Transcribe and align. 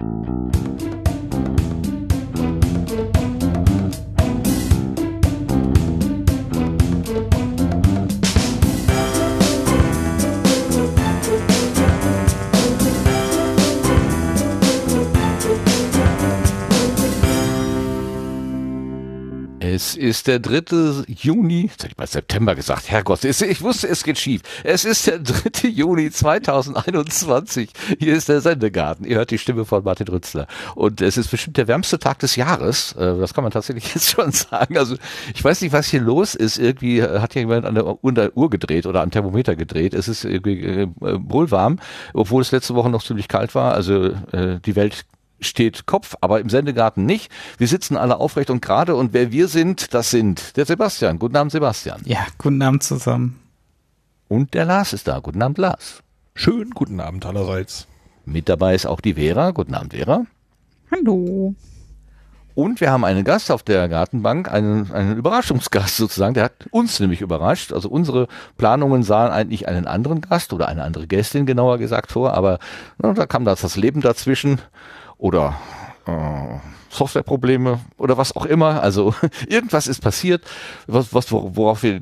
Mm-hmm. 0.00 0.37
Es 19.78 19.94
ist 19.94 20.26
der 20.26 20.40
3. 20.40 21.04
Juni, 21.06 21.68
jetzt 21.70 21.84
hätte 21.84 21.92
ich 21.92 21.96
mal 21.96 22.08
September 22.08 22.56
gesagt, 22.56 22.90
Herrgott, 22.90 23.22
ich 23.22 23.62
wusste, 23.62 23.86
es 23.86 24.02
geht 24.02 24.18
schief. 24.18 24.42
Es 24.64 24.84
ist 24.84 25.06
der 25.06 25.20
3. 25.20 25.68
Juni 25.68 26.10
2021. 26.10 27.70
Hier 28.00 28.16
ist 28.16 28.28
der 28.28 28.40
Sendegarten. 28.40 29.06
Ihr 29.06 29.18
hört 29.18 29.30
die 29.30 29.38
Stimme 29.38 29.64
von 29.64 29.84
Martin 29.84 30.08
Rützler. 30.08 30.48
Und 30.74 31.00
es 31.00 31.16
ist 31.16 31.30
bestimmt 31.30 31.58
der 31.58 31.68
wärmste 31.68 32.00
Tag 32.00 32.18
des 32.18 32.34
Jahres. 32.34 32.90
Äh, 32.94 33.20
das 33.20 33.34
kann 33.34 33.44
man 33.44 33.52
tatsächlich 33.52 33.94
jetzt 33.94 34.10
schon 34.10 34.32
sagen. 34.32 34.76
Also 34.76 34.96
ich 35.32 35.44
weiß 35.44 35.60
nicht, 35.60 35.72
was 35.72 35.86
hier 35.86 36.00
los 36.00 36.34
ist. 36.34 36.58
Irgendwie 36.58 37.00
hat 37.00 37.34
hier 37.34 37.42
jemand 37.42 37.64
an 37.64 37.76
der 37.76 38.36
Uhr 38.36 38.50
gedreht 38.50 38.84
oder 38.84 39.02
an 39.02 39.12
Thermometer 39.12 39.54
gedreht. 39.54 39.94
Es 39.94 40.08
ist 40.08 40.24
irgendwie 40.24 40.60
äh, 40.60 40.88
wohl 40.98 41.52
warm, 41.52 41.78
obwohl 42.14 42.42
es 42.42 42.50
letzte 42.50 42.74
Woche 42.74 42.90
noch 42.90 43.04
ziemlich 43.04 43.28
kalt 43.28 43.54
war. 43.54 43.74
Also 43.74 44.06
äh, 44.32 44.58
die 44.58 44.74
Welt 44.74 45.04
steht 45.40 45.86
Kopf, 45.86 46.16
aber 46.20 46.40
im 46.40 46.48
Sendegarten 46.48 47.06
nicht. 47.06 47.30
Wir 47.58 47.68
sitzen 47.68 47.96
alle 47.96 48.18
aufrecht 48.18 48.50
und 48.50 48.62
gerade 48.62 48.96
und 48.96 49.12
wer 49.12 49.32
wir 49.32 49.48
sind, 49.48 49.94
das 49.94 50.10
sind 50.10 50.56
der 50.56 50.66
Sebastian. 50.66 51.18
Guten 51.18 51.36
Abend, 51.36 51.52
Sebastian. 51.52 52.00
Ja, 52.04 52.26
guten 52.38 52.62
Abend 52.62 52.82
zusammen. 52.82 53.38
Und 54.28 54.54
der 54.54 54.64
Lars 54.64 54.92
ist 54.92 55.08
da. 55.08 55.20
Guten 55.20 55.42
Abend, 55.42 55.58
Lars. 55.58 56.02
Schönen 56.34 56.70
guten 56.70 57.00
Abend 57.00 57.24
allerseits. 57.24 57.86
Mit 58.24 58.48
dabei 58.48 58.74
ist 58.74 58.86
auch 58.86 59.00
die 59.00 59.14
Vera. 59.14 59.52
Guten 59.52 59.74
Abend, 59.74 59.94
Vera. 59.94 60.26
Hallo. 60.90 61.54
Und 62.54 62.80
wir 62.80 62.90
haben 62.90 63.04
einen 63.04 63.22
Gast 63.22 63.52
auf 63.52 63.62
der 63.62 63.88
Gartenbank, 63.88 64.52
einen, 64.52 64.90
einen 64.90 65.16
Überraschungsgast 65.16 65.96
sozusagen. 65.96 66.34
Der 66.34 66.42
hat 66.42 66.66
uns 66.72 66.98
nämlich 66.98 67.20
überrascht. 67.20 67.72
Also 67.72 67.88
unsere 67.88 68.26
Planungen 68.56 69.04
sahen 69.04 69.30
eigentlich 69.30 69.68
einen 69.68 69.86
anderen 69.86 70.20
Gast 70.20 70.52
oder 70.52 70.66
eine 70.66 70.82
andere 70.82 71.06
Gästin 71.06 71.46
genauer 71.46 71.78
gesagt 71.78 72.10
vor, 72.10 72.34
aber 72.34 72.58
na, 72.98 73.12
da 73.14 73.26
kam 73.26 73.44
das, 73.44 73.60
das 73.60 73.76
Leben 73.76 74.00
dazwischen 74.00 74.60
oder 75.18 75.56
äh, 76.06 76.58
Softwareprobleme 76.90 77.80
oder 77.96 78.16
was 78.16 78.34
auch 78.34 78.46
immer. 78.46 78.82
Also 78.82 79.14
irgendwas 79.48 79.86
ist 79.86 80.00
passiert, 80.00 80.44
was, 80.86 81.12
was 81.14 81.30
worauf 81.30 81.82
wir 81.82 82.00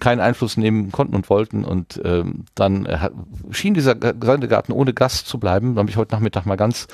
keinen 0.00 0.20
Einfluss 0.20 0.56
nehmen 0.56 0.90
konnten 0.92 1.14
und 1.14 1.28
wollten. 1.28 1.64
Und 1.64 2.00
ähm, 2.04 2.44
dann 2.54 2.86
äh, 2.86 3.10
schien 3.50 3.74
dieser 3.74 3.96
Sendegarten 4.00 4.72
ohne 4.72 4.94
Gast 4.94 5.26
zu 5.26 5.38
bleiben. 5.38 5.74
Da 5.74 5.80
habe 5.80 5.90
ich 5.90 5.96
heute 5.96 6.14
Nachmittag 6.14 6.46
mal 6.46 6.56
ganz 6.56 6.88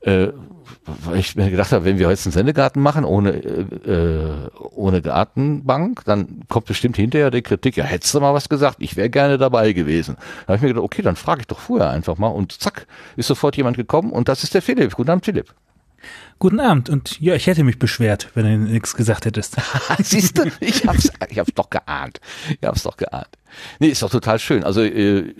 äh, 0.00 0.28
weil 0.84 1.18
ich 1.18 1.36
mir 1.36 1.50
gedacht 1.50 1.72
habe, 1.72 1.84
wenn 1.84 1.98
wir 1.98 2.08
jetzt 2.10 2.26
einen 2.26 2.32
Sendegarten 2.32 2.82
machen 2.82 3.04
ohne 3.04 3.30
äh, 3.30 4.48
ohne 4.74 5.02
Gartenbank, 5.02 6.04
dann 6.04 6.42
kommt 6.48 6.66
bestimmt 6.66 6.96
hinterher 6.96 7.30
die 7.30 7.42
Kritik, 7.42 7.76
ja, 7.76 7.84
hättest 7.84 8.14
du 8.14 8.20
mal 8.20 8.34
was 8.34 8.48
gesagt, 8.48 8.76
ich 8.80 8.96
wäre 8.96 9.10
gerne 9.10 9.38
dabei 9.38 9.72
gewesen. 9.72 10.16
Da 10.16 10.48
habe 10.48 10.56
ich 10.56 10.62
mir 10.62 10.68
gedacht, 10.68 10.84
okay, 10.84 11.02
dann 11.02 11.16
frage 11.16 11.42
ich 11.42 11.46
doch 11.46 11.58
vorher 11.58 11.90
einfach 11.90 12.18
mal 12.18 12.28
und 12.28 12.52
zack, 12.60 12.86
ist 13.16 13.26
sofort 13.26 13.56
jemand 13.56 13.76
gekommen 13.76 14.10
und 14.12 14.28
das 14.28 14.44
ist 14.44 14.54
der 14.54 14.62
Philipp. 14.62 14.94
Guten 14.94 15.10
Abend, 15.10 15.24
Philipp. 15.24 15.54
Guten 16.38 16.60
Abend 16.60 16.90
und 16.90 17.18
ja, 17.20 17.34
ich 17.34 17.46
hätte 17.46 17.64
mich 17.64 17.78
beschwert, 17.78 18.28
wenn 18.34 18.44
du 18.44 18.70
nichts 18.70 18.94
gesagt 18.94 19.24
hättest. 19.24 19.56
Siehst 20.02 20.36
du, 20.36 20.50
ich 20.60 20.86
hab's, 20.86 21.10
ich 21.30 21.38
hab's 21.38 21.54
doch 21.54 21.70
geahnt. 21.70 22.20
Ich 22.60 22.66
hab's 22.66 22.82
doch 22.82 22.98
geahnt. 22.98 23.30
Nee, 23.78 23.88
ist 23.88 24.02
doch 24.02 24.10
total 24.10 24.38
schön. 24.38 24.62
Also 24.62 24.82
äh, 24.82 25.34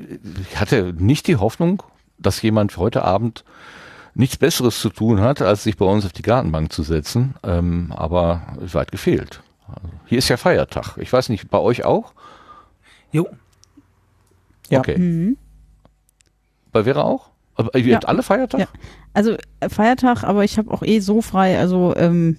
ich 0.50 0.58
hatte 0.58 0.94
nicht 0.97 1.27
die 1.27 1.36
Hoffnung, 1.36 1.82
dass 2.19 2.41
jemand 2.41 2.77
heute 2.78 3.02
Abend 3.02 3.44
nichts 4.17 4.36
Besseres 4.36 4.81
zu 4.81 4.89
tun 4.89 5.20
hat, 5.20 5.42
als 5.42 5.64
sich 5.64 5.77
bei 5.77 5.84
uns 5.84 6.05
auf 6.06 6.12
die 6.12 6.22
Gartenbank 6.22 6.72
zu 6.72 6.83
setzen. 6.83 7.34
Ähm, 7.42 7.92
aber 7.95 8.42
weit 8.59 8.91
gefehlt. 8.91 9.42
Also, 9.69 9.89
hier 10.06 10.19
ist 10.19 10.28
ja 10.28 10.36
Feiertag. 10.36 10.97
Ich 10.98 11.12
weiß 11.12 11.28
nicht, 11.28 11.50
bei 11.50 11.59
euch 11.59 11.84
auch? 11.84 12.12
Jo. 13.12 13.28
Ja. 14.71 14.81
Okay. 14.81 14.99
Mhm. 14.99 15.37
Bei 16.72 16.84
Vera 16.84 17.03
auch? 17.03 17.31
Aber 17.55 17.75
ihr 17.78 17.84
Ja. 17.87 17.94
habt 17.97 18.09
alle 18.09 18.22
Feiertag? 18.22 18.60
Ja. 18.60 18.66
Also 19.15 19.37
äh, 19.60 19.69
Feiertag, 19.69 20.25
aber 20.25 20.44
ich 20.44 20.59
habe 20.59 20.71
auch 20.71 20.82
eh 20.82 21.00
so 21.00 21.22
frei. 21.22 21.59
Also 21.59 21.94
ähm, 21.97 22.37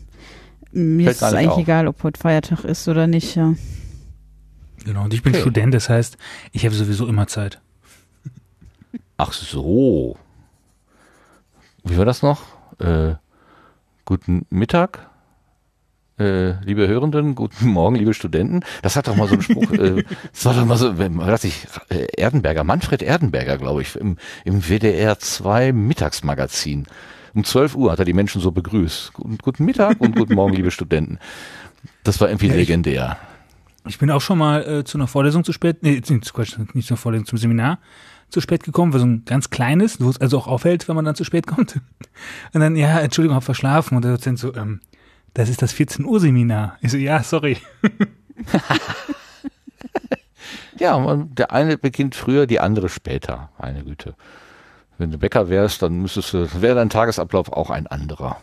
mir 0.71 1.05
Fällt 1.05 1.15
ist 1.17 1.21
es 1.23 1.33
eigentlich 1.33 1.49
auf. 1.49 1.57
egal, 1.59 1.87
ob 1.87 2.03
heute 2.03 2.19
Feiertag 2.19 2.63
ist 2.65 2.87
oder 2.87 3.07
nicht. 3.07 3.35
Ja. 3.35 3.53
Genau, 4.85 5.03
und 5.03 5.13
ich 5.13 5.23
bin 5.23 5.33
Okay. 5.33 5.41
Student, 5.41 5.73
das 5.73 5.89
heißt, 5.89 6.17
ich 6.51 6.65
habe 6.65 6.75
sowieso 6.75 7.07
immer 7.07 7.27
Zeit. 7.27 7.59
Ach 9.17 9.33
so. 9.33 10.17
Wie 11.87 11.97
war 11.97 12.05
das 12.05 12.21
noch? 12.21 12.41
Äh, 12.79 13.15
guten 14.05 14.45
Mittag, 14.49 15.09
äh, 16.19 16.51
liebe 16.63 16.87
Hörenden, 16.87 17.35
guten 17.35 17.67
Morgen, 17.69 17.95
liebe 17.95 18.13
Studenten. 18.13 18.61
Das 18.81 18.95
hat 18.95 19.07
doch 19.07 19.15
mal 19.15 19.27
so 19.27 19.33
einen 19.33 19.41
Spruch, 19.41 19.71
äh, 19.71 20.03
das 20.33 20.45
war 20.45 20.53
doch 20.53 20.65
mal 20.65 20.77
so, 20.77 20.97
was 20.97 21.09
weiß 21.17 21.43
ich, 21.45 21.67
äh, 21.89 22.07
Erdenberger, 22.17 22.63
Manfred 22.63 23.01
Erdenberger, 23.01 23.57
glaube 23.57 23.81
ich, 23.81 23.95
im, 23.95 24.17
im 24.45 24.61
WDR 24.63 25.19
2 25.19 25.71
Mittagsmagazin. 25.73 26.87
Um 27.33 27.43
12 27.43 27.75
Uhr 27.75 27.91
hat 27.91 27.99
er 27.99 28.05
die 28.05 28.13
Menschen 28.13 28.41
so 28.41 28.51
begrüßt. 28.51 29.13
Guten, 29.13 29.37
guten 29.37 29.65
Mittag 29.65 30.01
und 30.01 30.15
guten 30.15 30.33
Morgen, 30.33 30.53
liebe 30.53 30.71
Studenten. 30.71 31.19
Das 32.03 32.19
war 32.19 32.29
irgendwie 32.29 32.47
Ja, 32.47 32.53
ich- 32.53 32.59
legendär. 32.67 33.17
Ich 33.85 33.99
bin 33.99 34.11
auch 34.11 34.19
schon 34.19 34.37
mal 34.37 34.67
äh, 34.67 34.83
zu 34.83 34.97
einer 34.97 35.07
Vorlesung 35.07 35.45
zu 35.45 35.53
spät, 35.53 35.77
nee, 35.81 36.01
Quatsch, 36.01 36.57
nicht 36.73 36.89
zur 36.89 36.97
Vorlesung, 36.97 37.25
zum 37.25 37.37
Seminar 37.37 37.79
zu 38.29 38.41
spät 38.41 38.63
gekommen, 38.63 38.93
war 38.93 38.99
so 38.99 39.05
ein 39.05 39.23
ganz 39.25 39.49
kleines, 39.49 40.01
wo 40.01 40.09
es 40.09 40.19
also 40.19 40.37
auch 40.37 40.47
auffällt, 40.47 40.87
wenn 40.87 40.95
man 40.95 41.05
dann 41.05 41.15
zu 41.15 41.23
spät 41.23 41.47
kommt. 41.47 41.79
Und 42.53 42.61
dann, 42.61 42.75
ja, 42.75 42.99
Entschuldigung, 42.99 43.35
hab 43.35 43.43
verschlafen. 43.43 43.95
Und 43.95 44.03
der 44.03 44.11
Dozent 44.11 44.39
so, 44.39 44.53
ähm, 44.55 44.81
das 45.33 45.49
ist 45.49 45.61
das 45.61 45.71
14 45.71 46.05
Uhr 46.05 46.19
Seminar. 46.19 46.77
Ich 46.81 46.91
so, 46.91 46.97
ja, 46.97 47.23
sorry. 47.23 47.57
Ja, 50.79 50.95
und 50.95 51.39
der 51.39 51.51
eine 51.51 51.77
beginnt 51.77 52.15
früher, 52.15 52.45
die 52.45 52.59
andere 52.59 52.89
später. 52.89 53.49
Meine 53.59 53.83
Güte. 53.83 54.13
Wenn 54.97 55.11
du 55.11 55.17
Bäcker 55.17 55.49
wärst, 55.49 55.81
dann 55.81 56.01
müsstest 56.01 56.33
du, 56.33 56.61
wäre 56.61 56.75
dein 56.75 56.89
Tagesablauf 56.89 57.51
auch 57.51 57.69
ein 57.69 57.87
anderer. 57.87 58.37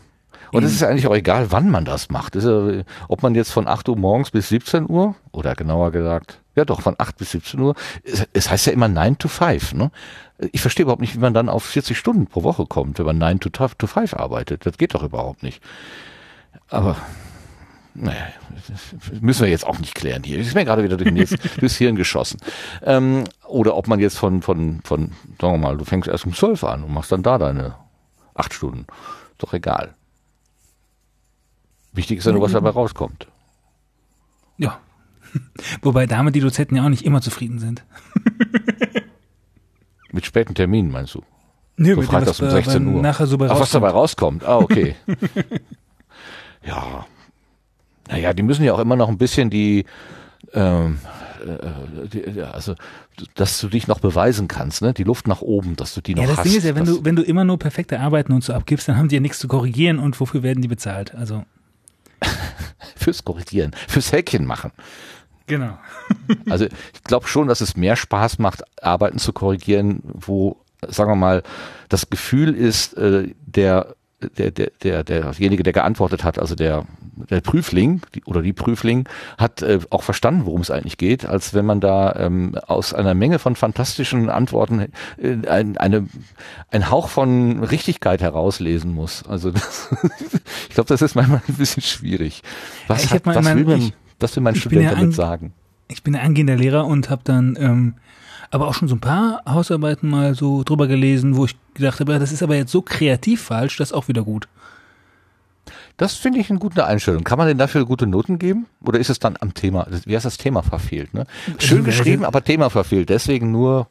Und 0.51 0.63
es 0.63 0.73
ist 0.73 0.83
eigentlich 0.83 1.07
auch 1.07 1.15
egal, 1.15 1.51
wann 1.51 1.69
man 1.69 1.85
das 1.85 2.09
macht. 2.09 2.35
Ist 2.35 2.45
ja, 2.45 2.83
ob 3.07 3.23
man 3.23 3.35
jetzt 3.35 3.51
von 3.51 3.67
8 3.67 3.89
Uhr 3.89 3.97
morgens 3.97 4.31
bis 4.31 4.49
17 4.49 4.89
Uhr, 4.89 5.15
oder 5.31 5.55
genauer 5.55 5.91
gesagt, 5.91 6.39
ja 6.55 6.65
doch, 6.65 6.81
von 6.81 6.95
8 6.97 7.17
bis 7.17 7.31
17 7.31 7.59
Uhr, 7.59 7.75
es, 8.33 8.49
heißt 8.49 8.67
ja 8.67 8.73
immer 8.73 8.87
9 8.87 9.17
to 9.17 9.27
5, 9.27 9.73
ne? 9.73 9.91
Ich 10.51 10.61
verstehe 10.61 10.83
überhaupt 10.83 11.01
nicht, 11.01 11.15
wie 11.15 11.19
man 11.19 11.33
dann 11.33 11.47
auf 11.49 11.63
40 11.63 11.97
Stunden 11.97 12.27
pro 12.27 12.43
Woche 12.43 12.65
kommt, 12.65 12.99
wenn 12.99 13.05
man 13.05 13.17
9 13.17 13.39
to, 13.39 13.49
to 13.49 13.87
5 13.87 14.13
arbeitet. 14.13 14.65
Das 14.65 14.77
geht 14.77 14.93
doch 14.93 15.03
überhaupt 15.03 15.43
nicht. 15.43 15.61
Aber 16.69 16.97
naja, 17.93 18.27
müssen 19.21 19.43
wir 19.43 19.49
jetzt 19.49 19.65
auch 19.65 19.79
nicht 19.79 19.95
klären 19.95 20.23
hier. 20.23 20.37
Ist 20.37 20.53
mir 20.53 20.65
gerade 20.65 20.83
wieder 20.83 20.97
durch 20.97 21.07
den 21.07 21.13
Netz, 21.13 21.33
durchs 21.59 21.77
Hirn 21.77 21.95
geschossen. 21.95 22.39
Ähm, 22.83 23.23
oder 23.47 23.75
ob 23.77 23.87
man 23.87 23.99
jetzt 24.01 24.17
von, 24.17 24.41
von, 24.41 24.81
von, 24.83 25.11
sagen 25.39 25.53
wir 25.53 25.57
mal, 25.57 25.77
du 25.77 25.85
fängst 25.85 26.09
erst 26.09 26.25
um 26.25 26.33
12 26.33 26.63
an 26.65 26.83
und 26.83 26.93
machst 26.93 27.11
dann 27.13 27.23
da 27.23 27.37
deine 27.37 27.75
acht 28.33 28.53
Stunden. 28.53 28.85
Doch 29.37 29.53
egal. 29.53 29.95
Wichtig 31.93 32.19
ist 32.19 32.25
ja 32.25 32.33
nur, 32.33 32.41
was 32.41 32.51
dabei 32.51 32.71
rauskommt. 32.71 33.27
Ja. 34.57 34.79
Wobei 35.81 36.05
damit 36.05 36.35
die 36.35 36.39
Dozenten 36.41 36.75
ja 36.77 36.85
auch 36.85 36.89
nicht 36.89 37.05
immer 37.05 37.21
zufrieden 37.21 37.59
sind. 37.59 37.83
Mit 40.11 40.25
späten 40.25 40.55
Terminen 40.55 40.91
meinst 40.91 41.15
du? 41.15 41.23
Nö, 41.77 41.89
So 41.95 41.99
mit 42.01 42.07
dem, 42.07 42.11
freitags 42.11 42.29
was 42.29 42.39
um 42.41 42.47
bei- 42.47 42.53
16 42.53 42.85
beim 42.85 42.95
Uhr. 42.95 43.01
Nachher 43.01 43.27
so 43.27 43.37
bei 43.37 43.49
Ach, 43.49 43.59
was 43.59 43.71
dabei 43.71 43.89
rauskommt. 43.89 44.45
Ah, 44.45 44.57
okay. 44.59 44.95
ja. 46.65 47.05
Naja, 48.07 48.33
die 48.33 48.43
müssen 48.43 48.63
ja 48.63 48.73
auch 48.73 48.79
immer 48.79 48.95
noch 48.95 49.09
ein 49.09 49.17
bisschen 49.17 49.49
die, 49.49 49.85
ähm, 50.53 50.99
äh, 51.45 52.07
die, 52.07 52.41
also, 52.41 52.75
dass 53.33 53.59
du 53.59 53.67
dich 53.67 53.87
noch 53.87 53.99
beweisen 53.99 54.47
kannst, 54.47 54.81
ne? 54.83 54.93
Die 54.93 55.03
Luft 55.03 55.27
nach 55.27 55.41
oben, 55.41 55.75
dass 55.75 55.93
du 55.95 56.01
die 56.01 56.15
noch 56.15 56.21
Ja, 56.21 56.27
das 56.29 56.37
hast. 56.37 56.45
Ding 56.45 56.55
ist 56.57 56.63
ja, 56.63 56.75
wenn 56.75 56.85
du, 56.85 57.03
wenn 57.03 57.15
du 57.15 57.23
immer 57.23 57.43
nur 57.43 57.57
perfekte 57.59 57.99
Arbeiten 57.99 58.31
und 58.31 58.43
so 58.43 58.53
abgibst, 58.53 58.87
dann 58.87 58.95
haben 58.97 59.09
die 59.09 59.15
ja 59.15 59.21
nichts 59.21 59.39
zu 59.39 59.47
korrigieren 59.47 59.99
und 59.99 60.17
wofür 60.19 60.43
werden 60.43 60.61
die 60.61 60.67
bezahlt? 60.69 61.13
Also, 61.15 61.43
fürs 62.95 63.25
Korrigieren, 63.25 63.71
fürs 63.87 64.11
Häkchen 64.13 64.45
machen. 64.45 64.71
Genau. 65.47 65.77
Also 66.49 66.65
ich 66.65 67.03
glaube 67.03 67.27
schon, 67.27 67.47
dass 67.47 67.61
es 67.61 67.75
mehr 67.75 67.95
Spaß 67.95 68.39
macht, 68.39 68.63
Arbeiten 68.81 69.19
zu 69.19 69.33
korrigieren, 69.33 70.01
wo, 70.03 70.57
sagen 70.87 71.11
wir 71.11 71.15
mal, 71.15 71.43
das 71.89 72.09
Gefühl 72.09 72.53
ist, 72.55 72.97
äh, 72.97 73.29
der, 73.45 73.95
der, 74.37 74.51
der, 74.51 74.71
der, 74.83 75.03
derjenige, 75.03 75.63
der 75.63 75.73
geantwortet 75.73 76.23
hat, 76.23 76.39
also 76.39 76.55
der, 76.55 76.85
der 77.15 77.41
Prüfling 77.41 78.01
die, 78.13 78.23
oder 78.25 78.41
die 78.41 78.53
Prüfling, 78.53 79.07
hat 79.37 79.61
äh, 79.61 79.79
auch 79.89 80.03
verstanden, 80.03 80.45
worum 80.45 80.61
es 80.61 80.71
eigentlich 80.71 80.97
geht, 80.97 81.25
als 81.25 81.53
wenn 81.53 81.65
man 81.65 81.79
da 81.79 82.15
ähm, 82.17 82.57
aus 82.67 82.93
einer 82.93 83.13
Menge 83.13 83.39
von 83.39 83.55
fantastischen 83.55 84.29
Antworten 84.29 84.91
äh, 85.17 85.47
ein, 85.47 85.77
eine, 85.77 86.07
ein 86.71 86.89
Hauch 86.89 87.09
von 87.09 87.63
Richtigkeit 87.63 88.21
herauslesen 88.21 88.93
muss. 88.93 89.23
Also 89.27 89.51
das, 89.51 89.89
ich 90.69 90.75
glaube, 90.75 90.87
das 90.87 91.01
ist 91.01 91.15
manchmal 91.15 91.41
ein 91.47 91.55
bisschen 91.55 91.83
schwierig. 91.83 92.41
Was, 92.87 93.03
Ich 93.03 93.11
hat, 93.11 93.25
mal 93.25 93.35
was, 93.35 93.45
will, 93.55 93.65
man, 93.65 93.93
was 94.25 94.35
will 94.35 94.43
mein 94.43 94.55
ich 94.55 94.61
Student 94.61 94.83
ja 94.83 94.95
damit 94.95 95.13
sagen? 95.13 95.53
Ich 95.87 96.03
bin 96.03 96.15
ein 96.15 96.25
angehender 96.25 96.55
Lehrer 96.55 96.85
und 96.85 97.09
habe 97.09 97.21
dann 97.23 97.55
ähm, 97.59 97.93
aber 98.51 98.67
auch 98.67 98.73
schon 98.73 98.87
so 98.87 98.95
ein 98.95 99.01
paar 99.01 99.41
Hausarbeiten 99.47 100.09
mal 100.09 100.35
so 100.35 100.63
drüber 100.63 100.87
gelesen, 100.87 101.35
wo 101.37 101.45
ich 101.45 101.55
gedacht 101.73 101.99
habe, 101.99 102.17
das 102.19 102.31
ist 102.31 102.43
aber 102.43 102.55
jetzt 102.55 102.71
so 102.71 102.81
kreativ 102.81 103.41
falsch, 103.41 103.77
das 103.77 103.89
ist 103.91 103.93
auch 103.93 104.07
wieder 104.07 104.23
gut. 104.23 104.47
Das 105.97 106.15
finde 106.15 106.39
ich 106.39 106.49
eine 106.49 106.59
gute 106.59 106.85
Einstellung. 106.85 107.23
Kann 107.23 107.37
man 107.37 107.47
denn 107.47 107.57
dafür 107.57 107.85
gute 107.85 108.05
Noten 108.05 108.37
geben? 108.37 108.65
Oder 108.83 108.99
ist 108.99 109.09
es 109.09 109.19
dann 109.19 109.37
am 109.39 109.53
Thema, 109.53 109.87
wie 110.05 110.15
heißt 110.15 110.25
das 110.25 110.37
Thema 110.37 110.61
verfehlt? 110.61 111.13
Ne? 111.13 111.25
Schön 111.57 111.83
geschrieben, 111.83 112.25
aber 112.25 112.43
Thema 112.43 112.69
verfehlt. 112.69 113.09
Deswegen 113.09 113.51
nur 113.51 113.87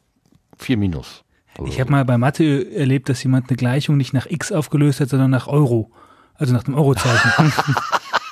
vier 0.57 0.77
Minus. 0.77 1.23
Oder 1.57 1.69
Ich 1.69 1.79
habe 1.79 1.91
mal 1.91 2.05
bei 2.05 2.17
Mathe 2.17 2.71
erlebt, 2.75 3.09
dass 3.09 3.23
jemand 3.23 3.49
eine 3.49 3.57
Gleichung 3.57 3.97
nicht 3.97 4.13
nach 4.13 4.27
x 4.27 4.51
aufgelöst 4.51 4.99
hat, 4.99 5.09
sondern 5.09 5.31
nach 5.31 5.47
Euro. 5.47 5.91
Also 6.35 6.53
nach 6.53 6.63
dem 6.63 6.75
Eurozeichen. 6.75 7.31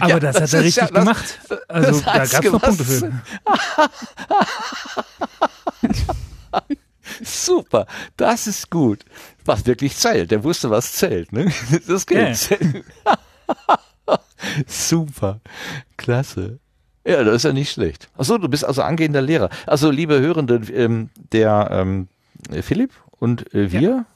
Aber 0.00 0.10
Ja, 0.10 0.20
das, 0.20 0.36
das 0.36 0.52
hat 0.52 0.60
er 0.60 0.64
richtig 0.64 0.82
ja- 0.82 0.88
das- 0.88 0.98
gemacht. 1.00 1.38
Also 1.68 2.00
das 2.00 2.04
da 2.04 2.26
gab 2.26 2.44
es 2.44 2.52
noch. 2.52 2.62
Punkte 2.62 2.84
für. 2.84 3.12
Super, 7.22 7.86
das 8.16 8.46
ist 8.46 8.70
gut. 8.70 9.04
Was 9.44 9.66
wirklich 9.66 9.96
zählt. 9.96 10.30
Der 10.30 10.42
wusste, 10.42 10.70
was 10.70 10.92
zählt. 10.92 11.32
Ne? 11.32 11.52
Das 11.86 12.06
geht. 12.06 12.36
Super, 14.66 15.40
klasse. 15.96 16.58
Ja, 17.06 17.22
das 17.22 17.36
ist 17.36 17.42
ja 17.44 17.52
nicht 17.52 17.70
schlecht. 17.70 18.08
Achso, 18.16 18.38
du 18.38 18.48
bist 18.48 18.64
also 18.64 18.82
angehender 18.82 19.20
Lehrer. 19.20 19.50
Also, 19.66 19.90
liebe 19.90 20.20
Hörende, 20.20 20.56
ähm, 20.72 21.10
der 21.32 21.68
ähm, 21.70 22.08
Philipp 22.62 22.92
und 23.18 23.52
äh, 23.54 23.70
wir, 23.70 24.06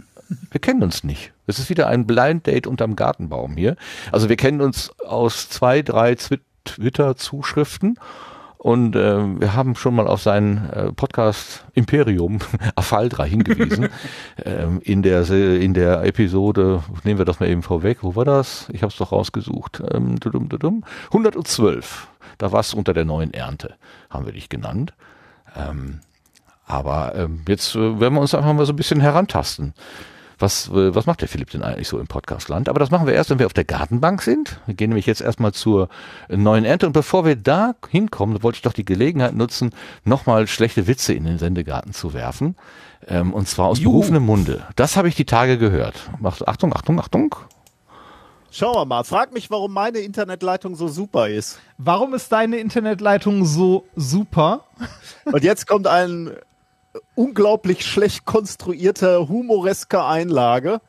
wir 0.51 0.61
kennen 0.61 0.83
uns 0.83 1.05
nicht. 1.05 1.33
Es 1.49 1.59
ist 1.59 1.71
wieder 1.71 1.89
ein 1.89 2.06
Blind 2.06 2.47
Date 2.47 2.67
unterm 2.67 2.95
Gartenbaum 2.95 3.56
hier. 3.56 3.77
Also 4.12 4.29
wir 4.29 4.37
kennen 4.37 4.61
uns 4.61 4.93
aus 5.00 5.49
zwei, 5.49 5.81
drei 5.81 6.15
Twitter-Zuschriften 6.65 7.99
und 8.59 8.95
äh, 8.95 9.41
wir 9.41 9.55
haben 9.55 9.75
schon 9.75 9.95
mal 9.95 10.06
auf 10.06 10.21
seinen 10.21 10.69
äh, 10.69 10.93
Podcast 10.93 11.65
Imperium 11.73 12.41
Afaldra 12.75 13.25
hingewiesen. 13.25 13.89
ähm, 14.45 14.81
in, 14.85 15.03
der, 15.03 15.29
in 15.31 15.73
der 15.73 16.05
Episode, 16.05 16.83
nehmen 17.05 17.19
wir 17.19 17.25
das 17.25 17.41
mal 17.41 17.49
eben 17.49 17.62
vorweg, 17.62 17.99
wo 18.03 18.15
war 18.15 18.27
das? 18.27 18.69
Ich 18.73 18.83
habe 18.83 18.93
es 18.93 18.99
doch 18.99 19.11
rausgesucht. 19.12 19.83
Ähm, 19.91 20.21
dudum, 20.21 20.51
dudum, 20.51 20.85
112. 21.06 22.09
Da 22.37 22.53
warst 22.53 22.75
du 22.75 22.77
unter 22.77 22.93
der 22.93 23.06
neuen 23.06 23.33
Ernte, 23.33 23.77
haben 24.11 24.27
wir 24.27 24.35
dich 24.35 24.51
genannt. 24.51 24.93
Ähm, 25.56 26.01
aber 26.67 27.15
ähm, 27.15 27.44
jetzt 27.49 27.75
äh, 27.75 28.01
werden 28.01 28.15
wir 28.15 28.21
uns 28.21 28.35
einfach 28.35 28.53
mal 28.53 28.67
so 28.67 28.75
ein 28.75 28.77
bisschen 28.77 29.01
herantasten. 29.01 29.73
Was, 30.38 30.69
äh, 30.69 30.94
was 30.94 31.06
macht 31.06 31.20
der 31.20 31.29
Philipp 31.29 31.50
denn 31.50 31.62
eigentlich 31.62 31.88
so 31.88 31.99
im 31.99 32.06
Podcastland? 32.06 32.69
Aber 32.69 32.79
das 32.79 32.90
machen 32.90 33.06
wir 33.06 33.14
erst, 33.14 33.31
wenn 33.31 33.38
wir 33.38 33.46
auf 33.46 33.52
der 33.52 33.64
Gartenbank 33.64 34.23
sind. 34.23 34.61
Wir 34.67 34.75
gehen 34.75 34.90
nämlich 34.90 35.06
jetzt 35.06 35.20
erstmal 35.20 35.52
zur 35.52 35.88
neuen 36.29 36.64
Ernte. 36.64 36.87
Und 36.87 36.93
bevor 36.93 37.25
wir 37.25 37.37
da 37.37 37.75
hinkommen, 37.88 38.43
wollte 38.43 38.56
ich 38.56 38.62
doch 38.62 38.73
die 38.73 38.85
Gelegenheit 38.85 39.35
nutzen, 39.35 39.70
nochmal 40.05 40.46
schlechte 40.46 40.87
Witze 40.87 41.12
in 41.12 41.25
den 41.25 41.38
Sendegarten 41.38 41.93
zu 41.93 42.14
werfen. 42.14 42.56
Ähm, 43.06 43.35
und 43.35 43.49
zwar 43.49 43.67
aus 43.67 43.81
Juhu. 43.81 43.93
berufenem 43.93 44.25
Munde. 44.25 44.64
Das 44.76 44.96
habe 44.96 45.08
ich 45.08 45.17
die 45.17 45.25
Tage 45.25 45.58
gehört. 45.58 46.11
Macht, 46.20 46.46
Achtung, 46.46 46.73
Achtung, 46.75 47.00
Achtung. 47.00 47.34
Schauen 48.50 48.75
wir 48.76 48.84
mal. 48.87 49.05
Frag 49.05 49.32
mich, 49.32 49.50
warum 49.50 49.73
meine 49.73 49.99
Internetleitung 49.99 50.75
so 50.75 50.88
super 50.88 51.29
ist. 51.29 51.58
Warum 51.76 52.14
ist 52.14 52.32
deine 52.32 52.56
Internetleitung 52.56 53.44
so 53.44 53.87
super? 53.94 54.64
Und 55.25 55.44
jetzt 55.44 55.67
kommt 55.67 55.87
ein 55.87 56.31
unglaublich 57.14 57.87
schlecht 57.87 58.25
konstruierter, 58.25 59.29
humoreske 59.29 60.05
Einlage, 60.05 60.81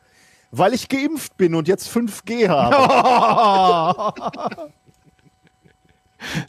weil 0.50 0.74
ich 0.74 0.88
geimpft 0.88 1.36
bin 1.36 1.54
und 1.54 1.68
jetzt 1.68 1.88
5G 1.88 2.48
habe. 2.48 4.14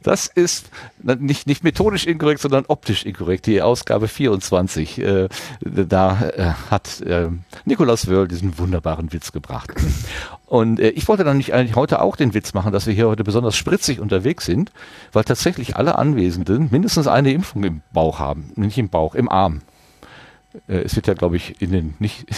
Das 0.03 0.27
ist 0.27 0.69
nicht, 1.01 1.48
nicht 1.48 1.63
methodisch 1.63 2.06
inkorrekt, 2.06 2.42
sondern 2.42 2.65
optisch 2.68 3.06
inkorrekt. 3.06 3.45
Die 3.45 3.62
Ausgabe 3.62 4.07
24. 4.07 5.00
Äh, 5.00 5.30
da 5.62 6.30
äh, 6.30 6.51
hat 6.69 7.01
äh, 7.01 7.30
Nikolaus 7.65 8.07
Wörl 8.07 8.27
diesen 8.27 8.57
wunderbaren 8.57 9.13
Witz 9.13 9.31
gebracht. 9.31 9.71
Und 10.51 10.81
äh, 10.81 10.89
ich 10.89 11.07
wollte 11.07 11.24
dann 11.24 11.38
nicht 11.38 11.53
eigentlich 11.53 11.77
heute 11.77 12.01
auch 12.01 12.18
den 12.18 12.33
Witz 12.33 12.53
machen, 12.53 12.74
dass 12.74 12.86
wir 12.86 12.94
hier 12.94 13.07
heute 13.07 13.24
besonders 13.24 13.56
spritzig 13.56 14.01
unterwegs 14.01 14.45
sind, 14.45 14.74
weil 15.13 15.24
tatsächlich 15.24 15.77
alle 15.77 15.98
Anwesenden 15.98 16.68
mindestens 16.71 17.07
eine 17.07 17.31
Impfung 17.31 17.63
im 17.63 17.81
Bauch 17.94 18.19
haben. 18.19 18.51
Nicht 18.57 18.77
im 18.77 18.89
Bauch, 18.89 19.15
im 19.15 19.30
Arm. 19.30 19.62
Äh, 20.68 20.80
es 20.80 20.94
wird 20.98 21.07
ja, 21.07 21.13
glaube 21.13 21.38
ich, 21.38 21.62
in 21.62 21.71
den 21.71 21.94
nicht. 22.00 22.25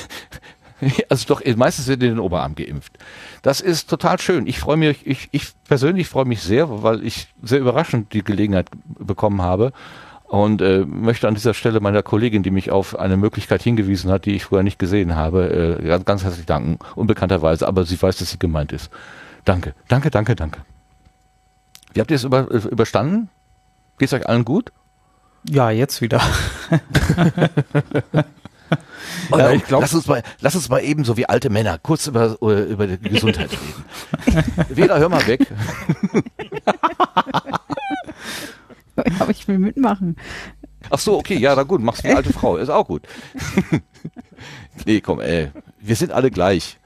Also 1.08 1.34
doch, 1.34 1.42
meistens 1.56 1.88
wird 1.88 2.04
in 2.04 2.10
den 2.10 2.20
Oberarm 2.20 2.56
geimpft. 2.56 2.98
Das 3.42 3.62
ist 3.62 3.90
total 3.90 4.20
schön. 4.20 4.48
Ich 4.48 4.60
freue 4.60 4.76
mich, 4.76 5.08
ich, 5.08 5.30
ich 5.32 5.54
persönlich 5.66 6.10
freue 6.10 6.26
mich 6.26 6.42
sehr, 6.42 6.84
weil 6.84 7.06
ich 7.06 7.28
sehr 7.42 7.60
überraschend 7.60 8.12
die 8.12 8.22
Gelegenheit 8.22 8.68
bekommen 9.00 9.42
habe 9.42 9.72
und 10.34 10.64
äh, 10.64 10.84
möchte 10.84 11.28
an 11.28 11.36
dieser 11.36 11.54
Stelle 11.54 11.80
meiner 11.80 12.02
Kollegin, 12.02 12.42
die 12.42 12.50
mich 12.50 12.72
auf 12.72 12.98
eine 12.98 13.18
Möglichkeit 13.18 13.62
hingewiesen 13.62 14.10
hat, 14.10 14.26
die 14.26 14.36
ich 14.36 14.46
vorher 14.46 14.64
nicht 14.64 14.80
gesehen 14.80 15.16
habe, 15.16 15.78
äh, 15.80 15.88
ganz, 15.88 16.06
ganz 16.06 16.24
herzlich 16.24 16.48
danken. 16.48 16.80
Unbekannterweise, 16.96 17.68
aber 17.68 17.86
sie 17.86 18.02
weiß, 18.02 18.18
dass 18.18 18.32
sie 18.32 18.40
gemeint 18.40 18.72
ist. 18.72 18.90
Danke, 19.46 19.76
danke, 19.88 20.10
danke, 20.10 20.36
danke. 20.36 20.62
Wie 21.94 22.00
habt 22.00 22.10
ihr 22.10 22.16
es 22.16 22.24
über, 22.24 22.50
äh, 22.50 22.68
überstanden? 22.68 23.30
Geht's 24.00 24.12
euch 24.14 24.28
allen 24.28 24.44
gut? 24.44 24.72
Ja, 25.48 25.70
jetzt 25.70 26.02
wieder. 26.02 26.20
Oh, 29.32 29.38
Ja, 29.38 29.56
glaub- 29.58 29.82
lass 29.82 29.94
uns 29.94 30.08
mal, 30.08 30.24
lass 30.42 30.56
uns 30.56 30.68
mal 30.70 30.80
eben 30.80 31.04
so 31.06 31.16
wie 31.16 31.28
alte 31.28 31.50
Männer 31.52 31.78
kurz 31.78 32.08
über, 32.08 32.36
äh, 32.42 32.64
über 32.64 32.88
die 32.88 33.10
Gesundheit 33.10 33.52
reden. 33.52 34.66
Vera, 34.76 34.98
hör 34.98 35.10
mal 35.10 35.26
weg. 35.28 35.46
Aber 39.20 39.32
ich 39.32 39.48
will 39.48 39.60
mitmachen. 39.60 40.16
Ach 40.90 41.00
so, 41.00 41.18
okay, 41.18 41.38
ja, 41.38 41.56
na 41.56 41.64
gut, 41.64 41.82
machst 41.82 42.04
wie 42.04 42.10
alte 42.10 42.34
Frau, 42.34 42.58
ist 42.58 42.70
auch 42.70 42.88
gut. 42.88 43.04
nee, 44.86 45.02
komm, 45.02 45.20
ey, 45.22 45.50
wir 45.80 45.96
sind 45.96 46.12
alle 46.12 46.30
gleich. 46.32 46.78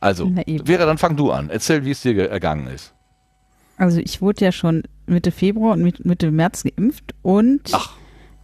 Also. 0.00 0.30
Vera, 0.64 0.86
dann 0.86 0.98
fang 0.98 1.16
du 1.16 1.30
an. 1.30 1.50
Erzähl, 1.50 1.84
wie 1.84 1.90
es 1.90 2.00
dir 2.02 2.14
ge- 2.14 2.26
ergangen 2.28 2.66
ist. 2.68 2.94
Also 3.76 3.98
ich 4.00 4.22
wurde 4.22 4.44
ja 4.44 4.52
schon 4.52 4.84
Mitte 5.06 5.30
Februar 5.32 5.74
und 5.74 5.82
mit- 5.82 6.04
Mitte 6.04 6.30
März 6.30 6.64
geimpft 6.64 7.14
und 7.22 7.60
Ach, 7.72 7.92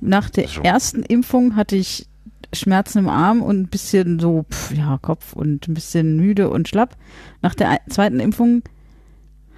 nach 0.00 0.28
der 0.30 0.48
schon- 0.48 0.64
ersten 0.64 1.02
Impfung 1.02 1.56
hatte 1.56 1.76
ich 1.76 2.06
Schmerzen 2.52 2.98
im 2.98 3.08
Arm 3.08 3.40
und 3.40 3.60
ein 3.60 3.68
bisschen 3.68 4.18
so, 4.18 4.44
pf, 4.50 4.72
ja, 4.76 4.98
Kopf 5.00 5.32
und 5.32 5.68
ein 5.68 5.74
bisschen 5.74 6.16
müde 6.16 6.50
und 6.50 6.68
schlapp. 6.68 6.96
Nach 7.40 7.54
der 7.54 7.78
zweiten 7.88 8.20
Impfung 8.20 8.62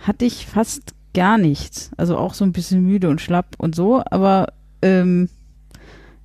hatte 0.07 0.25
ich 0.27 0.47
fast 0.47 0.95
gar 1.15 1.39
nichts. 1.39 1.91
Also 1.97 2.19
auch 2.19 2.35
so 2.35 2.45
ein 2.45 2.53
bisschen 2.53 2.85
müde 2.85 3.09
und 3.09 3.21
schlapp 3.21 3.55
und 3.59 3.75
so, 3.75 4.03
aber 4.11 4.53
ähm, 4.83 5.29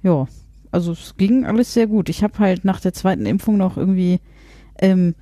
ja, 0.03 0.27
also 0.71 0.91
es 0.91 1.15
ging 1.17 1.45
alles 1.45 1.73
sehr 1.73 1.87
gut. 1.87 2.09
Ich 2.09 2.23
habe 2.23 2.39
halt 2.39 2.65
nach 2.65 2.79
der 2.79 2.93
zweiten 2.93 3.25
Impfung 3.25 3.57
noch 3.57 3.77
irgendwie 3.77 4.19
ähm, 4.79 5.15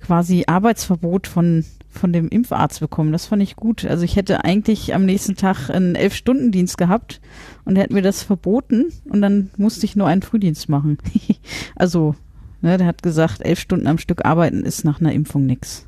quasi 0.00 0.44
Arbeitsverbot 0.46 1.26
von 1.26 1.64
von 1.92 2.12
dem 2.12 2.28
Impfarzt 2.28 2.80
bekommen. 2.80 3.12
Das 3.12 3.26
fand 3.26 3.42
ich 3.42 3.54
gut. 3.54 3.84
Also 3.84 4.04
ich 4.04 4.16
hätte 4.16 4.44
eigentlich 4.44 4.94
am 4.94 5.04
nächsten 5.04 5.36
Tag 5.36 5.68
einen 5.68 5.94
Elf-Stunden-Dienst 5.94 6.78
gehabt 6.78 7.20
und 7.64 7.76
er 7.76 7.84
hat 7.84 7.90
mir 7.90 8.02
das 8.02 8.22
verboten 8.22 8.86
und 9.04 9.20
dann 9.20 9.50
musste 9.58 9.84
ich 9.84 9.94
nur 9.94 10.06
einen 10.06 10.22
Frühdienst 10.22 10.68
machen. 10.70 10.98
also, 11.76 12.14
ne, 12.62 12.78
der 12.78 12.86
hat 12.86 13.02
gesagt, 13.02 13.44
elf 13.44 13.60
Stunden 13.60 13.86
am 13.86 13.98
Stück 13.98 14.24
arbeiten 14.24 14.64
ist 14.64 14.84
nach 14.84 15.00
einer 15.00 15.12
Impfung 15.12 15.44
nix. 15.44 15.86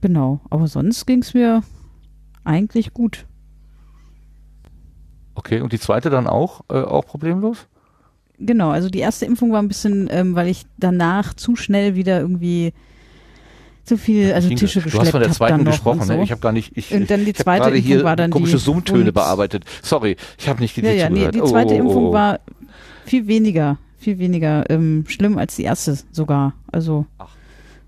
Genau, 0.00 0.40
aber 0.48 0.68
sonst 0.68 1.06
ging's 1.06 1.34
mir 1.34 1.64
eigentlich 2.48 2.92
gut. 2.92 3.26
okay, 5.34 5.60
und 5.60 5.72
die 5.72 5.78
zweite 5.78 6.10
dann 6.10 6.26
auch, 6.26 6.62
äh, 6.68 6.80
auch 6.80 7.06
problemlos? 7.06 7.68
Genau, 8.40 8.70
also 8.70 8.88
die 8.88 8.98
erste 9.00 9.24
Impfung 9.24 9.52
war 9.52 9.62
ein 9.62 9.68
bisschen, 9.68 10.08
ähm, 10.10 10.34
weil 10.34 10.48
ich 10.48 10.64
danach 10.78 11.34
zu 11.34 11.56
schnell 11.56 11.94
wieder 11.94 12.20
irgendwie 12.20 12.72
zu 13.84 13.96
viel, 13.96 14.32
also 14.32 14.48
Tische 14.50 14.80
du 14.80 14.84
geschleppt 14.84 15.06
hast 15.06 15.10
von 15.12 15.20
der 15.20 15.32
zweiten 15.32 15.64
gesprochen, 15.64 16.00
und 16.00 16.06
so. 16.06 16.12
ne? 16.14 16.22
Ich 16.22 16.30
habe 16.30 16.40
gar 16.40 16.52
nicht, 16.52 16.76
ich, 16.76 16.92
Und 16.92 17.10
dann 17.10 17.24
die 17.24 17.30
ich 17.30 17.36
zweite 17.36 17.64
gerade 17.64 17.76
Impfung 17.76 17.92
hier 17.94 18.04
war 18.04 18.16
dann 18.16 18.30
komische 18.30 18.56
die, 18.56 18.62
Zoom-Töne 18.62 19.12
bearbeitet. 19.12 19.64
Sorry, 19.82 20.16
ich 20.38 20.48
habe 20.48 20.60
nicht 20.60 20.76
Ja, 20.76 20.90
ja, 20.92 21.08
nee, 21.10 21.28
die 21.30 21.40
Oh, 21.40 21.46
zweite 21.46 21.74
oh, 21.74 21.76
oh, 21.76 21.80
Impfung 21.80 22.06
oh. 22.08 22.12
war 22.12 22.40
viel 23.06 23.26
weniger, 23.26 23.78
viel 23.98 24.18
weniger 24.18 24.68
ähm, 24.70 25.04
schlimm 25.08 25.38
als 25.38 25.56
die 25.56 25.62
erste 25.64 25.98
sogar. 26.12 26.52
Also 26.70 27.06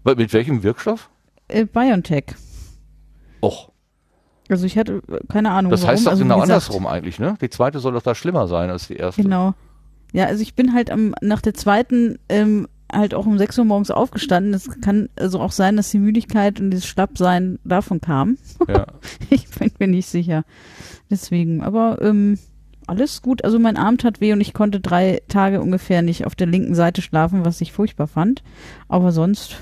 Weil 0.04 0.16
Mit 0.16 0.32
welchem 0.32 0.62
Wirkstoff? 0.62 1.10
äh, 1.48 1.64
BioNTech. 1.66 2.24
Och, 3.42 3.69
Also 4.50 4.66
ich 4.66 4.76
hatte 4.76 5.02
keine 5.28 5.50
Ahnung. 5.50 5.70
das 5.70 5.82
warum. 5.82 5.92
heißt 5.92 6.06
doch 6.06 6.12
also, 6.12 6.22
genau 6.22 6.40
andersrum 6.40 6.86
eigentlich, 6.86 7.18
ne? 7.18 7.36
Die 7.40 7.50
zweite 7.50 7.78
soll 7.78 7.92
doch 7.92 8.02
da 8.02 8.14
schlimmer 8.14 8.48
sein 8.48 8.70
als 8.70 8.88
die 8.88 8.96
erste. 8.96 9.22
Genau. 9.22 9.54
Ja, 10.12 10.26
also 10.26 10.42
ich 10.42 10.54
bin 10.54 10.74
halt 10.74 10.90
am, 10.90 11.14
nach 11.20 11.40
der 11.40 11.54
zweiten 11.54 12.18
ähm, 12.28 12.66
halt 12.92 13.14
auch 13.14 13.26
um 13.26 13.38
6 13.38 13.58
Uhr 13.58 13.64
morgens 13.64 13.90
aufgestanden. 13.90 14.54
Es 14.54 14.68
kann 14.80 15.08
also 15.16 15.40
auch 15.40 15.52
sein, 15.52 15.76
dass 15.76 15.90
die 15.90 15.98
Müdigkeit 15.98 16.60
und 16.60 16.72
das 16.72 16.86
Schlappsein 16.86 17.58
davon 17.64 18.00
kam. 18.00 18.38
Ja. 18.68 18.86
Ich 19.30 19.48
bin 19.48 19.70
mir 19.78 19.86
nicht 19.86 20.08
sicher. 20.08 20.44
Deswegen, 21.10 21.62
aber 21.62 21.98
ähm, 22.02 22.38
alles 22.86 23.22
gut. 23.22 23.44
Also 23.44 23.58
mein 23.58 23.76
Arm 23.76 23.98
tat 23.98 24.20
weh 24.20 24.32
und 24.32 24.40
ich 24.40 24.52
konnte 24.52 24.80
drei 24.80 25.22
Tage 25.28 25.60
ungefähr 25.60 26.02
nicht 26.02 26.26
auf 26.26 26.34
der 26.34 26.48
linken 26.48 26.74
Seite 26.74 27.02
schlafen, 27.02 27.44
was 27.44 27.60
ich 27.60 27.72
furchtbar 27.72 28.08
fand. 28.08 28.42
Aber 28.88 29.12
sonst, 29.12 29.60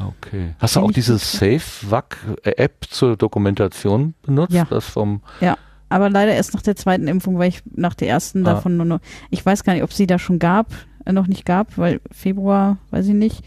Okay. 0.00 0.54
Hast 0.58 0.76
du 0.76 0.80
auch 0.80 0.92
diese 0.92 1.18
SafeVac-App 1.18 2.84
zur 2.90 3.16
Dokumentation 3.16 4.14
benutzt? 4.22 4.52
Ja. 4.52 4.66
Das 4.68 4.84
vom 4.86 5.22
Ja. 5.40 5.56
aber 5.88 6.08
leider 6.10 6.32
erst 6.34 6.54
nach 6.54 6.62
der 6.62 6.76
zweiten 6.76 7.08
Impfung, 7.08 7.38
weil 7.38 7.48
ich 7.48 7.62
nach 7.74 7.94
der 7.94 8.08
ersten 8.08 8.46
Ah. 8.46 8.54
davon 8.54 8.76
nur 8.76 8.86
noch, 8.86 9.00
ich 9.30 9.44
weiß 9.44 9.64
gar 9.64 9.72
nicht, 9.74 9.82
ob 9.82 9.92
sie 9.92 10.06
da 10.06 10.18
schon 10.18 10.38
gab, 10.38 10.68
äh, 11.04 11.12
noch 11.12 11.26
nicht 11.26 11.44
gab, 11.44 11.78
weil 11.78 12.00
Februar, 12.12 12.76
weiß 12.90 13.06
ich 13.08 13.14
nicht. 13.14 13.44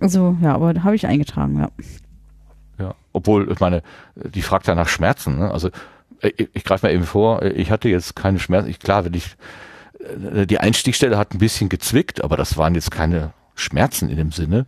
Also, 0.00 0.36
ja, 0.42 0.54
aber 0.54 0.82
habe 0.82 0.94
ich 0.96 1.06
eingetragen, 1.06 1.58
ja. 1.58 1.70
Ja, 2.78 2.94
obwohl, 3.12 3.50
ich 3.50 3.60
meine, 3.60 3.82
die 4.16 4.42
fragt 4.42 4.66
ja 4.66 4.74
nach 4.74 4.88
Schmerzen. 4.88 5.38
Ne? 5.38 5.50
Also 5.50 5.68
äh, 6.20 6.30
ich, 6.36 6.48
ich 6.52 6.64
greife 6.64 6.86
mal 6.86 6.92
eben 6.92 7.04
vor, 7.04 7.42
äh, 7.42 7.50
ich 7.52 7.70
hatte 7.70 7.88
jetzt 7.88 8.16
keine 8.16 8.38
Schmerzen. 8.38 8.68
Ich, 8.68 8.78
klar, 8.80 9.04
wenn 9.04 9.14
ich 9.14 9.36
äh, 10.34 10.46
die 10.46 10.58
Einstichstelle 10.58 11.16
hat 11.16 11.32
ein 11.32 11.38
bisschen 11.38 11.68
gezwickt, 11.70 12.22
aber 12.22 12.36
das 12.36 12.56
waren 12.58 12.74
jetzt 12.74 12.90
keine 12.90 13.32
Schmerzen 13.54 14.10
in 14.10 14.16
dem 14.18 14.32
Sinne. 14.32 14.66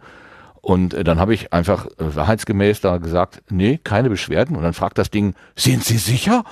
Und 0.69 0.93
äh, 0.93 1.03
dann 1.03 1.19
habe 1.19 1.33
ich 1.33 1.55
einfach 1.55 1.87
äh, 1.87 2.15
wahrheitsgemäß 2.15 2.83
da 2.83 2.99
gesagt, 2.99 3.41
nee, 3.49 3.81
keine 3.83 4.11
Beschwerden. 4.11 4.55
Und 4.55 4.65
dann 4.65 4.75
fragt 4.75 4.99
das 4.99 5.09
Ding, 5.09 5.35
sind 5.57 5.83
Sie 5.83 5.97
sicher? 5.97 6.45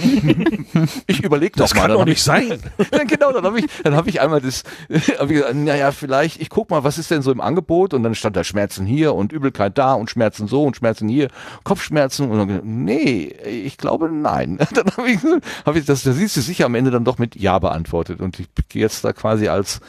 ich 1.06 1.22
überlege 1.22 1.52
Das 1.58 1.70
doch 1.70 1.76
mal. 1.76 1.80
kann 1.82 1.90
Dann 1.90 1.98
doch 1.98 2.06
nicht 2.06 2.16
ich, 2.16 2.22
sein. 2.22 2.62
dann 2.90 3.06
genau, 3.06 3.30
dann 3.32 3.44
habe 3.44 3.58
ich, 3.58 3.66
dann 3.84 3.96
habe 3.96 4.08
ich 4.08 4.22
einmal 4.22 4.40
das, 4.40 4.62
hab 5.18 5.28
ich 5.28 5.36
gesagt, 5.36 5.54
naja, 5.54 5.92
vielleicht, 5.92 6.40
ich 6.40 6.48
guck 6.48 6.70
mal, 6.70 6.84
was 6.84 6.96
ist 6.96 7.10
denn 7.10 7.20
so 7.20 7.30
im 7.30 7.42
Angebot? 7.42 7.92
Und 7.92 8.02
dann 8.02 8.14
stand 8.14 8.34
da 8.34 8.44
Schmerzen 8.44 8.86
hier 8.86 9.14
und 9.14 9.30
Übelkeit 9.30 9.76
da 9.76 9.92
und 9.92 10.08
Schmerzen 10.08 10.48
so 10.48 10.64
und 10.64 10.76
Schmerzen 10.76 11.06
hier, 11.06 11.28
Kopfschmerzen 11.64 12.30
und 12.30 12.38
dann, 12.38 12.60
nee, 12.64 13.24
ich 13.44 13.76
glaube 13.76 14.08
nein. 14.10 14.58
Dann 14.72 14.86
habe 14.96 15.10
ich, 15.10 15.18
hab 15.66 15.76
ich 15.76 15.84
das, 15.84 16.02
da 16.02 16.12
siehst 16.12 16.38
du 16.38 16.40
sicher 16.40 16.64
am 16.64 16.74
Ende 16.74 16.90
dann 16.90 17.04
doch 17.04 17.18
mit 17.18 17.36
Ja 17.36 17.58
beantwortet 17.58 18.22
und 18.22 18.40
ich 18.40 18.48
gehe 18.70 18.80
jetzt 18.80 19.04
da 19.04 19.12
quasi 19.12 19.48
als 19.48 19.82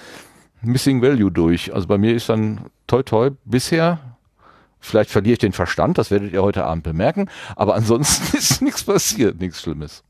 Missing 0.63 1.01
Value 1.01 1.32
durch. 1.32 1.74
Also 1.74 1.88
bei 1.88 1.98
mir 1.98 2.15
ist 2.15 2.29
dann 2.29 2.62
toi 2.88 3.03
toi 3.03 3.32
bisher 3.46 4.00
Vielleicht 4.84 5.12
verliere 5.12 5.34
ich 5.34 5.39
den 5.39 5.53
Verstand, 5.53 5.98
das 5.98 6.12
werdet 6.12 6.34
ihr 6.34 6.43
heute 6.43 6.65
Abend 6.65 6.84
bemerken, 6.84 7.29
aber 7.55 7.74
ansonsten 7.74 8.36
ist 8.38 8.62
nichts 8.62 8.84
passiert, 8.84 9.39
nichts 9.39 9.62
Schlimmes. 9.62 10.03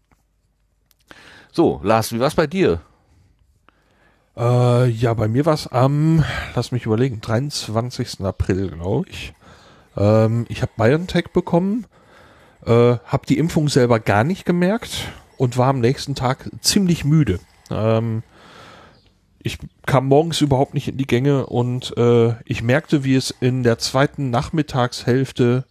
So, 1.52 1.80
Lars, 1.84 2.12
wie 2.12 2.20
war's 2.20 2.34
bei 2.34 2.48
dir? 2.48 2.82
Äh, 4.36 4.90
ja, 4.90 5.14
bei 5.14 5.28
mir 5.28 5.46
war 5.46 5.54
es 5.54 5.68
am, 5.68 6.26
lass 6.56 6.72
mich 6.72 6.88
überlegen, 6.88 7.22
23. 7.22 8.22
April, 8.22 8.72
glaube 8.72 9.08
ich. 9.10 9.36
Ähm, 9.96 10.48
ich 10.50 10.64
habe 10.64 10.72
BioNTech 10.76 11.26
bekommen, 11.34 11.86
äh, 12.66 12.98
habe 13.06 13.28
die 13.30 13.38
Impfung 13.38 13.70
selber 13.70 14.00
gar 14.00 14.24
nicht 14.24 14.44
gemerkt 14.44 15.08
und 15.38 15.56
war 15.56 15.68
am 15.68 15.82
nächsten 15.82 16.16
Tag 16.16 16.50
ziemlich 16.62 17.06
müde. 17.06 17.40
Ähm, 17.70 18.24
ich 19.44 19.60
kam 19.86 20.08
morgens 20.08 20.42
überhaupt 20.42 20.74
nicht 20.74 20.88
in 20.88 20.98
die 20.98 21.06
Gänge 21.06 21.46
und 21.46 21.96
äh, 21.98 22.34
ich 22.46 22.64
merkte, 22.64 23.04
wie 23.04 23.16
es 23.16 23.30
in 23.30 23.64
der 23.64 23.78
zweiten 23.78 24.30
Nachmittagshälfte 24.30 25.66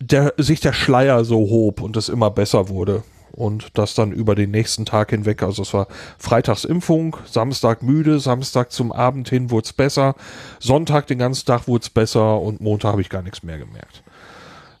der, 0.00 0.32
sich 0.38 0.60
der 0.60 0.72
Schleier 0.72 1.24
so 1.24 1.38
hob 1.38 1.82
und 1.82 1.96
es 1.96 2.08
immer 2.08 2.30
besser 2.30 2.68
wurde. 2.68 3.02
Und 3.32 3.78
das 3.78 3.94
dann 3.94 4.10
über 4.10 4.34
den 4.34 4.50
nächsten 4.50 4.84
Tag 4.84 5.10
hinweg. 5.10 5.42
Also 5.42 5.62
es 5.62 5.72
war 5.72 5.86
Freitagsimpfung, 6.18 7.18
Samstag 7.26 7.82
müde, 7.82 8.18
Samstag 8.18 8.72
zum 8.72 8.90
Abend 8.90 9.28
hin 9.28 9.50
wurde 9.50 9.66
es 9.66 9.72
besser, 9.72 10.16
Sonntag 10.58 11.06
den 11.06 11.18
ganzen 11.18 11.46
Tag 11.46 11.68
wurde 11.68 11.82
es 11.82 11.90
besser 11.90 12.40
und 12.40 12.60
Montag 12.60 12.92
habe 12.92 13.02
ich 13.02 13.10
gar 13.10 13.22
nichts 13.22 13.42
mehr 13.42 13.58
gemerkt. 13.58 14.02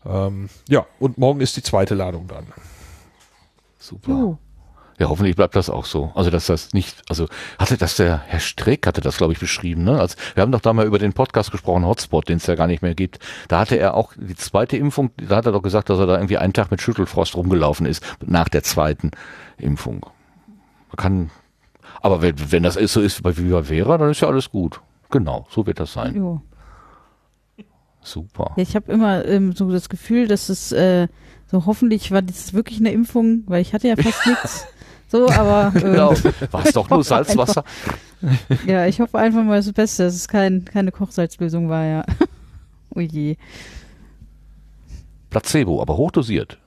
Ähm, 0.04 0.48
ja, 0.68 0.86
und 0.98 1.18
morgen 1.18 1.40
ist 1.40 1.56
die 1.56 1.62
zweite 1.62 1.94
Ladung 1.94 2.26
dran. 2.26 2.46
Super. 3.78 4.10
Jo. 4.10 4.38
Ja, 4.98 5.08
hoffentlich 5.08 5.36
bleibt 5.36 5.54
das 5.54 5.70
auch 5.70 5.84
so. 5.84 6.10
Also, 6.14 6.30
dass 6.30 6.46
das 6.46 6.72
nicht, 6.72 7.02
also 7.08 7.28
hatte 7.58 7.76
das 7.76 7.96
der 7.96 8.22
Herr 8.26 8.40
Streeck 8.40 8.86
hatte 8.86 9.00
das, 9.00 9.16
glaube 9.16 9.32
ich, 9.32 9.38
beschrieben, 9.38 9.84
ne? 9.84 10.00
Also, 10.00 10.16
wir 10.34 10.42
haben 10.42 10.50
doch 10.50 10.60
da 10.60 10.72
mal 10.72 10.86
über 10.86 10.98
den 10.98 11.12
Podcast 11.12 11.52
gesprochen, 11.52 11.86
Hotspot, 11.86 12.28
den 12.28 12.38
es 12.38 12.46
ja 12.46 12.56
gar 12.56 12.66
nicht 12.66 12.82
mehr 12.82 12.94
gibt. 12.94 13.20
Da 13.46 13.60
hatte 13.60 13.76
er 13.78 13.94
auch 13.94 14.12
die 14.16 14.34
zweite 14.34 14.76
Impfung, 14.76 15.10
da 15.16 15.36
hat 15.36 15.46
er 15.46 15.52
doch 15.52 15.62
gesagt, 15.62 15.88
dass 15.88 16.00
er 16.00 16.06
da 16.06 16.16
irgendwie 16.16 16.38
einen 16.38 16.52
Tag 16.52 16.72
mit 16.72 16.82
Schüttelfrost 16.82 17.36
rumgelaufen 17.36 17.86
ist, 17.86 18.04
nach 18.24 18.48
der 18.48 18.64
zweiten 18.64 19.12
Impfung. 19.56 20.06
Man 20.88 20.96
kann, 20.96 21.30
aber 22.00 22.20
wenn, 22.20 22.34
wenn 22.50 22.62
das 22.64 22.74
so 22.74 23.00
ist 23.00 23.22
bei 23.22 23.36
Viva 23.36 23.62
Vera, 23.62 23.98
dann 23.98 24.10
ist 24.10 24.20
ja 24.20 24.28
alles 24.28 24.50
gut. 24.50 24.80
Genau, 25.10 25.46
so 25.48 25.64
wird 25.66 25.78
das 25.78 25.92
sein. 25.92 26.16
Jo. 26.16 26.42
Super. 28.00 28.52
Ja, 28.56 28.62
ich 28.62 28.74
habe 28.74 28.90
immer 28.90 29.24
ähm, 29.26 29.52
so 29.52 29.70
das 29.70 29.88
Gefühl, 29.88 30.28
dass 30.28 30.48
es 30.48 30.72
äh, 30.72 31.08
so 31.46 31.66
hoffentlich 31.66 32.10
war 32.10 32.22
das 32.22 32.52
wirklich 32.52 32.78
eine 32.80 32.90
Impfung, 32.92 33.44
weil 33.46 33.62
ich 33.62 33.74
hatte 33.74 33.88
ja 33.88 33.96
fast 33.96 34.26
nichts. 34.26 34.66
So, 35.08 35.28
aber 35.30 35.72
ähm, 35.76 35.80
Genau. 35.82 36.14
War 36.50 36.66
es 36.66 36.72
doch 36.72 36.88
nur 36.90 37.02
Salzwasser? 37.04 37.64
ja, 38.66 38.86
ich 38.86 39.00
hoffe 39.00 39.18
einfach 39.18 39.42
mal 39.42 39.56
das 39.58 39.72
Beste, 39.72 40.04
dass 40.04 40.14
es 40.14 40.28
kein, 40.28 40.64
keine 40.64 40.92
Kochsalzlösung 40.92 41.68
war, 41.68 41.84
ja. 41.84 42.04
Oh 42.94 43.00
je. 43.00 43.36
Placebo, 45.30 45.80
aber 45.82 45.96
hochdosiert. 45.96 46.58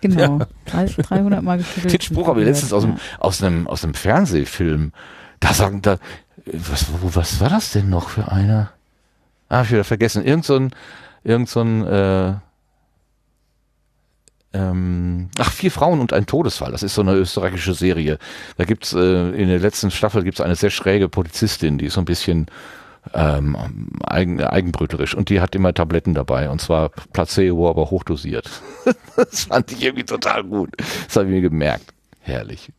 Genau. 0.00 0.40
Drei- 0.66 0.86
300 0.86 1.42
Mal 1.42 1.58
geschüttelt. 1.58 1.92
Den 1.94 2.00
Spruch 2.00 2.28
habe 2.28 2.40
ich 2.40 2.46
letztens 2.46 2.72
aus, 2.72 2.82
dem, 2.82 2.92
Ja. 2.94 2.98
aus, 3.20 3.42
einem, 3.42 3.66
aus 3.66 3.84
einem 3.84 3.94
Fernsehfilm. 3.94 4.92
Da 5.40 5.52
sagen, 5.54 5.80
da, 5.82 5.98
was, 6.46 6.86
was 7.02 7.40
war 7.40 7.50
das 7.50 7.72
denn 7.72 7.88
noch 7.88 8.08
für 8.10 8.30
einer? 8.30 8.70
Ah, 9.48 9.62
ich 9.62 9.70
wieder 9.70 9.84
vergessen. 9.84 10.24
Irgend 10.24 10.44
so 10.44 10.56
ein, 10.56 10.70
irgend 11.22 11.48
so 11.48 11.60
ein, 11.60 11.86
äh, 11.86 12.34
ähm, 14.54 15.28
ach, 15.38 15.52
vier 15.52 15.70
Frauen 15.70 16.00
und 16.00 16.12
ein 16.12 16.26
Todesfall. 16.26 16.72
Das 16.72 16.82
ist 16.82 16.94
so 16.94 17.02
eine 17.02 17.14
österreichische 17.14 17.74
Serie. 17.74 18.18
Da 18.56 18.64
gibt's 18.64 18.92
äh, 18.92 19.30
in 19.30 19.48
der 19.48 19.58
letzten 19.58 19.90
Staffel 19.90 20.22
gibt's 20.22 20.40
eine 20.40 20.56
sehr 20.56 20.70
schräge 20.70 21.08
Polizistin, 21.08 21.76
die 21.76 21.86
ist 21.86 21.94
so 21.94 22.00
ein 22.00 22.06
bisschen 22.06 22.46
ähm, 23.12 23.56
eigen, 24.06 24.42
eigenbröterisch 24.42 25.14
und 25.14 25.28
die 25.28 25.40
hat 25.40 25.54
immer 25.54 25.74
Tabletten 25.74 26.14
dabei 26.14 26.48
und 26.48 26.60
zwar 26.60 26.90
Placebo, 27.12 27.68
aber 27.68 27.90
hochdosiert. 27.90 28.48
das 29.16 29.44
fand 29.44 29.72
ich 29.72 29.82
irgendwie 29.82 30.04
total 30.04 30.44
gut. 30.44 30.70
Das 30.78 31.16
habe 31.16 31.26
ich 31.26 31.32
mir 31.32 31.42
gemerkt. 31.42 31.92
Herrlich. 32.20 32.72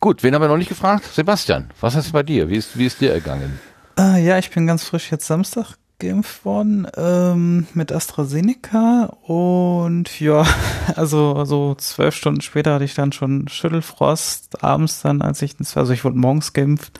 Gut, 0.00 0.22
wen 0.22 0.34
haben 0.34 0.42
wir 0.42 0.48
noch 0.48 0.56
nicht 0.56 0.68
gefragt? 0.68 1.04
Sebastian, 1.04 1.70
was 1.80 1.94
ist 1.94 2.12
bei 2.12 2.22
dir? 2.22 2.48
Wie 2.48 2.56
ist, 2.56 2.76
wie 2.78 2.86
ist 2.86 3.00
dir 3.00 3.12
ergangen? 3.12 3.60
Äh, 3.98 4.24
ja, 4.24 4.38
ich 4.38 4.50
bin 4.50 4.66
ganz 4.66 4.84
frisch 4.84 5.10
jetzt 5.10 5.26
Samstag 5.26 5.76
geimpft 6.02 6.44
worden 6.44 6.86
ähm, 6.96 7.68
mit 7.74 7.92
AstraZeneca 7.92 9.04
und 9.22 10.20
ja, 10.20 10.44
also 10.96 11.44
so 11.44 11.76
zwölf 11.76 12.14
Stunden 12.14 12.40
später 12.40 12.74
hatte 12.74 12.84
ich 12.84 12.94
dann 12.94 13.12
schon 13.12 13.46
Schüttelfrost. 13.48 14.62
Abends 14.64 15.00
dann, 15.02 15.22
als 15.22 15.40
ich, 15.42 15.54
also 15.74 15.92
ich 15.92 16.04
wurde 16.04 16.18
morgens 16.18 16.52
geimpft 16.52 16.98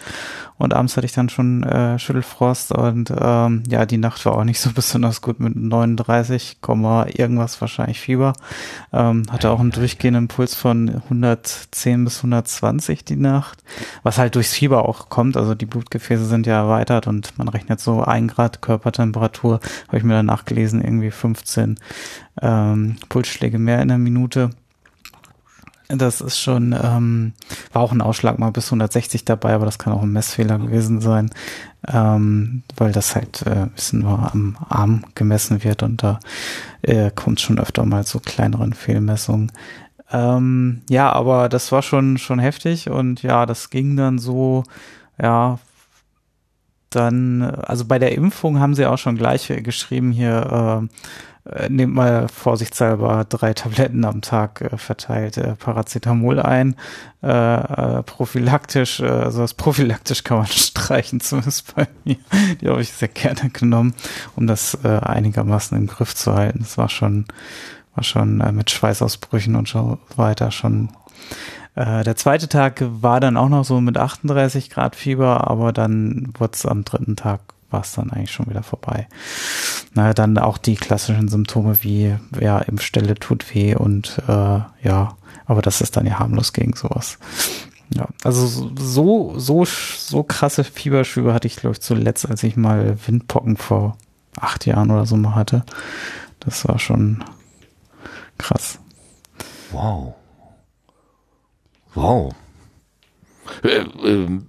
und 0.62 0.75
abends 0.75 0.97
hatte 0.97 1.07
ich 1.07 1.12
dann 1.12 1.28
schon 1.28 1.64
äh, 1.64 1.99
Schüttelfrost 1.99 2.71
und 2.71 3.12
ähm, 3.19 3.64
ja, 3.69 3.85
die 3.85 3.99
Nacht 3.99 4.25
war 4.25 4.37
auch 4.37 4.45
nicht 4.45 4.61
so 4.61 4.71
besonders 4.75 5.21
gut 5.21 5.40
mit 5.40 5.57
39, 5.57 6.59
Komma 6.61 7.07
irgendwas 7.12 7.61
wahrscheinlich 7.61 7.99
Fieber. 7.99 8.35
Ähm, 8.92 9.25
hatte 9.28 9.50
auch 9.50 9.59
einen 9.59 9.73
durchgehenden 9.73 10.28
Puls 10.28 10.54
von 10.54 10.88
110 10.88 12.04
bis 12.04 12.19
120 12.19 13.04
die 13.04 13.16
Nacht, 13.16 13.64
was 14.04 14.19
halt 14.19 14.37
durchs 14.37 14.52
Fieber 14.52 14.88
auch 14.88 15.09
kommt. 15.09 15.37
Also 15.37 15.57
die 15.57 15.66
Blutgefäße 15.66 16.26
sind 16.26 16.47
ja 16.47 16.59
erweitert 16.59 17.09
und 17.09 17.37
man 17.38 17.49
rechnet 17.49 17.81
so 17.81 18.04
ein 18.04 18.28
Grad 18.28 18.62
Körpertemperatur, 18.62 19.59
habe 19.88 19.97
ich 19.97 20.04
mir 20.04 20.14
dann 20.14 20.26
nachgelesen, 20.26 20.81
irgendwie 20.81 21.11
15 21.11 21.76
ähm, 22.40 22.99
Pulsschläge 23.09 23.59
mehr 23.59 23.83
in 23.83 23.88
der 23.88 23.99
Minute. 23.99 24.50
Das 25.95 26.23
ist 26.23 26.39
schon, 26.39 26.75
ähm, 26.81 27.35
war 27.73 27.83
auch 27.83 27.93
ein 27.93 28.01
Ausschlag 28.01 28.39
mal 28.39 28.51
bis 28.51 28.67
160 28.67 29.27
dabei, 29.27 29.53
aber 29.53 29.67
das 29.67 29.79
kann 29.79 29.93
auch 29.93 30.03
ein 30.03 30.13
Messfehler 30.13 30.59
gewesen 30.59 31.03
sein, 31.03 31.31
ähm, 31.87 32.63
weil 32.77 32.93
das 32.93 33.15
halt 33.15 33.43
äh, 33.47 33.51
ein 33.51 33.71
bisschen 33.73 34.01
nur 34.01 34.33
am 34.33 34.57
Arm 34.71 35.05
gemessen 35.15 35.63
wird 35.63 35.83
und 35.83 36.03
da 36.03 36.19
äh, 36.81 37.11
kommt 37.11 37.43
schon 37.43 37.59
öfter 37.59 37.85
mal 37.85 38.07
zu 38.07 38.21
kleineren 38.21 38.73
Fehlmessungen. 38.73 39.53
Ähm, 40.11 40.81
ja, 40.89 41.13
aber 41.13 41.51
das 41.51 41.71
war 41.73 41.83
schon, 41.83 42.17
schon 42.17 42.39
heftig 42.39 42.89
und 42.89 43.23
ja, 43.23 43.45
das 43.45 43.69
ging 43.69 43.97
dann 43.97 44.19
so, 44.19 44.65
ja, 45.21 45.59
dann, 46.89 47.43
also 47.43 47.85
bei 47.85 47.99
der 47.99 48.13
Impfung 48.13 48.61
haben 48.61 48.75
sie 48.75 48.87
auch 48.87 48.99
schon 48.99 49.17
gleich 49.17 49.49
geschrieben 49.63 50.11
hier, 50.11 50.89
äh, 50.89 50.97
nehmt 51.69 51.95
mal 51.95 52.29
vorsichtshalber 52.29 53.25
drei 53.29 53.53
Tabletten 53.53 54.05
am 54.05 54.23
Tag 54.23 54.61
äh, 54.61 54.77
verteilt 54.77 55.37
äh, 55.39 55.57
Paracetamol 55.57 56.41
ein, 56.41 56.77
äh, 57.23 57.29
äh, 57.29 58.03
prophylaktisch, 58.05 59.01
äh, 59.01 59.09
also 59.09 59.41
das 59.41 59.55
prophylaktisch 59.55 60.23
kann 60.23 60.39
man 60.39 60.47
streichen, 60.49 61.21
zumindest 61.21 61.75
bei 61.75 61.89
mir. 62.05 62.19
Die 62.61 62.69
habe 62.69 62.81
ich 62.81 62.93
sehr 62.93 63.09
gerne 63.09 63.51
genommen, 63.51 63.95
um 64.37 64.47
das 64.47 64.79
äh, 64.85 64.89
einigermaßen 64.89 65.77
im 65.77 65.89
Griff 65.89 66.15
zu 66.15 66.33
halten. 66.33 66.61
Das 66.61 66.79
war 66.79 66.89
schon, 66.89 67.27
war 67.97 68.05
schon 68.05 68.41
äh, 68.41 68.53
mit 68.53 68.71
Schweißausbrüchen 68.71 69.57
und 69.57 69.69
so 69.69 69.99
weiter 70.17 70.53
schon 70.53 70.91
äh, 71.75 72.05
der 72.05 72.17
zweite 72.17 72.49
Tag 72.49 72.85
war 72.87 73.19
dann 73.19 73.37
auch 73.37 73.49
noch 73.49 73.65
so 73.65 73.81
mit 73.81 73.97
38 73.97 74.71
Grad 74.71 74.95
Fieber, 74.95 75.51
aber 75.51 75.73
dann 75.73 76.33
wurde 76.39 76.53
es 76.55 76.67
am 76.67 76.85
dritten 76.85 77.17
Tag 77.17 77.41
war 77.73 77.81
es 77.81 77.93
dann 77.93 78.11
eigentlich 78.11 78.33
schon 78.33 78.49
wieder 78.49 78.62
vorbei. 78.62 79.09
Na, 79.95 80.12
dann 80.14 80.38
auch 80.38 80.59
die 80.59 80.76
klassischen 80.76 81.29
Symptome 81.29 81.83
wie 81.83 82.17
ja, 82.41 82.59
Impfstelle 82.59 83.14
tut 83.14 83.55
weh 83.55 83.75
und 83.75 84.21
äh, 84.29 84.61
ja, 84.83 85.17
aber 85.47 85.62
das 85.62 85.81
ist 85.81 85.97
dann 85.97 86.07
ja 86.07 86.19
harmlos 86.19 86.52
gegen 86.52 86.75
sowas. 86.75 87.19
Ja, 87.95 88.09
also 88.25 88.47
so 88.47 89.38
so 89.38 89.64
so 89.64 90.23
krasse 90.23 90.64
Fieberschübe 90.64 91.35
hatte 91.35 91.47
ich 91.47 91.57
glaube 91.57 91.75
ich 91.75 91.81
zuletzt, 91.81 92.29
als 92.29 92.43
ich 92.43 92.57
mal 92.57 92.97
Windpocken 93.07 93.57
vor 93.57 93.99
acht 94.37 94.64
Jahren 94.67 94.91
oder 94.91 95.05
so 95.05 95.17
mal 95.17 95.35
hatte. 95.35 95.64
Das 96.41 96.67
war 96.67 96.79
schon 96.79 97.23
krass. 98.38 98.79
Wow. 99.73 100.14
Wow. 101.95 102.35
Äh, 103.62 103.85
ähm, 104.05 104.47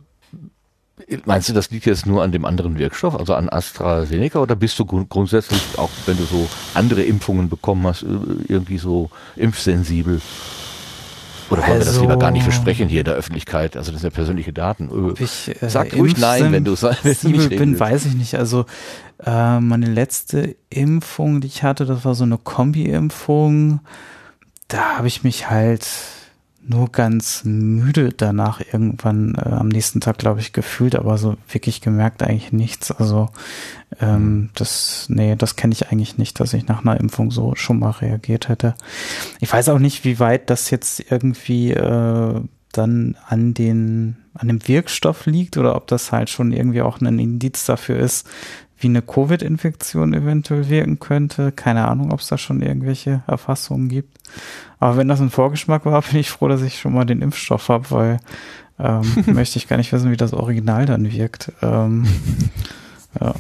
meinst 1.26 1.50
du, 1.50 1.54
das 1.54 1.70
liegt 1.72 1.86
jetzt 1.86 2.06
nur 2.06 2.24
an 2.24 2.32
dem 2.32 2.46
anderen 2.46 2.78
Wirkstoff, 2.78 3.16
also 3.18 3.34
an 3.34 3.50
AstraZeneca, 3.50 4.40
oder 4.40 4.56
bist 4.56 4.78
du 4.80 4.86
grund 4.86 5.10
grundsätzlich, 5.10 5.62
auch 5.78 5.90
wenn 6.06 6.18
du 6.18 6.24
so 6.24 6.48
andere 6.74 7.04
Impfungen 7.04 7.50
bekommen 7.50 7.86
hast, 7.88 8.04
äh, 8.04 8.08
irgendwie 8.48 8.78
so 8.78 9.10
impfsensibel? 9.36 10.22
Oder 11.50 11.68
wollen 11.68 11.80
wir 11.80 11.86
das 11.86 12.00
lieber 12.00 12.18
gar 12.18 12.32
nicht 12.32 12.46
Also- 12.46 12.58
besprechen 12.58 12.88
hier 12.90 13.02
in 13.02 13.06
der 13.06 13.14
Öffentlichkeit? 13.16 13.78
Also 13.78 13.92
das 13.92 14.02
sind 14.02 14.12
ja 14.12 14.16
persönliche 14.16 14.54
Daten. 14.54 14.90
Äh, 15.18 15.24
ich, 15.24 15.52
äh, 15.62 15.70
Sag 15.70 15.94
ruhig 15.96 16.18
nein, 16.18 16.52
wenn 16.52 16.64
du 16.66 16.76
du 16.76 16.88
nicht 17.30 17.50
bin, 17.50 17.60
willst. 17.72 17.80
weiß 17.80 18.06
ich 18.06 18.16
nicht. 18.16 18.36
Also 18.36 18.66
äh, 19.24 19.60
meine 19.60 19.86
letzte 19.88 20.56
Impfung, 20.70 21.42
die 21.42 21.48
ich 21.48 21.62
hatte, 21.64 21.86
das 21.86 22.06
war 22.06 22.16
so 22.16 22.24
eine 22.24 22.38
Kombi-Impfung. 22.38 23.82
Da 24.68 24.98
habe 24.98 25.08
ich 25.08 25.24
mich 25.24 25.50
halt 25.50 25.86
nur 26.66 26.92
ganz 26.92 27.44
müde 27.44 28.14
danach 28.16 28.62
irgendwann 28.62 29.36
äh, 29.36 29.50
am 29.50 29.68
nächsten 29.68 30.00
Tag, 30.02 30.18
glaube 30.18 30.40
ich, 30.40 30.54
gefühlt, 30.54 30.96
aber 30.96 31.18
so 31.18 31.36
wirklich 31.50 31.82
gemerkt 31.82 32.24
eigentlich 32.24 32.54
nichts. 32.54 32.92
Also 32.92 33.30
ähm, 34.00 34.50
das, 34.56 35.08
nee, 35.10 35.36
das 35.36 35.56
kenne 35.56 35.74
ich 35.74 35.92
eigentlich 35.92 36.18
nicht, 36.18 36.40
dass 36.40 36.54
ich 36.54 36.68
nach 36.68 36.82
einer 36.82 37.00
Impfung 37.00 37.32
so 37.32 37.56
schon 37.56 37.80
mal 37.80 37.92
reagiert 37.92 38.50
hätte. 38.50 38.76
Ich 39.40 39.52
weiß 39.52 39.70
auch 39.70 39.80
nicht, 39.80 40.06
wie 40.06 40.20
weit 40.20 40.50
das 40.50 40.70
jetzt 40.70 41.12
irgendwie 41.12 41.72
äh, 41.72 42.42
dann 42.72 43.18
an 43.28 43.54
den 43.54 44.18
an 44.36 44.48
dem 44.48 44.68
Wirkstoff 44.68 45.28
liegt 45.28 45.58
oder 45.58 45.76
ob 45.76 45.86
das 45.86 46.12
halt 46.12 46.30
schon 46.30 46.52
irgendwie 46.52 46.82
auch 46.82 47.00
ein 47.02 47.20
Indiz 47.20 47.66
dafür 47.66 48.00
ist, 48.00 48.28
wie 48.84 48.88
eine 48.88 49.02
Covid-Infektion 49.02 50.14
eventuell 50.14 50.70
wirken 50.70 51.00
könnte. 51.00 51.52
Keine 51.52 51.88
Ahnung, 51.88 52.12
ob 52.12 52.20
es 52.20 52.28
da 52.28 52.38
schon 52.38 52.62
irgendwelche 52.62 53.24
Erfassungen 53.28 53.90
gibt. 53.90 54.18
Aber 54.80 54.98
wenn 54.98 55.08
das 55.08 55.22
ein 55.22 55.30
Vorgeschmack 55.30 55.86
war, 55.86 56.02
bin 56.12 56.20
ich 56.20 56.30
froh, 56.30 56.48
dass 56.48 56.62
ich 56.62 56.80
schon 56.80 56.94
mal 56.94 57.06
den 57.06 57.22
Impfstoff 57.22 57.70
habe, 57.70 57.90
weil 57.92 58.20
ähm, 58.80 59.04
möchte 59.28 59.58
ich 59.58 59.68
gar 59.68 59.78
nicht 59.78 59.92
wissen, 59.94 60.12
wie 60.12 60.18
das 60.18 60.34
Original 60.34 60.86
dann 60.86 61.12
wirkt. 61.12 61.52
Ähm, 61.62 62.06
ja. 63.20 63.34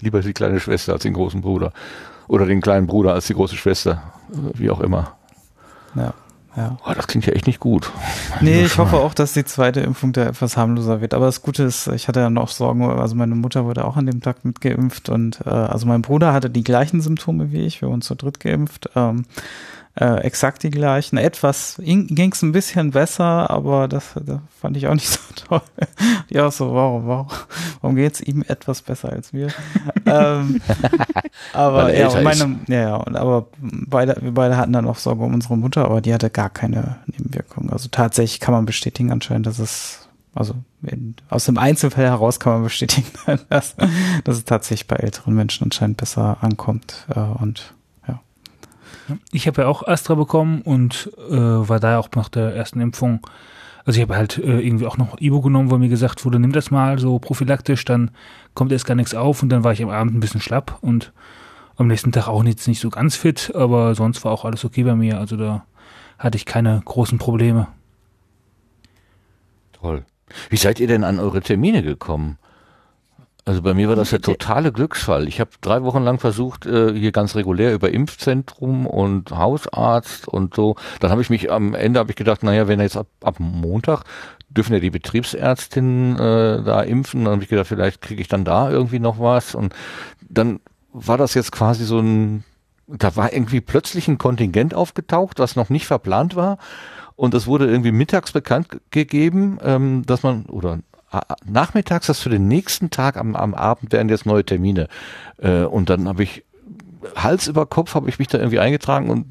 Lieber 0.00 0.20
die 0.20 0.32
kleine 0.32 0.60
Schwester 0.60 0.94
als 0.94 1.02
den 1.02 1.14
großen 1.14 1.40
Bruder. 1.40 1.72
Oder 2.28 2.46
den 2.46 2.60
kleinen 2.60 2.86
Bruder 2.86 3.14
als 3.14 3.26
die 3.26 3.34
große 3.34 3.56
Schwester. 3.56 4.02
Äh, 4.32 4.58
Wie 4.58 4.70
auch 4.70 4.80
immer. 4.80 5.16
Ja, 5.94 6.14
ja. 6.56 6.76
Oh, 6.84 6.92
das 6.94 7.06
klingt 7.06 7.26
ja 7.26 7.32
echt 7.34 7.46
nicht 7.46 7.60
gut. 7.60 7.90
Nee, 8.40 8.64
ich 8.64 8.78
hoffe 8.78 8.96
auch, 8.96 9.14
dass 9.14 9.32
die 9.32 9.44
zweite 9.44 9.80
Impfung 9.80 10.12
da 10.12 10.26
etwas 10.26 10.56
harmloser 10.56 11.00
wird. 11.00 11.14
Aber 11.14 11.26
das 11.26 11.42
Gute 11.42 11.62
ist, 11.64 11.86
ich 11.88 12.08
hatte 12.08 12.20
ja 12.20 12.30
noch 12.30 12.48
Sorgen, 12.48 12.82
also 12.82 13.14
meine 13.14 13.34
Mutter 13.34 13.64
wurde 13.64 13.84
auch 13.84 13.96
an 13.96 14.06
dem 14.06 14.20
Tag 14.20 14.44
mitgeimpft 14.44 15.08
und 15.08 15.40
äh, 15.46 15.50
also 15.50 15.86
mein 15.86 16.02
Bruder 16.02 16.32
hatte 16.32 16.50
die 16.50 16.64
gleichen 16.64 17.00
Symptome 17.00 17.52
wie 17.52 17.64
ich, 17.64 17.80
wir 17.80 17.88
wurden 17.88 18.02
zu 18.02 18.14
dritt 18.14 18.40
geimpft. 18.40 18.90
Ähm, 18.96 19.24
äh, 20.00 20.20
exakt 20.20 20.62
die 20.62 20.70
gleichen. 20.70 21.16
Etwas 21.16 21.76
ging 21.78 22.32
es 22.32 22.42
ein 22.42 22.52
bisschen 22.52 22.92
besser, 22.92 23.50
aber 23.50 23.88
das, 23.88 24.14
das 24.14 24.38
fand 24.60 24.76
ich 24.76 24.86
auch 24.86 24.94
nicht 24.94 25.08
so 25.08 25.18
toll. 25.34 25.62
ja, 26.28 26.50
so, 26.50 26.72
warum, 26.72 27.06
warum, 27.06 27.26
warum 27.80 27.96
geht's 27.96 28.20
ihm 28.20 28.44
etwas 28.46 28.82
besser 28.82 29.10
als 29.10 29.32
mir? 29.32 29.48
ähm, 30.06 30.60
aber 31.52 31.92
er 31.92 32.10
ja, 32.10 32.20
meine, 32.20 32.60
ja, 32.68 32.80
ja, 32.80 33.06
aber 33.14 33.48
beide, 33.60 34.16
wir 34.20 34.32
beide 34.32 34.56
hatten 34.56 34.72
dann 34.72 34.86
auch 34.86 34.98
Sorge 34.98 35.24
um 35.24 35.34
unsere 35.34 35.56
Mutter, 35.56 35.84
aber 35.84 36.00
die 36.00 36.14
hatte 36.14 36.30
gar 36.30 36.50
keine 36.50 36.98
Nebenwirkungen. 37.06 37.70
Also 37.70 37.88
tatsächlich 37.90 38.40
kann 38.40 38.54
man 38.54 38.66
bestätigen 38.66 39.10
anscheinend, 39.10 39.46
dass 39.46 39.58
es 39.58 40.08
also 40.34 40.54
in, 40.82 41.16
aus 41.28 41.46
dem 41.46 41.58
Einzelfall 41.58 42.04
heraus 42.04 42.38
kann 42.38 42.52
man 42.52 42.62
bestätigen, 42.62 43.08
dass, 43.48 43.74
dass 44.22 44.36
es 44.36 44.44
tatsächlich 44.44 44.86
bei 44.86 44.96
älteren 44.96 45.34
Menschen 45.34 45.64
anscheinend 45.64 45.96
besser 45.96 46.38
ankommt 46.40 47.06
äh, 47.12 47.18
und 47.18 47.74
Ich 49.32 49.46
habe 49.46 49.62
ja 49.62 49.68
auch 49.68 49.86
Astra 49.86 50.14
bekommen 50.14 50.62
und 50.62 51.10
äh, 51.28 51.32
war 51.32 51.80
da 51.80 51.98
auch 51.98 52.08
nach 52.14 52.28
der 52.28 52.54
ersten 52.54 52.80
Impfung. 52.80 53.26
Also 53.84 53.98
ich 53.98 54.02
habe 54.02 54.16
halt 54.16 54.38
äh, 54.38 54.60
irgendwie 54.60 54.86
auch 54.86 54.98
noch 54.98 55.20
Ibo 55.20 55.40
genommen, 55.40 55.70
wo 55.70 55.78
mir 55.78 55.88
gesagt 55.88 56.24
wurde, 56.24 56.38
nimm 56.38 56.52
das 56.52 56.70
mal 56.70 56.98
so 56.98 57.18
prophylaktisch, 57.18 57.84
dann 57.84 58.10
kommt 58.54 58.72
erst 58.72 58.84
gar 58.84 58.94
nichts 58.94 59.14
auf 59.14 59.42
und 59.42 59.48
dann 59.48 59.64
war 59.64 59.72
ich 59.72 59.82
am 59.82 59.88
Abend 59.88 60.14
ein 60.14 60.20
bisschen 60.20 60.40
schlapp 60.42 60.78
und 60.82 61.12
am 61.76 61.86
nächsten 61.86 62.12
Tag 62.12 62.28
auch 62.28 62.44
jetzt 62.44 62.68
nicht 62.68 62.80
so 62.80 62.90
ganz 62.90 63.16
fit, 63.16 63.52
aber 63.54 63.94
sonst 63.94 64.24
war 64.24 64.32
auch 64.32 64.44
alles 64.44 64.64
okay 64.64 64.82
bei 64.82 64.94
mir. 64.94 65.18
Also 65.18 65.36
da 65.36 65.64
hatte 66.18 66.36
ich 66.36 66.44
keine 66.44 66.82
großen 66.84 67.18
Probleme. 67.18 67.68
Toll. 69.72 70.04
Wie 70.50 70.56
seid 70.56 70.80
ihr 70.80 70.88
denn 70.88 71.04
an 71.04 71.20
eure 71.20 71.40
Termine 71.40 71.82
gekommen? 71.82 72.36
Also 73.48 73.62
bei 73.62 73.72
mir 73.72 73.88
war 73.88 73.96
das 73.96 74.10
der 74.10 74.20
totale 74.20 74.72
Glücksfall. 74.72 75.26
Ich 75.26 75.40
habe 75.40 75.48
drei 75.62 75.82
Wochen 75.82 76.02
lang 76.04 76.18
versucht, 76.20 76.66
äh, 76.66 76.92
hier 76.92 77.12
ganz 77.12 77.34
regulär 77.34 77.72
über 77.72 77.90
Impfzentrum 77.90 78.86
und 78.86 79.30
Hausarzt 79.30 80.28
und 80.28 80.54
so. 80.54 80.76
Dann 81.00 81.10
habe 81.10 81.22
ich 81.22 81.30
mich 81.30 81.50
am 81.50 81.74
Ende 81.74 81.98
habe 81.98 82.10
ich 82.10 82.16
gedacht, 82.16 82.42
naja, 82.42 82.68
wenn 82.68 82.78
jetzt 82.78 82.98
ab, 82.98 83.06
ab 83.22 83.36
Montag 83.38 84.04
dürfen 84.50 84.74
ja 84.74 84.80
die 84.80 84.90
Betriebsärztinnen 84.90 86.16
äh, 86.16 86.62
da 86.62 86.82
impfen. 86.82 87.24
Dann 87.24 87.32
habe 87.32 87.42
ich 87.42 87.48
gedacht, 87.48 87.68
vielleicht 87.68 88.02
kriege 88.02 88.20
ich 88.20 88.28
dann 88.28 88.44
da 88.44 88.70
irgendwie 88.70 88.98
noch 88.98 89.18
was. 89.18 89.54
Und 89.54 89.74
dann 90.28 90.60
war 90.92 91.16
das 91.16 91.32
jetzt 91.32 91.50
quasi 91.50 91.86
so 91.86 92.00
ein, 92.00 92.44
da 92.86 93.16
war 93.16 93.32
irgendwie 93.32 93.62
plötzlich 93.62 94.08
ein 94.08 94.18
Kontingent 94.18 94.74
aufgetaucht, 94.74 95.38
was 95.38 95.56
noch 95.56 95.70
nicht 95.70 95.86
verplant 95.86 96.36
war. 96.36 96.58
Und 97.16 97.32
es 97.32 97.46
wurde 97.46 97.66
irgendwie 97.66 97.92
mittags 97.92 98.30
bekannt 98.30 98.68
ge- 98.68 98.80
gegeben, 98.90 99.58
ähm, 99.64 100.04
dass 100.04 100.22
man, 100.22 100.44
oder 100.44 100.80
nachmittags, 101.44 102.06
dass 102.06 102.20
für 102.20 102.30
den 102.30 102.48
nächsten 102.48 102.90
Tag 102.90 103.16
am, 103.16 103.34
am 103.34 103.54
Abend 103.54 103.92
werden 103.92 104.08
jetzt 104.08 104.26
neue 104.26 104.44
Termine. 104.44 104.88
Äh, 105.38 105.62
und 105.62 105.90
dann 105.90 106.08
habe 106.08 106.22
ich 106.22 106.44
Hals 107.14 107.46
über 107.46 107.66
Kopf 107.66 107.94
habe 107.94 108.08
ich 108.08 108.18
mich 108.18 108.28
da 108.28 108.38
irgendwie 108.38 108.58
eingetragen 108.58 109.08
und 109.08 109.26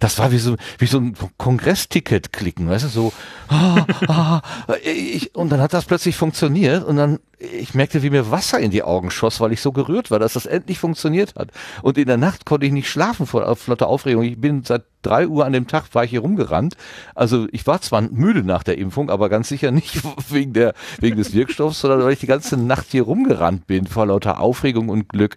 das 0.00 0.18
war 0.18 0.32
wie 0.32 0.38
so, 0.38 0.56
wie 0.78 0.86
so 0.86 0.98
ein 0.98 1.14
Kongressticket 1.38 2.32
klicken, 2.32 2.68
weißt 2.68 2.84
du, 2.84 2.88
so, 2.88 3.12
ah, 3.48 3.84
ah, 4.08 4.42
ich, 4.84 5.34
und 5.34 5.50
dann 5.50 5.60
hat 5.60 5.72
das 5.72 5.86
plötzlich 5.86 6.16
funktioniert 6.16 6.84
und 6.84 6.96
dann, 6.96 7.18
ich 7.38 7.74
merkte, 7.74 8.02
wie 8.02 8.10
mir 8.10 8.30
Wasser 8.30 8.58
in 8.58 8.70
die 8.70 8.82
Augen 8.82 9.10
schoss, 9.10 9.40
weil 9.40 9.52
ich 9.52 9.60
so 9.60 9.72
gerührt 9.72 10.10
war, 10.10 10.18
dass 10.18 10.32
das 10.32 10.46
endlich 10.46 10.78
funktioniert 10.78 11.34
hat. 11.36 11.50
Und 11.82 11.98
in 11.98 12.06
der 12.06 12.16
Nacht 12.16 12.46
konnte 12.46 12.66
ich 12.66 12.72
nicht 12.72 12.88
schlafen 12.88 13.26
vor 13.26 13.42
lauter 13.66 13.88
Aufregung. 13.88 14.24
Ich 14.24 14.40
bin 14.40 14.64
seit 14.64 14.84
drei 15.02 15.28
Uhr 15.28 15.44
an 15.44 15.52
dem 15.52 15.66
Tag 15.66 15.94
war 15.94 16.04
ich 16.04 16.10
hier 16.10 16.20
rumgerannt. 16.20 16.76
Also 17.14 17.46
ich 17.52 17.66
war 17.66 17.80
zwar 17.80 18.00
müde 18.00 18.42
nach 18.42 18.62
der 18.62 18.78
Impfung, 18.78 19.10
aber 19.10 19.28
ganz 19.28 19.48
sicher 19.48 19.70
nicht 19.70 20.00
wegen 20.30 20.54
der, 20.54 20.74
wegen 20.98 21.16
des 21.16 21.34
Wirkstoffs, 21.34 21.80
sondern 21.80 22.02
weil 22.02 22.14
ich 22.14 22.20
die 22.20 22.26
ganze 22.26 22.56
Nacht 22.56 22.86
hier 22.90 23.02
rumgerannt 23.02 23.66
bin 23.66 23.86
vor 23.86 24.06
lauter 24.06 24.40
Aufregung 24.40 24.88
und 24.88 25.08
Glück. 25.08 25.36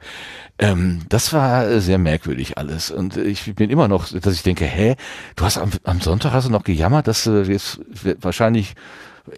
Ähm, 0.57 1.01
das 1.09 1.33
war 1.33 1.81
sehr 1.81 1.97
merkwürdig 1.97 2.57
alles. 2.57 2.91
Und 2.91 3.17
ich 3.17 3.55
bin 3.55 3.69
immer 3.69 3.89
noch, 3.89 4.09
dass 4.09 4.33
ich 4.33 4.43
denke, 4.43 4.65
hä, 4.65 4.95
du 5.35 5.43
hast 5.43 5.57
am, 5.57 5.71
am 5.83 5.99
Sonntag 5.99 6.31
hast 6.31 6.47
du 6.47 6.51
noch 6.51 6.63
gejammert, 6.63 7.07
dass 7.07 7.25
du 7.25 7.43
jetzt 7.43 7.81
wahrscheinlich 8.21 8.75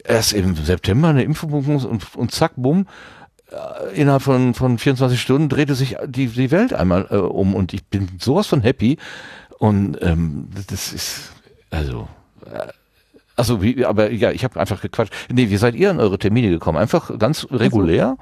erst 0.03 0.33
im 0.33 0.55
September 0.55 1.09
eine 1.09 1.23
Impfung 1.23 1.51
und, 1.53 2.15
und 2.15 2.31
zack, 2.31 2.53
bumm, 2.55 2.87
äh, 3.51 3.99
innerhalb 3.99 4.21
von, 4.21 4.53
von 4.53 4.77
24 4.77 5.19
Stunden 5.19 5.49
drehte 5.49 5.75
sich 5.75 5.97
die, 6.05 6.27
die 6.27 6.51
Welt 6.51 6.73
einmal 6.73 7.07
äh, 7.09 7.15
um 7.15 7.53
und 7.53 7.73
ich 7.73 7.83
bin 7.85 8.07
sowas 8.19 8.47
von 8.47 8.61
happy. 8.61 8.97
Und 9.59 9.97
ähm, 10.01 10.47
das 10.67 10.93
ist, 10.93 11.31
also, 11.69 12.07
äh, 12.45 12.67
also 13.35 13.61
wie, 13.61 13.85
aber 13.85 14.11
ja, 14.11 14.31
ich 14.31 14.43
habe 14.43 14.59
einfach 14.59 14.81
gequatscht. 14.81 15.13
Nee, 15.31 15.49
wie 15.49 15.57
seid 15.57 15.75
ihr 15.75 15.89
an 15.89 15.99
eure 15.99 16.17
Termine 16.17 16.49
gekommen? 16.49 16.77
Einfach 16.77 17.17
ganz 17.19 17.47
regulär? 17.51 18.17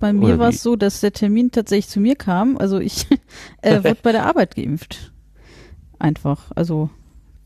Bei 0.00 0.10
Oder 0.10 0.18
mir 0.18 0.38
war 0.38 0.50
es 0.50 0.62
so, 0.62 0.76
dass 0.76 1.00
der 1.00 1.12
Termin 1.12 1.50
tatsächlich 1.50 1.88
zu 1.88 2.00
mir 2.00 2.16
kam. 2.16 2.56
Also 2.58 2.78
ich 2.78 3.06
äh, 3.62 3.78
wurde 3.84 3.98
bei 4.02 4.12
der 4.12 4.26
Arbeit 4.26 4.54
geimpft. 4.54 5.12
Einfach. 5.98 6.52
Also 6.54 6.90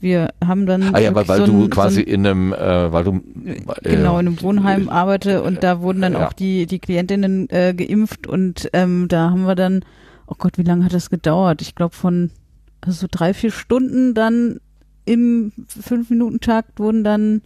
wir 0.03 0.35
haben 0.45 0.67
dann 0.67 0.95
ah 0.95 0.99
ja, 0.99 1.15
weil, 1.15 1.29
weil 1.29 1.39
so 1.39 1.47
du 1.47 1.65
ein, 1.65 1.71
quasi 1.71 1.95
so 1.95 2.01
ein, 2.01 2.07
in 2.07 2.27
einem, 2.27 2.53
äh, 2.53 2.93
weil 2.93 3.05
du 3.05 3.21
äh, 3.45 3.61
genau 3.83 4.19
in 4.19 4.27
einem 4.27 4.43
Wohnheim 4.43 4.89
arbeite 4.89 5.43
und 5.43 5.63
da 5.63 5.81
wurden 5.81 6.03
dann 6.03 6.15
ja. 6.15 6.27
auch 6.27 6.33
die 6.33 6.67
die 6.67 6.81
Klientinnen 6.81 7.49
äh, 7.51 7.73
geimpft 7.73 8.27
und 8.27 8.69
ähm, 8.73 9.07
da 9.09 9.31
haben 9.31 9.47
wir 9.47 9.55
dann, 9.55 9.85
oh 10.27 10.35
Gott, 10.37 10.59
wie 10.59 10.63
lange 10.63 10.85
hat 10.85 10.93
das 10.93 11.09
gedauert? 11.09 11.63
Ich 11.63 11.75
glaube 11.75 11.95
von 11.95 12.31
also 12.81 13.03
so 13.03 13.07
drei 13.11 13.33
vier 13.33 13.53
Stunden 13.53 14.13
dann 14.15 14.59
im 15.05 15.53
fünf 15.69 16.11
Minuten 16.11 16.41
Takt 16.41 16.79
wurden 16.79 17.05
dann 17.05 17.43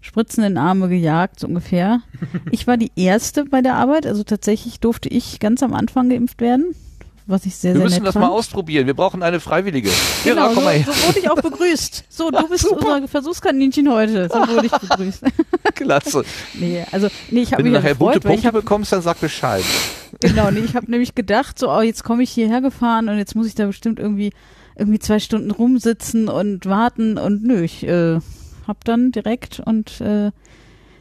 Spritzen 0.00 0.44
in 0.44 0.56
Arme 0.56 0.88
gejagt, 0.88 1.40
so 1.40 1.48
ungefähr. 1.48 2.00
Ich 2.52 2.66
war 2.66 2.76
die 2.76 2.92
erste 2.94 3.44
bei 3.44 3.60
der 3.60 3.74
Arbeit, 3.74 4.06
also 4.06 4.22
tatsächlich 4.22 4.78
durfte 4.78 5.08
ich 5.08 5.40
ganz 5.40 5.62
am 5.62 5.74
Anfang 5.74 6.08
geimpft 6.08 6.40
werden, 6.40 6.74
was 7.26 7.44
ich 7.46 7.56
sehr, 7.56 7.72
Wir 7.74 7.78
sehr 7.80 7.84
müssen 7.84 7.98
nett 7.98 8.06
das 8.08 8.12
fand. 8.14 8.26
mal 8.26 8.30
ausprobieren. 8.32 8.86
Wir 8.86 8.94
brauchen 8.94 9.22
eine 9.22 9.40
Freiwillige. 9.40 9.88
Vera, 9.90 10.34
Genau, 10.34 10.46
komm 10.46 10.54
so, 10.56 10.60
mal 10.62 10.74
her. 10.74 10.86
so 10.86 11.08
wurde 11.08 11.18
ich 11.18 11.30
auch 11.30 11.40
begrüßt. 11.42 12.04
So, 12.08 12.30
du 12.30 12.48
bist 12.48 12.66
unser 12.66 13.08
Versuchskaninchen 13.08 13.90
heute. 13.90 14.28
So 14.28 14.34
wurde 14.48 14.66
ich 14.66 14.72
begrüßt. 14.72 15.22
Klasse. 15.74 16.24
nee, 16.54 16.84
also, 16.92 17.08
nee, 17.30 17.42
ich 17.42 17.52
habe 17.52 17.64
Wenn 17.64 17.72
du 17.72 17.78
mich 17.78 17.82
nachher 17.82 17.94
bunte 17.96 18.14
gefreut, 18.20 18.24
ich 18.24 18.28
Punkte 18.42 18.46
habe, 18.48 18.60
bekommst, 18.62 18.92
dann 18.92 19.02
sag 19.02 19.20
Bescheid. 19.20 19.64
genau, 20.20 20.50
nee, 20.50 20.60
ich 20.60 20.76
habe 20.76 20.90
nämlich 20.90 21.14
gedacht, 21.14 21.58
so, 21.58 21.70
oh, 21.70 21.80
jetzt 21.80 22.04
komme 22.04 22.22
ich 22.22 22.30
hierher 22.30 22.60
gefahren 22.60 23.08
und 23.08 23.18
jetzt 23.18 23.34
muss 23.34 23.46
ich 23.46 23.54
da 23.54 23.66
bestimmt 23.66 23.98
irgendwie, 23.98 24.32
irgendwie 24.76 24.98
zwei 24.98 25.18
Stunden 25.18 25.50
rumsitzen 25.50 26.28
und 26.28 26.66
warten 26.66 27.18
und 27.18 27.42
nö, 27.42 27.62
ich, 27.62 27.86
äh, 27.86 28.18
hab 28.66 28.84
dann 28.84 29.12
direkt 29.12 29.60
und, 29.60 30.00
äh, 30.00 30.30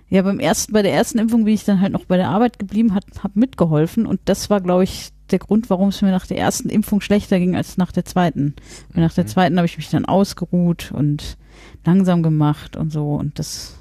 ja, 0.09 0.21
beim 0.21 0.39
ersten, 0.39 0.71
bei 0.71 0.81
der 0.83 0.93
ersten 0.93 1.17
Impfung 1.17 1.45
bin 1.45 1.53
ich 1.55 1.65
dann 1.65 1.81
halt 1.81 1.91
noch 1.91 2.05
bei 2.05 2.15
der 2.17 2.29
Arbeit 2.29 2.59
geblieben, 2.59 2.93
hat, 2.93 3.05
hab 3.23 3.35
mitgeholfen 3.35 4.05
und 4.05 4.19
das 4.25 4.49
war, 4.51 4.61
glaube 4.61 4.83
ich, 4.83 5.09
der 5.31 5.39
Grund, 5.39 5.69
warum 5.69 5.89
es 5.89 6.01
mir 6.01 6.11
nach 6.11 6.27
der 6.27 6.37
ersten 6.37 6.69
Impfung 6.69 7.01
schlechter 7.01 7.39
ging 7.39 7.55
als 7.55 7.77
nach 7.77 7.91
der 7.91 8.05
zweiten. 8.05 8.55
Weil 8.93 9.03
nach 9.03 9.13
der 9.13 9.23
Mhm. 9.25 9.29
zweiten 9.29 9.57
habe 9.57 9.65
ich 9.65 9.77
mich 9.77 9.89
dann 9.89 10.05
ausgeruht 10.05 10.91
und 10.93 11.37
langsam 11.85 12.23
gemacht 12.23 12.75
und 12.75 12.91
so 12.91 13.15
und 13.15 13.39
das, 13.39 13.77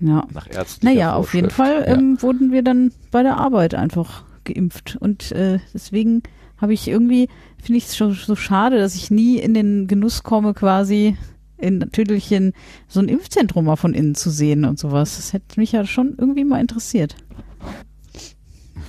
ja. 0.00 0.26
Nach 0.32 0.48
ärztlicher 0.50 0.94
Naja, 0.94 1.14
auf 1.14 1.34
jeden 1.34 1.50
Vorschrift. 1.50 1.86
Fall 1.86 1.98
ähm, 1.98 2.22
wurden 2.22 2.52
wir 2.52 2.62
dann 2.62 2.92
bei 3.10 3.22
der 3.22 3.36
Arbeit 3.38 3.74
einfach 3.74 4.24
geimpft. 4.44 4.96
Und 5.00 5.32
äh, 5.32 5.58
deswegen 5.72 6.22
habe 6.58 6.72
ich 6.74 6.88
irgendwie, 6.88 7.28
finde 7.62 7.78
ich 7.78 7.86
es 7.86 7.96
schon 7.96 8.14
so 8.14 8.36
schade, 8.36 8.78
dass 8.78 8.94
ich 8.94 9.10
nie 9.10 9.38
in 9.38 9.54
den 9.54 9.86
Genuss 9.86 10.22
komme, 10.22 10.54
quasi 10.54 11.16
in 11.56 11.80
Tüdelchen 11.92 12.52
so 12.88 13.00
ein 13.00 13.08
Impfzentrum 13.08 13.64
mal 13.66 13.76
von 13.76 13.94
innen 13.94 14.14
zu 14.14 14.30
sehen 14.30 14.64
und 14.64 14.78
sowas. 14.78 15.16
Das 15.16 15.32
hätte 15.32 15.58
mich 15.60 15.72
ja 15.72 15.86
schon 15.86 16.14
irgendwie 16.18 16.44
mal 16.44 16.60
interessiert. 16.60 17.16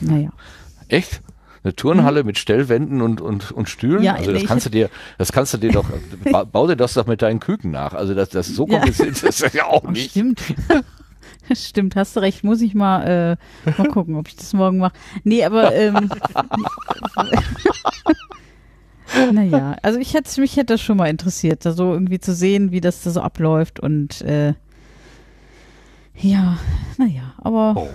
Naja. 0.01 0.23
Ja. 0.23 0.33
Echt? 0.89 1.21
Eine 1.65 1.75
Turnhalle 1.75 2.23
mit 2.23 2.38
Stellwänden 2.38 3.01
und, 3.01 3.21
und, 3.21 3.51
und 3.51 3.67
Stühlen? 3.67 3.97
Mhm. 3.97 4.04
Ja, 4.04 4.13
also 4.13 4.32
das 4.32 4.45
kannst 4.45 4.67
du 4.67 4.69
dir, 4.69 4.89
das 5.17 5.32
kannst 5.32 5.51
du 5.56 5.58
dir 5.58 5.71
doch, 5.71 5.86
ba, 6.32 6.43
bau 6.43 6.67
dir 6.67 6.75
das 6.75 6.93
doch 6.93 7.08
mit 7.08 7.23
deinen 7.23 7.39
Küken 7.39 7.71
nach. 7.71 7.93
Also 7.95 8.13
das, 8.13 8.30
das 8.30 8.47
ist 8.49 8.56
so 8.56 8.67
Ja. 8.67 8.73
kompliziert, 8.78 9.23
das 9.23 9.41
ist 9.41 9.54
ja 9.56 9.65
auch 9.65 9.84
Oh, 9.84 9.89
nicht. 9.89 10.12
stimmt. 10.12 10.43
stimmt, 11.56 11.95
hast 11.95 12.15
du 12.15 12.19
recht. 12.19 12.43
Muss 12.43 12.62
ich 12.62 12.75
mal, 12.75 13.38
äh, 13.65 13.71
mal 13.80 13.88
gucken, 13.89 14.15
ob 14.15 14.28
ich 14.28 14.36
das 14.36 14.54
morgen 14.54 14.78
mache. 14.78 14.93
Nee, 15.23 15.43
aber 15.43 15.73
ähm, 15.73 16.08
naja, 19.34 19.75
also 19.82 19.97
ich 19.99 20.13
hätte 20.13 20.39
mich 20.41 20.58
hätte 20.58 20.73
das 20.73 20.82
schon 20.82 20.97
mal 20.97 21.08
interessiert, 21.10 21.65
da 21.65 21.71
so 21.71 21.93
irgendwie 21.93 22.19
zu 22.19 22.34
sehen, 22.36 22.71
wie 22.71 22.82
das 22.82 23.01
da 23.01 23.10
so 23.10 23.21
abläuft 23.21 23.80
und 23.80 24.21
äh, 24.21 24.54
ja, 26.17 26.58
naja, 26.97 27.34
aber 27.39 27.73
Oh. 27.75 27.89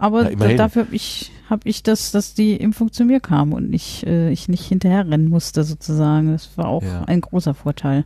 Aber 0.00 0.30
immerhin. 0.30 0.56
dafür 0.56 0.84
habe 0.86 0.94
ich 0.96 1.30
habe 1.48 1.68
ich 1.68 1.82
das, 1.82 2.10
dass 2.12 2.34
die 2.34 2.56
Impfung 2.56 2.92
zu 2.92 3.04
mir 3.04 3.20
kam 3.20 3.52
und 3.52 3.70
nicht 3.70 4.04
äh, 4.06 4.30
ich 4.30 4.48
nicht 4.48 4.64
hinterherrennen 4.66 5.28
musste 5.28 5.64
sozusagen. 5.64 6.32
Das 6.32 6.56
war 6.56 6.66
auch 6.66 6.82
Ja. 6.82 7.02
ein 7.06 7.20
großer 7.20 7.54
Vorteil. 7.54 8.04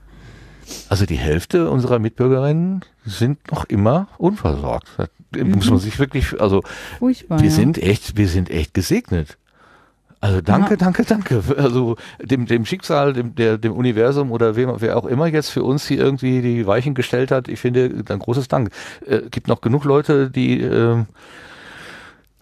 Also 0.89 1.05
die 1.05 1.17
Hälfte 1.17 1.71
unserer 1.71 1.99
Mitbürgerinnen 1.99 2.81
sind 3.05 3.51
noch 3.53 3.67
immer 3.67 4.09
unversorgt. 4.17 4.89
Das 4.97 5.09
muss 5.45 5.69
man 5.69 5.79
sich 5.79 5.99
wirklich, 5.99 6.41
also 6.41 6.63
Furchtbar. 6.99 7.41
wir 7.41 7.49
ja. 7.51 7.55
sind 7.55 7.77
echt, 7.77 8.17
wir 8.17 8.29
sind 8.29 8.49
echt 8.51 8.73
gesegnet. 8.73 9.37
Also 10.23 10.41
danke, 10.41 10.71
Ja. 10.71 10.77
danke, 10.79 11.05
danke. 11.05 11.43
Also 11.59 11.97
dem, 12.23 12.47
dem 12.47 12.65
Schicksal, 12.65 13.13
dem, 13.13 13.35
der, 13.35 13.59
dem 13.59 13.73
Universum 13.73 14.33
oder 14.33 14.57
wem, 14.57 14.73
wer 14.79 14.97
auch 14.97 15.05
immer 15.05 15.27
jetzt 15.27 15.51
für 15.51 15.63
uns 15.65 15.87
hier 15.87 15.99
irgendwie 15.99 16.41
die 16.41 16.67
Weichen 16.67 16.95
gestellt 16.95 17.31
hat, 17.31 17.49
ich 17.49 17.61
finde, 17.61 18.03
ein 18.09 18.19
großes 18.19 18.49
Dank. 18.49 18.71
Äh, 19.07 19.21
gibt 19.31 19.49
noch 19.49 19.61
genug 19.61 19.85
Leute, 19.85 20.31
die 20.31 20.63
ähm, 20.63 21.05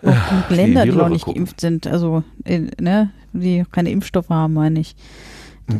auch 0.05 0.29
genug 0.29 0.51
Länder, 0.51 0.85
die 0.85 0.91
die 0.91 0.97
noch 0.97 1.09
nicht 1.09 1.25
gucken. 1.25 1.45
geimpft 1.45 1.61
sind, 1.61 1.87
also 1.87 2.23
äh, 2.45 2.61
ne, 2.81 3.11
die 3.33 3.65
keine 3.71 3.91
Impfstoffe 3.91 4.29
haben, 4.31 4.55
meine 4.55 4.81
ich. 4.81 4.95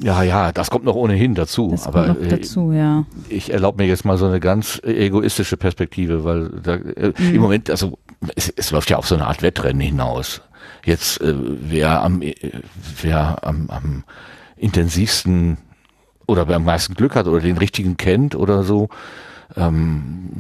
ja, 0.01 0.23
ja, 0.23 0.53
das 0.53 0.71
kommt 0.71 0.85
noch 0.85 0.95
ohnehin 0.95 1.35
dazu. 1.35 1.69
Das 1.71 1.87
aber 1.87 2.07
kommt 2.07 2.21
noch 2.21 2.27
äh, 2.27 2.31
dazu, 2.31 2.73
ja. 2.73 3.05
ich 3.29 3.53
erlaube 3.53 3.83
mir 3.83 3.89
jetzt 3.89 4.05
mal 4.05 4.17
so 4.17 4.27
eine 4.27 4.41
ganz 4.41 4.81
egoistische 4.85 5.57
Perspektive, 5.57 6.25
weil 6.25 6.49
da, 6.63 6.75
äh, 6.75 7.13
Mhm. 7.19 7.35
im 7.35 7.41
Moment, 7.43 7.71
also 7.71 7.99
es, 8.37 8.49
es 8.49 8.71
läuft 8.71 8.91
ja 8.91 8.97
auf 8.97 9.07
so 9.07 9.15
eine 9.17 9.27
Art 9.27 9.43
Wettrennen 9.43 9.81
hinaus. 9.81 10.41
Jetzt 10.85 11.21
äh, 11.21 11.35
wer 11.37 12.03
am 12.03 12.23
wer 13.03 13.39
am, 13.45 13.69
am 13.71 14.05
intensivsten 14.57 15.59
oder 16.27 16.47
wer 16.49 16.57
am 16.57 16.65
meisten 16.65 16.95
Glück 16.95 17.15
hat 17.17 17.27
oder 17.27 17.41
den 17.41 17.59
richtigen 17.59 17.97
kennt 17.97 18.35
oder 18.35 18.63
so. 18.63 18.89
Ähm, 19.57 20.31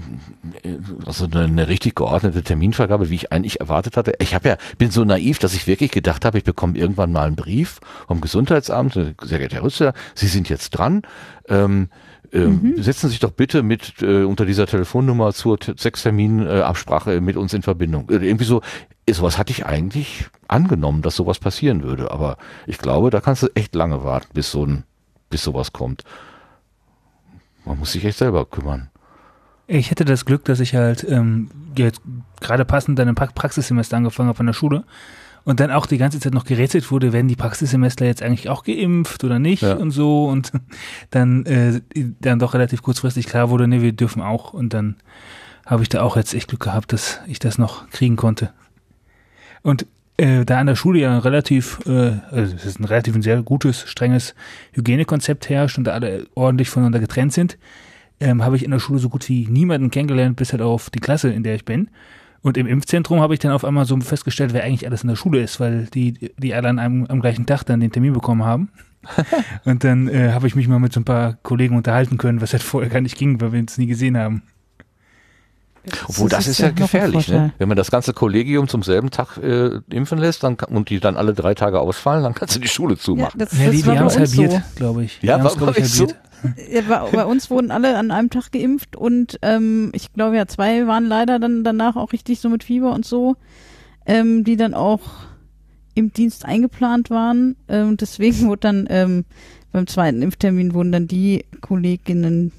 also 1.06 1.26
eine, 1.26 1.44
eine 1.44 1.68
richtig 1.68 1.94
geordnete 1.94 2.42
Terminvergabe, 2.42 3.10
wie 3.10 3.14
ich 3.14 3.32
eigentlich 3.32 3.60
erwartet 3.60 3.96
hatte. 3.96 4.14
Ich 4.20 4.34
habe 4.34 4.48
ja 4.48 4.56
bin 4.78 4.90
so 4.90 5.04
naiv, 5.04 5.38
dass 5.38 5.54
ich 5.54 5.66
wirklich 5.66 5.90
gedacht 5.90 6.24
habe, 6.24 6.38
ich 6.38 6.44
bekomme 6.44 6.78
irgendwann 6.78 7.12
mal 7.12 7.26
einen 7.26 7.36
Brief 7.36 7.80
vom 8.06 8.20
Gesundheitsamt. 8.20 8.94
Sehr 8.94 9.38
geehrter 9.38 9.56
Herr 9.56 9.64
Rüster, 9.64 9.94
Sie 10.14 10.28
sind 10.28 10.48
jetzt 10.48 10.70
dran. 10.70 11.02
Ähm, 11.48 11.88
ähm, 12.32 12.74
Setzen 12.78 13.08
Sie 13.08 13.12
sich 13.12 13.20
doch 13.20 13.32
bitte 13.32 13.62
mit 13.62 14.00
äh, 14.00 14.24
unter 14.24 14.46
dieser 14.46 14.66
Telefonnummer 14.66 15.34
zur 15.34 15.58
Sechstermin-Absprache 15.60 17.20
mit 17.20 17.36
uns 17.36 17.52
in 17.52 17.62
Verbindung. 17.62 18.08
Äh, 18.08 18.26
irgendwie 18.26 18.46
so, 18.46 18.62
äh, 19.04 19.12
sowas 19.12 19.36
hatte 19.36 19.52
ich 19.52 19.66
eigentlich 19.66 20.26
angenommen, 20.48 21.02
dass 21.02 21.16
sowas 21.16 21.38
passieren 21.38 21.82
würde. 21.82 22.10
Aber 22.10 22.38
ich 22.66 22.78
glaube, 22.78 23.10
da 23.10 23.20
kannst 23.20 23.42
du 23.42 23.48
echt 23.54 23.74
lange 23.74 24.02
warten, 24.02 24.28
bis 24.32 24.50
so 24.50 24.64
ein, 24.64 24.84
bis 25.28 25.42
sowas 25.42 25.72
kommt. 25.72 26.04
Man 27.66 27.78
muss 27.78 27.92
sich 27.92 28.04
echt 28.04 28.18
selber 28.18 28.46
kümmern. 28.46 28.91
Ich 29.78 29.90
hätte 29.90 30.04
das 30.04 30.24
Glück, 30.24 30.44
dass 30.44 30.60
ich 30.60 30.74
halt 30.74 31.06
ähm, 31.08 31.48
jetzt 31.76 32.00
gerade 32.40 32.64
passend 32.64 32.98
dann 32.98 33.08
im 33.08 33.14
pra 33.14 33.26
Praxissemester 33.26 33.96
angefangen 33.96 34.28
habe 34.28 34.40
an 34.40 34.46
der 34.46 34.52
Schule 34.52 34.84
und 35.44 35.60
dann 35.60 35.70
auch 35.70 35.86
die 35.86 35.98
ganze 35.98 36.20
Zeit 36.20 36.34
noch 36.34 36.44
gerätselt 36.44 36.90
wurde, 36.90 37.12
werden 37.12 37.28
die 37.28 37.36
Praxissemester 37.36 38.04
jetzt 38.04 38.22
eigentlich 38.22 38.48
auch 38.48 38.64
geimpft 38.64 39.24
oder 39.24 39.38
nicht 39.38 39.62
Ja. 39.62 39.74
und 39.74 39.90
so 39.90 40.26
und 40.26 40.52
dann 41.10 41.46
äh, 41.46 41.80
dann 42.20 42.38
doch 42.38 42.54
relativ 42.54 42.82
kurzfristig 42.82 43.26
klar 43.26 43.48
wurde, 43.50 43.66
nee, 43.66 43.80
wir 43.82 43.92
dürfen 43.92 44.20
auch 44.22 44.52
und 44.52 44.74
dann 44.74 44.96
habe 45.64 45.82
ich 45.82 45.88
da 45.88 46.02
auch 46.02 46.16
jetzt 46.16 46.34
echt 46.34 46.48
Glück 46.48 46.60
gehabt, 46.62 46.92
dass 46.92 47.20
ich 47.26 47.38
das 47.38 47.56
noch 47.56 47.88
kriegen 47.90 48.16
konnte. 48.16 48.50
Und 49.62 49.86
äh, 50.18 50.44
da 50.44 50.58
an 50.58 50.66
der 50.66 50.74
Schule 50.76 50.98
ja 51.00 51.18
relativ, 51.18 51.80
äh, 51.86 52.18
also 52.30 52.54
es 52.54 52.64
ist 52.66 52.78
ein 52.80 52.84
relativ 52.84 53.14
ein 53.14 53.22
sehr 53.22 53.42
gutes, 53.42 53.88
strenges 53.88 54.34
Hygienekonzept 54.72 55.48
herrscht 55.48 55.78
und 55.78 55.84
da 55.84 55.92
alle 55.92 56.26
ordentlich 56.34 56.68
voneinander 56.68 56.98
getrennt 57.00 57.32
sind, 57.32 57.56
ähm, 58.22 58.44
habe 58.44 58.56
ich 58.56 58.64
in 58.64 58.70
der 58.70 58.78
Schule 58.78 58.98
so 58.98 59.08
gut 59.08 59.28
wie 59.28 59.46
niemanden 59.46 59.90
kennengelernt, 59.90 60.36
bis 60.36 60.52
halt 60.52 60.62
auf 60.62 60.90
die 60.90 61.00
Klasse, 61.00 61.30
in 61.30 61.42
der 61.42 61.54
ich 61.54 61.64
bin. 61.64 61.88
Und 62.42 62.56
im 62.56 62.66
Impfzentrum 62.66 63.20
habe 63.20 63.34
ich 63.34 63.40
dann 63.40 63.52
auf 63.52 63.64
einmal 63.64 63.84
so 63.84 63.96
festgestellt, 64.00 64.52
wer 64.52 64.64
eigentlich 64.64 64.86
alles 64.86 65.02
in 65.02 65.08
der 65.08 65.16
Schule 65.16 65.40
ist, 65.40 65.60
weil 65.60 65.86
die, 65.94 66.32
die 66.38 66.54
alle 66.54 66.68
an 66.68 66.78
einem, 66.78 67.06
am 67.06 67.20
gleichen 67.20 67.46
Tag 67.46 67.62
dann 67.64 67.80
den 67.80 67.92
Termin 67.92 68.12
bekommen 68.12 68.44
haben. 68.44 68.68
und 69.64 69.84
dann 69.84 70.08
äh, 70.08 70.32
habe 70.32 70.46
ich 70.46 70.54
mich 70.54 70.68
mal 70.68 70.78
mit 70.78 70.92
so 70.92 71.00
ein 71.00 71.04
paar 71.04 71.34
Kollegen 71.42 71.76
unterhalten 71.76 72.18
können, 72.18 72.40
was 72.40 72.52
halt 72.52 72.62
vorher 72.62 72.90
gar 72.90 73.00
nicht 73.00 73.16
ging, 73.16 73.40
weil 73.40 73.52
wir 73.52 73.60
uns 73.60 73.78
nie 73.78 73.86
gesehen 73.86 74.16
haben. 74.16 74.42
Obwohl, 76.08 76.28
das, 76.28 76.46
ist 76.46 76.58
ja 76.58 76.66
noch 76.66 76.76
ein 76.76 76.76
gefährlich, 76.76 77.28
ne? 77.28 77.52
Wenn 77.58 77.68
man 77.68 77.76
das 77.76 77.90
ganze 77.90 78.12
Kollegium 78.12 78.68
zum 78.68 78.82
selben 78.82 79.10
Tag 79.10 79.36
äh, 79.38 79.80
impfen 79.90 80.18
lässt 80.18 80.44
dann, 80.44 80.56
und 80.68 80.90
die 80.90 81.00
dann 81.00 81.16
alle 81.16 81.34
drei 81.34 81.54
Tage 81.54 81.80
ausfallen, 81.80 82.22
dann 82.22 82.34
kannst 82.34 82.54
du 82.54 82.60
die 82.60 82.68
Schule 82.68 82.94
Ja, 82.94 83.00
zumachen. 83.00 83.38
das, 83.38 83.52
Ja, 83.52 83.66
das 83.66 83.70
die, 83.74 83.82
die 83.82 83.88
bei 83.88 83.98
haben 83.98 84.06
es 84.06 84.16
uns 84.16 84.36
halbiert, 84.36 84.52
so. 84.52 84.62
glaube 84.76 85.04
ich. 85.04 85.18
Ja, 85.22 85.38
die 85.38 85.44
war 85.44 85.56
glaub 85.56 85.76
ich, 85.76 85.88
so? 85.88 86.06
Ja, 86.70 86.82
bei, 86.88 87.10
bei 87.10 87.24
uns 87.24 87.50
wurden 87.50 87.70
alle 87.70 87.96
an 87.96 88.10
einem 88.10 88.30
Tag 88.30 88.52
geimpft 88.52 88.96
und 88.96 89.38
ähm, 89.42 89.90
ich 89.94 90.12
glaube 90.12 90.36
ja, 90.36 90.46
zwei 90.46 90.86
waren 90.86 91.04
leider 91.06 91.38
dann 91.38 91.64
danach 91.64 91.96
auch 91.96 92.12
richtig 92.12 92.40
so 92.40 92.48
mit 92.48 92.64
Fieber 92.64 92.92
und 92.92 93.04
so, 93.04 93.36
ähm, 94.06 94.44
die 94.44 94.56
dann 94.56 94.74
auch 94.74 95.00
im 95.94 96.12
Dienst 96.12 96.44
eingeplant 96.44 97.10
waren. 97.10 97.56
Ähm, 97.68 97.96
deswegen 97.96 98.40
wurde 98.48 98.60
dann 98.60 98.86
ähm, 98.88 99.24
beim 99.72 99.86
zweiten 99.86 100.20
Impftermin 100.22 100.74
wurden 100.74 100.92
dann 100.92 101.08
die 101.08 101.44
Kolleginnen, 101.60 102.52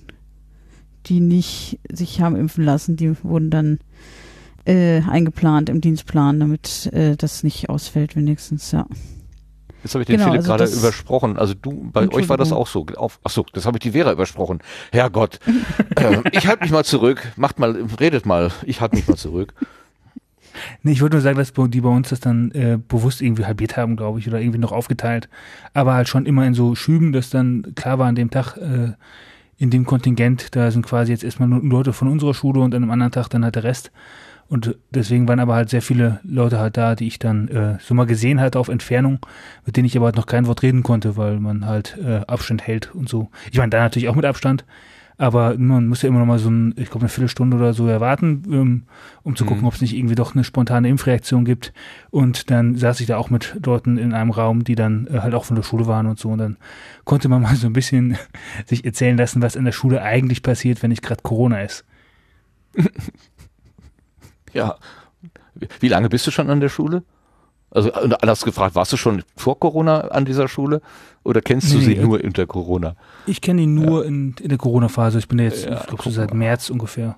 die 1.06 1.20
nicht 1.20 1.80
sich 1.92 2.22
haben 2.22 2.36
impfen 2.36 2.64
lassen, 2.64 2.96
die 2.96 3.16
wurden 3.24 3.50
dann 3.50 3.80
äh, 4.66 5.02
eingeplant 5.02 5.70
im 5.70 5.82
Dienstplan, 5.82 6.40
damit 6.40 6.92
äh, 6.94 7.16
das 7.16 7.44
nicht 7.44 7.70
ausfällt 7.70 8.16
wenigstens, 8.16 8.72
ja. 8.72 8.86
Jetzt 9.84 9.96
habe 9.96 10.04
ich 10.04 10.08
den 10.08 10.18
Genau, 10.18 10.32
Philipp 10.32 10.50
also 10.50 10.50
gerade 10.50 10.72
übersprochen. 10.72 11.38
Also 11.38 11.54
du, 11.56 11.90
bei 11.92 12.08
euch 12.10 12.30
war 12.30 12.38
das 12.38 12.54
auch 12.54 12.68
so. 12.68 12.86
Auf, 12.96 13.20
ach 13.24 13.30
so, 13.30 13.46
das 13.52 13.66
habe 13.66 13.78
ich 13.78 13.82
die 13.82 13.92
Vera 13.92 14.14
übersprochen. 14.14 14.60
Herrgott, 14.94 15.40
äh, 15.98 16.22
ich 16.32 16.48
halte 16.48 16.64
mich 16.64 16.72
mal 16.72 16.86
zurück. 16.86 17.34
Macht 17.36 17.60
mal, 17.60 17.86
redet 18.00 18.26
mal. 18.26 18.52
Ich 18.66 18.80
halte 18.80 18.96
mich 18.96 19.08
mal 19.08 19.18
zurück. 19.18 19.54
Nee, 20.84 20.92
ich 20.94 21.02
wollte 21.02 21.16
nur 21.16 21.22
sagen, 21.22 21.38
dass 21.38 21.52
die 21.52 21.82
bei 21.82 21.90
uns 21.90 22.10
das 22.10 22.20
dann 22.20 22.52
äh, 22.52 22.78
bewusst 22.88 23.22
irgendwie 23.22 23.46
halbiert 23.46 23.76
haben, 23.76 23.98
glaube 23.98 24.20
ich, 24.20 24.28
oder 24.28 24.40
irgendwie 24.40 24.60
noch 24.60 24.72
aufgeteilt. 24.72 25.28
Aber 25.74 25.94
halt 25.94 26.08
schon 26.08 26.26
immer 26.26 26.46
in 26.46 26.54
so 26.54 26.76
Schüben, 26.76 27.12
dass 27.12 27.30
dann 27.30 27.74
klar 27.76 28.00
war 28.00 28.08
an 28.08 28.16
dem 28.16 28.30
Tag, 28.30 28.58
äh, 28.58 28.94
in 29.64 29.70
dem 29.70 29.86
Kontingent, 29.86 30.58
da 30.58 30.70
sind 30.72 30.86
quasi 30.86 31.14
jetzt 31.14 31.24
erstmal 31.24 31.48
nur 31.48 31.64
Leute 31.64 31.94
von 31.94 32.10
unserer 32.10 32.34
Schule 32.34 32.60
und 32.60 32.76
an 32.76 32.84
einem 32.84 32.92
anderen 32.92 33.14
Tag 33.14 33.30
dann 33.30 33.46
halt 33.46 33.56
der 33.56 33.64
Rest. 33.64 33.94
Und 34.50 34.76
deswegen 34.92 35.26
waren 35.26 35.40
aber 35.40 35.56
halt 35.56 35.70
sehr 35.70 35.82
viele 35.82 36.20
Leute 36.24 36.60
halt 36.60 36.76
da, 36.76 36.96
die 36.96 37.08
ich 37.08 37.18
dann 37.18 37.48
äh, 37.48 37.78
so 37.80 37.94
mal 37.94 38.06
gesehen 38.06 38.42
hatte 38.42 38.60
auf 38.60 38.68
Entfernung, 38.68 39.20
mit 39.66 39.78
denen 39.78 39.86
ich 39.86 39.96
aber 39.96 40.08
halt 40.08 40.18
noch 40.18 40.26
kein 40.26 40.48
Wort 40.48 40.64
reden 40.64 40.84
konnte, 40.84 41.16
weil 41.16 41.40
man 41.40 41.66
halt 41.66 41.98
äh, 41.98 42.26
Abstand 42.28 42.68
hält 42.68 42.94
und 42.94 43.08
so. 43.08 43.30
Ich 43.54 43.58
meine, 43.58 43.70
da 43.70 43.80
natürlich 43.80 44.10
auch 44.10 44.16
mit 44.16 44.26
Abstand, 44.26 44.66
aber 45.18 45.58
man 45.58 45.88
muss 45.88 46.02
ja 46.02 46.10
immer 46.10 46.20
noch 46.20 46.26
mal 46.26 46.40
so 46.40 46.50
ein, 46.50 46.74
ich 46.78 46.86
glaube, 46.90 47.02
eine 47.02 47.10
Viertelstunde 47.10 47.58
oder 47.58 47.74
so 47.74 47.88
erwarten, 47.88 48.44
ähm, 48.50 48.84
um 49.24 49.36
zu 49.36 49.46
gucken, 49.46 49.66
ob 49.66 49.74
es 49.74 49.82
nicht 49.82 49.96
irgendwie 49.96 50.16
doch 50.16 50.34
eine 50.34 50.44
spontane 50.44 50.90
Impfreaktion 50.90 51.46
gibt. 51.46 51.74
Und 52.10 52.50
dann 52.50 52.76
saß 52.76 53.00
ich 53.00 53.08
da 53.08 53.18
auch 53.18 53.30
mit 53.30 53.56
Leuten 53.66 53.98
in 53.98 54.14
einem 54.14 54.32
Raum, 54.32 54.64
die 54.64 54.76
dann 54.76 55.08
äh, 55.08 55.20
halt 55.20 55.34
auch 55.36 55.46
von 55.46 55.56
der 55.56 55.64
Schule 55.64 55.88
waren 55.88 56.08
und 56.08 56.20
so. 56.20 56.30
Und 56.30 56.40
dann 56.40 56.58
konnte 57.04 57.30
man 57.30 57.42
mal 57.44 57.56
so 57.56 57.68
ein 57.68 57.74
bisschen 57.74 58.18
sich 58.66 58.86
erzählen 58.86 59.18
lassen, 59.18 59.42
was 59.42 59.56
in 59.56 59.66
der 59.66 59.72
Schule 59.72 60.02
eigentlich 60.02 60.42
passiert, 60.42 60.82
wenn 60.82 60.90
nicht 60.90 61.04
gerade 61.04 61.22
Corona 61.22 61.62
ist. 61.62 61.86
Ja. 64.54 64.78
Wie 65.80 65.88
lange 65.88 66.10
bist 66.10 66.28
du 66.28 66.32
schon 66.32 66.50
an 66.50 66.60
der 66.60 66.70
Schule? 66.70 67.04
Also 67.74 67.92
und 67.94 68.22
anders 68.22 68.44
gefragt, 68.46 68.76
warst 68.76 68.94
du 68.94 68.98
schon 68.98 69.24
vor 69.36 69.60
Corona 69.60 70.02
an 70.02 70.26
dieser 70.26 70.48
Schule 70.48 70.82
oder 71.24 71.42
kennst 71.42 71.74
du 71.74 71.78
Nee, 71.78 71.84
sie 71.84 71.96
nee, 71.96 72.04
nur 72.04 72.24
unter 72.24 72.46
Corona? 72.46 72.96
Ich 73.26 73.42
kenne 73.42 73.62
ihn 73.64 73.74
nur 73.74 74.06
in, 74.06 74.36
in 74.40 74.50
der 74.50 74.58
Corona-Phase. 74.58 75.18
Ich 75.18 75.28
bin 75.28 75.40
da 75.40 75.46
jetzt, 75.46 75.66
Ja, 75.66 75.80
ich 75.82 75.88
glaube, 75.88 76.04
so 76.04 76.12
seit. 76.12 76.34
März 76.34 76.70
ungefähr. 76.70 77.18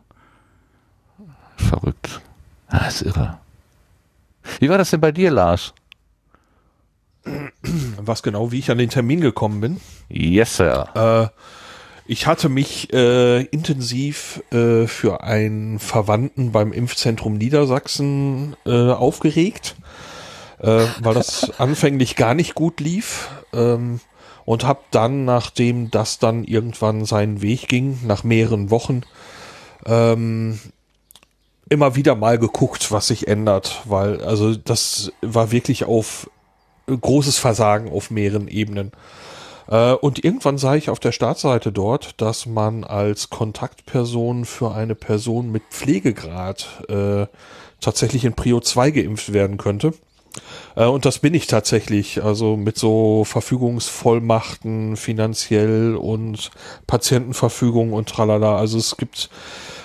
Verrückt. 1.58 2.22
Ah, 2.68 2.88
ist 2.88 3.02
irre. 3.02 3.38
Wie 4.60 4.70
war 4.70 4.78
das 4.78 4.92
denn 4.92 5.02
bei 5.02 5.12
dir, 5.12 5.32
Lars? 5.32 5.74
was 7.98 8.22
genau, 8.24 8.52
wie 8.52 8.60
ich 8.60 8.70
an 8.72 8.78
den 8.78 8.90
Termin 8.90 9.20
gekommen 9.22 9.62
bin. 9.62 9.82
Yes, 10.10 10.58
sir. 10.58 11.32
Äh, 11.34 11.42
ich 12.08 12.28
hatte 12.28 12.50
mich 12.50 12.94
äh, 12.94 13.42
intensiv 13.46 14.44
äh, 14.52 14.86
für 14.86 15.24
einen 15.24 15.80
Verwandten 15.80 16.52
beim 16.52 16.72
Impfzentrum 16.72 17.34
Niedersachsen 17.34 18.56
äh, 18.66 18.92
aufgeregt, 18.92 19.76
äh, 20.60 20.86
weil 21.02 21.14
das 21.14 21.50
anfänglich 21.60 22.16
gar 22.16 22.34
nicht 22.34 22.56
gut 22.56 22.80
lief. 22.80 23.30
Ähm, 23.54 24.00
und 24.46 24.64
habe 24.64 24.82
dann, 24.92 25.26
nachdem 25.26 25.90
das 25.90 26.20
dann 26.20 26.44
irgendwann 26.44 27.06
seinen 27.06 27.42
Weg 27.42 27.68
ging, 27.68 28.00
nach 28.06 28.24
mehreren 28.24 28.70
Wochen, 28.70 29.02
ähm, 29.88 30.60
immer 31.68 31.96
wieder 31.96 32.16
mal 32.16 32.38
geguckt, 32.38 32.92
was 32.92 33.08
sich 33.08 33.28
ändert, 33.28 33.82
weil 33.86 34.24
also 34.24 34.56
das 34.56 35.12
war 35.22 35.52
wirklich 35.52 35.86
auf 35.86 36.30
großes 36.88 37.40
Versagen 37.40 37.92
auf 37.92 38.12
mehreren 38.12 38.48
Ebenen. 38.48 38.92
Äh, 39.68 39.94
und 39.94 40.24
irgendwann 40.24 40.60
sah 40.60 40.76
ich 40.76 40.90
auf 40.90 41.00
der 41.00 41.12
Startseite 41.12 41.72
dort, 41.72 42.22
dass 42.22 42.46
man 42.46 42.84
als 42.84 43.32
Kontaktperson 43.32 44.46
für 44.46 44.74
eine 44.74 44.94
Person 44.94 45.52
mit 45.52 45.64
Pflegegrad 45.72 46.84
äh, 46.88 47.26
tatsächlich 47.82 48.26
in 48.26 48.34
Prio 48.34 48.60
2 48.60 48.92
geimpft 48.92 49.34
werden 49.34 49.58
könnte. 49.58 49.94
Äh, 50.76 50.86
und 50.86 51.06
das 51.06 51.20
bin 51.20 51.34
ich 51.34 51.48
tatsächlich, 51.48 52.24
also 52.24 52.58
mit 52.58 52.78
so 52.78 53.24
Verfügungsvollmachten 53.24 54.98
finanziell 54.98 55.96
und 55.96 56.52
Patientenverfügung 56.88 57.94
und 57.94 58.10
tralala. 58.10 58.58
Also 58.58 58.78
es 58.78 58.98
gibt, 58.98 59.30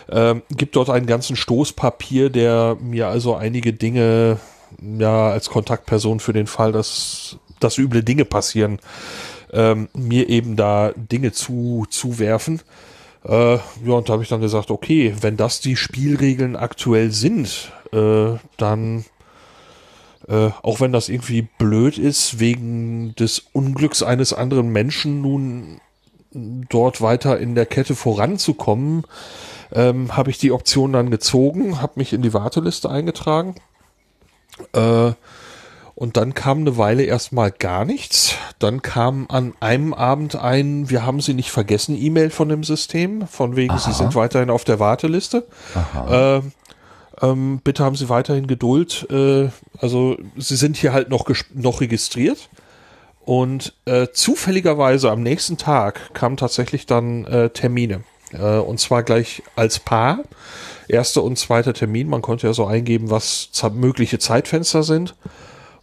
äh, 0.09 0.37
gibt 0.51 0.77
dort 0.77 0.91
einen 0.91 1.07
ganzen 1.07 1.37
Stoßpapier, 1.37 2.31
der 2.31 2.77
mir 2.81 3.09
also 3.09 3.35
einige 3.35 3.73
Dinge 3.73 4.39
ja 4.81 5.31
als 5.31 5.51
Kontaktperson 5.51 6.21
für 6.21 6.33
den 6.33 6.47
Fall, 6.47 6.73
dass, 6.73 7.37
dass 7.59 7.79
üble 7.79 8.03
Dinge 8.03 8.25
passieren, 8.25 8.79
ähm, 9.53 9.89
mir 9.95 10.29
eben 10.29 10.57
da 10.57 10.93
Dinge 10.97 11.33
zu, 11.33 11.87
zuwerfen. 11.91 12.61
Äh, 13.25 13.57
ja, 13.57 13.61
und 13.85 14.09
da 14.09 14.15
habe 14.15 14.23
ich 14.23 14.29
dann 14.29 14.41
gesagt, 14.41 14.71
okay, 14.71 15.15
wenn 15.21 15.37
das 15.37 15.61
die 15.61 15.77
Spielregeln 15.77 16.57
aktuell 16.57 17.11
sind, 17.11 17.73
äh, 17.93 18.39
dann 18.57 19.05
äh, 20.31 20.51
auch 20.62 20.81
wenn 20.81 20.93
das 20.93 21.09
irgendwie 21.09 21.43
blöd 21.43 21.99
ist, 21.99 22.38
wegen 22.38 23.14
des 23.16 23.43
Unglücks 23.53 24.03
eines 24.03 24.33
anderen 24.33 24.69
Menschen 24.69 25.21
nun 25.21 25.81
dort 26.33 27.01
weiter 27.01 27.38
in 27.40 27.57
der 27.57 27.66
Kette 27.66 27.97
voranzukommen, 27.97 29.05
ähm, 29.73 30.16
habe 30.16 30.31
ich 30.31 30.38
die 30.38 30.53
Option 30.53 30.93
dann 30.93 31.11
gezogen, 31.11 31.83
habe 31.83 31.95
mich 31.97 32.12
in 32.12 32.23
die 32.23 32.33
Warteliste 32.33 32.88
eingetragen. 32.88 33.57
Äh, 34.73 35.12
und 35.97 36.16
dann 36.16 36.33
kam 36.33 36.61
eine 36.61 36.79
Weile 36.79 37.03
erstmal 37.03 37.51
gar 37.51 37.85
nichts. 37.85 38.35
Dann 38.59 38.81
kam 38.81 39.27
an 39.29 39.53
einem 39.61 39.93
Abend 39.93 40.37
ein, 40.37 40.88
wir 40.88 41.05
haben 41.05 41.21
Sie 41.21 41.35
nicht 41.35 41.51
vergessen, 41.51 41.95
E-Mail 42.01 42.31
von 42.31 42.49
dem 42.49 42.64
System, 42.64 43.27
von 43.27 43.57
wegen, 43.57 43.73
Aha. 43.73 43.79
Sie 43.81 43.93
sind 43.93 44.14
weiterhin 44.14 44.49
auf 44.49 44.64
der 44.64 44.79
Warteliste. 44.79 45.47
Äh, 46.09 46.40
ähm, 47.23 47.61
bitte 47.63 47.85
haben 47.85 47.97
Sie 47.97 48.09
weiterhin 48.09 48.47
Geduld. 48.47 49.07
Äh, 49.11 49.49
also 49.79 50.17
Sie 50.37 50.57
sind 50.57 50.77
hier 50.77 50.93
halt 50.93 51.09
noch, 51.11 51.29
noch 51.55 51.81
registriert. 51.81 52.49
Und 53.25 53.75
äh, 53.85 54.09
zufälligerweise 54.13 55.11
am 55.11 55.23
nächsten 55.23 55.59
Tag 55.59 56.15
kamen 56.15 56.37
tatsächlich 56.37 56.87
dann 56.87 57.25
äh, 57.27 57.51
Termine. 57.51 58.03
Äh, 58.33 58.59
und 58.59 58.81
zwar 58.81 59.03
gleich 59.03 59.43
als 59.57 59.79
Paar. 59.79 60.21
Erster 60.89 61.23
und 61.23 61.39
zweiter 61.39 61.73
Termin. 61.73 62.09
Man 62.09 62.23
konnte 62.23 62.47
ja 62.49 62.53
so 62.53 62.67
eingeben, 62.67 63.11
was 63.11 63.51
mögliche 63.75 64.19
Zeitfenster 64.19 64.83
sind. 64.83 65.15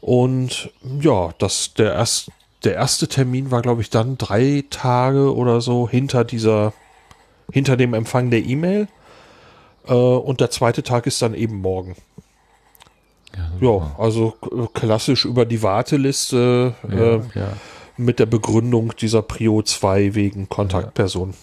Und 0.02 0.72
ja, 1.00 1.32
das, 1.38 1.74
der, 1.76 1.94
erst, 1.94 2.32
der 2.64 2.74
erste 2.74 3.08
Termin 3.08 3.52
war, 3.52 3.62
glaube 3.62 3.82
ich, 3.82 3.90
dann 3.90 4.18
drei 4.18 4.66
Tage 4.70 5.34
oder 5.34 5.62
so 5.62 5.88
hinter 5.88 6.24
dieser, 6.24 6.74
hinter 7.52 7.78
dem 7.78 7.94
Empfang 7.94 8.30
der 8.30 8.44
E-Mail. 8.44 8.88
Äh, 9.88 9.94
und 9.94 10.40
der 10.40 10.50
zweite 10.50 10.84
Tag 10.84 11.08
ist 11.08 11.22
dann 11.22 11.34
eben 11.34 11.58
morgen. 11.62 11.96
Ja, 13.36 13.68
ja 13.68 13.96
also 13.98 14.36
klassisch 14.74 15.26
über 15.26 15.46
die 15.46 15.64
Warteliste 15.64 16.74
äh, 16.90 17.16
ja. 17.40 17.54
mit 17.98 18.20
der 18.20 18.26
Begründung 18.26 18.94
dieser 18.96 19.22
Prio 19.22 19.62
2 19.62 20.16
wegen 20.16 20.50
Kontaktperson. 20.50 21.34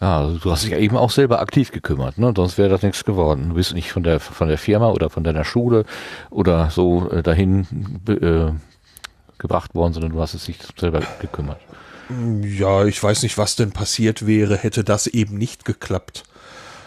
Ja, 0.00 0.18
also 0.20 0.38
du 0.38 0.50
hast 0.50 0.64
dich 0.64 0.72
ja 0.72 0.78
eben 0.78 0.96
auch 0.96 1.10
selber 1.10 1.40
aktiv 1.40 1.72
gekümmert, 1.72 2.18
ne? 2.18 2.32
Sonst 2.36 2.58
wäre 2.58 2.68
das 2.68 2.82
nichts 2.82 3.04
geworden. 3.04 3.48
Du 3.48 3.54
bist 3.54 3.72
nicht 3.72 3.92
von 3.92 4.02
der 4.02 4.20
von 4.20 4.48
der 4.48 4.58
Firma 4.58 4.90
oder 4.90 5.08
von 5.08 5.24
deiner 5.24 5.44
Schule 5.44 5.86
oder 6.28 6.68
so 6.68 7.10
äh, 7.10 7.22
dahin 7.22 7.66
äh, 8.06 8.52
gebracht 9.38 9.74
worden, 9.74 9.94
sondern 9.94 10.12
du 10.12 10.20
hast 10.20 10.34
es 10.34 10.44
dich 10.44 10.58
selber 10.78 11.00
gekümmert. 11.20 11.60
Ja, 12.42 12.84
ich 12.84 13.02
weiß 13.02 13.22
nicht, 13.22 13.36
was 13.38 13.56
denn 13.56 13.72
passiert 13.72 14.26
wäre, 14.26 14.56
hätte 14.56 14.84
das 14.84 15.06
eben 15.06 15.38
nicht 15.38 15.64
geklappt. 15.64 16.24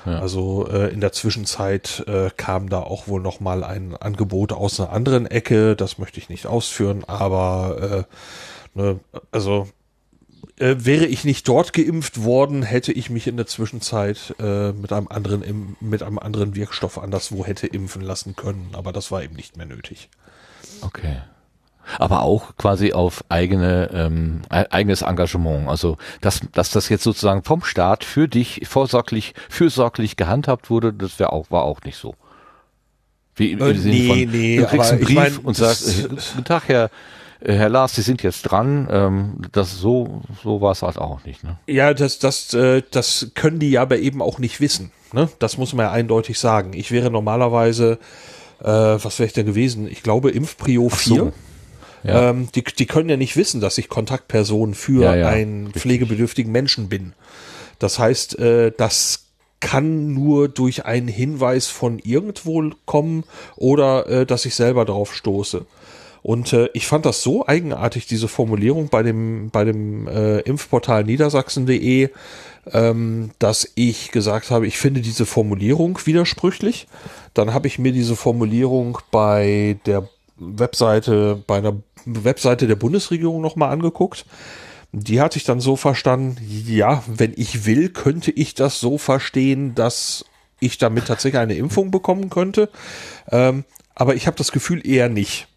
Ja. 0.05 0.19
Also 0.19 0.67
äh, 0.71 0.91
in 0.93 1.01
der 1.01 1.11
Zwischenzeit 1.11 2.03
äh, 2.07 2.29
kam 2.35 2.69
da 2.69 2.79
auch 2.79 3.07
wohl 3.07 3.21
noch 3.21 3.39
mal 3.39 3.63
ein 3.63 3.97
Angebot 3.97 4.53
aus 4.53 4.79
einer 4.79 4.91
anderen 4.91 5.25
Ecke. 5.25 5.75
Das 5.75 5.97
möchte 5.97 6.19
ich 6.19 6.29
nicht 6.29 6.47
ausführen, 6.47 7.03
aber 7.05 8.05
äh, 8.75 8.79
ne, 8.79 8.99
also 9.31 9.67
äh, 10.57 10.75
wäre 10.79 11.05
ich 11.05 11.25
nicht 11.25 11.47
dort 11.47 11.73
geimpft 11.73 12.23
worden, 12.23 12.63
hätte 12.63 12.93
ich 12.93 13.09
mich 13.09 13.27
in 13.27 13.35
der 13.35 13.47
Zwischenzeit 13.47 14.35
äh, 14.39 14.71
mit 14.71 14.93
einem 14.93 15.09
anderen 15.09 15.41
im, 15.41 15.75
mit 15.81 16.01
einem 16.01 16.17
anderen 16.19 16.55
Wirkstoff 16.55 16.97
anderswo 16.97 17.45
hätte 17.45 17.67
impfen 17.67 18.01
lassen 18.01 18.37
können, 18.37 18.69
aber 18.73 18.93
das 18.93 19.11
war 19.11 19.21
eben 19.21 19.35
nicht 19.35 19.57
mehr 19.57 19.65
nötig. 19.65 20.09
Okay 20.81 21.17
aber 21.97 22.21
auch 22.21 22.55
quasi 22.57 22.93
auf 22.93 23.23
eigene 23.29 23.89
ähm, 23.93 24.41
eigenes 24.49 25.01
Engagement. 25.01 25.67
Also 25.67 25.97
dass, 26.21 26.41
dass 26.53 26.71
das 26.71 26.89
jetzt 26.89 27.03
sozusagen 27.03 27.43
vom 27.43 27.63
Staat 27.63 28.03
für 28.03 28.27
dich 28.27 28.61
vorsorglich 28.67 29.33
fürsorglich 29.49 30.15
gehandhabt 30.17 30.69
wurde, 30.69 30.93
das 30.93 31.19
wäre 31.19 31.33
auch 31.33 31.49
war 31.49 31.63
auch 31.63 31.81
nicht 31.81 31.97
so. 31.97 32.15
Wie 33.35 33.53
im, 33.53 33.61
äh, 33.61 33.73
Sinne 33.73 33.95
nee, 33.95 34.07
von, 34.07 34.31
nee, 34.31 34.57
du 34.57 34.65
kriegst 34.65 34.91
einen 34.91 34.99
Brief 35.01 35.09
ich 35.09 35.15
mein, 35.15 35.37
und 35.37 35.55
sagst, 35.55 36.05
äh, 36.05 36.07
guten 36.09 36.43
Tag, 36.43 36.63
Herr 36.67 36.89
äh, 37.39 37.53
Herr 37.53 37.69
Lars, 37.69 37.95
Sie 37.95 38.01
sind 38.01 38.21
jetzt 38.23 38.43
dran. 38.43 38.87
Ähm, 38.91 39.41
das 39.51 39.77
so 39.79 40.21
so 40.43 40.61
war 40.61 40.71
es 40.71 40.81
halt 40.81 40.97
auch 40.97 41.23
nicht. 41.23 41.43
Ne? 41.43 41.57
Ja, 41.67 41.93
das 41.93 42.19
das 42.19 42.53
äh, 42.53 42.83
das 42.91 43.31
können 43.35 43.59
die 43.59 43.71
ja 43.71 43.81
aber 43.81 43.99
eben 43.99 44.21
auch 44.21 44.39
nicht 44.39 44.59
wissen. 44.59 44.91
Ne? 45.13 45.29
Das 45.39 45.57
muss 45.57 45.73
man 45.73 45.85
ja 45.85 45.91
eindeutig 45.91 46.37
sagen. 46.37 46.73
Ich 46.73 46.91
wäre 46.91 47.09
normalerweise, 47.09 47.97
äh, 48.59 48.65
was 48.65 49.19
wäre 49.19 49.27
ich 49.27 49.33
denn 49.33 49.45
gewesen? 49.45 49.87
Ich 49.89 50.03
glaube 50.03 50.31
Impfprio 50.31 50.89
4. 50.89 51.15
So. 51.15 51.33
Ja. 52.03 52.29
Ähm, 52.29 52.49
die, 52.53 52.63
die 52.63 52.85
können 52.85 53.09
ja 53.09 53.17
nicht 53.17 53.35
wissen, 53.35 53.61
dass 53.61 53.77
ich 53.77 53.89
Kontaktperson 53.89 54.73
für 54.73 55.03
ja, 55.03 55.15
ja, 55.15 55.27
einen 55.27 55.65
richtig. 55.65 55.81
pflegebedürftigen 55.81 56.51
Menschen 56.51 56.89
bin. 56.89 57.13
Das 57.77 57.99
heißt, 57.99 58.39
äh, 58.39 58.71
das 58.75 59.25
kann 59.59 60.13
nur 60.13 60.47
durch 60.47 60.85
einen 60.85 61.07
Hinweis 61.07 61.67
von 61.67 61.99
irgendwo 61.99 62.69
kommen 62.85 63.23
oder 63.57 64.07
äh, 64.07 64.25
dass 64.25 64.45
ich 64.45 64.55
selber 64.55 64.85
drauf 64.85 65.13
stoße. 65.13 65.65
Und 66.21 66.51
äh, 66.53 66.69
ich 66.73 66.87
fand 66.87 67.05
das 67.05 67.21
so 67.21 67.47
eigenartig, 67.47 68.05
diese 68.05 68.27
Formulierung 68.27 68.89
bei 68.89 69.03
dem, 69.03 69.49
bei 69.51 69.63
dem 69.63 70.07
äh, 70.07 70.39
Impfportal 70.39 71.05
niedersachsen.de, 71.05 72.09
ähm, 72.71 73.31
dass 73.39 73.71
ich 73.75 74.11
gesagt 74.11 74.51
habe, 74.51 74.67
ich 74.67 74.77
finde 74.77 75.01
diese 75.01 75.25
Formulierung 75.25 75.97
widersprüchlich. 76.05 76.87
Dann 77.33 77.53
habe 77.53 77.67
ich 77.67 77.79
mir 77.79 77.93
diese 77.93 78.15
Formulierung 78.15 78.97
bei 79.11 79.77
der 79.85 80.09
Webseite, 80.37 81.41
bei 81.47 81.57
einer 81.57 81.75
Webseite 82.05 82.67
der 82.67 82.75
Bundesregierung 82.75 83.41
nochmal 83.41 83.71
angeguckt. 83.71 84.25
Die 84.91 85.21
hatte 85.21 85.37
ich 85.37 85.43
dann 85.43 85.59
so 85.59 85.75
verstanden, 85.75 86.37
ja, 86.41 87.03
wenn 87.07 87.33
ich 87.35 87.65
will, 87.65 87.89
könnte 87.89 88.31
ich 88.31 88.55
das 88.55 88.79
so 88.79 88.97
verstehen, 88.97 89.75
dass 89.75 90.25
ich 90.59 90.77
damit 90.77 91.05
tatsächlich 91.05 91.39
eine 91.39 91.55
Impfung 91.55 91.91
bekommen 91.91 92.29
könnte. 92.29 92.69
Ähm, 93.31 93.65
aber 93.95 94.15
ich 94.15 94.27
habe 94.27 94.37
das 94.37 94.51
Gefühl 94.51 94.85
eher 94.85 95.09
nicht. 95.09 95.47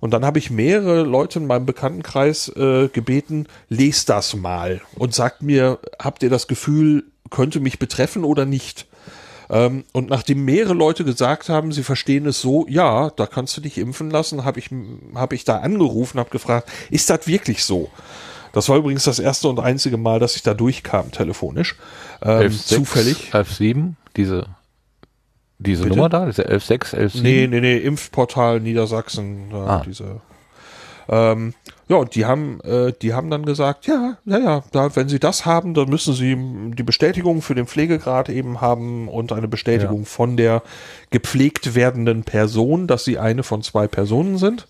Und 0.00 0.12
dann 0.12 0.24
habe 0.24 0.38
ich 0.38 0.50
mehrere 0.50 1.02
Leute 1.02 1.40
in 1.40 1.46
meinem 1.46 1.66
Bekanntenkreis 1.66 2.48
äh, 2.50 2.88
gebeten, 2.88 3.46
lest 3.68 4.08
das 4.08 4.34
mal 4.34 4.80
und 4.94 5.14
sagt 5.14 5.42
mir, 5.42 5.80
habt 5.98 6.22
ihr 6.22 6.30
das 6.30 6.46
Gefühl, 6.46 7.04
könnte 7.30 7.60
mich 7.60 7.78
betreffen 7.78 8.24
oder 8.24 8.44
nicht? 8.44 8.86
Ähm, 9.50 9.84
und 9.92 10.10
nachdem 10.10 10.44
mehrere 10.44 10.74
Leute 10.74 11.04
gesagt 11.04 11.48
haben, 11.48 11.72
sie 11.72 11.82
verstehen 11.82 12.26
es 12.26 12.40
so, 12.40 12.66
ja, 12.68 13.10
da 13.10 13.26
kannst 13.26 13.56
du 13.56 13.60
dich 13.60 13.78
impfen 13.78 14.10
lassen, 14.10 14.44
habe 14.44 14.58
ich, 14.58 14.70
hab 15.14 15.32
ich 15.32 15.44
da 15.44 15.58
angerufen, 15.58 16.18
habe 16.18 16.30
gefragt, 16.30 16.70
ist 16.90 17.08
das 17.10 17.26
wirklich 17.26 17.64
so? 17.64 17.90
Das 18.52 18.68
war 18.68 18.76
übrigens 18.76 19.04
das 19.04 19.18
erste 19.18 19.48
und 19.48 19.60
einzige 19.60 19.96
Mal, 19.96 20.20
dass 20.20 20.36
ich 20.36 20.42
da 20.42 20.54
durchkam, 20.54 21.12
telefonisch. 21.12 21.76
Ähm, 22.22 22.42
11, 22.42 22.66
zufällig. 22.66 23.30
11.7, 23.32 23.92
diese, 24.16 24.46
diese 25.58 25.86
Nummer 25.86 26.08
da, 26.08 26.26
diese 26.26 26.48
11.6, 26.48 26.94
11.7? 26.94 27.22
Nee, 27.22 27.46
nee, 27.46 27.60
nee, 27.60 27.78
Impfportal 27.78 28.60
Niedersachsen, 28.60 29.50
da, 29.50 29.66
ah. 29.66 29.82
diese. 29.86 30.20
Ähm, 31.08 31.54
ja, 31.88 31.96
und 31.96 32.14
die 32.14 32.26
haben, 32.26 32.60
äh, 32.60 32.92
die 33.00 33.14
haben 33.14 33.30
dann 33.30 33.44
gesagt, 33.44 33.86
ja, 33.86 34.18
ja, 34.24 34.38
ja, 34.38 34.64
da, 34.72 34.94
wenn 34.94 35.08
sie 35.08 35.18
das 35.18 35.46
haben, 35.46 35.74
dann 35.74 35.88
müssen 35.88 36.14
sie 36.14 36.36
die 36.74 36.82
Bestätigung 36.82 37.42
für 37.42 37.54
den 37.54 37.66
Pflegegrad 37.66 38.28
eben 38.28 38.60
haben 38.60 39.08
und 39.08 39.32
eine 39.32 39.48
Bestätigung 39.48 40.00
ja. 40.00 40.06
von 40.06 40.36
der 40.36 40.62
gepflegt 41.10 41.74
werdenden 41.74 42.24
Person, 42.24 42.86
dass 42.86 43.04
sie 43.04 43.18
eine 43.18 43.42
von 43.42 43.62
zwei 43.62 43.88
Personen 43.88 44.38
sind. 44.38 44.66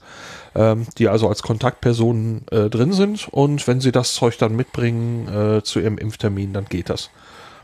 ähm, 0.55 0.87
die 0.99 1.09
also 1.09 1.29
als 1.29 1.43
Kontaktpersonen 1.43 2.47
äh, 2.51 2.69
drin 2.69 2.93
sind. 2.93 3.29
Und 3.29 3.67
wenn 3.67 3.81
sie 3.81 3.93
das 3.93 4.15
Zeug 4.15 4.39
dann 4.39 4.57
mitbringen 4.57 5.29
äh, 5.29 5.63
zu 5.63 5.81
ihrem 5.81 5.99
Impftermin, 5.99 6.53
dann 6.53 6.67
geht 6.67 6.91
das. 6.91 7.11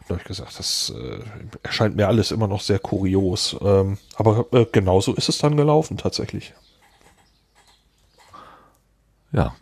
Da 0.06 0.14
habe 0.14 0.20
ich 0.20 0.28
gesagt, 0.28 0.58
das 0.58 0.92
äh, 0.94 1.18
erscheint 1.62 1.96
mir 1.96 2.08
alles 2.08 2.30
immer 2.30 2.46
noch 2.46 2.60
sehr 2.60 2.78
kurios. 2.78 3.56
Ähm, 3.62 3.98
aber 4.16 4.46
äh, 4.52 4.66
genauso 4.70 5.14
ist 5.14 5.28
es 5.28 5.38
dann 5.38 5.56
gelaufen 5.56 5.96
tatsächlich. 5.96 6.54
Ja, 9.34 9.52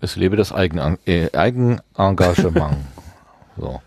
es 0.00 0.16
lebe 0.16 0.36
das 0.36 0.50
Eigen, 0.52 0.98
äh, 1.06 1.28
Eigenengagement. 1.32 2.78
so. 3.56 3.80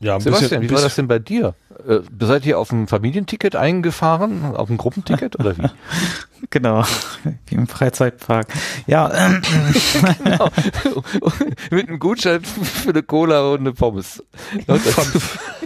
Ja, 0.00 0.20
Sebastian, 0.20 0.60
bisschen, 0.60 0.62
wie 0.62 0.70
war 0.74 0.80
das 0.80 0.94
denn 0.94 1.08
bei 1.08 1.18
dir? 1.18 1.54
Äh, 1.86 2.00
seid 2.20 2.44
ihr 2.46 2.58
auf 2.58 2.72
ein 2.72 2.88
Familienticket 2.88 3.54
eingefahren, 3.56 4.54
auf 4.56 4.68
ein 4.70 4.76
Gruppenticket 4.76 5.38
oder 5.38 5.56
wie? 5.56 5.62
Genau, 6.50 6.84
wie 7.46 7.56
im 7.56 7.66
Freizeitpark. 7.66 8.46
Ja, 8.86 9.12
ähm, 9.12 9.42
genau. 10.22 10.48
Mit 11.72 11.88
einem 11.88 11.98
Gutschein 11.98 12.42
für 12.44 12.90
eine 12.90 13.02
Cola 13.02 13.52
und 13.52 13.60
eine 13.60 13.72
Pommes. 13.72 14.22
Fam 14.68 15.06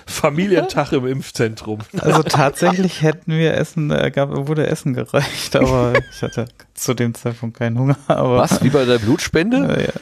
Familientag 0.07 0.92
im 0.92 1.07
Impfzentrum. 1.07 1.81
also 1.98 2.22
tatsächlich 2.22 3.03
hätten 3.03 3.33
wir 3.33 3.55
Essen, 3.55 3.90
äh, 3.90 4.11
gab, 4.11 4.31
wurde 4.48 4.66
Essen 4.66 4.94
gereicht, 4.94 5.57
aber 5.57 5.92
ich 6.11 6.22
hatte 6.22 6.46
zu 6.75 6.94
dem 6.94 7.14
Zeitpunkt 7.14 7.59
keinen 7.59 7.79
Hunger. 7.79 7.96
Aber, 8.09 8.38
Was, 8.38 8.62
wie 8.64 8.70
bei 8.70 8.85
der 8.85 8.98
Blutspende? 8.98 9.77
Äh, 9.77 9.85
ja. 9.87 9.92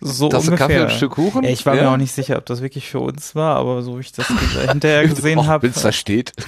So 0.00 0.28
Tasse 0.28 0.50
ungefähr. 0.50 0.66
Kaffee 0.68 0.80
und 0.82 0.90
ein 0.90 0.96
Stück 0.96 1.12
Kuchen? 1.12 1.44
Ich 1.44 1.64
war 1.66 1.74
Ja. 1.76 1.82
mir 1.82 1.90
auch 1.90 1.96
nicht 1.96 2.12
sicher, 2.12 2.36
ob 2.38 2.46
das 2.46 2.60
wirklich 2.62 2.88
für 2.90 3.00
uns 3.00 3.34
war, 3.34 3.56
aber 3.56 3.82
so 3.82 3.96
wie 3.96 4.02
ich 4.02 4.12
das 4.12 4.26
hinterher 4.68 5.08
gesehen 5.08 5.38
Och, 5.38 5.46
habe. 5.50 5.64
Wenn's 5.64 5.82
da 5.82 5.92
steht. 5.92 6.32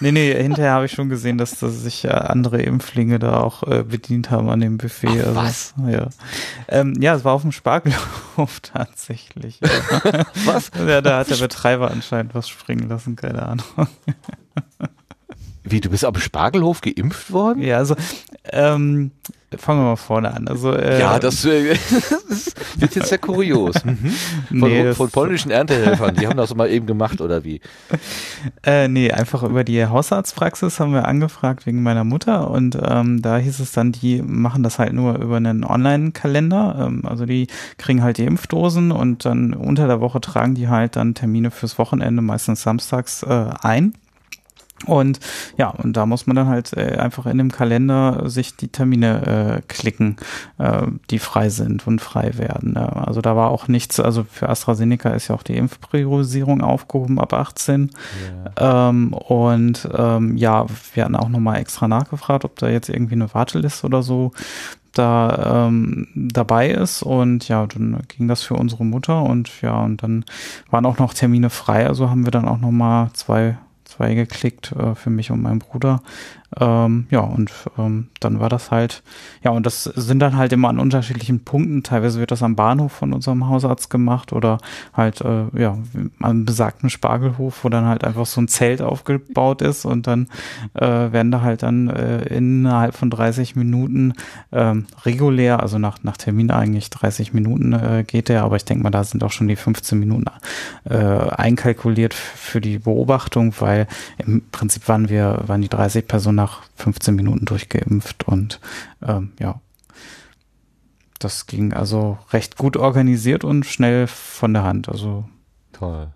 Nee, 0.00 0.10
nee, 0.10 0.34
hinterher 0.34 0.72
habe 0.72 0.86
ich 0.86 0.92
schon 0.92 1.08
gesehen, 1.08 1.38
dass, 1.38 1.60
dass 1.60 1.80
sich 1.80 2.10
andere 2.10 2.60
Impflinge 2.60 3.20
da 3.20 3.40
auch 3.40 3.62
äh, 3.62 3.84
bedient 3.84 4.32
haben 4.32 4.50
an 4.50 4.58
dem 4.58 4.76
Buffet. 4.76 5.06
Ach, 5.10 5.14
also, 5.14 5.34
was? 5.36 5.74
Ja. 5.86 6.08
Ähm, 6.66 6.94
ja, 7.00 7.14
es 7.14 7.24
war 7.24 7.34
auf 7.34 7.42
dem 7.42 7.52
Spargelhof 7.52 8.58
tatsächlich. 8.62 9.60
Was? 10.44 10.72
ja, 10.76 11.00
da 11.00 11.18
hat 11.18 11.30
der 11.30 11.36
Betreiber 11.36 11.92
anscheinend 11.92 12.34
was 12.34 12.48
springen 12.48 12.88
lassen, 12.88 13.14
keine 13.14 13.46
Ahnung. 13.46 13.64
Wie, 15.64 15.80
du 15.80 15.90
bist 15.90 16.04
am 16.04 16.14
Spargelhof 16.16 16.80
geimpft 16.80 17.32
worden? 17.32 17.62
Ja, 17.62 17.78
also 17.78 17.94
ähm, 18.50 19.12
fangen 19.58 19.80
wir 19.80 19.84
mal 19.90 19.96
vorne 19.96 20.34
an. 20.34 20.48
Also 20.48 20.72
äh, 20.72 20.98
Ja, 20.98 21.18
das, 21.18 21.44
äh, 21.44 21.74
das 22.28 22.52
wird 22.76 22.94
jetzt 22.96 23.08
sehr 23.08 23.18
kurios. 23.18 23.84
Mhm. 23.84 24.12
Von, 24.48 24.70
Nee, 24.70 24.92
von 24.92 25.10
polnischen 25.10 25.50
Erntehelfern, 25.50 26.14
die 26.16 26.26
haben 26.26 26.36
das 26.36 26.54
mal 26.54 26.70
eben 26.70 26.86
gemacht, 26.86 27.20
oder 27.20 27.44
wie? 27.44 27.60
Äh, 28.64 28.88
nee, 28.88 29.10
einfach 29.10 29.42
über 29.42 29.64
die 29.64 29.86
Hausarztpraxis 29.86 30.78
haben 30.80 30.92
wir 30.92 31.06
angefragt 31.06 31.66
wegen 31.66 31.82
meiner 31.82 32.04
Mutter 32.04 32.50
und 32.50 32.76
ähm, 32.80 33.22
da 33.22 33.36
hieß 33.38 33.60
es 33.60 33.72
dann, 33.72 33.92
die 33.92 34.22
machen 34.22 34.62
das 34.62 34.78
halt 34.78 34.92
nur 34.92 35.18
über 35.18 35.36
einen 35.36 35.64
Online-Kalender. 35.64 36.86
Ähm, 36.86 37.02
also 37.04 37.24
die 37.24 37.46
kriegen 37.78 38.02
halt 38.02 38.18
die 38.18 38.24
Impfdosen 38.24 38.90
und 38.92 39.24
dann 39.24 39.54
unter 39.54 39.86
der 39.86 40.00
Woche 40.00 40.20
tragen 40.20 40.54
die 40.54 40.68
halt 40.68 40.96
dann 40.96 41.14
Termine 41.14 41.50
fürs 41.50 41.78
Wochenende, 41.78 42.22
meistens 42.22 42.62
samstags, 42.62 43.22
äh, 43.22 43.50
ein. 43.60 43.94
Und 44.86 45.20
ja, 45.56 45.68
und 45.68 45.96
da 45.96 46.06
muss 46.06 46.26
man 46.26 46.36
dann 46.36 46.48
halt 46.48 46.72
äh, 46.76 46.96
einfach 46.96 47.26
in 47.26 47.38
dem 47.38 47.50
Kalender 47.50 48.28
sich 48.28 48.56
die 48.56 48.68
Termine 48.68 49.60
äh, 49.60 49.62
klicken, 49.68 50.16
äh, 50.58 50.86
die 51.10 51.18
frei 51.18 51.48
sind 51.48 51.86
und 51.86 52.00
frei 52.00 52.38
werden. 52.38 52.72
Ne? 52.72 53.06
Also 53.06 53.20
da 53.20 53.36
war 53.36 53.50
auch 53.50 53.68
nichts, 53.68 54.00
also 54.00 54.24
für 54.30 54.48
AstraZeneca 54.48 55.10
ist 55.10 55.28
ja 55.28 55.34
auch 55.34 55.42
die 55.42 55.56
Impfpriorisierung 55.56 56.62
aufgehoben 56.62 57.18
ab 57.18 57.32
18. 57.32 57.90
Ähm, 58.56 59.12
und 59.12 59.88
ähm, 59.96 60.36
ja, 60.36 60.66
wir 60.94 61.04
hatten 61.04 61.16
auch 61.16 61.28
nochmal 61.28 61.58
extra 61.58 61.88
nachgefragt, 61.88 62.44
ob 62.44 62.58
da 62.58 62.68
jetzt 62.68 62.88
irgendwie 62.88 63.14
eine 63.14 63.32
Warteliste 63.34 63.86
oder 63.86 64.02
so 64.02 64.32
da 64.92 65.66
ähm, 65.66 66.08
dabei 66.14 66.70
ist 66.70 67.02
und 67.02 67.48
ja, 67.48 67.66
dann 67.66 68.02
ging 68.08 68.28
das 68.28 68.42
für 68.42 68.54
unsere 68.54 68.84
Mutter 68.84 69.22
und 69.22 69.62
ja, 69.62 69.80
und 69.80 70.02
dann 70.02 70.24
waren 70.70 70.86
auch 70.86 70.98
noch 70.98 71.14
Termine 71.14 71.50
frei, 71.50 71.86
also 71.86 72.10
haben 72.10 72.24
wir 72.24 72.30
dann 72.30 72.46
auch 72.46 72.58
nochmal 72.58 73.10
zwei, 73.14 73.56
zwei 73.92 74.14
geklickt 74.14 74.72
äh, 74.72 74.94
für 74.94 75.10
mich 75.10 75.30
und 75.30 75.42
meinen 75.42 75.58
Bruder. 75.58 76.02
Ähm, 76.60 77.06
ja, 77.10 77.20
und 77.20 77.50
ähm, 77.78 78.08
dann 78.20 78.40
war 78.40 78.48
das 78.48 78.70
halt, 78.70 79.02
ja, 79.42 79.50
und 79.52 79.64
das 79.64 79.84
sind 79.84 80.18
dann 80.18 80.36
halt 80.36 80.52
immer 80.52 80.68
an 80.68 80.78
unterschiedlichen 80.78 81.44
Punkten. 81.44 81.82
Teilweise 81.82 82.20
wird 82.20 82.30
das 82.30 82.42
am 82.42 82.56
Bahnhof 82.56 82.92
von 82.92 83.12
unserem 83.12 83.48
Hausarzt 83.48 83.88
gemacht 83.90 84.32
oder 84.32 84.58
halt, 84.92 85.22
äh, 85.22 85.44
ja, 85.58 85.78
am 86.20 86.44
besagten 86.44 86.90
Spargelhof, 86.90 87.64
wo 87.64 87.68
dann 87.68 87.86
halt 87.86 88.04
einfach 88.04 88.26
so 88.26 88.40
ein 88.40 88.48
Zelt 88.48 88.82
aufgebaut 88.82 89.62
ist 89.62 89.84
und 89.84 90.06
dann 90.06 90.28
äh, 90.74 90.82
werden 90.82 91.30
da 91.30 91.40
halt 91.40 91.62
dann 91.62 91.88
äh, 91.88 92.22
innerhalb 92.24 92.94
von 92.94 93.08
30 93.08 93.56
Minuten 93.56 94.12
ähm, 94.52 94.86
regulär, 95.04 95.60
also 95.60 95.78
nach, 95.78 96.02
nach 96.02 96.16
Termin 96.16 96.50
eigentlich 96.50 96.90
30 96.90 97.32
Minuten 97.32 97.72
äh, 97.72 98.04
geht 98.06 98.28
der, 98.28 98.42
aber 98.42 98.56
ich 98.56 98.64
denke 98.64 98.82
mal, 98.82 98.90
da 98.90 99.04
sind 99.04 99.24
auch 99.24 99.32
schon 99.32 99.48
die 99.48 99.56
15 99.56 99.98
Minuten 99.98 100.26
äh, 100.84 100.96
einkalkuliert 100.96 102.14
für 102.14 102.60
die 102.60 102.78
Beobachtung, 102.78 103.54
weil 103.60 103.86
im 104.18 104.42
Prinzip 104.52 104.88
waren 104.88 105.08
wir, 105.08 105.42
waren 105.46 105.62
die 105.62 105.68
30 105.68 106.06
Personen 106.06 106.41
nach 106.42 106.62
15 106.76 107.14
Minuten 107.14 107.44
durchgeimpft 107.44 108.26
und 108.26 108.60
ähm, 109.06 109.32
ja. 109.38 109.60
Das 111.18 111.46
ging 111.46 111.72
also 111.72 112.18
recht 112.32 112.56
gut 112.56 112.76
organisiert 112.76 113.44
und 113.44 113.64
schnell 113.64 114.08
von 114.08 114.52
der 114.52 114.64
Hand. 114.64 114.88
Also 114.88 115.24
Toll. 115.72 116.08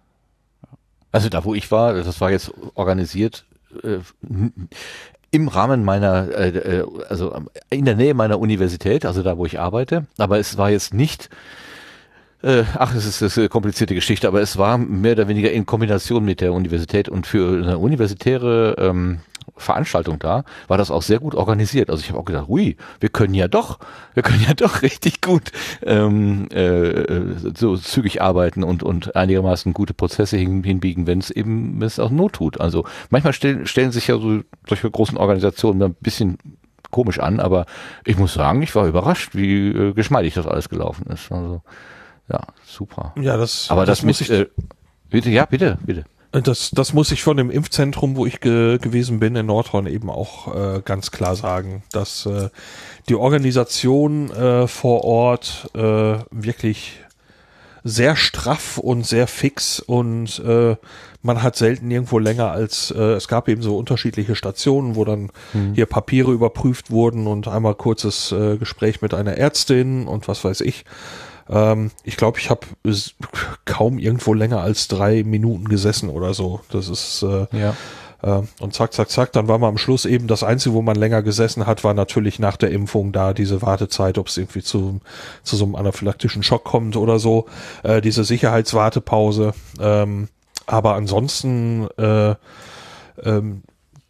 Also 1.11 1.29
da, 1.29 1.45
wo 1.45 1.55
ich 1.55 1.71
war, 1.71 1.95
das 1.95 2.21
war 2.21 2.31
jetzt 2.31 2.53
organisiert 2.75 3.47
äh, 3.83 3.99
im 5.31 5.49
Rahmen 5.49 5.85
meiner, 5.85 6.29
äh, 6.37 6.49
äh, 6.49 6.87
also 7.09 7.43
in 7.71 7.85
der 7.85 7.97
Nähe 7.97 8.15
meiner 8.15 8.39
Universität, 8.39 9.05
also 9.05 9.23
da, 9.23 9.39
wo 9.39 9.47
ich 9.47 9.59
arbeite. 9.59 10.07
Aber 10.19 10.39
es 10.39 10.57
war 10.57 10.71
jetzt 10.71 10.95
nicht, 10.95 11.31
äh, 12.43 12.65
ach, 12.75 12.95
es 12.95 13.07
ist, 13.07 13.23
ist 13.23 13.39
eine 13.39 13.49
komplizierte 13.49 13.95
Geschichte, 13.95 14.29
aber 14.29 14.41
es 14.41 14.57
war 14.57 14.79
mehr 14.79 15.12
oder 15.12 15.27
weniger 15.27 15.51
in 15.51 15.67
Kombination 15.67 16.25
mit 16.25 16.41
der 16.41 16.53
Universität 16.53 17.09
und 17.09 17.27
für 17.27 17.62
eine 17.62 17.79
universitäre 17.79 18.77
ähm, 18.79 19.21
Veranstaltung 19.57 20.19
da, 20.19 20.45
war 20.69 20.79
das 20.79 20.90
auch 20.90 21.03
sehr 21.03 21.19
gut 21.19 21.35
organisiert. 21.35 21.90
Also 21.90 22.03
ich 22.03 22.11
habe 22.11 22.19
auch 22.19 22.25
gedacht, 22.25 22.49
hui, 22.49 22.77
wir 23.01 23.09
können 23.09 23.35
ja 23.35 23.49
doch, 23.49 23.79
wir 24.14 24.23
können 24.23 24.45
ja 24.47 24.55
doch 24.57 24.83
richtig 24.83 25.21
gut 25.21 25.53
ähm, 25.83 26.49
äh, 26.51 27.35
so 27.55 27.77
zügig 27.77 28.23
arbeiten 28.23 28.62
und 28.62 28.83
und 28.83 29.16
einigermaßen 29.16 29.73
gute 29.73 29.95
Prozesse 29.95 30.37
hin, 30.37 30.62
hinbiegen, 30.62 31.07
wenn 31.07 31.19
es 31.19 31.31
eben 31.31 31.83
es 31.83 31.99
auch 31.99 32.11
Not 32.11 32.35
tut. 32.35 32.61
Also 32.61 32.85
manchmal 33.11 33.33
stellen 33.33 33.66
stellen 33.66 33.92
sich 33.92 34.09
ja 34.09 34.19
so 34.19 34.40
solche 34.69 34.90
großen 34.90 35.16
Organisationen 35.16 35.83
ein 35.83 35.95
bisschen 35.95 36.38
komisch 36.90 37.19
an, 37.19 37.40
aber 37.40 37.66
ich 38.05 38.16
muss 38.16 38.35
sagen, 38.35 38.62
ich 38.62 38.75
war 38.75 38.87
überrascht, 38.87 39.35
wie 39.35 39.69
äh, 39.69 39.92
geschmeidig 39.92 40.35
das 40.35 40.47
alles 40.47 40.69
gelaufen 40.69 41.07
ist. 41.11 41.31
Also 41.33 41.62
ja, 42.29 42.40
super. 42.64 43.12
Ja, 43.21 43.37
das, 43.37 43.71
Aber 43.71 43.87
das, 43.87 44.03
muss 44.03 44.21
mit, 44.21 44.31
ich, 44.31 44.37
äh, 44.37 44.47
bitte, 45.09 45.31
ja, 45.31 45.47
bitte, 45.47 45.79
bitte. 45.85 46.05
Das, 46.42 46.70
das 46.70 46.92
muss 46.92 47.12
ich 47.12 47.22
von 47.22 47.37
dem 47.37 47.51
Impfzentrum, 47.51 48.16
wo 48.16 48.27
ich 48.27 48.40
ge 48.40 48.79
gewesen 48.79 49.20
bin 49.20 49.37
in 49.37 49.46
Nordhorn 49.46 49.87
eben 49.87 50.11
auch 50.11 50.55
äh, 50.55 50.83
ganz 50.85 51.11
klar 51.11 51.37
sagen, 51.37 51.83
dass 51.92 52.27
äh, 52.27 52.51
die 53.09 53.14
Organisation 53.14 54.31
äh, 54.31 54.66
vor 54.66 55.05
Ort 55.05 55.70
äh, 55.75 56.18
wirklich 56.31 57.01
sehr 57.85 58.16
straff 58.16 58.79
und 58.79 59.07
sehr 59.07 59.29
fix 59.29 59.79
und 59.79 60.40
äh, 60.40 60.75
man 61.22 61.42
hat 61.42 61.55
selten 61.55 61.88
irgendwo 61.88 62.18
länger 62.18 62.51
als 62.51 62.90
äh, 62.90 63.01
es 63.14 63.29
gab 63.29 63.49
eben 63.49 63.62
so 63.62 63.77
unterschiedliche 63.77 64.35
Stationen, 64.35 64.96
wo 64.96 65.05
dann 65.05 65.31
hier 65.75 65.87
Papiere 65.87 66.33
überprüft 66.33 66.90
wurden 66.90 67.29
und 67.29 67.46
einmal 67.46 67.77
kurzes 67.77 68.33
äh, 68.33 68.57
Gespräch 68.57 69.03
mit 69.03 69.14
einer 69.14 69.38
Ärztin 69.38 70.09
und 70.09 70.27
was 70.27 70.44
weiß 70.44 70.62
ich. 70.62 70.85
Ähm, 71.49 71.91
ich 72.05 72.17
glaube, 72.17 72.39
ich 72.39 72.51
habe 72.51 72.67
kaum 73.65 73.99
irgendwo 73.99 74.35
länger 74.35 74.61
als 74.61 74.89
drei 74.89 75.23
Minuten 75.25 75.69
gesessen 75.69 76.09
oder 76.09 76.35
so. 76.35 76.61
Das 76.71 76.89
ist 76.89 77.23
äh, 77.23 77.47
Ja. 77.53 77.75
äh, 78.23 78.43
und 78.61 78.75
zack, 78.75 78.93
zack, 78.93 79.11
zack, 79.11 79.33
dann 79.33 79.49
war 79.49 79.59
man 79.59 79.71
am 79.71 79.79
Schluss 79.79 80.05
eben 80.05 80.27
das 80.27 80.43
Einzige, 80.43 80.75
wo 80.75 80.83
man 80.83 80.97
länger 80.97 81.23
gesessen 81.23 81.67
hat, 81.67 81.85
war 81.85 81.95
natürlich 81.95 82.39
nach 82.39 82.57
der 82.57 82.71
Impfung 82.71 83.13
da 83.13 83.33
diese 83.33 83.63
Wartezeit, 83.63 84.19
ob 84.19 84.29
es 84.29 84.37
irgendwie 84.37 84.63
zu, 84.63 85.01
zu 85.43 85.57
so 85.57 85.65
einem 85.65 85.77
anaphylaktischen 85.77 86.42
Schock 86.42 86.65
kommt 86.65 86.97
oder 86.97 87.19
so, 87.19 87.47
äh, 87.83 88.01
diese 88.01 88.25
Sicherheitswartepause. 88.25 89.53
Ähm, 89.81 90.29
aber 90.67 90.94
ansonsten, 90.94 91.87
äh, 91.97 92.35
ähm, 93.23 93.63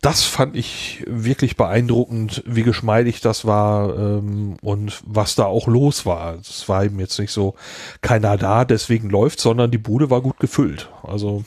das 0.07 0.23
fand 0.23 0.55
ich 0.55 1.03
wirklich 1.09 1.57
beeindruckend, 1.57 2.45
wie 2.47 2.63
geschmeidig 2.63 3.23
das 3.23 3.45
war 3.45 3.93
ähm, 3.99 4.57
und 4.63 5.03
was 5.05 5.35
da 5.35 5.47
auch 5.47 5.67
los 5.67 6.07
war. 6.07 6.37
Es 6.37 6.69
war 6.69 6.85
eben 6.85 7.01
jetzt 7.01 7.19
nicht 7.19 7.33
so 7.33 7.57
keiner 8.03 8.37
da, 8.37 8.65
deswegen 8.65 9.11
läuft, 9.11 9.41
sondern 9.41 9.73
die 9.73 9.79
Bude 9.79 10.09
war 10.09 10.21
gut 10.21 10.39
gefüllt. 10.39 10.89
Also 11.03 11.43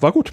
war 0.00 0.10
gut. 0.10 0.32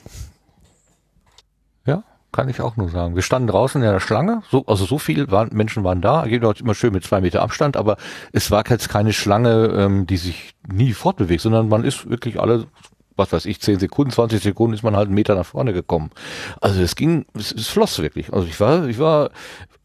Ja, 1.86 2.04
kann 2.32 2.50
ich 2.50 2.60
auch 2.60 2.76
nur 2.76 2.90
sagen. 2.90 3.14
Wir 3.14 3.22
standen 3.22 3.50
draußen 3.50 3.84
in 3.84 3.88
der 3.88 4.00
Schlange, 4.00 4.42
so, 4.50 4.66
also 4.66 4.86
so 4.86 4.98
viel 4.98 5.30
waren, 5.30 5.50
Menschen 5.52 5.84
waren 5.84 6.02
da, 6.02 6.26
geht 6.26 6.42
dort 6.42 6.62
immer 6.62 6.74
schön 6.74 6.94
mit 6.94 7.04
zwei 7.04 7.22
Meter 7.22 7.44
Abstand, 7.44 7.78
aber 7.78 7.98
es 8.32 8.50
war 8.50 8.64
jetzt 8.68 8.90
keine 8.90 9.14
Schlange, 9.14 9.76
ähm, 9.78 10.08
die 10.08 10.18
sich 10.18 10.56
nie 10.68 10.94
fortbewegt, 10.94 11.42
sondern 11.42 11.70
man 11.70 11.84
ist 11.84 12.10
wirklich 12.10 12.40
alle 12.40 12.66
was 13.20 13.32
weiß 13.32 13.46
ich, 13.46 13.62
10 13.62 13.80
Sekunden, 13.80 14.12
20 14.12 14.42
Sekunden 14.42 14.74
ist 14.74 14.84
man 14.84 14.96
halt 14.96 15.08
einen 15.08 15.16
Meter 15.16 15.36
nach 15.36 15.46
vorne 15.46 15.74
gekommen. 15.74 16.10
Also 16.62 16.82
es 16.82 16.96
ging, 16.96 17.26
es, 17.36 17.52
es 17.52 17.68
floss 17.68 18.00
wirklich. 18.00 18.34
Also 18.34 18.48
ich 18.48 18.60
war, 18.60 18.88
ich 18.88 18.98
war, 18.98 19.30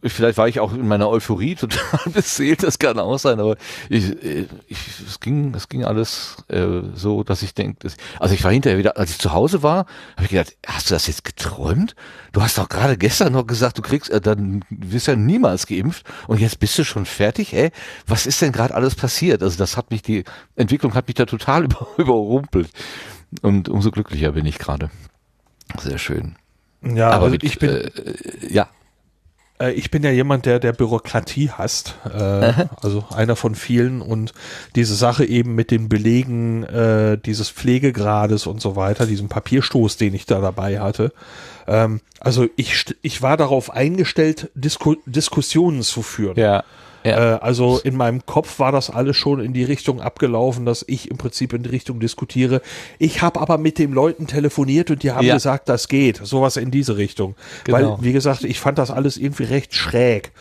vielleicht 0.02 0.38
war 0.38 0.48
ich 0.48 0.60
auch 0.60 0.72
in 0.72 0.86
meiner 0.86 1.08
Euphorie 1.08 1.54
total 1.54 2.10
beseelt, 2.12 2.62
das 2.62 2.78
kann 2.78 2.98
auch 2.98 3.18
sein, 3.18 3.40
aber 3.40 3.56
ich, 3.88 4.10
ich, 4.22 4.78
es 5.06 5.20
ging, 5.20 5.54
es 5.54 5.68
ging 5.68 5.84
alles 5.84 6.36
äh, 6.48 6.66
so, 6.94 7.24
dass 7.24 7.42
ich 7.42 7.54
denke, 7.54 7.88
also 8.18 8.34
ich 8.34 8.44
war 8.44 8.52
hinterher 8.52 8.78
wieder, 8.78 8.96
als 8.96 9.10
ich 9.10 9.18
zu 9.18 9.32
Hause 9.32 9.62
war, 9.62 9.86
habe 10.16 10.24
ich 10.24 10.30
gedacht, 10.30 10.56
hast 10.66 10.90
du 10.90 10.94
das 10.94 11.06
jetzt 11.06 11.24
geträumt? 11.24 11.94
Du 12.32 12.42
hast 12.42 12.58
doch 12.58 12.68
gerade 12.68 12.96
gestern 12.96 13.32
noch 13.32 13.46
gesagt, 13.46 13.78
du 13.78 13.82
kriegst, 13.82 14.10
äh, 14.10 14.20
dann 14.20 14.64
wirst 14.70 15.06
ja 15.06 15.16
niemals 15.16 15.66
geimpft 15.66 16.06
und 16.26 16.40
jetzt 16.40 16.58
bist 16.58 16.78
du 16.78 16.84
schon 16.84 17.06
fertig, 17.06 17.54
ey? 17.54 17.70
Was 18.06 18.26
ist 18.26 18.42
denn 18.42 18.52
gerade 18.52 18.74
alles 18.74 18.94
passiert? 18.94 19.42
Also 19.42 19.58
das 19.58 19.76
hat 19.76 19.90
mich, 19.90 20.02
die 20.02 20.24
Entwicklung 20.56 20.94
hat 20.94 21.06
mich 21.06 21.14
da 21.14 21.26
total 21.26 21.64
über, 21.64 21.86
überrumpelt 21.96 22.70
und 23.42 23.68
umso 23.68 23.90
glücklicher 23.90 24.32
bin 24.32 24.46
ich 24.46 24.58
gerade. 24.58 24.90
Sehr 25.80 25.98
schön. 25.98 26.36
Ja, 26.82 27.10
aber 27.10 27.24
also 27.24 27.32
mit, 27.32 27.44
ich 27.44 27.58
bin, 27.58 27.70
äh, 27.70 27.90
ja, 28.50 28.68
Äh, 29.58 29.72
Ich 29.72 29.90
bin 29.90 30.02
ja 30.02 30.10
jemand, 30.10 30.46
der 30.46 30.58
der 30.58 30.72
Bürokratie 30.72 31.50
hasst, 31.50 31.94
äh, 32.04 32.66
also 32.82 33.04
einer 33.14 33.36
von 33.36 33.54
vielen 33.54 34.00
und 34.02 34.34
diese 34.74 34.94
Sache 34.96 35.24
eben 35.24 35.54
mit 35.54 35.70
den 35.70 35.88
Belegen 35.88 36.64
äh, 36.64 37.16
dieses 37.18 37.50
Pflegegrades 37.50 38.46
und 38.46 38.60
so 38.60 38.74
weiter, 38.76 39.06
diesem 39.06 39.28
Papierstoß, 39.28 39.96
den 39.96 40.12
ich 40.14 40.26
da 40.26 40.40
dabei 40.40 40.80
hatte. 40.80 41.12
Ähm, 41.66 42.00
also 42.20 42.46
ich 42.56 42.84
ich 43.02 43.22
war 43.22 43.36
darauf 43.36 43.70
eingestellt, 43.70 44.50
Disku 44.54 44.96
Diskussionen 45.06 45.82
zu 45.82 46.02
führen. 46.02 46.36
ja, 46.38 46.64
ja. 47.04 47.34
Äh, 47.34 47.38
also 47.40 47.78
in 47.78 47.96
meinem 47.96 48.24
Kopf 48.26 48.58
war 48.58 48.72
das 48.72 48.90
alles 48.90 49.16
schon 49.16 49.40
in 49.40 49.52
die 49.52 49.64
Richtung 49.64 50.00
abgelaufen, 50.00 50.64
dass 50.64 50.84
ich 50.86 51.10
im 51.10 51.18
Prinzip 51.18 51.52
in 51.52 51.62
die 51.62 51.70
Richtung 51.70 52.00
diskutiere. 52.00 52.62
Ich 52.98 53.22
habe 53.22 53.40
aber 53.40 53.58
mit 53.58 53.78
den 53.78 53.92
Leuten 53.92 54.26
telefoniert 54.26 54.90
und 54.90 55.02
die 55.02 55.12
haben 55.12 55.26
Ja. 55.26 55.34
gesagt, 55.34 55.68
das 55.68 55.88
geht. 55.88 56.20
Sowas 56.22 56.56
in 56.56 56.70
diese 56.70 56.96
Richtung. 56.96 57.34
Genau. 57.64 57.76
Weil, 57.98 58.04
wie 58.04 58.12
gesagt, 58.12 58.44
ich 58.44 58.58
fand 58.58 58.78
das 58.78 58.90
alles 58.90 59.16
irgendwie 59.16 59.44
recht 59.44 59.74
schräg. 59.74 60.32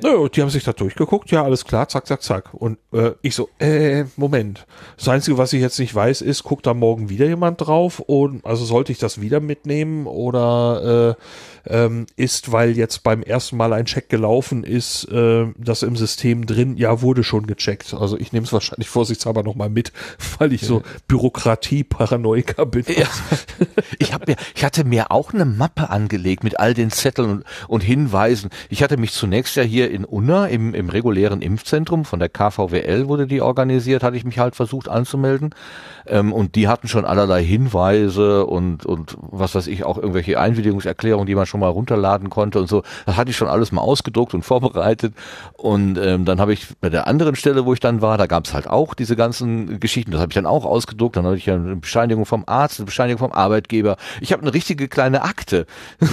Naja, 0.00 0.16
und 0.16 0.36
die 0.36 0.42
haben 0.42 0.50
sich 0.50 0.62
da 0.62 0.72
durchgeguckt, 0.72 1.32
ja, 1.32 1.42
alles 1.42 1.64
klar, 1.64 1.88
zack, 1.88 2.06
zack, 2.06 2.22
zack. 2.22 2.54
Und 2.54 2.78
äh, 2.92 3.12
ich 3.20 3.34
so, 3.34 3.48
äh, 3.58 4.04
Moment. 4.14 4.64
Das 4.96 5.08
Einzige, 5.08 5.38
was 5.38 5.52
ich 5.52 5.60
jetzt 5.60 5.80
nicht 5.80 5.92
weiß, 5.92 6.20
ist, 6.20 6.44
guckt 6.44 6.66
da 6.66 6.74
morgen 6.74 7.08
wieder 7.08 7.26
jemand 7.26 7.60
drauf? 7.60 7.98
Und 7.98 8.46
also 8.46 8.64
sollte 8.64 8.92
ich 8.92 8.98
das 8.98 9.20
wieder 9.20 9.40
mitnehmen 9.40 10.06
oder 10.06 11.16
äh, 11.18 11.22
ähm, 11.68 12.06
ist, 12.16 12.50
weil 12.50 12.76
jetzt 12.76 13.02
beim 13.02 13.22
ersten 13.22 13.56
Mal 13.56 13.72
ein 13.72 13.84
Check 13.84 14.08
gelaufen 14.08 14.64
ist, 14.64 15.04
äh, 15.04 15.46
das 15.56 15.82
im 15.82 15.96
System 15.96 16.46
drin, 16.46 16.76
ja, 16.76 17.02
wurde 17.02 17.22
schon 17.22 17.46
gecheckt. 17.46 17.94
Also 17.94 18.18
ich 18.18 18.32
nehme 18.32 18.44
es 18.44 18.52
wahrscheinlich 18.52 18.88
vorsichtshalber 18.88 19.42
nochmal 19.42 19.68
mit, 19.68 19.92
weil 20.38 20.52
ich 20.52 20.62
so 20.62 20.82
Bürokratie-Paranoiker 21.08 22.66
bin. 22.66 22.84
Ja. 22.88 23.06
Ich, 23.98 24.14
hab 24.14 24.26
mir, 24.26 24.36
ich 24.54 24.64
hatte 24.64 24.84
mir 24.84 25.10
auch 25.10 25.32
eine 25.32 25.44
Mappe 25.44 25.90
angelegt 25.90 26.44
mit 26.44 26.58
all 26.58 26.74
den 26.74 26.90
Zetteln 26.90 27.30
und, 27.30 27.44
und 27.68 27.82
Hinweisen. 27.82 28.50
Ich 28.68 28.82
hatte 28.82 28.96
mich 28.96 29.12
zunächst 29.12 29.56
ja 29.56 29.62
hier 29.62 29.90
in 29.90 30.04
Unna 30.04 30.46
im, 30.46 30.74
im 30.74 30.88
regulären 30.88 31.42
Impfzentrum 31.42 32.04
von 32.04 32.18
der 32.18 32.28
KVWL 32.28 33.08
wurde 33.08 33.26
die 33.26 33.42
organisiert, 33.42 34.02
hatte 34.02 34.16
ich 34.16 34.24
mich 34.24 34.38
halt 34.38 34.56
versucht 34.56 34.88
anzumelden. 34.88 35.54
Ähm, 36.06 36.32
und 36.32 36.54
die 36.54 36.68
hatten 36.68 36.88
schon 36.88 37.04
allerlei 37.04 37.44
Hinweise 37.44 38.46
und, 38.46 38.86
und 38.86 39.16
was 39.20 39.54
weiß 39.54 39.66
ich, 39.66 39.84
auch 39.84 39.98
irgendwelche 39.98 40.40
Einwilligungserklärungen, 40.40 41.26
die 41.26 41.34
man 41.34 41.46
schon 41.46 41.57
mal 41.58 41.68
runterladen 41.68 42.30
konnte 42.30 42.60
und 42.60 42.68
so. 42.68 42.82
Das 43.06 43.16
hatte 43.16 43.30
ich 43.30 43.36
schon 43.36 43.48
alles 43.48 43.72
mal 43.72 43.80
ausgedruckt 43.80 44.34
und 44.34 44.42
vorbereitet. 44.42 45.14
Und 45.54 45.98
ähm, 45.98 46.24
dann 46.24 46.40
habe 46.40 46.52
ich 46.52 46.66
bei 46.80 46.90
der 46.90 47.06
anderen 47.06 47.36
Stelle, 47.36 47.66
wo 47.66 47.72
ich 47.72 47.80
dann 47.80 48.02
war, 48.02 48.18
da 48.18 48.26
gab 48.26 48.46
es 48.46 48.54
halt 48.54 48.68
auch 48.68 48.94
diese 48.94 49.16
ganzen 49.16 49.80
Geschichten. 49.80 50.10
Das 50.10 50.20
habe 50.20 50.30
ich 50.30 50.34
dann 50.34 50.46
auch 50.46 50.64
ausgedruckt. 50.64 51.16
Dann 51.16 51.24
hatte 51.24 51.36
ich 51.36 51.50
eine 51.50 51.76
Bescheinigung 51.76 52.26
vom 52.26 52.44
Arzt, 52.46 52.78
eine 52.78 52.86
Bescheinigung 52.86 53.18
vom 53.18 53.32
Arbeitgeber. 53.32 53.96
Ich 54.20 54.32
habe 54.32 54.42
eine 54.42 54.54
richtige 54.54 54.88
kleine 54.88 55.22
Akte. 55.22 55.66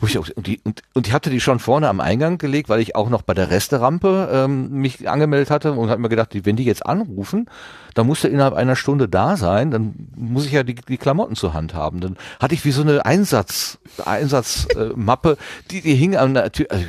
Und, 0.00 0.46
die, 0.46 0.60
und, 0.64 0.82
und 0.94 1.06
ich 1.06 1.12
hatte 1.12 1.30
die 1.30 1.40
schon 1.40 1.58
vorne 1.58 1.88
am 1.88 2.00
Eingang 2.00 2.38
gelegt, 2.38 2.68
weil 2.68 2.80
ich 2.80 2.96
auch 2.96 3.10
noch 3.10 3.22
bei 3.22 3.34
der 3.34 3.50
Resterampe 3.50 4.28
ähm, 4.32 4.70
mich 4.70 5.08
angemeldet 5.08 5.50
hatte 5.50 5.72
und 5.72 5.90
habe 5.90 6.00
mir 6.00 6.08
gedacht, 6.08 6.30
wenn 6.44 6.56
die 6.56 6.64
jetzt 6.64 6.84
anrufen, 6.84 7.46
dann 7.94 8.06
muss 8.06 8.20
der 8.22 8.30
innerhalb 8.30 8.54
einer 8.54 8.76
Stunde 8.76 9.08
da 9.08 9.36
sein, 9.36 9.70
dann 9.70 9.94
muss 10.16 10.46
ich 10.46 10.52
ja 10.52 10.62
die, 10.62 10.74
die 10.74 10.98
Klamotten 10.98 11.36
zur 11.36 11.54
Hand 11.54 11.74
haben. 11.74 12.00
Dann 12.00 12.16
hatte 12.40 12.54
ich 12.54 12.64
wie 12.64 12.70
so 12.70 12.82
eine 12.82 13.04
Einsatz, 13.04 13.78
Einsatzmappe, 14.04 14.59
äh, 14.66 14.90
Mappe, 14.94 15.36
die, 15.70 15.80
die 15.80 15.94
hing 15.94 16.16
an 16.16 16.34
der 16.34 16.52
Tür. 16.52 16.66
Also 16.70 16.84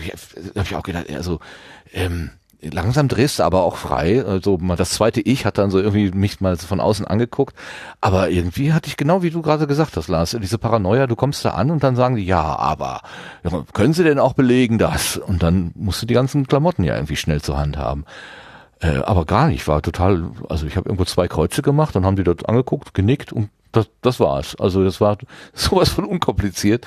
da 0.53 0.59
habe 0.59 0.69
ich 0.69 0.75
auch 0.75 0.83
gedacht, 0.83 1.09
also 1.13 1.39
ähm, 1.93 2.31
langsam 2.61 3.07
drehst 3.07 3.39
du 3.39 3.43
aber 3.43 3.63
auch 3.63 3.77
frei. 3.77 4.23
Also 4.23 4.57
das 4.77 4.91
zweite 4.91 5.21
Ich 5.21 5.45
hat 5.45 5.57
dann 5.57 5.71
so 5.71 5.79
irgendwie 5.79 6.11
mich 6.11 6.41
mal 6.41 6.57
von 6.57 6.79
außen 6.79 7.05
angeguckt. 7.05 7.55
Aber 7.99 8.29
irgendwie 8.29 8.73
hatte 8.73 8.87
ich 8.87 8.97
genau 8.97 9.23
wie 9.23 9.31
du 9.31 9.41
gerade 9.41 9.67
gesagt 9.67 9.97
hast, 9.97 10.07
Lars, 10.07 10.37
diese 10.41 10.57
Paranoia, 10.57 11.07
du 11.07 11.15
kommst 11.15 11.43
da 11.43 11.51
an 11.51 11.71
und 11.71 11.83
dann 11.83 11.95
sagen 11.95 12.15
die, 12.15 12.25
ja, 12.25 12.41
aber 12.41 13.01
können 13.73 13.93
sie 13.93 14.03
denn 14.03 14.19
auch 14.19 14.33
belegen 14.33 14.77
das? 14.77 15.17
Und 15.17 15.43
dann 15.43 15.71
musst 15.75 16.01
du 16.01 16.05
die 16.05 16.13
ganzen 16.13 16.47
Klamotten 16.47 16.83
ja 16.83 16.95
irgendwie 16.95 17.15
schnell 17.15 17.41
zur 17.41 17.57
Hand 17.57 17.77
haben. 17.77 18.05
Äh, 18.79 18.97
aber 18.97 19.25
gar 19.25 19.47
nicht, 19.47 19.67
war 19.67 19.81
total, 19.81 20.31
also 20.49 20.65
ich 20.65 20.75
habe 20.75 20.89
irgendwo 20.89 21.05
zwei 21.05 21.27
Kreuze 21.27 21.61
gemacht, 21.61 21.95
dann 21.95 22.05
haben 22.05 22.15
die 22.15 22.23
dort 22.23 22.49
angeguckt, 22.49 22.93
genickt 22.93 23.31
und 23.31 23.49
das, 23.71 23.87
das 24.01 24.19
war's. 24.19 24.55
Also 24.59 24.83
das 24.83 24.99
war 24.99 25.17
sowas 25.53 25.89
von 25.89 26.05
unkompliziert, 26.05 26.85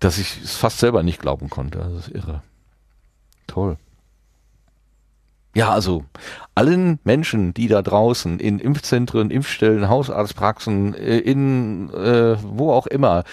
dass 0.00 0.18
ich 0.18 0.42
es 0.42 0.56
fast 0.56 0.78
selber 0.78 1.02
nicht 1.02 1.20
glauben 1.20 1.48
konnte. 1.50 1.78
Das 1.78 2.06
ist 2.06 2.14
irre. 2.14 2.42
Toll. 3.46 3.76
Ja, 5.52 5.70
also 5.70 6.04
allen 6.54 7.00
Menschen, 7.02 7.52
die 7.54 7.66
da 7.66 7.82
draußen 7.82 8.38
in 8.38 8.60
Impfzentren, 8.60 9.32
Impfstellen, 9.32 9.88
Hausarztpraxen, 9.88 10.94
äh, 10.94 11.18
in 11.18 11.90
äh, 11.92 12.36
wo 12.40 12.70
auch 12.72 12.86
immer, 12.86 13.24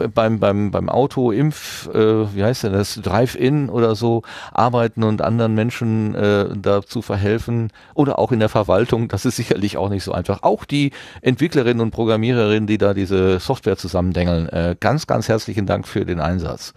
äh, 0.00 0.08
beim 0.08 0.40
beim 0.40 0.72
beim 0.72 0.88
Auto 0.88 1.30
Impf, 1.30 1.88
äh, 1.94 2.34
wie 2.34 2.42
heißt 2.42 2.64
denn 2.64 2.72
das, 2.72 2.96
Drive-in 2.96 3.68
oder 3.68 3.94
so 3.94 4.22
arbeiten 4.52 5.04
und 5.04 5.22
anderen 5.22 5.54
Menschen 5.54 6.16
äh, 6.16 6.46
dazu 6.56 7.02
verhelfen 7.02 7.70
oder 7.94 8.18
auch 8.18 8.32
in 8.32 8.40
der 8.40 8.48
Verwaltung, 8.48 9.06
das 9.06 9.24
ist 9.24 9.36
sicherlich 9.36 9.76
auch 9.76 9.90
nicht 9.90 10.02
so 10.02 10.10
einfach. 10.10 10.42
Auch 10.42 10.64
die 10.64 10.90
Entwicklerinnen 11.22 11.80
und 11.80 11.92
Programmiererinnen, 11.92 12.66
die 12.66 12.78
da 12.78 12.94
diese 12.94 13.38
Software 13.38 13.76
zusammendengeln, 13.76 14.48
äh, 14.48 14.74
ganz 14.80 15.06
ganz 15.06 15.28
herzlichen 15.28 15.66
Dank 15.66 15.86
für 15.86 16.04
den 16.04 16.18
Einsatz. 16.20 16.74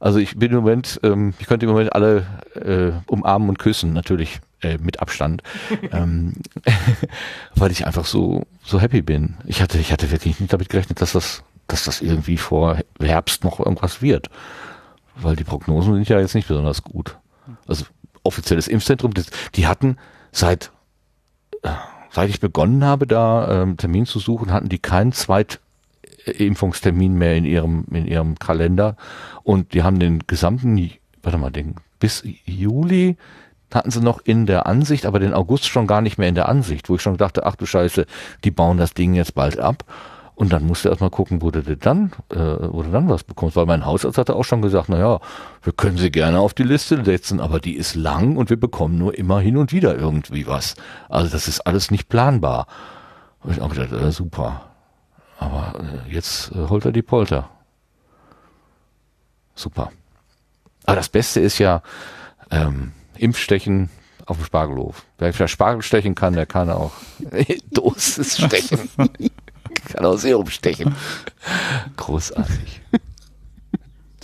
Also 0.00 0.18
ich 0.18 0.36
bin 0.36 0.52
im 0.52 0.58
Moment, 0.58 1.00
ähm, 1.02 1.34
ich 1.38 1.46
könnte 1.46 1.66
im 1.66 1.72
Moment 1.72 1.94
alle 1.94 2.26
äh, 2.54 2.92
umarmen 3.10 3.48
und 3.48 3.58
küssen, 3.58 3.92
natürlich 3.92 4.40
äh, 4.62 4.78
mit 4.78 5.00
Abstand, 5.00 5.42
ähm, 5.92 6.34
weil 7.54 7.70
ich 7.70 7.86
einfach 7.86 8.04
so 8.04 8.46
so 8.62 8.80
happy 8.80 9.02
bin. 9.02 9.36
Ich 9.46 9.62
hatte 9.62 9.78
ich 9.78 9.92
hatte 9.92 10.10
wirklich 10.10 10.40
nicht 10.40 10.52
damit 10.52 10.68
gerechnet, 10.68 11.00
dass 11.00 11.12
das 11.12 11.42
dass 11.66 11.84
das 11.84 12.00
irgendwie 12.00 12.36
vor 12.36 12.78
Herbst 13.00 13.42
noch 13.42 13.58
irgendwas 13.58 14.02
wird, 14.02 14.28
weil 15.16 15.36
die 15.36 15.44
Prognosen 15.44 15.94
sind 15.94 16.08
ja 16.08 16.20
jetzt 16.20 16.34
nicht 16.34 16.48
besonders 16.48 16.82
gut. 16.82 17.18
Also 17.66 17.84
offizielles 18.22 18.68
Impfzentrum, 18.68 19.14
das, 19.14 19.26
die 19.54 19.66
hatten 19.66 19.96
seit 20.32 20.70
äh, 21.62 21.70
seit 22.10 22.30
ich 22.30 22.40
begonnen 22.40 22.84
habe, 22.84 23.06
da 23.06 23.62
ähm, 23.62 23.76
Termin 23.76 24.06
zu 24.06 24.18
suchen, 24.18 24.52
hatten 24.52 24.68
die 24.68 24.78
keinen 24.78 25.12
Zweit 25.12 25.60
Impfungstermin 26.26 27.14
mehr 27.14 27.36
in 27.36 27.44
ihrem 27.44 27.84
in 27.90 28.06
ihrem 28.06 28.38
Kalender 28.38 28.96
und 29.42 29.74
die 29.74 29.82
haben 29.82 29.98
den 29.98 30.26
gesamten 30.26 30.90
warte 31.22 31.38
mal 31.38 31.50
den 31.50 31.76
bis 31.98 32.22
Juli 32.44 33.16
hatten 33.72 33.90
sie 33.90 34.00
noch 34.00 34.20
in 34.24 34.46
der 34.46 34.66
Ansicht, 34.66 35.06
aber 35.06 35.18
den 35.18 35.34
August 35.34 35.66
schon 35.66 35.86
gar 35.86 36.00
nicht 36.00 36.18
mehr 36.18 36.28
in 36.28 36.34
der 36.34 36.48
Ansicht, 36.48 36.88
wo 36.88 36.96
ich 36.96 37.02
schon 37.02 37.16
dachte, 37.16 37.46
ach 37.46 37.56
du 37.56 37.66
Scheiße, 37.66 38.06
die 38.44 38.50
bauen 38.50 38.78
das 38.78 38.94
Ding 38.94 39.14
jetzt 39.14 39.34
bald 39.34 39.58
ab. 39.58 39.84
Und 40.36 40.52
dann 40.52 40.66
musste 40.66 40.90
erst 40.90 41.00
mal 41.00 41.08
gucken, 41.08 41.40
wo 41.40 41.50
du 41.50 41.62
dann, 41.62 42.12
äh, 42.28 42.36
wo 42.36 42.82
du 42.82 42.90
dann 42.90 43.08
was 43.08 43.24
bekommst, 43.24 43.56
weil 43.56 43.64
mein 43.64 43.86
Hausarzt 43.86 44.18
hatte 44.18 44.36
auch 44.36 44.44
schon 44.44 44.60
gesagt, 44.60 44.90
na 44.90 44.98
ja, 44.98 45.20
wir 45.62 45.72
können 45.72 45.96
sie 45.96 46.10
gerne 46.10 46.40
auf 46.40 46.52
die 46.52 46.62
Liste 46.62 47.02
setzen, 47.02 47.40
aber 47.40 47.58
die 47.58 47.74
ist 47.74 47.94
lang 47.94 48.36
und 48.36 48.50
wir 48.50 48.60
bekommen 48.60 48.98
nur 48.98 49.16
immer 49.16 49.40
hin 49.40 49.56
und 49.56 49.72
wieder 49.72 49.96
irgendwie 49.96 50.46
was. 50.46 50.74
Also 51.08 51.30
das 51.30 51.48
ist 51.48 51.60
alles 51.60 51.90
nicht 51.90 52.10
planbar. 52.10 52.66
Und 53.42 53.52
ich 53.52 53.62
auch 53.62 53.70
gedacht, 53.70 53.92
äh, 53.92 54.12
super. 54.12 54.65
Aber 55.38 55.74
äh, 55.80 56.12
jetzt 56.12 56.50
äh, 56.52 56.68
holt 56.68 56.84
er 56.84 56.92
die 56.92 57.02
Polter. 57.02 57.50
Super. 59.54 59.92
Aber 60.84 60.96
das 60.96 61.08
Beste 61.08 61.40
ist 61.40 61.58
ja 61.58 61.82
ähm, 62.50 62.92
Impfstechen 63.16 63.90
auf 64.26 64.36
dem 64.36 64.46
Spargelhof. 64.46 65.04
Wer 65.18 65.48
Spargel 65.48 65.82
stechen 65.82 66.14
kann, 66.14 66.34
der 66.34 66.46
kann 66.46 66.70
auch 66.70 66.92
Dosis 67.70 68.38
stechen. 68.38 68.88
kann 69.86 70.04
auch 70.04 70.16
Serum 70.16 70.48
stechen. 70.48 70.94
Großartig. 71.96 72.82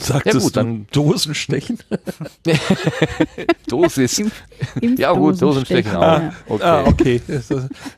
Sagtest 0.02 0.34
Ja, 0.34 0.40
gut, 0.40 0.56
du 0.56 0.60
dann- 0.60 0.86
Dosenstechen? 0.92 1.78
Dosis. 3.68 4.22
Ja 4.96 5.12
gut, 5.12 5.40
Dosenstechen 5.40 5.94
auch. 5.96 6.02
Ja. 6.02 6.32
Okay. 6.48 6.62
Ah, 6.64 6.84
okay. 6.86 7.20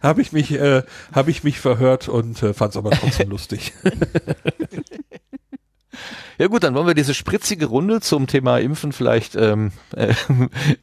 Habe 0.02 0.22
ich 0.22 0.32
mich, 0.32 0.52
äh, 0.52 0.82
habe 1.12 1.30
ich 1.30 1.44
mich 1.44 1.60
verhört 1.60 2.08
und 2.08 2.42
äh, 2.42 2.52
fand 2.54 2.72
es 2.72 2.76
aber 2.76 2.90
trotzdem 2.90 3.30
lustig. 3.30 3.72
Ja 6.36 6.48
gut, 6.48 6.64
dann 6.64 6.74
wollen 6.74 6.88
wir 6.88 6.94
diese 6.94 7.14
spritzige 7.14 7.66
Runde 7.66 8.00
zum 8.00 8.26
Thema 8.26 8.58
Impfen 8.58 8.90
vielleicht 8.90 9.36
ähm, 9.36 9.70
äh, 9.94 10.12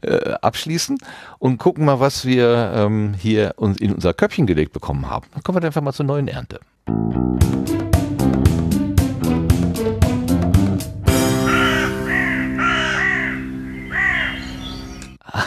äh, 0.02 0.34
abschließen 0.36 0.98
und 1.40 1.58
gucken 1.58 1.84
mal, 1.84 2.00
was 2.00 2.24
wir 2.26 2.72
ähm, 2.74 3.14
hier 3.20 3.56
uns 3.58 3.78
in 3.82 3.94
unser 3.94 4.14
Köpfchen 4.14 4.48
gelegt 4.48 4.72
bekommen 4.72 5.10
haben. 5.10 5.28
Dann 5.34 5.44
kommen 5.44 5.62
wir 5.62 5.66
einfach 5.66 5.82
mal 5.82 5.92
zur 5.92 6.06
neuen 6.06 6.30
Ernte. 6.30 6.62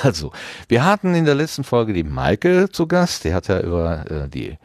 Also, 0.04 0.32
wir 0.68 0.84
hatten 0.84 1.14
in 1.14 1.24
der 1.24 1.34
letzten 1.34 1.64
Folge 1.64 1.94
die 1.94 2.04
Maike 2.04 2.68
zu 2.70 2.86
Gast. 2.86 3.24
Der 3.24 3.32
hat 3.34 3.48
ja 3.48 3.60
über 3.60 4.10
äh, 4.10 4.28
die 4.28 4.58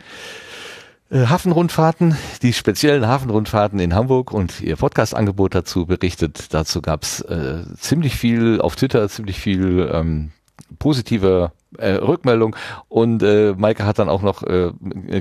äh, 1.09 1.27
Hafenrundfahrten, 1.27 2.17
die 2.41 2.51
speziellen 2.51 3.07
Hafenrundfahrten 3.07 3.79
in 3.79 3.95
Hamburg 3.95 4.33
und 4.33 4.59
ihr 4.59 4.75
Podcast-Angebot 4.75 5.55
dazu 5.55 5.85
berichtet. 5.85 6.53
Dazu 6.53 6.81
gab's 6.81 7.21
äh, 7.21 7.63
ziemlich 7.77 8.17
viel 8.17 8.59
auf 8.59 8.75
Twitter, 8.75 9.07
ziemlich 9.07 9.39
viel 9.39 9.89
ähm, 9.93 10.31
positive 10.77 11.53
äh, 11.77 11.91
Rückmeldung 11.91 12.53
und 12.89 13.23
äh, 13.23 13.53
Maike 13.57 13.85
hat 13.85 13.99
dann 13.99 14.09
auch 14.09 14.21
noch 14.21 14.43
äh, 14.43 14.71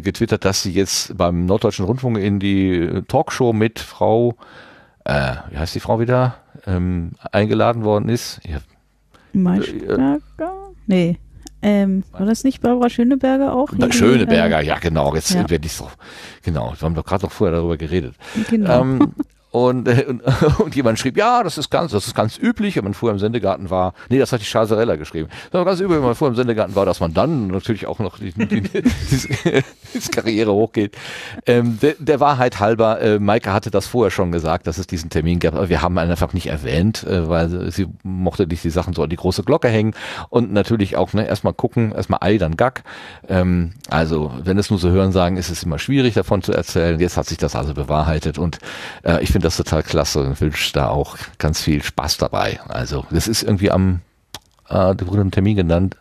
getwittert, 0.01 0.45
dass 0.45 0.65
sie 0.65 0.73
jetzt 0.73 1.17
beim 1.17 1.47
Norddeutschen 1.47 1.85
Rundfunk 1.85 2.19
in 2.19 2.41
die 2.41 3.03
Talkshow 3.07 3.53
mit 3.53 3.79
Frau, 3.79 4.35
äh, 5.05 5.37
wie 5.51 5.59
heißt 5.59 5.77
die 5.77 5.81
Frau 5.81 6.01
wieder, 6.01 6.39
ähm, 6.67 7.13
eingeladen 7.31 7.85
worden 7.85 8.09
ist. 8.09 8.41
Ja, 9.33 9.41
Maischberger? 9.41 10.19
Nee. 10.87 11.19
Ähm, 11.61 12.05
war 12.13 12.25
das 12.25 12.45
nicht 12.45 12.61
Barbara 12.61 12.89
Schöneberger 12.89 13.53
auch? 13.55 13.71
Hier, 13.77 13.93
Schöneberger, 13.93 14.61
ja 14.61 14.79
genau, 14.79 15.15
jetzt 15.15 15.35
Ja. 15.35 15.49
werde 15.51 15.67
ich 15.67 15.73
so, 15.73 15.89
genau, 16.45 16.73
wir 16.79 16.81
haben 16.87 16.95
doch 16.95 17.05
gerade 17.05 17.25
noch 17.25 17.33
vorher 17.33 17.57
darüber 17.57 17.77
geredet. 17.77 18.15
Äh, 18.37 18.51
genau. 18.51 18.81
Ähm, 18.83 19.15
und, 19.51 19.89
äh, 19.89 20.05
und, 20.07 20.23
und 20.59 20.77
jemand 20.77 20.99
schrieb, 20.99 21.17
ja, 21.17 21.43
das 21.43 21.59
ist 21.59 21.71
ganz, 21.71 21.93
das 21.93 22.07
ist 22.07 22.15
ganz 22.15 22.39
üblich, 22.39 22.77
wenn 22.77 22.85
man 22.85 22.95
vorher 22.95 23.15
im 23.15 23.19
Sendegarten 23.19 23.71
war. 23.71 23.95
Nee, 24.09 24.19
das 24.19 24.33
hat 24.33 24.41
die 24.41 24.47
Chasarella 24.47 24.97
geschrieben. 24.97 25.29
Das 25.51 25.59
war 25.59 25.65
ganz 25.65 25.81
üblich, 25.81 25.99
wenn 25.99 26.05
man 26.05 26.15
vorher 26.15 26.33
im 26.33 26.37
Sendegarten 26.37 26.75
war, 26.75 26.85
dass 26.85 27.01
man 27.01 27.15
dann 27.15 27.49
natürlich 27.49 27.87
auch 27.87 27.99
noch 27.99 28.19
die, 28.19 28.33
die, 28.33 28.47
die, 28.47 28.61
die, 28.83 28.83
die 29.95 30.11
Karriere 30.11 30.53
hochgeht. 30.53 30.97
Ähm, 31.47 31.79
der, 31.81 31.95
der 31.99 32.21
Wahrheit 32.21 32.61
halber, 32.61 33.01
äh, 33.01 33.19
Maike 33.19 33.53
hatte 33.53 33.71
das 33.71 33.87
vorher 33.87 34.11
schon 34.11 34.33
gesagt, 34.33 34.67
dass 34.67 34.79
es 34.79 34.87
diesen 34.87 35.09
Termin 35.09 35.39
gab, 35.39 35.55
aber 35.55 35.69
wir 35.69 35.81
haben 35.81 35.95
ihn 35.95 36.11
einfach 36.11 36.35
nicht 36.35 36.49
erwähnt, 36.49 37.05
äh, 37.05 37.29
weil 37.29 37.71
sie 37.71 37.87
mochte 38.03 38.47
nicht 38.47 38.65
die 38.65 38.71
Sachen 38.71 38.93
so 38.93 39.03
an 39.03 39.11
die 39.11 39.17
große 39.17 39.45
Glocke 39.45 39.69
hängen 39.69 39.95
und 40.29 40.53
natürlich 40.53 40.97
auch 40.97 41.13
ne, 41.15 41.27
erstmal 41.27 41.55
gucken, 41.55 41.93
erstmal 41.93 42.21
Ei, 42.23 42.37
dann 42.37 42.57
Gack. 42.57 42.83
Ähm, 43.29 43.73
also 43.89 44.33
wenn 44.43 44.59
es 44.59 44.69
nur 44.69 44.79
so 44.79 44.91
hören 44.91 45.13
sagen, 45.13 45.37
ist 45.37 45.51
es 45.51 45.63
immer 45.63 45.79
schwierig 45.79 46.15
davon 46.15 46.43
zu 46.43 46.53
erzählen. 46.53 47.01
Jetzt 47.01 47.17
hat 47.17 47.27
sich 47.27 47.39
das 47.39 47.57
also 47.57 47.73
bewahrheitet 47.73 48.39
und 48.39 48.59
äh, 49.05 49.23
ich 49.23 49.31
finde 49.31 49.38
das 49.41 49.57
total 49.57 49.83
klasse 49.83 50.21
und 50.21 50.41
wünsche 50.41 50.73
da 50.73 50.89
auch 50.89 51.17
ganz 51.39 51.61
viel 51.61 51.83
Spaß 51.83 52.19
dabei. 52.19 52.61
Also 52.69 53.07
das 53.11 53.29
ist 53.29 53.43
irgendwie 53.43 53.71
am, 53.71 54.01
äh, 54.69 54.95
du 54.95 55.07
wurde 55.09 55.21
einen 55.21 55.31
Termin 55.31 55.57
genannt. 55.57 55.97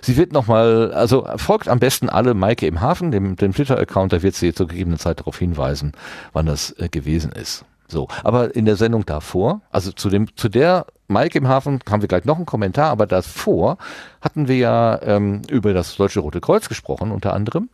Sie 0.00 0.16
wird 0.16 0.32
nochmal, 0.32 0.92
also 0.92 1.26
folgt 1.36 1.68
am 1.68 1.80
besten 1.80 2.08
alle 2.08 2.34
Maike 2.34 2.66
im 2.66 2.80
Hafen, 2.80 3.10
dem, 3.10 3.36
dem 3.36 3.52
Twitter-Account, 3.52 4.12
da 4.12 4.22
wird 4.22 4.34
sie 4.34 4.54
zur 4.54 4.68
gegebenen 4.68 4.98
Zeit 4.98 5.20
darauf 5.20 5.38
hinweisen, 5.38 5.92
wann 6.32 6.46
das 6.46 6.70
äh, 6.78 6.88
gewesen 6.88 7.32
ist. 7.32 7.64
So, 7.88 8.06
aber 8.22 8.54
in 8.54 8.66
der 8.66 8.76
Sendung 8.76 9.06
davor, 9.06 9.62
also 9.70 9.92
zu 9.92 10.10
dem, 10.10 10.36
zu 10.36 10.48
der 10.48 10.86
Maike 11.08 11.38
im 11.38 11.48
Hafen 11.48 11.80
haben 11.88 12.02
wir 12.02 12.08
gleich 12.08 12.26
noch 12.26 12.36
einen 12.36 12.46
Kommentar, 12.46 12.90
aber 12.90 13.06
davor 13.06 13.78
hatten 14.20 14.46
wir 14.46 14.56
ja 14.56 15.00
ähm, 15.02 15.42
über 15.48 15.72
das 15.72 15.96
Deutsche 15.96 16.20
Rote 16.20 16.40
Kreuz 16.40 16.68
gesprochen, 16.68 17.10
unter 17.10 17.32
anderem. 17.32 17.70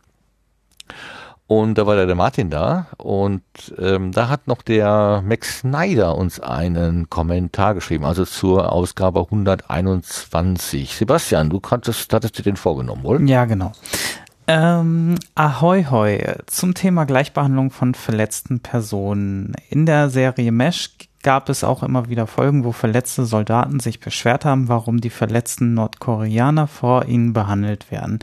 Und 1.47 1.77
da 1.77 1.85
war 1.85 1.95
der, 1.95 2.07
der 2.07 2.15
Martin 2.15 2.49
da 2.49 2.87
und 2.97 3.43
ähm, 3.77 4.11
da 4.11 4.29
hat 4.29 4.47
noch 4.47 4.63
der 4.63 5.21
Max 5.23 5.59
Snyder 5.59 6.15
uns 6.15 6.39
einen 6.39 7.07
Kommentar 7.11 7.75
geschrieben, 7.75 8.03
also 8.03 8.25
zur 8.25 8.71
Ausgabe 8.71 9.19
121. 9.19 10.95
Sebastian, 10.95 11.51
du 11.51 11.59
kanntest, 11.59 12.11
hattest 12.13 12.39
dir 12.39 12.43
den 12.43 12.55
vorgenommen, 12.55 13.03
wohl? 13.03 13.29
Ja, 13.29 13.45
genau. 13.45 13.73
Ähm, 14.47 15.15
ahoi 15.35 15.85
hoi 15.85 16.35
zum 16.47 16.73
Thema 16.73 17.05
Gleichbehandlung 17.05 17.69
von 17.69 17.93
verletzten 17.93 18.59
Personen. 18.59 19.53
In 19.69 19.85
der 19.85 20.09
Serie 20.09 20.51
Mesh 20.51 20.97
gab 21.25 21.49
es 21.49 21.63
auch 21.63 21.81
immer 21.81 22.07
wieder 22.07 22.27
Folgen, 22.27 22.63
wo 22.63 22.71
verletzte 22.71 23.25
Soldaten 23.25 23.79
sich 23.79 23.99
beschwert 23.99 24.45
haben, 24.45 24.67
warum 24.67 25.01
die 25.01 25.09
verletzten 25.09 25.73
Nordkoreaner 25.73 26.67
vor 26.67 27.05
ihnen 27.05 27.33
behandelt 27.33 27.89
werden. 27.89 28.19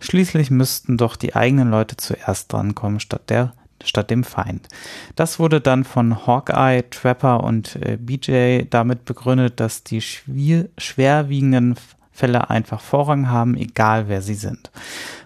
Schließlich 0.00 0.50
müssten 0.50 0.96
doch 0.96 1.16
die 1.16 1.36
eigenen 1.36 1.70
Leute 1.70 1.98
zuerst 1.98 2.50
drankommen, 2.50 2.98
statt 2.98 3.28
der 3.28 3.52
statt 3.84 4.10
dem 4.10 4.24
Feind. 4.24 4.68
Das 5.16 5.38
wurde 5.38 5.60
dann 5.60 5.84
von 5.84 6.26
Hawkeye, 6.26 6.82
Trapper 6.90 7.44
und 7.44 7.76
äh, 7.76 7.98
BJ 8.00 8.62
damit 8.70 9.04
begründet, 9.04 9.60
dass 9.60 9.84
die 9.84 10.00
schwier 10.00 10.70
schwerwiegenden 10.78 11.76
Fälle 12.16 12.50
einfach 12.50 12.80
Vorrang 12.80 13.28
haben, 13.28 13.56
egal 13.56 14.08
wer 14.08 14.22
sie 14.22 14.34
sind. 14.34 14.70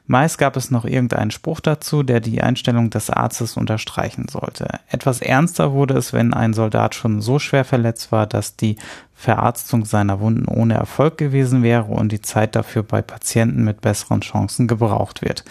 Meist 0.06 0.38
gab 0.38 0.56
es 0.56 0.72
noch 0.72 0.84
irgendeinen 0.84 1.30
Spruch 1.30 1.60
dazu, 1.60 2.02
der 2.02 2.18
die 2.18 2.42
Einstellung 2.42 2.90
des 2.90 3.10
Arztes 3.10 3.56
unterstreichen 3.56 4.26
sollte. 4.28 4.80
Etwas 4.88 5.20
ernster 5.20 5.72
wurde 5.72 5.94
es, 5.94 6.12
wenn 6.12 6.34
ein 6.34 6.52
Soldat 6.52 6.96
schon 6.96 7.20
so 7.20 7.38
schwer 7.38 7.64
verletzt 7.64 8.10
war, 8.10 8.26
dass 8.26 8.56
die 8.56 8.74
Verarztung 9.14 9.84
seiner 9.84 10.18
Wunden 10.18 10.46
ohne 10.46 10.74
Erfolg 10.74 11.16
gewesen 11.16 11.62
wäre 11.62 11.84
und 11.84 12.10
die 12.10 12.22
Zeit 12.22 12.56
dafür 12.56 12.82
bei 12.82 13.02
Patienten 13.02 13.62
mit 13.62 13.82
besseren 13.82 14.22
Chancen 14.22 14.66
gebraucht 14.66 15.22
wird. 15.22 15.44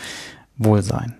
Wohlsein. 0.58 1.16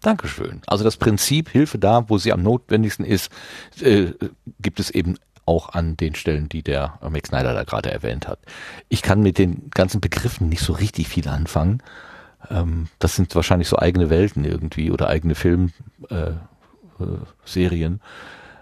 Dankeschön. 0.00 0.60
Also 0.66 0.82
das 0.82 0.96
Prinzip 0.96 1.48
Hilfe 1.48 1.78
da, 1.78 2.08
wo 2.08 2.18
sie 2.18 2.32
am 2.32 2.42
notwendigsten 2.42 3.06
ist, 3.06 3.30
äh, 3.80 4.12
gibt 4.60 4.80
es 4.80 4.90
eben 4.90 5.16
auch 5.46 5.70
an 5.70 5.96
den 5.96 6.14
Stellen, 6.14 6.48
die 6.48 6.62
der 6.62 6.98
Max 7.08 7.28
Snyder 7.28 7.54
da 7.54 7.64
gerade 7.64 7.90
erwähnt 7.90 8.28
hat. 8.28 8.38
Ich 8.88 9.02
kann 9.02 9.22
mit 9.22 9.38
den 9.38 9.70
ganzen 9.70 10.00
Begriffen 10.00 10.48
nicht 10.48 10.62
so 10.62 10.72
richtig 10.72 11.08
viel 11.08 11.28
anfangen. 11.28 11.82
Ähm, 12.50 12.88
das 12.98 13.16
sind 13.16 13.34
wahrscheinlich 13.34 13.68
so 13.68 13.78
eigene 13.78 14.10
Welten 14.10 14.44
irgendwie 14.44 14.90
oder 14.90 15.08
eigene 15.08 15.34
Filmserien. 15.34 15.72
Äh, 16.98 17.96
äh. 17.96 17.98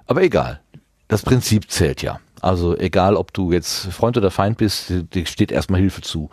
Aber 0.07 0.23
egal. 0.23 0.61
Das 1.09 1.23
Prinzip 1.23 1.71
zählt 1.71 2.03
ja. 2.03 2.21
Also 2.41 2.77
egal, 2.77 3.17
ob 3.17 3.33
du 3.33 3.53
jetzt 3.53 3.87
Freund 3.93 4.17
oder 4.17 4.31
Feind 4.31 4.59
bist, 4.59 4.93
dir 5.15 5.27
steht 5.27 5.53
erstmal 5.53 5.81
Hilfe 5.81 6.01
zu. 6.01 6.31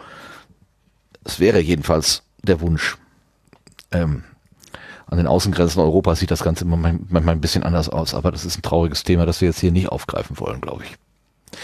Es 1.23 1.39
wäre 1.39 1.59
jedenfalls 1.59 2.23
der 2.41 2.61
Wunsch. 2.61 2.97
Ähm, 3.91 4.23
an 5.09 5.17
den 5.17 5.27
Außengrenzen 5.27 5.81
Europas 5.81 6.19
sieht 6.19 6.31
das 6.31 6.43
Ganze 6.43 6.65
manchmal, 6.65 6.99
manchmal 7.09 7.35
ein 7.35 7.41
bisschen 7.41 7.63
anders 7.63 7.89
aus, 7.89 8.13
aber 8.13 8.31
das 8.31 8.45
ist 8.45 8.57
ein 8.57 8.61
trauriges 8.61 9.03
Thema, 9.03 9.25
das 9.25 9.41
wir 9.41 9.47
jetzt 9.47 9.59
hier 9.59 9.71
nicht 9.71 9.89
aufgreifen 9.89 10.39
wollen, 10.39 10.61
glaube 10.61 10.83
ich. 10.83 11.59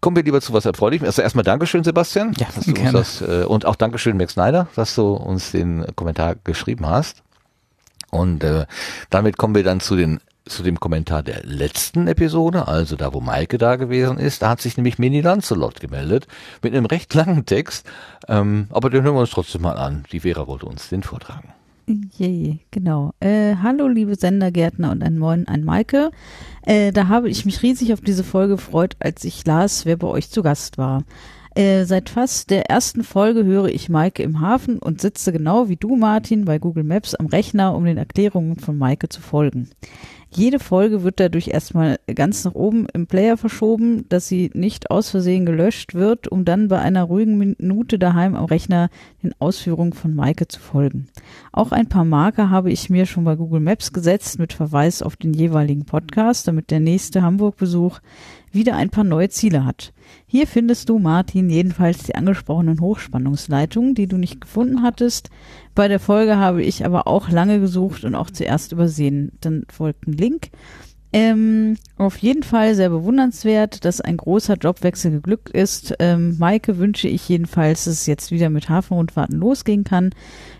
Kommen 0.00 0.16
wir 0.16 0.22
lieber 0.22 0.40
zu 0.40 0.52
was 0.52 0.64
Erfreulichem. 0.64 1.06
Also 1.06 1.22
erstmal 1.22 1.44
Dankeschön, 1.44 1.84
Sebastian. 1.84 2.34
Ja, 2.38 2.46
dass 2.54 2.64
du 2.64 2.70
uns 2.70 2.80
gerne. 2.80 2.98
das, 2.98 3.20
äh, 3.20 3.44
und 3.44 3.66
auch 3.66 3.76
Dankeschön, 3.76 4.16
Max 4.16 4.32
Snyder, 4.32 4.68
dass 4.74 4.94
du 4.94 5.12
uns 5.12 5.52
den 5.52 5.86
Kommentar 5.94 6.36
geschrieben 6.42 6.86
hast. 6.86 7.22
Und 8.10 8.44
äh, 8.44 8.66
damit 9.10 9.38
kommen 9.38 9.54
wir 9.54 9.64
dann 9.64 9.80
zu 9.80 9.96
den 9.96 10.20
zu 10.44 10.64
dem 10.64 10.80
Kommentar 10.80 11.22
der 11.22 11.44
letzten 11.44 12.08
Episode, 12.08 12.66
also 12.66 12.96
da, 12.96 13.14
wo 13.14 13.20
Maike 13.20 13.58
da 13.58 13.76
gewesen 13.76 14.18
ist. 14.18 14.42
Da 14.42 14.48
hat 14.48 14.60
sich 14.60 14.76
nämlich 14.76 14.98
Mini 14.98 15.20
Lancelot 15.20 15.78
gemeldet 15.78 16.26
mit 16.62 16.74
einem 16.74 16.86
recht 16.86 17.14
langen 17.14 17.46
Text. 17.46 17.88
Ähm, 18.26 18.66
aber 18.70 18.90
den 18.90 19.04
hören 19.04 19.14
wir 19.14 19.20
uns 19.20 19.30
trotzdem 19.30 19.62
mal 19.62 19.76
an. 19.76 20.04
Die 20.10 20.20
Vera 20.20 20.48
wollte 20.48 20.66
uns 20.66 20.88
den 20.88 21.04
vortragen. 21.04 21.54
Je, 21.86 22.58
genau. 22.70 23.12
Äh, 23.20 23.56
hallo, 23.62 23.88
liebe 23.88 24.14
Sendergärtner 24.14 24.92
und 24.92 25.02
ein 25.02 25.18
Moin 25.18 25.48
an 25.48 25.64
Maike. 25.64 26.10
Äh, 26.64 26.92
da 26.92 27.08
habe 27.08 27.28
ich 27.28 27.44
mich 27.44 27.62
riesig 27.62 27.92
auf 27.92 28.00
diese 28.00 28.24
Folge 28.24 28.54
gefreut, 28.54 28.96
als 29.00 29.24
ich 29.24 29.44
las, 29.44 29.84
wer 29.84 29.96
bei 29.96 30.06
euch 30.06 30.30
zu 30.30 30.42
Gast 30.42 30.78
war. 30.78 31.02
Äh, 31.54 31.84
seit 31.84 32.08
fast 32.08 32.50
der 32.50 32.70
ersten 32.70 33.04
Folge 33.04 33.44
höre 33.44 33.68
ich 33.68 33.88
Maike 33.88 34.22
im 34.22 34.40
Hafen 34.40 34.78
und 34.78 35.00
sitze 35.00 35.32
genau 35.32 35.68
wie 35.68 35.76
du, 35.76 35.96
Martin, 35.96 36.44
bei 36.44 36.58
Google 36.58 36.84
Maps 36.84 37.14
am 37.14 37.26
Rechner, 37.26 37.74
um 37.74 37.84
den 37.84 37.98
Erklärungen 37.98 38.58
von 38.58 38.78
Maike 38.78 39.08
zu 39.08 39.20
folgen. 39.20 39.68
Jede 40.34 40.58
Folge 40.58 41.02
wird 41.02 41.20
dadurch 41.20 41.48
erstmal 41.48 41.98
ganz 42.06 42.44
nach 42.44 42.54
oben 42.54 42.86
im 42.94 43.06
Player 43.06 43.36
verschoben, 43.36 44.08
dass 44.08 44.28
sie 44.28 44.50
nicht 44.54 44.90
aus 44.90 45.10
Versehen 45.10 45.44
gelöscht 45.44 45.94
wird, 45.94 46.26
um 46.26 46.46
dann 46.46 46.68
bei 46.68 46.78
einer 46.78 47.02
ruhigen 47.02 47.36
Minute 47.36 47.98
daheim 47.98 48.34
am 48.34 48.46
Rechner 48.46 48.88
den 49.22 49.34
Ausführungen 49.40 49.92
von 49.92 50.14
Maike 50.14 50.48
zu 50.48 50.58
folgen. 50.58 51.08
Auch 51.52 51.70
ein 51.70 51.86
paar 51.86 52.06
Marker 52.06 52.48
habe 52.48 52.72
ich 52.72 52.88
mir 52.88 53.04
schon 53.04 53.24
bei 53.24 53.36
Google 53.36 53.60
Maps 53.60 53.92
gesetzt 53.92 54.38
mit 54.38 54.54
Verweis 54.54 55.02
auf 55.02 55.16
den 55.16 55.34
jeweiligen 55.34 55.84
Podcast, 55.84 56.48
damit 56.48 56.70
der 56.70 56.80
nächste 56.80 57.20
Hamburg-Besuch 57.20 58.00
wieder 58.52 58.74
ein 58.76 58.88
paar 58.88 59.04
neue 59.04 59.28
Ziele 59.28 59.66
hat. 59.66 59.92
Hier 60.32 60.46
findest 60.46 60.88
du, 60.88 60.98
Martin, 60.98 61.50
jedenfalls 61.50 62.04
die 62.04 62.14
angesprochenen 62.14 62.80
Hochspannungsleitungen, 62.80 63.94
die 63.94 64.06
du 64.06 64.16
nicht 64.16 64.40
gefunden 64.40 64.80
hattest. 64.80 65.28
Bei 65.74 65.88
der 65.88 66.00
Folge 66.00 66.38
habe 66.38 66.62
ich 66.62 66.86
aber 66.86 67.06
auch 67.06 67.28
lange 67.28 67.60
gesucht 67.60 68.02
und 68.04 68.14
auch 68.14 68.30
zuerst 68.30 68.72
übersehen. 68.72 69.32
Dann 69.42 69.66
folgt 69.70 70.08
ein 70.08 70.14
Link. 70.14 70.48
Ähm, 71.12 71.76
auf 71.98 72.16
jeden 72.16 72.42
Fall 72.42 72.74
sehr 72.74 72.88
bewundernswert, 72.88 73.84
dass 73.84 74.00
ein 74.00 74.16
großer 74.16 74.54
Jobwechsel 74.54 75.10
geglückt 75.10 75.50
ist. 75.50 75.94
Ähm, 75.98 76.38
Maike 76.38 76.78
wünsche 76.78 77.08
ich 77.08 77.28
jedenfalls, 77.28 77.84
dass 77.84 77.92
es 77.92 78.06
jetzt 78.06 78.30
wieder 78.30 78.48
mit 78.48 78.70
Hafenrundfahrten 78.70 79.38
losgehen 79.38 79.84
kann. 79.84 80.14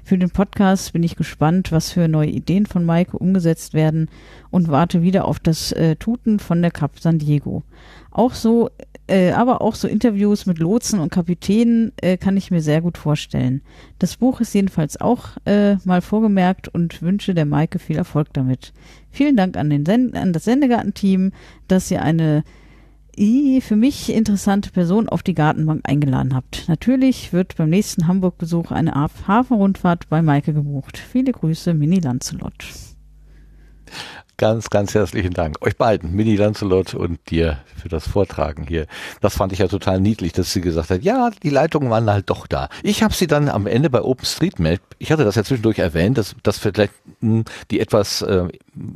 Für 0.04 0.18
den 0.18 0.28
Podcast 0.28 0.92
bin 0.92 1.02
ich 1.02 1.16
gespannt, 1.16 1.72
was 1.72 1.92
für 1.92 2.08
neue 2.08 2.28
Ideen 2.28 2.66
von 2.66 2.84
Maike 2.84 3.16
umgesetzt 3.16 3.72
werden 3.72 4.10
und 4.50 4.68
warte 4.68 5.00
wieder 5.00 5.24
auf 5.24 5.40
das 5.40 5.72
äh, 5.72 5.96
Tuten 5.96 6.38
von 6.40 6.60
der 6.60 6.70
Cap 6.70 7.00
San 7.00 7.18
Diego. 7.18 7.62
Auch 8.10 8.34
so 8.34 8.68
äh, 9.12 9.32
aber 9.32 9.60
auch 9.60 9.74
so 9.74 9.86
Interviews 9.88 10.46
mit 10.46 10.58
Lotsen 10.58 10.98
und 10.98 11.12
Kapitänen 11.12 11.92
äh, 12.00 12.16
kann 12.16 12.36
ich 12.36 12.50
mir 12.50 12.62
sehr 12.62 12.80
gut 12.80 12.96
vorstellen. 12.96 13.60
Das 13.98 14.16
Buch 14.16 14.40
ist 14.40 14.54
jedenfalls 14.54 15.00
auch 15.00 15.36
äh, 15.44 15.76
mal 15.84 16.00
vorgemerkt 16.00 16.68
und 16.68 17.02
wünsche 17.02 17.34
der 17.34 17.44
Maike 17.44 17.78
viel 17.78 17.96
Erfolg 17.96 18.28
damit. 18.32 18.72
Vielen 19.10 19.36
Dank 19.36 19.56
an, 19.56 19.68
den 19.68 19.84
Sen 19.84 20.14
an 20.16 20.32
das 20.32 20.44
Sendegarten-Team, 20.44 21.32
dass 21.68 21.90
ihr 21.90 22.02
eine 22.02 22.42
für 23.14 23.76
mich 23.76 24.10
interessante 24.10 24.70
Person 24.70 25.06
auf 25.10 25.22
die 25.22 25.34
Gartenbank 25.34 25.82
eingeladen 25.84 26.34
habt. 26.34 26.66
Natürlich 26.66 27.34
wird 27.34 27.56
beim 27.56 27.68
nächsten 27.68 28.08
Hamburg-Besuch 28.08 28.70
eine 28.70 28.94
Haf- 28.94 29.28
Hafenrundfahrt 29.28 30.08
bei 30.08 30.22
Maike 30.22 30.54
gebucht. 30.54 30.96
Viele 30.96 31.32
Grüße, 31.32 31.74
Mini 31.74 31.98
Lancelot. 31.98 32.64
Ganz, 34.42 34.70
ganz 34.70 34.92
herzlichen 34.92 35.34
Dank. 35.34 35.64
Euch 35.64 35.76
beiden, 35.76 36.16
Mini 36.16 36.34
Lancelot 36.34 36.94
und 36.94 37.20
dir 37.30 37.60
für 37.80 37.88
das 37.88 38.08
Vortragen 38.08 38.66
hier. 38.66 38.88
Das 39.20 39.36
fand 39.36 39.52
ich 39.52 39.60
ja 39.60 39.68
total 39.68 40.00
niedlich, 40.00 40.32
dass 40.32 40.52
sie 40.52 40.60
gesagt 40.60 40.90
hat, 40.90 41.04
ja, 41.04 41.30
die 41.44 41.48
Leitungen 41.48 41.90
waren 41.90 42.10
halt 42.10 42.28
doch 42.28 42.48
da. 42.48 42.68
Ich 42.82 43.04
habe 43.04 43.14
sie 43.14 43.28
dann 43.28 43.48
am 43.48 43.68
Ende 43.68 43.88
bei 43.88 44.02
OpenStreetMap, 44.02 44.80
ich 44.98 45.12
hatte 45.12 45.22
das 45.22 45.36
ja 45.36 45.44
zwischendurch 45.44 45.78
erwähnt, 45.78 46.18
dass 46.18 46.34
das 46.42 46.58
vielleicht 46.58 46.92
mh, 47.20 47.44
die 47.70 47.78
etwas 47.78 48.22
äh, 48.22 48.48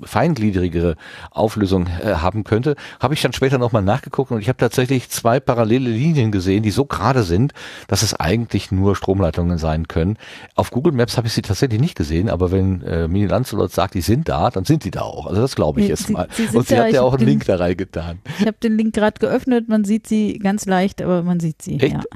feingliedrigere 0.02 0.96
Auflösung 1.30 1.86
äh, 1.86 2.14
haben 2.14 2.42
könnte, 2.42 2.74
habe 2.98 3.14
ich 3.14 3.22
dann 3.22 3.32
später 3.32 3.58
nochmal 3.58 3.82
nachgeguckt 3.82 4.32
und 4.32 4.40
ich 4.40 4.48
habe 4.48 4.58
tatsächlich 4.58 5.10
zwei 5.10 5.38
parallele 5.38 5.90
Linien 5.90 6.32
gesehen, 6.32 6.64
die 6.64 6.72
so 6.72 6.86
gerade 6.86 7.22
sind, 7.22 7.52
dass 7.86 8.02
es 8.02 8.14
eigentlich 8.14 8.72
nur 8.72 8.96
Stromleitungen 8.96 9.58
sein 9.58 9.86
können. 9.86 10.18
Auf 10.56 10.72
Google 10.72 10.92
Maps 10.92 11.16
habe 11.16 11.28
ich 11.28 11.34
sie 11.34 11.42
tatsächlich 11.42 11.80
nicht 11.80 11.94
gesehen, 11.94 12.30
aber 12.30 12.50
wenn 12.50 12.82
äh, 12.82 13.06
Mini 13.06 13.26
Lancelot 13.26 13.70
sagt, 13.70 13.94
die 13.94 14.00
sind 14.00 14.28
da, 14.28 14.50
dann 14.50 14.64
sind 14.64 14.82
die 14.82 14.90
da 14.90 15.02
auch. 15.02 15.26
Also 15.26 15.35
das 15.40 15.54
glaube 15.56 15.80
ich 15.80 15.88
jetzt 15.88 16.10
mal. 16.10 16.28
sie 16.32 16.48
und 16.56 16.66
sie 16.68 16.74
da, 16.76 16.84
hat 16.84 16.92
ja 16.92 17.02
auch 17.02 17.12
einen 17.12 17.20
den- 17.20 17.28
Link 17.28 17.44
da 17.46 17.56
reingetan. 17.56 18.20
Ich 18.38 18.46
habe 18.46 18.56
den 18.62 18.76
Link 18.76 18.94
gerade 18.94 19.18
geöffnet, 19.18 19.68
man 19.68 19.84
sieht 19.84 20.06
sie 20.06 20.38
ganz 20.38 20.66
leicht, 20.66 21.02
aber 21.02 21.22
man 21.22 21.40
sieht 21.40 21.62
sie. 21.62 21.78
Echt? 21.80 21.96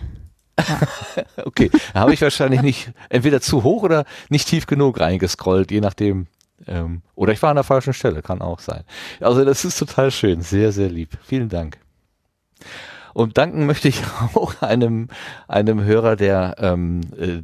Ja. 0.69 0.79
Okay, 1.47 1.71
da 1.95 2.01
habe 2.01 2.13
ich 2.13 2.21
wahrscheinlich 2.21 2.61
nicht 2.61 2.93
entweder 3.09 3.41
zu 3.41 3.63
hoch 3.65 3.83
oder 3.83 4.05
nicht 4.29 4.47
tief 4.47 4.67
genug 4.67 5.01
reingescrollt, 5.01 5.71
je 5.71 5.81
nachdem. 5.81 6.27
Ähm, 6.67 7.01
oder 7.15 7.33
ich 7.33 7.41
war 7.41 7.49
an 7.49 7.57
der 7.57 7.65
falschen 7.65 7.95
Stelle, 7.95 8.21
kann 8.21 8.43
auch 8.43 8.59
sein. 8.61 8.85
Also 9.21 9.43
das 9.47 9.65
ist 9.65 9.79
total 9.79 10.11
schön, 10.11 10.43
sehr, 10.43 10.71
sehr 10.73 10.91
lieb. 10.91 11.17
Vielen 11.25 11.49
Dank. 11.49 11.79
Und 13.15 13.39
danken 13.39 13.67
möchte 13.67 13.89
ich 13.89 14.03
auch 14.35 14.61
einem, 14.63 15.09
einem 15.49 15.83
Hörer, 15.83 16.17
der 16.17 16.57
ähm, 16.59 17.01
äh, 17.19 17.43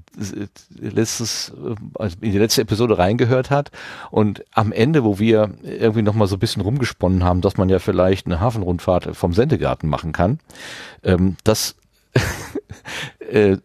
letztes, 0.78 1.50
äh, 1.50 1.74
also 1.98 2.16
in 2.20 2.32
die 2.32 2.38
letzte 2.38 2.62
Episode 2.62 2.98
reingehört 2.98 3.50
hat. 3.50 3.70
Und 4.10 4.44
am 4.52 4.72
Ende, 4.72 5.04
wo 5.04 5.18
wir 5.18 5.50
irgendwie 5.62 6.02
nochmal 6.02 6.28
so 6.28 6.36
ein 6.36 6.40
bisschen 6.40 6.62
rumgesponnen 6.62 7.24
haben, 7.24 7.40
dass 7.40 7.56
man 7.56 7.68
ja 7.68 7.78
vielleicht 7.78 8.26
eine 8.26 8.40
Hafenrundfahrt 8.40 9.16
vom 9.16 9.32
Sendegarten 9.32 9.88
machen 9.88 10.12
kann, 10.12 10.38
ähm, 11.02 11.36
das 11.44 11.76
äh, 13.30 13.58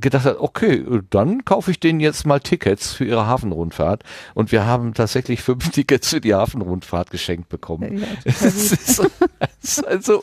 gedacht 0.00 0.24
hat, 0.24 0.38
okay, 0.38 0.84
dann 1.10 1.44
kaufe 1.44 1.70
ich 1.70 1.80
denen 1.80 2.00
jetzt 2.00 2.26
mal 2.26 2.40
Tickets 2.40 2.92
für 2.92 3.04
ihre 3.04 3.26
Hafenrundfahrt. 3.26 4.02
Und 4.34 4.52
wir 4.52 4.66
haben 4.66 4.94
tatsächlich 4.94 5.42
fünf 5.42 5.70
Tickets 5.72 6.10
für 6.10 6.20
die 6.20 6.34
Hafenrundfahrt 6.34 7.10
geschenkt 7.10 7.48
bekommen. 7.48 7.98
Ja, 7.98 8.06
ist, 8.24 9.86
also, 9.86 10.22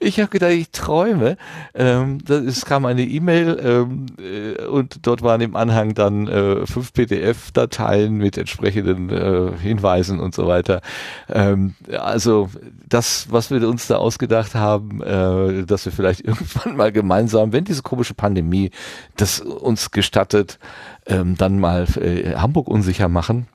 ich 0.00 0.20
habe 0.20 0.28
gedacht, 0.30 0.52
ich 0.52 0.70
träume. 0.70 1.36
Ähm, 1.74 2.18
es 2.28 2.64
kam 2.64 2.84
eine 2.84 3.04
E-Mail 3.04 3.58
ähm, 3.62 4.06
äh, 4.18 4.64
und 4.66 5.06
dort 5.06 5.22
waren 5.22 5.40
im 5.40 5.56
Anhang 5.56 5.94
dann 5.94 6.28
äh, 6.28 6.66
fünf 6.66 6.92
PDF-Dateien 6.92 8.14
mit 8.14 8.36
entsprechenden 8.36 9.10
äh, 9.10 9.52
Hinweisen 9.60 10.20
und 10.20 10.34
so 10.34 10.46
weiter. 10.46 10.80
Ähm, 11.28 11.74
also 11.98 12.50
das, 12.88 13.26
was 13.30 13.50
wir 13.50 13.66
uns 13.68 13.86
da 13.86 13.96
ausgedacht 13.96 14.54
haben, 14.54 15.02
äh, 15.02 15.64
dass 15.64 15.84
wir 15.84 15.92
vielleicht 15.92 16.20
irgendwann 16.24 16.76
mal 16.76 16.92
gemeinsam, 16.92 17.52
wenn 17.52 17.64
diese 17.76 17.82
komische 17.82 18.14
Pandemie 18.14 18.70
das 19.16 19.40
uns 19.40 19.90
gestattet, 19.90 20.58
ähm, 21.06 21.36
dann 21.36 21.60
mal 21.60 21.86
äh, 22.00 22.34
Hamburg 22.34 22.68
unsicher 22.68 23.08
machen. 23.08 23.46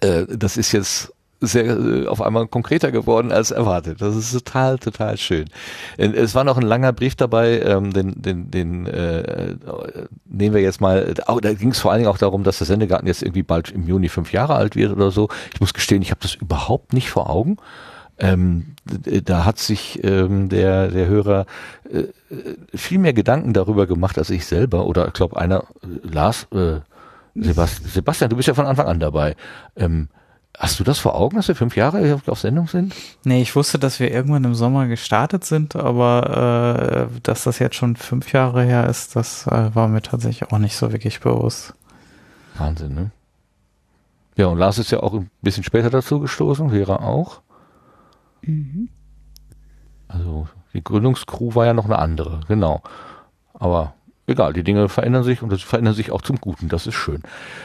Äh, 0.00 0.26
das 0.28 0.56
ist 0.56 0.72
jetzt 0.72 1.12
sehr 1.42 1.76
äh, 1.76 2.06
auf 2.06 2.22
einmal 2.22 2.46
konkreter 2.46 2.92
geworden 2.92 3.32
als 3.32 3.50
erwartet. 3.50 4.00
Das 4.00 4.14
ist 4.16 4.32
total, 4.32 4.78
total 4.78 5.18
schön. 5.18 5.46
Äh, 5.98 6.06
Es 6.08 6.34
war 6.34 6.44
noch 6.44 6.56
ein 6.56 6.62
langer 6.62 6.92
Brief 6.92 7.16
dabei, 7.16 7.60
ähm, 7.60 7.92
den, 7.92 8.22
den, 8.22 8.50
den 8.50 8.86
äh, 8.86 9.56
nehmen 10.24 10.54
wir 10.54 10.62
jetzt 10.62 10.80
mal. 10.80 11.14
Auch, 11.26 11.40
da 11.40 11.52
ging 11.52 11.70
es 11.70 11.80
vor 11.80 11.90
allen 11.90 12.00
Dingen 12.00 12.10
auch 12.10 12.18
darum, 12.18 12.44
dass 12.44 12.58
der 12.58 12.66
Sendegarten 12.66 13.06
jetzt 13.08 13.22
irgendwie 13.22 13.42
bald 13.42 13.70
im 13.70 13.86
Juni 13.86 14.08
fünf 14.08 14.32
Jahre 14.32 14.54
alt 14.54 14.76
wird 14.76 14.92
oder 14.92 15.10
so. 15.10 15.28
Ich 15.52 15.60
muss 15.60 15.74
gestehen, 15.74 16.00
ich 16.00 16.10
habe 16.10 16.20
das 16.22 16.34
überhaupt 16.34 16.92
nicht 16.92 17.10
vor 17.10 17.28
Augen. 17.28 17.56
Ähm, 18.22 18.76
da 18.84 19.44
hat 19.44 19.58
sich 19.58 20.02
ähm, 20.04 20.48
der, 20.48 20.88
der 20.88 21.08
Hörer 21.08 21.46
äh, 21.90 21.98
äh, 21.98 22.08
viel 22.72 22.98
mehr 22.98 23.12
Gedanken 23.12 23.52
darüber 23.52 23.88
gemacht 23.88 24.16
als 24.16 24.30
ich 24.30 24.46
selber. 24.46 24.86
Oder 24.86 25.08
ich 25.08 25.12
glaube, 25.12 25.36
einer, 25.36 25.64
äh, 25.82 26.06
Lars, 26.08 26.46
äh, 26.52 26.80
Sebastian, 27.34 27.90
Sebastian, 27.90 28.30
du 28.30 28.36
bist 28.36 28.46
ja 28.46 28.54
von 28.54 28.66
Anfang 28.66 28.86
an 28.86 29.00
dabei. 29.00 29.34
Ähm, 29.74 30.08
hast 30.56 30.78
du 30.78 30.84
das 30.84 31.00
vor 31.00 31.16
Augen, 31.16 31.34
dass 31.34 31.48
wir 31.48 31.56
fünf 31.56 31.74
Jahre 31.74 32.20
auf 32.26 32.38
Sendung 32.38 32.68
sind? 32.68 32.94
Nee, 33.24 33.42
ich 33.42 33.56
wusste, 33.56 33.80
dass 33.80 33.98
wir 33.98 34.12
irgendwann 34.12 34.44
im 34.44 34.54
Sommer 34.54 34.86
gestartet 34.86 35.44
sind, 35.44 35.74
aber 35.74 37.08
äh, 37.10 37.20
dass 37.24 37.42
das 37.42 37.58
jetzt 37.58 37.74
schon 37.74 37.96
fünf 37.96 38.32
Jahre 38.32 38.62
her 38.62 38.86
ist, 38.88 39.16
das 39.16 39.48
äh, 39.48 39.74
war 39.74 39.88
mir 39.88 40.02
tatsächlich 40.02 40.52
auch 40.52 40.58
nicht 40.58 40.76
so 40.76 40.92
wirklich 40.92 41.18
bewusst. 41.18 41.74
Wahnsinn, 42.56 42.94
ne? 42.94 43.10
Ja, 44.36 44.46
und 44.46 44.58
Lars 44.58 44.78
ist 44.78 44.92
ja 44.92 45.00
auch 45.00 45.12
ein 45.12 45.28
bisschen 45.40 45.64
später 45.64 45.90
dazu 45.90 46.20
gestoßen, 46.20 46.70
Vera 46.70 46.96
auch. 46.96 47.42
Mhm. 48.42 48.88
Also 50.08 50.48
die 50.74 50.84
Gründungscrew 50.84 51.54
war 51.54 51.66
ja 51.66 51.74
noch 51.74 51.86
eine 51.86 51.98
andere, 51.98 52.40
genau. 52.48 52.82
Aber 53.54 53.94
egal, 54.26 54.52
die 54.52 54.62
Dinge 54.62 54.88
verändern 54.88 55.24
sich 55.24 55.42
und 55.42 55.50
das 55.50 55.62
verändern 55.62 55.94
sich 55.94 56.10
auch 56.10 56.22
zum 56.22 56.36
Guten. 56.40 56.68
Das 56.68 56.86
ist 56.86 56.94
schön. 56.94 57.22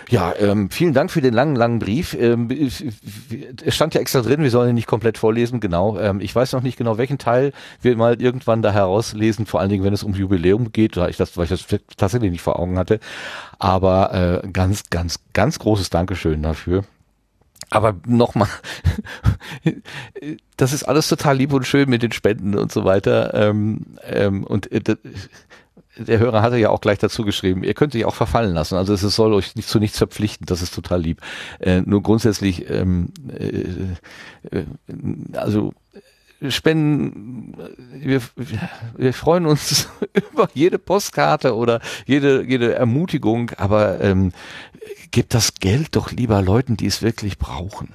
Ja, 0.10 0.34
ähm, 0.38 0.70
vielen 0.70 0.94
Dank 0.94 1.12
für 1.12 1.22
den 1.22 1.34
langen, 1.34 1.56
langen 1.56 1.80
Brief. 1.80 2.14
Ähm, 2.14 2.50
es 2.52 3.76
stand 3.76 3.94
ja 3.94 4.02
extra 4.02 4.22
drin, 4.22 4.42
wir 4.42 4.52
sollen 4.52 4.70
ihn 4.70 4.76
nicht 4.76 4.88
komplett 4.88 5.18
vorlesen, 5.18 5.60
genau. 5.60 5.98
Ähm, 5.98 6.20
ich 6.20 6.36
weiß 6.36 6.54
noch 6.54 6.62
nicht 6.62 6.78
genau, 6.78 6.98
welchen 6.98 7.18
Teil 7.18 7.54
wir 7.82 7.96
mal 7.96 8.22
irgendwann 8.22 8.62
da 8.62 8.72
herauslesen, 8.72 9.46
vor 9.46 9.60
allen 9.60 9.70
Dingen, 9.70 9.84
wenn 9.84 9.94
es 9.94 10.04
um 10.04 10.14
Jubiläum 10.14 10.72
geht, 10.72 10.98
da 10.98 11.08
ich 11.08 11.18
das, 11.18 11.38
weil 11.38 11.46
ich 11.46 11.50
das 11.50 11.66
tatsächlich 11.96 12.32
nicht 12.32 12.42
vor 12.42 12.60
Augen 12.60 12.78
hatte. 12.78 13.00
Aber 13.60 14.44
äh, 14.44 14.48
ganz, 14.50 14.90
ganz, 14.90 15.20
ganz 15.34 15.60
großes 15.60 15.90
Dankeschön 15.90 16.44
dafür. 16.44 16.84
Aber 17.70 17.96
nochmal, 18.06 18.48
das 20.56 20.74
ist 20.74 20.84
alles 20.84 21.10
total 21.10 21.38
lieb 21.38 21.52
und 21.54 21.68
schön 21.68 21.90
mit 21.90 22.02
den 22.02 22.14
Spenden 22.14 22.56
und 22.56 22.72
so 22.72 22.86
weiter. 22.86 23.34
Ähm, 23.34 23.86
ähm, 24.04 24.44
und 24.46 24.72
äh, 24.72 24.96
der 25.98 26.20
Hörer 26.20 26.42
hatte 26.42 26.58
ja 26.58 26.70
auch 26.70 26.82
gleich 26.82 27.00
dazu 27.00 27.24
geschrieben, 27.24 27.64
ihr 27.64 27.74
könnt 27.74 27.94
sich 27.94 28.06
auch 28.06 28.16
verfallen 28.16 28.54
lassen. 28.54 28.76
Also 28.76 28.94
es 28.94 29.02
soll 29.02 29.34
euch 29.34 29.56
nicht 29.56 29.68
zu 29.68 29.80
nichts 29.80 29.98
verpflichten, 29.98 30.46
das 30.46 30.62
ist 30.62 30.74
total 30.74 31.02
lieb. 31.02 31.22
Äh, 31.60 31.82
nur 31.82 32.04
grundsätzlich, 32.04 32.70
ähm, 32.70 33.10
äh, 33.30 33.64
äh, 34.56 34.66
also 35.34 35.74
Spenden, 36.50 37.56
wir, 37.92 38.22
wir 38.96 39.14
freuen 39.14 39.46
uns 39.46 39.90
über 40.32 40.50
jede 40.54 40.78
Postkarte 40.80 41.56
oder 41.56 41.82
jede, 42.06 42.44
jede 42.44 42.76
Ermutigung, 42.76 43.52
aber 43.58 44.02
ähm, 44.02 44.32
gebt 45.12 45.34
das 45.34 45.56
Geld 45.56 45.96
doch 45.96 46.12
lieber 46.12 46.42
Leuten, 46.42 46.78
die 46.78 46.86
es 46.86 47.02
wirklich 47.02 47.38
brauchen. 47.38 47.90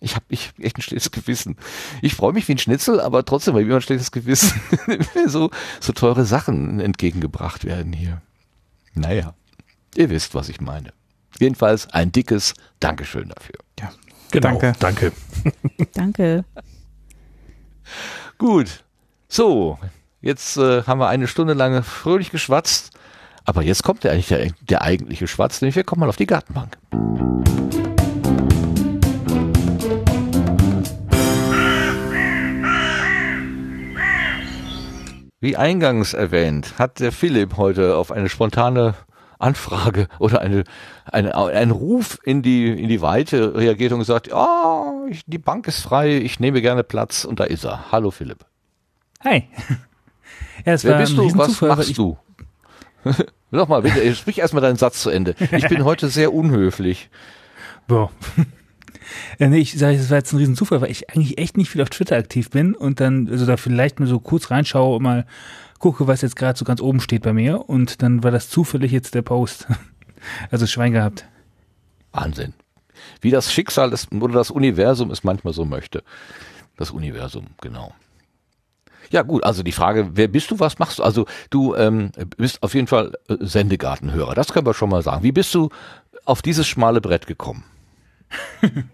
Ich 0.00 0.16
habe 0.16 0.24
ich 0.30 0.52
echt 0.58 0.78
ein 0.78 0.82
schlechtes 0.82 1.10
Gewissen. 1.10 1.56
Ich 2.00 2.14
freue 2.14 2.32
mich 2.32 2.48
wie 2.48 2.54
ein 2.54 2.58
Schnitzel, 2.58 3.00
aber 3.00 3.24
trotzdem 3.24 3.52
habe 3.52 3.62
ich 3.62 3.68
immer 3.68 3.76
ein 3.76 3.82
schlechtes 3.82 4.10
Gewissen, 4.10 4.60
wenn 4.86 5.06
mir 5.14 5.28
so, 5.28 5.50
so 5.78 5.92
teure 5.92 6.24
Sachen 6.24 6.80
entgegengebracht 6.80 7.64
werden 7.64 7.92
hier. 7.92 8.22
Naja, 8.94 9.34
ihr 9.94 10.10
wisst, 10.10 10.34
was 10.34 10.48
ich 10.48 10.60
meine. 10.60 10.92
Jedenfalls 11.38 11.88
ein 11.90 12.10
dickes 12.10 12.54
Dankeschön 12.80 13.28
dafür. 13.28 13.60
Genau, 14.30 14.60
Danke. 14.60 14.72
danke. 14.78 15.12
Danke. 15.92 16.44
Gut, 18.38 18.84
so, 19.28 19.78
jetzt 20.20 20.56
äh, 20.56 20.82
haben 20.84 20.98
wir 20.98 21.08
eine 21.08 21.26
Stunde 21.26 21.54
lang 21.54 21.82
fröhlich 21.82 22.30
geschwatzt, 22.30 22.90
aber 23.44 23.62
jetzt 23.62 23.82
kommt 23.82 24.04
der, 24.04 24.12
eigentlich 24.12 24.28
der, 24.28 24.50
der 24.60 24.82
eigentliche 24.82 25.26
Schwatz, 25.26 25.60
nämlich 25.60 25.76
wir 25.76 25.84
kommen 25.84 26.00
mal 26.00 26.08
auf 26.08 26.16
die 26.16 26.26
Gartenbank. 26.26 26.78
Wie 35.42 35.56
eingangs 35.56 36.12
erwähnt, 36.12 36.78
hat 36.78 37.00
der 37.00 37.12
Philipp 37.12 37.56
heute 37.56 37.96
auf 37.96 38.12
eine 38.12 38.28
spontane 38.28 38.94
Anfrage 39.40 40.08
oder 40.18 40.40
eine, 40.40 40.64
eine, 41.06 41.34
einen 41.34 41.70
Ruf 41.70 42.18
in 42.24 42.42
die, 42.42 42.68
in 42.68 42.88
die 42.88 43.00
Weite 43.00 43.54
reagiert 43.54 43.92
und 43.92 43.98
gesagt, 43.98 44.28
ja, 44.28 44.92
ich, 45.08 45.24
die 45.26 45.38
Bank 45.38 45.66
ist 45.66 45.80
frei, 45.80 46.18
ich 46.18 46.40
nehme 46.40 46.60
gerne 46.60 46.84
Platz 46.84 47.24
und 47.24 47.40
da 47.40 47.44
ist 47.44 47.64
er. 47.64 47.90
Hallo 47.92 48.10
Philipp. 48.10 48.44
Hi. 49.24 49.44
Ja, 50.66 50.74
es 50.74 50.84
Wer 50.84 50.98
bist 50.98 51.12
ein 51.12 51.16
du? 51.16 51.38
Was 51.38 51.58
machst 51.62 51.96
du? 51.96 52.18
Nochmal, 53.50 53.82
bitte, 53.82 54.14
sprich 54.14 54.38
erstmal 54.38 54.60
deinen 54.60 54.76
Satz 54.76 55.00
zu 55.00 55.08
Ende. 55.08 55.34
Ich 55.52 55.68
bin 55.68 55.84
heute 55.84 56.08
sehr 56.08 56.34
unhöflich. 56.34 57.08
Boah. 57.88 58.10
Ja, 59.38 59.48
nee, 59.48 59.58
ich 59.58 59.76
sage, 59.78 59.96
das 59.96 60.10
war 60.10 60.18
jetzt 60.18 60.32
ein 60.32 60.36
Riesenzufall, 60.36 60.80
weil 60.80 60.90
ich 60.90 61.10
eigentlich 61.10 61.38
echt 61.38 61.56
nicht 61.56 61.70
viel 61.70 61.82
auf 61.82 61.90
Twitter 61.90 62.16
aktiv 62.16 62.50
bin 62.50 62.74
und 62.74 63.00
dann, 63.00 63.28
also 63.28 63.46
da 63.46 63.56
vielleicht 63.56 64.00
mal 64.00 64.06
so 64.06 64.20
kurz 64.20 64.50
reinschaue 64.50 64.96
und 64.96 65.02
mal 65.02 65.26
gucke, 65.80 66.06
was 66.06 66.20
jetzt 66.20 66.36
gerade 66.36 66.56
so 66.56 66.64
ganz 66.64 66.80
oben 66.80 67.00
steht 67.00 67.22
bei 67.22 67.32
mir 67.32 67.68
und 67.68 68.02
dann 68.02 68.22
war 68.22 68.30
das 68.30 68.48
zufällig 68.48 68.92
jetzt 68.92 69.14
der 69.14 69.22
Post. 69.22 69.66
Also 70.50 70.66
Schwein 70.66 70.92
gehabt. 70.92 71.24
Wahnsinn. 72.12 72.52
Wie 73.22 73.30
das 73.30 73.50
Schicksal 73.50 73.88
des, 73.88 74.12
oder 74.12 74.34
das 74.34 74.50
Universum 74.50 75.10
es 75.10 75.24
manchmal 75.24 75.54
so 75.54 75.64
möchte. 75.64 76.02
Das 76.76 76.90
Universum, 76.90 77.46
genau. 77.62 77.94
Ja 79.10 79.22
gut, 79.22 79.42
also 79.42 79.62
die 79.62 79.72
Frage, 79.72 80.10
wer 80.12 80.28
bist 80.28 80.50
du, 80.50 80.60
was 80.60 80.78
machst 80.78 80.98
du? 80.98 81.04
Also 81.04 81.24
du 81.48 81.74
ähm, 81.74 82.12
bist 82.36 82.62
auf 82.62 82.74
jeden 82.74 82.86
Fall 82.86 83.14
äh, 83.30 83.36
Sendegartenhörer, 83.40 84.34
das 84.34 84.52
können 84.52 84.66
wir 84.66 84.74
schon 84.74 84.90
mal 84.90 85.00
sagen. 85.02 85.22
Wie 85.22 85.32
bist 85.32 85.54
du 85.54 85.70
auf 86.26 86.42
dieses 86.42 86.68
schmale 86.68 87.00
Brett 87.00 87.26
gekommen? 87.26 87.64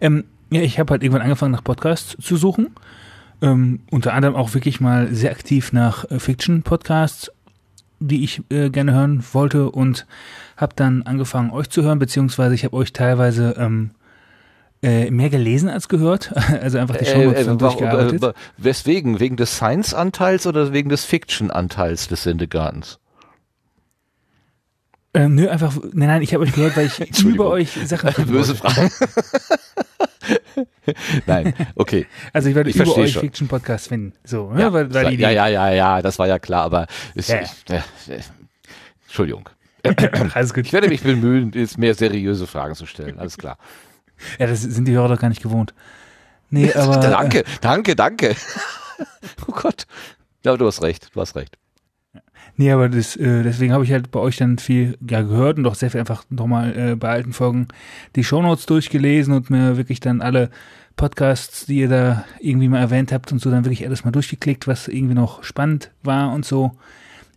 Ähm, 0.00 0.24
ja, 0.50 0.62
ich 0.62 0.80
habe 0.80 0.90
halt 0.90 1.02
irgendwann 1.04 1.22
angefangen, 1.22 1.52
nach 1.52 1.62
Podcasts 1.62 2.16
zu 2.20 2.36
suchen. 2.36 2.74
Ähm, 3.42 3.80
unter 3.90 4.12
anderem 4.12 4.36
auch 4.36 4.52
wirklich 4.54 4.80
mal 4.80 5.14
sehr 5.14 5.30
aktiv 5.30 5.72
nach 5.72 6.04
äh, 6.10 6.18
Fiction-Podcasts, 6.18 7.30
die 7.98 8.22
ich 8.24 8.42
äh, 8.50 8.70
gerne 8.70 8.92
hören 8.92 9.24
wollte 9.32 9.70
und 9.70 10.06
habe 10.56 10.74
dann 10.76 11.02
angefangen, 11.02 11.50
euch 11.50 11.70
zu 11.70 11.82
hören, 11.82 11.98
beziehungsweise 11.98 12.54
ich 12.54 12.64
habe 12.64 12.76
euch 12.76 12.92
teilweise 12.92 13.54
ähm, 13.58 13.90
äh, 14.82 15.10
mehr 15.10 15.28
gelesen 15.30 15.68
als 15.68 15.88
gehört, 15.88 16.32
also 16.62 16.78
einfach 16.78 16.96
die 16.96 17.04
Show 17.06 17.18
Äh, 17.32 17.42
äh, 17.42 17.56
durchgearbeitet. 17.56 18.22
äh, 18.22 18.32
weswegen? 18.58 19.20
Wegen 19.20 19.36
des 19.36 19.56
Science-Anteils 19.56 20.46
oder 20.46 20.72
wegen 20.72 20.88
des 20.88 21.04
Fiction-Anteils 21.04 22.08
des 22.08 22.22
Sendegartens? 22.22 22.98
Ähm, 25.12 25.34
nö, 25.34 25.48
einfach, 25.48 25.76
nein, 25.92 26.08
nein, 26.08 26.22
ich 26.22 26.32
habe 26.34 26.44
euch 26.44 26.52
gehört, 26.52 26.76
weil 26.76 26.86
ich 26.86 27.24
über 27.24 27.48
euch 27.48 27.72
Sachen 27.84 28.26
Böse. 28.26 28.54
Frage. 28.54 28.90
Nein, 31.26 31.54
okay. 31.74 32.06
Also 32.32 32.48
ich 32.48 32.54
werde 32.54 32.70
Ich 32.70 32.76
über 32.76 32.96
euch 32.96 33.12
schon. 33.12 33.22
Fiction-Podcasts 33.22 33.88
finden. 33.88 34.12
So, 34.24 34.52
ja, 34.56 34.72
weil, 34.72 34.92
weil 34.92 35.18
ja, 35.18 35.30
ja, 35.30 35.48
ja, 35.48 35.70
ja, 35.72 36.02
das 36.02 36.18
war 36.18 36.28
ja 36.28 36.38
klar, 36.38 36.64
aber 36.64 36.86
es, 37.14 37.28
Ja, 37.28 37.36
ja. 37.36 37.42
ich, 37.42 37.70
äh, 38.08 38.16
äh, 38.16 38.20
Entschuldigung. 39.06 39.48
alles 40.34 40.54
gut. 40.54 40.66
Ich 40.66 40.72
werde 40.72 40.88
mich 40.88 41.02
bemühen, 41.02 41.52
jetzt 41.54 41.78
mehr 41.78 41.94
seriöse 41.94 42.46
Fragen 42.46 42.74
zu 42.74 42.86
stellen. 42.86 43.18
Alles 43.18 43.38
klar. 43.38 43.58
Ja, 44.38 44.46
das 44.46 44.60
sind 44.62 44.86
die 44.86 44.92
Hörer 44.92 45.08
doch 45.08 45.18
gar 45.18 45.28
nicht 45.28 45.42
gewohnt. 45.42 45.74
Nee, 46.50 46.72
aber. 46.74 46.98
danke, 46.98 47.44
danke, 47.60 47.96
danke. 47.96 48.36
oh 49.48 49.52
Gott. 49.52 49.86
Ja, 50.44 50.56
du 50.56 50.66
hast 50.66 50.82
recht, 50.82 51.08
du 51.14 51.20
hast 51.20 51.34
recht. 51.36 51.56
Nee, 52.60 52.72
aber 52.72 52.90
das, 52.90 53.16
äh, 53.16 53.42
deswegen 53.42 53.72
habe 53.72 53.84
ich 53.84 53.90
halt 53.90 54.10
bei 54.10 54.20
euch 54.20 54.36
dann 54.36 54.58
viel 54.58 54.98
ja, 55.08 55.22
gehört 55.22 55.56
und 55.56 55.66
auch 55.66 55.74
sehr 55.74 55.90
viel 55.90 56.00
einfach 56.00 56.24
nochmal 56.28 56.76
äh, 56.76 56.94
bei 56.94 57.08
alten 57.08 57.32
Folgen 57.32 57.68
die 58.16 58.22
Shownotes 58.22 58.66
durchgelesen 58.66 59.32
und 59.32 59.48
mir 59.48 59.78
wirklich 59.78 59.98
dann 59.98 60.20
alle 60.20 60.50
Podcasts, 60.94 61.64
die 61.64 61.78
ihr 61.78 61.88
da 61.88 62.26
irgendwie 62.38 62.68
mal 62.68 62.80
erwähnt 62.80 63.12
habt 63.12 63.32
und 63.32 63.38
so, 63.38 63.50
dann 63.50 63.64
wirklich 63.64 63.86
alles 63.86 64.04
mal 64.04 64.10
durchgeklickt, 64.10 64.66
was 64.66 64.88
irgendwie 64.88 65.14
noch 65.14 65.42
spannend 65.42 65.90
war 66.02 66.34
und 66.34 66.44
so. 66.44 66.72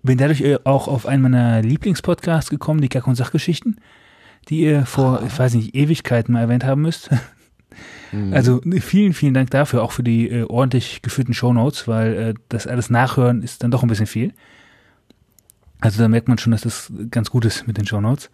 Bin 0.01 0.17
dadurch 0.17 0.41
äh, 0.41 0.59
auch 0.65 0.89
auf 0.89 1.05
einen 1.05 1.21
meiner 1.21 1.61
Lieblingspodcasts 1.61 2.49
gekommen, 2.49 2.81
die 2.81 2.89
Kack- 2.89 3.07
und 3.07 3.15
Sachgeschichten, 3.15 3.79
die 4.49 4.59
ihr 4.59 4.85
vor, 4.85 5.23
ich 5.25 5.39
weiß 5.39 5.53
nicht, 5.53 5.73
Ewigkeiten 5.73 6.33
mal 6.33 6.41
erwähnt 6.41 6.65
haben 6.65 6.81
müsst. 6.81 7.09
Also 8.31 8.61
vielen, 8.81 9.13
vielen 9.13 9.33
Dank 9.33 9.49
dafür, 9.51 9.81
auch 9.81 9.93
für 9.93 10.03
die 10.03 10.29
äh, 10.29 10.43
ordentlich 10.43 11.01
geführten 11.01 11.33
Shownotes, 11.33 11.87
weil 11.87 12.13
äh, 12.13 12.33
das 12.49 12.67
alles 12.67 12.91
nachhören 12.91 13.41
ist 13.41 13.63
dann 13.63 13.71
doch 13.71 13.81
ein 13.81 13.89
bisschen 13.89 14.05
viel. 14.05 14.33
Also 15.83 16.01
da 16.01 16.07
merkt 16.07 16.29
man 16.29 16.37
schon, 16.37 16.51
dass 16.51 16.61
das 16.61 16.93
ganz 17.11 17.29
gut 17.29 17.43
ist 17.43 17.67
mit 17.67 17.77
den 17.77 17.85
Shownotes. 17.85 18.27
Ja, 18.27 18.31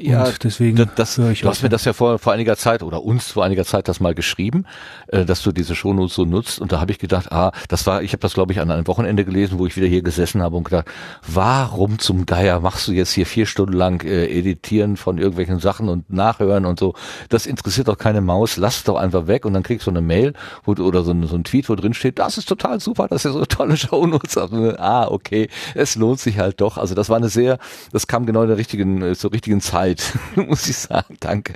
Ja, 0.00 0.24
und 0.24 0.42
deswegen 0.42 0.76
Das, 0.76 0.88
das, 0.96 1.18
höre 1.18 1.30
ich 1.30 1.42
du 1.42 1.48
hast 1.48 1.62
mir 1.62 1.68
das 1.68 1.84
ja 1.84 1.92
vor, 1.92 2.18
vor 2.18 2.32
einiger 2.32 2.56
Zeit 2.56 2.82
oder 2.82 3.04
uns 3.04 3.30
vor 3.30 3.44
einiger 3.44 3.64
Zeit 3.64 3.86
das 3.86 4.00
mal 4.00 4.16
geschrieben, 4.16 4.66
äh, 5.08 5.24
dass 5.24 5.42
du 5.42 5.52
diese 5.52 5.76
Shownotes 5.76 6.14
so 6.16 6.24
nutzt 6.24 6.60
und 6.60 6.72
da 6.72 6.80
habe 6.80 6.90
ich 6.90 6.98
gedacht, 6.98 7.30
ah, 7.30 7.52
das 7.68 7.86
war, 7.86 8.02
ich 8.02 8.10
habe 8.12 8.20
das 8.20 8.34
glaube 8.34 8.52
ich 8.52 8.58
an 8.60 8.70
einem 8.72 8.88
Wochenende 8.88 9.24
gelesen, 9.24 9.60
wo 9.60 9.66
ich 9.66 9.76
wieder 9.76 9.86
hier 9.86 10.02
gesessen 10.02 10.42
habe 10.42 10.56
und 10.56 10.64
gedacht, 10.64 10.86
warum 11.24 12.00
zum 12.00 12.26
Geier 12.26 12.58
machst 12.58 12.88
du 12.88 12.92
jetzt 12.92 13.12
hier 13.12 13.26
vier 13.26 13.46
Stunden 13.46 13.74
lang 13.74 14.02
äh, 14.04 14.26
editieren 14.26 14.96
von 14.96 15.18
irgendwelchen 15.18 15.60
Sachen 15.60 15.88
und 15.88 16.10
nachhören 16.12 16.66
und 16.66 16.80
so? 16.80 16.94
Das 17.28 17.46
interessiert 17.46 17.86
doch 17.86 17.98
keine 17.98 18.20
Maus, 18.20 18.56
lass 18.56 18.78
es 18.78 18.84
doch 18.84 18.96
einfach 18.96 19.28
weg 19.28 19.44
und 19.44 19.54
dann 19.54 19.62
kriegst 19.62 19.86
du 19.86 19.90
eine 19.92 20.00
Mail 20.00 20.32
wo, 20.64 20.74
du- 20.74 20.84
oder 20.84 21.04
so, 21.04 21.12
ein- 21.12 21.28
so 21.28 21.36
ein 21.36 21.44
Tweet, 21.44 21.68
wo 21.68 21.76
drin 21.76 21.94
steht, 21.94 22.18
das 22.18 22.38
ist 22.38 22.48
total 22.48 22.80
super, 22.80 23.06
das 23.08 23.24
ist 23.24 23.34
so 23.34 23.44
tolle 23.48 23.76
Shownotes. 23.76 24.36
Also, 24.36 24.74
ah, 24.78 25.06
okay, 25.08 25.48
es 25.76 25.94
lohnt 25.94 26.18
sich 26.18 26.38
halt 26.40 26.60
doch. 26.60 26.76
Also 26.76 26.96
das 26.96 27.08
war 27.08 27.18
eine 27.18 27.28
sehr, 27.28 27.58
das 27.92 28.08
kam 28.08 28.26
genau 28.26 28.42
in 28.42 28.48
der 28.48 28.56
richtigen, 28.58 29.00
äh, 29.02 29.14
zur 29.14 29.32
richtigen 29.32 29.59
Zeit, 29.60 30.18
muss 30.36 30.68
ich 30.68 30.76
sagen. 30.76 31.16
Danke. 31.20 31.54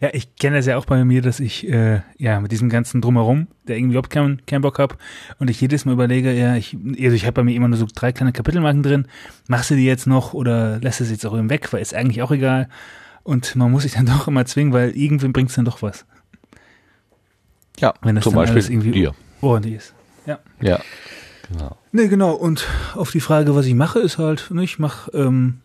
Ja, 0.00 0.10
ich 0.12 0.36
kenne 0.36 0.56
das 0.56 0.66
ja 0.66 0.76
auch 0.76 0.84
bei 0.84 1.04
mir, 1.04 1.22
dass 1.22 1.40
ich 1.40 1.68
äh, 1.68 2.00
ja 2.18 2.40
mit 2.40 2.52
diesem 2.52 2.68
ganzen 2.68 3.00
Drumherum, 3.00 3.48
der 3.66 3.76
irgendwie 3.76 3.94
überhaupt 3.94 4.10
keinen 4.10 4.44
keinen 4.46 4.62
Bock 4.62 4.78
hab 4.78 4.98
und 5.38 5.50
ich 5.50 5.60
jedes 5.60 5.84
Mal 5.84 5.92
überlege, 5.92 6.32
ja, 6.32 6.54
ich, 6.54 6.76
also 7.00 7.16
ich 7.16 7.24
habe 7.24 7.32
bei 7.32 7.42
mir 7.44 7.54
immer 7.54 7.68
nur 7.68 7.78
so 7.78 7.86
drei 7.92 8.12
kleine 8.12 8.32
Kapitelmarken 8.32 8.82
drin, 8.82 9.06
machst 9.48 9.70
du 9.70 9.74
die 9.74 9.84
jetzt 9.86 10.06
noch 10.06 10.32
oder 10.34 10.78
lässt 10.80 11.00
du 11.00 11.04
sie 11.04 11.14
jetzt 11.14 11.26
auch 11.26 11.36
eben 11.36 11.50
weg, 11.50 11.72
weil 11.72 11.80
ist 11.82 11.94
eigentlich 11.94 12.22
auch 12.22 12.30
egal. 12.30 12.68
Und 13.22 13.56
man 13.56 13.70
muss 13.70 13.82
sich 13.82 13.92
dann 13.92 14.06
doch 14.18 14.28
immer 14.28 14.44
zwingen, 14.44 14.72
weil 14.72 14.90
irgendwem 14.90 15.32
bringt's 15.32 15.54
dann 15.54 15.64
doch 15.64 15.82
was, 15.82 16.04
Ja, 17.78 17.94
wenn 18.02 18.14
das 18.14 18.24
zum 18.24 18.34
dann 18.34 18.42
Beispiel 18.42 18.56
alles 18.58 18.68
irgendwie 18.70 18.92
dir. 18.92 19.14
ordentlich 19.40 19.74
ist. 19.76 19.94
Ja. 20.26 20.38
Ja, 20.60 20.80
genau. 21.50 21.76
Nee, 21.92 22.08
genau. 22.08 22.32
Und 22.34 22.66
auf 22.94 23.10
die 23.10 23.20
Frage, 23.20 23.54
was 23.56 23.66
ich 23.66 23.74
mache, 23.74 23.98
ist 23.98 24.18
halt, 24.18 24.50
ne, 24.50 24.62
ich 24.62 24.78
mache 24.78 25.10
ähm, 25.12 25.60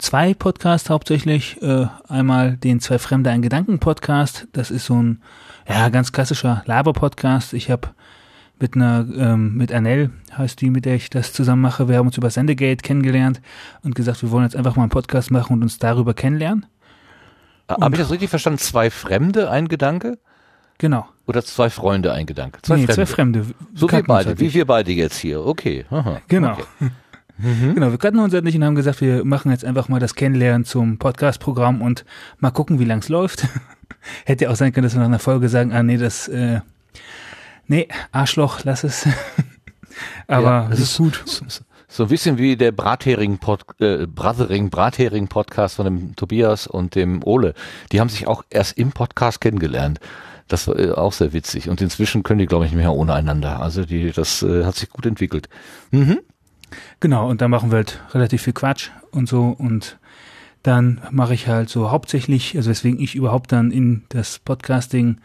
zwei 0.00 0.34
Podcasts 0.34 0.90
hauptsächlich. 0.90 1.60
Äh, 1.62 1.86
einmal 2.08 2.56
den 2.56 2.80
Zwei 2.80 2.98
Fremde 2.98 3.30
ein 3.30 3.42
Gedanken-Podcast. 3.42 4.48
Das 4.52 4.70
ist 4.70 4.86
so 4.86 5.00
ein 5.00 5.22
ja, 5.68 5.88
ganz 5.90 6.12
klassischer 6.12 6.62
Laber-Podcast. 6.66 7.52
Ich 7.52 7.70
habe 7.70 7.90
mit 8.58 8.74
einer, 8.74 9.06
ähm, 9.16 9.56
mit 9.56 9.72
Anel 9.72 10.10
heißt 10.36 10.60
die, 10.60 10.70
mit 10.70 10.84
der 10.84 10.96
ich 10.96 11.10
das 11.10 11.32
zusammen 11.32 11.62
mache. 11.62 11.88
Wir 11.88 11.98
haben 11.98 12.06
uns 12.06 12.16
über 12.16 12.30
Sendegate 12.30 12.82
kennengelernt 12.82 13.40
und 13.82 13.94
gesagt, 13.94 14.22
wir 14.22 14.30
wollen 14.30 14.44
jetzt 14.44 14.56
einfach 14.56 14.76
mal 14.76 14.82
einen 14.82 14.90
Podcast 14.90 15.30
machen 15.30 15.54
und 15.54 15.62
uns 15.62 15.78
darüber 15.78 16.14
kennenlernen. 16.14 16.66
Habe 17.68 17.94
ich 17.94 18.00
das 18.00 18.10
richtig 18.10 18.30
verstanden? 18.30 18.58
Zwei 18.58 18.90
Fremde, 18.90 19.50
ein 19.50 19.68
Gedanke? 19.68 20.18
Genau. 20.78 21.06
Oder 21.26 21.44
zwei 21.44 21.70
Freunde, 21.70 22.12
ein 22.12 22.26
Gedanke? 22.26 22.60
Zwei 22.62 22.76
nee, 22.76 22.86
Fremde. 22.86 22.94
zwei 22.94 23.06
Fremde. 23.06 23.46
So 23.74 23.90
wie 23.90 24.02
beide, 24.02 24.30
halt 24.30 24.40
wie 24.40 24.52
wir 24.52 24.66
beide 24.66 24.92
jetzt 24.92 25.18
hier. 25.18 25.44
Okay. 25.44 25.84
Aha. 25.90 26.20
Genau. 26.26 26.52
Okay. 26.52 26.90
Genau, 27.74 27.90
wir 27.90 27.98
kannten 27.98 28.18
uns 28.20 28.34
halt 28.34 28.44
nicht 28.44 28.56
und 28.56 28.64
haben 28.64 28.74
gesagt, 28.74 29.00
wir 29.00 29.24
machen 29.24 29.50
jetzt 29.50 29.64
einfach 29.64 29.88
mal 29.88 30.00
das 30.00 30.14
Kennenlernen 30.14 30.64
zum 30.64 30.98
Podcast-Programm 30.98 31.82
und 31.82 32.04
mal 32.38 32.50
gucken, 32.50 32.78
wie 32.78 32.84
lang 32.84 32.98
es 33.00 33.08
läuft. 33.08 33.46
Hätte 34.24 34.44
ja 34.44 34.50
auch 34.50 34.56
sein 34.56 34.72
können, 34.72 34.84
dass 34.84 34.94
wir 34.94 35.00
nach 35.00 35.06
einer 35.06 35.18
Folge 35.18 35.48
sagen, 35.48 35.72
ah 35.72 35.82
nee, 35.82 35.96
das, 35.96 36.28
äh, 36.28 36.60
nee, 37.66 37.88
Arschloch, 38.12 38.60
lass 38.64 38.84
es. 38.84 39.06
Aber 40.26 40.46
Ja, 40.46 40.68
es 40.70 40.78
es 40.80 40.90
ist 40.92 40.98
gut. 40.98 41.22
So, 41.24 41.44
so 41.88 42.04
ein 42.04 42.08
bisschen 42.08 42.38
wie 42.38 42.56
der 42.56 42.72
Brathering 42.72 43.38
Pod, 43.38 43.64
äh, 43.80 44.06
Brothering 44.06 44.70
Brathering 44.70 45.26
Podcast 45.26 45.76
von 45.76 45.84
dem 45.86 46.16
Tobias 46.16 46.66
und 46.66 46.94
dem 46.94 47.22
Ole. 47.24 47.54
Die 47.90 48.00
haben 48.00 48.08
sich 48.08 48.28
auch 48.28 48.44
erst 48.48 48.78
im 48.78 48.92
Podcast 48.92 49.40
kennengelernt. 49.40 49.98
Das 50.46 50.68
war 50.68 50.78
äh, 50.78 50.92
auch 50.92 51.12
sehr 51.12 51.32
witzig. 51.32 51.68
Und 51.68 51.80
inzwischen 51.80 52.22
können 52.22 52.38
die, 52.38 52.46
glaube 52.46 52.64
ich, 52.66 52.70
nicht 52.70 52.80
mehr 52.80 52.92
ohne 52.92 53.14
einander. 53.14 53.60
Also 53.60 53.84
die, 53.84 54.12
das 54.12 54.42
äh, 54.42 54.64
hat 54.64 54.76
sich 54.76 54.88
gut 54.90 55.06
entwickelt. 55.06 55.48
Mhm. 55.90 56.20
Genau, 57.00 57.28
und 57.28 57.40
dann 57.40 57.50
machen 57.50 57.70
wir 57.70 57.76
halt 57.76 58.00
relativ 58.12 58.42
viel 58.42 58.52
Quatsch 58.52 58.90
und 59.10 59.28
so 59.28 59.54
und 59.58 59.98
dann 60.62 61.00
mache 61.10 61.34
ich 61.34 61.48
halt 61.48 61.68
so 61.70 61.90
hauptsächlich, 61.90 62.56
also 62.56 62.70
weswegen 62.70 63.00
ich 63.00 63.14
überhaupt 63.14 63.52
dann 63.52 63.70
in 63.70 64.02
das 64.10 64.38
Podcasting 64.38 65.18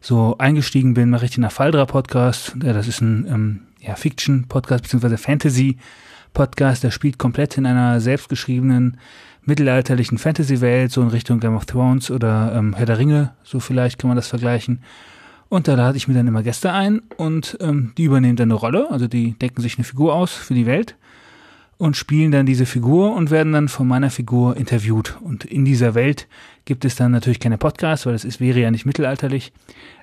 so 0.00 0.36
eingestiegen 0.38 0.94
bin, 0.94 1.10
mache 1.10 1.24
ich 1.24 1.32
den 1.32 1.44
Afaldra 1.44 1.86
Podcast. 1.86 2.54
Ja, 2.62 2.72
das 2.72 2.86
ist 2.86 3.00
ein 3.00 3.26
ähm, 3.28 3.60
ja, 3.80 3.94
Fiction-Podcast 3.94 4.82
beziehungsweise 4.82 5.18
Fantasy-Podcast. 5.18 6.84
Der 6.84 6.90
spielt 6.90 7.18
komplett 7.18 7.56
in 7.56 7.66
einer 7.66 8.00
selbstgeschriebenen 8.00 8.98
mittelalterlichen 9.42 10.18
Fantasy-Welt, 10.18 10.92
so 10.92 11.00
in 11.00 11.08
Richtung 11.08 11.40
Game 11.40 11.56
of 11.56 11.64
Thrones 11.64 12.10
oder 12.10 12.52
ähm, 12.54 12.74
Herr 12.74 12.86
der 12.86 12.98
Ringe, 12.98 13.32
so 13.42 13.60
vielleicht 13.60 13.98
kann 13.98 14.08
man 14.08 14.16
das 14.16 14.28
vergleichen. 14.28 14.82
Und 15.48 15.66
da 15.66 15.74
lade 15.74 15.96
ich 15.96 16.08
mir 16.08 16.14
dann 16.14 16.26
immer 16.26 16.42
Gäste 16.42 16.72
ein 16.72 17.02
und 17.16 17.56
ähm, 17.60 17.92
die 17.96 18.04
übernehmen 18.04 18.36
dann 18.36 18.50
eine 18.50 18.58
Rolle, 18.58 18.90
also 18.90 19.06
die 19.08 19.32
decken 19.32 19.62
sich 19.62 19.78
eine 19.78 19.84
Figur 19.84 20.14
aus 20.14 20.34
für 20.34 20.54
die 20.54 20.66
Welt 20.66 20.94
und 21.78 21.96
spielen 21.96 22.32
dann 22.32 22.44
diese 22.44 22.66
Figur 22.66 23.14
und 23.14 23.30
werden 23.30 23.52
dann 23.52 23.68
von 23.68 23.88
meiner 23.88 24.10
Figur 24.10 24.56
interviewt. 24.56 25.16
Und 25.22 25.44
in 25.44 25.64
dieser 25.64 25.94
Welt 25.94 26.26
gibt 26.64 26.84
es 26.84 26.96
dann 26.96 27.12
natürlich 27.12 27.40
keine 27.40 27.56
Podcasts, 27.56 28.04
weil 28.04 28.12
das 28.12 28.24
ist, 28.24 28.40
wäre 28.40 28.60
ja 28.60 28.70
nicht 28.70 28.84
mittelalterlich, 28.84 29.52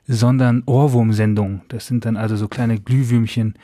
sondern 0.08 0.64
Ohrwurmsendungen. 0.66 1.62
Das 1.68 1.86
sind 1.86 2.06
dann 2.06 2.18
also 2.18 2.38
so 2.38 2.48
kleine 2.48 2.80
Glühwürmchen, 2.80 3.56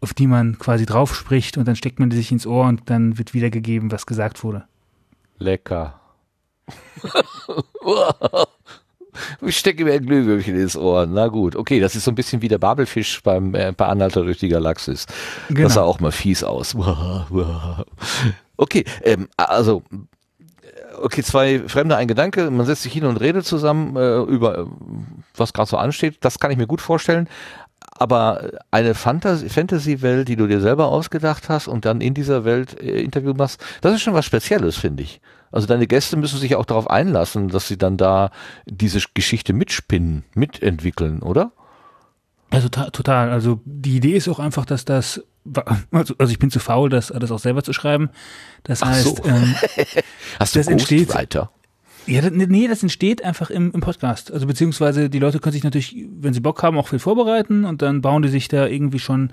auf 0.00 0.12
die 0.12 0.26
man 0.26 0.58
quasi 0.58 0.84
drauf 0.84 1.14
spricht 1.14 1.56
und 1.56 1.66
dann 1.66 1.76
steckt 1.76 2.00
man 2.00 2.10
die 2.10 2.16
sich 2.16 2.32
ins 2.32 2.46
Ohr 2.46 2.66
und 2.66 2.90
dann 2.90 3.16
wird 3.16 3.32
wiedergegeben, 3.32 3.92
was 3.92 4.04
gesagt 4.06 4.42
wurde. 4.42 4.64
Lecker. 5.38 6.00
Ich 9.40 9.58
stecke 9.58 9.84
mir 9.84 9.94
ein 9.94 10.06
Glühwürmchen 10.06 10.58
ins 10.58 10.76
Ohr. 10.76 11.06
Na 11.06 11.28
gut, 11.28 11.56
okay, 11.56 11.80
das 11.80 11.94
ist 11.94 12.04
so 12.04 12.10
ein 12.10 12.14
bisschen 12.14 12.42
wie 12.42 12.48
der 12.48 12.58
Babelfisch 12.58 13.22
beim 13.22 13.54
äh, 13.54 13.72
bei 13.76 13.86
Anhalter 13.86 14.22
durch 14.22 14.38
die 14.38 14.48
Galaxis. 14.48 15.06
Genau. 15.48 15.62
Das 15.62 15.74
sah 15.74 15.82
auch 15.82 16.00
mal 16.00 16.12
fies 16.12 16.44
aus. 16.44 16.76
Okay, 18.58 18.84
ähm, 19.02 19.28
also 19.36 19.82
okay, 21.00 21.22
zwei 21.22 21.60
Fremde, 21.66 21.96
ein 21.96 22.08
Gedanke, 22.08 22.50
man 22.50 22.66
setzt 22.66 22.82
sich 22.82 22.92
hin 22.92 23.04
und 23.04 23.16
redet 23.16 23.44
zusammen 23.44 23.96
äh, 23.96 24.20
über 24.20 24.58
äh, 24.58 24.66
was 25.34 25.52
gerade 25.52 25.68
so 25.68 25.76
ansteht, 25.76 26.18
das 26.20 26.38
kann 26.38 26.50
ich 26.50 26.58
mir 26.58 26.66
gut 26.66 26.80
vorstellen. 26.80 27.28
Aber 27.98 28.50
eine 28.70 28.94
Fantas 28.94 29.42
Fantasy-Welt, 29.42 30.28
die 30.28 30.36
du 30.36 30.46
dir 30.46 30.60
selber 30.60 30.88
ausgedacht 30.88 31.48
hast 31.48 31.68
und 31.68 31.84
dann 31.84 32.00
in 32.00 32.14
dieser 32.14 32.44
Welt 32.44 32.80
äh, 32.80 33.00
Interview 33.00 33.34
machst, 33.34 33.62
das 33.80 33.94
ist 33.94 34.02
schon 34.02 34.14
was 34.14 34.24
Spezielles, 34.24 34.76
finde 34.76 35.02
ich. 35.02 35.20
Also 35.52 35.66
deine 35.66 35.86
Gäste 35.86 36.16
müssen 36.16 36.38
sich 36.38 36.56
auch 36.56 36.64
darauf 36.64 36.88
einlassen, 36.90 37.48
dass 37.48 37.68
sie 37.68 37.76
dann 37.78 37.96
da 37.96 38.30
diese 38.66 39.00
Geschichte 39.14 39.52
mitspinnen, 39.52 40.24
mitentwickeln, 40.34 41.20
oder? 41.22 41.52
Also 42.50 42.68
to 42.68 42.90
total. 42.90 43.30
Also 43.30 43.60
die 43.64 43.96
Idee 43.96 44.12
ist 44.16 44.28
auch 44.28 44.38
einfach, 44.38 44.64
dass 44.66 44.84
das, 44.84 45.22
also, 45.90 46.14
also 46.18 46.32
ich 46.32 46.38
bin 46.38 46.50
zu 46.50 46.58
faul, 46.58 46.88
das 46.90 47.12
alles 47.12 47.30
auch 47.30 47.38
selber 47.38 47.62
zu 47.62 47.72
schreiben. 47.72 48.10
Das 48.64 48.82
Ach 48.82 48.88
heißt, 48.88 49.04
so. 49.18 49.24
ähm, 49.24 49.54
Hast 50.40 50.54
du 50.54 50.58
Das 50.60 50.68
entsteht- 50.68 51.06
Ghostwriter? 51.08 51.50
Ja, 52.06 52.28
nee, 52.30 52.68
das 52.68 52.82
entsteht 52.82 53.24
einfach 53.24 53.50
im, 53.50 53.70
im 53.72 53.80
Podcast. 53.80 54.32
Also 54.32 54.46
beziehungsweise 54.46 55.08
die 55.08 55.18
Leute 55.18 55.38
können 55.38 55.52
sich 55.52 55.64
natürlich, 55.64 56.06
wenn 56.20 56.34
sie 56.34 56.40
Bock 56.40 56.62
haben, 56.62 56.76
auch 56.76 56.88
viel 56.88 56.98
vorbereiten 56.98 57.64
und 57.64 57.82
dann 57.82 58.00
bauen 58.00 58.22
die 58.22 58.28
sich 58.28 58.48
da 58.48 58.66
irgendwie 58.66 58.98
schon 58.98 59.30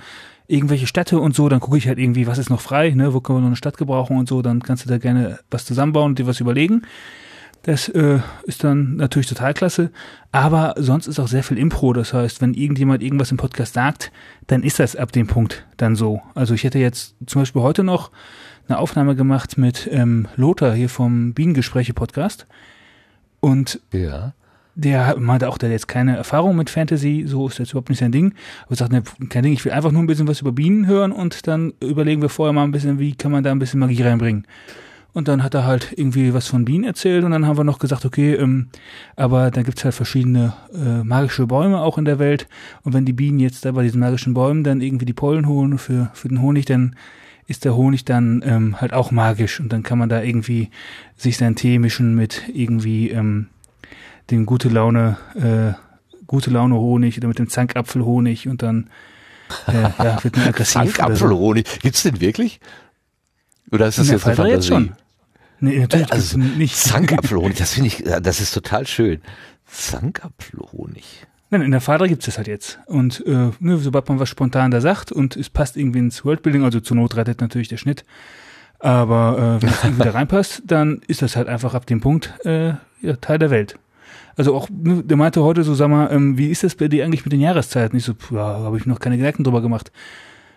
irgendwelche 0.47 0.87
Städte 0.87 1.19
und 1.19 1.35
so. 1.35 1.49
Dann 1.49 1.59
gucke 1.59 1.77
ich 1.77 1.87
halt 1.87 1.99
irgendwie, 1.99 2.27
was 2.27 2.37
ist 2.37 2.49
noch 2.49 2.61
frei, 2.61 2.91
ne? 2.91 3.13
Wo 3.13 3.21
können 3.21 3.37
wir 3.37 3.41
noch 3.41 3.47
eine 3.47 3.55
Stadt 3.55 3.77
gebrauchen 3.77 4.17
und 4.17 4.27
so. 4.29 4.41
Dann 4.41 4.61
kannst 4.61 4.85
du 4.85 4.89
da 4.89 4.97
gerne 4.97 5.39
was 5.49 5.65
zusammenbauen 5.65 6.11
und 6.11 6.19
dir 6.19 6.27
was 6.27 6.39
überlegen. 6.39 6.83
Das 7.63 7.89
äh, 7.89 8.19
ist 8.43 8.63
dann 8.63 8.95
natürlich 8.95 9.27
total 9.27 9.53
klasse. 9.53 9.91
Aber 10.31 10.75
sonst 10.77 11.07
ist 11.07 11.19
auch 11.19 11.27
sehr 11.27 11.43
viel 11.43 11.57
Impro. 11.57 11.93
Das 11.93 12.13
heißt, 12.13 12.41
wenn 12.41 12.53
irgendjemand 12.53 13.03
irgendwas 13.03 13.31
im 13.31 13.37
Podcast 13.37 13.73
sagt, 13.73 14.11
dann 14.47 14.63
ist 14.63 14.79
das 14.79 14.95
ab 14.95 15.11
dem 15.11 15.27
Punkt 15.27 15.65
dann 15.77 15.95
so. 15.95 16.21
Also 16.35 16.53
ich 16.53 16.63
hätte 16.63 16.79
jetzt 16.79 17.15
zum 17.25 17.41
Beispiel 17.41 17.61
heute 17.61 17.83
noch 17.83 18.11
eine 18.69 18.79
Aufnahme 18.79 19.15
gemacht 19.15 19.57
mit 19.57 19.89
ähm, 19.91 20.27
Lothar 20.35 20.73
hier 20.73 20.89
vom 20.89 21.33
Bienengespräche-Podcast. 21.33 22.45
Und 23.39 23.79
Ja. 23.91 24.33
der 24.75 25.17
meinte 25.19 25.49
auch, 25.49 25.57
der 25.57 25.69
hat 25.69 25.73
jetzt 25.73 25.87
keine 25.87 26.15
Erfahrung 26.17 26.55
mit 26.55 26.69
Fantasy, 26.69 27.23
so 27.25 27.47
ist 27.47 27.57
jetzt 27.59 27.71
überhaupt 27.71 27.89
nicht 27.89 27.99
sein 27.99 28.11
Ding. 28.11 28.33
Aber 28.65 28.75
sagt, 28.75 28.91
ne, 28.91 29.03
kein 29.29 29.43
Ding, 29.43 29.53
ich 29.53 29.65
will 29.65 29.71
einfach 29.71 29.91
nur 29.91 30.01
ein 30.03 30.07
bisschen 30.07 30.27
was 30.27 30.41
über 30.41 30.51
Bienen 30.51 30.87
hören 30.87 31.11
und 31.11 31.47
dann 31.47 31.73
überlegen 31.81 32.21
wir 32.21 32.29
vorher 32.29 32.53
mal 32.53 32.63
ein 32.63 32.71
bisschen, 32.71 32.99
wie 32.99 33.15
kann 33.15 33.31
man 33.31 33.43
da 33.43 33.51
ein 33.51 33.59
bisschen 33.59 33.79
Magie 33.79 34.03
reinbringen. 34.03 34.45
Und 35.11 35.27
dann 35.27 35.41
hat 35.41 35.55
er 35.55 35.65
halt 35.65 35.91
irgendwie 35.97 36.35
was 36.35 36.47
von 36.47 36.65
Bienen 36.65 36.83
erzählt 36.83 37.23
und 37.23 37.31
dann 37.31 37.47
haben 37.47 37.57
wir 37.57 37.63
noch 37.63 37.79
gesagt, 37.79 38.05
okay, 38.05 38.35
ähm, 38.35 38.67
aber 39.15 39.49
da 39.49 39.63
gibt's 39.63 39.83
halt 39.83 39.95
verschiedene 39.95 40.53
äh, 40.71 41.03
magische 41.03 41.47
Bäume 41.47 41.81
auch 41.81 41.97
in 41.97 42.05
der 42.05 42.19
Welt. 42.19 42.47
Und 42.83 42.93
wenn 42.93 43.05
die 43.05 43.13
Bienen 43.13 43.39
jetzt 43.39 43.65
da 43.65 43.71
bei 43.71 43.81
diesen 43.81 43.99
magischen 44.01 44.35
Bäumen 44.35 44.63
dann 44.63 44.81
irgendwie 44.81 45.05
die 45.05 45.13
Pollen 45.13 45.47
holen 45.47 45.79
für, 45.79 46.11
für 46.13 46.27
den 46.27 46.41
Honig, 46.43 46.65
dann 46.65 46.95
ist 47.49 47.65
der 47.65 47.75
Honig 47.75 48.05
dann 48.05 48.41
ähm, 48.45 48.79
halt 48.79 48.93
auch 48.93 49.11
magisch. 49.11 49.59
Und 49.59 49.73
dann 49.73 49.83
kann 49.83 49.97
man 49.97 50.07
da 50.07 50.21
irgendwie 50.21 50.69
sich 51.17 51.37
seinen 51.37 51.55
Tee 51.55 51.79
mischen 51.79 52.15
mit 52.15 52.43
irgendwie 52.53 53.09
ähm, 53.09 53.47
dem 54.31 54.45
gute 54.45 54.69
Laune, 54.69 55.17
äh, 55.35 55.73
gute 56.27 56.51
Laune 56.51 56.75
Honig 56.75 57.17
oder 57.17 57.27
mit 57.27 57.39
dem 57.39 57.49
Zankapfelhonig 57.49 58.47
und 58.47 58.61
dann 58.61 58.89
äh, 59.67 59.81
ja, 59.81 60.19
wird 60.23 60.37
man 60.37 60.47
aggressiv. 60.47 60.75
oder 60.81 60.85
so. 60.91 60.93
Zankapfelhonig. 60.93 61.79
Gibt's 61.81 62.03
den 62.03 62.21
wirklich? 62.21 62.59
Oder 63.71 63.87
ist 63.87 63.97
das 63.97 64.07
In 64.07 64.13
jetzt 64.13 64.25
eine 64.25 64.35
Falter 64.35 64.49
jetzt 64.51 64.67
Fantasie? 64.69 64.89
schon. 64.89 64.95
Nee, 65.61 65.79
natürlich 65.79 66.11
Also, 66.11 66.37
gibt's 66.37 66.57
nicht. 66.57 66.75
Zankapfelhonig, 66.77 67.57
das 67.57 67.73
finde 67.73 67.87
ich, 67.87 67.99
ja, 67.99 68.19
das 68.19 68.39
ist 68.41 68.53
total 68.53 68.85
schön. 68.87 69.21
Zankapfelhonig. 69.65 71.25
Nein, 71.51 71.61
in 71.63 71.71
der 71.71 71.81
Fader 71.81 72.07
gibt's 72.07 72.25
das 72.25 72.37
halt 72.37 72.47
jetzt. 72.47 72.79
Und 72.85 73.25
äh, 73.25 73.49
ne, 73.59 73.77
sobald 73.77 74.07
man 74.07 74.19
was 74.19 74.29
spontan 74.29 74.69
da 74.69 74.81
sagt 74.81 75.11
und 75.11 75.35
es 75.35 75.49
passt 75.49 75.77
irgendwie 75.77 75.99
ins 75.99 76.23
Worldbuilding, 76.23 76.63
also 76.63 76.79
zur 76.79 76.97
Not 76.97 77.15
rettet 77.15 77.41
natürlich 77.41 77.67
der 77.67 77.77
Schnitt. 77.77 78.05
Aber 78.79 79.57
äh, 79.57 79.61
wenn 79.61 79.69
es 79.69 79.83
irgendwie 79.83 80.03
da 80.03 80.11
reinpasst, 80.13 80.63
dann 80.65 81.01
ist 81.07 81.21
das 81.21 81.35
halt 81.35 81.47
einfach 81.47 81.73
ab 81.73 81.85
dem 81.87 82.01
Punkt 82.01 82.33
äh, 82.45 82.73
ja, 83.01 83.15
Teil 83.19 83.39
der 83.39 83.49
Welt. 83.49 83.79
Also 84.35 84.55
auch, 84.55 84.69
ne, 84.69 85.03
der 85.03 85.17
meinte 85.17 85.43
heute 85.43 85.63
so, 85.63 85.73
sag 85.73 85.89
mal, 85.89 86.11
ähm, 86.11 86.37
wie 86.37 86.49
ist 86.49 86.63
das 86.63 86.75
bei 86.75 86.87
dir 86.87 87.03
eigentlich 87.03 87.25
mit 87.25 87.33
den 87.33 87.41
Jahreszeiten? 87.41 87.97
Ich 87.97 88.05
so, 88.05 88.13
ja, 88.31 88.59
habe 88.59 88.77
ich 88.77 88.85
noch 88.85 88.99
keine 88.99 89.17
Gedanken 89.17 89.43
drüber 89.43 89.61
gemacht. 89.61 89.91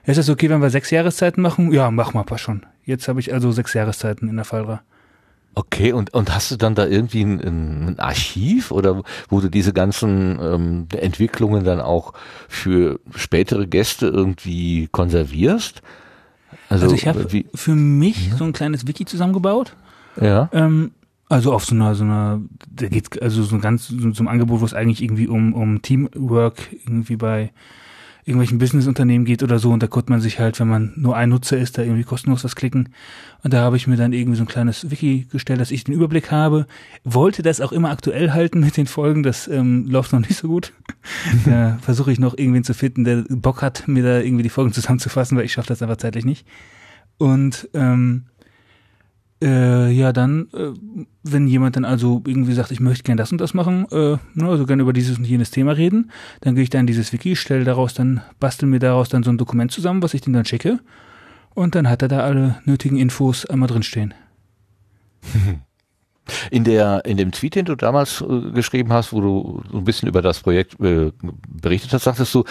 Ist 0.04 0.18
das 0.18 0.28
okay, 0.28 0.50
wenn 0.50 0.60
wir 0.60 0.70
sechs 0.70 0.90
Jahreszeiten 0.90 1.42
machen? 1.42 1.72
Ja, 1.72 1.90
mach 1.90 2.12
mal, 2.12 2.24
passt 2.24 2.42
schon. 2.42 2.66
Jetzt 2.84 3.08
habe 3.08 3.20
ich 3.20 3.32
also 3.32 3.50
sechs 3.50 3.72
Jahreszeiten 3.72 4.28
in 4.28 4.36
der 4.36 4.44
Fallra. 4.44 4.82
Okay, 5.54 5.92
und, 5.92 6.14
und 6.14 6.34
hast 6.34 6.50
du 6.50 6.56
dann 6.56 6.74
da 6.74 6.86
irgendwie 6.86 7.22
ein, 7.22 7.40
ein 7.40 7.98
Archiv 7.98 8.70
oder 8.70 9.02
wo 9.28 9.40
du 9.40 9.50
diese 9.50 9.72
ganzen 9.72 10.38
ähm, 10.40 10.86
Entwicklungen 10.96 11.64
dann 11.64 11.80
auch 11.80 12.14
für 12.48 13.00
spätere 13.14 13.66
Gäste 13.66 14.06
irgendwie 14.06 14.88
konservierst? 14.90 15.82
Also, 16.70 16.84
Also, 16.84 16.96
ich 16.96 17.06
habe 17.06 17.26
für 17.54 17.74
mich 17.74 18.32
so 18.36 18.44
ein 18.44 18.52
kleines 18.52 18.86
Wiki 18.86 19.04
zusammengebaut. 19.04 19.76
ja. 20.20 20.48
Ähm, 20.52 20.92
also 21.28 21.54
auf 21.54 21.64
so 21.64 21.74
einer, 21.74 21.94
so 21.94 22.04
einer, 22.04 22.42
da 22.70 22.88
geht's 22.88 23.16
also 23.18 23.42
so 23.42 23.54
ein 23.54 23.62
ganz 23.62 23.88
so, 23.88 24.12
so 24.12 24.22
ein 24.22 24.28
Angebot, 24.28 24.60
wo 24.60 24.66
es 24.66 24.74
eigentlich 24.74 25.02
irgendwie 25.02 25.28
um, 25.28 25.54
um 25.54 25.80
Teamwork 25.80 26.68
irgendwie 26.84 27.16
bei 27.16 27.52
irgendwelchen 28.24 28.58
Businessunternehmen 28.58 29.24
geht 29.24 29.42
oder 29.42 29.58
so 29.58 29.70
und 29.70 29.82
da 29.82 29.88
konnte 29.88 30.12
man 30.12 30.20
sich 30.20 30.38
halt, 30.38 30.60
wenn 30.60 30.68
man 30.68 30.92
nur 30.96 31.16
ein 31.16 31.30
Nutzer 31.30 31.58
ist, 31.58 31.76
da 31.76 31.82
irgendwie 31.82 32.04
kostenlos 32.04 32.44
was 32.44 32.54
klicken. 32.54 32.90
Und 33.42 33.52
da 33.52 33.62
habe 33.62 33.76
ich 33.76 33.88
mir 33.88 33.96
dann 33.96 34.12
irgendwie 34.12 34.36
so 34.36 34.44
ein 34.44 34.48
kleines 34.48 34.92
Wiki 34.92 35.26
gestellt, 35.30 35.60
dass 35.60 35.72
ich 35.72 35.82
den 35.82 35.94
Überblick 35.94 36.30
habe. 36.30 36.66
Wollte 37.02 37.42
das 37.42 37.60
auch 37.60 37.72
immer 37.72 37.90
aktuell 37.90 38.30
halten 38.30 38.60
mit 38.60 38.76
den 38.76 38.86
Folgen, 38.86 39.24
das 39.24 39.48
ähm, 39.48 39.86
läuft 39.88 40.12
noch 40.12 40.20
nicht 40.20 40.36
so 40.36 40.46
gut. 40.46 40.72
da 41.44 41.78
versuche 41.82 42.12
ich 42.12 42.20
noch 42.20 42.38
irgendwen 42.38 42.62
zu 42.62 42.74
finden, 42.74 43.02
der 43.02 43.24
Bock 43.28 43.60
hat, 43.60 43.88
mir 43.88 44.04
da 44.04 44.20
irgendwie 44.20 44.44
die 44.44 44.50
Folgen 44.50 44.72
zusammenzufassen, 44.72 45.36
weil 45.36 45.44
ich 45.44 45.52
schaffe 45.52 45.68
das 45.68 45.82
einfach 45.82 45.96
zeitlich 45.96 46.24
nicht. 46.24 46.46
Und 47.18 47.68
ähm, 47.74 48.26
äh, 49.42 49.90
ja, 49.90 50.12
dann, 50.12 50.48
äh, 50.54 50.72
wenn 51.24 51.46
jemand 51.48 51.76
dann 51.76 51.84
also 51.84 52.22
irgendwie 52.26 52.52
sagt, 52.52 52.70
ich 52.70 52.80
möchte 52.80 53.02
gern 53.02 53.16
das 53.16 53.32
und 53.32 53.40
das 53.40 53.54
machen, 53.54 53.86
äh, 53.90 54.16
ne, 54.34 54.48
also 54.48 54.64
gerne 54.66 54.82
über 54.82 54.92
dieses 54.92 55.18
und 55.18 55.24
jenes 55.24 55.50
Thema 55.50 55.72
reden, 55.72 56.10
dann 56.40 56.54
gehe 56.54 56.64
ich 56.64 56.70
da 56.70 56.78
in 56.78 56.86
dieses 56.86 57.12
Wiki, 57.12 57.36
stelle 57.36 57.64
daraus 57.64 57.94
dann, 57.94 58.22
bastel 58.38 58.68
mir 58.68 58.78
daraus 58.78 59.08
dann 59.08 59.22
so 59.22 59.30
ein 59.30 59.38
Dokument 59.38 59.72
zusammen, 59.72 60.02
was 60.02 60.14
ich 60.14 60.20
dem 60.20 60.32
dann 60.32 60.44
schicke. 60.44 60.78
Und 61.54 61.74
dann 61.74 61.88
hat 61.88 62.00
er 62.02 62.08
da 62.08 62.20
alle 62.20 62.60
nötigen 62.64 62.96
Infos 62.96 63.44
einmal 63.44 63.68
drinstehen. 63.68 64.14
In 66.52 66.62
der, 66.62 67.04
in 67.04 67.16
dem 67.16 67.32
Tweet, 67.32 67.56
den 67.56 67.64
du 67.64 67.74
damals 67.74 68.20
äh, 68.20 68.52
geschrieben 68.52 68.92
hast, 68.92 69.12
wo 69.12 69.20
du 69.20 69.62
so 69.70 69.78
ein 69.78 69.84
bisschen 69.84 70.08
über 70.08 70.22
das 70.22 70.38
Projekt 70.38 70.78
äh, 70.80 71.10
berichtet 71.48 71.92
hast, 71.92 72.04
sagtest 72.04 72.32
du, 72.32 72.44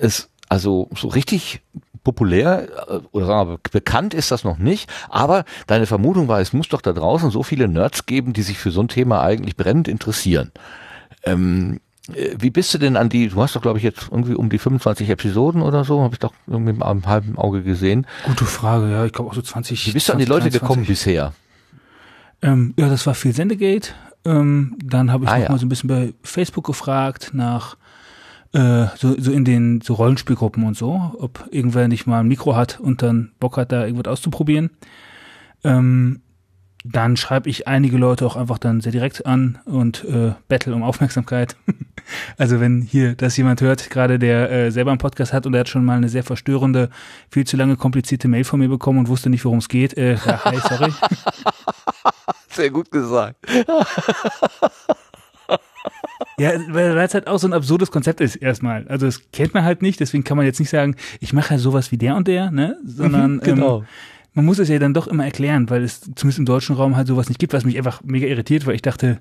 es, 0.00 0.30
also 0.48 0.88
so 0.96 1.08
richtig 1.08 1.60
populär 2.08 2.68
äh, 2.88 3.00
oder 3.12 3.26
sagen 3.26 3.50
wir 3.50 3.58
bekannt 3.70 4.14
ist 4.14 4.30
das 4.30 4.42
noch 4.42 4.56
nicht, 4.56 4.90
aber 5.10 5.44
deine 5.66 5.84
Vermutung 5.84 6.26
war, 6.28 6.40
es 6.40 6.54
muss 6.54 6.68
doch 6.68 6.80
da 6.80 6.92
draußen 6.94 7.30
so 7.30 7.42
viele 7.42 7.68
Nerds 7.68 8.06
geben, 8.06 8.32
die 8.32 8.40
sich 8.42 8.56
für 8.58 8.70
so 8.70 8.80
ein 8.80 8.88
Thema 8.88 9.20
eigentlich 9.22 9.56
brennend 9.56 9.88
interessieren. 9.88 10.50
Ähm, 11.24 11.80
äh, 12.14 12.30
wie 12.38 12.48
bist 12.48 12.72
du 12.72 12.78
denn 12.78 12.96
an 12.96 13.10
die, 13.10 13.28
du 13.28 13.42
hast 13.42 13.54
doch 13.56 13.60
glaube 13.60 13.76
ich 13.78 13.84
jetzt 13.84 14.08
irgendwie 14.10 14.34
um 14.34 14.48
die 14.48 14.58
25 14.58 15.10
Episoden 15.10 15.60
oder 15.60 15.84
so, 15.84 16.00
habe 16.00 16.14
ich 16.14 16.18
doch 16.20 16.32
irgendwie 16.46 16.72
mit 16.72 16.82
einem 16.82 17.04
halben 17.04 17.36
Auge 17.36 17.62
gesehen. 17.62 18.06
Gute 18.24 18.46
Frage, 18.46 18.90
ja, 18.90 19.04
ich 19.04 19.12
glaube 19.12 19.30
auch 19.30 19.34
so 19.34 19.42
20. 19.42 19.86
Wie 19.88 19.92
bist 19.92 20.08
du 20.08 20.12
an 20.14 20.18
die 20.18 20.24
20, 20.24 20.28
Leute 20.44 20.50
23. 20.50 20.60
gekommen 20.60 20.86
bisher? 20.86 21.32
Ähm, 22.40 22.72
ja, 22.78 22.88
das 22.88 23.06
war 23.06 23.14
viel 23.14 23.34
Sendegate. 23.34 23.90
Ähm, 24.24 24.76
dann 24.82 25.12
habe 25.12 25.24
ich 25.24 25.30
Ah, 25.30 25.36
noch 25.36 25.44
ja. 25.44 25.50
mal 25.50 25.58
so 25.58 25.66
ein 25.66 25.68
bisschen 25.68 25.88
bei 25.88 26.14
Facebook 26.22 26.64
gefragt 26.66 27.30
nach 27.34 27.76
äh, 28.52 28.86
so, 28.96 29.14
so 29.18 29.32
in 29.32 29.44
den 29.44 29.80
so 29.80 29.94
Rollenspielgruppen 29.94 30.64
und 30.64 30.76
so, 30.76 31.14
ob 31.18 31.48
irgendwer 31.50 31.88
nicht 31.88 32.06
mal 32.06 32.20
ein 32.20 32.28
Mikro 32.28 32.56
hat 32.56 32.80
und 32.80 33.02
dann 33.02 33.32
Bock 33.40 33.56
hat, 33.56 33.72
da 33.72 33.84
irgendwas 33.84 34.10
auszuprobieren. 34.10 34.70
Ähm, 35.64 36.22
dann 36.84 37.16
schreibe 37.16 37.50
ich 37.50 37.66
einige 37.66 37.98
Leute 37.98 38.24
auch 38.24 38.36
einfach 38.36 38.58
dann 38.58 38.80
sehr 38.80 38.92
direkt 38.92 39.26
an 39.26 39.58
und 39.64 40.04
äh, 40.04 40.32
battle 40.48 40.74
um 40.74 40.82
Aufmerksamkeit. 40.82 41.56
also 42.38 42.60
wenn 42.60 42.82
hier 42.82 43.14
das 43.14 43.36
jemand 43.36 43.60
hört, 43.60 43.90
gerade 43.90 44.18
der 44.18 44.50
äh, 44.50 44.70
selber 44.70 44.92
einen 44.92 44.98
Podcast 44.98 45.32
hat 45.32 45.44
und 45.44 45.52
der 45.52 45.60
hat 45.60 45.68
schon 45.68 45.84
mal 45.84 45.96
eine 45.96 46.08
sehr 46.08 46.22
verstörende, 46.22 46.88
viel 47.30 47.46
zu 47.46 47.56
lange 47.56 47.76
komplizierte 47.76 48.28
Mail 48.28 48.44
von 48.44 48.60
mir 48.60 48.68
bekommen 48.68 49.00
und 49.00 49.08
wusste 49.08 49.28
nicht, 49.28 49.44
worum 49.44 49.58
es 49.58 49.68
geht, 49.68 49.96
äh, 49.96 50.14
ja, 50.14 50.44
hi, 50.44 50.58
sorry. 50.68 50.92
Sehr 52.50 52.70
gut 52.70 52.90
gesagt. 52.90 53.36
Ja, 56.38 56.52
weil 56.68 56.96
es 56.98 57.14
halt 57.14 57.26
auch 57.26 57.38
so 57.38 57.46
ein 57.46 57.52
absurdes 57.52 57.90
Konzept 57.90 58.20
ist 58.20 58.36
erstmal. 58.36 58.86
Also 58.88 59.06
das 59.06 59.22
kennt 59.32 59.54
man 59.54 59.64
halt 59.64 59.82
nicht, 59.82 60.00
deswegen 60.00 60.24
kann 60.24 60.36
man 60.36 60.46
jetzt 60.46 60.60
nicht 60.60 60.70
sagen, 60.70 60.94
ich 61.20 61.32
mache 61.32 61.54
ja 61.54 61.58
sowas 61.58 61.92
wie 61.92 61.98
der 61.98 62.16
und 62.16 62.28
der, 62.28 62.50
ne? 62.50 62.76
Sondern 62.84 63.40
genau. 63.40 63.78
ähm, 63.78 63.86
man 64.34 64.44
muss 64.44 64.58
es 64.58 64.68
ja 64.68 64.78
dann 64.78 64.94
doch 64.94 65.08
immer 65.08 65.24
erklären, 65.24 65.68
weil 65.68 65.82
es 65.82 66.00
zumindest 66.00 66.38
im 66.38 66.44
deutschen 66.46 66.76
Raum 66.76 66.96
halt 66.96 67.08
sowas 67.08 67.28
nicht 67.28 67.40
gibt, 67.40 67.52
was 67.52 67.64
mich 67.64 67.76
einfach 67.76 68.02
mega 68.04 68.26
irritiert, 68.26 68.66
weil 68.66 68.76
ich 68.76 68.82
dachte, 68.82 69.20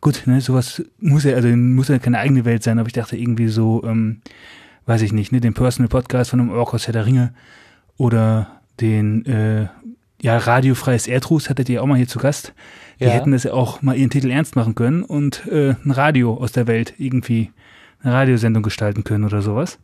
gut, 0.00 0.22
ne, 0.26 0.40
sowas 0.40 0.84
muss 1.00 1.24
ja, 1.24 1.34
also 1.34 1.48
muss 1.48 1.88
ja 1.88 1.98
keine 1.98 2.18
eigene 2.18 2.44
Welt 2.44 2.62
sein, 2.62 2.78
aber 2.78 2.86
ich 2.86 2.92
dachte 2.92 3.16
irgendwie 3.16 3.48
so, 3.48 3.82
ähm, 3.84 4.20
weiß 4.86 5.02
ich 5.02 5.12
nicht, 5.12 5.32
ne, 5.32 5.40
den 5.40 5.54
Personal 5.54 5.88
Podcast 5.88 6.30
von 6.30 6.40
einem 6.40 6.50
Orkos 6.50 6.86
Herr 6.86 6.92
der 6.92 7.06
Ringe 7.06 7.34
oder 7.96 8.60
den 8.80 9.24
äh, 9.26 9.68
ja, 10.22 10.38
radiofreies 10.38 11.06
Erdruß 11.06 11.50
hattet 11.50 11.68
ihr 11.68 11.82
auch 11.82 11.86
mal 11.86 11.96
hier 11.96 12.08
zu 12.08 12.18
Gast. 12.18 12.54
Die 13.00 13.04
Ja. 13.04 13.10
hätten 13.10 13.32
das 13.32 13.44
ja 13.44 13.52
auch 13.52 13.82
mal 13.82 13.96
ihren 13.96 14.10
Titel 14.10 14.30
ernst 14.30 14.56
machen 14.56 14.74
können 14.74 15.02
und 15.02 15.46
äh, 15.46 15.74
ein 15.84 15.90
Radio 15.90 16.34
aus 16.34 16.52
der 16.52 16.66
Welt 16.66 16.94
irgendwie 16.98 17.50
eine 18.02 18.14
Radiosendung 18.14 18.62
gestalten 18.62 19.04
können 19.04 19.24
oder 19.24 19.42
sowas. 19.42 19.78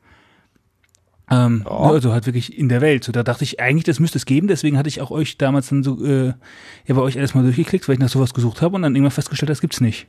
Ähm, 1.31 1.63
Ja. 1.67 1.71
Also 1.91 2.13
halt 2.13 2.27
wirklich 2.27 2.59
in 2.59 2.69
der 2.69 2.81
Welt. 2.81 3.05
So, 3.05 3.13
da 3.13 3.23
dachte 3.23 3.45
ich 3.45 3.61
eigentlich, 3.61 3.85
das 3.85 4.01
müsste 4.01 4.19
es 4.19 4.27
geben. 4.27 4.49
Deswegen 4.49 4.79
hatte 4.79 4.89
ich 4.89 5.01
auch 5.01 5.11
euch 5.11 5.39
damals 5.39 5.69
dann 5.69 5.83
so, 5.83 6.03
äh, 6.05 6.29
ja, 6.87 6.95
bei 6.95 7.01
euch 7.03 7.19
alles 7.19 7.35
mal 7.35 7.43
durchgeklickt, 7.45 7.87
weil 7.89 7.95
ich 7.95 8.01
nach 8.01 8.09
sowas 8.09 8.33
gesucht 8.35 8.63
habe 8.63 8.77
und 8.77 8.83
dann 8.83 8.95
irgendwann 8.95 9.13
festgestellt, 9.13 9.51
das 9.51 9.61
gibt's 9.61 9.81
nicht. 9.81 10.09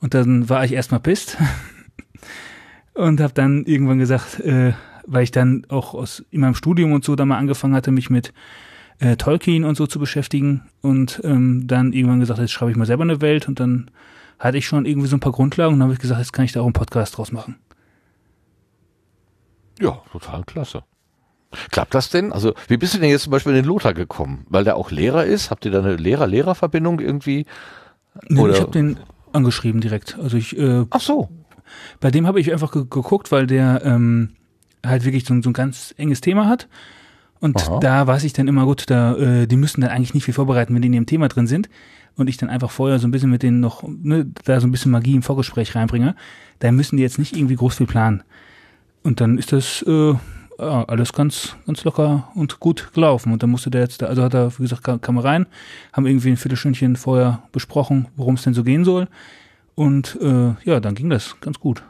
Und 0.00 0.14
dann 0.14 0.48
war 0.48 0.64
ich 0.64 0.72
erstmal 0.72 1.00
pisst 1.00 1.36
und 2.94 3.20
habe 3.20 3.32
dann 3.34 3.64
irgendwann 3.64 3.98
gesagt, 3.98 4.40
äh, 4.40 4.72
weil 5.06 5.24
ich 5.24 5.30
dann 5.30 5.66
auch 5.68 5.94
aus 5.94 6.24
in 6.30 6.40
meinem 6.40 6.54
Studium 6.54 6.92
und 6.92 7.04
so 7.04 7.16
da 7.16 7.24
mal 7.24 7.38
angefangen 7.38 7.74
hatte, 7.74 7.90
mich 7.92 8.10
mit 8.10 8.32
äh, 8.98 9.16
Tolkien 9.16 9.64
und 9.64 9.76
so 9.76 9.86
zu 9.86 9.98
beschäftigen 9.98 10.62
und 10.80 11.20
ähm, 11.24 11.66
dann 11.66 11.92
irgendwann 11.92 12.20
gesagt, 12.20 12.38
jetzt 12.40 12.52
schreibe 12.52 12.70
ich 12.70 12.76
mal 12.76 12.86
selber 12.86 13.02
eine 13.04 13.20
Welt 13.20 13.48
und 13.48 13.60
dann 13.60 13.90
hatte 14.38 14.58
ich 14.58 14.66
schon 14.66 14.86
irgendwie 14.86 15.08
so 15.08 15.16
ein 15.16 15.20
paar 15.20 15.32
Grundlagen 15.32 15.74
und 15.74 15.78
dann 15.80 15.86
habe 15.86 15.94
ich 15.94 16.00
gesagt, 16.00 16.20
jetzt 16.20 16.32
kann 16.32 16.44
ich 16.44 16.52
da 16.52 16.60
auch 16.60 16.66
einen 16.66 16.72
Podcast 16.72 17.16
draus 17.16 17.32
machen. 17.32 17.56
Ja, 19.80 20.00
total 20.10 20.44
klasse. 20.44 20.84
Klappt 21.70 21.94
das 21.94 22.08
denn? 22.08 22.32
Also, 22.32 22.54
wie 22.68 22.76
bist 22.76 22.94
du 22.94 22.98
denn 22.98 23.10
jetzt 23.10 23.24
zum 23.24 23.30
Beispiel 23.30 23.52
in 23.52 23.56
den 23.62 23.66
Lothar 23.66 23.92
gekommen? 23.94 24.46
Weil 24.48 24.64
der 24.64 24.76
auch 24.76 24.90
Lehrer 24.90 25.24
ist? 25.24 25.50
Habt 25.50 25.64
ihr 25.64 25.70
da 25.70 25.80
eine 25.80 25.96
Lehrer-Lehrer-Verbindung 25.96 26.98
irgendwie? 27.00 27.46
Nee, 28.28 28.40
Oder- 28.40 28.54
ich 28.54 28.60
habe 28.60 28.70
den 28.70 28.98
angeschrieben 29.32 29.80
direkt. 29.80 30.18
Also 30.18 30.36
ich, 30.36 30.56
äh, 30.58 30.84
Ach 30.90 31.00
so. 31.00 31.28
bei 32.00 32.10
dem 32.10 32.26
habe 32.26 32.40
ich 32.40 32.52
einfach 32.52 32.70
ge 32.72 32.82
geguckt, 32.88 33.32
weil 33.32 33.46
der 33.46 33.82
ähm, 33.84 34.30
halt 34.84 35.04
wirklich 35.04 35.24
so, 35.24 35.40
so 35.42 35.50
ein 35.50 35.54
ganz 35.54 35.94
enges 35.98 36.20
Thema 36.20 36.46
hat. 36.48 36.68
Und 37.42 37.56
Aha. 37.56 37.80
da 37.80 38.06
weiß 38.06 38.22
ich 38.22 38.32
dann 38.32 38.46
immer 38.46 38.64
gut, 38.66 38.88
da 38.88 39.16
äh, 39.16 39.48
die 39.48 39.56
müssen 39.56 39.80
dann 39.80 39.90
eigentlich 39.90 40.14
nicht 40.14 40.24
viel 40.24 40.32
vorbereiten, 40.32 40.72
wenn 40.76 40.80
die 40.80 40.86
in 40.86 40.94
ihrem 40.94 41.06
Thema 41.06 41.26
drin 41.26 41.48
sind. 41.48 41.68
Und 42.14 42.28
ich 42.28 42.36
dann 42.36 42.48
einfach 42.48 42.70
vorher 42.70 43.00
so 43.00 43.08
ein 43.08 43.10
bisschen 43.10 43.30
mit 43.30 43.42
denen 43.42 43.58
noch, 43.58 43.82
ne, 43.82 44.30
da 44.44 44.60
so 44.60 44.68
ein 44.68 44.70
bisschen 44.70 44.92
Magie 44.92 45.16
im 45.16 45.22
Vorgespräch 45.22 45.74
reinbringe. 45.74 46.14
Da 46.60 46.70
müssen 46.70 46.98
die 46.98 47.02
jetzt 47.02 47.18
nicht 47.18 47.36
irgendwie 47.36 47.56
groß 47.56 47.78
viel 47.78 47.88
planen. 47.88 48.22
Und 49.02 49.20
dann 49.20 49.38
ist 49.38 49.50
das 49.50 49.82
äh, 49.88 50.14
ja, 50.56 50.84
alles 50.84 51.12
ganz, 51.12 51.56
ganz 51.66 51.82
locker 51.82 52.28
und 52.36 52.60
gut 52.60 52.92
gelaufen. 52.94 53.32
Und 53.32 53.42
dann 53.42 53.50
musste 53.50 53.70
der 53.70 53.80
jetzt, 53.80 54.02
da, 54.02 54.06
also 54.06 54.22
hat 54.22 54.34
er, 54.34 54.56
wie 54.56 54.62
gesagt, 54.62 54.84
kam, 54.84 55.00
kam 55.00 55.16
er 55.16 55.24
rein, 55.24 55.46
haben 55.92 56.06
irgendwie 56.06 56.30
ein 56.30 56.36
Viertelstündchen 56.36 56.94
vorher 56.94 57.42
besprochen, 57.50 58.06
worum 58.14 58.36
es 58.36 58.42
denn 58.42 58.54
so 58.54 58.62
gehen 58.62 58.84
soll. 58.84 59.08
Und 59.74 60.16
äh, 60.22 60.54
ja, 60.62 60.78
dann 60.78 60.94
ging 60.94 61.10
das 61.10 61.40
ganz 61.40 61.58
gut. 61.58 61.82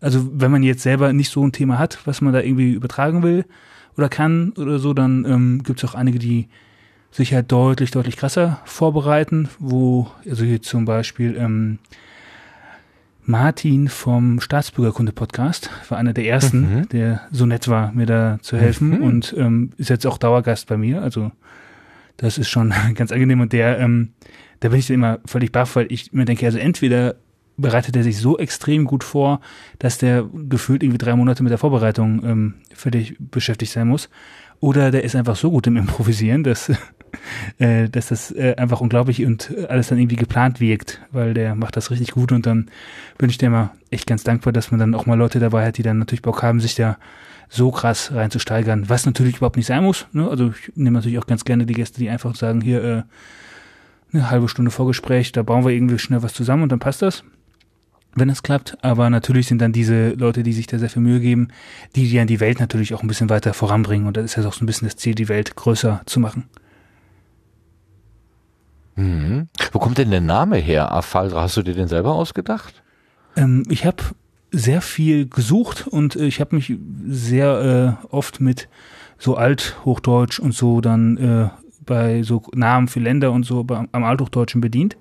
Also 0.00 0.30
wenn 0.34 0.52
man 0.52 0.62
jetzt 0.62 0.84
selber 0.84 1.12
nicht 1.12 1.30
so 1.30 1.44
ein 1.44 1.50
Thema 1.50 1.80
hat, 1.80 1.98
was 2.04 2.20
man 2.20 2.32
da 2.32 2.40
irgendwie 2.42 2.70
übertragen 2.70 3.24
will 3.24 3.44
oder 4.00 4.08
kann 4.08 4.50
oder 4.56 4.78
so, 4.78 4.94
dann 4.94 5.24
ähm, 5.24 5.62
gibt 5.62 5.82
es 5.82 5.88
auch 5.88 5.94
einige, 5.94 6.18
die 6.18 6.48
sich 7.12 7.34
halt 7.34 7.50
deutlich, 7.52 7.90
deutlich 7.90 8.16
krasser 8.16 8.60
vorbereiten, 8.64 9.48
wo, 9.58 10.08
also 10.28 10.44
hier 10.44 10.62
zum 10.62 10.84
Beispiel 10.84 11.36
ähm, 11.36 11.78
Martin 13.24 13.88
vom 13.88 14.40
Staatsbürgerkunde-Podcast 14.40 15.70
war 15.88 15.98
einer 15.98 16.12
der 16.12 16.24
ersten, 16.26 16.60
Mhm. 16.78 16.88
der 16.88 17.20
so 17.30 17.46
nett 17.46 17.68
war, 17.68 17.92
mir 17.92 18.06
da 18.06 18.38
zu 18.42 18.56
helfen 18.56 18.90
Mhm. 18.98 19.02
und 19.02 19.34
ähm, 19.36 19.70
ist 19.76 19.90
jetzt 19.90 20.06
auch 20.06 20.18
Dauergast 20.18 20.66
bei 20.68 20.76
mir. 20.76 21.02
Also 21.02 21.30
das 22.16 22.38
ist 22.38 22.48
schon 22.48 22.72
ganz 22.94 23.12
angenehm 23.12 23.40
und 23.40 23.52
der, 23.52 23.78
ähm, 23.78 24.10
da 24.60 24.68
bin 24.70 24.78
ich 24.78 24.86
dann 24.86 24.94
immer 24.94 25.18
völlig 25.26 25.52
baff, 25.52 25.76
weil 25.76 25.86
ich 25.92 26.12
mir 26.12 26.24
denke, 26.24 26.46
also 26.46 26.58
entweder 26.58 27.16
bereitet 27.60 27.96
er 27.96 28.02
sich 28.02 28.18
so 28.18 28.38
extrem 28.38 28.84
gut 28.84 29.04
vor, 29.04 29.40
dass 29.78 29.98
der 29.98 30.24
gefühlt 30.48 30.82
irgendwie 30.82 30.98
drei 30.98 31.14
Monate 31.14 31.42
mit 31.42 31.50
der 31.50 31.58
Vorbereitung 31.58 32.24
ähm, 32.24 32.54
völlig 32.74 33.16
beschäftigt 33.18 33.72
sein 33.72 33.88
muss. 33.88 34.08
Oder 34.60 34.90
der 34.90 35.04
ist 35.04 35.16
einfach 35.16 35.36
so 35.36 35.50
gut 35.50 35.66
im 35.66 35.76
Improvisieren, 35.76 36.44
dass, 36.44 36.70
äh, 37.58 37.88
dass 37.88 38.08
das 38.08 38.30
äh, 38.30 38.54
einfach 38.56 38.80
unglaublich 38.80 39.24
und 39.24 39.52
alles 39.68 39.88
dann 39.88 39.98
irgendwie 39.98 40.16
geplant 40.16 40.60
wirkt, 40.60 41.00
weil 41.12 41.34
der 41.34 41.54
macht 41.54 41.76
das 41.76 41.90
richtig 41.90 42.12
gut 42.12 42.30
und 42.30 42.46
dann 42.46 42.70
bin 43.16 43.30
ich 43.30 43.38
dir 43.38 43.46
immer 43.46 43.70
echt 43.90 44.06
ganz 44.06 44.22
dankbar, 44.22 44.52
dass 44.52 44.70
man 44.70 44.80
dann 44.80 44.94
auch 44.94 45.06
mal 45.06 45.16
Leute 45.16 45.38
dabei 45.38 45.66
hat, 45.66 45.78
die 45.78 45.82
dann 45.82 45.98
natürlich 45.98 46.22
Bock 46.22 46.42
haben, 46.42 46.60
sich 46.60 46.74
da 46.74 46.98
so 47.48 47.70
krass 47.70 48.12
reinzusteigern, 48.12 48.88
was 48.88 49.06
natürlich 49.06 49.38
überhaupt 49.38 49.56
nicht 49.56 49.66
sein 49.66 49.82
muss. 49.82 50.06
Ne? 50.12 50.28
Also 50.28 50.50
ich 50.50 50.72
nehme 50.76 50.98
natürlich 50.98 51.18
auch 51.18 51.26
ganz 51.26 51.44
gerne 51.44 51.66
die 51.66 51.74
Gäste, 51.74 51.98
die 51.98 52.10
einfach 52.10 52.36
sagen, 52.36 52.60
hier 52.60 52.84
äh, 52.84 53.02
eine 54.12 54.30
halbe 54.30 54.48
Stunde 54.48 54.70
Vorgespräch, 54.70 55.32
da 55.32 55.42
bauen 55.42 55.64
wir 55.64 55.72
irgendwie 55.72 55.98
schnell 55.98 56.22
was 56.22 56.34
zusammen 56.34 56.64
und 56.64 56.70
dann 56.70 56.78
passt 56.78 57.02
das 57.02 57.24
wenn 58.14 58.28
es 58.28 58.42
klappt. 58.42 58.76
Aber 58.82 59.10
natürlich 59.10 59.46
sind 59.46 59.60
dann 59.60 59.72
diese 59.72 60.10
Leute, 60.10 60.42
die 60.42 60.52
sich 60.52 60.66
da 60.66 60.78
sehr 60.78 60.90
viel 60.90 61.02
Mühe 61.02 61.20
geben, 61.20 61.48
die, 61.96 62.08
die 62.08 62.16
dann 62.16 62.26
die 62.26 62.40
Welt 62.40 62.60
natürlich 62.60 62.94
auch 62.94 63.02
ein 63.02 63.08
bisschen 63.08 63.30
weiter 63.30 63.54
voranbringen. 63.54 64.06
Und 64.06 64.16
das 64.16 64.24
ist 64.24 64.36
ja 64.36 64.46
auch 64.46 64.52
so 64.52 64.64
ein 64.64 64.66
bisschen 64.66 64.88
das 64.88 64.96
Ziel, 64.96 65.14
die 65.14 65.28
Welt 65.28 65.56
größer 65.56 66.02
zu 66.06 66.20
machen. 66.20 66.44
Mhm. 68.96 69.48
Wo 69.72 69.78
kommt 69.78 69.98
denn 69.98 70.10
der 70.10 70.20
Name 70.20 70.56
her, 70.56 70.92
Afaldra? 70.92 71.42
Hast 71.42 71.56
du 71.56 71.62
dir 71.62 71.74
den 71.74 71.88
selber 71.88 72.14
ausgedacht? 72.14 72.82
Ähm, 73.36 73.64
ich 73.68 73.86
habe 73.86 74.02
sehr 74.50 74.82
viel 74.82 75.28
gesucht 75.28 75.86
und 75.86 76.16
äh, 76.16 76.26
ich 76.26 76.40
habe 76.40 76.56
mich 76.56 76.74
sehr 77.06 77.98
äh, 78.02 78.06
oft 78.08 78.40
mit 78.40 78.68
so 79.18 79.36
Althochdeutsch 79.36 80.40
und 80.40 80.52
so 80.52 80.80
dann 80.80 81.16
äh, 81.16 81.48
bei 81.84 82.22
so 82.22 82.42
Namen 82.54 82.88
für 82.88 83.00
Länder 83.00 83.32
und 83.32 83.44
so 83.44 83.66
am 83.68 84.04
Althochdeutschen 84.04 84.60
bedient. 84.60 84.96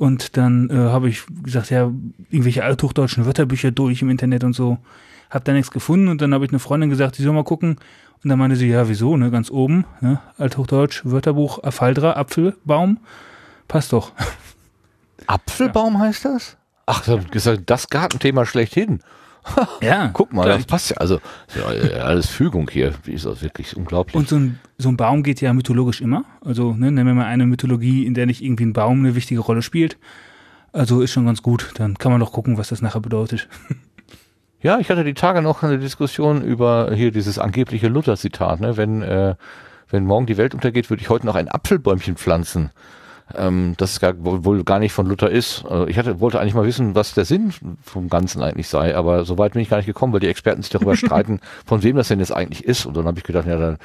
Und 0.00 0.38
dann 0.38 0.70
äh, 0.70 0.76
habe 0.76 1.10
ich 1.10 1.24
gesagt, 1.42 1.68
ja, 1.68 1.90
irgendwelche 2.30 2.64
althochdeutschen 2.64 3.26
Wörterbücher 3.26 3.70
durch 3.70 4.00
im 4.00 4.08
Internet 4.08 4.44
und 4.44 4.54
so. 4.54 4.78
Hab 5.28 5.44
da 5.44 5.52
nichts 5.52 5.70
gefunden 5.70 6.08
und 6.08 6.22
dann 6.22 6.32
habe 6.32 6.46
ich 6.46 6.50
eine 6.50 6.58
Freundin 6.58 6.88
gesagt, 6.88 7.18
die 7.18 7.22
soll 7.22 7.34
mal 7.34 7.44
gucken. 7.44 7.76
Und 8.24 8.30
dann 8.30 8.38
meinte 8.38 8.56
sie, 8.56 8.68
ja, 8.68 8.88
wieso, 8.88 9.18
ne, 9.18 9.30
ganz 9.30 9.50
oben, 9.50 9.84
ne, 10.00 10.18
Althochdeutsch, 10.38 11.02
Wörterbuch, 11.04 11.62
Afaldra, 11.64 12.12
Apfelbaum, 12.14 12.96
passt 13.68 13.92
doch. 13.92 14.12
Apfelbaum 15.26 15.98
heißt 15.98 16.24
das? 16.24 16.56
Ach, 16.86 17.02
ich 17.02 17.08
hab 17.08 17.30
gesagt, 17.30 17.64
das 17.66 17.90
Gartenthema 17.90 18.46
schlechthin. 18.46 19.00
Ja, 19.80 20.10
Guck 20.12 20.32
mal, 20.32 20.44
klar. 20.44 20.56
das 20.56 20.66
passt 20.66 20.90
ja. 20.90 20.96
Also, 20.98 21.20
ja, 21.56 21.72
äh, 21.72 21.94
alles 22.00 22.26
Fügung 22.28 22.68
hier. 22.70 22.92
Wie 23.04 23.12
ist 23.12 23.26
das 23.26 23.42
wirklich 23.42 23.76
unglaublich? 23.76 24.14
Und 24.14 24.28
so 24.28 24.36
ein, 24.36 24.58
so 24.78 24.88
ein 24.88 24.96
Baum 24.96 25.22
geht 25.22 25.40
ja 25.40 25.52
mythologisch 25.52 26.00
immer. 26.00 26.24
Also 26.44 26.72
ne, 26.72 26.90
nennen 26.92 27.06
wir 27.06 27.14
mal 27.14 27.26
eine 27.26 27.46
Mythologie, 27.46 28.06
in 28.06 28.14
der 28.14 28.26
nicht 28.26 28.42
irgendwie 28.42 28.64
ein 28.64 28.72
Baum 28.72 29.00
eine 29.00 29.14
wichtige 29.14 29.40
Rolle 29.40 29.62
spielt. 29.62 29.96
Also 30.72 31.00
ist 31.00 31.12
schon 31.12 31.26
ganz 31.26 31.42
gut. 31.42 31.72
Dann 31.74 31.96
kann 31.98 32.12
man 32.12 32.20
doch 32.20 32.32
gucken, 32.32 32.58
was 32.58 32.68
das 32.68 32.82
nachher 32.82 33.00
bedeutet. 33.00 33.48
Ja, 34.62 34.78
ich 34.78 34.90
hatte 34.90 35.04
die 35.04 35.14
Tage 35.14 35.40
noch 35.40 35.62
eine 35.62 35.78
Diskussion 35.78 36.42
über 36.42 36.90
hier 36.94 37.12
dieses 37.12 37.38
angebliche 37.38 37.88
Luther-Zitat, 37.88 38.60
ne? 38.60 38.76
Wenn, 38.76 39.00
äh, 39.00 39.34
wenn 39.88 40.04
morgen 40.04 40.26
die 40.26 40.36
Welt 40.36 40.52
untergeht, 40.52 40.90
würde 40.90 41.02
ich 41.02 41.08
heute 41.08 41.24
noch 41.24 41.34
ein 41.34 41.48
Apfelbäumchen 41.48 42.16
pflanzen. 42.16 42.70
Ähm, 43.36 43.74
das 43.76 43.92
ist 43.92 44.00
gar, 44.00 44.14
wohl, 44.18 44.64
gar 44.64 44.78
nicht 44.78 44.92
von 44.92 45.06
Luther 45.06 45.30
ist. 45.30 45.64
Äh, 45.70 45.88
ich 45.90 45.98
hatte, 45.98 46.20
wollte 46.20 46.40
eigentlich 46.40 46.54
mal 46.54 46.66
wissen, 46.66 46.94
was 46.94 47.14
der 47.14 47.24
Sinn 47.24 47.52
vom 47.82 48.08
Ganzen 48.08 48.42
eigentlich 48.42 48.68
sei, 48.68 48.96
aber 48.96 49.24
so 49.24 49.38
weit 49.38 49.52
bin 49.52 49.62
ich 49.62 49.70
gar 49.70 49.76
nicht 49.76 49.86
gekommen, 49.86 50.12
weil 50.12 50.20
die 50.20 50.28
Experten 50.28 50.62
sich 50.62 50.70
darüber 50.70 50.96
streiten, 50.96 51.40
von 51.66 51.82
wem 51.82 51.96
das 51.96 52.08
denn 52.08 52.20
jetzt 52.20 52.32
eigentlich 52.32 52.64
ist. 52.64 52.86
Und 52.86 52.96
dann 52.96 53.06
habe 53.06 53.18
ich 53.18 53.24
gedacht, 53.24 53.46
ja, 53.46 53.58
dann, 53.58 53.78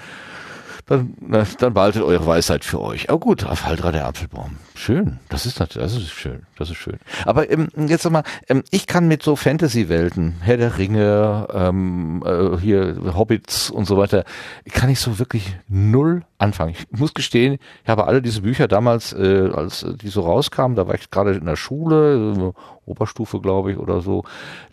dann, 0.87 1.15
na, 1.19 1.45
dann 1.57 1.73
behaltet 1.73 2.03
eure 2.03 2.25
Weisheit 2.27 2.63
für 2.63 2.79
euch. 2.79 3.09
Aber 3.09 3.19
gut, 3.19 3.43
Afaldra 3.43 3.91
der 3.91 4.05
Apfelbaum. 4.05 4.57
Schön. 4.75 5.19
Das 5.29 5.45
ist 5.45 5.59
natürlich, 5.59 5.91
das 5.91 5.99
ist 5.99 6.11
schön. 6.11 6.43
Das 6.57 6.69
ist 6.69 6.77
schön. 6.77 6.99
Aber 7.25 7.49
ähm, 7.49 7.69
jetzt 7.87 8.03
sag 8.03 8.11
mal, 8.11 8.23
ähm, 8.49 8.63
ich 8.69 8.85
kann 8.85 9.07
mit 9.07 9.23
so 9.23 9.35
Fantasy-Welten, 9.35 10.35
Herr 10.41 10.57
der 10.57 10.77
Ringe, 10.77 11.47
ähm, 11.51 12.23
äh, 12.23 12.57
hier 12.59 12.97
Hobbits 13.15 13.71
und 13.71 13.85
so 13.85 13.97
weiter, 13.97 14.25
kann 14.73 14.89
ich 14.89 14.99
so 14.99 15.17
wirklich 15.17 15.57
null 15.67 16.23
anfangen. 16.37 16.75
Ich 16.77 16.99
muss 16.99 17.13
gestehen, 17.13 17.57
ich 17.83 17.89
habe 17.89 18.05
alle 18.05 18.21
diese 18.21 18.41
Bücher 18.41 18.67
damals, 18.67 19.11
äh, 19.13 19.49
als 19.53 19.85
die 20.01 20.09
so 20.09 20.21
rauskamen, 20.21 20.75
da 20.75 20.87
war 20.87 20.93
ich 20.95 21.09
gerade 21.09 21.31
in 21.31 21.45
der 21.45 21.55
Schule, 21.55 22.53
Oberstufe, 22.85 23.39
glaube 23.39 23.71
ich, 23.71 23.77
oder 23.77 24.01
so. 24.01 24.23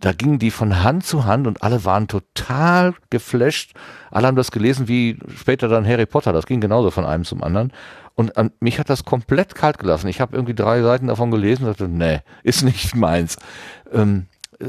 Da 0.00 0.12
gingen 0.12 0.38
die 0.38 0.50
von 0.50 0.82
Hand 0.82 1.04
zu 1.04 1.24
Hand 1.24 1.46
und 1.46 1.62
alle 1.62 1.84
waren 1.84 2.08
total 2.08 2.94
geflasht. 3.10 3.74
Alle 4.10 4.26
haben 4.26 4.36
das 4.36 4.50
gelesen 4.50 4.88
wie 4.88 5.18
später 5.36 5.68
dann 5.68 5.86
Harry 5.86 6.06
Potter. 6.06 6.32
Das 6.32 6.46
ging 6.46 6.60
genauso 6.60 6.90
von 6.90 7.04
einem 7.04 7.24
zum 7.24 7.42
anderen. 7.42 7.72
Und 8.14 8.36
an 8.36 8.52
mich 8.60 8.78
hat 8.78 8.90
das 8.90 9.04
komplett 9.04 9.54
kalt 9.54 9.78
gelassen. 9.78 10.08
Ich 10.08 10.20
habe 10.20 10.36
irgendwie 10.36 10.54
drei 10.54 10.82
Seiten 10.82 11.06
davon 11.06 11.30
gelesen 11.30 11.64
und 11.64 11.70
dachte, 11.70 11.88
nee, 11.88 12.20
ist 12.42 12.62
nicht 12.62 12.94
meins. 12.94 13.36
Ähm, 13.92 14.26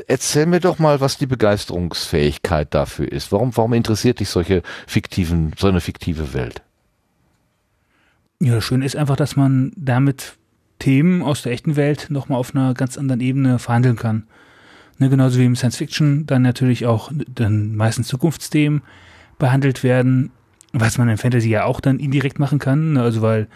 erzähl 0.07 0.45
mir 0.45 0.59
doch 0.59 0.79
mal, 0.79 1.01
was 1.01 1.17
die 1.17 1.25
Begeisterungsfähigkeit 1.25 2.73
dafür 2.73 3.11
ist. 3.11 3.31
Warum, 3.31 3.55
warum 3.55 3.73
interessiert 3.73 4.19
dich 4.19 4.29
solche 4.29 4.63
fiktiven, 4.87 5.53
so 5.57 5.67
eine 5.67 5.81
fiktive 5.81 6.33
Welt? 6.33 6.61
Ja, 8.39 8.61
schön 8.61 8.81
ist 8.81 8.95
einfach, 8.95 9.15
dass 9.15 9.35
man 9.35 9.71
damit 9.75 10.37
Themen 10.79 11.21
aus 11.21 11.43
der 11.43 11.51
echten 11.51 11.75
Welt 11.75 12.07
nochmal 12.09 12.39
auf 12.39 12.55
einer 12.55 12.73
ganz 12.73 12.97
anderen 12.97 13.21
Ebene 13.21 13.59
verhandeln 13.59 13.95
kann. 13.95 14.23
Ne, 14.99 15.09
genauso 15.09 15.39
wie 15.39 15.45
im 15.45 15.55
Science 15.55 15.77
Fiction 15.77 16.25
dann 16.25 16.41
natürlich 16.41 16.85
auch 16.85 17.11
dann 17.33 17.75
meistens 17.75 18.07
Zukunftsthemen 18.07 18.81
behandelt 19.39 19.83
werden, 19.83 20.31
was 20.71 20.97
man 20.97 21.09
in 21.09 21.17
Fantasy 21.17 21.49
ja 21.49 21.65
auch 21.65 21.79
dann 21.79 21.99
indirekt 21.99 22.39
machen 22.39 22.59
kann. 22.59 22.93
Ne, 22.93 23.01
also 23.01 23.21
weil, 23.21 23.47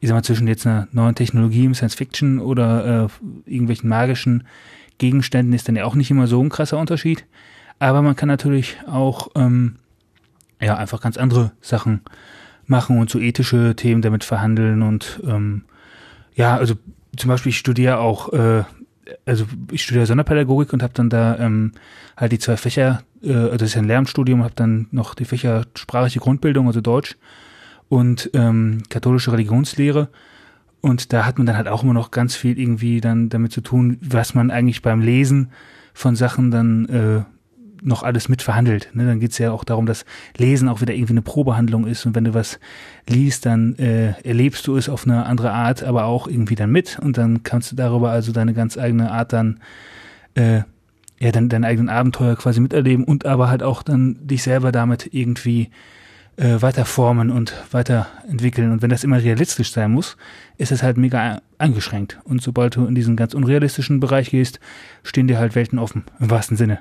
ich 0.00 0.08
sag 0.08 0.16
mal, 0.16 0.22
zwischen 0.22 0.48
jetzt 0.48 0.66
einer 0.66 0.88
neuen 0.92 1.14
Technologie 1.14 1.64
im 1.64 1.74
Science 1.74 1.94
Fiction 1.94 2.38
oder 2.40 3.04
äh, 3.04 3.50
irgendwelchen 3.50 3.88
magischen 3.88 4.44
Gegenständen 4.98 5.54
ist 5.54 5.68
dann 5.68 5.76
ja 5.76 5.84
auch 5.84 5.94
nicht 5.94 6.10
immer 6.10 6.26
so 6.26 6.42
ein 6.42 6.50
krasser 6.50 6.78
Unterschied. 6.78 7.24
Aber 7.78 8.02
man 8.02 8.16
kann 8.16 8.28
natürlich 8.28 8.76
auch 8.86 9.28
ähm, 9.34 9.76
ja 10.60 10.76
einfach 10.76 11.00
ganz 11.00 11.16
andere 11.16 11.52
Sachen 11.60 12.02
machen 12.66 12.98
und 12.98 13.10
so 13.10 13.18
ethische 13.18 13.74
Themen 13.74 14.02
damit 14.02 14.24
verhandeln 14.24 14.82
und 14.82 15.20
ähm, 15.26 15.62
ja, 16.34 16.56
also 16.56 16.74
zum 17.16 17.28
Beispiel 17.28 17.50
ich 17.50 17.58
studiere 17.58 17.98
auch 17.98 18.32
äh, 18.32 18.64
also 19.26 19.46
ich 19.70 19.82
studiere 19.82 20.06
Sonderpädagogik 20.06 20.72
und 20.72 20.82
habe 20.82 20.92
dann 20.94 21.10
da 21.10 21.38
ähm, 21.38 21.72
halt 22.16 22.32
die 22.32 22.38
zwei 22.38 22.56
Fächer, 22.56 23.02
äh, 23.22 23.32
also 23.32 23.56
das 23.56 23.68
ist 23.70 23.74
ja 23.74 23.82
ein 23.82 23.88
Lehramtsstudium, 23.88 24.42
habe 24.42 24.54
dann 24.54 24.86
noch 24.90 25.14
die 25.14 25.24
Fächer 25.24 25.64
sprachliche 25.74 26.20
Grundbildung, 26.20 26.66
also 26.66 26.80
Deutsch 26.80 27.16
und 27.88 28.30
ähm, 28.34 28.82
katholische 28.88 29.32
Religionslehre. 29.32 30.08
Und 30.80 31.12
da 31.12 31.26
hat 31.26 31.36
man 31.36 31.46
dann 31.46 31.56
halt 31.56 31.68
auch 31.68 31.82
immer 31.82 31.92
noch 31.92 32.10
ganz 32.10 32.34
viel 32.34 32.58
irgendwie 32.58 33.00
dann 33.00 33.28
damit 33.28 33.52
zu 33.52 33.60
tun, 33.60 33.98
was 34.00 34.34
man 34.34 34.50
eigentlich 34.50 34.80
beim 34.80 35.00
Lesen 35.02 35.50
von 35.92 36.16
Sachen 36.16 36.50
dann 36.50 36.86
äh, 36.88 37.22
noch 37.82 38.02
alles 38.02 38.28
mitverhandelt. 38.28 38.90
Ne? 38.94 39.06
Dann 39.06 39.20
geht's 39.20 39.38
ja 39.38 39.52
auch 39.52 39.64
darum, 39.64 39.86
dass 39.86 40.04
Lesen 40.36 40.68
auch 40.68 40.80
wieder 40.80 40.94
irgendwie 40.94 41.14
eine 41.14 41.22
Probehandlung 41.22 41.86
ist 41.86 42.06
und 42.06 42.14
wenn 42.14 42.24
du 42.24 42.34
was 42.34 42.58
liest, 43.08 43.46
dann 43.46 43.74
äh, 43.76 44.12
erlebst 44.22 44.66
du 44.66 44.76
es 44.76 44.88
auf 44.88 45.06
eine 45.06 45.26
andere 45.26 45.52
Art, 45.52 45.82
aber 45.82 46.04
auch 46.04 46.26
irgendwie 46.26 46.54
dann 46.54 46.70
mit 46.70 46.98
und 47.00 47.18
dann 47.18 47.42
kannst 47.42 47.72
du 47.72 47.76
darüber 47.76 48.10
also 48.10 48.32
deine 48.32 48.54
ganz 48.54 48.76
eigene 48.76 49.10
Art 49.10 49.32
dann 49.32 49.60
äh, 50.34 50.62
ja, 51.20 51.32
dann 51.32 51.50
deinen 51.50 51.64
eigenen 51.64 51.90
Abenteuer 51.90 52.34
quasi 52.34 52.60
miterleben 52.60 53.04
und 53.04 53.26
aber 53.26 53.50
halt 53.50 53.62
auch 53.62 53.82
dann 53.82 54.16
dich 54.26 54.42
selber 54.42 54.72
damit 54.72 55.10
irgendwie 55.12 55.70
äh, 56.36 56.62
weiter 56.62 56.86
formen 56.86 57.30
und 57.30 57.52
weiterentwickeln. 57.70 58.72
Und 58.72 58.80
wenn 58.80 58.88
das 58.88 59.04
immer 59.04 59.22
realistisch 59.22 59.72
sein 59.72 59.90
muss, 59.92 60.16
ist 60.56 60.72
es 60.72 60.82
halt 60.82 60.96
mega 60.96 61.42
eingeschränkt. 61.58 62.18
Und 62.24 62.40
sobald 62.40 62.76
du 62.76 62.86
in 62.86 62.94
diesen 62.94 63.16
ganz 63.16 63.34
unrealistischen 63.34 64.00
Bereich 64.00 64.30
gehst, 64.30 64.60
stehen 65.02 65.28
dir 65.28 65.38
halt 65.38 65.54
Welten 65.54 65.78
offen, 65.78 66.04
im 66.18 66.30
wahrsten 66.30 66.56
Sinne. 66.56 66.78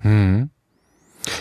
Hm. 0.00 0.50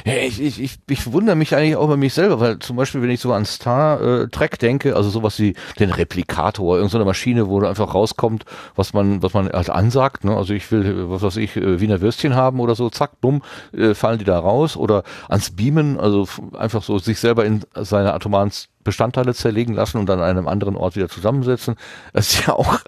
Ja, 0.06 0.14
ich, 0.14 0.42
ich, 0.42 0.62
ich, 0.62 0.78
ich 0.90 1.12
wundere 1.12 1.36
mich 1.36 1.56
eigentlich 1.56 1.78
auch 1.78 1.88
bei 1.88 1.96
mich 1.96 2.14
selber, 2.14 2.40
weil 2.40 2.60
zum 2.60 2.76
Beispiel, 2.76 3.02
wenn 3.02 3.10
ich 3.10 3.22
so 3.22 3.32
an 3.32 3.46
Star 3.46 4.02
äh, 4.02 4.28
Trek 4.28 4.60
denke, 4.60 4.96
also 4.96 5.10
sowas 5.10 5.40
wie 5.40 5.56
den 5.80 5.90
Replikator, 5.90 6.76
irgendeine 6.76 7.06
Maschine, 7.06 7.48
wo 7.48 7.60
da 7.62 7.70
einfach 7.70 7.94
rauskommt, 7.94 8.46
was 8.76 8.94
man, 8.94 9.24
was 9.24 9.34
man 9.34 9.50
halt 9.50 9.70
ansagt, 9.70 10.26
ne? 10.26 10.36
Also 10.36 10.54
ich 10.54 10.70
will, 10.72 11.10
was 11.10 11.22
weiß 11.22 11.38
ich, 11.38 11.56
äh, 11.56 11.80
Wiener 11.80 12.02
Würstchen 12.02 12.36
haben 12.36 12.60
oder 12.60 12.76
so, 12.76 12.90
zack, 12.90 13.22
bumm, 13.22 13.42
äh, 13.72 13.94
fallen 13.94 14.20
die 14.20 14.26
da 14.26 14.38
raus. 14.38 14.76
Oder 14.76 15.04
ans 15.30 15.52
Beamen, 15.52 16.00
also 16.00 16.28
einfach 16.58 16.84
so 16.84 17.00
sich 17.00 17.20
selber 17.20 17.46
in 17.46 17.62
seine 17.76 18.14
atomaren 18.14 18.52
Bestandteile 18.84 19.34
zerlegen 19.34 19.74
lassen 19.76 19.98
und 19.98 20.10
an 20.10 20.22
einem 20.22 20.48
anderen 20.48 20.76
Ort 20.76 20.96
wieder 20.96 21.10
zusammensetzen. 21.10 21.76
Das 22.14 22.34
ist 22.34 22.48
ja 22.48 22.54
auch 22.54 22.80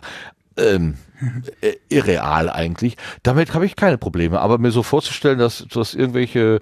ähm, 0.58 0.96
äh, 1.62 1.74
irreal 1.90 2.50
eigentlich. 2.50 2.98
Damit 3.24 3.54
habe 3.54 3.66
ich 3.66 3.76
keine 3.76 3.98
Probleme. 3.98 4.40
Aber 4.40 4.58
mir 4.58 4.72
so 4.72 4.84
vorzustellen, 4.84 5.40
dass, 5.40 5.66
dass 5.72 5.94
irgendwelche 5.94 6.62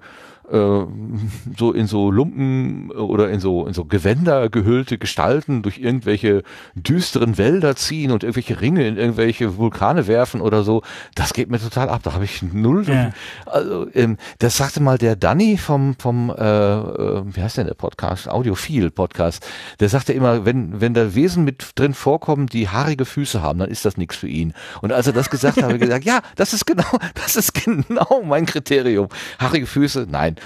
äh, 0.50 0.86
so 1.56 1.72
in 1.72 1.86
so 1.86 2.10
Lumpen 2.10 2.90
oder 2.90 3.30
in 3.30 3.40
so 3.40 3.66
in 3.66 3.74
so 3.74 3.84
Gewänder 3.84 4.48
gehüllte 4.48 4.98
Gestalten 4.98 5.62
durch 5.62 5.78
irgendwelche 5.78 6.42
düsteren 6.74 7.38
Wälder 7.38 7.76
ziehen 7.76 8.10
und 8.10 8.22
irgendwelche 8.22 8.60
Ringe 8.60 8.86
in 8.86 8.96
irgendwelche 8.96 9.56
Vulkane 9.56 10.06
werfen 10.06 10.40
oder 10.40 10.62
so, 10.62 10.82
das 11.14 11.32
geht 11.32 11.50
mir 11.50 11.58
total 11.58 11.88
ab. 11.88 12.00
Da 12.02 12.12
habe 12.12 12.24
ich 12.24 12.42
null. 12.42 12.84
Ja. 12.88 13.10
Also 13.46 13.86
ähm, 13.94 14.16
das 14.38 14.56
sagte 14.56 14.80
mal 14.80 14.98
der 14.98 15.16
Danny 15.16 15.56
vom 15.56 15.94
vom 15.98 16.30
äh, 16.30 16.34
äh, 16.34 17.22
wie 17.26 17.42
heißt 17.42 17.58
denn 17.58 17.66
der 17.66 17.74
Podcast 17.74 18.28
Audiophil 18.28 18.90
Podcast. 18.90 19.46
Der 19.80 19.88
sagte 19.88 20.12
immer, 20.12 20.44
wenn 20.44 20.80
wenn 20.80 20.94
da 20.94 21.14
Wesen 21.14 21.44
mit 21.44 21.72
drin 21.74 21.94
vorkommen, 21.94 22.46
die 22.46 22.68
haarige 22.68 23.04
Füße 23.04 23.42
haben, 23.42 23.58
dann 23.58 23.70
ist 23.70 23.84
das 23.84 23.96
nichts 23.96 24.16
für 24.16 24.28
ihn. 24.28 24.54
Und 24.80 24.92
als 24.92 25.06
er 25.06 25.12
das 25.12 25.30
gesagt 25.30 25.56
hat, 25.56 25.64
habe 25.64 25.74
ich 25.74 25.80
gesagt, 25.80 26.04
ja, 26.04 26.20
das 26.36 26.52
ist 26.52 26.66
genau 26.66 26.84
das 27.14 27.36
ist 27.36 27.54
genau 27.54 28.22
mein 28.24 28.46
Kriterium. 28.46 29.08
Haarige 29.38 29.66
Füße, 29.66 30.06
nein. 30.10 30.36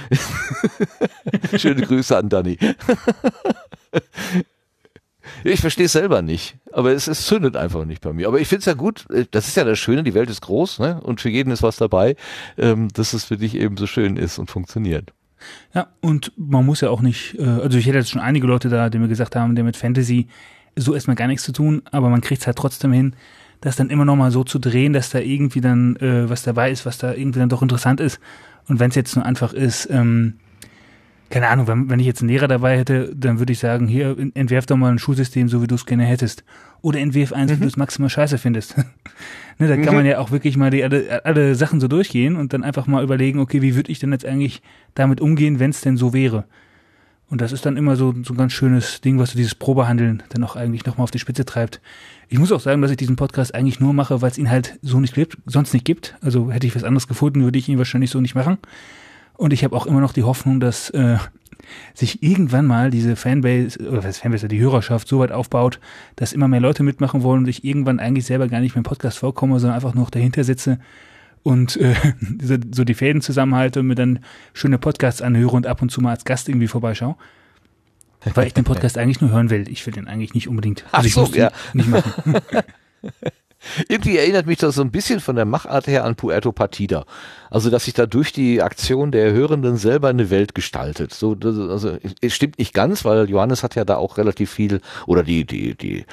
Schöne 1.57 1.83
Grüße 1.83 2.17
an 2.17 2.29
Danny. 2.29 2.59
Ich 5.43 5.61
verstehe 5.61 5.87
es 5.87 5.93
selber 5.93 6.23
nicht, 6.23 6.57
aber 6.73 6.93
es, 6.93 7.07
es 7.07 7.27
zündet 7.27 7.57
einfach 7.57 7.85
nicht 7.85 8.01
bei 8.01 8.13
mir. 8.13 8.29
Aber 8.29 8.41
ich 8.41 8.49
finde 8.49 8.61
es 8.61 8.67
ja 8.67 8.75
gut, 8.75 9.07
äh, 9.11 9.27
das 9.31 9.49
ist 9.49 9.57
ja 9.57 9.65
das 9.65 9.79
Schöne, 9.79 10.03
die 10.03 10.15
Welt 10.15 10.31
ist 10.31 10.41
groß 10.41 10.79
ne? 10.79 11.01
und 11.03 11.21
für 11.21 11.29
jeden 11.29 11.51
ist 11.51 11.63
was 11.63 11.77
dabei, 11.77 12.17
ähm, 12.57 12.89
dass 12.95 13.13
es 13.13 13.25
für 13.25 13.37
dich 13.37 13.55
eben 13.55 13.77
so 13.77 13.87
schön 13.87 14.17
ist 14.17 14.39
und 14.39 14.51
funktioniert. 14.51 15.13
Ja, 15.75 15.89
und 16.01 16.33
man 16.37 16.65
muss 16.65 16.81
ja 16.81 16.91
auch 16.91 17.03
nicht, 17.03 17.39
äh, 17.39 17.45
also 17.45 17.77
ich 17.79 17.87
hätte 17.87 17.99
jetzt 17.99 18.11
schon 18.11 18.23
einige 18.23 18.47
Leute 18.47 18.69
da, 18.69 18.89
die 18.89 18.99
mir 18.99 19.09
gesagt 19.09 19.37
haben, 19.37 19.55
der 19.55 19.65
mit 19.65 19.77
Fantasy 19.77 20.29
so 20.77 20.95
erstmal 20.95 21.17
gar 21.17 21.27
nichts 21.27 21.45
zu 21.45 21.53
tun, 21.53 21.83
aber 21.91 22.09
man 22.09 22.21
kriegt 22.21 22.41
es 22.41 22.47
halt 22.47 22.57
trotzdem 22.57 22.93
hin, 22.93 23.15
das 23.61 23.77
dann 23.77 23.91
immer 23.91 24.05
noch 24.05 24.17
mal 24.17 24.31
so 24.31 24.45
zu 24.45 24.59
drehen, 24.59 24.93
dass 24.93 25.11
da 25.11 25.19
irgendwie 25.19 25.61
dann 25.61 25.97
äh, 25.97 26.29
was 26.29 26.43
dabei 26.43 26.71
ist, 26.71 26.87
was 26.87 26.99
da 26.99 27.13
irgendwie 27.13 27.39
dann 27.39 27.49
doch 27.49 27.63
interessant 27.63 28.01
ist. 28.01 28.21
Und 28.69 28.81
wenn 28.81 28.91
es 28.91 28.97
jetzt 28.97 29.17
nur 29.17 29.25
einfach 29.25 29.53
ist, 29.53 29.89
ähm, 29.91 30.35
keine 31.31 31.49
Ahnung, 31.49 31.67
wenn, 31.67 31.91
wenn 31.91 32.01
ich 32.01 32.07
jetzt 32.07 32.21
einen 32.21 32.29
Lehrer 32.29 32.49
dabei 32.49 32.79
hätte, 32.79 33.13
dann 33.15 33.39
würde 33.39 33.53
ich 33.53 33.59
sagen, 33.59 33.89
hier, 33.89 34.17
entwerf 34.35 34.67
doch 34.67 34.77
mal 34.77 34.93
ein 34.93 34.99
Schulsystem, 34.99 35.49
so 35.49 35.63
wie 35.63 35.67
du 35.67 35.75
es 35.75 35.87
gerne 35.87 36.05
hättest. 36.05 36.45
Oder 36.81 37.01
entwerf 37.01 37.33
eins, 37.33 37.51
wie 37.51 37.57
du 37.57 37.67
es 37.67 37.77
maximal 37.77 38.11
scheiße 38.11 38.39
findest. 38.39 38.77
ne, 39.59 39.69
da 39.69 39.77
kann 39.77 39.95
man 39.95 40.07
ja 40.07 40.19
auch 40.19 40.31
wirklich 40.31 40.57
mal 40.57 40.71
die, 40.71 40.85
alle, 40.85 41.25
alle 41.25 41.55
Sachen 41.55 41.81
so 41.81 41.89
durchgehen 41.89 42.37
und 42.37 42.53
dann 42.53 42.63
einfach 42.63 42.87
mal 42.87 43.03
überlegen, 43.03 43.41
okay, 43.41 43.63
wie 43.63 43.75
würde 43.75 43.91
ich 43.91 43.99
denn 43.99 44.13
jetzt 44.13 44.25
eigentlich 44.25 44.63
damit 44.95 45.21
umgehen, 45.21 45.59
wenn 45.59 45.71
es 45.71 45.81
denn 45.81 45.97
so 45.97 46.13
wäre? 46.13 46.45
Und 47.31 47.41
das 47.41 47.53
ist 47.53 47.65
dann 47.65 47.77
immer 47.77 47.97
so, 47.97 48.15
so 48.23 48.35
ein 48.35 48.37
ganz 48.37 48.53
schönes 48.53 49.01
Ding, 49.01 49.19
was 49.19 49.31
so 49.31 49.37
dieses 49.37 49.55
Probehandeln 49.55 50.23
dann 50.29 50.45
auch 50.45 50.57
eigentlich 50.57 50.85
nochmal 50.85 51.05
auf 51.05 51.11
die 51.11 51.19
Spitze 51.19 51.45
treibt. 51.45 51.81
Ich 52.29 52.39
muss 52.39 52.53
auch 52.53 52.61
sagen, 52.61 52.83
dass 52.83 52.91
ich 52.91 52.97
diesen 52.97 53.17
Podcast 53.17 53.55
eigentlich 53.55 53.81
nur 53.81 53.93
mache, 53.95 54.21
weil 54.21 54.31
es 54.31 54.39
ihn 54.39 54.51
halt 54.51 54.79
so 54.83 55.01
nicht 55.01 55.15
gibt, 55.15 55.39
sonst 55.47 55.73
nicht 55.73 55.85
gibt. 55.85 56.17
Also 56.21 56.51
hätte 56.51 56.67
ich 56.67 56.77
was 56.77 56.85
anderes 56.85 57.09
gefunden, 57.09 57.43
würde 57.43 57.59
ich 57.59 57.69
ihn 57.69 57.79
wahrscheinlich 57.79 58.11
so 58.11 58.21
nicht 58.21 58.35
machen. 58.35 58.59
Und 59.37 59.53
ich 59.53 59.65
habe 59.65 59.75
auch 59.75 59.87
immer 59.87 60.01
noch 60.01 60.13
die 60.13 60.23
Hoffnung, 60.23 60.61
dass 60.61 60.91
äh, 60.91 61.17
sich 61.95 62.23
irgendwann 62.23 62.67
mal 62.67 62.91
diese 62.91 63.17
Fanbase, 63.17 63.79
oder 63.89 64.05
was 64.05 64.19
Fanbase, 64.19 64.49
die 64.49 64.61
Hörerschaft 64.61 65.09
so 65.09 65.19
weit 65.19 65.33
aufbaut, 65.33 65.81
dass 66.17 66.33
immer 66.33 66.47
mehr 66.47 66.61
Leute 66.61 66.83
mitmachen 66.83 67.23
wollen 67.23 67.41
und 67.41 67.49
ich 67.49 67.65
irgendwann 67.65 68.01
eigentlich 68.01 68.27
selber 68.27 68.49
gar 68.49 68.61
nicht 68.61 68.75
mehr 68.75 68.81
im 68.81 68.85
Podcast 68.85 69.19
vorkomme, 69.19 69.59
sondern 69.59 69.77
einfach 69.77 69.95
nur 69.95 70.05
noch 70.05 70.11
dahinter 70.11 70.45
sitze 70.45 70.79
und 71.45 71.77
äh, 71.77 71.95
so, 72.73 72.83
die 72.83 72.95
Fäden 72.95 73.23
zusammenhalte 73.23 73.81
und 73.81 73.87
mir 73.87 73.95
dann 73.95 74.19
schöne 74.53 74.79
Podcasts 74.79 75.23
anhöre 75.23 75.55
und 75.55 75.69
ab 75.69 75.81
und 75.83 75.91
zu 75.91 76.01
mal 76.01 76.11
als 76.11 76.25
Gast 76.25 76.49
irgendwie 76.49 76.67
vorbeischaue. 76.67 77.15
Weil 78.35 78.47
ich 78.49 78.55
den 78.55 78.65
Podcast 78.65 78.99
eigentlich 78.99 79.21
nur 79.21 79.31
hören 79.31 79.51
will. 79.51 79.69
Ich 79.69 79.87
will 79.87 79.93
den 79.93 80.09
eigentlich 80.09 80.35
nicht 80.35 80.49
unbedingt. 80.49 80.85
Ach 80.91 80.99
Also 80.99 81.07
ich 81.07 81.15
so, 81.15 81.27
den 81.27 81.43
ja. 81.43 81.51
nicht 81.75 81.89
machen. 81.89 82.35
Irgendwie 83.89 84.19
erinnert 84.19 84.47
mich 84.47 84.59
das 84.59 84.75
so 84.75 84.83
ein 84.83 84.91
bisschen 84.91 85.21
von 85.21 85.37
der 85.37 85.45
Machart 85.47 85.87
her 85.87 86.05
an 86.05 86.17
Puerto 86.17 86.53
Partida. 86.53 87.07
Also, 87.55 87.71
dass 87.71 87.85
sich 87.85 87.95
da 87.95 88.07
durch 88.07 88.33
die 88.33 88.63
Aktion 88.63 89.13
der 89.13 89.33
Hörenden 89.33 89.77
selber 89.77 90.09
eine 90.09 90.29
Welt 90.29 90.57
gestaltet. 90.57 91.15
So, 91.15 91.37
das, 91.37 91.57
also, 91.57 91.99
es 92.21 92.35
stimmt 92.35 92.59
nicht 92.59 92.75
ganz, 92.75 93.05
weil 93.05 93.31
Johannes 93.31 93.63
hat 93.63 93.77
ja 93.77 93.85
da 93.85 93.95
auch 93.95 94.19
relativ 94.19 94.51
viel, 94.51 94.81
oder 95.07 95.23
die, 95.23 95.45
die, 95.45 95.77
die, 95.77 96.05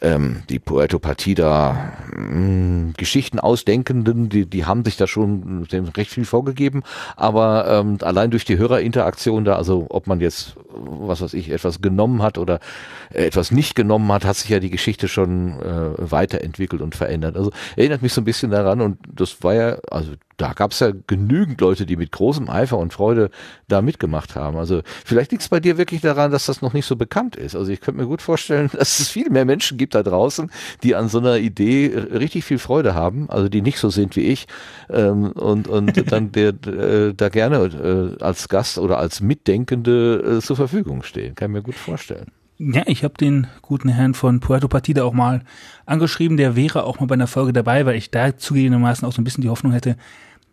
ähm, 0.00 0.44
die 0.48 0.60
Puerto 0.60 1.00
Partida 1.00 1.94
mh, 2.16 2.92
Geschichten 2.96 3.40
ausdenkenden, 3.40 4.28
die, 4.28 4.46
die 4.46 4.66
haben 4.66 4.84
sich 4.84 4.96
da 4.96 5.08
schon 5.08 5.66
recht 5.96 6.12
viel 6.12 6.24
vorgegeben. 6.24 6.84
Aber 7.16 7.66
ähm, 7.68 7.98
allein 8.02 8.30
durch 8.30 8.44
die 8.44 8.58
Hörerinteraktion 8.58 9.44
da, 9.44 9.56
also 9.56 9.86
ob 9.90 10.06
man 10.06 10.20
jetzt, 10.20 10.54
was 10.76 11.20
weiß 11.20 11.34
ich, 11.34 11.50
etwas 11.50 11.80
genommen 11.82 12.22
hat 12.22 12.38
oder 12.38 12.60
etwas 13.10 13.50
nicht 13.50 13.74
genommen 13.74 14.12
hat, 14.12 14.24
hat 14.24 14.36
sich 14.36 14.50
ja 14.50 14.60
die 14.60 14.70
Geschichte 14.70 15.08
schon 15.08 15.60
äh, 15.60 15.90
weiterentwickelt 15.98 16.82
und 16.82 16.94
verändert. 16.94 17.36
Also 17.36 17.50
erinnert 17.74 18.02
mich 18.02 18.12
so 18.12 18.20
ein 18.20 18.24
bisschen 18.24 18.52
daran 18.52 18.80
und 18.80 18.98
das 19.12 19.42
war 19.42 19.54
ja, 19.54 19.78
also 19.90 20.12
da 20.36 20.52
gab 20.52 20.72
es 20.72 20.80
ja 20.80 20.92
genügend 21.06 21.60
Leute, 21.60 21.86
die 21.86 21.96
mit 21.96 22.12
großem 22.12 22.48
Eifer 22.48 22.78
und 22.78 22.92
Freude 22.92 23.30
da 23.68 23.82
mitgemacht 23.82 24.34
haben. 24.36 24.56
Also 24.56 24.82
vielleicht 25.04 25.32
liegt 25.32 25.42
es 25.42 25.48
bei 25.48 25.60
dir 25.60 25.78
wirklich 25.78 26.00
daran, 26.00 26.30
dass 26.30 26.46
das 26.46 26.62
noch 26.62 26.72
nicht 26.72 26.86
so 26.86 26.96
bekannt 26.96 27.36
ist. 27.36 27.54
Also 27.56 27.70
ich 27.70 27.80
könnte 27.80 28.00
mir 28.00 28.06
gut 28.06 28.22
vorstellen, 28.22 28.70
dass 28.78 29.00
es 29.00 29.08
viel 29.08 29.30
mehr 29.30 29.44
Menschen 29.44 29.78
gibt 29.78 29.94
da 29.94 30.02
draußen, 30.02 30.50
die 30.82 30.94
an 30.94 31.08
so 31.08 31.18
einer 31.18 31.38
Idee 31.38 31.92
richtig 32.12 32.44
viel 32.44 32.58
Freude 32.58 32.94
haben, 32.94 33.30
also 33.30 33.48
die 33.48 33.62
nicht 33.62 33.78
so 33.78 33.90
sind 33.90 34.16
wie 34.16 34.22
ich 34.22 34.46
ähm, 34.90 35.32
und, 35.32 35.68
und 35.68 36.10
dann 36.12 36.32
der, 36.32 36.54
äh, 36.66 37.14
da 37.14 37.28
gerne 37.28 38.16
äh, 38.18 38.22
als 38.22 38.48
Gast 38.48 38.78
oder 38.78 38.98
als 38.98 39.20
Mitdenkende 39.20 40.38
äh, 40.38 40.40
zur 40.40 40.56
Verfügung 40.56 41.02
stehen. 41.02 41.34
Kann 41.34 41.50
ich 41.50 41.54
mir 41.54 41.62
gut 41.62 41.74
vorstellen. 41.76 42.30
Ja, 42.58 42.82
ich 42.86 43.02
habe 43.02 43.14
den 43.14 43.48
guten 43.62 43.88
Herrn 43.88 44.14
von 44.14 44.38
Puerto 44.40 44.68
Partida 44.68 45.02
auch 45.04 45.12
mal 45.12 45.42
angeschrieben. 45.86 46.36
Der 46.36 46.54
wäre 46.54 46.84
auch 46.84 47.00
mal 47.00 47.06
bei 47.06 47.14
einer 47.14 47.26
Folge 47.26 47.52
dabei, 47.52 47.84
weil 47.84 47.96
ich 47.96 48.10
da 48.10 48.36
zugegebenermaßen 48.36 49.06
auch 49.06 49.12
so 49.12 49.20
ein 49.20 49.24
bisschen 49.24 49.42
die 49.42 49.48
Hoffnung 49.48 49.72
hätte, 49.72 49.96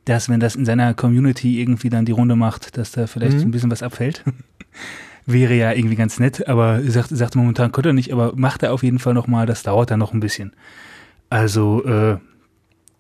dass 0.06 0.28
wenn 0.28 0.40
das 0.40 0.56
in 0.56 0.66
seiner 0.66 0.96
Community 0.96 1.62
irgendwie 1.62 1.90
dann 1.92 2.06
die 2.06 2.12
Runde 2.12 2.36
macht, 2.36 2.76
dass 2.78 2.92
da 2.92 3.06
vielleicht 3.06 3.36
Mhm. 3.36 3.40
so 3.40 3.46
ein 3.46 3.52
bisschen 3.52 3.72
was 3.72 3.84
abfällt. 3.84 4.24
wäre 5.28 5.54
ja 5.54 5.72
irgendwie 5.74 5.96
ganz 5.96 6.20
nett, 6.20 6.48
aber 6.48 6.82
sagt, 6.82 7.10
sagt 7.10 7.36
momentan 7.36 7.72
könnte 7.72 7.90
er 7.92 7.94
nicht, 7.94 8.12
aber 8.12 8.34
macht 8.36 8.64
er 8.64 8.74
auf 8.74 8.82
jeden 8.82 8.98
Fall 8.98 9.14
noch 9.14 9.28
mal. 9.28 9.46
Das 9.46 9.62
dauert 9.62 9.92
dann 9.92 10.00
noch 10.00 10.14
ein 10.14 10.20
bisschen. 10.20 10.54
Also 11.30 11.86
äh, 11.86 12.18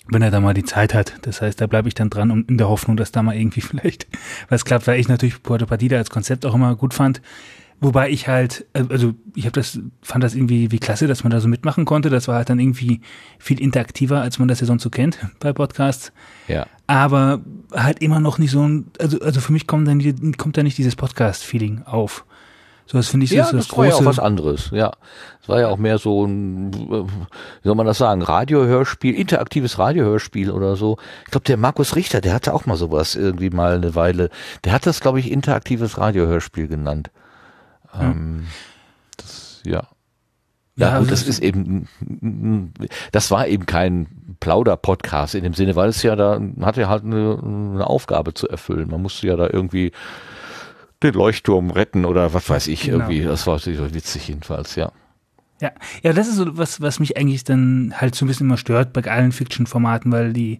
wenn 0.09 0.21
er 0.21 0.29
da 0.31 0.39
mal 0.39 0.53
die 0.53 0.63
Zeit 0.63 0.93
hat. 0.93 1.15
Das 1.23 1.41
heißt, 1.41 1.59
da 1.59 1.65
bleibe 1.67 1.87
ich 1.87 1.95
dann 1.95 2.11
dran 2.11 2.29
und 2.29 2.49
in 2.49 2.57
der 2.59 2.69
Hoffnung, 2.69 2.97
dass 2.97 3.11
da 3.11 3.23
mal 3.23 3.35
irgendwie 3.35 3.61
vielleicht 3.61 4.05
was 4.49 4.63
klappt, 4.63 4.85
weil 4.85 4.99
ich 4.99 5.07
natürlich 5.07 5.41
Puerto 5.41 5.65
Partida 5.65 5.97
als 5.97 6.11
Konzept 6.11 6.45
auch 6.45 6.53
immer 6.53 6.75
gut 6.75 6.93
fand. 6.93 7.21
Wobei 7.83 8.11
ich 8.11 8.27
halt, 8.27 8.67
äh, 8.73 8.83
also 8.89 9.15
ich 9.35 9.45
habe 9.45 9.53
das, 9.53 9.79
fand 10.03 10.23
das 10.23 10.35
irgendwie 10.35 10.71
wie 10.71 10.77
klasse, 10.77 11.07
dass 11.07 11.23
man 11.23 11.31
da 11.31 11.41
so 11.41 11.47
mitmachen 11.47 11.85
konnte. 11.85 12.11
Das 12.11 12.27
war 12.27 12.35
halt 12.35 12.49
dann 12.49 12.59
irgendwie 12.59 13.01
viel 13.39 13.59
interaktiver, 13.59 14.21
als 14.21 14.37
man 14.37 14.47
das 14.47 14.61
ja 14.61 14.67
sonst 14.67 14.83
so 14.83 14.91
kennt 14.91 15.17
bei 15.39 15.51
Podcasts. 15.51 16.13
Ja. 16.47 16.67
Aber 16.85 17.41
halt 17.73 17.99
immer 17.99 18.19
noch 18.19 18.37
nicht 18.37 18.51
so 18.51 18.67
ein, 18.67 18.91
also, 18.99 19.19
also 19.21 19.41
für 19.41 19.51
mich 19.51 19.65
kommt 19.65 19.87
dann 19.87 20.37
kommt 20.37 20.57
da 20.57 20.63
nicht 20.63 20.77
dieses 20.77 20.95
Podcast-Feeling 20.95 21.81
auf. 21.85 22.23
So, 22.85 22.97
das 22.99 23.07
finde 23.07 23.23
ich 23.23 23.31
so 23.31 23.37
Ja, 23.37 23.43
das, 23.43 23.67
das, 23.67 23.77
war 23.77 23.85
ja 23.85 23.93
auch 23.93 23.97
große. 23.97 24.05
was 24.05 24.19
anderes, 24.19 24.69
ja. 24.71 24.91
Es 25.41 25.49
war 25.49 25.59
ja 25.61 25.69
auch 25.69 25.77
mehr 25.77 25.97
so 25.97 26.25
ein, 26.25 26.71
wie 26.73 27.67
soll 27.67 27.75
man 27.75 27.87
das 27.87 27.97
sagen, 27.97 28.21
Radiohörspiel, 28.21 29.15
interaktives 29.15 29.79
Radiohörspiel 29.79 30.51
oder 30.51 30.75
so. 30.75 30.97
Ich 31.25 31.31
glaube, 31.31 31.45
der 31.45 31.57
Markus 31.57 31.95
Richter, 31.95 32.21
der 32.21 32.33
hatte 32.33 32.53
auch 32.53 32.67
mal 32.67 32.77
sowas 32.77 33.15
irgendwie 33.15 33.49
mal 33.49 33.75
eine 33.75 33.95
Weile. 33.95 34.29
Der 34.65 34.73
hat 34.73 34.85
das, 34.85 34.99
glaube 34.99 35.19
ich, 35.19 35.31
interaktives 35.31 35.97
Radiohörspiel 35.97 36.67
genannt. 36.67 37.09
Ähm, 37.99 38.45
das, 39.17 39.61
ja. 39.65 39.87
Ja, 40.77 40.99
gut, 40.99 41.11
das 41.11 41.23
ist 41.23 41.39
eben, 41.39 41.87
das 43.11 43.29
war 43.29 43.47
eben 43.47 43.65
kein 43.65 44.07
Plauder-Podcast 44.39 45.35
in 45.35 45.43
dem 45.43 45.53
Sinne, 45.53 45.75
weil 45.75 45.89
es 45.89 46.01
ja 46.01 46.15
da, 46.15 46.41
hatte 46.61 46.81
ja 46.81 46.89
halt 46.89 47.03
eine, 47.03 47.37
eine 47.43 47.85
Aufgabe 47.85 48.33
zu 48.33 48.47
erfüllen. 48.47 48.89
Man 48.89 49.01
musste 49.01 49.27
ja 49.27 49.35
da 49.35 49.49
irgendwie 49.51 49.91
den 51.03 51.13
Leuchtturm 51.13 51.71
retten 51.71 52.05
oder 52.05 52.33
was 52.33 52.49
weiß 52.49 52.67
ich 52.67 52.83
Genau. 52.83 52.99
irgendwie. 52.99 53.23
Das 53.23 53.45
war 53.47 53.59
so 53.59 53.71
witzig 53.93 54.27
jedenfalls, 54.29 54.75
ja. 54.75 54.91
Ja, 55.59 55.71
ja, 56.01 56.13
das 56.13 56.27
ist 56.27 56.37
so 56.37 56.57
was, 56.57 56.81
was 56.81 56.99
mich 56.99 57.17
eigentlich 57.17 57.43
dann 57.43 57.93
halt 57.95 58.15
so 58.15 58.25
ein 58.25 58.27
bisschen 58.27 58.47
immer 58.47 58.57
stört 58.57 58.93
bei 58.93 59.03
allen 59.03 59.31
Fiction-Formaten, 59.31 60.11
weil 60.11 60.33
die 60.33 60.59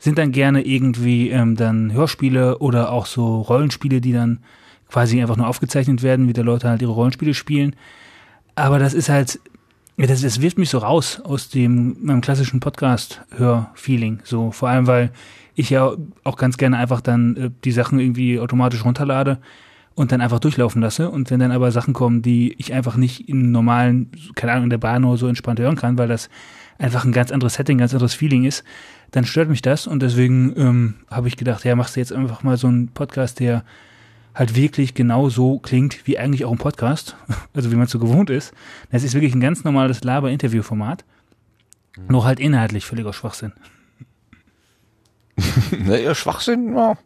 sind 0.00 0.18
dann 0.18 0.32
gerne 0.32 0.62
irgendwie 0.62 1.30
ähm, 1.30 1.54
dann 1.54 1.92
Hörspiele 1.92 2.58
oder 2.58 2.90
auch 2.90 3.06
so 3.06 3.42
Rollenspiele, 3.42 4.00
die 4.00 4.12
dann 4.12 4.40
quasi 4.92 5.22
einfach 5.22 5.36
nur 5.36 5.48
aufgezeichnet 5.48 6.02
werden, 6.02 6.28
wie 6.28 6.34
der 6.34 6.44
Leute 6.44 6.68
halt 6.68 6.82
ihre 6.82 6.92
Rollenspiele 6.92 7.32
spielen. 7.32 7.74
Aber 8.54 8.78
das 8.78 8.92
ist 8.92 9.08
halt, 9.08 9.40
das, 9.96 10.20
das 10.20 10.42
wirft 10.42 10.58
mich 10.58 10.68
so 10.68 10.78
raus 10.78 11.20
aus 11.24 11.48
dem 11.48 11.96
meinem 12.02 12.20
klassischen 12.20 12.60
Podcast-Hör-Feeling. 12.60 14.20
So 14.24 14.50
vor 14.50 14.68
allem, 14.68 14.86
weil 14.86 15.10
ich 15.54 15.70
ja 15.70 15.92
auch 16.24 16.36
ganz 16.36 16.58
gerne 16.58 16.76
einfach 16.76 17.00
dann 17.00 17.36
äh, 17.36 17.50
die 17.64 17.72
Sachen 17.72 18.00
irgendwie 18.00 18.38
automatisch 18.38 18.84
runterlade 18.84 19.38
und 19.94 20.12
dann 20.12 20.20
einfach 20.20 20.40
durchlaufen 20.40 20.82
lasse. 20.82 21.10
Und 21.10 21.30
wenn 21.30 21.40
dann 21.40 21.52
aber 21.52 21.72
Sachen 21.72 21.94
kommen, 21.94 22.20
die 22.20 22.54
ich 22.58 22.74
einfach 22.74 22.96
nicht 22.96 23.30
im 23.30 23.50
normalen, 23.50 24.10
keine 24.34 24.52
Ahnung, 24.52 24.64
in 24.64 24.70
der 24.70 24.78
Bahn 24.78 25.04
oder 25.04 25.16
so 25.16 25.26
entspannt 25.26 25.58
hören 25.58 25.76
kann, 25.76 25.96
weil 25.96 26.08
das 26.08 26.28
einfach 26.78 27.06
ein 27.06 27.12
ganz 27.12 27.30
anderes 27.32 27.54
Setting, 27.54 27.78
ganz 27.78 27.94
anderes 27.94 28.12
Feeling 28.12 28.44
ist, 28.44 28.62
dann 29.10 29.24
stört 29.24 29.48
mich 29.48 29.62
das. 29.62 29.86
Und 29.86 30.02
deswegen 30.02 30.52
ähm, 30.56 30.94
habe 31.10 31.28
ich 31.28 31.38
gedacht, 31.38 31.64
ja, 31.64 31.76
machst 31.76 31.96
du 31.96 32.00
jetzt 32.00 32.12
einfach 32.12 32.42
mal 32.42 32.58
so 32.58 32.66
einen 32.66 32.88
Podcast, 32.88 33.40
der 33.40 33.64
halt 34.34 34.56
wirklich 34.56 34.94
genau 34.94 35.28
so 35.28 35.58
klingt, 35.58 36.06
wie 36.06 36.18
eigentlich 36.18 36.44
auch 36.44 36.52
ein 36.52 36.58
Podcast, 36.58 37.16
also 37.54 37.70
wie 37.70 37.76
man 37.76 37.86
so 37.86 37.98
gewohnt 37.98 38.30
ist. 38.30 38.52
Das 38.90 39.02
ist 39.02 39.14
wirklich 39.14 39.34
ein 39.34 39.40
ganz 39.40 39.64
normales 39.64 40.04
Laber-Interview-Format, 40.04 41.04
nur 42.08 42.24
halt 42.24 42.40
inhaltlich 42.40 42.86
völliger 42.86 43.12
Schwachsinn. 43.12 43.52
naja, 45.78 46.14
Schwachsinn, 46.14 46.74
ja. 46.74 46.96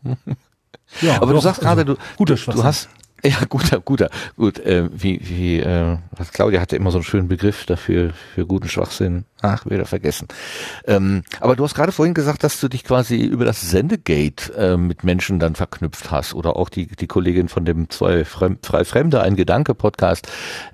Ja, 1.00 1.16
Aber 1.16 1.26
du 1.26 1.32
doch, 1.34 1.42
sagst 1.42 1.60
also 1.64 1.68
gerade, 1.68 1.84
du, 1.84 1.96
guter 2.16 2.36
du, 2.36 2.52
du 2.52 2.64
hast, 2.64 2.88
ja, 3.40 3.44
guter, 3.48 3.80
guter, 3.80 4.10
gut, 4.36 4.58
äh, 4.60 4.88
wie, 4.92 5.20
wie, 5.22 5.60
äh, 5.60 5.98
Claudia 6.32 6.60
hatte 6.60 6.76
immer 6.76 6.90
so 6.90 6.98
einen 6.98 7.04
schönen 7.04 7.28
Begriff 7.28 7.66
dafür, 7.66 8.12
für 8.34 8.46
guten 8.46 8.68
Schwachsinn. 8.68 9.24
Ach, 9.42 9.66
wieder 9.66 9.84
vergessen. 9.84 10.28
Ähm, 10.86 11.22
aber 11.40 11.56
du 11.56 11.64
hast 11.64 11.74
gerade 11.74 11.92
vorhin 11.92 12.14
gesagt, 12.14 12.42
dass 12.42 12.60
du 12.60 12.68
dich 12.68 12.84
quasi 12.84 13.16
über 13.16 13.44
das 13.44 13.70
Sendegate 13.70 14.54
äh, 14.54 14.76
mit 14.76 15.04
Menschen 15.04 15.38
dann 15.38 15.54
verknüpft 15.54 16.10
hast 16.10 16.34
oder 16.34 16.56
auch 16.56 16.68
die, 16.68 16.86
die 16.86 17.06
Kollegin 17.06 17.48
von 17.48 17.64
dem 17.64 17.90
zwei 17.90 18.24
Fremd, 18.24 18.64
Frei 18.64 18.84
Fremde, 18.84 19.20
ein 19.20 19.36
Gedanke-Podcast, 19.36 20.28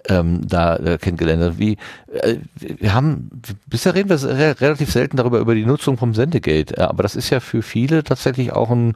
ähm, 0.09 0.47
da 0.47 0.77
äh, 0.77 0.99
kennengelernt 0.99 1.43
hast. 1.43 1.59
Wie, 1.59 1.77
äh, 2.13 2.37
wir 2.57 2.95
haben, 2.95 3.31
bisher 3.67 3.95
reden 3.95 4.11
wir 4.11 4.23
re 4.23 4.61
relativ 4.61 4.93
selten 4.93 5.17
darüber, 5.17 5.39
über 5.39 5.55
die 5.55 5.67
Nutzung 5.67 5.97
vom 5.97 6.15
Sendegate, 6.15 6.77
äh, 6.77 6.83
aber 6.83 7.03
das 7.03 7.17
ist 7.17 7.31
ja 7.31 7.41
für 7.41 7.63
viele 7.63 8.05
tatsächlich 8.05 8.53
auch 8.53 8.71
ein, 8.71 8.95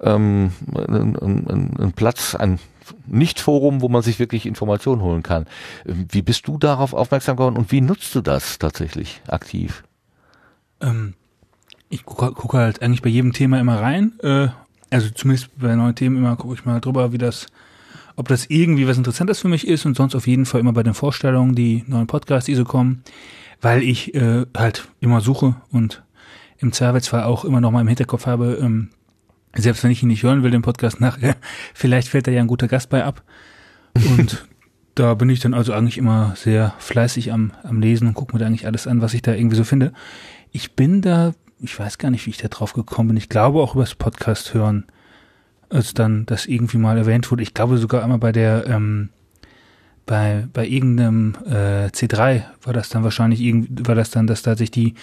ähm, 0.00 0.52
ein, 0.74 1.16
ein, 1.16 1.76
ein 1.78 1.92
Platz, 1.92 2.34
ein 2.34 2.58
Nicht-Forum, 3.06 3.80
wo 3.80 3.88
man 3.88 4.02
sich 4.02 4.18
wirklich 4.18 4.46
Informationen 4.46 5.02
holen 5.02 5.22
kann. 5.22 5.46
Wie 5.84 6.22
bist 6.22 6.46
du 6.46 6.58
darauf 6.58 6.94
aufmerksam 6.94 7.36
geworden 7.36 7.56
und 7.56 7.72
wie 7.72 7.80
nutzt 7.80 8.14
du 8.14 8.20
das 8.20 8.58
tatsächlich 8.58 9.20
aktiv? 9.28 9.84
Ähm, 10.80 11.14
ich 11.88 12.04
gucke 12.04 12.32
guck 12.32 12.54
halt 12.54 12.82
eigentlich 12.82 13.02
bei 13.02 13.10
jedem 13.10 13.32
Thema 13.32 13.60
immer 13.60 13.80
rein. 13.80 14.18
Äh, 14.22 14.48
also 14.90 15.10
zumindest 15.10 15.50
bei 15.58 15.74
neuen 15.74 15.94
Themen 15.94 16.16
immer 16.16 16.36
gucke 16.36 16.54
ich 16.54 16.64
mal 16.64 16.80
drüber, 16.80 17.12
wie 17.12 17.18
das, 17.18 17.46
ob 18.16 18.28
das 18.28 18.46
irgendwie 18.46 18.86
was 18.86 18.98
Interessantes 18.98 19.40
für 19.40 19.48
mich 19.48 19.66
ist 19.66 19.86
und 19.86 19.96
sonst 19.96 20.14
auf 20.14 20.26
jeden 20.26 20.46
Fall 20.46 20.60
immer 20.60 20.72
bei 20.72 20.82
den 20.82 20.94
Vorstellungen, 20.94 21.54
die 21.54 21.84
neuen 21.86 22.06
Podcasts, 22.06 22.46
die 22.46 22.54
so 22.54 22.64
kommen, 22.64 23.02
weil 23.60 23.82
ich 23.82 24.14
äh, 24.14 24.44
halt 24.56 24.88
immer 25.00 25.20
suche 25.20 25.56
und 25.70 26.02
im 26.58 26.72
Zweifelsfall 26.72 27.24
auch 27.24 27.44
immer 27.44 27.60
noch 27.60 27.70
mal 27.70 27.80
im 27.80 27.88
Hinterkopf 27.88 28.26
habe, 28.26 28.58
ähm, 28.60 28.90
selbst 29.56 29.84
wenn 29.84 29.90
ich 29.90 30.02
ihn 30.02 30.08
nicht 30.08 30.22
hören 30.22 30.42
will, 30.42 30.50
den 30.50 30.62
Podcast 30.62 31.00
nachher, 31.00 31.36
vielleicht 31.74 32.08
fällt 32.08 32.26
da 32.26 32.30
ja 32.30 32.40
ein 32.40 32.46
guter 32.46 32.68
Gast 32.68 32.88
bei 32.88 33.04
ab. 33.04 33.22
Und 33.94 34.46
da 34.94 35.14
bin 35.14 35.28
ich 35.28 35.40
dann 35.40 35.54
also 35.54 35.72
eigentlich 35.72 35.98
immer 35.98 36.34
sehr 36.36 36.74
fleißig 36.78 37.32
am, 37.32 37.52
am 37.62 37.80
Lesen 37.80 38.08
und 38.08 38.14
gucke 38.14 38.34
mir 38.34 38.38
da 38.38 38.46
eigentlich 38.46 38.66
alles 38.66 38.86
an, 38.86 39.00
was 39.00 39.14
ich 39.14 39.22
da 39.22 39.34
irgendwie 39.34 39.56
so 39.56 39.64
finde. 39.64 39.92
Ich 40.50 40.72
bin 40.72 41.00
da, 41.02 41.32
ich 41.60 41.78
weiß 41.78 41.98
gar 41.98 42.10
nicht, 42.10 42.26
wie 42.26 42.30
ich 42.30 42.38
da 42.38 42.48
drauf 42.48 42.72
gekommen 42.72 43.08
bin. 43.08 43.16
Ich 43.16 43.28
glaube 43.28 43.60
auch 43.60 43.74
übers 43.74 43.94
Podcast 43.94 44.54
hören, 44.54 44.84
als 45.70 45.94
dann 45.94 46.26
das 46.26 46.46
irgendwie 46.46 46.78
mal 46.78 46.98
erwähnt 46.98 47.30
wurde. 47.30 47.42
Ich 47.42 47.54
glaube 47.54 47.78
sogar 47.78 48.02
einmal 48.02 48.18
bei 48.18 48.32
der, 48.32 48.66
ähm, 48.66 49.08
bei, 50.04 50.46
bei 50.52 50.66
irgendeinem 50.66 51.36
äh, 51.46 51.86
C3 51.86 52.42
war 52.62 52.72
das 52.72 52.88
dann 52.88 53.04
wahrscheinlich 53.04 53.40
irgendwie, 53.40 53.86
war 53.86 53.94
das 53.94 54.10
dann, 54.10 54.26
dass 54.26 54.42
da 54.42 54.56
sich 54.56 54.70
die 54.70 54.94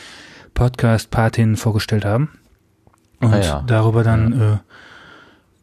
Podcast-Patinnen 0.54 1.56
vorgestellt 1.56 2.06
haben. 2.06 2.30
Und 3.22 3.34
Ah 3.34 3.40
ja. 3.42 3.64
darüber 3.68 4.04
dann, 4.04 4.42
äh, 4.42 4.58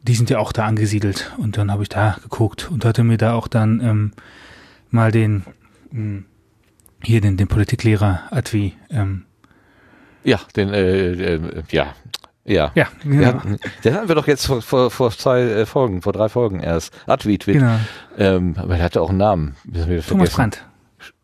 die 0.03 0.15
sind 0.15 0.29
ja 0.29 0.39
auch 0.39 0.51
da 0.51 0.65
angesiedelt. 0.65 1.31
Und 1.37 1.57
dann 1.57 1.71
habe 1.71 1.83
ich 1.83 1.89
da 1.89 2.17
geguckt 2.21 2.69
und 2.71 2.85
hatte 2.85 3.03
mir 3.03 3.17
da 3.17 3.33
auch 3.33 3.47
dann 3.47 3.79
ähm, 3.81 4.11
mal 4.89 5.11
den, 5.11 5.43
mh, 5.91 6.23
hier 7.03 7.21
den, 7.21 7.37
den 7.37 7.47
Politiklehrer 7.47 8.23
Advi, 8.31 8.73
ähm, 8.89 9.25
Ja, 10.23 10.39
den, 10.55 10.69
äh, 10.69 11.11
äh, 11.35 11.63
ja, 11.71 11.93
ja. 12.45 12.71
ja, 12.75 12.87
genau. 13.03 13.21
Ja, 13.21 13.41
den 13.83 13.93
hatten 13.93 14.07
wir 14.07 14.15
doch 14.15 14.27
jetzt 14.27 14.45
vor, 14.47 14.61
vor, 14.61 14.89
vor 14.89 15.11
zwei 15.11 15.41
äh, 15.41 15.65
Folgen, 15.65 16.01
vor 16.01 16.13
drei 16.13 16.29
Folgen 16.29 16.59
erst. 16.61 16.93
Adwitwit. 17.07 17.55
genau. 17.55 17.79
Ähm, 18.17 18.55
aber 18.57 18.77
er 18.77 18.83
hatte 18.85 19.01
auch 19.01 19.09
einen 19.09 19.17
Namen. 19.17 19.55
Wir 19.65 19.83
Thomas 19.85 20.05
vergessen. 20.05 20.35
Brandt. 20.35 20.65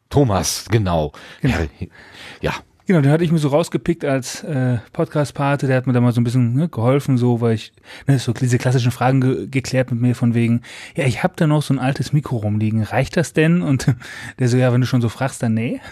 Thomas, 0.09 0.65
genau. 0.69 1.11
Genau. 1.41 1.55
Ja, 1.57 1.87
ja. 2.41 2.51
Genau, 2.85 2.99
den 2.99 3.11
hatte 3.11 3.23
ich 3.23 3.31
mir 3.31 3.37
so 3.37 3.47
rausgepickt 3.47 4.03
als 4.03 4.43
äh, 4.43 4.77
Podcast-Pate, 4.91 5.67
der 5.67 5.77
hat 5.77 5.87
mir 5.87 5.93
da 5.93 6.01
mal 6.01 6.11
so 6.11 6.19
ein 6.19 6.25
bisschen 6.25 6.53
ne, 6.53 6.67
geholfen, 6.67 7.17
so, 7.17 7.39
weil 7.39 7.55
ich 7.55 7.71
ne, 8.07 8.19
so 8.19 8.33
diese 8.33 8.57
klassischen 8.57 8.91
Fragen 8.91 9.21
ge 9.21 9.47
geklärt 9.47 9.89
mit 9.91 10.01
mir 10.01 10.15
von 10.15 10.33
wegen, 10.33 10.63
ja, 10.95 11.05
ich 11.05 11.23
habe 11.23 11.33
da 11.37 11.47
noch 11.47 11.63
so 11.63 11.73
ein 11.73 11.79
altes 11.79 12.11
Mikro 12.11 12.37
rumliegen, 12.37 12.83
reicht 12.83 13.15
das 13.15 13.31
denn? 13.31 13.61
Und 13.61 13.95
der 14.39 14.49
so, 14.49 14.57
ja, 14.57 14.73
wenn 14.73 14.81
du 14.81 14.87
schon 14.87 15.01
so 15.01 15.09
fragst, 15.09 15.41
dann 15.41 15.53
nee. 15.53 15.79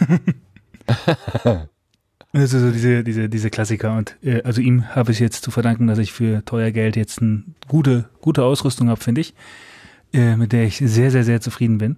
Das 2.34 2.54
ist 2.54 2.62
so 2.62 2.72
diese, 2.72 3.04
diese, 3.04 3.28
diese 3.28 3.50
Klassiker. 3.50 3.98
Und 3.98 4.16
äh, 4.24 4.42
also 4.44 4.62
ihm 4.62 4.96
habe 4.96 5.12
ich 5.12 5.20
jetzt 5.20 5.44
zu 5.44 5.52
verdanken, 5.52 5.88
dass 5.88 6.00
ich 6.00 6.14
für 6.14 6.46
teuer 6.46 6.72
Geld 6.72 6.96
jetzt 6.96 7.22
eine 7.22 7.44
gute, 7.68 8.10
gute 8.22 8.44
Ausrüstung 8.44 8.90
habe, 8.90 9.02
finde 9.02 9.20
ich, 9.20 9.34
äh, 10.14 10.38
mit 10.38 10.54
der 10.54 10.64
ich 10.64 10.78
sehr, 10.78 11.12
sehr, 11.12 11.26
sehr 11.26 11.42
zufrieden 11.42 11.78
bin. 11.78 11.98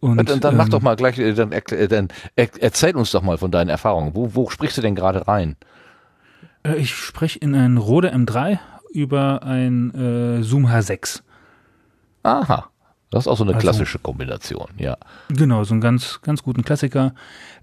Und, 0.00 0.28
dann, 0.28 0.40
dann 0.40 0.56
mach 0.56 0.66
ähm, 0.66 0.70
doch 0.70 0.80
mal 0.82 0.94
gleich, 0.96 1.18
äh, 1.18 1.32
dann, 1.34 1.50
äh, 1.52 1.88
dann 1.88 2.08
er, 2.36 2.48
erzähl 2.60 2.94
uns 2.96 3.10
doch 3.10 3.22
mal 3.22 3.36
von 3.38 3.50
deinen 3.50 3.68
Erfahrungen. 3.68 4.14
Wo, 4.14 4.34
wo 4.34 4.48
sprichst 4.48 4.76
du 4.78 4.82
denn 4.82 4.94
gerade 4.94 5.26
rein? 5.26 5.56
Äh, 6.62 6.76
Ich 6.76 6.94
spreche 6.94 7.38
in 7.40 7.54
ein 7.54 7.76
Rode 7.78 8.14
M3 8.14 8.58
über 8.92 9.42
ein 9.42 9.92
äh, 9.94 10.42
Zoom 10.44 10.66
H6. 10.66 11.22
Aha. 12.22 12.68
Das 13.10 13.24
ist 13.24 13.28
auch 13.28 13.36
so 13.38 13.44
eine 13.44 13.54
Also- 13.54 13.62
klassische 13.64 13.98
Kombination, 13.98 14.68
ja. 14.76 14.98
Genau, 15.30 15.64
so 15.64 15.72
einen 15.72 15.80
ganz, 15.80 16.20
ganz 16.22 16.42
guten 16.42 16.62
Klassiker. 16.62 17.14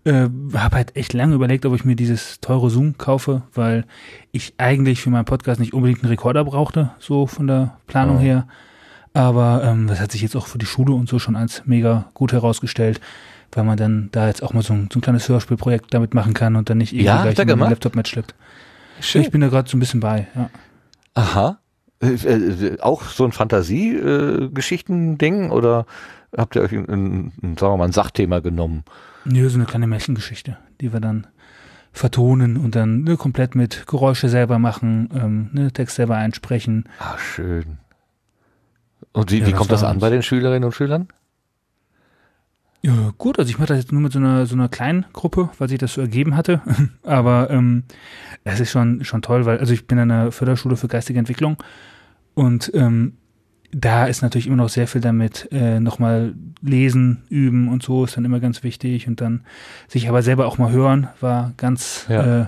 Äh, 0.04 0.28
habe 0.56 0.76
halt 0.76 0.96
echt 0.96 1.14
lange 1.14 1.36
überlegt, 1.36 1.66
ob 1.68 1.76
ich 1.76 1.86
mir 1.86 1.96
dieses 1.96 2.40
teure 2.42 2.70
Zoom 2.72 2.98
kaufe, 2.98 3.44
weil 3.54 3.86
ich 4.32 4.56
eigentlich 4.58 5.02
für 5.02 5.12
meinen 5.12 5.26
Podcast 5.26 5.60
nicht 5.60 5.74
unbedingt 5.74 6.02
einen 6.02 6.10
Rekorder 6.10 6.44
brauchte, 6.44 6.92
so 7.00 7.28
von 7.28 7.46
der 7.48 7.78
Planung 7.86 8.18
Oh. 8.18 8.22
her. 8.22 8.48
Aber 9.16 9.64
ähm, 9.64 9.88
das 9.88 10.00
hat 10.02 10.12
sich 10.12 10.22
jetzt 10.22 10.36
auch 10.36 10.48
für 10.48 10.58
die 10.58 10.66
Schule 10.66 10.94
und 10.94 11.08
so 11.08 11.20
schon 11.20 11.38
als 11.38 11.64
mega 11.66 12.10
gut 12.14 12.34
herausgestellt, 12.34 13.00
weil 13.54 13.64
man 13.64 13.78
dann 13.78 14.10
da 14.12 14.28
jetzt 14.28 14.44
auch 14.44 14.52
mal 14.52 14.62
so 14.62 14.74
ein, 14.74 14.90
so 14.92 15.00
ein 15.00 15.02
kleines 15.02 15.30
Hörspielprojekt 15.30 15.94
damit 15.94 16.14
machen 16.14 16.34
kann 16.34 16.58
und 16.58 16.70
dann 16.70 16.80
nicht 16.80 16.92
irgendwie 16.92 17.06
Ja, 17.06 17.24
gleich 17.24 17.40
einen? 17.40 17.60
Laptop 17.60 17.96
mitschleppt. 17.96 18.36
Ich 19.00 19.32
bin 19.32 19.40
da 19.40 19.48
gerade 19.48 19.70
so 19.70 19.78
ein 19.78 19.80
bisschen 19.80 20.02
bei, 20.02 20.28
ja. 20.36 20.50
Aha. 21.14 21.60
Äh, 22.02 22.08
äh, 22.10 22.78
auch 22.82 23.04
so 23.04 23.24
ein 23.24 23.32
Fantasie-Geschichten-Ding 23.32 25.50
oder 25.50 25.86
habt 26.36 26.58
ihr 26.58 26.62
euch 26.62 26.74
ein, 26.74 26.90
ein, 26.90 27.32
ein, 27.42 27.56
sagen 27.58 27.72
wir 27.74 27.78
mal, 27.78 27.86
ein 27.86 27.94
Sachthema 27.94 28.40
genommen? 28.40 28.84
Nö, 29.24 29.48
so 29.48 29.58
eine 29.58 29.66
kleine 29.66 29.88
Märchengeschichte, 29.88 30.58
die 30.82 30.92
wir 30.92 31.00
dann 31.00 31.26
vertonen 31.94 32.58
und 32.58 32.76
dann 32.76 33.04
ne, 33.04 33.16
komplett 33.16 33.56
mit 33.56 33.88
Geräusche 33.88 34.28
selber 34.28 34.60
machen, 34.60 35.10
ähm, 35.16 35.52
ne, 35.54 35.72
Text 35.72 35.96
selber 35.96 36.18
einsprechen. 36.18 36.90
Ah, 37.00 37.18
schön. 37.18 37.78
Und 39.16 39.32
wie, 39.32 39.40
Ja, 39.40 39.48
wie 39.48 39.52
das 39.52 39.58
kommt 39.58 39.72
das 39.72 39.82
war 39.82 39.90
an 39.90 40.00
bei 40.00 40.10
den 40.10 40.22
Schülerinnen 40.24 40.64
und 40.64 40.74
Schülern? 40.74 41.08
Ja, 42.82 43.14
gut, 43.18 43.40
also 43.40 43.50
ich 43.50 43.58
mache 43.58 43.70
das 43.70 43.80
jetzt 43.80 43.92
nur 43.92 44.02
mit 44.02 44.12
so 44.14 44.20
einer 44.20 44.46
so 44.46 44.54
einer 44.54 44.70
kleinen 44.70 45.06
Gruppe, 45.12 45.50
weil 45.58 45.70
sich 45.70 45.80
das 45.80 45.94
so 45.94 46.02
ergeben 46.02 46.36
hatte. 46.36 46.62
Aber 47.04 47.50
ähm, 47.50 47.84
es 48.44 48.60
ist 48.60 48.72
schon 48.72 49.04
schon 49.04 49.22
toll, 49.24 49.46
weil 49.46 49.58
also 49.58 49.74
ich 49.74 49.88
bin 49.88 49.98
an 49.98 50.12
einer 50.12 50.32
Förderschule 50.32 50.76
für 50.78 50.88
geistige 50.88 51.18
Entwicklung 51.18 51.58
und 52.36 52.72
ähm, 52.76 53.18
da 53.72 54.06
ist 54.06 54.22
natürlich 54.22 54.48
immer 54.48 54.56
noch 54.58 54.70
sehr 54.70 54.88
viel 54.88 55.02
damit, 55.02 55.50
äh, 55.52 55.80
nochmal 55.80 56.34
lesen, 56.62 57.24
üben 57.30 57.68
und 57.70 57.82
so 57.84 58.06
ist 58.06 58.16
dann 58.16 58.24
immer 58.24 58.40
ganz 58.40 58.64
wichtig 58.64 59.08
und 59.08 59.20
dann 59.20 59.44
sich 59.88 60.08
aber 60.08 60.22
selber 60.22 60.46
auch 60.46 60.58
mal 60.60 60.72
hören, 60.72 61.08
war 61.20 61.54
ganz 61.58 62.06
Ja. 62.08 62.42
äh, 62.44 62.48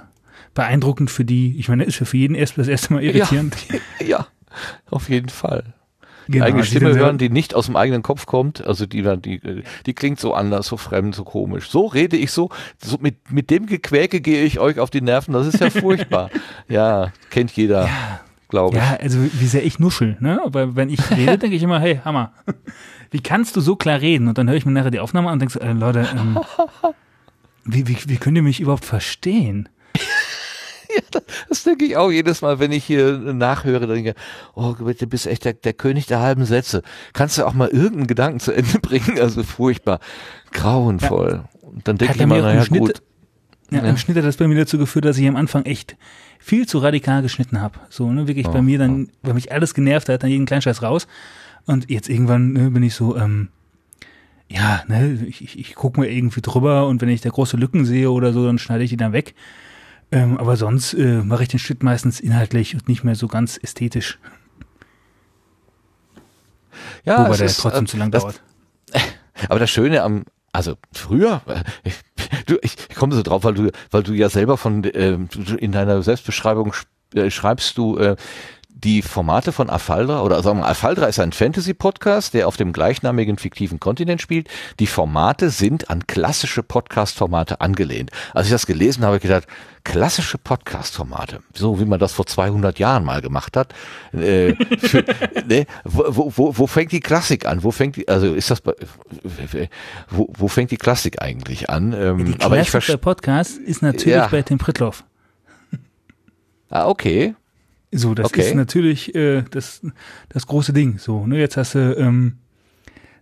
beeindruckend 0.53 1.09
für 1.11 1.25
die. 1.25 1.57
Ich 1.59 1.67
meine, 1.67 1.83
ist 1.83 1.97
für 1.97 2.17
jeden 2.17 2.35
erst 2.35 2.57
das 2.57 2.67
erste 2.67 2.93
Mal 2.93 3.03
irritierend. 3.03 3.55
Ja, 4.05 4.27
auf 4.89 5.09
jeden 5.09 5.29
Fall. 5.29 5.73
Die 6.27 6.33
Genau, 6.33 6.45
eigene 6.45 6.63
Stimme 6.63 6.95
hören, 6.95 7.17
die 7.17 7.29
nicht 7.29 7.55
aus 7.55 7.67
dem 7.67 7.75
eigenen 7.75 8.03
Kopf 8.03 8.25
kommt, 8.25 8.65
also 8.65 8.85
die 8.85 9.01
dann, 9.01 9.21
die, 9.21 9.39
die 9.85 9.93
klingt 9.93 10.19
so 10.19 10.33
anders, 10.33 10.67
so 10.67 10.77
fremd, 10.77 11.15
so 11.15 11.23
komisch. 11.23 11.69
So 11.69 11.85
rede 11.85 12.17
ich 12.17 12.31
so, 12.31 12.49
so 12.83 12.97
mit, 12.99 13.31
mit 13.31 13.49
dem 13.49 13.65
Gequäke 13.65 14.21
gehe 14.21 14.43
ich 14.43 14.59
euch 14.59 14.79
auf 14.79 14.89
die 14.89 15.01
Nerven, 15.01 15.33
das 15.33 15.47
ist 15.47 15.59
ja 15.59 15.69
furchtbar. 15.69 16.29
ja, 16.67 17.11
kennt 17.29 17.51
jeder, 17.53 17.89
glaube 18.49 18.77
ich. 18.77 18.83
Ja, 18.83 18.97
also 19.01 19.19
wie 19.23 19.47
sehr 19.47 19.65
ich 19.65 19.79
nuschel, 19.79 20.17
ne? 20.19 20.41
Aber 20.43 20.75
wenn 20.75 20.89
ich 20.89 21.11
rede, 21.11 21.37
denke 21.37 21.55
ich 21.55 21.63
immer, 21.63 21.79
hey, 21.79 22.01
Hammer. 22.03 22.33
Wie 23.09 23.21
kannst 23.21 23.55
du 23.55 23.61
so 23.61 23.77
klar 23.77 24.01
reden? 24.01 24.27
Und 24.27 24.37
dann 24.37 24.49
höre 24.49 24.57
ich 24.57 24.65
mir 24.65 24.73
nachher 24.73 24.91
die 24.91 24.99
Aufnahme 24.99 25.29
an 25.29 25.33
und 25.33 25.39
denke 25.39 25.53
so, 25.53 25.59
äh, 25.61 25.71
Leute, 25.71 26.09
ähm, 26.13 26.37
wie, 27.63 27.87
wie, 27.87 27.97
wie 28.05 28.17
könnt 28.17 28.35
ihr 28.35 28.43
mich 28.43 28.59
überhaupt 28.59 28.83
verstehen? 28.83 29.69
Das 31.49 31.63
denke 31.63 31.85
ich 31.85 31.97
auch 31.97 32.11
jedes 32.11 32.41
Mal, 32.41 32.59
wenn 32.59 32.71
ich 32.71 32.83
hier 32.83 33.17
nachhöre, 33.17 33.87
denke, 33.87 34.13
oh, 34.55 34.73
du 34.77 35.07
bist 35.07 35.27
echt 35.27 35.45
der, 35.45 35.53
der 35.53 35.73
König 35.73 36.05
der 36.05 36.19
halben 36.19 36.45
Sätze. 36.45 36.81
Kannst 37.13 37.37
du 37.37 37.45
auch 37.45 37.53
mal 37.53 37.67
irgendeinen 37.69 38.07
Gedanken 38.07 38.39
zu 38.39 38.51
Ende 38.51 38.79
bringen? 38.81 39.19
Also 39.19 39.43
furchtbar, 39.43 39.99
grauenvoll. 40.51 41.43
Und 41.61 41.87
dann 41.87 41.97
denke 41.97 42.15
ich 42.15 42.19
er 42.21 42.23
immer, 42.25 42.41
naja, 42.41 42.63
Schnitt- 42.63 42.79
gut. 42.79 43.01
Ja, 43.69 43.79
Im 43.81 43.97
Schnitt 43.97 44.15
hat 44.15 44.23
das 44.23 44.37
bei 44.37 44.47
mir 44.47 44.55
dazu 44.55 44.77
geführt, 44.77 45.03
dass 45.03 45.17
ich 45.17 45.27
am 45.27 45.35
Anfang 45.35 45.65
echt 45.65 45.97
viel 46.39 46.65
zu 46.67 46.77
radikal 46.77 47.21
geschnitten 47.21 47.59
habe. 47.59 47.79
So, 47.89 48.09
ne, 48.13 48.25
wirklich 48.25 48.47
bei 48.47 48.59
Oh, 48.59 48.61
mir 48.61 48.79
dann, 48.79 49.09
weil 49.23 49.33
mich 49.33 49.51
alles 49.51 49.73
genervt 49.73 50.07
hat, 50.07 50.23
dann 50.23 50.29
jeden 50.29 50.45
Kleinscheiß 50.45 50.81
raus. 50.83 51.05
Und 51.65 51.89
jetzt 51.89 52.07
irgendwann 52.07 52.53
ne, 52.53 52.71
bin 52.71 52.81
ich 52.83 52.95
so, 52.95 53.17
ähm, 53.17 53.49
ja, 54.49 54.83
ne, 54.87 55.19
ich, 55.27 55.43
ich, 55.43 55.59
ich 55.59 55.75
gucke 55.75 55.99
mir 55.99 56.09
irgendwie 56.09 56.39
drüber 56.39 56.87
und 56.87 57.01
wenn 57.01 57.09
ich 57.09 57.19
da 57.19 57.29
große 57.29 57.57
Lücken 57.57 57.83
sehe 57.83 58.09
oder 58.09 58.31
so, 58.31 58.45
dann 58.45 58.57
schneide 58.57 58.85
ich 58.85 58.89
die 58.91 58.95
dann 58.97 59.11
weg. 59.11 59.35
Ähm, 60.11 60.37
aber 60.37 60.55
sonst 60.55 60.93
äh, 60.93 61.21
mache 61.21 61.43
ich 61.43 61.49
den 61.49 61.59
Schnitt 61.59 61.83
meistens 61.83 62.19
inhaltlich 62.19 62.73
und 62.73 62.87
nicht 62.87 63.03
mehr 63.03 63.15
so 63.15 63.27
ganz 63.27 63.57
ästhetisch, 63.61 64.19
Ja, 67.03 67.25
wobei 67.25 67.37
der 67.37 67.45
ist, 67.47 67.59
trotzdem 67.59 67.83
äh, 67.83 67.87
zu 67.87 67.97
lang 67.97 68.11
das, 68.11 68.23
dauert. 68.23 68.41
Aber 69.49 69.59
das 69.59 69.69
Schöne 69.69 70.01
am, 70.03 70.23
also 70.53 70.75
früher, 70.93 71.41
äh, 71.47 71.63
ich, 71.83 71.95
du, 72.45 72.57
ich 72.61 72.75
komme 72.95 73.15
so 73.15 73.21
drauf, 73.21 73.43
weil 73.43 73.53
du, 73.53 73.69
weil 73.91 74.03
du 74.03 74.13
ja 74.13 74.29
selber 74.29 74.57
von 74.57 74.81
du- 74.81 75.55
in 75.57 75.71
deiner 75.73 76.01
Selbstbeschreibung 76.01 76.71
sch- 76.71 76.85
äh, 77.15 77.29
schreibst 77.29 77.77
du 77.77 77.97
äh, 77.97 78.15
die 78.83 79.01
Formate 79.01 79.51
von 79.51 79.69
Afaldra 79.69 80.21
oder 80.21 80.41
sagen 80.43 80.59
wir, 80.59 80.67
Afaldra 80.67 81.07
ist 81.07 81.19
ein 81.19 81.31
Fantasy-Podcast, 81.31 82.33
der 82.33 82.47
auf 82.47 82.57
dem 82.57 82.73
gleichnamigen 82.73 83.37
fiktiven 83.37 83.79
Kontinent 83.79 84.21
spielt. 84.21 84.47
Die 84.79 84.85
Formate 84.87 85.49
sind 85.49 85.89
an 85.89 86.05
klassische 86.05 86.61
Podcast-Formate 86.61 87.59
angelehnt. 87.59 88.11
Als 88.33 88.47
ich 88.47 88.51
das 88.51 88.67
gelesen 88.67 89.01
habe, 89.01 89.07
habe 89.07 89.17
ich 89.17 89.23
gedacht, 89.23 89.47
klassische 89.83 90.37
Podcast-Formate, 90.37 91.39
so 91.55 91.79
wie 91.79 91.85
man 91.85 91.99
das 91.99 92.13
vor 92.13 92.27
200 92.27 92.77
Jahren 92.77 93.03
mal 93.03 93.21
gemacht 93.21 93.57
hat. 93.57 93.73
Äh, 94.13 94.53
für, 94.77 95.03
ne, 95.47 95.65
wo, 95.83 96.31
wo, 96.35 96.57
wo, 96.57 96.67
fängt 96.67 96.91
die 96.91 96.99
Klassik 96.99 97.45
an? 97.47 97.63
Wo 97.63 97.71
fängt 97.71 97.95
die, 97.95 98.07
also 98.07 98.33
ist 98.33 98.51
das, 98.51 98.61
bei, 98.61 98.73
wo, 100.09 100.29
wo 100.37 100.47
fängt 100.47 100.69
die 100.71 100.77
Klassik 100.77 101.21
eigentlich 101.21 101.69
an? 101.69 101.93
Ähm, 101.93 102.35
Die 102.37 102.43
aber 102.43 102.59
ich 102.59 102.69
der. 102.69 102.97
Podcast 102.97 103.57
ist 103.57 103.81
natürlich 103.81 104.13
Ja. 104.17 104.27
bei 104.27 104.41
Tim 104.43 104.59
Pritloff. 104.59 105.03
Ah, 106.69 106.87
okay. 106.87 107.33
So, 107.91 108.13
das 108.13 108.27
Okay. 108.27 108.41
ist 108.41 108.55
natürlich 108.55 109.15
äh, 109.15 109.43
das, 109.49 109.81
das 110.29 110.45
große 110.47 110.73
Ding. 110.73 110.97
So, 110.99 111.25
ne, 111.25 111.37
jetzt 111.37 111.57
hast 111.57 111.75
du, 111.75 111.95
ähm, 111.97 112.37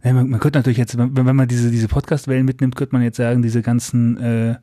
man, 0.03 0.29
man 0.29 0.39
könnte 0.39 0.59
natürlich 0.59 0.77
jetzt, 0.79 0.97
wenn, 0.97 1.15
wenn 1.15 1.35
man 1.35 1.47
diese, 1.47 1.69
diese 1.71 1.87
Podcast-Wellen 1.87 2.45
mitnimmt, 2.45 2.75
könnte 2.75 2.95
man 2.95 3.03
jetzt 3.03 3.17
sagen, 3.17 3.41
diese 3.41 3.61
ganzen, 3.61 4.17
äh, 4.17 4.55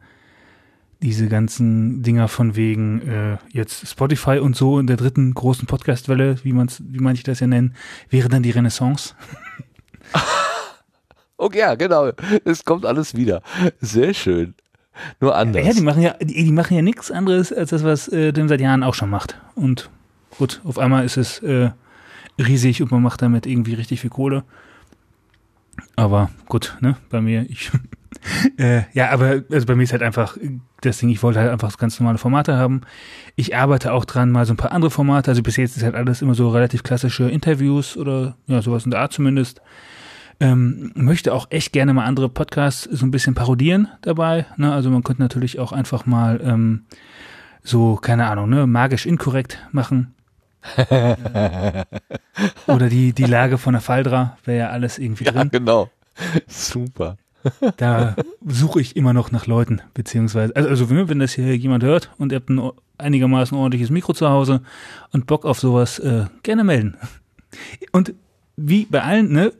diese 1.03 1.29
ganzen 1.29 2.03
Dinger 2.03 2.29
von 2.29 2.55
wegen 2.57 3.03
äh, 3.03 3.37
jetzt 3.51 3.89
Spotify 3.89 4.39
und 4.39 4.55
so 4.57 4.79
in 4.79 4.87
der 4.87 4.97
dritten 4.97 5.35
großen 5.35 5.66
Podcast-Welle, 5.66 6.37
wie 6.45 6.53
man's, 6.53 6.83
wie 6.85 7.01
manche 7.01 7.24
das 7.24 7.41
ja 7.41 7.47
nennen, 7.47 7.74
wäre 8.11 8.29
dann 8.29 8.43
die 8.43 8.51
Renaissance. 8.51 9.15
Okay, 11.39 11.59
ja, 11.59 11.74
genau. 11.74 12.12
Es 12.45 12.65
kommt 12.65 12.87
alles 12.87 13.16
wieder. 13.16 13.43
Sehr 13.81 14.15
schön. 14.15 14.55
Nur 15.20 15.35
anders. 15.35 15.66
Ja, 15.66 15.73
die 15.73 15.81
machen 15.81 16.02
ja, 16.02 16.14
die, 16.20 16.44
die 16.44 16.52
machen 16.52 16.77
ja 16.77 16.82
nichts 16.82 17.10
anderes 17.10 17.52
als 17.52 17.70
das, 17.70 17.85
was 17.85 18.09
äh, 18.09 18.32
Tim 18.32 18.48
seit 18.48 18.60
Jahren 18.60 18.82
auch 18.82 18.94
schon 18.94 19.10
macht. 19.10 19.39
Und 19.55 19.90
gut, 20.39 20.60
auf 20.64 20.78
einmal 20.78 21.05
ist 21.05 21.16
es 21.16 21.39
äh, 21.40 21.70
riesig 22.39 22.82
und 22.82 22.90
man 22.90 23.02
macht 23.02 23.23
damit 23.23 23.47
irgendwie 23.47 23.74
richtig 23.74 24.01
viel 24.01 24.10
Kohle. 24.10 24.44
Aber 25.97 26.31
gut, 26.47 26.77
ne, 26.81 26.97
bei 27.10 27.20
mir, 27.20 27.48
ich, 27.48 27.70
äh, 28.59 28.82
ja, 28.93 29.10
aber 29.10 29.43
also 29.51 29.66
bei 29.66 29.74
mir 29.74 29.85
ist 29.85 29.93
halt 29.93 30.02
einfach 30.02 30.36
das 30.81 30.98
Ding, 30.98 31.09
ich 31.09 31.23
wollte 31.23 31.40
halt 31.40 31.51
einfach 31.51 31.77
ganz 31.78 31.98
normale 31.98 32.19
Formate 32.19 32.56
haben. 32.56 32.82
Ich 33.36 33.56
arbeite 33.56 33.93
auch 33.93 34.05
dran, 34.05 34.31
mal 34.31 34.47
so 34.47 34.52
ein 34.52 34.56
paar 34.56 34.73
andere 34.73 34.90
Formate. 34.90 35.31
Also 35.31 35.43
bis 35.43 35.56
jetzt 35.56 35.77
ist 35.77 35.82
halt 35.82 35.94
alles 35.94 36.23
immer 36.23 36.35
so 36.35 36.48
relativ 36.48 36.82
klassische 36.82 37.28
Interviews 37.28 37.97
oder 37.97 38.36
ja, 38.47 38.62
sowas 38.62 38.85
in 38.85 38.90
der 38.90 39.01
Art 39.01 39.12
zumindest. 39.12 39.62
Ähm, 40.43 40.90
möchte 40.97 41.32
auch 41.35 41.47
echt 41.51 41.73
gerne 41.73 41.94
mal 41.94 42.05
andere 42.05 42.28
Podcasts 42.28 42.82
so 42.82 43.06
ein 43.06 43.12
bisschen 43.12 43.36
parodieren 43.36 43.86
dabei. 44.01 44.44
Ne? 44.56 44.73
Also 44.73 44.90
man 44.90 45.05
könnte 45.05 45.23
natürlich 45.23 45.60
auch 45.60 45.70
einfach 45.70 46.05
mal 46.05 46.40
ähm, 46.43 46.82
so, 47.62 47.94
keine 47.94 48.27
Ahnung, 48.27 48.51
ne, 48.51 48.66
magisch 48.66 49.06
inkorrekt 49.06 49.59
machen. 49.70 50.16
Oder 52.66 52.89
die, 52.89 53.12
die 53.12 53.24
Lage 53.24 53.56
von 53.56 53.74
der 53.74 53.81
Faldra 53.81 54.36
wäre 54.44 54.59
ja 54.59 54.70
alles 54.70 54.98
irgendwie 54.98 55.27
ja, 55.27 55.31
drin. 55.31 55.51
genau. 55.52 55.90
Super. 56.48 57.19
Da 57.77 58.16
suche 58.44 58.81
ich 58.81 58.97
immer 58.97 59.12
noch 59.12 59.31
nach 59.31 59.47
Leuten, 59.47 59.81
beziehungsweise, 59.94 60.56
also, 60.56 60.69
also 60.69 60.90
wenn 60.90 61.20
das 61.20 61.35
hier 61.35 61.56
jemand 61.56 61.85
hört 61.85 62.10
und 62.19 62.32
ihr 62.32 62.36
habt 62.36 62.51
ein 62.51 62.73
einigermaßen 62.98 63.56
ordentliches 63.56 63.90
Mikro 63.90 64.12
zu 64.12 64.28
Hause 64.28 64.62
und 65.12 65.27
Bock 65.27 65.44
auf 65.44 65.60
sowas, 65.60 66.01
äh, 66.01 66.24
gerne 66.43 66.64
melden. 66.64 66.97
Und 67.93 68.14
wie 68.56 68.86
bei 68.86 69.02
allen, 69.02 69.31
ne, 69.32 69.52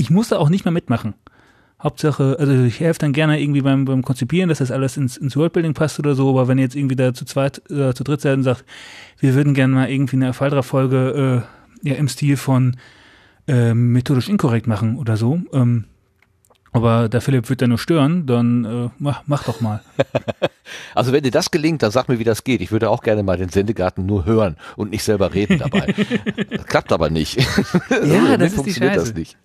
ich 0.00 0.10
muss 0.10 0.28
da 0.28 0.38
auch 0.38 0.48
nicht 0.48 0.64
mehr 0.64 0.72
mitmachen. 0.72 1.14
Hauptsache, 1.82 2.36
also 2.38 2.52
ich 2.64 2.80
helfe 2.80 3.00
dann 3.00 3.12
gerne 3.12 3.40
irgendwie 3.40 3.60
beim, 3.62 3.84
beim 3.84 4.02
Konzipieren, 4.02 4.48
dass 4.48 4.58
das 4.58 4.70
alles 4.70 4.96
ins, 4.96 5.16
ins 5.16 5.36
Worldbuilding 5.36 5.74
passt 5.74 5.98
oder 5.98 6.14
so, 6.14 6.28
aber 6.30 6.48
wenn 6.48 6.58
ihr 6.58 6.64
jetzt 6.64 6.76
irgendwie 6.76 6.96
da 6.96 7.14
zu 7.14 7.24
zweit 7.24 7.62
oder 7.70 7.94
zu 7.94 8.04
dritt 8.04 8.20
seid 8.20 8.36
und 8.36 8.42
sagt, 8.42 8.64
wir 9.18 9.34
würden 9.34 9.54
gerne 9.54 9.74
mal 9.74 9.90
irgendwie 9.90 10.16
eine 10.16 10.32
Faldra-Folge 10.32 11.44
äh, 11.84 11.88
ja, 11.88 11.94
im 11.94 12.08
Stil 12.08 12.36
von 12.36 12.76
äh, 13.46 13.72
methodisch 13.72 14.28
inkorrekt 14.28 14.66
machen 14.66 14.96
oder 14.98 15.16
so, 15.16 15.40
ähm, 15.52 15.84
aber 16.72 17.08
der 17.08 17.20
Philipp 17.20 17.48
wird 17.48 17.62
da 17.62 17.66
nur 17.66 17.78
stören, 17.78 18.26
dann 18.26 18.64
äh, 18.64 18.88
mach, 18.98 19.22
mach 19.26 19.44
doch 19.44 19.60
mal. 19.60 19.80
Also 20.94 21.12
wenn 21.12 21.24
dir 21.24 21.32
das 21.32 21.50
gelingt, 21.50 21.82
dann 21.82 21.90
sag 21.90 22.08
mir, 22.08 22.20
wie 22.20 22.24
das 22.24 22.44
geht. 22.44 22.60
Ich 22.60 22.70
würde 22.70 22.90
auch 22.90 23.02
gerne 23.02 23.24
mal 23.24 23.36
den 23.36 23.48
Sendegarten 23.48 24.06
nur 24.06 24.24
hören 24.24 24.56
und 24.76 24.90
nicht 24.90 25.02
selber 25.02 25.34
reden 25.34 25.58
dabei. 25.58 25.92
das 26.50 26.64
klappt 26.66 26.92
aber 26.92 27.10
nicht. 27.10 27.38
Ja, 27.90 28.36
das 28.36 28.48
ist 28.48 28.52
die 28.52 28.56
funktioniert 28.56 28.94
Scheiße. 28.94 29.06
das 29.06 29.14
nicht. 29.14 29.36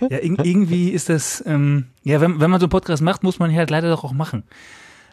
Ja, 0.00 0.18
irg- 0.18 0.44
irgendwie 0.44 0.90
ist 0.90 1.08
das, 1.08 1.42
ähm, 1.46 1.86
ja, 2.02 2.20
wenn, 2.20 2.40
wenn 2.40 2.50
man 2.50 2.60
so 2.60 2.64
einen 2.66 2.70
Podcast 2.70 3.02
macht, 3.02 3.22
muss 3.22 3.38
man 3.38 3.50
ihn 3.50 3.56
halt 3.56 3.70
leider 3.70 3.88
doch 3.90 4.04
auch 4.04 4.12
machen. 4.12 4.44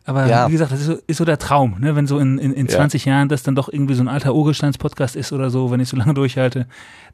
Aber 0.04 0.26
Ja. 0.28 0.48
wie 0.48 0.54
gesagt, 0.54 0.72
das 0.72 0.80
ist 0.82 0.86
so, 0.88 0.98
ist 1.06 1.18
so 1.18 1.26
der 1.26 1.38
Traum, 1.38 1.76
ne? 1.80 1.96
wenn 1.96 2.08
so 2.08 2.18
in, 2.18 2.40
in, 2.40 2.54
in 2.54 2.66
Ja. 2.66 2.74
20 2.78 3.06
Jahren 3.06 3.30
das 3.30 3.44
dann 3.44 3.54
doch 3.56 3.70
irgendwie 3.72 3.94
so 3.94 4.04
ein 4.04 4.08
alter 4.08 4.34
Urgesteins-Podcast 4.34 5.16
ist 5.16 5.32
oder 5.32 5.50
so, 5.52 5.70
wenn 5.70 5.80
ich 5.80 5.90
so 5.90 5.96
lange 5.98 6.14
durchhalte, 6.16 6.66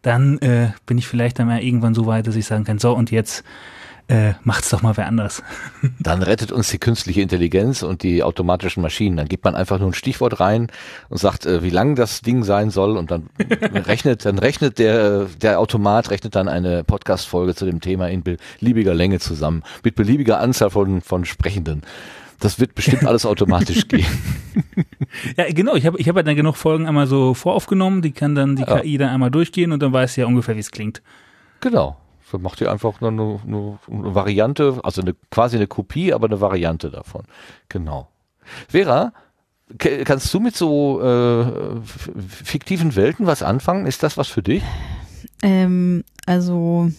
dann 0.02 0.38
äh, 0.40 0.70
bin 0.86 0.98
ich 0.98 1.06
vielleicht 1.08 1.38
dann 1.38 1.48
mal 1.48 1.62
irgendwann 1.62 1.94
so 1.94 2.06
weit, 2.06 2.28
dass 2.28 2.36
ich 2.38 2.46
sagen 2.46 2.64
kann, 2.64 2.80
so 2.80 2.94
und 2.96 3.12
jetzt 3.12 3.44
äh, 4.10 4.34
macht's 4.44 4.70
doch 4.70 4.82
mal 4.82 4.96
wer 4.96 5.08
anders. 5.08 5.44
Dann 6.00 6.24
rettet 6.24 6.52
uns 6.52 6.70
die 6.70 6.78
künstliche 6.78 7.22
Intelligenz 7.22 7.84
und 7.84 8.04
die 8.04 8.24
automatischen 8.24 8.82
Maschinen. 8.82 9.18
Dann 9.18 9.28
gibt 9.28 9.44
man 9.44 9.56
einfach 9.56 9.80
nur 9.80 9.90
ein 9.90 9.94
Stichwort 9.94 10.40
rein 10.40 10.68
und 11.10 11.18
sagt, 11.18 11.46
äh, 11.46 11.62
wie 11.62 11.70
lang 11.70 11.96
das 11.96 12.22
Ding 12.22 12.44
sein 12.44 12.70
soll 12.70 12.96
und 12.98 13.12
dann 13.12 13.30
rechnet, 13.40 14.26
dann 14.26 14.40
rechnet 14.40 14.80
der, 14.80 15.26
der 15.42 15.60
Automat 15.60 16.10
rechnet 16.10 16.36
dann 16.36 16.48
eine 16.48 16.84
Podcast-Folge 16.84 17.54
zu 17.56 17.66
dem 17.66 17.82
Thema 17.82 18.10
in 18.10 18.24
beliebiger 18.24 18.94
Länge 18.94 19.20
zusammen, 19.20 19.64
mit 19.84 19.96
beliebiger 19.96 20.40
Anzahl 20.40 20.70
von, 20.70 21.02
von 21.02 21.26
Sprechenden. 21.26 21.82
Das 22.40 22.60
wird 22.60 22.76
bestimmt 22.76 23.06
alles 23.06 23.26
automatisch 23.26 23.88
gehen. 23.90 24.06
Ja, 25.36 25.46
genau, 25.50 25.76
ich 25.76 25.86
habe 25.86 25.98
ich 26.00 26.08
hab 26.08 26.16
halt 26.16 26.28
dann 26.28 26.36
genug 26.36 26.56
Folgen 26.56 26.88
einmal 26.88 27.08
so 27.08 27.34
voraufgenommen, 27.34 28.02
die 28.02 28.12
kann 28.12 28.36
dann 28.36 28.56
die 28.56 28.62
Ja. 28.64 28.80
KI 28.80 28.98
dann 28.98 29.10
einmal 29.10 29.32
durchgehen 29.32 29.72
und 29.72 29.82
dann 29.82 29.92
weiß 29.92 30.14
sie 30.14 30.22
ja 30.22 30.28
ungefähr, 30.28 30.56
wie 30.56 30.60
es 30.60 30.72
klingt. 30.72 31.02
Genau. 31.62 31.98
Macht 32.34 32.62
ihr 32.62 32.72
einfach 32.72 33.00
nur 33.02 33.12
eine, 33.12 33.40
eine, 33.46 33.80
eine 33.90 34.16
Variante, 34.16 34.80
also 34.84 35.02
eine, 35.02 35.16
quasi 35.32 35.56
eine 35.58 35.68
Kopie, 35.68 36.14
aber 36.14 36.28
eine 36.28 36.42
Variante 36.42 36.90
davon. 36.90 37.24
Genau. 37.70 38.10
Vera, 38.68 39.14
kannst 39.78 40.34
du 40.34 40.40
mit 40.40 40.56
so 40.56 41.02
äh, 41.02 41.46
fiktiven 42.28 42.96
Welten 42.96 43.26
was 43.26 43.44
anfangen? 43.44 43.86
Ist 43.86 44.04
das 44.04 44.18
was 44.18 44.28
für 44.28 44.42
dich? 44.42 44.64
Ähm, 45.42 46.04
also 46.26 46.92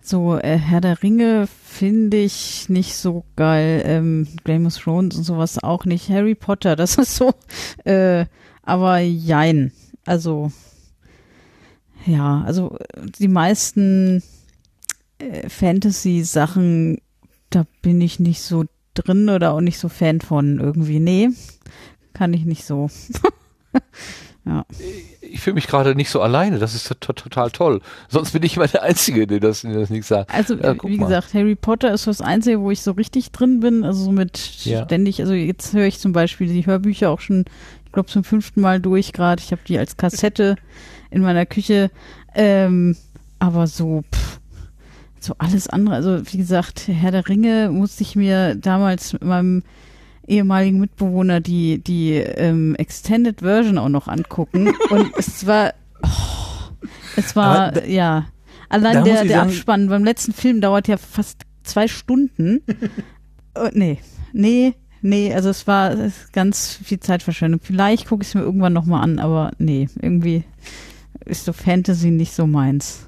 so 0.00 0.36
äh, 0.36 0.58
Herr 0.58 0.80
der 0.80 1.02
Ringe 1.02 1.46
finde 1.46 2.18
ich 2.18 2.68
nicht 2.68 2.94
so 2.96 3.24
geil. 3.36 3.82
Ähm, 3.86 4.28
Game 4.44 4.66
of 4.66 4.76
Thrones 4.76 5.16
und 5.16 5.24
sowas 5.24 5.62
auch 5.62 5.84
nicht. 5.84 6.10
Harry 6.10 6.34
Potter, 6.34 6.76
das 6.76 6.96
ist 6.96 7.16
so. 7.16 7.32
Äh, 7.84 8.26
aber 8.62 8.98
jein. 8.98 9.72
Also 10.06 10.52
ja, 12.06 12.42
also 12.46 12.76
äh, 12.78 13.06
die 13.18 13.28
meisten 13.28 14.22
äh, 15.18 15.48
Fantasy-Sachen, 15.48 16.98
da 17.50 17.64
bin 17.82 18.00
ich 18.00 18.20
nicht 18.20 18.40
so 18.42 18.64
drin 18.94 19.28
oder 19.28 19.52
auch 19.52 19.60
nicht 19.60 19.78
so 19.78 19.88
Fan 19.88 20.20
von 20.20 20.60
irgendwie. 20.60 21.00
Nee, 21.00 21.30
kann 22.12 22.32
ich 22.32 22.44
nicht 22.44 22.64
so. 22.64 22.88
ja. 24.44 24.64
Ich 25.20 25.40
fühle 25.40 25.54
mich 25.54 25.66
gerade 25.66 25.94
nicht 25.94 26.10
so 26.10 26.20
alleine, 26.20 26.58
das 26.58 26.74
ist 26.74 26.86
to 27.00 27.12
total 27.12 27.50
toll. 27.50 27.80
Sonst 28.08 28.32
bin 28.32 28.42
ich 28.42 28.56
immer 28.56 28.68
der 28.68 28.82
Einzige, 28.82 29.26
der 29.26 29.40
das, 29.40 29.62
der 29.62 29.72
das 29.72 29.90
nicht 29.90 30.06
sagt. 30.06 30.32
Also, 30.32 30.54
Ja, 30.54 30.74
guck 30.74 30.90
wie 30.90 30.96
mal. 30.98 31.06
gesagt, 31.06 31.34
Harry 31.34 31.56
Potter 31.56 31.92
ist 31.92 32.06
das 32.06 32.20
Einzige, 32.20 32.60
wo 32.60 32.70
ich 32.70 32.82
so 32.82 32.92
richtig 32.92 33.32
drin 33.32 33.60
bin. 33.60 33.82
Also 33.84 34.04
so 34.04 34.12
mit 34.12 34.38
Ja. 34.64 34.84
ständig, 34.84 35.20
also 35.20 35.32
jetzt 35.32 35.72
höre 35.72 35.86
ich 35.86 35.98
zum 35.98 36.12
Beispiel 36.12 36.46
die 36.48 36.66
Hörbücher 36.66 37.10
auch 37.10 37.20
schon, 37.20 37.44
ich 37.86 37.92
glaube, 37.92 38.08
zum 38.08 38.22
fünften 38.22 38.60
Mal 38.60 38.80
durch 38.80 39.12
gerade. 39.12 39.42
Ich 39.42 39.50
habe 39.50 39.62
die 39.66 39.78
als 39.78 39.96
Kassette 39.96 40.56
in 41.14 41.22
meiner 41.22 41.46
Küche. 41.46 41.90
Ähm, 42.34 42.96
aber 43.38 43.66
so, 43.66 44.02
pff, 44.12 44.40
so 45.20 45.34
alles 45.38 45.68
andere. 45.68 45.94
Also 45.94 46.20
wie 46.32 46.38
gesagt, 46.38 46.88
Herr 46.88 47.10
der 47.12 47.28
Ringe 47.28 47.70
musste 47.70 48.02
ich 48.02 48.16
mir 48.16 48.54
damals 48.54 49.12
mit 49.12 49.24
meinem 49.24 49.62
ehemaligen 50.26 50.80
Mitbewohner 50.80 51.40
die, 51.40 51.78
die 51.82 52.14
ähm, 52.14 52.74
Extended 52.76 53.40
Version 53.40 53.78
auch 53.78 53.88
noch 53.88 54.08
angucken. 54.08 54.68
Und 54.90 55.12
es 55.16 55.46
war, 55.46 55.74
oh, 56.02 56.08
es 57.16 57.36
war, 57.36 57.72
da- 57.72 57.84
ja. 57.84 58.26
Allein 58.68 59.04
der, 59.04 59.24
der 59.24 59.42
Abspann 59.42 59.88
beim 59.88 60.04
letzten 60.04 60.32
Film 60.32 60.60
dauert 60.60 60.88
ja 60.88 60.96
fast 60.96 61.42
zwei 61.62 61.86
Stunden. 61.86 62.62
oh, 63.54 63.68
nee, 63.72 63.98
nee, 64.32 64.74
nee, 65.02 65.32
also 65.32 65.50
es 65.50 65.66
war 65.66 65.94
ganz 66.32 66.80
viel 66.82 66.98
Zeitverschwendung. 66.98 67.60
Vielleicht 67.62 68.08
gucke 68.08 68.22
ich 68.22 68.28
es 68.28 68.34
mir 68.34 68.40
irgendwann 68.40 68.72
nochmal 68.72 69.02
an, 69.02 69.18
aber 69.20 69.52
nee, 69.58 69.88
irgendwie 70.00 70.42
ist 71.24 71.44
so 71.44 71.52
Fantasy 71.52 72.10
nicht 72.10 72.32
so 72.32 72.46
meins. 72.46 73.06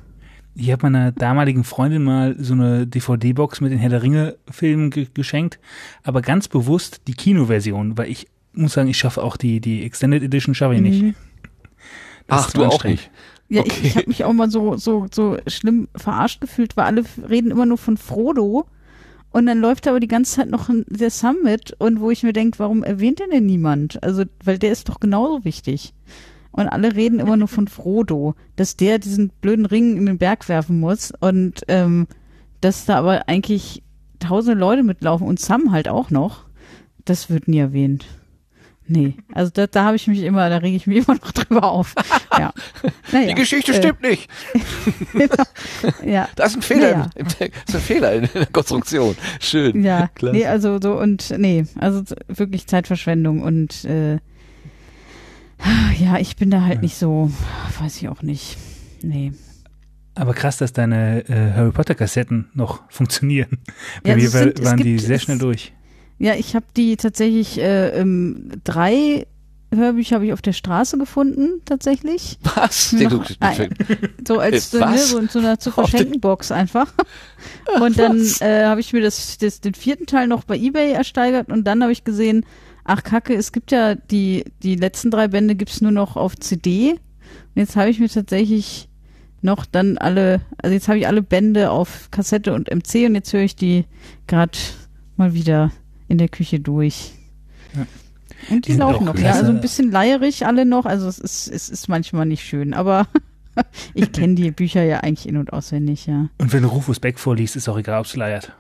Ich 0.55 0.70
habe 0.73 0.85
meiner 0.87 1.12
damaligen 1.12 1.65
Freundin 1.65 2.03
mal 2.03 2.35
so 2.39 2.55
eine 2.55 2.87
DVD-Box 2.87 3.61
mit 3.61 3.73
den 3.73 3.78
Herr 3.78 3.91
der 3.91 4.03
Ringe-Filmen 4.03 4.91
ge 4.91 5.07
geschenkt, 5.12 5.59
aber 6.03 6.23
ganz 6.23 6.49
bewusst 6.49 7.03
die 7.09 7.15
Kinoversion, 7.15 7.99
weil 7.99 8.09
ich 8.11 8.27
muss 8.55 8.73
sagen, 8.73 8.89
ich 8.89 8.97
schaffe 8.97 9.23
auch 9.23 9.37
die, 9.37 9.61
die 9.61 9.85
Extended 9.85 10.23
Edition 10.23 10.55
schaffe 10.55 10.74
ich 10.77 10.81
nicht. 10.81 11.03
Mhm. 11.03 11.15
Das 12.27 12.47
Ach, 12.47 12.51
du 12.53 12.65
auch 12.65 12.83
nicht. 12.85 13.11
Ja, 13.49 13.61
Okay. 13.61 13.70
ich, 13.77 13.85
ich 13.85 13.97
habe 13.97 14.09
mich 14.09 14.24
auch 14.24 14.33
mal 14.33 14.51
so, 14.51 14.77
so, 14.77 15.07
so 15.12 15.37
schlimm 15.47 15.89
verarscht 15.95 16.41
gefühlt, 16.41 16.77
weil 16.77 16.87
alle 16.87 17.05
reden 17.28 17.51
immer 17.51 17.66
nur 17.66 17.78
von 17.78 17.97
Frodo. 17.97 18.66
Und 19.31 19.45
dann 19.47 19.61
läuft 19.61 19.87
aber 19.87 20.01
die 20.01 20.09
ganze 20.09 20.37
Zeit 20.37 20.49
noch 20.49 20.70
ein- 20.70 20.87
der 20.89 21.11
Summit 21.11 21.74
und 21.78 22.01
wo 22.01 22.11
ich 22.11 22.23
mir 22.23 22.33
denke, 22.33 22.59
warum 22.59 22.83
erwähnt 22.83 23.20
den 23.20 23.31
denn 23.31 23.45
niemand? 23.47 24.03
Also, 24.03 24.24
weil 24.43 24.59
der 24.59 24.73
ist 24.73 24.89
doch 24.89 24.99
genauso 24.99 25.45
wichtig. 25.45 25.93
Und 26.57 26.69
alle 26.69 26.97
reden 26.97 27.20
immer 27.20 27.37
nur 27.37 27.49
von 27.49 27.69
Frodo, 27.69 28.35
dass 28.57 28.77
der 28.77 28.99
diesen 28.99 29.28
blöden 29.41 29.66
Ring 29.66 29.97
in 29.97 30.07
den 30.07 30.19
Berg 30.19 30.49
werfen 30.49 30.81
muss 30.81 31.12
und 31.20 31.61
ähm, 31.69 32.07
dass 32.62 32.87
da 32.87 32.97
aber 32.97 33.28
eigentlich 33.28 33.83
tausende 34.19 34.59
Leute 34.59 34.83
mitlaufen 34.83 35.27
und 35.27 35.39
Sam 35.39 35.70
halt 35.70 35.87
auch 35.89 36.11
noch. 36.11 36.47
Das 37.05 37.31
wird 37.31 37.47
nie 37.47 37.59
erwähnt. 37.59 38.07
Nee, 38.89 39.15
also 39.35 39.51
da, 39.53 39.66
da 39.66 39.85
habe 39.85 39.97
ich 39.97 40.07
mich 40.07 40.23
immer, 40.23 40.49
da 40.49 40.59
rege 40.59 40.77
ich 40.77 40.87
mich 40.87 40.99
immer 41.09 41.19
noch 41.23 41.33
drüber 41.33 41.65
auf. 41.70 41.95
Ja. 42.39 42.53
Naja, 43.12 43.28
Die 43.28 43.35
Geschichte 43.35 43.73
äh, 43.73 43.77
stimmt 43.77 44.03
nicht. 44.03 44.28
Ja, 46.05 46.28
Da 46.37 46.45
ist 46.45 46.57
ein 46.57 46.62
Fehler, 46.62 46.91
Naja. 46.93 47.11
im, 47.16 47.27
das 47.27 47.35
ist 47.69 47.74
ein 47.74 47.81
Fehler 47.81 48.12
in 48.15 48.28
der 48.35 48.47
Konstruktion. 48.47 49.16
Schön. 49.41 49.83
ja, 49.85 50.09
Klasse. 50.15 50.37
nee, 50.37 50.47
also 50.47 50.78
so 50.83 50.99
und 50.99 51.35
nee, 51.39 51.65
also 51.78 52.03
wirklich 52.28 52.66
Zeitverschwendung 52.66 53.43
und 53.43 53.85
äh, 53.85 54.19
ja, 55.99 56.19
ich 56.19 56.37
bin 56.37 56.51
da 56.51 56.62
halt 56.62 56.83
nicht 56.83 56.97
so, 56.97 57.31
weiß 57.81 57.97
ich 57.97 58.09
auch 58.09 58.23
nicht. 58.23 58.57
Nee. 59.03 59.33
Aber 60.15 60.33
krass, 60.35 60.57
dass 60.57 60.73
deine 60.73 61.28
äh, 61.28 61.53
Harry 61.55 61.73
Potter-Kassetten 61.73 62.51
noch 62.55 62.83
funktionieren. 62.91 63.59
Bei 64.03 64.11
Ja, 64.11 64.16
mir 64.16 64.28
sind- 64.28 64.65
waren 64.65 64.78
die 64.78 64.93
gibt- 64.95 65.01
sehr 65.03 65.16
es- 65.16 65.23
schnell 65.23 65.39
durch. 65.39 65.73
Ja, 66.19 66.35
ich 66.35 66.55
habe 66.55 66.65
die 66.77 66.97
tatsächlich 66.97 67.59
äh, 67.61 67.89
ähm, 67.99 68.51
drei 68.65 69.27
Hörbücher 69.74 70.15
habe 70.15 70.24
ich 70.27 70.33
auf 70.33 70.41
der 70.41 70.55
Straße 70.55 70.97
gefunden, 70.97 71.61
tatsächlich. 71.66 72.39
Was? 72.55 72.93
Noch 72.93 72.99
Den 73.01 73.09
du, 73.11 73.23
ein- 73.41 73.69
So 74.27 74.39
als 74.39 74.70
so, 74.70 74.78
ne, 74.78 74.97
so 74.99 75.19
in 75.19 75.28
so 75.28 75.39
einer 75.41 75.59
zu 75.59 75.70
verschenken 75.73 76.20
Box 76.20 76.51
einfach. 76.53 76.95
Und 77.83 77.99
dann 77.99 78.19
äh, 78.41 78.65
habe 78.65 78.81
ich 78.81 78.95
mir 78.95 79.03
das, 79.03 79.37
das, 79.37 79.61
den 79.61 79.74
vierten 79.74 80.07
Teil 80.07 80.28
noch 80.28 80.45
bei 80.45 80.57
Ebay 80.57 80.93
ersteigert 80.93 81.49
und 81.51 81.65
dann 81.65 81.83
habe 81.83 81.93
ich 81.93 82.05
gesehen, 82.05 82.47
ach 82.86 83.02
Kacke, 83.02 83.34
es 83.34 83.52
gibt 83.52 83.72
ja 83.72 83.94
die, 83.94 84.44
die 84.62 84.76
letzten 84.76 85.10
drei 85.10 85.28
Bände 85.28 85.54
gibt's 85.54 85.80
nur 85.80 85.92
noch 85.92 86.16
auf 86.16 86.36
CD. 86.36 86.92
Und 86.92 86.98
jetzt 87.56 87.76
habe 87.76 87.90
ich 87.90 87.98
mir 87.98 88.08
tatsächlich 88.08 88.88
noch 89.42 89.66
dann 89.66 89.98
alle, 89.98 90.40
also 90.62 90.74
jetzt 90.74 90.88
habe 90.88 90.98
ich 90.98 91.06
alle 91.06 91.22
Bände 91.22 91.70
auf 91.70 92.10
Kassette 92.10 92.52
und 92.54 92.70
MC 92.70 93.06
und 93.06 93.14
jetzt 93.14 93.32
höre 93.32 93.42
ich 93.42 93.56
die 93.56 93.84
gerade 94.26 94.58
mal 95.16 95.34
wieder 95.34 95.72
in 96.08 96.18
der 96.18 96.28
Küche 96.28 96.60
durch. 96.60 97.12
Ja. 97.74 97.86
Und 98.50 98.66
Die 98.66 98.72
die 98.72 98.78
laufen 98.78 99.04
noch, 99.04 99.18
ja, 99.18 99.32
also 99.32 99.50
ein 99.50 99.60
bisschen 99.60 99.90
leierig 99.90 100.46
alle 100.46 100.66
noch, 100.66 100.84
also 100.84 101.08
es 101.08 101.18
ist, 101.18 101.48
es 101.48 101.68
ist 101.68 101.88
manchmal 101.88 102.26
nicht 102.26 102.44
schön, 102.44 102.74
aber 102.74 103.08
ich 103.94 104.12
kenne 104.12 104.34
die 104.34 104.50
Bücher 104.50 104.82
ja 104.82 105.00
eigentlich 105.00 105.28
in- 105.28 105.36
und 105.36 105.52
auswendig, 105.52 106.06
ja. 106.06 106.28
Und 106.38 106.52
wenn 106.52 106.62
du 106.62 106.68
Rufus 106.68 107.00
Beck 107.00 107.18
vorliest, 107.18 107.56
ist 107.56 107.68
auch 107.68 107.78
egal, 107.78 108.00
ob 108.00 108.06
es 108.06 108.14
leiert. 108.14 108.52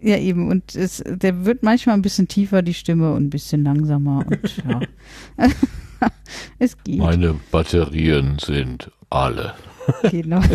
Ja, 0.00 0.16
eben. 0.18 0.50
Und 0.50 0.74
es, 0.74 1.02
der 1.06 1.44
wird 1.44 1.62
manchmal 1.62 1.94
ein 1.94 2.02
bisschen 2.02 2.28
tiefer, 2.28 2.62
die 2.62 2.74
Stimme, 2.74 3.12
und 3.12 3.24
ein 3.24 3.30
bisschen 3.30 3.64
langsamer. 3.64 4.24
Und 4.26 4.56
ja. 4.68 4.80
es 6.58 6.76
geht. 6.84 6.98
Meine 6.98 7.34
Batterien 7.50 8.38
sind 8.38 8.90
alle. 9.10 9.54
Genau. 10.10 10.40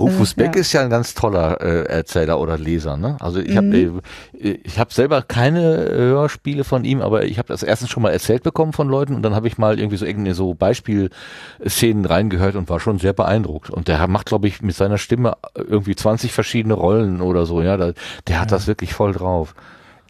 Rufus 0.00 0.20
Also, 0.30 0.34
Beck 0.36 0.54
ja. 0.54 0.60
ist 0.60 0.72
ja 0.72 0.82
ein 0.82 0.90
ganz 0.90 1.14
toller 1.14 1.60
äh, 1.60 1.84
Erzähler 1.84 2.38
oder 2.40 2.56
Leser. 2.58 2.96
Ne? 2.96 3.16
Also 3.20 3.40
ich 3.40 3.56
habe 3.56 3.66
Mhm. 3.66 4.00
äh, 4.40 4.58
ich 4.62 4.78
habe 4.78 4.92
selber 4.92 5.22
keine 5.22 5.60
Hörspiele 5.90 6.64
von 6.64 6.84
ihm, 6.84 7.00
aber 7.00 7.24
ich 7.24 7.38
habe 7.38 7.48
das 7.48 7.62
erstens 7.62 7.90
schon 7.90 8.02
mal 8.02 8.10
erzählt 8.10 8.42
bekommen 8.42 8.72
von 8.72 8.88
Leuten 8.88 9.14
und 9.14 9.22
dann 9.22 9.34
habe 9.34 9.48
ich 9.48 9.58
mal 9.58 9.78
irgendwie 9.78 9.96
so 9.96 10.04
irgendeine 10.06 10.34
so 10.34 10.54
Beispielszenen 10.54 12.04
reingehört 12.04 12.54
und 12.56 12.68
war 12.68 12.80
schon 12.80 12.98
sehr 12.98 13.12
beeindruckt. 13.12 13.70
Und 13.70 13.88
der 13.88 14.06
macht, 14.08 14.26
glaube 14.26 14.48
ich, 14.48 14.62
mit 14.62 14.74
seiner 14.74 14.98
Stimme 14.98 15.36
irgendwie 15.54 15.96
20 15.96 16.32
verschiedene 16.32 16.74
Rollen 16.74 17.20
oder 17.20 17.46
so. 17.46 17.62
Ja, 17.62 17.76
da, 17.76 17.92
der 18.26 18.40
hat 18.40 18.52
das 18.52 18.66
wirklich 18.66 18.94
voll 18.94 19.12
drauf. 19.12 19.54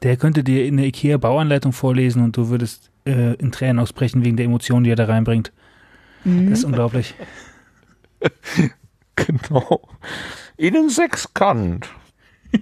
Der 0.03 0.17
könnte 0.17 0.45
dir 0.45 0.65
in 0.65 0.77
der 0.77 0.87
IKEA-Bauanleitung 0.87 1.73
vorlesen 1.73 2.23
und 2.23 2.37
du 2.37 2.51
würdest 2.51 2.91
äh, 3.05 3.35
in 3.35 3.51
Tränen 3.51 3.81
ausbrechen 3.81 4.25
wegen 4.25 4.37
der 4.37 4.47
Emotionen, 4.47 4.85
die 4.85 4.91
er 4.91 4.97
da 4.97 5.07
reinbringt. 5.07 5.51
Mhm. 6.25 6.51
Das 6.51 6.61
ist 6.61 6.65
unglaublich. 6.65 7.15
Genau. 9.27 9.89
Ihnen 10.57 10.91
sechskant. 10.91 11.89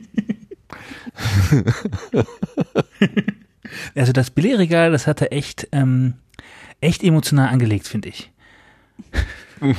Also 3.95 4.13
das 4.13 4.31
Billigregal, 4.31 4.93
das 4.93 5.07
hat 5.07 5.21
er 5.21 5.33
echt, 5.33 5.69
ähm, 5.73 6.15
echt 6.81 7.03
emotional 7.03 7.49
angelegt, 7.49 7.89
finde 7.89 8.09
ich. 8.09 8.33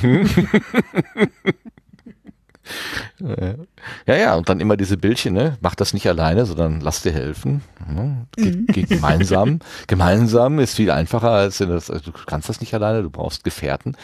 Ja, 4.06 4.14
ja, 4.14 4.34
und 4.34 4.48
dann 4.48 4.60
immer 4.60 4.76
diese 4.76 4.96
Bildchen, 4.98 5.32
ne? 5.32 5.56
Mach 5.62 5.74
das 5.74 5.94
nicht 5.94 6.06
alleine, 6.06 6.44
sondern 6.44 6.80
lass 6.80 7.02
dir 7.02 7.12
helfen. 7.12 7.62
Ne? 7.88 8.26
Geh, 8.36 8.50
geh 8.66 8.82
gemeinsam. 8.82 9.60
gemeinsam 9.86 10.58
ist 10.58 10.76
viel 10.76 10.90
einfacher 10.90 11.30
als 11.30 11.58
das, 11.58 11.90
also 11.90 12.10
du 12.10 12.12
kannst 12.26 12.48
das 12.48 12.60
nicht 12.60 12.74
alleine, 12.74 13.02
du 13.02 13.10
brauchst 13.10 13.44
Gefährten. 13.44 13.96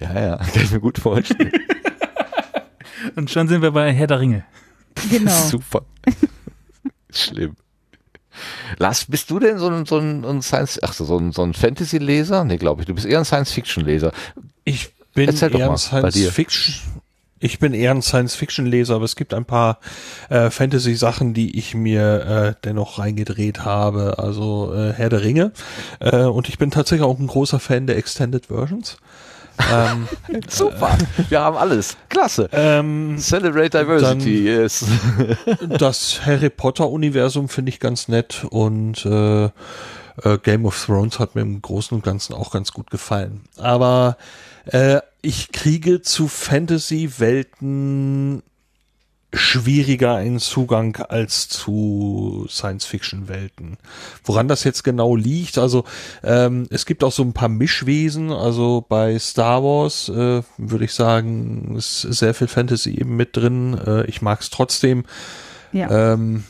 Ja, 0.00 0.12
ja, 0.12 0.36
kann 0.38 0.62
ich 0.64 0.72
mir 0.72 0.80
gut 0.80 0.98
vorstellen. 0.98 1.52
Und 3.16 3.30
schon 3.30 3.48
sind 3.48 3.62
wir 3.62 3.72
bei 3.72 3.92
Herr 3.92 4.06
der 4.06 4.20
Ringe. 4.20 4.44
Genau. 5.10 5.30
Super. 5.48 5.82
Schlimm. 7.10 7.56
Lars, 8.78 9.04
bist 9.06 9.30
du 9.30 9.38
denn 9.38 9.58
so 9.58 9.68
ein, 9.68 9.86
so 9.86 9.98
ein, 9.98 10.24
ein 10.24 10.42
Science, 10.42 10.78
ach 10.82 10.92
so, 10.92 11.04
so 11.04 11.18
ein, 11.18 11.32
so 11.32 11.42
ein 11.42 11.54
Fantasy-Leser? 11.54 12.44
Nee, 12.44 12.56
glaube 12.56 12.82
ich. 12.82 12.86
Du 12.86 12.94
bist 12.94 13.06
eher 13.06 13.18
ein 13.18 13.24
Science-Fiction-Leser. 13.24 14.12
Ich 14.64 14.92
bin 15.14 15.28
Erzähl 15.28 15.50
doch 15.50 15.58
eher 15.58 15.68
mal, 15.68 15.74
ein 15.74 16.02
bei 16.02 16.10
dir. 16.10 16.30
Science 16.30 16.34
Fiction. 16.34 16.74
Ich 17.42 17.58
bin 17.58 17.72
eher 17.72 17.92
ein 17.92 18.02
Science 18.02 18.34
Fiction 18.34 18.66
Leser, 18.66 18.96
aber 18.96 19.06
es 19.06 19.16
gibt 19.16 19.32
ein 19.32 19.46
paar 19.46 19.80
äh, 20.28 20.50
Fantasy 20.50 20.94
Sachen, 20.94 21.32
die 21.32 21.58
ich 21.58 21.74
mir 21.74 22.54
äh, 22.58 22.60
dennoch 22.64 22.98
reingedreht 22.98 23.64
habe. 23.64 24.18
Also 24.18 24.74
äh, 24.74 24.92
Herr 24.92 25.08
der 25.08 25.22
Ringe. 25.22 25.52
Äh, 26.00 26.24
und 26.24 26.50
ich 26.50 26.58
bin 26.58 26.70
tatsächlich 26.70 27.06
auch 27.06 27.18
ein 27.18 27.26
großer 27.26 27.58
Fan 27.58 27.86
der 27.86 27.96
Extended 27.96 28.46
Versions. 28.46 28.98
Ähm, 29.72 30.06
Super. 30.48 30.96
Wir 31.28 31.40
haben 31.40 31.56
alles. 31.56 31.96
Klasse. 32.08 32.48
ähm, 32.52 33.16
Celebrate 33.18 33.70
Diversity, 33.70 34.44
yes. 34.44 34.84
das 35.68 36.20
Harry 36.24 36.50
Potter 36.50 36.88
Universum 36.88 37.48
finde 37.48 37.70
ich 37.70 37.80
ganz 37.80 38.06
nett 38.08 38.44
und 38.50 39.04
äh, 39.06 39.44
äh, 39.44 39.50
Game 40.42 40.66
of 40.66 40.84
Thrones 40.84 41.18
hat 41.18 41.34
mir 41.34 41.40
im 41.42 41.62
Großen 41.62 41.96
und 41.96 42.04
Ganzen 42.04 42.34
auch 42.34 42.50
ganz 42.50 42.72
gut 42.72 42.90
gefallen. 42.90 43.42
Aber 43.56 44.16
äh, 44.66 45.00
ich 45.22 45.52
kriege 45.52 46.02
zu 46.02 46.28
Fantasy-Welten 46.28 48.42
schwieriger 49.32 50.16
einen 50.16 50.40
Zugang 50.40 50.96
als 50.96 51.48
zu 51.48 52.46
Science-Fiction-Welten. 52.48 53.76
Woran 54.24 54.48
das 54.48 54.64
jetzt 54.64 54.82
genau 54.82 55.14
liegt, 55.14 55.58
also 55.58 55.84
ähm, 56.24 56.66
es 56.70 56.84
gibt 56.84 57.04
auch 57.04 57.12
so 57.12 57.22
ein 57.22 57.32
paar 57.32 57.48
Mischwesen, 57.48 58.32
also 58.32 58.84
bei 58.88 59.18
Star 59.18 59.62
Wars 59.62 60.08
äh, 60.08 60.42
würde 60.56 60.84
ich 60.84 60.92
sagen, 60.92 61.76
ist 61.76 62.00
sehr 62.00 62.34
viel 62.34 62.48
Fantasy 62.48 62.90
eben 62.98 63.16
mit 63.16 63.36
drin. 63.36 63.78
Äh, 63.86 64.06
ich 64.06 64.20
mag 64.20 64.40
es 64.40 64.50
trotzdem. 64.50 65.04
Ja. 65.72 66.14
Ähm, 66.14 66.44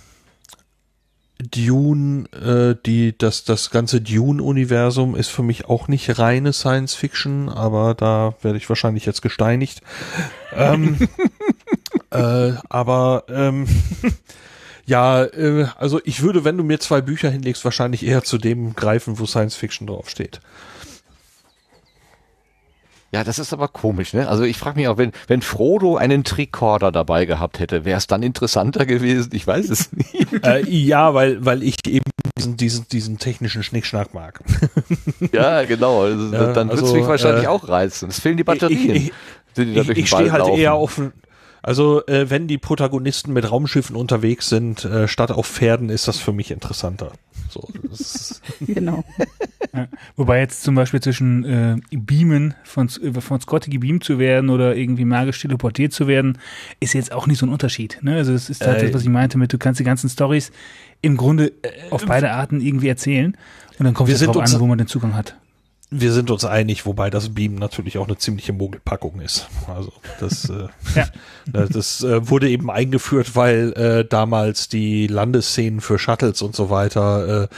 Dune, 1.43 2.27
äh, 2.33 2.77
die, 2.85 3.17
das, 3.17 3.45
das 3.45 3.71
ganze 3.71 4.01
Dune-Universum 4.01 5.17
ist 5.17 5.29
für 5.29 5.43
mich 5.43 5.67
auch 5.67 5.89
nicht 5.89 6.19
reine 6.19 6.53
Science 6.53 6.95
Fiction, 6.95 7.49
aber 7.49 7.95
da 7.95 8.35
werde 8.43 8.59
ich 8.59 8.69
wahrscheinlich 8.69 9.07
jetzt 9.07 9.23
gesteinigt. 9.23 9.81
ähm, 10.55 10.99
äh, 12.11 12.53
aber 12.69 13.25
ähm, 13.29 13.67
ja, 14.87 15.25
äh, 15.25 15.67
also 15.79 16.01
ich 16.05 16.23
würde, 16.23 16.45
wenn 16.45 16.57
du 16.57 16.65
mir 16.65 16.81
zwei 16.81 17.01
Bücher 17.01 17.31
hinlegst, 17.31 17.65
wahrscheinlich 17.65 18.05
eher 18.05 18.23
zu 18.25 18.39
dem 18.39 18.75
greifen, 18.75 19.19
wo 19.19 19.27
Science 19.27 19.57
Fiction 19.57 19.87
draufsteht. 19.87 20.41
Ja, 23.13 23.25
das 23.25 23.41
ist 23.41 23.53
aber 23.53 23.67
komisch, 23.67 24.13
ne? 24.13 24.29
Also 24.29 24.45
ich 24.45 24.57
frage 24.57 24.79
mich 24.79 24.87
auch, 24.87 24.97
wenn, 24.97 25.11
wenn 25.27 25.43
Frodo 25.43 25.97
einen 25.97 26.23
Tricorder 26.23 26.93
dabei 26.93 27.25
gehabt 27.25 27.59
hätte, 27.59 27.85
wäre 27.85 27.99
es 27.99 28.07
dann 28.07 28.23
interessanter 28.23 28.87
gewesen? 28.87 29.31
Ich 29.33 29.45
weiß 29.45 29.69
es 29.69 29.93
nicht. 29.93 30.29
äh, 30.45 30.65
ja, 30.69 31.13
weil, 31.13 31.45
weil 31.45 31.65
ich 31.65 31.75
eben 31.89 32.05
diesen, 32.39 32.57
diesen, 32.57 32.87
diesen 32.89 33.19
technischen 33.19 33.65
Schnickschnack 33.65 34.15
mag. 34.15 34.41
ja, 35.33 35.65
genau. 35.65 36.03
Also, 36.03 36.33
Ja, 36.33 36.53
dann 36.53 36.69
würde 36.69 36.83
es 36.83 36.83
also, 36.83 36.95
mich 36.95 37.07
wahrscheinlich 37.07 37.45
äh, 37.45 37.49
auch 37.49 37.69
reizen. 37.69 38.11
Es 38.11 38.21
fehlen 38.21 38.37
die 38.37 38.45
Batterien. 38.45 38.95
Ich, 38.95 39.13
ich, 39.57 39.77
ich, 39.77 39.89
ich 39.89 40.09
stehe 40.09 40.31
halt 40.31 40.45
laufen. 40.45 40.61
eher 40.61 40.75
auf, 40.75 41.01
also 41.63 42.07
äh, 42.07 42.31
wenn 42.31 42.47
die 42.47 42.59
Protagonisten 42.59 43.33
mit 43.33 43.51
Raumschiffen 43.51 43.97
unterwegs 43.97 44.49
sind, 44.49 44.85
äh, 44.85 45.09
statt 45.09 45.31
auf 45.31 45.47
Pferden, 45.47 45.89
ist 45.89 46.09
das 46.09 46.19
für 46.19 46.33
mich 46.33 46.51
interessanter. 46.51 47.13
So, 47.49 47.69
das 47.91 48.01
ist, 48.01 48.43
Genau. 48.61 49.05
Ja. 49.73 49.87
Wobei 50.17 50.41
jetzt 50.41 50.65
zum 50.65 50.75
Beispiel 50.75 51.01
zwischen 51.01 51.45
äh, 51.45 51.77
Beamen 51.93 52.55
von, 52.65 52.89
äh, 52.89 53.21
von 53.21 53.41
Scotty 53.41 53.71
gebeamt 53.71 54.03
zu 54.03 54.19
werden 54.19 54.51
oder 54.51 54.75
irgendwie 54.75 55.05
magisch 55.05 55.41
teleportiert 55.41 55.93
zu 55.93 56.09
werden, 56.09 56.39
ist 56.81 56.93
jetzt 56.93 57.13
auch 57.13 57.29
nicht 57.29 57.39
so 57.39 57.47
ein 57.47 57.51
Unterschied. 57.51 57.99
Ne? 58.03 58.17
Also 58.17 58.33
das 58.33 58.51
ist 58.51 58.67
halt 58.67 58.79
Äh, 58.79 58.87
das, 58.87 58.95
was 58.95 59.03
ich 59.03 59.09
meinte 59.09 59.39
mit, 59.39 59.53
du 59.53 59.59
kannst 59.59 59.79
die 59.79 59.85
ganzen 59.85 60.11
Stories 60.11 60.51
im 61.03 61.17
Grunde 61.17 61.53
auf 61.91 62.05
beide 62.05 62.33
Arten 62.33 62.61
irgendwie 62.61 62.89
erzählen 62.89 63.37
und 63.79 63.85
dann 63.85 63.95
kommt 63.95 64.11
es 64.11 64.19
darauf 64.19 64.39
an, 64.39 64.61
wo 64.61 64.67
man 64.67 64.79
den 64.79 64.89
Zugang 64.89 65.15
hat. 65.15 65.37
Wir 65.91 66.13
sind 66.13 66.31
uns 66.31 66.45
einig, 66.45 66.87
wobei 66.87 67.11
das 67.11 67.31
Beam 67.31 67.57
natürlich 67.57 67.99
auch 67.99 68.07
eine 68.07 68.17
ziemliche 68.17 68.53
Mogelpackung 68.53 69.21
ist. 69.21 69.49
Also 69.67 69.93
das, 70.21 70.49
äh, 70.51 70.69
Ja. 70.95 71.09
das 71.69 72.03
äh, 72.03 72.29
wurde 72.29 72.49
eben 72.49 72.71
eingeführt, 72.71 73.35
weil 73.35 73.73
äh, 73.73 74.05
damals 74.05 74.69
die 74.69 75.09
Landesszenen 75.09 75.81
für 75.81 75.99
Shuttles 75.99 76.43
und 76.43 76.55
so 76.55 76.71
weiter 76.71 77.49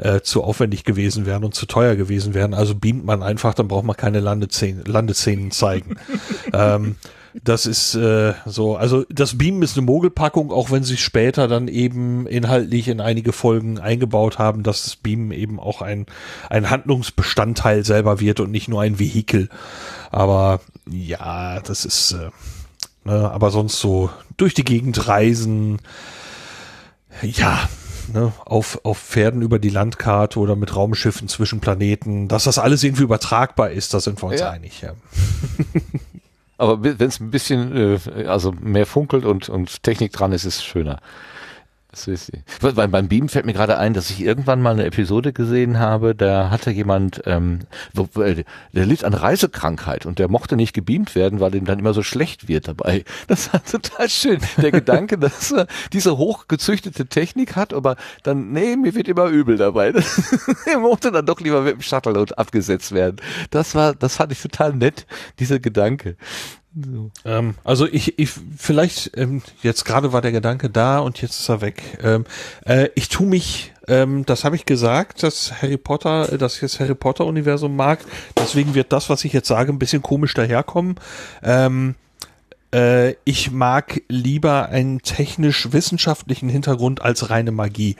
äh, 0.00 0.16
äh, 0.16 0.22
zu 0.22 0.42
aufwendig 0.42 0.84
gewesen 0.84 1.26
wären 1.26 1.44
und 1.44 1.54
zu 1.54 1.66
teuer 1.66 1.94
gewesen 1.94 2.34
wären. 2.34 2.54
Also 2.54 2.74
beamt 2.74 3.04
man 3.04 3.22
einfach, 3.22 3.54
dann 3.54 3.68
braucht 3.68 3.84
man 3.84 3.96
keine 3.96 4.20
Landeszenen, 4.20 4.84
Landeszenen 4.84 5.52
zeigen. 5.52 5.96
ähm, 6.52 6.96
das 7.44 7.66
ist 7.66 7.94
äh, 7.94 8.34
so, 8.44 8.76
also 8.76 9.04
das 9.08 9.36
Beam 9.38 9.62
ist 9.62 9.76
eine 9.76 9.86
Mogelpackung, 9.86 10.50
auch 10.50 10.70
wenn 10.70 10.84
sie 10.84 10.96
später 10.96 11.48
dann 11.48 11.68
eben 11.68 12.26
inhaltlich 12.26 12.88
in 12.88 13.00
einige 13.00 13.32
Folgen 13.32 13.78
eingebaut 13.78 14.38
haben, 14.38 14.62
dass 14.62 14.84
das 14.84 14.96
Beam 14.96 15.32
eben 15.32 15.60
auch 15.60 15.82
ein, 15.82 16.06
ein 16.48 16.70
Handlungsbestandteil 16.70 17.84
selber 17.84 18.20
wird 18.20 18.40
und 18.40 18.50
nicht 18.50 18.68
nur 18.68 18.82
ein 18.82 18.98
Vehikel. 18.98 19.48
Aber 20.10 20.60
ja, 20.90 21.60
das 21.60 21.84
ist, 21.84 22.12
äh, 22.12 22.30
ne, 23.04 23.30
aber 23.30 23.50
sonst 23.50 23.78
so 23.80 24.10
durch 24.36 24.54
die 24.54 24.64
Gegend 24.64 25.06
reisen, 25.08 25.78
ja, 27.22 27.68
ne, 28.12 28.32
auf, 28.44 28.80
auf 28.84 28.98
Pferden 28.98 29.42
über 29.42 29.58
die 29.58 29.70
Landkarte 29.70 30.38
oder 30.38 30.56
mit 30.56 30.74
Raumschiffen 30.74 31.28
zwischen 31.28 31.60
Planeten, 31.60 32.28
dass 32.28 32.44
das 32.44 32.58
alles 32.58 32.82
irgendwie 32.84 33.02
übertragbar 33.04 33.70
ist, 33.70 33.94
da 33.94 34.00
sind 34.00 34.22
wir 34.22 34.28
uns 34.28 34.40
Ja. 34.40 34.50
einig. 34.50 34.80
Ja. 34.80 34.92
Aber 36.58 36.82
wenn 36.82 37.08
es 37.08 37.20
ein 37.20 37.30
bisschen, 37.30 37.76
äh, 37.76 38.26
also 38.26 38.52
mehr 38.52 38.86
funkelt 38.86 39.24
und, 39.24 39.48
und 39.48 39.82
Technik 39.82 40.12
dran 40.12 40.32
ist, 40.32 40.44
ist 40.44 40.56
es 40.56 40.64
schöner. 40.64 41.00
Ist, 42.06 42.30
beim, 42.60 42.90
beim 42.90 43.08
Beam 43.08 43.28
fällt 43.28 43.46
mir 43.46 43.52
gerade 43.52 43.78
ein, 43.78 43.94
dass 43.94 44.10
ich 44.10 44.20
irgendwann 44.20 44.62
mal 44.62 44.72
eine 44.72 44.84
Episode 44.84 45.32
gesehen 45.32 45.78
habe, 45.78 46.14
da 46.14 46.50
hatte 46.50 46.70
jemand, 46.70 47.22
ähm, 47.26 47.60
äh, 47.96 48.44
der 48.72 48.86
litt 48.86 49.04
an 49.04 49.14
Reisekrankheit 49.14 50.06
und 50.06 50.18
der 50.18 50.28
mochte 50.28 50.56
nicht 50.56 50.72
gebeamt 50.72 51.14
werden, 51.14 51.40
weil 51.40 51.54
ihm 51.54 51.64
dann 51.64 51.78
immer 51.78 51.94
so 51.94 52.02
schlecht 52.02 52.48
wird 52.48 52.68
dabei. 52.68 53.04
Das 53.26 53.52
war 53.52 53.64
total 53.64 54.08
schön. 54.08 54.40
Der 54.58 54.70
Gedanke, 54.70 55.18
dass 55.18 55.52
er 55.52 55.66
diese 55.92 56.18
hochgezüchtete 56.18 57.06
Technik 57.06 57.56
hat, 57.56 57.72
aber 57.72 57.96
dann, 58.22 58.52
nee, 58.52 58.76
mir 58.76 58.94
wird 58.94 59.08
immer 59.08 59.26
übel 59.26 59.56
dabei. 59.56 59.92
er 60.66 60.78
mochte 60.78 61.10
dann 61.10 61.26
doch 61.26 61.40
lieber 61.40 61.62
mit 61.62 61.74
dem 61.74 61.82
Shuttle 61.82 62.26
abgesetzt 62.36 62.92
werden. 62.92 63.16
Das 63.50 63.74
war, 63.74 63.94
das 63.94 64.16
fand 64.16 64.32
ich 64.32 64.40
total 64.40 64.74
nett, 64.74 65.06
dieser 65.38 65.58
Gedanke. 65.58 66.16
So. 66.78 67.10
Ähm, 67.24 67.54
also 67.64 67.86
ich, 67.86 68.18
ich 68.18 68.30
vielleicht, 68.56 69.16
ähm, 69.16 69.42
jetzt 69.62 69.84
gerade 69.84 70.12
war 70.12 70.20
der 70.20 70.32
Gedanke 70.32 70.68
da 70.68 70.98
und 70.98 71.22
jetzt 71.22 71.40
ist 71.40 71.48
er 71.48 71.62
weg. 71.62 71.98
Ähm, 72.02 72.24
äh, 72.66 72.90
ich 72.94 73.08
tu 73.08 73.24
mich, 73.24 73.72
ähm, 73.88 74.26
das 74.26 74.44
habe 74.44 74.56
ich 74.56 74.66
gesagt, 74.66 75.22
dass 75.22 75.62
Harry 75.62 75.78
Potter, 75.78 76.34
äh, 76.34 76.38
dass 76.38 76.54
ich 76.56 76.60
das 76.60 76.78
Harry 76.78 76.94
Potter 76.94 77.24
Universum 77.24 77.76
mag. 77.76 78.00
Deswegen 78.36 78.74
wird 78.74 78.92
das, 78.92 79.08
was 79.08 79.24
ich 79.24 79.32
jetzt 79.32 79.48
sage, 79.48 79.72
ein 79.72 79.78
bisschen 79.78 80.02
komisch 80.02 80.34
daherkommen. 80.34 80.96
Ähm, 81.42 81.94
äh, 82.74 83.14
ich 83.24 83.50
mag 83.52 84.02
lieber 84.08 84.68
einen 84.68 85.00
technisch-wissenschaftlichen 85.00 86.50
Hintergrund 86.50 87.00
als 87.00 87.30
reine 87.30 87.52
Magie. 87.52 87.96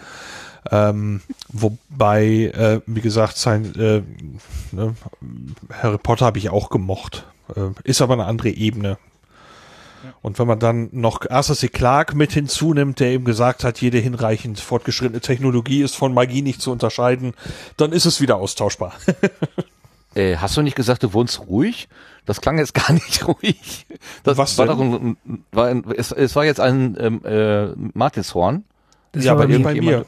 Ähm, 0.70 1.20
wobei, 1.48 2.52
äh, 2.54 2.80
wie 2.86 3.00
gesagt, 3.00 3.36
sein, 3.36 3.74
äh, 3.76 4.02
ne, 4.72 4.94
Harry 5.72 5.98
Potter 5.98 6.26
habe 6.26 6.38
ich 6.38 6.50
auch 6.50 6.70
gemocht. 6.70 7.26
Äh, 7.54 7.70
ist 7.84 8.02
aber 8.02 8.14
eine 8.14 8.24
andere 8.24 8.50
Ebene. 8.50 8.98
Und 10.22 10.38
wenn 10.38 10.46
man 10.46 10.58
dann 10.58 10.88
noch 10.92 11.28
Arthur 11.28 11.56
C. 11.56 11.68
Clarke 11.68 12.16
mit 12.16 12.32
hinzunimmt, 12.32 13.00
der 13.00 13.08
eben 13.08 13.24
gesagt 13.24 13.64
hat, 13.64 13.80
jede 13.80 13.98
hinreichend 13.98 14.60
fortgeschrittene 14.60 15.20
Technologie 15.20 15.82
ist 15.82 15.96
von 15.96 16.14
Magie 16.14 16.42
nicht 16.42 16.60
zu 16.60 16.70
unterscheiden, 16.70 17.34
dann 17.76 17.92
ist 17.92 18.06
es 18.06 18.20
wieder 18.20 18.36
austauschbar. 18.36 18.92
Äh, 20.14 20.38
hast 20.38 20.56
du 20.56 20.62
nicht 20.62 20.76
gesagt, 20.76 21.02
du 21.02 21.12
wohnst 21.12 21.40
ruhig? 21.40 21.90
Das 22.24 22.40
klang 22.40 22.56
jetzt 22.56 22.72
gar 22.86 22.90
nicht 22.90 23.28
ruhig. 23.28 23.84
Das 24.24 24.38
Was 24.38 24.56
war 24.56 24.66
denn? 24.66 24.78
doch 24.78 24.82
ein, 24.82 25.18
ein, 25.26 25.44
war 25.52 25.66
ein, 25.66 25.84
es, 25.94 26.10
es 26.10 26.34
war 26.34 26.46
jetzt 26.46 26.58
ein 26.58 26.96
ähm, 26.98 27.20
äh, 27.22 27.66
Martinshorn. 27.92 28.64
Das 29.12 29.24
ja, 29.24 29.36
war 29.36 29.46
bei, 29.46 29.58
bei 29.58 29.74
mir. 29.74 30.06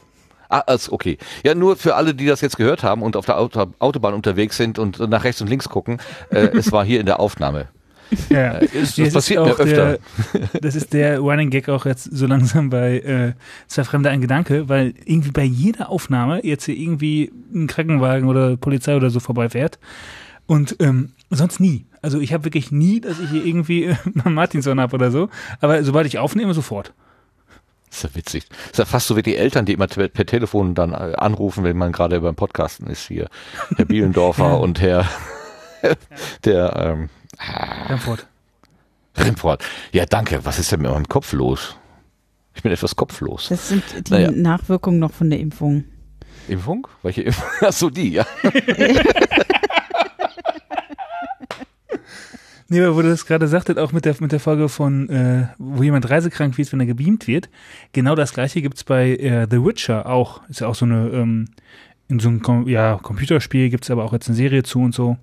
Ah, 0.49 0.63
also 0.65 0.91
okay. 0.91 1.17
Ja, 1.43 1.53
nur 1.53 1.75
für 1.77 1.95
alle, 1.95 2.15
die 2.15 2.25
das 2.25 2.41
jetzt 2.41 2.57
gehört 2.57 2.83
haben 2.83 3.03
und 3.03 3.15
auf 3.15 3.25
der 3.25 3.37
Auto, 3.37 3.67
Autobahn 3.79 4.15
unterwegs 4.15 4.57
sind 4.57 4.79
und 4.79 4.99
nach 4.99 5.23
rechts 5.23 5.41
und 5.41 5.47
links 5.47 5.69
gucken, 5.69 5.99
äh, 6.31 6.49
es 6.57 6.71
war 6.71 6.83
hier 6.83 6.99
in 6.99 7.05
der 7.05 7.19
Aufnahme. 7.19 7.67
Ja, 8.29 8.57
Äh, 8.57 8.65
ist, 8.65 8.97
das 8.97 9.07
ist 9.07 9.13
passiert 9.13 9.45
mir 9.45 9.53
auch 9.53 9.59
öfter. 9.59 9.99
Der, 10.33 10.49
das 10.61 10.75
ist 10.75 10.93
der 10.93 11.19
Running 11.19 11.51
Gag 11.51 11.69
auch 11.69 11.85
jetzt 11.85 12.05
so 12.05 12.25
langsam 12.25 12.71
bei 12.71 12.99
äh, 12.99 13.33
Zwei 13.67 13.83
Fremde 13.83 14.09
ein 14.09 14.21
Gedanke, 14.21 14.67
weil 14.67 14.95
irgendwie 15.05 15.29
bei 15.29 15.43
jeder 15.43 15.89
Aufnahme 15.89 16.43
jetzt 16.43 16.65
hier 16.65 16.75
irgendwie 16.75 17.31
ein 17.53 17.67
Krankenwagen 17.67 18.27
oder 18.27 18.57
Polizei 18.57 18.95
oder 18.95 19.11
so 19.11 19.19
vorbeifährt 19.19 19.77
und 20.47 20.75
ähm, 20.79 21.11
sonst 21.29 21.59
nie. 21.59 21.85
Also 22.01 22.19
ich 22.19 22.33
habe 22.33 22.45
wirklich 22.45 22.71
nie, 22.71 22.99
dass 22.99 23.19
ich 23.19 23.29
hier 23.29 23.45
irgendwie 23.45 23.83
äh, 23.83 23.95
Martinson 24.23 24.79
habe 24.79 24.95
oder 24.95 25.11
so, 25.11 25.29
aber 25.61 25.83
sobald 25.83 26.07
ich 26.07 26.17
aufnehme, 26.17 26.53
sofort. 26.53 26.93
Ist 27.91 28.03
ja 28.03 28.09
witzig. 28.13 28.43
Ist 28.71 28.77
ja 28.77 28.85
fast 28.85 29.07
so 29.07 29.15
wie 29.15 29.21
die 29.21 29.35
Eltern, 29.35 29.65
die 29.65 29.73
immer 29.73 29.87
per, 29.87 30.07
per 30.07 30.25
Telefon 30.25 30.75
dann 30.75 30.93
äh, 30.93 31.15
anrufen, 31.17 31.63
wenn 31.63 31.77
man 31.77 31.91
gerade 31.91 32.21
beim 32.21 32.35
Podcasten 32.35 32.87
ist 32.87 33.07
hier. 33.07 33.29
Herr 33.75 33.85
Bielendorfer 33.85 34.59
und 34.61 34.79
Herr 34.81 35.05
der 36.45 36.75
ähm, 36.75 37.09
Frankfurt. 37.87 38.27
Remford. 39.17 39.63
Ja, 39.91 40.05
danke. 40.05 40.45
Was 40.45 40.59
ist 40.59 40.71
denn 40.71 40.81
mit 40.81 40.91
meinem 40.91 41.07
Kopf 41.07 41.33
los? 41.33 41.75
Ich 42.55 42.63
bin 42.63 42.71
etwas 42.71 42.95
kopflos. 42.95 43.47
Das 43.49 43.69
sind 43.69 43.83
die 44.07 44.11
Naja. 44.11 44.31
Nachwirkungen 44.31 44.99
noch 44.99 45.11
von 45.11 45.29
der 45.29 45.39
Impfung. 45.39 45.85
Impfung? 46.47 46.87
Welche 47.03 47.21
Impfung? 47.23 47.47
Ach 47.61 47.71
so, 47.73 47.89
die, 47.89 48.11
ja. 48.13 48.25
Nee, 52.71 52.81
aber 52.81 52.95
wo 52.95 53.01
du 53.01 53.09
das 53.09 53.25
gerade 53.25 53.47
sagtet, 53.47 53.79
auch 53.79 53.91
mit 53.91 54.05
der, 54.05 54.15
mit 54.19 54.31
der 54.31 54.39
Folge 54.39 54.69
von, 54.69 55.09
äh, 55.09 55.47
wo 55.57 55.81
jemand 55.81 56.07
reisekrank 56.07 56.55
wird, 56.57 56.71
wenn 56.71 56.79
er 56.79 56.85
gebeamt 56.85 57.27
wird, 57.27 57.49
genau 57.93 58.13
das 58.13 58.31
gleiche 58.31 58.61
gibt's 58.61 58.83
bei 58.83 59.15
äh, 59.15 59.47
The 59.49 59.65
Witcher 59.65 60.05
auch. 60.05 60.47
Ist 60.49 60.61
ja 60.61 60.67
auch 60.67 60.75
so 60.75 60.85
eine, 60.85 61.09
ähm, 61.09 61.47
in 62.09 62.19
so 62.19 62.29
einem 62.29 62.43
Kom 62.43 62.67
ja, 62.67 62.99
Computerspiel 63.01 63.69
gibt's 63.69 63.89
aber 63.89 64.03
auch 64.03 64.13
jetzt 64.13 64.27
eine 64.27 64.35
Serie 64.35 64.61
zu 64.61 64.81
und 64.81 64.93
so. 64.93 65.17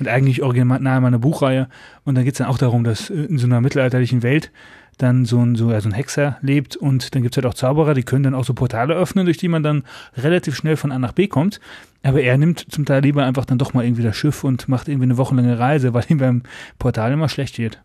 Und 0.00 0.08
eigentlich 0.08 0.42
original 0.42 0.80
mal 1.00 1.06
eine 1.06 1.20
Buchreihe. 1.20 1.68
Und 2.04 2.16
da 2.16 2.24
geht's 2.24 2.38
dann 2.38 2.48
auch 2.48 2.58
darum, 2.58 2.82
dass 2.82 3.10
äh, 3.10 3.14
in 3.14 3.38
so 3.38 3.46
einer 3.46 3.60
mittelalterlichen 3.60 4.24
Welt 4.24 4.50
dann 4.98 5.24
so 5.24 5.40
ein, 5.40 5.54
so, 5.54 5.70
ja, 5.70 5.80
so 5.80 5.88
ein 5.88 5.92
Hexer 5.92 6.38
lebt 6.42 6.76
und 6.76 7.14
dann 7.14 7.22
gibt's 7.22 7.36
halt 7.36 7.46
auch 7.46 7.54
Zauberer, 7.54 7.94
die 7.94 8.02
können 8.02 8.24
dann 8.24 8.34
auch 8.34 8.44
so 8.44 8.52
Portale 8.54 8.94
öffnen, 8.94 9.24
durch 9.24 9.38
die 9.38 9.48
man 9.48 9.62
dann 9.62 9.84
relativ 10.16 10.56
schnell 10.56 10.76
von 10.76 10.92
A 10.92 10.98
nach 10.98 11.12
B 11.12 11.28
kommt. 11.28 11.60
Aber 12.02 12.20
er 12.20 12.36
nimmt 12.38 12.66
zum 12.70 12.84
Teil 12.84 13.02
lieber 13.02 13.24
einfach 13.24 13.44
dann 13.44 13.58
doch 13.58 13.74
mal 13.74 13.84
irgendwie 13.84 14.02
das 14.02 14.16
Schiff 14.16 14.44
und 14.44 14.68
macht 14.68 14.88
irgendwie 14.88 15.04
eine 15.04 15.16
wochenlange 15.16 15.58
Reise, 15.58 15.94
weil 15.94 16.04
ihm 16.08 16.18
beim 16.18 16.42
Portal 16.78 17.12
immer 17.12 17.28
schlecht 17.28 17.58
wird. 17.58 17.82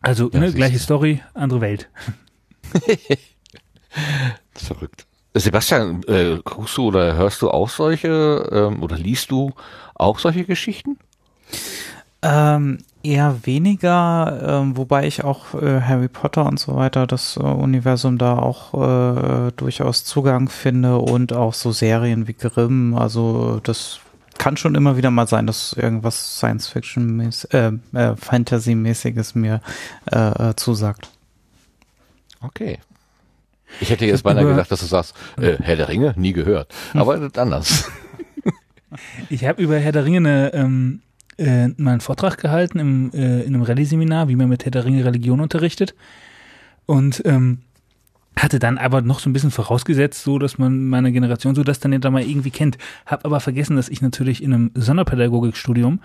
Also, 0.00 0.30
Ja, 0.32 0.40
ne, 0.40 0.52
gleiche. 0.52 0.78
Story, 0.78 1.22
andere 1.34 1.60
Welt. 1.60 1.88
Verrückt. 4.54 5.06
Sebastian, 5.34 6.02
äh, 6.08 6.38
guckst 6.44 6.76
du 6.76 6.88
oder 6.88 7.14
hörst 7.14 7.40
du 7.40 7.50
auch 7.50 7.68
solche 7.68 8.48
ähm, 8.52 8.82
oder 8.82 8.98
liest 8.98 9.30
du 9.30 9.52
auch 9.94 10.18
solche 10.18 10.44
Geschichten? 10.44 10.98
Ähm, 12.22 12.78
eher 13.02 13.44
weniger, 13.44 14.60
ähm, 14.62 14.76
wobei 14.76 15.06
ich 15.06 15.24
auch 15.24 15.54
äh, 15.54 15.80
Harry 15.80 16.08
Potter 16.08 16.46
und 16.46 16.58
so 16.58 16.76
weiter, 16.76 17.06
das 17.06 17.36
äh, 17.36 17.40
Universum 17.40 18.18
da 18.18 18.38
auch 18.38 18.74
äh, 18.74 19.52
durchaus 19.56 20.04
Zugang 20.04 20.48
finde 20.48 20.98
und 20.98 21.32
auch 21.32 21.54
so 21.54 21.72
Serien 21.72 22.28
wie 22.28 22.34
Grimm. 22.34 22.94
Also 22.94 23.60
das 23.62 24.00
kann 24.38 24.56
schon 24.56 24.74
immer 24.74 24.96
wieder 24.96 25.10
mal 25.10 25.26
sein, 25.26 25.46
dass 25.46 25.72
irgendwas 25.72 26.36
Science-Fiction, 26.38 27.32
äh, 27.50 27.72
äh, 27.92 28.16
Fantasy-mäßiges 28.16 29.34
mir 29.34 29.60
äh, 30.10 30.50
äh, 30.50 30.56
zusagt. 30.56 31.10
Okay. 32.40 32.78
Ich 33.80 33.90
hätte 33.90 34.04
jetzt 34.04 34.22
beinahe 34.22 34.44
gedacht, 34.44 34.70
dass 34.70 34.80
du 34.80 34.86
sagst, 34.86 35.14
äh, 35.40 35.56
Herr 35.60 35.76
der 35.76 35.88
Ringe, 35.88 36.14
nie 36.16 36.32
gehört. 36.32 36.74
Aber 36.94 37.16
das 37.16 37.26
ist 37.26 37.38
anders. 37.38 37.90
Ich 39.30 39.46
habe 39.46 39.62
über 39.62 39.78
Herr 39.78 39.92
der 39.92 40.04
Ringe 40.04 40.18
eine, 40.18 40.52
ähm, 40.52 41.00
äh, 41.42 41.68
mal 41.76 41.92
einen 41.92 42.00
Vortrag 42.00 42.38
gehalten 42.38 42.78
im, 42.78 43.10
äh, 43.12 43.42
in 43.42 43.54
einem 43.54 43.62
Rallye-Seminar, 43.62 44.28
wie 44.28 44.36
man 44.36 44.48
mit 44.48 44.64
Herr 44.64 44.70
der 44.70 44.84
Ringe 44.84 45.04
Religion 45.04 45.40
unterrichtet. 45.40 45.94
Und 46.86 47.22
ähm, 47.24 47.58
hatte 48.36 48.58
dann 48.58 48.78
aber 48.78 49.02
noch 49.02 49.18
so 49.18 49.28
ein 49.28 49.32
bisschen 49.32 49.50
vorausgesetzt, 49.50 50.22
so 50.22 50.38
dass 50.38 50.58
man 50.58 50.88
meine 50.88 51.12
Generation 51.12 51.54
so 51.54 51.62
das 51.62 51.80
dann 51.80 51.92
ja 51.92 51.98
da 51.98 52.10
mal 52.10 52.22
irgendwie 52.22 52.50
kennt. 52.50 52.78
Hab 53.06 53.24
aber 53.24 53.40
vergessen, 53.40 53.76
dass 53.76 53.88
ich 53.88 54.00
natürlich 54.00 54.42
in 54.42 54.54
einem 54.54 54.70
Sonderpädagogikstudium 54.74 56.00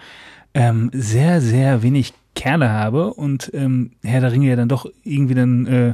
ähm, 0.53 0.89
sehr, 0.93 1.39
sehr 1.41 1.83
wenig 1.83 2.13
Kerle 2.35 2.69
habe 2.69 3.13
und 3.13 3.51
ähm, 3.53 3.91
Herr 4.03 4.21
der 4.21 4.31
Ringe 4.31 4.49
ja 4.49 4.55
dann 4.55 4.69
doch 4.69 4.85
irgendwie 5.03 5.35
dann 5.35 5.65
äh, 5.65 5.93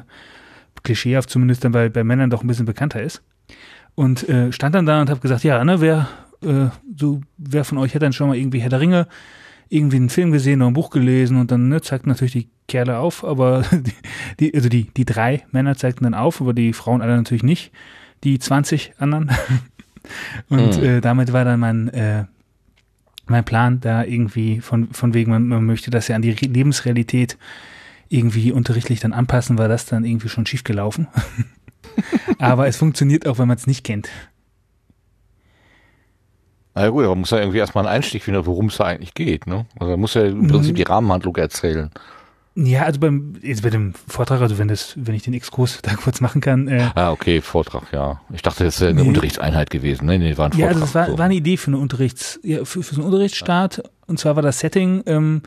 klischeehaft 0.83 1.29
zumindest 1.29 1.63
dann 1.63 1.71
bei, 1.71 1.89
bei 1.89 2.03
Männern 2.03 2.29
doch 2.29 2.43
ein 2.43 2.47
bisschen 2.47 2.65
bekannter 2.65 3.01
ist. 3.01 3.21
Und 3.95 4.27
äh, 4.27 4.51
stand 4.51 4.73
dann 4.73 4.85
da 4.85 5.01
und 5.01 5.09
habe 5.09 5.19
gesagt, 5.19 5.43
ja, 5.43 5.63
ne, 5.63 5.79
wer 5.79 6.09
äh, 6.43 6.69
so 6.97 7.21
wer 7.37 7.63
von 7.65 7.77
euch 7.77 7.95
hat 7.95 8.01
dann 8.01 8.13
schon 8.13 8.27
mal 8.27 8.37
irgendwie 8.37 8.59
Herr 8.61 8.69
der 8.69 8.79
Ringe 8.79 9.07
irgendwie 9.69 9.95
einen 9.97 10.09
Film 10.09 10.31
gesehen 10.31 10.61
oder 10.61 10.69
ein 10.69 10.73
Buch 10.75 10.89
gelesen 10.91 11.37
und 11.37 11.49
dann 11.51 11.69
ne, 11.69 11.81
zeigten 11.81 12.09
natürlich 12.09 12.33
die 12.33 12.49
Kerle 12.67 12.97
auf, 12.99 13.23
aber 13.23 13.63
die, 13.71 13.93
die 14.39 14.55
also 14.55 14.69
die 14.69 14.85
die 14.95 15.05
drei 15.05 15.43
Männer 15.51 15.75
zeigten 15.75 16.03
dann 16.03 16.13
auf, 16.13 16.41
aber 16.41 16.53
die 16.53 16.73
Frauen 16.73 17.01
alle 17.01 17.15
natürlich 17.17 17.43
nicht, 17.43 17.71
die 18.23 18.37
20 18.39 18.93
anderen. 18.99 19.31
und 20.49 20.77
Mhm. 20.77 20.83
äh, 20.83 21.01
damit 21.01 21.31
war 21.33 21.45
dann 21.45 21.59
mein 21.59 21.87
äh, 21.89 22.25
mein 23.25 23.45
Plan 23.45 23.79
da 23.79 24.03
irgendwie 24.03 24.59
von 24.59 24.89
von 24.93 25.13
wegen 25.13 25.31
man, 25.31 25.47
man 25.47 25.65
möchte 25.65 25.89
das 25.91 26.07
ja 26.09 26.15
an 26.17 26.21
die 26.21 26.31
Re- 26.31 26.45
Lebensrealität 26.45 27.37
irgendwie 28.09 28.51
unterrichtlich 28.51 28.99
dann 28.99 29.13
anpassen, 29.13 29.57
war 29.57 29.69
das 29.69 29.85
dann 29.85 30.05
irgendwie 30.05 30.29
schon 30.29 30.45
schief 30.45 30.63
gelaufen. 30.63 31.07
aber 32.37 32.67
es 32.67 32.77
funktioniert 32.77 33.27
auch, 33.27 33.39
wenn 33.39 33.47
man 33.47 33.57
es 33.57 33.65
nicht 33.65 33.83
kennt. 33.83 34.09
Na 36.75 36.83
ja, 36.83 36.89
gut, 36.89 37.03
aber 37.03 37.11
man 37.13 37.19
muss 37.19 37.29
ja 37.31 37.39
irgendwie 37.39 37.59
erstmal 37.59 37.85
einen 37.85 37.95
Einstieg 37.95 38.23
finden, 38.23 38.45
worum 38.45 38.67
es 38.67 38.77
da 38.77 38.85
eigentlich 38.85 39.13
geht. 39.13 39.45
Ne? 39.47 39.65
Also 39.79 39.91
man 39.91 39.99
muss 39.99 40.13
ja 40.15 40.23
im 40.25 40.47
Prinzip 40.47 40.75
die 40.75 40.83
Rahmenhandlung 40.83 41.35
erzählen. 41.35 41.91
Ja, 42.55 42.83
also 42.83 42.99
beim 42.99 43.33
jetzt 43.41 43.63
bei 43.63 43.71
dem 43.71 43.93
Vortrag, 44.07 44.39
also 44.41 44.59
wenn 44.59 44.67
das, 44.67 44.93
wenn 44.95 45.15
ich 45.15 45.23
den 45.23 45.33
Exkurs 45.33 45.79
da 45.83 45.95
kurz 45.95 46.21
machen 46.21 46.39
kann, 46.41 46.67
äh, 46.67 46.87
Ah, 46.95 47.11
okay, 47.11 47.41
Vortrag, 47.41 47.91
ja. 47.91 48.21
Ich 48.31 48.41
dachte, 48.43 48.63
das 48.63 48.79
wäre 48.79 48.91
eine 48.91 49.01
Nee. 49.01 49.07
Unterrichtseinheit 49.07 49.69
gewesen. 49.71 50.05
Nee, 50.05 50.17
nee, 50.19 50.37
war 50.37 50.45
ein 50.47 50.51
Vortrag. 50.51 50.59
ja, 50.59 50.67
also 50.67 50.79
das 50.81 50.93
war, 50.95 51.07
so. 51.07 51.17
war 51.17 51.25
eine 51.25 51.35
Idee 51.35 51.57
für 51.57 51.67
eine 51.67 51.77
Unterrichts, 51.77 52.39
ja, 52.43 52.63
für, 52.65 52.83
für 52.83 52.93
so 52.95 53.01
einen 53.01 53.05
Unterrichtsstart. 53.11 53.83
Und 54.05 54.19
zwar 54.19 54.35
war 54.35 54.43
das 54.43 54.59
Setting, 54.59 55.01
ähm, 55.07 55.41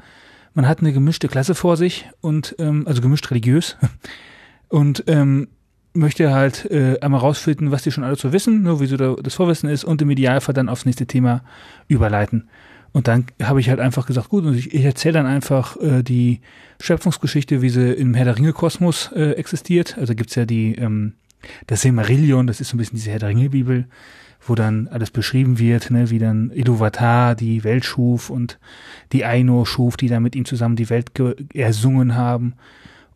man 0.54 0.66
hat 0.66 0.80
eine 0.80 0.92
gemischte 0.92 1.28
Klasse 1.28 1.54
vor 1.54 1.76
sich 1.76 2.08
und 2.20 2.56
ähm, 2.58 2.84
also 2.88 3.00
gemischt 3.02 3.30
religiös 3.30 3.76
und 4.68 5.04
ähm, 5.06 5.48
möchte 5.96 6.32
halt 6.32 6.70
äh, 6.70 6.98
einmal 7.00 7.20
rausfinden, 7.20 7.70
was 7.70 7.82
die 7.82 7.90
schon 7.90 8.04
alle 8.04 8.16
so 8.16 8.32
wissen, 8.32 8.62
nur 8.62 8.80
wie 8.80 8.86
so 8.86 8.96
da, 8.96 9.16
das 9.20 9.34
Vorwissen 9.34 9.68
ist 9.68 9.84
und 9.84 10.00
im 10.02 10.10
Idealfall 10.10 10.54
dann 10.54 10.68
aufs 10.68 10.84
nächste 10.84 11.06
Thema 11.06 11.42
überleiten. 11.88 12.48
Und 12.92 13.08
dann 13.08 13.26
habe 13.42 13.60
ich 13.60 13.68
halt 13.68 13.80
einfach 13.80 14.06
gesagt, 14.06 14.30
gut, 14.30 14.44
und 14.44 14.54
ich, 14.56 14.72
ich 14.72 14.84
erzähle 14.84 15.14
dann 15.14 15.26
einfach 15.26 15.76
äh, 15.80 16.02
die 16.02 16.40
Schöpfungsgeschichte, 16.80 17.60
wie 17.60 17.68
sie 17.68 17.92
im 17.92 18.14
Herr 18.14 18.24
der 18.24 18.36
Ringe-Kosmos 18.38 19.12
äh, 19.14 19.32
existiert. 19.32 19.98
Also 19.98 20.14
gibt's 20.14 20.34
ja 20.34 20.46
die, 20.46 20.74
ähm, 20.76 21.14
das 21.66 21.82
Silmarillion, 21.82 22.46
das 22.46 22.60
ist 22.60 22.70
so 22.70 22.76
ein 22.76 22.78
bisschen 22.78 22.96
diese 22.96 23.10
Herr 23.10 23.18
der 23.18 23.28
Ringe-Bibel, 23.28 23.86
wo 24.46 24.54
dann 24.54 24.88
alles 24.88 25.10
beschrieben 25.10 25.58
wird, 25.58 25.90
ne, 25.90 26.08
wie 26.08 26.18
dann 26.18 26.50
Iluvatar 26.54 27.34
die 27.34 27.64
Welt 27.64 27.84
schuf 27.84 28.30
und 28.30 28.58
die 29.12 29.24
Aino 29.24 29.64
schuf, 29.64 29.96
die 29.96 30.08
dann 30.08 30.22
mit 30.22 30.36
ihm 30.36 30.44
zusammen 30.44 30.76
die 30.76 30.88
Welt 30.88 31.14
ge- 31.14 31.34
ersungen 31.52 32.14
haben. 32.14 32.54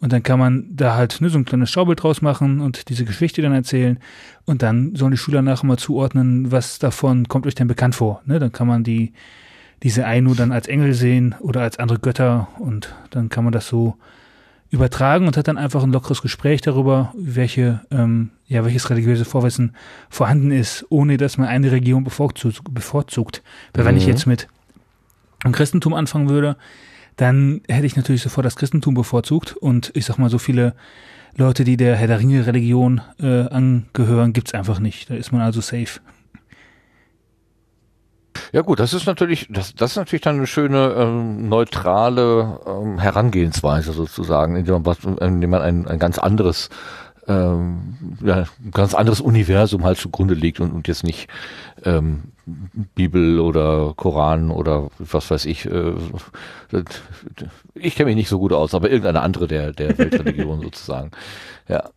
Und 0.01 0.13
dann 0.13 0.23
kann 0.23 0.39
man 0.39 0.65
da 0.71 0.95
halt 0.95 1.21
ne, 1.21 1.29
so 1.29 1.37
ein 1.39 1.45
kleines 1.45 1.71
Schaubild 1.71 2.03
draus 2.03 2.23
machen 2.23 2.61
und 2.61 2.89
diese 2.89 3.05
Geschichte 3.05 3.43
dann 3.43 3.53
erzählen. 3.53 3.99
Und 4.47 4.63
dann 4.63 4.95
sollen 4.97 5.11
die 5.11 5.19
Schüler 5.19 5.43
nachher 5.43 5.67
mal 5.67 5.77
zuordnen, 5.77 6.51
was 6.51 6.79
davon 6.79 7.29
kommt 7.29 7.47
euch 7.47 7.55
denn 7.55 7.69
bekannt 7.69 7.95
vor. 7.95 8.23
Ne? 8.25 8.39
Dann 8.39 8.51
kann 8.51 8.67
man 8.67 8.83
die, 8.83 9.13
diese 9.83 10.07
Ainu 10.07 10.35
dann 10.35 10.53
als 10.53 10.69
Engel 10.69 10.95
sehen 10.95 11.35
oder 11.41 11.61
als 11.61 11.79
andere 11.79 11.99
Götter 11.99 12.49
und 12.59 12.95
dann 13.11 13.29
kann 13.29 13.45
man 13.45 13.53
das 13.53 13.69
so 13.69 13.97
übertragen 14.71 15.27
und 15.27 15.37
hat 15.37 15.49
dann 15.49 15.59
einfach 15.59 15.83
ein 15.83 15.93
lockeres 15.93 16.23
Gespräch 16.23 16.61
darüber, 16.61 17.13
welche, 17.17 17.81
ähm, 17.91 18.31
ja, 18.47 18.65
welches 18.65 18.89
religiöse 18.89 19.25
Vorwissen 19.25 19.75
vorhanden 20.09 20.51
ist, 20.53 20.87
ohne 20.91 21.17
dass 21.17 21.39
man 21.39 21.49
eine 21.49 21.73
Region 21.73 22.05
bevorzugt. 22.05 22.63
bevorzugt. 22.73 23.43
Weil 23.75 23.85
wenn 23.85 23.97
ich 23.97 24.05
Mhm. 24.05 24.11
jetzt 24.11 24.27
mit 24.27 24.49
dem 25.45 25.53
Christentum 25.53 25.93
anfangen 25.93 26.29
würde, 26.29 26.57
dann 27.21 27.61
hätte 27.69 27.87
ich 27.87 27.97
natürlich 27.97 28.23
sofort 28.23 28.47
das 28.47 28.57
Christentum 28.57 28.95
bevorzugt 28.95 29.55
und 29.57 29.91
ich 29.95 30.07
sag 30.07 30.17
mal, 30.17 30.31
so 30.31 30.39
viele 30.39 30.75
Leute, 31.37 31.65
die 31.65 31.77
der 31.77 31.95
Herr 31.97 32.07
der 32.07 32.19
Ringe-Religion 32.19 33.03
äh, 33.21 33.43
angehören, 33.49 34.33
gibt's 34.33 34.55
einfach 34.55 34.81
nicht. 34.81 35.11
Da 35.11 35.15
ist 35.15 35.31
man 35.31 35.43
also 35.43 35.61
safe. 35.61 36.01
Ja 38.53 38.63
gut, 38.63 38.81
das 38.81 38.95
ist 38.95 39.07
natürlich, 39.07 39.49
das, 39.51 39.75
das 39.75 39.93
ist 39.93 39.97
natürlich 39.97 40.23
dann 40.23 40.37
eine 40.37 40.47
schöne 40.47 40.95
ähm, 40.97 41.49
neutrale 41.49 42.59
ähm, 42.67 42.99
Herangehensweise 42.99 43.93
sozusagen, 43.93 44.57
indem 44.57 44.83
man, 44.83 45.19
indem 45.19 45.51
man 45.51 45.63
ein, 45.63 45.87
ein 45.87 45.99
ganz 45.99 46.19
anderes 46.19 46.71
ähm, 47.31 47.97
ja, 48.25 48.45
ein 48.63 48.71
ganz 48.73 48.95
anderes 48.95 49.21
Universum 49.21 49.85
halt 49.85 49.99
zugrunde 49.99 50.35
legt 50.35 50.59
und, 50.61 50.73
und 50.73 50.89
jetzt 50.89 51.05
nicht 51.05 51.29
ähm, 51.85 52.33
Bibel 52.97 53.39
oder 53.39 53.95
Koran 53.97 54.51
oder 54.51 54.91
was 54.99 55.31
weiß 55.31 55.47
ich. 55.47 55.67
Äh, 55.67 55.95
ich 57.75 57.95
kenne 57.95 58.07
mich 58.09 58.17
nicht 58.17 58.29
so 58.29 58.39
gut 58.41 58.53
aus, 58.53 58.75
aber 58.75 58.91
irgendeine 58.91 59.21
andere 59.23 59.47
der, 59.47 59.73
der 59.73 59.97
Weltreligion 59.99 60.61
sozusagen. 60.63 61.13
Ja. 61.69 61.91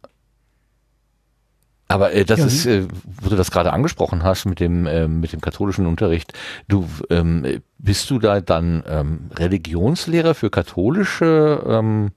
Aber 1.88 2.14
äh, 2.14 2.26
das 2.26 2.40
Ja, 2.40 2.46
ist, 2.46 2.66
äh, 2.66 2.88
wo 3.22 3.30
du 3.30 3.36
das 3.36 3.52
gerade 3.52 3.74
angesprochen 3.74 4.24
hast 4.24 4.46
mit 4.46 4.60
dem 4.60 4.88
ähm, 4.88 5.20
mit 5.20 5.34
dem 5.34 5.42
katholischen 5.42 5.86
Unterricht. 5.86 6.34
Du 6.68 6.88
ähm, 7.10 7.62
bist 7.78 8.10
du 8.10 8.20
da 8.20 8.42
dann 8.42 8.84
ähm, 8.88 9.30
Religionslehrer 9.36 10.34
für 10.34 10.50
katholische, 10.50 11.64
ähm, 11.68 12.12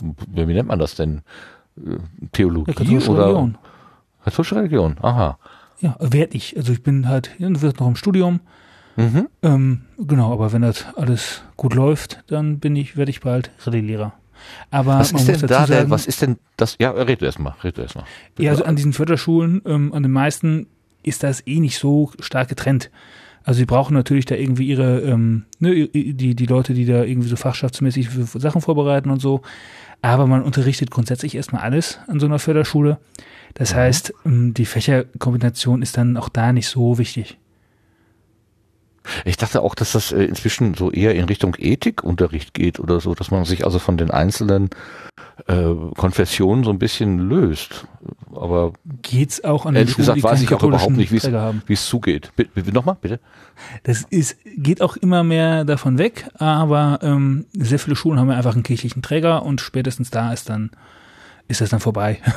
wie 0.00 0.44
nennt 0.46 0.68
man 0.68 0.78
das 0.78 0.94
denn? 0.96 1.22
Äh, 1.76 1.96
Theologie 2.32 2.70
Ja, 2.70 2.76
katholische 2.76 3.10
oder 3.10 3.24
Religion. 3.26 3.58
katholische 4.24 4.56
Religion? 4.56 4.96
Aha. 5.02 5.38
Ja, 5.80 5.96
werde 6.00 6.36
ich. 6.36 6.56
Also 6.56 6.72
ich 6.72 6.82
bin 6.82 7.08
halt, 7.08 7.30
wird 7.38 7.80
noch 7.80 7.88
im 7.88 7.96
Studium. 7.96 8.40
Mhm. 8.96 9.28
Ähm, 9.42 9.80
genau, 9.98 10.32
aber 10.32 10.52
wenn 10.52 10.62
das 10.62 10.86
alles 10.96 11.42
gut 11.56 11.74
läuft, 11.74 12.22
dann 12.28 12.58
bin 12.60 12.76
ich, 12.76 12.96
werde 12.96 13.10
ich 13.10 13.20
bald 13.20 13.50
Rallye-Lehrer. 13.64 14.12
Aber 14.70 14.98
Was 14.98 15.12
ist 15.12 15.26
denn 15.28 15.40
da 15.40 15.46
der, 15.46 15.66
sagen, 15.66 15.90
was 15.90 16.06
ist 16.06 16.22
denn 16.22 16.36
das? 16.56 16.76
Ja, 16.78 16.90
red 16.90 17.20
du 17.20 17.24
erst 17.24 17.38
mal, 17.38 17.54
red 17.64 17.76
du 17.78 17.82
erst 17.82 17.96
mal. 17.96 18.04
Ja, 18.38 18.50
also 18.52 18.64
an 18.64 18.76
diesen 18.76 18.92
Förderschulen, 18.92 19.62
ähm, 19.64 19.92
an 19.92 20.02
den 20.02 20.12
meisten 20.12 20.66
ist 21.02 21.22
das 21.22 21.46
eh 21.46 21.60
nicht 21.60 21.78
so 21.78 22.12
stark 22.20 22.48
getrennt. 22.48 22.90
Also 23.44 23.58
sie 23.58 23.66
brauchen 23.66 23.94
natürlich 23.94 24.24
da 24.24 24.34
irgendwie 24.36 24.68
ihre, 24.68 25.00
ähm, 25.00 25.44
ne, 25.58 25.88
die, 25.88 26.34
die 26.34 26.46
Leute, 26.46 26.72
die 26.72 26.86
da 26.86 27.04
irgendwie 27.04 27.28
so 27.28 27.36
fachschaftsmäßig 27.36 28.08
Sachen 28.10 28.60
vorbereiten 28.62 29.10
und 29.10 29.20
so. 29.20 29.42
Aber 30.04 30.26
man 30.26 30.42
unterrichtet 30.42 30.90
grundsätzlich 30.90 31.34
erstmal 31.34 31.62
alles 31.62 31.98
an 32.08 32.20
so 32.20 32.26
einer 32.26 32.38
Förderschule. 32.38 32.98
Das 33.54 33.74
heißt, 33.74 34.12
ähm, 34.26 34.52
die 34.52 34.66
Fächerkombination 34.66 35.80
ist 35.80 35.96
dann 35.96 36.18
auch 36.18 36.28
da 36.28 36.52
nicht 36.52 36.68
so 36.68 36.98
wichtig. 36.98 37.38
Ich 39.24 39.36
dachte 39.36 39.62
auch, 39.62 39.74
dass 39.74 39.92
das 39.92 40.12
äh, 40.12 40.24
inzwischen 40.24 40.74
so 40.74 40.90
eher 40.90 41.14
in 41.14 41.24
Richtung 41.24 41.54
Ethikunterricht 41.58 42.54
geht 42.54 42.80
oder 42.80 43.00
so, 43.00 43.14
dass 43.14 43.30
man 43.30 43.44
sich 43.44 43.64
also 43.64 43.78
von 43.78 43.96
den 43.96 44.10
einzelnen 44.10 44.70
äh, 45.46 45.74
Konfessionen 45.96 46.64
so 46.64 46.70
ein 46.70 46.78
bisschen 46.78 47.18
löst. 47.18 47.86
Aber 48.34 48.72
Geht's 49.02 49.44
auch 49.44 49.66
an 49.66 49.74
den 49.74 49.80
ehrlich 49.80 49.94
Schulen, 49.94 50.06
gesagt 50.06 50.22
weiß 50.22 50.42
ich 50.42 50.52
auch 50.54 50.62
überhaupt 50.62 50.96
nicht, 50.96 51.12
wie 51.12 51.72
es 51.72 51.86
zugeht. 51.86 52.32
Nochmal, 52.72 52.96
bitte. 53.00 53.20
Das 53.82 54.02
ist, 54.10 54.36
geht 54.56 54.80
auch 54.80 54.96
immer 54.96 55.22
mehr 55.22 55.64
davon 55.64 55.98
weg, 55.98 56.28
aber 56.38 56.98
ähm, 57.02 57.46
sehr 57.52 57.78
viele 57.78 57.96
Schulen 57.96 58.18
haben 58.18 58.30
ja 58.30 58.36
einfach 58.36 58.54
einen 58.54 58.62
kirchlichen 58.62 59.02
Träger 59.02 59.44
und 59.44 59.60
spätestens 59.60 60.10
da 60.10 60.32
ist 60.32 60.48
dann, 60.48 60.70
ist 61.48 61.60
das 61.60 61.70
dann 61.70 61.80
vorbei. 61.80 62.20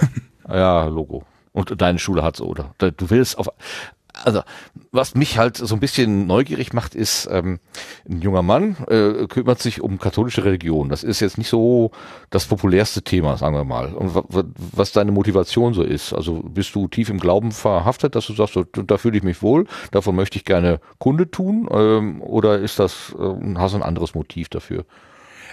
Ja, 0.49 0.85
Logo. 0.85 1.25
Und 1.51 1.81
deine 1.81 1.99
Schule 1.99 2.23
hat 2.23 2.37
so, 2.37 2.45
oder? 2.45 2.73
Du 2.77 3.09
willst 3.09 3.37
auf. 3.37 3.49
Also 4.23 4.41
was 4.91 5.15
mich 5.15 5.37
halt 5.37 5.57
so 5.57 5.75
ein 5.75 5.79
bisschen 5.79 6.27
neugierig 6.27 6.73
macht, 6.73 6.95
ist, 6.95 7.27
ähm, 7.31 7.59
ein 8.09 8.21
junger 8.21 8.41
Mann 8.41 8.77
äh, 8.87 9.27
kümmert 9.27 9.61
sich 9.61 9.81
um 9.81 9.99
katholische 9.99 10.43
Religion. 10.45 10.89
Das 10.89 11.03
ist 11.03 11.19
jetzt 11.19 11.37
nicht 11.37 11.49
so 11.49 11.91
das 12.29 12.45
populärste 12.45 13.01
Thema, 13.01 13.37
sagen 13.37 13.55
wir 13.55 13.63
mal. 13.63 13.93
Und 13.93 14.15
wa- 14.15 14.23
wa- 14.29 14.43
was 14.73 14.91
deine 14.91 15.11
Motivation 15.11 15.73
so 15.73 15.83
ist. 15.83 16.13
Also 16.13 16.41
bist 16.43 16.73
du 16.75 16.87
tief 16.87 17.09
im 17.09 17.19
Glauben 17.19 17.51
verhaftet, 17.51 18.15
dass 18.15 18.25
du 18.27 18.33
sagst, 18.33 18.53
so, 18.53 18.63
da 18.63 18.97
fühle 18.97 19.17
ich 19.17 19.23
mich 19.23 19.41
wohl, 19.41 19.65
davon 19.91 20.15
möchte 20.15 20.37
ich 20.37 20.45
gerne 20.45 20.79
Kunde 20.99 21.29
tun, 21.29 21.67
ähm, 21.71 22.21
oder 22.21 22.59
ist 22.59 22.79
das, 22.79 23.13
äh, 23.19 23.55
hast 23.55 23.73
du 23.73 23.77
ein 23.77 23.83
anderes 23.83 24.15
Motiv 24.15 24.49
dafür? 24.49 24.85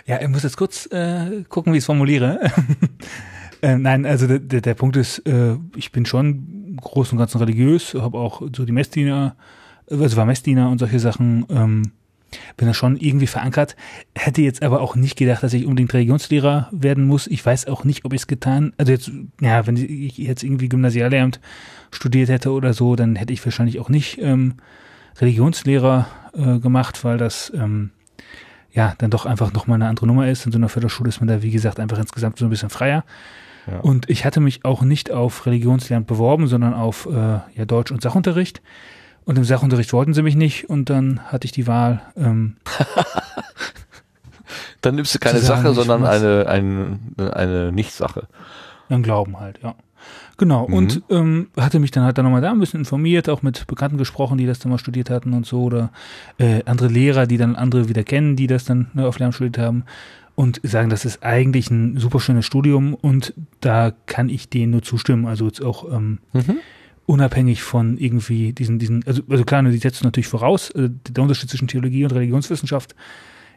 Ja, 0.07 0.21
ich 0.21 0.29
muss 0.29 0.43
jetzt 0.43 0.57
kurz 0.57 0.87
äh, 0.93 1.45
gucken, 1.49 1.73
wie 1.73 1.79
ich 1.79 1.83
es 1.83 1.87
formuliere. 1.87 2.41
äh, 3.63 3.77
nein, 3.77 4.05
also 4.07 4.27
der, 4.27 4.39
der, 4.39 4.61
der 4.61 4.75
Punkt 4.75 4.97
ist, 4.97 5.21
äh, 5.21 5.57
ich 5.77 5.93
bin 5.93 6.05
schon 6.07 6.54
im 6.75 6.81
Großen 6.81 7.17
und 7.17 7.21
Ganzen 7.21 7.39
religiös, 7.39 7.95
habe 7.95 8.19
auch 8.19 8.43
so 8.55 8.65
die 8.65 8.73
Messdiener, 8.73 9.37
also 9.89 10.17
war 10.17 10.27
Messdiener 10.27 10.71
und 10.71 10.79
solche 10.79 10.99
Sachen, 10.99 11.47
ähm, 11.49 11.93
bin 12.57 12.67
da 12.67 12.75
schon 12.75 12.97
irgendwie 12.97 13.29
verankert. 13.29 13.77
Hätte 14.17 14.43
jetzt 14.43 14.63
aber 14.63 14.81
auch 14.81 14.97
nicht 14.97 15.17
gedacht, 15.17 15.45
dass 15.45 15.53
ich 15.53 15.67
unbedingt 15.67 15.95
Religionslehrer 15.95 16.69
werden 16.73 17.07
muss. 17.07 17.29
Ich 17.29 17.47
weiß 17.47 17.69
auch 17.69 17.85
nicht, 17.85 18.05
ob 18.05 18.13
ich 18.13 18.23
es 18.23 18.27
getan, 18.27 18.73
also 18.77 18.91
jetzt, 18.91 19.13
ja, 19.41 19.67
wenn 19.69 19.77
ich 19.77 20.19
jetzt 20.19 20.43
irgendwie 20.43 20.69
Gymnasiallehramt 20.69 21.41
studiert 21.93 22.29
hätte 22.29 22.51
oder 22.51 22.73
so, 22.73 22.97
dann 22.97 23.15
hätte 23.15 23.33
ich 23.33 23.45
wahrscheinlich 23.45 23.79
auch 23.79 23.89
nicht 23.89 24.19
ähm, 24.21 24.55
Religionslehrer 25.19 26.09
äh, 26.33 26.59
gemacht, 26.59 27.05
weil 27.05 27.19
das 27.19 27.53
ähm, 27.55 27.91
ja 28.73 28.95
dann 28.99 29.11
doch 29.11 29.27
einfach 29.27 29.53
nochmal 29.53 29.77
eine 29.77 29.89
andere 29.89 30.09
Nummer 30.09 30.29
ist. 30.29 30.45
In 30.45 30.51
so 30.51 30.59
einer 30.59 30.69
Förderschule 30.69 31.09
ist 31.09 31.21
man 31.21 31.29
da, 31.29 31.43
wie 31.43 31.53
gesagt, 31.53 31.79
einfach 31.79 31.99
insgesamt 31.99 32.39
so 32.39 32.47
ein 32.47 32.51
bisschen 32.51 32.71
freier. 32.71 33.05
Ja. 33.71 33.81
Und 33.81 34.11
ich 34.11 34.25
hatte 34.25 34.41
mich 34.41 34.65
auch 34.65 34.83
nicht 34.83 35.11
auf 35.11 35.47
Religionslehramt 35.47 36.07
beworben, 36.07 36.47
sondern 36.49 36.75
auf 36.75 37.07
äh, 37.07 37.39
ja, 37.57 37.65
Deutsch- 37.67 37.93
und 37.93 38.03
Sachunterricht. 38.03 38.61
Und 39.25 39.39
im 39.39 39.45
Sachunterricht 39.45 39.93
wollten 39.95 40.13
sie 40.13 40.23
mich 40.23 40.37
nicht 40.37 40.69
und 40.69 40.91
dann 40.91 41.21
hatte 41.21 41.47
ich 41.47 41.53
die 41.53 41.67
Wahl. 41.67 42.03
Ähm, 42.17 42.57
Dann 44.81 44.97
nimmst 44.97 45.15
du 45.15 45.19
keine 45.19 45.39
sagen, 45.39 45.63
Sache, 45.63 45.75
sondern 45.75 46.05
eine, 46.05 46.47
eine, 46.47 46.99
eine 47.35 47.73
Nicht-Sache. 47.73 48.29
An 48.91 49.03
Glauben 49.03 49.41
halt, 49.41 49.61
ja. 49.63 49.75
Genau, 50.37 50.69
Mhm. 50.69 50.75
und 50.75 51.03
ähm, 51.09 51.49
hatte 51.59 51.79
mich 51.79 51.91
dann 51.91 52.05
halt 52.05 52.19
dann 52.19 52.27
nochmal 52.27 52.43
da 52.43 52.51
ein 52.51 52.59
bisschen 52.59 52.81
informiert, 52.81 53.31
auch 53.31 53.41
mit 53.41 53.67
Bekannten 53.67 53.97
gesprochen, 53.97 54.37
die 54.37 54.45
das 54.47 54.59
dann 54.59 54.71
mal 54.71 54.79
studiert 54.79 55.09
hatten 55.09 55.33
und 55.33 55.47
so, 55.47 55.63
oder 55.63 55.91
äh, 56.39 56.63
andere 56.67 56.89
Lehrer, 56.89 57.27
die 57.27 57.39
dann 57.39 57.57
andere 57.57 57.89
wieder 57.89 58.05
kennen, 58.05 58.37
die 58.37 58.47
das 58.47 58.65
dann 58.67 58.91
ne, 58.93 59.07
auf 59.07 59.19
Lehramt 59.19 59.37
studiert 59.37 59.57
haben 59.59 59.85
und 60.37 60.61
sagen, 60.65 60.91
das 60.91 61.05
ist 61.05 61.23
eigentlich 61.23 61.71
ein 61.71 61.97
super 61.99 62.19
schönes 62.21 62.45
Studium 62.45 62.95
und 62.95 63.35
da 63.61 63.93
kann 64.07 64.29
ich 64.29 64.49
denen 64.49 64.73
nur 64.73 64.83
zustimmen. 64.83 65.27
Also 65.27 65.47
jetzt 65.47 65.63
auch 65.63 65.91
ähm, 65.93 66.19
Mhm. 66.33 66.57
unabhängig 67.07 67.63
von 67.63 67.99
irgendwie 67.99 68.53
diesen, 68.53 68.79
diesen, 68.79 69.05
also, 69.07 69.23
also 69.29 69.45
klar, 69.45 69.63
ne, 69.63 69.71
die 69.71 69.79
setzen 69.79 70.05
natürlich 70.05 70.27
voraus, 70.29 70.71
äh, 70.71 70.91
der 71.09 71.23
Unterschied 71.23 71.51
zwischen 71.51 71.69
Theologie 71.69 72.05
und 72.05 72.13
Religionswissenschaft 72.13 72.95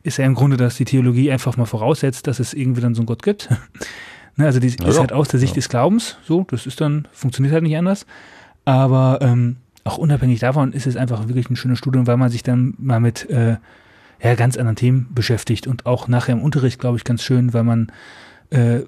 ist 0.04 0.18
ja 0.18 0.26
im 0.26 0.36
Grunde, 0.36 0.58
dass 0.58 0.76
die 0.78 0.86
Theologie 0.86 1.32
einfach 1.32 1.58
mal 1.58 1.66
voraussetzt, 1.66 2.28
dass 2.28 2.40
es 2.40 2.54
irgendwie 2.54 2.82
dann 2.82 2.94
so 2.95 3.02
einen 3.02 3.08
Gott 3.08 3.24
gibt. 3.24 3.49
ne, 4.36 4.45
also 4.45 4.60
die 4.60 4.68
ist 4.68 4.80
ja. 4.82 4.99
halt 4.99 5.12
aus 5.14 5.28
der 5.30 5.40
Sicht 5.40 5.54
Ja. 5.54 5.56
des 5.56 5.70
Glaubens, 5.70 6.18
so, 6.24 6.45
das 6.49 6.66
ist 6.68 6.80
dann, 6.80 7.08
funktioniert 7.12 7.54
halt 7.54 7.64
nicht 7.64 7.76
anders. 7.78 8.06
Aber 8.66 9.20
ähm, 9.22 9.58
auch 9.84 9.98
unabhängig 9.98 10.40
davon 10.41 10.74
ist 10.74 10.86
es 10.86 10.95
einfach 10.98 11.28
wirklich 11.28 11.49
ein 11.49 11.56
schönes 11.56 11.80
Studium, 11.80 12.06
weil 12.08 12.18
man 12.18 12.30
sich 12.30 12.44
dann 12.44 12.74
mal 12.78 12.99
mit 12.99 13.30
äh, 13.30 13.56
ja, 14.22 14.35
ganz 14.35 14.57
anderen 14.57 14.76
Themen 14.76 15.07
beschäftigt 15.14 15.68
und 15.68 15.85
auch 15.85 16.07
nachher 16.07 16.34
im 16.34 16.41
Unterricht, 16.41 16.80
glaube 16.80 16.98
ich, 16.98 17.03
ganz 17.03 17.23
schön, 17.23 17.53
weil 17.53 17.64
man 17.64 17.91
äh, 18.49 18.81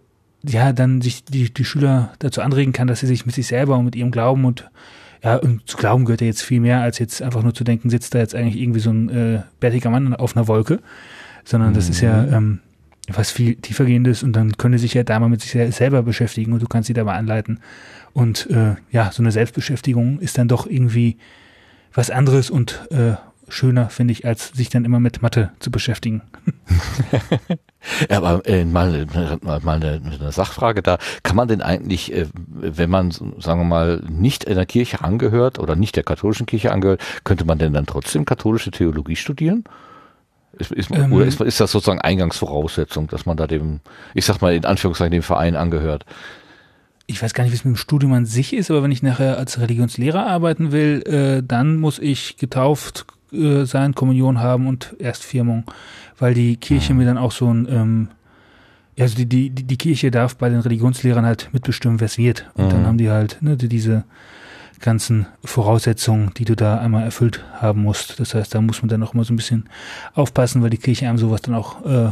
ja 0.43 0.73
dann 0.73 1.01
sich 1.01 1.23
die, 1.25 1.53
die 1.53 1.65
Schüler 1.65 2.13
dazu 2.19 2.41
anregen 2.41 2.73
kann, 2.73 2.87
dass 2.87 3.01
sie 3.01 3.07
sich 3.07 3.25
mit 3.25 3.35
sich 3.35 3.47
selber 3.47 3.77
und 3.77 3.85
mit 3.85 3.95
ihrem 3.95 4.11
Glauben 4.11 4.45
und 4.45 4.69
ja, 5.21 5.35
und 5.35 5.67
zu 5.67 5.75
glauben 5.75 6.05
gehört 6.05 6.21
ja 6.21 6.27
jetzt 6.27 6.43
viel 6.43 6.61
mehr, 6.61 6.81
als 6.81 6.97
jetzt 6.97 7.21
einfach 7.21 7.43
nur 7.43 7.53
zu 7.53 7.65
denken, 7.65 7.89
sitzt 7.89 8.15
da 8.15 8.19
jetzt 8.19 8.35
eigentlich 8.35 8.55
irgendwie 8.55 8.79
so 8.79 8.89
ein 8.89 9.09
äh, 9.09 9.41
bärtiger 9.59 9.89
Mann 9.89 10.15
auf 10.15 10.37
einer 10.37 10.47
Wolke, 10.47 10.79
sondern 11.43 11.73
das 11.73 11.89
ist 11.89 11.99
ja 11.99 12.23
ähm, 12.23 12.59
was 13.09 13.29
viel 13.29 13.55
tiefergehendes 13.55 14.23
und 14.23 14.33
dann 14.33 14.55
können 14.55 14.77
sie 14.77 14.83
sich 14.83 14.93
ja 14.93 15.03
da 15.03 15.19
mal 15.19 15.27
mit 15.27 15.41
sich 15.41 15.51
sel- 15.51 15.73
selber 15.73 16.03
beschäftigen 16.03 16.53
und 16.53 16.61
du 16.61 16.67
kannst 16.67 16.87
sie 16.87 16.93
dabei 16.93 17.15
anleiten. 17.15 17.59
Und 18.13 18.49
äh, 18.49 18.75
ja, 18.91 19.11
so 19.11 19.21
eine 19.21 19.31
Selbstbeschäftigung 19.31 20.19
ist 20.19 20.37
dann 20.37 20.47
doch 20.47 20.65
irgendwie 20.65 21.17
was 21.93 22.11
anderes 22.11 22.49
und 22.49 22.87
äh, 22.91 23.15
schöner, 23.49 23.89
finde 23.89 24.11
ich, 24.13 24.25
als 24.25 24.49
sich 24.49 24.69
dann 24.69 24.85
immer 24.85 24.99
mit 24.99 25.21
Mathe 25.21 25.51
zu 25.59 25.71
beschäftigen. 25.71 26.21
Ja, 28.09 28.17
aber 28.17 28.45
äh, 28.45 28.65
mal, 28.65 29.05
mal, 29.41 29.59
mal 29.61 29.75
eine, 29.77 30.01
eine 30.03 30.31
Sachfrage 30.33 30.81
da. 30.81 30.97
Kann 31.23 31.37
man 31.37 31.47
denn 31.47 31.61
eigentlich, 31.61 32.13
äh, 32.13 32.27
wenn 32.35 32.89
man, 32.89 33.11
sagen 33.11 33.61
wir 33.61 33.65
mal, 33.65 34.03
nicht 34.09 34.43
in 34.43 34.55
der 34.55 34.65
Kirche 34.65 35.01
angehört 35.01 35.59
oder 35.59 35.77
nicht 35.77 35.95
der 35.95 36.03
katholischen 36.03 36.45
Kirche 36.45 36.73
angehört, 36.73 37.01
könnte 37.23 37.45
man 37.45 37.57
denn 37.57 37.71
dann 37.71 37.85
trotzdem 37.85 38.25
katholische 38.25 38.71
Theologie 38.71 39.15
studieren? 39.15 39.63
Ist, 40.57 40.71
ist, 40.71 40.91
Ähm. 40.91 41.13
oder 41.13 41.25
ist, 41.25 41.39
ist 41.39 41.61
das 41.61 41.71
sozusagen 41.71 42.01
Eingangsvoraussetzung, 42.01 43.07
dass 43.07 43.25
man 43.25 43.37
da 43.37 43.47
dem, 43.47 43.79
ich 44.13 44.25
sag 44.25 44.41
mal 44.41 44.53
in 44.53 44.65
Anführungszeichen, 44.65 45.11
dem 45.11 45.23
Verein 45.23 45.55
angehört? 45.55 46.05
ich 47.09 47.23
weiß 47.23 47.33
gar 47.33 47.43
nicht, 47.43 47.53
wie 47.53 47.55
es 47.55 47.65
mit 47.65 47.73
dem 47.73 47.77
Studium 47.77 48.13
an 48.13 48.27
sich 48.27 48.53
ist, 48.53 48.69
aber 48.69 48.83
wenn 48.83 48.91
ich 48.91 49.01
nachher 49.01 49.39
als 49.39 49.59
Religionslehrer 49.59 50.27
arbeiten 50.27 50.71
will, 50.71 51.01
äh, 51.07 51.41
dann 51.43 51.77
muss 51.77 51.97
ich 51.97 52.37
getauft 52.37 53.07
äh, 53.33 53.65
sein, 53.65 53.95
Kommunion 53.95 54.39
haben 54.39 54.67
und 54.67 54.95
Erstfirmung, 54.99 55.63
weil 56.17 56.33
die 56.33 56.57
Kirche 56.57 56.93
mir 56.93 57.05
dann 57.05 57.17
auch 57.17 57.31
so 57.31 57.51
ein, 57.53 57.67
ähm, 57.69 58.07
also 58.99 59.15
die, 59.15 59.25
die, 59.25 59.49
die 59.49 59.63
die 59.63 59.77
Kirche 59.77 60.11
darf 60.11 60.35
bei 60.35 60.49
den 60.49 60.59
Religionslehrern 60.59 61.25
halt 61.25 61.49
mitbestimmen, 61.53 61.99
wer 61.99 62.05
es 62.05 62.17
wird. 62.17 62.49
Und 62.55 62.65
Mhm. 62.65 62.69
dann 62.69 62.85
haben 62.87 62.97
die 62.97 63.09
halt 63.09 63.37
ne, 63.41 63.55
die, 63.57 63.69
diese 63.69 64.03
ganzen 64.81 65.25
Voraussetzungen, 65.43 66.31
die 66.37 66.45
du 66.45 66.55
da 66.55 66.79
einmal 66.79 67.03
erfüllt 67.03 67.43
haben 67.53 67.81
musst. 67.83 68.19
Das 68.19 68.33
heißt, 68.33 68.53
da 68.55 68.61
muss 68.61 68.81
man 68.81 68.89
dann 68.89 69.03
auch 69.03 69.13
mal 69.13 69.23
so 69.25 69.33
ein 69.33 69.37
bisschen 69.37 69.69
aufpassen, 70.13 70.61
weil 70.61 70.69
die 70.69 70.77
Kirche 70.77 71.07
einem 71.07 71.17
sowas 71.17 71.41
dann 71.41 71.55
auch 71.55 71.85
äh, 71.85 72.11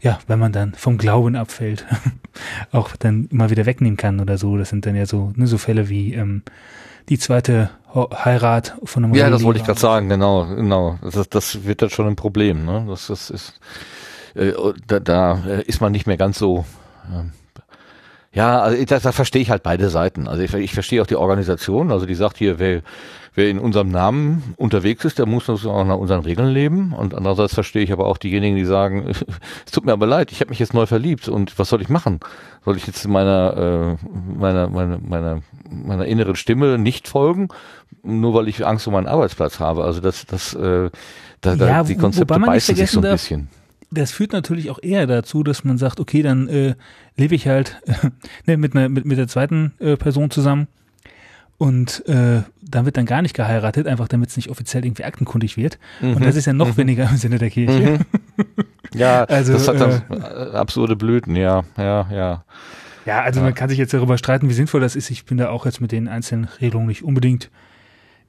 ja, 0.00 0.18
wenn 0.26 0.38
man 0.38 0.52
dann 0.52 0.74
vom 0.74 0.98
Glauben 0.98 1.34
abfällt, 1.34 1.86
auch 2.72 2.94
dann 2.96 3.26
immer 3.30 3.48
wieder 3.50 3.64
wegnehmen 3.64 3.96
kann 3.96 4.20
oder 4.20 4.36
so. 4.36 4.58
Das 4.58 4.68
sind 4.68 4.84
dann 4.84 4.94
ja 4.94 5.06
so, 5.06 5.32
ne, 5.34 5.46
so 5.46 5.56
Fälle 5.56 5.88
wie 5.88 6.12
ähm, 6.12 6.42
die 7.08 7.18
zweite 7.18 7.70
Heirat 7.94 8.76
von 8.84 9.04
einem 9.04 9.14
Ja, 9.14 9.30
das 9.30 9.42
wollte 9.44 9.60
ich 9.60 9.66
gerade 9.66 9.78
sagen, 9.78 10.08
genau, 10.08 10.46
genau. 10.46 10.98
Das, 11.02 11.28
das 11.28 11.64
wird 11.64 11.82
dann 11.82 11.90
schon 11.90 12.06
ein 12.06 12.16
Problem, 12.16 12.64
ne? 12.64 12.84
Das, 12.88 13.06
das 13.06 13.30
ist, 13.30 13.60
äh, 14.34 14.52
da, 14.86 15.00
da 15.00 15.44
äh, 15.46 15.62
ist 15.62 15.80
man 15.80 15.92
nicht 15.92 16.06
mehr 16.06 16.16
ganz 16.16 16.38
so. 16.38 16.64
Ähm, 17.12 17.32
ja, 18.32 18.60
also 18.60 18.84
da, 18.84 18.98
da 18.98 19.12
verstehe 19.12 19.42
ich 19.42 19.50
halt 19.50 19.62
beide 19.62 19.90
Seiten. 19.90 20.26
Also 20.26 20.42
ich, 20.42 20.52
ich 20.54 20.74
verstehe 20.74 21.00
auch 21.00 21.06
die 21.06 21.14
Organisation, 21.14 21.92
also 21.92 22.04
die 22.04 22.16
sagt 22.16 22.36
hier, 22.36 22.58
wer, 22.58 22.82
wer 23.34 23.50
in 23.50 23.58
unserem 23.58 23.88
Namen 23.88 24.54
unterwegs 24.56 25.04
ist, 25.04 25.18
der 25.18 25.26
muss 25.26 25.48
auch 25.48 25.84
nach 25.84 25.96
unseren 25.96 26.20
Regeln 26.20 26.48
leben. 26.48 26.92
Und 26.92 27.14
andererseits 27.14 27.54
verstehe 27.54 27.82
ich 27.82 27.92
aber 27.92 28.06
auch 28.06 28.16
diejenigen, 28.16 28.56
die 28.56 28.64
sagen, 28.64 29.06
es 29.66 29.72
tut 29.72 29.84
mir 29.84 29.92
aber 29.92 30.06
leid, 30.06 30.30
ich 30.30 30.40
habe 30.40 30.50
mich 30.50 30.60
jetzt 30.60 30.74
neu 30.74 30.86
verliebt 30.86 31.28
und 31.28 31.58
was 31.58 31.68
soll 31.68 31.82
ich 31.82 31.88
machen? 31.88 32.20
Soll 32.64 32.76
ich 32.76 32.86
jetzt 32.86 33.06
meiner, 33.08 33.98
äh, 34.00 34.38
meiner, 34.38 34.68
meiner, 34.68 34.98
meiner, 34.98 35.42
meiner 35.68 36.06
inneren 36.06 36.36
Stimme 36.36 36.78
nicht 36.78 37.08
folgen, 37.08 37.48
nur 38.02 38.34
weil 38.34 38.48
ich 38.48 38.64
Angst 38.64 38.86
um 38.86 38.92
meinen 38.92 39.08
Arbeitsplatz 39.08 39.58
habe? 39.58 39.84
Also 39.84 40.00
das, 40.00 40.26
das, 40.26 40.54
äh, 40.54 40.90
da, 41.40 41.56
da, 41.56 41.66
Ja, 41.66 41.82
die 41.82 41.96
Konzepte 41.96 42.38
beißen 42.38 42.76
sich 42.76 42.90
so 42.90 43.00
ein 43.00 43.02
darf, 43.02 43.14
bisschen. 43.14 43.48
Das 43.90 44.12
führt 44.12 44.32
natürlich 44.32 44.70
auch 44.70 44.78
eher 44.82 45.06
dazu, 45.06 45.42
dass 45.42 45.64
man 45.64 45.78
sagt, 45.78 46.00
okay, 46.00 46.22
dann 46.22 46.48
äh, 46.48 46.74
lebe 47.16 47.34
ich 47.34 47.48
halt 47.48 47.80
ne, 48.46 48.56
mit, 48.56 48.76
einer, 48.76 48.88
mit, 48.88 49.04
mit 49.04 49.18
der 49.18 49.28
zweiten 49.28 49.72
äh, 49.78 49.96
Person 49.96 50.30
zusammen 50.30 50.68
und 51.58 52.06
äh, 52.08 52.42
dann 52.74 52.84
wird 52.86 52.96
dann 52.96 53.06
gar 53.06 53.22
nicht 53.22 53.34
geheiratet, 53.34 53.86
einfach 53.86 54.08
damit 54.08 54.30
es 54.30 54.36
nicht 54.36 54.50
offiziell 54.50 54.84
irgendwie 54.84 55.04
aktenkundig 55.04 55.56
wird. 55.56 55.78
Und 56.00 56.24
das 56.24 56.36
ist 56.36 56.46
ja 56.46 56.52
noch 56.52 56.76
weniger 56.76 57.08
im 57.08 57.16
Sinne 57.16 57.38
der 57.38 57.50
Kirche. 57.50 58.00
Ja, 58.94 59.24
Also, 59.24 59.54
das 59.54 59.66
hat 59.66 59.74
äh, 59.74 59.78
dann 59.78 60.02
äh, 60.22 60.56
absurde 60.56 60.94
Blüten, 60.94 61.34
ja, 61.34 61.64
ja, 61.76 62.06
ja. 62.12 62.44
Ja, 63.06 63.22
also 63.22 63.40
man 63.40 63.52
kann 63.52 63.68
sich 63.68 63.76
jetzt 63.78 63.92
darüber 63.92 64.18
streiten, 64.18 64.48
wie 64.48 64.52
sinnvoll 64.54 64.80
das 64.80 64.94
ist. 64.94 65.10
Ich 65.10 65.24
bin 65.24 65.36
da 65.36 65.48
auch 65.48 65.66
jetzt 65.66 65.80
mit 65.80 65.90
den 65.90 66.06
einzelnen 66.06 66.44
Regelungen 66.60 66.86
nicht 66.86 67.02
unbedingt 67.02 67.50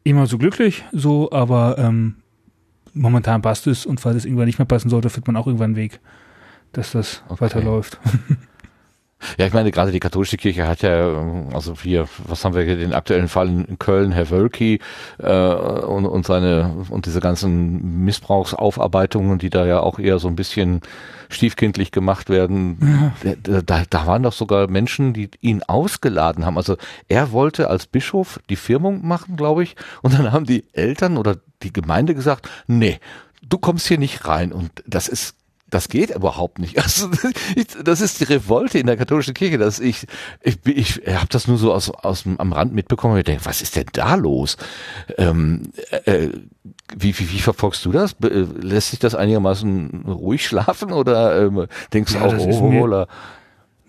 immer 0.03 0.25
so 0.25 0.39
glücklich, 0.39 0.83
so, 0.91 1.31
aber 1.31 1.77
ähm, 1.77 2.15
momentan 2.93 3.43
passt 3.43 3.67
es 3.67 3.85
und 3.85 3.99
falls 3.99 4.17
es 4.17 4.25
irgendwann 4.25 4.47
nicht 4.47 4.57
mehr 4.57 4.65
passen 4.65 4.89
sollte, 4.89 5.09
findet 5.11 5.27
man 5.27 5.35
auch 5.37 5.45
irgendwann 5.45 5.71
einen 5.71 5.75
Weg, 5.75 5.99
dass 6.71 6.93
das 6.93 7.23
Okay. 7.29 7.41
weiterläuft. 7.41 7.99
Ja, 9.37 9.45
ich 9.45 9.53
meine, 9.53 9.71
gerade 9.71 9.91
die 9.91 9.99
katholische 9.99 10.37
Kirche 10.37 10.67
hat 10.67 10.81
ja, 10.81 11.19
ähm, 11.19 11.49
also 11.53 11.75
hier, 11.81 12.07
was 12.25 12.43
haben 12.45 12.55
wir 12.55 12.63
hier, 12.63 12.77
den 12.77 12.93
aktuellen 12.93 13.27
Fall 13.27 13.47
in 13.47 13.79
Köln, 13.79 14.11
Herr 14.11 14.29
Wölki 14.29 14.79
äh, 15.19 15.29
und, 15.29 16.05
und 16.05 16.25
seine 16.25 16.85
und 16.89 17.05
diese 17.05 17.19
ganzen 17.19 18.03
Missbrauchsaufarbeitungen, 18.05 19.39
die 19.39 19.49
da 19.49 19.65
ja 19.65 19.79
auch 19.79 19.99
eher 19.99 20.19
so 20.19 20.27
ein 20.27 20.35
bisschen 20.35 20.81
stiefkindlich 21.29 21.91
gemacht 21.91 22.29
werden. 22.29 23.13
Da, 23.43 23.61
da, 23.61 23.83
da 23.89 24.05
waren 24.05 24.23
doch 24.23 24.33
sogar 24.33 24.67
Menschen, 24.67 25.13
die 25.13 25.29
ihn 25.41 25.63
ausgeladen 25.63 26.45
haben. 26.45 26.57
Also 26.57 26.77
er 27.07 27.31
wollte 27.31 27.69
als 27.69 27.87
Bischof 27.87 28.39
die 28.49 28.55
Firmung 28.55 29.07
machen, 29.07 29.35
glaube 29.35 29.63
ich, 29.63 29.75
und 30.01 30.13
dann 30.13 30.31
haben 30.31 30.45
die 30.45 30.65
Eltern 30.73 31.17
oder 31.17 31.37
die 31.63 31.73
Gemeinde 31.73 32.15
gesagt, 32.15 32.49
nee, 32.67 32.99
du 33.41 33.57
kommst 33.57 33.87
hier 33.87 33.97
nicht 33.97 34.27
rein. 34.27 34.51
Und 34.51 34.71
das 34.85 35.07
ist 35.07 35.35
das 35.75 35.89
geht 35.89 36.09
überhaupt 36.09 36.59
nicht. 36.59 36.77
Also, 36.85 37.09
das 37.83 37.99
ist 38.01 38.19
die 38.21 38.23
Revolte 38.25 38.79
in 38.79 38.87
der 38.87 38.95
katholischen 38.97 39.33
Kirche, 39.33 39.57
dass 39.57 39.79
ich, 39.79 40.07
ich, 40.41 40.57
ich 40.65 41.01
habe 41.15 41.27
das 41.29 41.47
nur 41.47 41.57
so 41.57 41.73
aus, 41.73 41.89
aus 41.89 42.23
am 42.37 42.53
Rand 42.53 42.73
mitbekommen 42.73 43.13
und 43.13 43.19
ich 43.19 43.25
denke, 43.25 43.45
was 43.45 43.61
ist 43.61 43.75
denn 43.75 43.85
da 43.93 44.15
los? 44.15 44.55
Ähm, 45.17 45.63
äh, 46.05 46.29
wie, 46.95 47.17
wie, 47.19 47.31
wie 47.31 47.39
verfolgst 47.39 47.83
du 47.85 47.91
das? 47.91 48.13
Äh, 48.23 48.45
Lässt 48.61 48.91
sich 48.91 48.99
das 48.99 49.15
einigermaßen 49.15 50.03
ruhig 50.07 50.45
schlafen 50.45 50.91
oder 50.91 51.45
ähm, 51.45 51.67
denkst 51.93 52.13
du 52.13 52.19
Ja, 52.19 52.25
auch, 52.25 52.37
oh, 52.37 52.69
mir- 52.69 52.83
oder? 52.83 53.07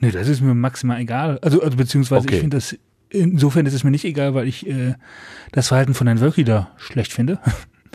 Nee, 0.01 0.11
das 0.11 0.29
ist 0.29 0.41
mir 0.41 0.55
maximal 0.55 1.01
egal. 1.01 1.39
Also, 1.43 1.63
also 1.63 1.77
beziehungsweise 1.77 2.27
Okay. 2.27 2.35
ich 2.35 2.41
finde 2.41 2.57
das, 2.57 2.77
insofern 3.11 3.67
ist 3.67 3.75
es 3.75 3.85
mir 3.85 3.91
nicht 3.93 4.05
egal, 4.05 4.35
weil 4.35 4.49
ich 4.49 4.67
äh, 4.67 4.95
das 5.53 5.69
Verhalten 5.69 5.95
von 5.95 6.07
Herrn 6.07 6.21
Wölki 6.21 6.45
da 6.45 6.71
schlecht 6.77 7.13
finde. 7.13 7.39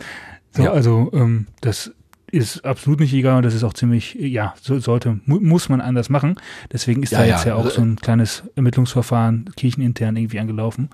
so, 0.56 0.62
Ja. 0.62 0.72
Also, 0.72 1.10
ähm, 1.12 1.46
das 1.60 1.92
ist 2.32 2.64
absolut 2.64 2.98
nicht 3.00 3.12
egal 3.12 3.36
und 3.36 3.42
das 3.44 3.54
ist 3.54 3.62
auch 3.62 3.74
ziemlich, 3.74 4.18
äh, 4.18 4.26
ja, 4.26 4.54
so, 4.60 4.78
sollte, 4.78 5.20
mu 5.26 5.38
muss 5.38 5.68
man 5.68 5.82
anders 5.82 6.08
machen. 6.08 6.36
Deswegen 6.72 7.02
ist 7.02 7.12
Ja, 7.12 7.18
da 7.18 7.24
ja. 7.26 7.34
jetzt 7.36 7.44
ja 7.44 7.54
auch 7.54 7.70
so 7.70 7.82
ein 7.82 7.96
kleines 7.96 8.42
Ermittlungsverfahren 8.56 9.50
kirchenintern 9.54 10.16
irgendwie 10.16 10.40
angelaufen. 10.40 10.88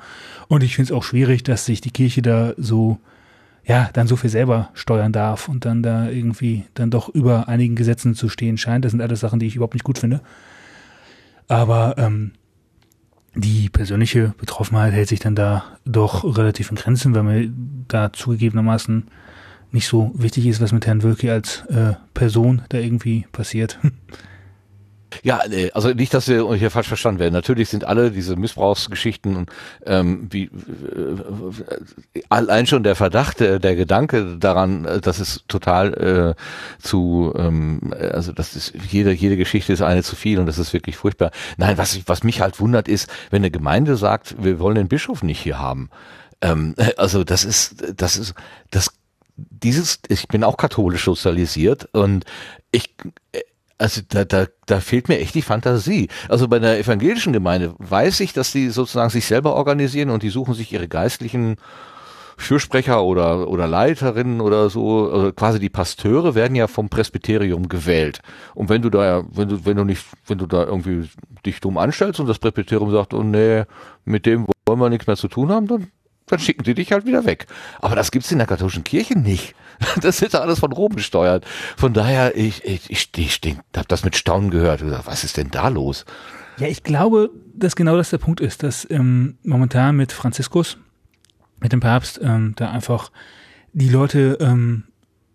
Und 0.49 0.65
ich 0.65 0.75
finde 0.75 0.93
es 0.93 0.97
auch 0.97 1.05
schwierig, 1.05 1.45
dass 1.45 1.65
sich 1.65 1.81
die 1.81 1.93
Kirche 1.93 2.23
da 2.23 2.55
so, 2.57 2.99
ja, 3.65 3.89
dann 3.93 4.09
so 4.09 4.17
viel 4.17 4.31
selber 4.31 4.71
steuern 4.75 5.13
darf 5.13 5.49
und 5.49 5.65
dann 5.65 5.83
da 5.83 6.09
irgendwie 6.11 6.65
dann 6.75 6.91
doch 6.91 7.09
über 7.09 7.49
einigen 7.49 7.77
Gesetzen 7.77 8.17
zu 8.17 8.29
stehen 8.29 8.59
scheint. 8.59 8.85
Das 8.85 8.91
sind 8.91 9.01
alles 9.01 9.21
Sachen, 9.21 9.39
die 9.39 9.47
ich 9.47 9.55
überhaupt 9.55 9.75
nicht 9.75 9.85
gut 9.85 9.99
finde. 9.99 10.21
Aber 11.47 11.95
ähm, 11.99 12.33
die 13.37 13.69
persönliche 13.69 14.35
Betroffenheit 14.39 14.93
hält 14.93 15.09
sich 15.09 15.21
dann 15.21 15.37
da 15.37 15.63
doch 15.85 16.25
relativ 16.37 16.71
in 16.71 16.77
Grenzen, 16.77 17.15
weil 17.15 17.23
mir 17.23 17.53
da 17.87 18.13
zugegebenermaßen 18.13 19.05
nicht 19.71 19.87
so 19.87 20.13
wichtig 20.15 20.47
ist, 20.47 20.61
was 20.61 20.73
mit 20.73 20.87
Herrn 20.87 21.03
Wölki 21.03 21.31
als 21.31 21.65
äh, 21.67 21.95
Person 22.15 22.63
da 22.69 22.79
irgendwie 22.79 23.27
passiert. 23.33 23.79
Ja, 25.23 25.41
nee, 25.49 25.71
also 25.73 25.91
nicht, 25.91 26.13
dass 26.13 26.29
wir 26.29 26.55
hier 26.55 26.71
falsch 26.71 26.89
verstanden 26.89 27.19
werden. 27.19 27.33
Natürlich 27.33 27.69
sind 27.69 27.85
alle 27.85 28.11
diese 28.11 28.37
Missbrauchsgeschichten 28.37 29.47
ähm, 29.87 30.29
wie 30.31 30.45
äh, 30.45 30.51
allein 32.29 32.67
schon 32.67 32.83
der 32.83 32.95
Verdacht, 32.95 33.41
der, 33.41 33.59
der 33.59 33.75
Gedanke 33.75 34.37
daran, 34.39 34.85
äh, 34.85 35.01
dass 35.01 35.19
es 35.19 35.45
total 35.49 36.37
äh, 36.39 36.83
zu, 36.83 37.33
ähm, 37.37 37.95
also 37.99 38.33
das 38.33 38.55
ist 38.55 38.75
jede 38.91 39.13
jede 39.13 39.37
Geschichte 39.37 39.73
ist 39.73 39.83
eine 39.83 40.03
zu 40.03 40.15
viel 40.15 40.39
und 40.39 40.47
das 40.47 40.59
ist 40.59 40.73
wirklich 40.73 40.97
furchtbar. 40.97 41.31
Nein, 41.57 41.79
was 41.79 41.99
was 42.07 42.23
mich 42.23 42.41
halt 42.41 42.61
wundert 42.61 42.87
ist, 42.89 43.11
wenn 43.31 43.41
eine 43.41 43.51
Gemeinde 43.51 43.97
sagt, 43.97 44.37
wir 44.43 44.61
wollen 44.61 44.77
den 44.77 44.89
Bischof 44.89 45.23
nicht 45.23 45.41
hier 45.41 45.59
haben. 45.59 45.91
Ähm, 46.41 46.75
also 46.97 47.25
das 47.25 47.45
ist, 47.45 47.83
das 47.97 48.17
ist, 48.17 48.35
das 48.71 48.91
dieses, 49.39 50.01
ich 50.09 50.27
bin 50.29 50.45
auch 50.45 50.57
katholisch 50.57 51.05
sozialisiert 51.05 51.89
und 51.95 52.25
ich, 52.73 52.95
also 53.79 54.01
da, 54.09 54.25
da, 54.25 54.47
da 54.67 54.81
fehlt 54.81 55.09
mir 55.09 55.21
echt 55.21 55.35
die 55.35 55.43
Fantasie. 55.43 56.09
Also 56.29 56.49
bei 56.49 56.59
der 56.59 56.79
evangelischen 56.79 57.33
Gemeinde 57.33 57.75
weiß 57.79 58.21
ich, 58.21 58.33
dass 58.33 58.51
die 58.51 58.69
sozusagen 58.71 59.11
sich 59.11 59.27
selber 59.27 59.55
organisieren 59.55 60.11
und 60.11 60.23
die 60.23 60.31
suchen 60.31 60.55
sich 60.55 60.73
ihre 60.73 60.89
geistlichen 60.89 61.57
Fürsprecher 62.37 63.03
oder, 63.03 63.49
oder 63.49 63.67
Leiterinnen 63.67 64.41
oder 64.41 64.71
so, 64.71 65.11
also 65.11 65.33
quasi 65.33 65.59
die 65.59 65.71
Pasteure 65.71 66.37
werden 66.37 66.55
ja 66.55 66.69
vom 66.69 66.89
Presbyterium 66.89 67.69
gewählt. 67.69 68.21
Und 68.55 68.69
wenn 68.69 68.81
du 68.81 68.91
da, 68.91 69.25
wenn 69.33 69.49
du, 69.49 69.65
wenn 69.65 69.77
du 69.77 69.85
nicht, 69.85 70.05
wenn 70.27 70.39
du 70.39 70.47
da 70.47 70.65
irgendwie 70.65 71.09
dich 71.45 71.61
dumm 71.61 71.79
anstellst 71.79 72.21
und 72.21 72.29
das 72.29 72.39
Presbyterium 72.39 72.93
sagt, 72.93 73.13
oh 73.13 73.25
nee, 73.25 73.65
mit 74.05 74.25
dem 74.25 74.47
wollen 74.67 74.79
wir 74.79 74.89
nichts 74.89 75.09
mehr 75.09 75.17
zu 75.17 75.29
tun 75.29 75.51
haben, 75.51 75.67
dann 75.67 75.89
dann 76.29 76.39
schicken 76.39 76.65
die 76.65 76.75
dich 76.75 76.93
halt 76.93 77.07
wieder 77.07 77.25
weg. 77.25 77.47
Aber 77.81 77.97
das 77.97 78.11
gibt's 78.11 78.31
in 78.33 78.39
der 78.39 78.47
katholischen 78.47 78.85
Kirche 78.85 79.19
nicht. 79.19 79.55
Das 80.01 80.19
ja 80.19 80.29
alles 80.41 80.59
von 80.59 80.73
Rom 80.73 80.97
gesteuert. 80.97 81.47
Von 81.77 81.93
daher, 81.93 82.37
ich, 82.37 82.65
ich, 82.65 82.91
ich, 82.91 83.11
ich, 83.17 83.41
ich 83.45 83.57
habe 83.77 83.87
das 83.87 84.05
mit 84.05 84.17
Staunen 84.17 84.51
gehört. 84.51 84.83
Was 85.07 85.23
ist 85.23 85.37
denn 85.37 85.51
da 85.53 85.69
los? 85.69 86.05
Ja, 86.59 86.67
ich 86.67 86.83
glaube, 86.83 87.31
dass 87.55 87.77
genau 87.77 87.97
das 87.97 88.11
der 88.11 88.19
Punkt 88.19 88.41
ist, 88.41 88.65
dass 88.65 88.89
ähm, 88.91 89.39
momentan 89.45 89.97
mit 89.97 90.11
Franziskus, 90.11 90.79
mit 91.61 91.73
dem 91.73 91.79
Papst, 91.79 92.19
ähm, 92.21 92.55
da 92.57 92.71
einfach 92.73 93.13
die 93.73 93.89
Leute 93.89 94.39
ähm, 94.41 94.85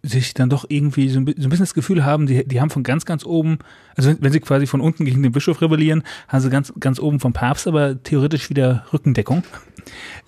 sich 0.04 0.34
dann 0.34 0.50
doch 0.50 0.66
irgendwie 0.68 1.08
so 1.08 1.20
ein, 1.20 1.26
bisschen 1.26 1.50
das 1.60 1.74
Gefühl 1.74 2.04
haben, 2.04 2.28
die, 2.28 2.46
die 2.46 2.60
haben 2.60 2.70
von 2.70 2.84
ganz, 2.84 3.06
ganz 3.06 3.26
oben, 3.26 3.60
also 3.96 4.10
wenn, 4.10 4.22
wenn 4.22 4.32
sie 4.34 4.42
quasi 4.42 4.68
von 4.68 4.82
unten 4.82 5.06
gegen 5.06 5.24
den 5.24 5.32
Bischof 5.32 5.62
rebellieren, 5.62 6.04
haben 6.28 6.42
sie 6.42 6.50
ganz, 6.50 6.74
ganz 6.80 7.00
oben 7.00 7.22
vom 7.22 7.32
Papst 7.32 7.68
aber 7.68 8.04
theoretisch 8.04 8.50
wieder 8.50 8.86
Rückendeckung, 8.92 9.44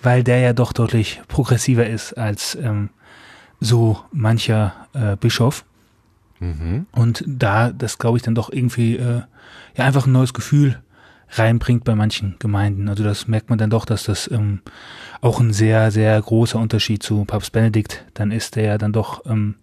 weil 0.02 0.24
der 0.24 0.40
ja 0.40 0.54
doch 0.54 0.72
deutlich 0.72 1.22
progressiver 1.28 1.88
ist 1.88 2.14
als 2.14 2.56
ähm, 2.56 2.90
so 3.60 4.00
mancher 4.14 4.88
äh, 4.94 5.18
Bischof. 5.18 5.66
Und 6.94 7.24
da, 7.28 7.72
das 7.72 7.98
glaube 7.98 8.18
ich 8.18 8.24
dann 8.24 8.36
doch 8.36 8.50
irgendwie, 8.52 8.96
äh, 8.96 9.22
ja, 9.76 9.86
einfach 9.86 10.06
ein 10.06 10.14
neues 10.14 10.34
Gefühl 10.34 10.80
reinbringt 11.30 11.84
bei 11.84 11.96
manchen 11.96 12.36
Gemeinden. 12.40 12.90
Also 12.90 13.04
das 13.04 13.28
merkt 13.28 13.50
man 13.50 13.58
dann 13.58 13.70
doch, 13.70 13.86
dass 13.86 14.04
das 14.04 14.30
ähm, 14.32 14.62
auch 15.22 15.40
ein 15.40 15.54
sehr, 15.54 15.92
sehr 15.92 16.22
großer 16.22 16.60
Unterschied 16.60 17.04
zu 17.04 17.26
Papst 17.26 17.52
Benedikt 17.52 18.06
dann 18.14 18.32
ist, 18.32 18.56
der 18.56 18.64
ja 18.64 18.78
dann 18.78 18.94
doch 18.94 19.26
ähm, 19.26 19.56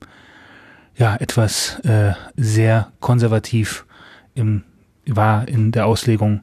ja 0.97 1.17
etwas 1.17 1.79
äh, 1.81 2.13
sehr 2.37 2.93
konservativ 3.01 3.87
im, 4.35 4.65
war 5.07 5.49
in 5.49 5.73
der 5.73 5.87
Auslegung 5.87 6.43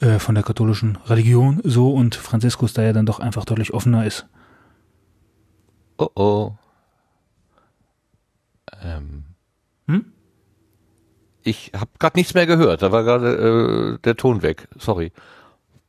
äh, 0.00 0.18
von 0.18 0.34
der 0.34 0.44
katholischen 0.44 0.96
Religion 1.06 1.60
so 1.64 1.92
und 1.92 2.14
Franziskus 2.14 2.72
da 2.72 2.82
ja 2.82 2.92
dann 2.92 3.06
doch 3.06 3.20
einfach 3.20 3.44
deutlich 3.44 3.72
offener 3.74 4.06
ist. 4.06 4.26
Oh 5.98 6.10
oh. 6.14 6.52
Ähm. 8.82 9.25
Ich 11.46 11.70
habe 11.78 11.90
gerade 12.00 12.18
nichts 12.18 12.34
mehr 12.34 12.44
gehört. 12.46 12.82
Da 12.82 12.90
war 12.90 13.04
gerade 13.04 13.94
äh, 13.94 13.98
der 14.02 14.16
Ton 14.16 14.42
weg. 14.42 14.66
Sorry. 14.78 15.12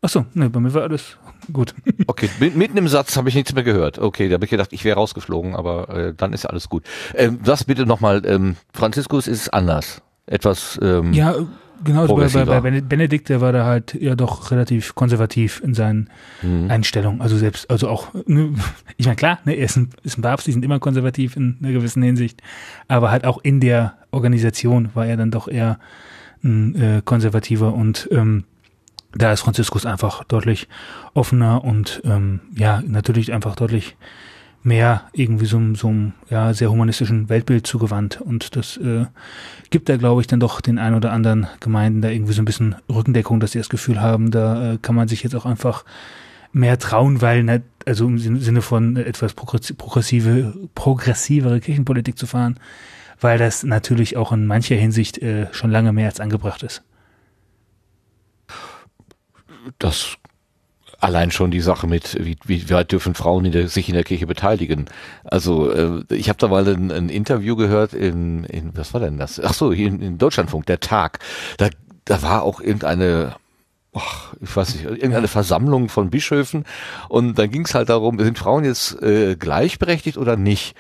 Achso, 0.02 0.26
ne, 0.36 0.52
bei 0.52 0.60
mir 0.60 0.72
war 0.76 0.84
alles 0.84 1.18
gut. 1.52 1.74
Okay, 2.06 2.30
mit, 2.40 2.56
mitten 2.56 2.78
im 2.78 2.88
Satz 2.88 3.18
habe 3.18 3.28
ich 3.30 3.36
nichts 3.36 3.54
mehr 3.56 3.64
gehört. 3.64 3.98
Okay, 3.98 4.30
da 4.30 4.36
habe 4.36 4.46
ich 4.46 4.52
gedacht, 4.52 4.72
ich 4.72 4.84
wäre 4.86 4.98
rausgeflogen, 4.98 5.56
aber 5.56 5.90
äh, 5.90 6.14
dann 6.16 6.32
ist 6.32 6.44
ja 6.44 6.52
alles 6.52 6.70
gut. 6.70 6.84
Ähm, 7.16 7.40
das 7.44 7.64
bitte 7.64 7.86
nochmal. 7.88 8.22
Ähm, 8.26 8.56
Franziskus 8.72 9.28
ist 9.28 9.50
anders. 9.54 10.02
Etwas. 10.28 10.78
Ähm, 10.82 11.12
Ja, 11.14 11.34
genau, 11.84 12.02
also 12.02 12.16
bei, 12.16 12.60
bei, 12.60 12.82
Benedikt, 12.82 13.30
der 13.30 13.42
war 13.42 13.52
da 13.52 13.66
halt 13.66 13.94
ja 13.94 14.16
doch 14.16 14.52
relativ 14.52 14.96
konservativ 14.96 15.62
in 15.64 15.74
seinen 15.74 16.10
Mhm. 16.42 16.70
Einstellungen. 16.70 17.22
Also 17.22 17.38
selbst, 17.38 17.70
also 17.70 17.90
auch, 17.90 18.14
ne, 18.26 18.54
ich 18.98 19.06
meine, 19.06 19.16
klar, 19.16 19.40
ne, 19.46 19.54
er 19.54 19.66
ist 19.66 19.78
ein, 19.78 19.90
ist 20.04 20.18
ein 20.18 20.22
Papst, 20.22 20.48
die 20.48 20.52
sind 20.52 20.64
immer 20.64 20.80
konservativ 20.80 21.36
in 21.36 21.58
einer 21.62 21.72
gewissen 21.72 22.04
Hinsicht, 22.04 22.42
aber 22.88 23.12
halt 23.12 23.26
auch 23.26 23.40
in 23.44 23.60
der 23.60 23.96
Organisation 24.12 24.90
war 24.94 25.06
er 25.06 25.18
dann 25.18 25.32
doch 25.32 25.48
eher 25.48 25.80
ein 26.44 26.76
äh, 26.76 27.02
konservativer 27.04 27.74
und 27.74 28.08
ähm, 28.12 28.44
da 29.14 29.32
ist 29.32 29.42
Franziskus 29.42 29.86
einfach 29.86 30.24
deutlich 30.26 30.68
offener 31.14 31.64
und 31.64 32.02
ähm, 32.06 32.42
ja, 32.56 32.82
natürlich 32.86 33.34
einfach 33.34 33.56
deutlich 33.56 33.96
mehr 34.68 35.04
irgendwie 35.14 35.46
so, 35.46 35.60
so 35.76 35.88
einem 35.88 36.14
ja, 36.30 36.54
sehr 36.54 36.70
humanistischen 36.70 37.30
Weltbild 37.30 37.66
zugewandt. 37.66 38.22
Und 38.22 38.56
das 38.56 38.78
äh, 38.78 39.06
gibt 39.70 39.90
da, 39.90 39.98
glaube 39.98 40.22
ich, 40.22 40.28
dann 40.28 40.40
doch 40.40 40.62
den 40.62 40.78
ein 40.78 40.94
oder 40.94 41.12
anderen 41.12 41.48
Gemeinden 41.60 42.02
da 42.02 42.10
irgendwie 42.10 42.34
so 42.34 42.42
ein 42.42 42.46
bisschen 42.46 42.76
Rückendeckung, 42.90 43.40
dass 43.40 43.54
sie 43.54 43.60
das 43.60 43.70
Gefühl 43.70 44.02
haben, 44.02 44.30
da 44.30 44.74
äh, 44.74 44.78
kann 44.80 44.96
man 44.96 45.08
sich 45.08 45.24
jetzt 45.24 45.36
auch 45.36 45.46
einfach 45.46 45.86
mehr 46.52 46.78
trauen, 46.80 47.22
weil, 47.22 47.64
also 47.86 48.06
im 48.08 48.20
Sin- 48.20 48.40
Sinne 48.40 48.62
von 48.62 48.98
etwas 48.98 49.36
progressi- 49.36 49.76
progressive, 49.76 50.54
progressivere 50.76 51.60
Kirchenpolitik 51.60 52.18
zu 52.18 52.28
fahren, 52.28 52.60
weil 53.20 53.38
das 53.38 53.64
natürlich 53.64 54.18
auch 54.18 54.32
in 54.32 54.46
mancher 54.46 54.76
Hinsicht 54.76 55.18
äh, 55.20 55.48
schon 55.54 55.72
lange 55.72 55.94
mehr 55.94 56.08
als 56.08 56.20
angebracht 56.20 56.64
ist. 56.64 56.84
das 59.80 60.18
allein 61.00 61.32
schon 61.32 61.52
die 61.52 61.62
Sache 61.62 61.88
mit, 61.88 62.18
wie, 62.20 62.38
wie 62.46 62.70
weit 62.70 62.92
dürfen 62.92 63.14
Frauen 63.14 63.46
in 63.46 63.52
der, 63.52 63.68
sich 63.68 63.88
in 63.90 63.96
der 63.96 64.04
Kirche 64.04 64.28
beteiligen. 64.28 64.86
Also 65.24 65.72
äh, 65.72 66.04
ich 66.14 66.30
habe 66.30 66.40
da 66.40 66.48
mal 66.48 66.68
ein, 66.68 66.92
ein 66.92 67.10
Interview 67.10 67.56
gehört 67.56 67.94
in, 67.94 68.44
in, 68.46 68.76
was 68.76 68.94
war 68.94 69.02
denn 69.02 69.18
das? 69.18 69.40
Ach 69.40 69.54
so, 69.54 69.72
hier 69.72 69.88
in, 69.88 70.02
in 70.02 70.18
Deutschlandfunk, 70.18 70.66
der 70.66 70.80
Tag. 70.80 71.20
Da, 71.58 71.70
da 72.06 72.22
war 72.22 72.44
auch 72.44 72.62
irgendeine 72.62 73.36
ach, 73.94 74.34
ich 74.42 74.56
weiß 74.56 74.76
nicht, 74.76 74.86
irgendeine 74.86 75.28
Versammlung 75.28 75.90
von 75.90 76.10
Bischöfen 76.10 76.66
und 77.10 77.40
dann 77.40 77.50
ging 77.50 77.66
es 77.66 77.74
halt 77.74 77.90
darum, 77.90 78.20
sind 78.20 78.38
Frauen 78.38 78.64
jetzt 78.64 79.02
äh, 79.02 79.36
gleichberechtigt 79.36 80.18
oder 80.18 80.36
nicht? 80.36 80.76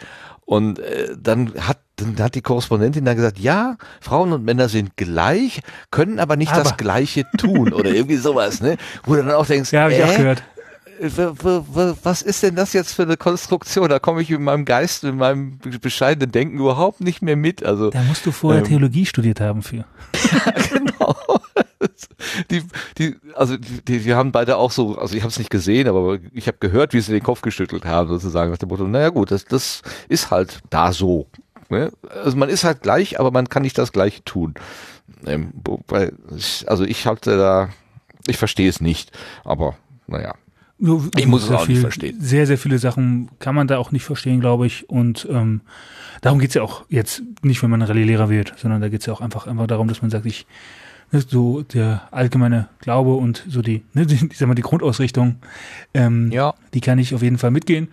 Und 0.47 0.79
äh, 0.79 1.09
dann 1.21 1.53
hat 1.59 1.77
dann 1.97 2.15
hat 2.19 2.35
die 2.35 2.41
Korrespondentin 2.41 3.03
dann 3.03 3.17
gesagt, 3.17 3.37
ja, 3.37 3.75
Frauen 3.99 4.31
und 4.31 4.45
Männer 4.45 4.69
sind 4.69 4.95
gleich, 4.95 5.61
können 5.91 6.19
aber 6.19 6.37
nicht 6.37 6.53
Aber. 6.53 6.63
das 6.63 6.77
Gleiche 6.77 7.25
tun 7.37 7.73
oder 7.73 7.89
irgendwie 7.89 8.15
sowas, 8.27 8.61
ne? 8.61 8.77
Wo 9.03 9.15
du 9.15 9.23
dann 9.23 9.33
auch 9.35 9.45
denkst, 9.45 9.73
Ja, 9.73 9.81
habe 9.81 9.93
ich 9.93 9.99
äh, 9.99 10.03
auch 10.03 10.15
gehört. 10.15 10.43
was 12.03 12.21
ist 12.21 12.43
denn 12.43 12.55
das 12.55 12.71
jetzt 12.73 12.93
für 12.93 13.03
eine 13.03 13.17
Konstruktion? 13.17 13.89
Da 13.89 13.99
komme 13.99 14.21
ich 14.21 14.31
in 14.31 14.43
meinem 14.43 14.63
Geist, 14.63 15.03
in 15.03 15.17
meinem 15.17 15.59
bescheidenen 15.81 16.31
Denken 16.31 16.59
überhaupt 16.59 17.01
nicht 17.01 17.21
mehr 17.21 17.35
mit. 17.35 17.63
Also 17.65 17.89
Da 17.89 18.01
musst 18.03 18.25
du 18.25 18.31
vorher 18.31 18.61
Ähm. 18.61 18.67
Theologie 18.67 19.05
studiert 19.05 19.41
haben 19.41 19.63
für. 19.63 19.83
genau. 20.71 21.15
Die, 22.51 22.63
die, 22.97 23.15
also 23.35 23.55
die, 23.57 23.99
die, 23.99 24.13
haben 24.13 24.31
beide 24.31 24.57
auch 24.57 24.71
so, 24.71 24.97
also 24.97 25.15
ich 25.15 25.21
habe 25.21 25.29
es 25.29 25.37
nicht 25.37 25.49
gesehen, 25.51 25.87
aber 25.87 26.17
ich 26.33 26.47
habe 26.47 26.57
gehört, 26.59 26.93
wie 26.93 26.99
sie 27.01 27.11
den 27.11 27.23
Kopf 27.23 27.41
geschüttelt 27.41 27.85
haben, 27.85 28.09
sozusagen 28.09 28.51
nach 28.51 28.57
dem 28.57 28.69
Motto, 28.69 28.87
naja 28.87 29.09
gut, 29.09 29.31
das, 29.31 29.45
das 29.45 29.81
ist 30.09 30.31
halt 30.31 30.59
da 30.69 30.91
so. 30.91 31.27
Ne? 31.69 31.91
Also 32.23 32.35
man 32.37 32.49
ist 32.49 32.63
halt 32.63 32.81
gleich, 32.81 33.19
aber 33.19 33.31
man 33.31 33.47
kann 33.49 33.61
nicht 33.63 33.77
das 33.77 33.91
Gleiche 33.91 34.23
tun. 34.23 34.55
Ähm, 35.25 35.51
wobei, 35.63 36.11
ich- 36.35 36.65
also 36.67 36.83
ich 36.83 37.05
halte 37.05 37.37
da, 37.37 37.69
ich 38.27 38.37
verstehe 38.37 38.69
es 38.69 38.81
nicht, 38.81 39.11
aber 39.43 39.75
naja. 40.07 40.33
Ich 41.15 41.25
muss 41.27 41.43
es 41.43 41.51
auch 41.51 41.67
nicht 41.67 41.79
verstehen. 41.81 42.17
Sehr, 42.21 42.45
sehr 42.45 42.57
viele 42.57 42.77
Sachen 42.79 43.29
kann 43.39 43.55
man 43.55 43.67
da 43.67 43.77
auch 43.77 43.91
nicht 43.91 44.03
verstehen, 44.05 44.39
glaube 44.39 44.67
ich. 44.67 44.87
Und 44.89 45.27
ähm, 45.31 45.61
darum 46.21 46.37
geht's 46.39 46.53
ja 46.53 46.61
auch 46.61 46.85
jetzt 46.89 47.23
nicht, 47.41 47.63
wenn 47.63 47.69
man 47.71 47.81
Rallye-Lehrer 47.81 48.29
wird, 48.29 48.53
sondern 48.57 48.81
da 48.81 48.89
geht's 48.89 49.05
ja 49.07 49.13
auch 49.13 49.21
einfach, 49.21 49.47
einfach 49.47 49.65
darum, 49.67 49.87
dass 49.87 50.01
man 50.03 50.11
sagt, 50.11 50.25
ich 50.27 50.45
ne, 51.11 51.21
so 51.21 51.61
der 51.63 52.07
allgemeine 52.11 52.67
Glaube 52.79 53.13
und 53.15 53.43
so 53.47 53.61
die, 53.61 53.83
ne, 53.93 54.05
die, 54.05 54.27
ich 54.29 54.37
sag 54.37 54.47
mal, 54.47 54.55
die 54.55 54.61
Grundausrichtung, 54.61 55.37
ähm, 55.93 56.31
Ja. 56.31 56.53
die 56.73 56.81
kann 56.81 56.99
ich 56.99 57.13
auf 57.15 57.21
jeden 57.21 57.37
Fall 57.37 57.51
mitgehen. 57.51 57.89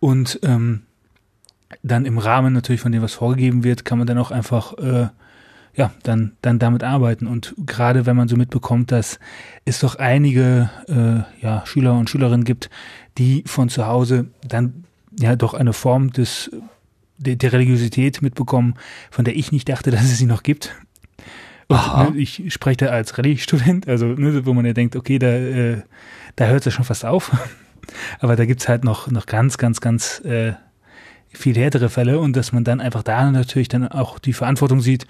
Und 0.00 0.40
ähm, 0.42 0.82
dann 1.82 2.04
im 2.06 2.18
Rahmen 2.18 2.52
natürlich 2.52 2.80
von 2.80 2.92
dem, 2.92 3.02
was 3.02 3.14
vorgegeben 3.14 3.64
wird, 3.64 3.84
kann 3.84 3.98
man 3.98 4.06
dann 4.06 4.18
auch 4.18 4.30
einfach 4.30 4.76
äh, 4.78 5.08
ja, 5.74 5.90
dann, 6.02 6.32
dann 6.42 6.58
damit 6.58 6.84
arbeiten. 6.84 7.26
Und 7.26 7.54
gerade 7.64 8.04
wenn 8.04 8.16
man 8.16 8.28
so 8.28 8.36
mitbekommt, 8.36 8.92
dass 8.92 9.18
es 9.64 9.80
doch 9.80 9.96
einige 9.96 10.70
äh, 10.88 11.42
ja, 11.42 11.64
Schüler 11.64 11.94
und 11.94 12.10
Schülerinnen 12.10 12.44
gibt, 12.44 12.68
die 13.18 13.42
von 13.46 13.68
zu 13.68 13.86
Hause 13.86 14.26
dann 14.46 14.84
ja 15.18 15.34
doch 15.36 15.54
eine 15.54 15.72
Form 15.72 16.12
des 16.12 16.50
der, 17.18 17.36
der 17.36 17.52
Religiosität 17.52 18.20
mitbekommen, 18.22 18.74
von 19.10 19.24
der 19.24 19.36
ich 19.36 19.52
nicht 19.52 19.68
dachte, 19.68 19.90
dass 19.92 20.04
es 20.04 20.18
sie 20.18 20.26
noch 20.26 20.42
gibt. 20.42 20.74
Und 21.72 22.14
ne, 22.14 22.20
ich 22.20 22.52
spreche 22.52 22.78
da 22.78 22.86
als 22.86 23.16
Rallye-Student, 23.16 23.88
also 23.88 24.06
ne, 24.06 24.44
wo 24.46 24.52
man 24.54 24.64
ja 24.64 24.72
denkt, 24.72 24.96
okay, 24.96 25.18
da, 25.18 25.28
äh, 25.28 25.82
da 26.36 26.46
hört 26.46 26.60
es 26.60 26.66
ja 26.66 26.70
schon 26.72 26.84
fast 26.84 27.04
auf. 27.04 27.30
Aber 28.20 28.36
da 28.36 28.44
gibt's 28.44 28.68
halt 28.68 28.84
noch, 28.84 29.10
noch 29.10 29.26
ganz, 29.26 29.58
ganz, 29.58 29.80
ganz 29.80 30.20
äh, 30.20 30.52
viel 31.30 31.56
härtere 31.56 31.88
Fälle 31.88 32.20
und 32.20 32.36
dass 32.36 32.52
man 32.52 32.64
dann 32.64 32.80
einfach 32.80 33.02
da 33.02 33.30
natürlich 33.30 33.68
dann 33.68 33.88
auch 33.88 34.18
die 34.18 34.32
Verantwortung 34.32 34.80
sieht, 34.80 35.06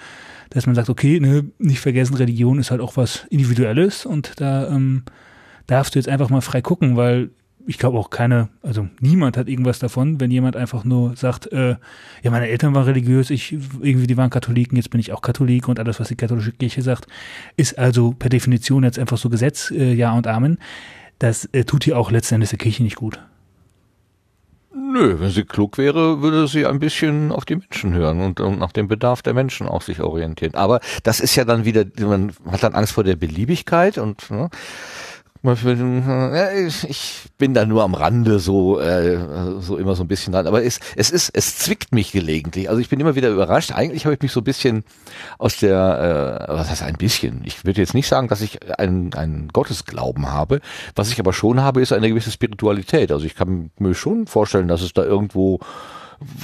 dass 0.51 0.66
man 0.66 0.74
sagt, 0.74 0.89
okay, 0.89 1.20
ne, 1.20 1.44
nicht 1.59 1.80
vergessen, 1.80 2.14
Religion 2.14 2.59
ist 2.59 2.70
halt 2.70 2.80
auch 2.80 2.97
was 2.97 3.26
Individuelles 3.30 4.06
und 4.06 4.40
da 4.40 4.68
ähm, 4.68 5.02
darfst 5.66 5.94
du 5.94 5.98
jetzt 5.98 6.09
einfach 6.09 6.30
mal 6.30 6.40
frei 6.40 6.62
gucken, 6.62 6.97
weil 6.97 7.30
ich 7.66 7.78
glaube 7.78 7.98
auch 7.98 8.10
keine, 8.10 8.48
also 8.62 8.89
niemand 9.01 9.36
hat 9.36 9.48
irgendwas 9.48 9.78
davon, 9.78 10.20
wenn 10.20 10.30
jemand 10.30 10.56
einfach 10.56 10.84
nur 10.84 11.16
sagt, 11.16 11.51
äh, 11.52 11.76
ja, 12.22 12.30
meine 12.30 12.48
Eltern 12.48 12.74
waren 12.74 12.84
religiös, 12.84 13.30
ich 13.30 13.52
irgendwie, 13.80 14.06
die 14.06 14.16
waren 14.16 14.30
Katholiken, 14.30 14.76
jetzt 14.76 14.90
bin 14.90 15.01
ich 15.01 15.12
auch 15.12 15.22
Katholik 15.22 15.68
und 15.68 15.78
alles, 15.78 16.01
was 16.01 16.09
die 16.09 16.16
katholische 16.16 16.52
Kirche 16.52 16.82
sagt, 16.82 17.06
ist 17.56 17.78
also 17.78 18.12
per 18.12 18.30
Definition 18.30 18.84
jetzt 18.84 18.98
einfach 18.98 19.18
so 19.18 19.28
Gesetz, 19.28 19.70
äh, 19.70 19.93
ja 19.93 20.12
und 20.12 20.26
Amen. 20.26 20.59
Das 21.18 21.44
äh, 21.52 21.64
tut 21.64 21.86
ja 21.86 21.97
auch 21.97 22.10
letztendlich 22.10 22.51
der 22.51 22.59
Kirche 22.59 22.82
nicht 22.82 22.97
gut. 22.97 23.20
Nö, 24.74 25.20
wenn 25.20 25.30
sie 25.30 25.44
klug 25.44 25.78
wäre, 25.78 26.22
würde 26.22 26.48
sie 26.48 26.66
ein 26.66 26.78
bisschen 26.78 27.30
auf 27.30 27.44
die 27.44 27.56
Menschen 27.56 27.93
hören 27.93 28.20
und, 28.20 28.40
und 28.40 28.59
nach 28.59 28.72
dem 28.72 28.89
Bedarf 28.89 29.20
der 29.22 29.34
Menschen 29.34 29.66
auch 29.66 29.82
sich 29.82 30.01
orientieren. 30.01 30.55
Aber 30.55 30.80
das 31.02 31.20
ist 31.20 31.36
ja 31.36 31.44
dann 31.44 31.64
wieder, 31.64 31.84
man 32.01 32.32
hat 32.51 32.62
dann 32.62 32.74
Angst 32.74 32.93
vor 32.93 33.05
der 33.05 33.16
Beliebigkeit 33.16 33.98
und 33.98 34.30
ne, 34.30 34.48
ich 35.44 36.89
ich 36.89 37.24
bin 37.36 37.52
da 37.52 37.66
nur 37.66 37.82
am 37.82 37.94
Rande 37.94 38.39
so 38.39 38.78
äh, 38.78 39.19
so 39.60 39.77
immer 39.77 39.97
so 39.97 40.05
ein 40.05 40.09
bisschen 40.09 40.32
dran, 40.32 40.47
aber 40.47 40.62
es 40.62 40.78
es 40.94 41.10
ist 41.10 41.31
es 41.35 41.59
zwickt 41.59 41.93
mich 41.93 42.12
gelegentlich. 42.12 42.69
Also 42.69 42.81
ich 42.81 42.89
bin 42.89 43.01
immer 43.01 43.16
wieder 43.16 43.28
überrascht. 43.28 43.73
Eigentlich 43.73 44.05
habe 44.05 44.14
ich 44.14 44.23
mich 44.23 44.31
so 44.31 44.40
ein 44.40 44.44
bisschen 44.44 44.85
aus 45.39 45.56
der 45.59 46.47
äh, 46.48 46.52
was 46.52 46.70
heißt 46.70 46.85
ein 46.85 46.97
bisschen. 46.97 47.43
Ich 47.44 47.64
würde 47.64 47.81
jetzt 47.81 47.94
nicht 47.94 48.06
sagen, 48.06 48.28
dass 48.28 48.40
ich 48.40 48.78
einen 48.78 49.14
einen 49.14 49.48
Gottesglauben 49.48 50.31
habe. 50.31 50.60
Was 50.94 51.10
ich 51.10 51.19
aber 51.19 51.32
schon 51.32 51.60
habe, 51.60 51.81
ist 51.81 51.93
eine 51.93 52.09
gewisse 52.09 52.31
Spiritualität. 52.31 53.10
Also 53.10 53.27
ich 53.27 53.35
kann 53.35 53.70
mir 53.78 53.94
schon 53.94 54.28
vorstellen, 54.28 54.69
dass 54.69 54.82
es 54.82 54.93
da 54.93 55.02
irgendwo 55.02 55.59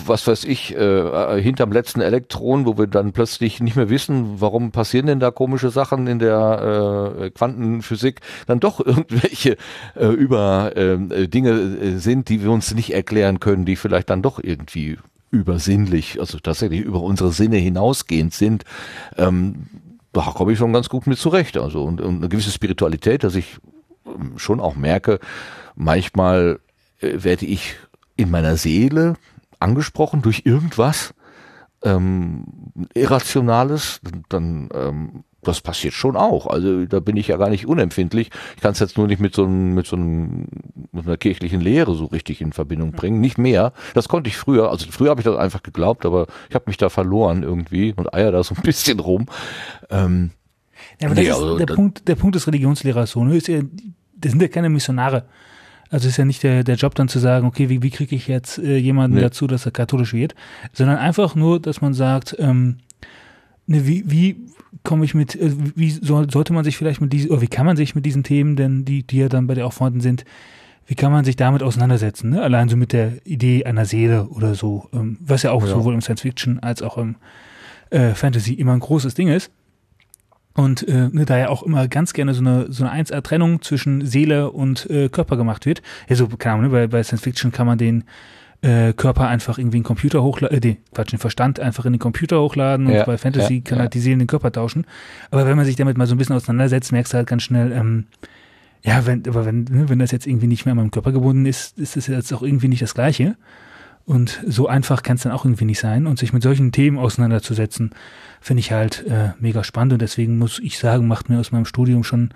was 0.07 0.27
weiß 0.27 0.45
ich, 0.45 0.75
äh, 0.77 1.43
hinterm 1.43 1.73
letzten 1.73 2.01
Elektron, 2.01 2.67
wo 2.67 2.79
wir 2.79 2.87
dann 2.87 3.13
plötzlich 3.13 3.61
nicht 3.61 3.77
mehr 3.77 3.91
wissen, 3.91 4.41
warum 4.41 4.71
passieren 4.71 5.07
denn 5.07 5.21
da 5.21 5.31
komische 5.31 5.71
Sachen 5.71 6.07
in 6.07 6.19
der 6.19 7.17
äh, 7.21 7.31
Quantenphysik, 7.31 8.21
dann 8.47 8.61
doch 8.61 8.81
irgendwelche 8.85 9.57
äh, 9.95 10.07
über 10.07 10.77
äh, 10.77 11.29
Dinge 11.29 11.51
äh, 11.51 11.99
sind, 11.99 12.29
die 12.29 12.43
wir 12.43 12.51
uns 12.51 12.75
nicht 12.75 12.93
erklären 12.93 13.41
können, 13.41 13.65
die 13.65 13.77
vielleicht 13.77 14.11
dann 14.11 14.23
doch 14.23 14.39
irgendwie 14.43 14.99
übersinnlich, 15.31 16.21
also 16.21 16.39
tatsächlich 16.39 16.81
über 16.81 17.03
unsere 17.03 17.33
Sinne 17.33 17.57
hinausgehend 17.57 18.33
sind. 18.33 18.65
Ähm, 19.17 19.67
da 20.13 20.23
komme 20.23 20.53
ich 20.53 20.59
schon 20.59 20.73
ganz 20.73 20.89
gut 20.89 21.07
mit 21.07 21.19
zurecht. 21.19 21.57
Also 21.57 21.85
und, 21.85 22.01
und 22.01 22.17
eine 22.17 22.29
gewisse 22.29 22.51
Spiritualität, 22.51 23.25
dass 23.25 23.35
ich 23.35 23.59
ähm, 24.07 24.39
schon 24.39 24.61
auch 24.61 24.75
merke, 24.75 25.21
manchmal 25.75 26.61
äh, 27.01 27.23
werde 27.23 27.47
ich 27.47 27.77
in 28.17 28.31
meiner 28.31 28.57
Seele 28.57 29.15
angesprochen 29.61 30.23
durch 30.23 30.43
irgendwas 30.45 31.15
ähm, 31.83 32.45
Irrationales, 32.95 34.01
dann 34.29 34.69
ähm, 34.75 35.25
das 35.43 35.61
passiert 35.61 35.95
schon 35.95 36.17
auch. 36.17 36.49
Also 36.49 36.85
da 36.87 36.99
bin 36.99 37.17
ich 37.17 37.29
ja 37.29 37.37
gar 37.37 37.49
nicht 37.49 37.67
unempfindlich. 37.67 38.31
Ich 38.57 38.63
kann 38.63 38.73
es 38.73 38.81
jetzt 38.81 38.99
nur 38.99 39.07
nicht 39.07 39.21
mit 39.21 39.35
so 39.35 39.45
einem, 39.45 39.75
mit 39.75 39.87
so 39.87 39.95
einem, 39.95 40.49
mit 40.91 41.07
einer 41.07 41.17
kirchlichen 41.17 41.61
Lehre 41.61 41.95
so 41.95 42.07
richtig 42.07 42.41
in 42.41 42.53
Verbindung 42.53 42.91
bringen. 42.93 43.21
Nicht 43.21 43.39
mehr. 43.39 43.73
Das 43.95 44.09
konnte 44.09 44.29
ich 44.29 44.37
früher. 44.37 44.71
Also 44.71 44.87
früher 44.91 45.11
habe 45.11 45.21
ich 45.21 45.25
das 45.25 45.37
einfach 45.37 45.63
geglaubt, 45.63 46.05
aber 46.05 46.27
ich 46.49 46.55
habe 46.57 46.65
mich 46.67 46.77
da 46.77 46.89
verloren 46.89 47.45
irgendwie 47.45 47.95
und 47.97 48.13
eier 48.13 48.33
da 48.33 48.43
so 48.43 48.57
ein 48.57 48.63
bisschen 48.63 48.99
rum. 48.99 49.27
Ähm, 49.91 50.33
Ja, 51.01 51.07
aber 51.07 51.15
das 51.15 51.25
Nee, 51.25 51.31
ist 51.31 51.37
also 51.37 51.57
der, 51.59 51.67
Punkt, 51.67 52.09
der 52.09 52.17
Punkt 52.17 52.35
des 52.35 52.47
Religionslehrers 52.49 53.13
so, 53.13 53.23
ne, 53.25 53.37
ist 53.37 53.47
ja, 53.47 53.61
das 54.17 54.33
sind 54.33 54.43
ja 54.43 54.49
keine 54.49 54.69
Missionare. 54.69 55.27
Also 55.91 56.09
ist 56.09 56.17
ja 56.17 56.25
nicht 56.25 56.43
der, 56.43 56.65
der 56.65 56.77
Job 56.77 56.95
dann 56.95 57.09
zu 57.09 57.19
sagen, 57.19 57.47
okay, 57.47 57.69
wie, 57.69 57.83
wie 57.83 57.91
kriege 57.91 58.15
ich 58.15 58.29
jetzt 58.29 58.59
äh, 58.59 58.77
jemanden 58.77 59.17
Nee. 59.17 59.23
dazu, 59.23 59.47
dass 59.47 59.65
er 59.67 59.73
katholisch 59.73 60.13
wird, 60.13 60.35
sondern 60.73 60.99
einfach 60.99 61.35
nur, 61.35 61.61
dass 61.61 61.81
man 61.81 61.95
sagt, 61.95 62.37
ähm, 62.39 62.79
ne, 63.67 63.87
wie, 63.87 64.05
wie 64.11 64.37
komme 64.85 65.05
ich 65.05 65.15
mit, 65.15 65.35
äh, 65.35 65.51
wie 65.75 65.91
soll, 65.91 66.31
sollte 66.31 66.53
man 66.53 66.65
sich 66.65 66.77
vielleicht 66.77 67.01
mit 67.01 67.13
diesen, 67.13 67.31
oder 67.31 67.41
wie 67.41 67.49
kann 67.49 67.65
man 67.67 67.77
sich 67.77 67.95
mit 67.95 68.05
diesen 68.05 68.23
Themen 68.23 68.55
denn, 68.57 68.85
die, 68.85 69.03
die 69.07 69.19
ja 69.19 69.29
dann 69.29 69.47
bei 69.47 69.55
der 69.55 69.67
auch 69.67 69.73
vorhanden 69.73 70.01
sind, 70.01 70.25
wie 70.87 70.95
kann 70.95 71.13
man 71.13 71.25
sich 71.25 71.37
damit 71.37 71.63
auseinandersetzen? 71.63 72.31
Ne? 72.31 72.43
Allein 72.43 72.69
so 72.69 72.77
mit 72.77 72.93
der 72.93 73.27
Idee 73.27 73.65
einer 73.65 73.85
Seele 73.85 74.29
oder 74.29 74.55
so, 74.55 74.89
ähm, 74.93 75.19
was 75.21 75.43
ja 75.43 75.51
auch 75.53 75.63
Ja. 75.63 75.69
sowohl 75.69 75.95
im 75.95 76.01
Science 76.01 76.23
Fiction 76.23 76.59
als 76.61 76.83
auch 76.83 76.97
im 76.99 77.17
äh, 77.91 78.15
Fantasy 78.15 78.55
immer 78.55 78.73
ein 78.73 78.81
großes 78.81 79.15
Ding 79.15 79.29
ist. 79.29 79.51
Und 80.59 80.89
äh, 80.89 81.09
ne, 81.13 81.25
da 81.25 81.39
ja 81.39 81.51
auch 81.51 81.63
immer 81.63 81.87
ganz 81.87 82.13
gerne 82.15 82.35
so 82.35 82.41
eine 82.41 82.67
so 82.73 82.85
eine 82.85 83.05
1A-Trennung 83.05 83.63
zwischen 83.63 84.05
Seele 84.05 84.51
und 84.51 84.91
äh, 84.91 85.09
Körper 85.09 85.37
gemacht 85.37 85.67
wird. 85.67 85.83
Ja, 86.09 86.17
so, 86.17 86.27
keine 86.27 86.55
Ahnung, 86.55 86.67
ne, 86.67 86.71
bei, 86.71 86.87
bei 86.89 87.03
Science 87.05 87.23
Fiction 87.23 87.53
kann 87.53 87.69
man 87.69 87.79
den 87.79 88.03
äh, 88.63 88.93
Körper 88.93 89.29
einfach 89.29 89.59
irgendwie 89.59 89.77
in 89.77 89.83
den 89.83 89.87
Computer 89.87 90.21
hochladen, 90.21 90.57
äh, 90.57 90.61
den, 90.61 90.79
Quatsch, 90.93 91.13
den 91.13 91.21
Verstand 91.21 91.61
einfach 91.61 91.87
in 91.87 91.93
den 91.93 92.01
Computer 92.01 92.41
hochladen 92.41 92.87
und 92.87 92.93
Ja, 92.93 93.05
bei 93.05 93.17
Fantasy 93.19 93.55
ja, 93.55 93.61
kann 93.63 93.79
ja. 93.79 93.83
halt 93.83 93.95
die 93.95 94.01
Seele 94.01 94.15
in 94.15 94.19
den 94.19 94.27
Körper 94.27 94.51
tauschen. 94.51 94.85
Aber 95.31 95.47
wenn 95.47 95.57
man 95.57 95.65
sich 95.65 95.77
damit 95.77 95.97
mal 95.97 96.09
so 96.09 96.17
ein 96.17 96.19
bisschen 96.19 96.35
auseinandersetzt, 96.35 96.91
merkst 96.91 97.13
du 97.13 97.19
halt 97.19 97.29
ganz 97.29 97.45
schnell, 97.45 97.71
ähm, 97.71 98.07
ja, 98.83 99.07
wenn, 99.07 99.29
aber 99.29 99.47
wenn, 99.47 99.63
ne, 99.63 99.89
wenn 99.89 100.01
das 100.01 100.11
jetzt 100.11 100.27
irgendwie 100.27 100.49
nicht 100.49 100.65
mehr 100.65 100.73
an 100.73 100.79
meinem 100.79 100.91
Körper 100.91 101.13
gebunden 101.13 101.47
ist, 101.47 101.79
ist 101.79 101.97
das 101.97 102.09
jetzt 102.09 102.33
auch 102.33 102.43
irgendwie 102.43 102.67
nicht 102.67 102.83
das 102.83 102.95
Gleiche. 102.95 103.37
Und 104.09 104.43
so 104.47 104.69
einfach 104.69 105.03
kann 105.03 105.17
es 105.17 105.25
dann 105.25 105.33
auch 105.33 105.45
irgendwie 105.45 105.67
nicht 105.67 105.81
sein. 105.81 106.07
Und 106.07 106.19
sich 106.19 106.33
mit 106.33 106.43
solchen 106.43 106.73
Themen 106.73 106.97
auseinanderzusetzen, 106.97 107.91
finde 108.41 108.61
ich 108.61 108.73
halt 108.73 109.07
äh, 109.07 109.33
mega 109.39 109.63
spannend. 109.65 109.93
Und 109.93 110.01
deswegen 110.01 110.39
muss 110.39 110.59
ich 110.61 110.79
sagen, 110.79 111.07
macht 111.07 111.29
mir 111.29 111.39
aus 111.39 111.53
meinem 111.53 111.67
Studium 111.67 112.05
schon 112.05 112.31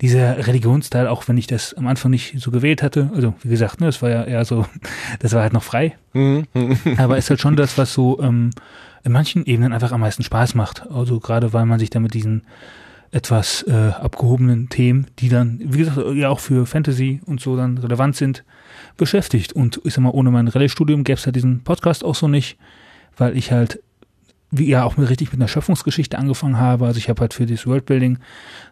dieser 0.00 0.46
Religionsteil, 0.46 1.08
auch 1.08 1.26
wenn 1.26 1.36
ich 1.36 1.48
das 1.48 1.74
am 1.74 1.88
Anfang 1.88 2.12
nicht 2.12 2.38
so 2.38 2.52
gewählt 2.52 2.84
hatte. 2.84 3.10
Also 3.16 3.34
wie 3.42 3.48
gesagt, 3.48 3.80
ne, 3.80 3.86
das 3.86 4.00
war 4.00 4.10
ja 4.10 4.22
eher 4.22 4.44
so, 4.44 4.66
das 5.18 5.32
war 5.32 5.42
halt 5.42 5.52
noch 5.52 5.64
frei. 5.64 5.98
Aber 6.98 7.18
ist 7.18 7.30
halt 7.30 7.40
schon 7.40 7.56
das, 7.56 7.76
was 7.76 7.92
so 7.92 8.22
ähm, 8.22 8.50
in 9.02 9.10
manchen 9.10 9.44
Ebenen 9.44 9.72
einfach 9.72 9.90
am 9.90 10.02
meisten 10.02 10.22
Spaß 10.22 10.54
macht. 10.54 10.88
Also 10.88 11.18
gerade 11.18 11.52
weil 11.52 11.66
man 11.66 11.80
sich 11.80 11.90
da 11.90 11.98
mit 11.98 12.14
diesen 12.14 12.42
etwas 13.10 13.64
äh, 13.64 13.72
abgehobenen 13.72 14.68
Themen, 14.68 15.08
die 15.18 15.30
dann, 15.30 15.58
wie 15.64 15.78
gesagt, 15.78 15.98
ja 16.14 16.28
auch 16.28 16.38
für 16.38 16.64
Fantasy 16.64 17.22
und 17.26 17.40
so 17.40 17.56
dann 17.56 17.78
relevant 17.78 18.14
sind, 18.14 18.44
beschäftigt. 18.98 19.52
Und 19.52 19.80
ich 19.84 19.94
sag 19.94 20.02
mal, 20.02 20.10
ohne 20.10 20.30
mein 20.30 20.48
Rallye-Studium 20.48 21.04
gäbe 21.04 21.18
es 21.18 21.24
halt 21.24 21.36
diesen 21.36 21.64
Podcast 21.64 22.04
auch 22.04 22.14
so 22.14 22.28
nicht, 22.28 22.58
weil 23.16 23.36
ich 23.36 23.50
halt, 23.50 23.82
wie 24.50 24.68
ja 24.68 24.84
auch 24.84 24.96
mit, 24.96 25.08
richtig 25.08 25.32
mit 25.32 25.40
einer 25.40 25.48
Schöpfungsgeschichte 25.48 26.18
angefangen 26.18 26.58
habe. 26.58 26.86
Also 26.86 26.98
ich 26.98 27.08
habe 27.08 27.20
halt 27.20 27.34
für 27.34 27.46
dieses 27.46 27.66
Worldbuilding 27.66 28.18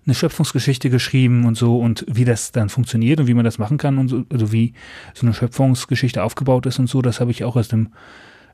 eine 0.04 0.14
Schöpfungsgeschichte 0.14 0.90
geschrieben 0.90 1.46
und 1.46 1.56
so 1.56 1.78
und 1.78 2.04
wie 2.08 2.24
das 2.24 2.52
dann 2.52 2.68
funktioniert 2.68 3.20
und 3.20 3.26
wie 3.26 3.34
man 3.34 3.44
das 3.44 3.58
machen 3.58 3.78
kann 3.78 3.98
und 3.98 4.08
so, 4.08 4.24
also 4.30 4.52
wie 4.52 4.74
so 5.14 5.26
eine 5.26 5.34
Schöpfungsgeschichte 5.34 6.22
aufgebaut 6.22 6.66
ist 6.66 6.78
und 6.78 6.88
so, 6.88 7.02
das 7.02 7.20
habe 7.20 7.30
ich 7.30 7.44
auch 7.44 7.56
aus 7.56 7.68
dem 7.68 7.88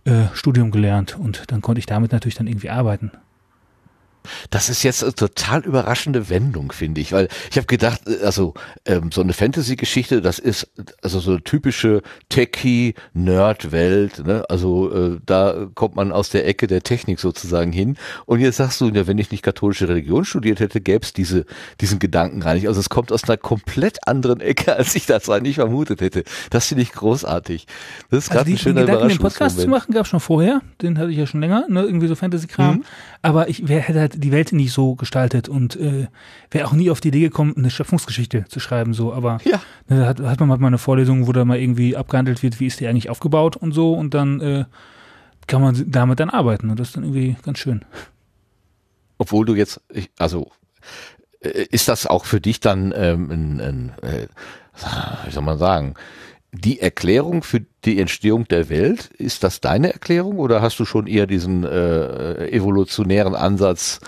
äh, 0.05 0.25
Studium 0.33 0.71
gelernt 0.71 1.19
und 1.19 1.45
dann 1.49 1.61
konnte 1.63 1.79
ich 1.79 1.87
damit 1.87 2.13
natürlich 2.13 2.35
dann 2.35 2.47
irgendwie 2.47 2.71
arbeiten. 2.71 3.13
Das 4.51 4.69
ist 4.69 4.83
jetzt 4.83 5.03
eine 5.03 5.15
total 5.15 5.65
überraschende 5.65 6.29
Wendung, 6.29 6.73
finde 6.73 7.01
ich, 7.01 7.13
weil 7.13 7.29
ich 7.51 7.57
habe 7.57 7.67
gedacht, 7.67 8.01
äh, 8.07 8.25
also 8.25 8.55
ähm, 8.85 9.11
so 9.13 9.21
eine 9.21 9.33
Fantasy-Geschichte, 9.33 10.21
das 10.23 10.39
ist 10.39 10.69
also 11.03 11.21
so 11.21 11.33
eine 11.33 11.43
typische 11.43 12.03
Techie-Nerd-Welt, 12.29 14.25
ne? 14.25 14.45
also 14.49 14.93
äh, 14.93 15.21
da 15.25 15.67
kommt 15.75 15.97
man 15.97 16.13
aus 16.13 16.31
der 16.31 16.47
Ecke 16.47 16.67
der 16.67 16.83
Technik 16.83 17.21
sozusagen 17.21 17.73
hin. 17.73 17.97
Und 18.27 18.41
jetzt 18.41 18.57
sagst 18.57 18.81
du, 18.81 18.89
ja, 18.89 19.07
wenn 19.07 19.19
ich 19.19 19.31
nicht 19.31 19.43
katholische 19.43 19.89
Religion 19.89 20.25
studiert 20.25 20.61
hätte, 20.61 20.81
gäbe 20.81 21.05
es 21.05 21.13
diese, 21.13 21.45
diesen 21.81 21.99
Gedanken 21.99 22.41
gar 22.41 22.55
nicht. 22.55 22.69
Also 22.69 22.81
es 22.81 22.89
kommt 22.89 23.13
aus 23.13 23.25
einer 23.25 23.37
komplett 23.37 24.07
anderen 24.07 24.41
Ecke, 24.41 24.77
als 24.77 24.95
ich 24.95 25.07
das 25.07 25.29
eigentlich 25.29 25.57
vermutet 25.57 26.01
hätte. 26.01 26.25
Das 26.51 26.67
finde 26.69 26.83
ich 26.83 26.93
großartig. 26.93 27.67
Das 28.11 28.19
ist 28.19 28.31
Also 28.31 28.39
gerade 28.39 28.51
ein 28.51 28.59
schöner 28.59 28.81
Gedanken, 28.83 29.09
den 29.09 29.19
Podcast 29.19 29.61
zu 29.61 29.69
machen, 29.69 29.93
gab 29.93 30.05
es 30.05 30.09
schon 30.09 30.21
vorher. 30.21 30.61
Den 30.81 30.99
hatte 30.99 31.11
ich 31.11 31.17
ja 31.17 31.27
schon 31.27 31.41
länger, 31.41 31.67
ne? 31.69 31.83
irgendwie 31.83 32.09
so 32.09 32.15
Fantasy-Kram. 32.15 32.77
Mhm. 32.77 32.85
Aber 33.23 33.49
ich 33.49 33.69
wer 33.69 33.81
hätte 33.81 34.01
halt 34.01 34.12
die 34.17 34.33
Welt 34.33 34.53
nicht 34.53 34.73
so 34.73 34.95
gestaltet 34.95 35.49
und 35.49 35.77
äh, 35.77 36.07
wäre 36.51 36.67
auch 36.69 36.73
nie 36.73 36.91
auf 36.91 37.01
die 37.01 37.09
Idee 37.09 37.21
gekommen, 37.21 37.55
eine 37.57 37.71
Schöpfungsgeschichte 37.71 38.45
zu 38.49 38.61
schreiben. 38.61 38.95
so. 38.95 39.13
Aber 39.13 39.39
Ja. 39.45 39.61
ne, 39.89 40.01
da 40.01 40.07
hat, 40.07 40.21
hat 40.21 40.41
man 40.41 40.49
mal 40.61 40.67
eine 40.67 40.79
Vorlesung, 40.79 41.27
wo 41.27 41.33
da 41.33 41.45
mal 41.45 41.59
irgendwie 41.59 41.97
abgehandelt 41.97 42.43
wird, 42.43 42.61
wie 42.61 42.67
ist 42.67 42.81
die 42.81 42.87
eigentlich 42.87 43.11
aufgebaut 43.11 43.57
und 43.57 43.73
so. 43.73 43.95
Und 43.95 44.15
dann 44.15 44.41
äh, 44.41 44.65
kann 45.47 45.61
man 45.63 45.85
damit 45.91 46.21
dann 46.21 46.31
arbeiten. 46.31 46.71
Und 46.71 46.79
das 46.79 46.89
ist 46.89 46.97
dann 46.97 47.05
irgendwie 47.05 47.37
ganz 47.43 47.59
schön. 47.59 47.85
Obwohl 49.19 49.45
du 49.47 49.55
jetzt, 49.55 49.81
ich- 49.89 50.11
also 50.19 50.51
äh, 51.41 51.67
ist 51.71 51.89
das 51.89 52.07
auch 52.07 52.25
für 52.25 52.41
dich 52.41 52.61
dann 52.61 52.93
ähm, 52.97 53.31
ein, 53.31 53.61
ein 53.61 53.93
äh, 54.03 54.27
wie 55.27 55.31
soll 55.31 55.43
man 55.43 55.59
sagen, 55.59 55.95
die 56.55 56.81
Erklärung 56.81 57.43
für 57.43 57.63
die 57.87 57.99
Entstehung 57.99 58.47
der 58.47 58.69
Welt, 58.69 59.07
ist 59.17 59.43
das 59.43 59.61
deine 59.63 59.93
Erklärung 59.95 60.39
oder 60.39 60.61
hast 60.61 60.79
du 60.79 60.85
schon 60.85 61.07
eher 61.07 61.27
diesen 61.27 61.65
äh, 61.65 62.49
evolutionären 62.51 63.35
Ansatz, 63.35 64.01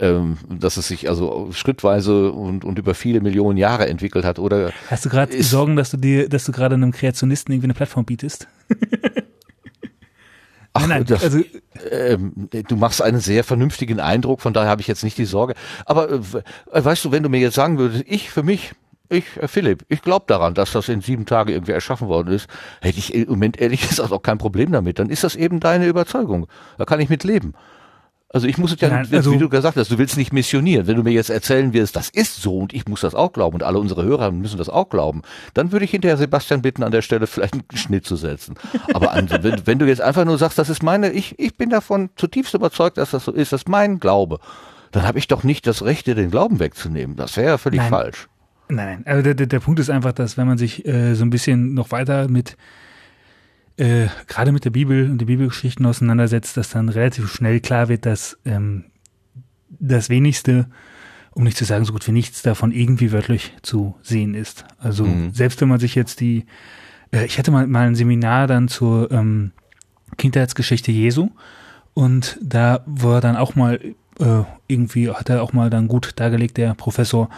ähm, 0.00 0.36
dass 0.50 0.76
es 0.76 0.88
sich 0.88 1.08
also 1.08 1.50
schrittweise 1.52 2.32
und, 2.32 2.64
und 2.64 2.78
über 2.80 2.94
viele 2.94 3.20
Millionen 3.20 3.56
Jahre 3.56 3.86
entwickelt 3.88 4.24
hat 4.24 4.40
oder 4.40 4.72
Hast 4.90 5.04
du 5.04 5.10
gerade 5.10 5.40
Sorgen, 5.44 5.76
dass 5.76 5.90
du 5.92 5.96
dir, 5.96 6.28
dass 6.28 6.44
du 6.44 6.50
gerade 6.50 6.74
einem 6.74 6.90
Kreationisten 6.90 7.52
irgendwie 7.54 7.66
eine 7.66 7.74
Plattform 7.74 8.04
bietest? 8.04 8.48
Ach, 10.74 10.80
nein, 10.86 10.88
nein, 10.88 11.04
das- 11.06 11.22
also 11.22 11.40
ähm, 11.90 12.48
du 12.50 12.76
machst 12.76 13.02
einen 13.02 13.20
sehr 13.20 13.44
vernünftigen 13.44 14.00
Eindruck, 14.00 14.40
von 14.40 14.54
daher 14.54 14.70
habe 14.70 14.80
ich 14.80 14.86
jetzt 14.88 15.04
nicht 15.04 15.18
die 15.18 15.26
Sorge. 15.26 15.54
Aber 15.84 16.10
äh, 16.10 16.14
äh, 16.72 16.84
weißt 16.84 17.04
du, 17.04 17.12
wenn 17.12 17.22
du 17.22 17.28
mir 17.28 17.40
jetzt 17.40 17.54
sagen 17.56 17.76
würdest, 17.78 18.04
ich 18.06 18.30
für 18.30 18.42
mich, 18.42 18.72
ich, 19.12 19.24
äh, 19.40 19.48
Philipp, 19.48 19.84
ich 19.88 20.02
glaube 20.02 20.24
daran, 20.28 20.54
dass 20.54 20.72
das 20.72 20.88
in 20.88 21.00
sieben 21.00 21.26
Tagen 21.26 21.50
irgendwie 21.50 21.72
erschaffen 21.72 22.08
worden 22.08 22.32
ist, 22.32 22.48
hätte 22.80 22.98
ich 22.98 23.14
im 23.14 23.28
Moment 23.28 23.60
ehrlich 23.60 23.88
gesagt 23.88 24.12
auch 24.12 24.22
kein 24.22 24.38
Problem 24.38 24.72
damit. 24.72 24.98
Dann 24.98 25.10
ist 25.10 25.24
das 25.24 25.36
eben 25.36 25.60
deine 25.60 25.86
Überzeugung. 25.86 26.46
Da 26.78 26.84
kann 26.84 27.00
ich 27.00 27.08
mit 27.08 27.24
leben. 27.24 27.54
Also 28.34 28.46
ich 28.46 28.56
muss 28.56 28.72
es 28.72 28.80
ja, 28.80 28.88
Nein, 28.88 29.06
also- 29.12 29.30
wie 29.30 29.36
du 29.36 29.50
gesagt 29.50 29.76
hast, 29.76 29.90
du 29.90 29.98
willst 29.98 30.16
nicht 30.16 30.32
missionieren. 30.32 30.86
Wenn 30.86 30.96
du 30.96 31.02
mir 31.02 31.10
jetzt 31.12 31.28
erzählen 31.28 31.74
wirst, 31.74 31.96
das 31.96 32.08
ist 32.08 32.40
so 32.40 32.56
und 32.56 32.72
ich 32.72 32.88
muss 32.88 33.02
das 33.02 33.14
auch 33.14 33.32
glauben 33.34 33.56
und 33.56 33.62
alle 33.62 33.78
unsere 33.78 34.04
Hörer 34.04 34.30
müssen 34.30 34.56
das 34.56 34.70
auch 34.70 34.88
glauben, 34.88 35.20
dann 35.52 35.70
würde 35.70 35.84
ich 35.84 35.90
hinterher 35.90 36.16
Sebastian 36.16 36.62
bitten, 36.62 36.82
an 36.82 36.92
der 36.92 37.02
Stelle 37.02 37.26
vielleicht 37.26 37.52
einen 37.52 37.64
Schnitt 37.74 38.06
zu 38.06 38.16
setzen. 38.16 38.54
Aber 38.94 39.12
an, 39.12 39.28
wenn, 39.42 39.66
wenn 39.66 39.78
du 39.78 39.86
jetzt 39.86 40.00
einfach 40.00 40.24
nur 40.24 40.38
sagst, 40.38 40.58
das 40.58 40.70
ist 40.70 40.82
meine, 40.82 41.10
ich, 41.12 41.38
ich 41.38 41.58
bin 41.58 41.68
davon 41.68 42.08
zutiefst 42.16 42.54
überzeugt, 42.54 42.96
dass 42.96 43.10
das 43.10 43.26
so 43.26 43.32
ist, 43.32 43.52
das 43.52 43.62
ist 43.62 43.68
mein 43.68 44.00
Glaube, 44.00 44.38
dann 44.92 45.06
habe 45.06 45.18
ich 45.18 45.28
doch 45.28 45.42
nicht 45.42 45.66
das 45.66 45.82
Recht, 45.84 46.06
dir 46.06 46.14
den 46.14 46.30
Glauben 46.30 46.58
wegzunehmen. 46.58 47.16
Das 47.16 47.36
wäre 47.36 47.48
ja 47.48 47.58
völlig 47.58 47.80
Nein. 47.80 47.90
falsch. 47.90 48.28
Nein, 48.74 48.86
nein. 49.04 49.06
Also 49.06 49.22
der, 49.22 49.34
der, 49.34 49.46
der 49.46 49.60
Punkt 49.60 49.80
ist 49.80 49.90
einfach, 49.90 50.12
dass 50.12 50.36
wenn 50.36 50.46
man 50.46 50.58
sich 50.58 50.86
äh, 50.86 51.14
so 51.14 51.24
ein 51.24 51.30
bisschen 51.30 51.74
noch 51.74 51.90
weiter 51.90 52.28
mit 52.28 52.56
äh, 53.76 54.06
gerade 54.26 54.52
mit 54.52 54.64
der 54.64 54.70
Bibel 54.70 55.10
und 55.10 55.18
den 55.18 55.26
Bibelgeschichten 55.26 55.86
auseinandersetzt, 55.86 56.56
dass 56.56 56.70
dann 56.70 56.88
relativ 56.88 57.30
schnell 57.32 57.60
klar 57.60 57.88
wird, 57.88 58.04
dass 58.06 58.38
ähm, 58.44 58.84
das 59.68 60.10
wenigste, 60.10 60.66
um 61.32 61.44
nicht 61.44 61.56
zu 61.56 61.64
sagen 61.64 61.84
so 61.84 61.92
gut 61.92 62.06
wie 62.06 62.12
nichts 62.12 62.42
davon 62.42 62.72
irgendwie 62.72 63.12
wörtlich 63.12 63.54
zu 63.62 63.94
sehen 64.02 64.34
ist. 64.34 64.64
Also 64.78 65.04
Mhm. 65.06 65.32
selbst 65.32 65.60
wenn 65.60 65.68
man 65.68 65.80
sich 65.80 65.94
jetzt 65.94 66.20
die, 66.20 66.44
äh, 67.12 67.24
ich 67.24 67.38
hatte 67.38 67.50
mal, 67.50 67.66
mal 67.66 67.86
ein 67.86 67.94
Seminar 67.94 68.46
dann 68.46 68.68
zur 68.68 69.10
ähm, 69.10 69.52
Kindheitsgeschichte 70.18 70.92
Jesu 70.92 71.30
und 71.94 72.38
da 72.42 72.82
war 72.86 73.20
dann 73.22 73.36
auch 73.36 73.54
mal 73.54 73.80
äh, 74.18 74.42
irgendwie 74.66 75.10
hat 75.10 75.28
er 75.28 75.42
auch 75.42 75.52
mal 75.52 75.70
dann 75.70 75.88
gut 75.88 76.12
dargelegt, 76.16 76.56
der 76.56 76.74
Professor, 76.74 77.28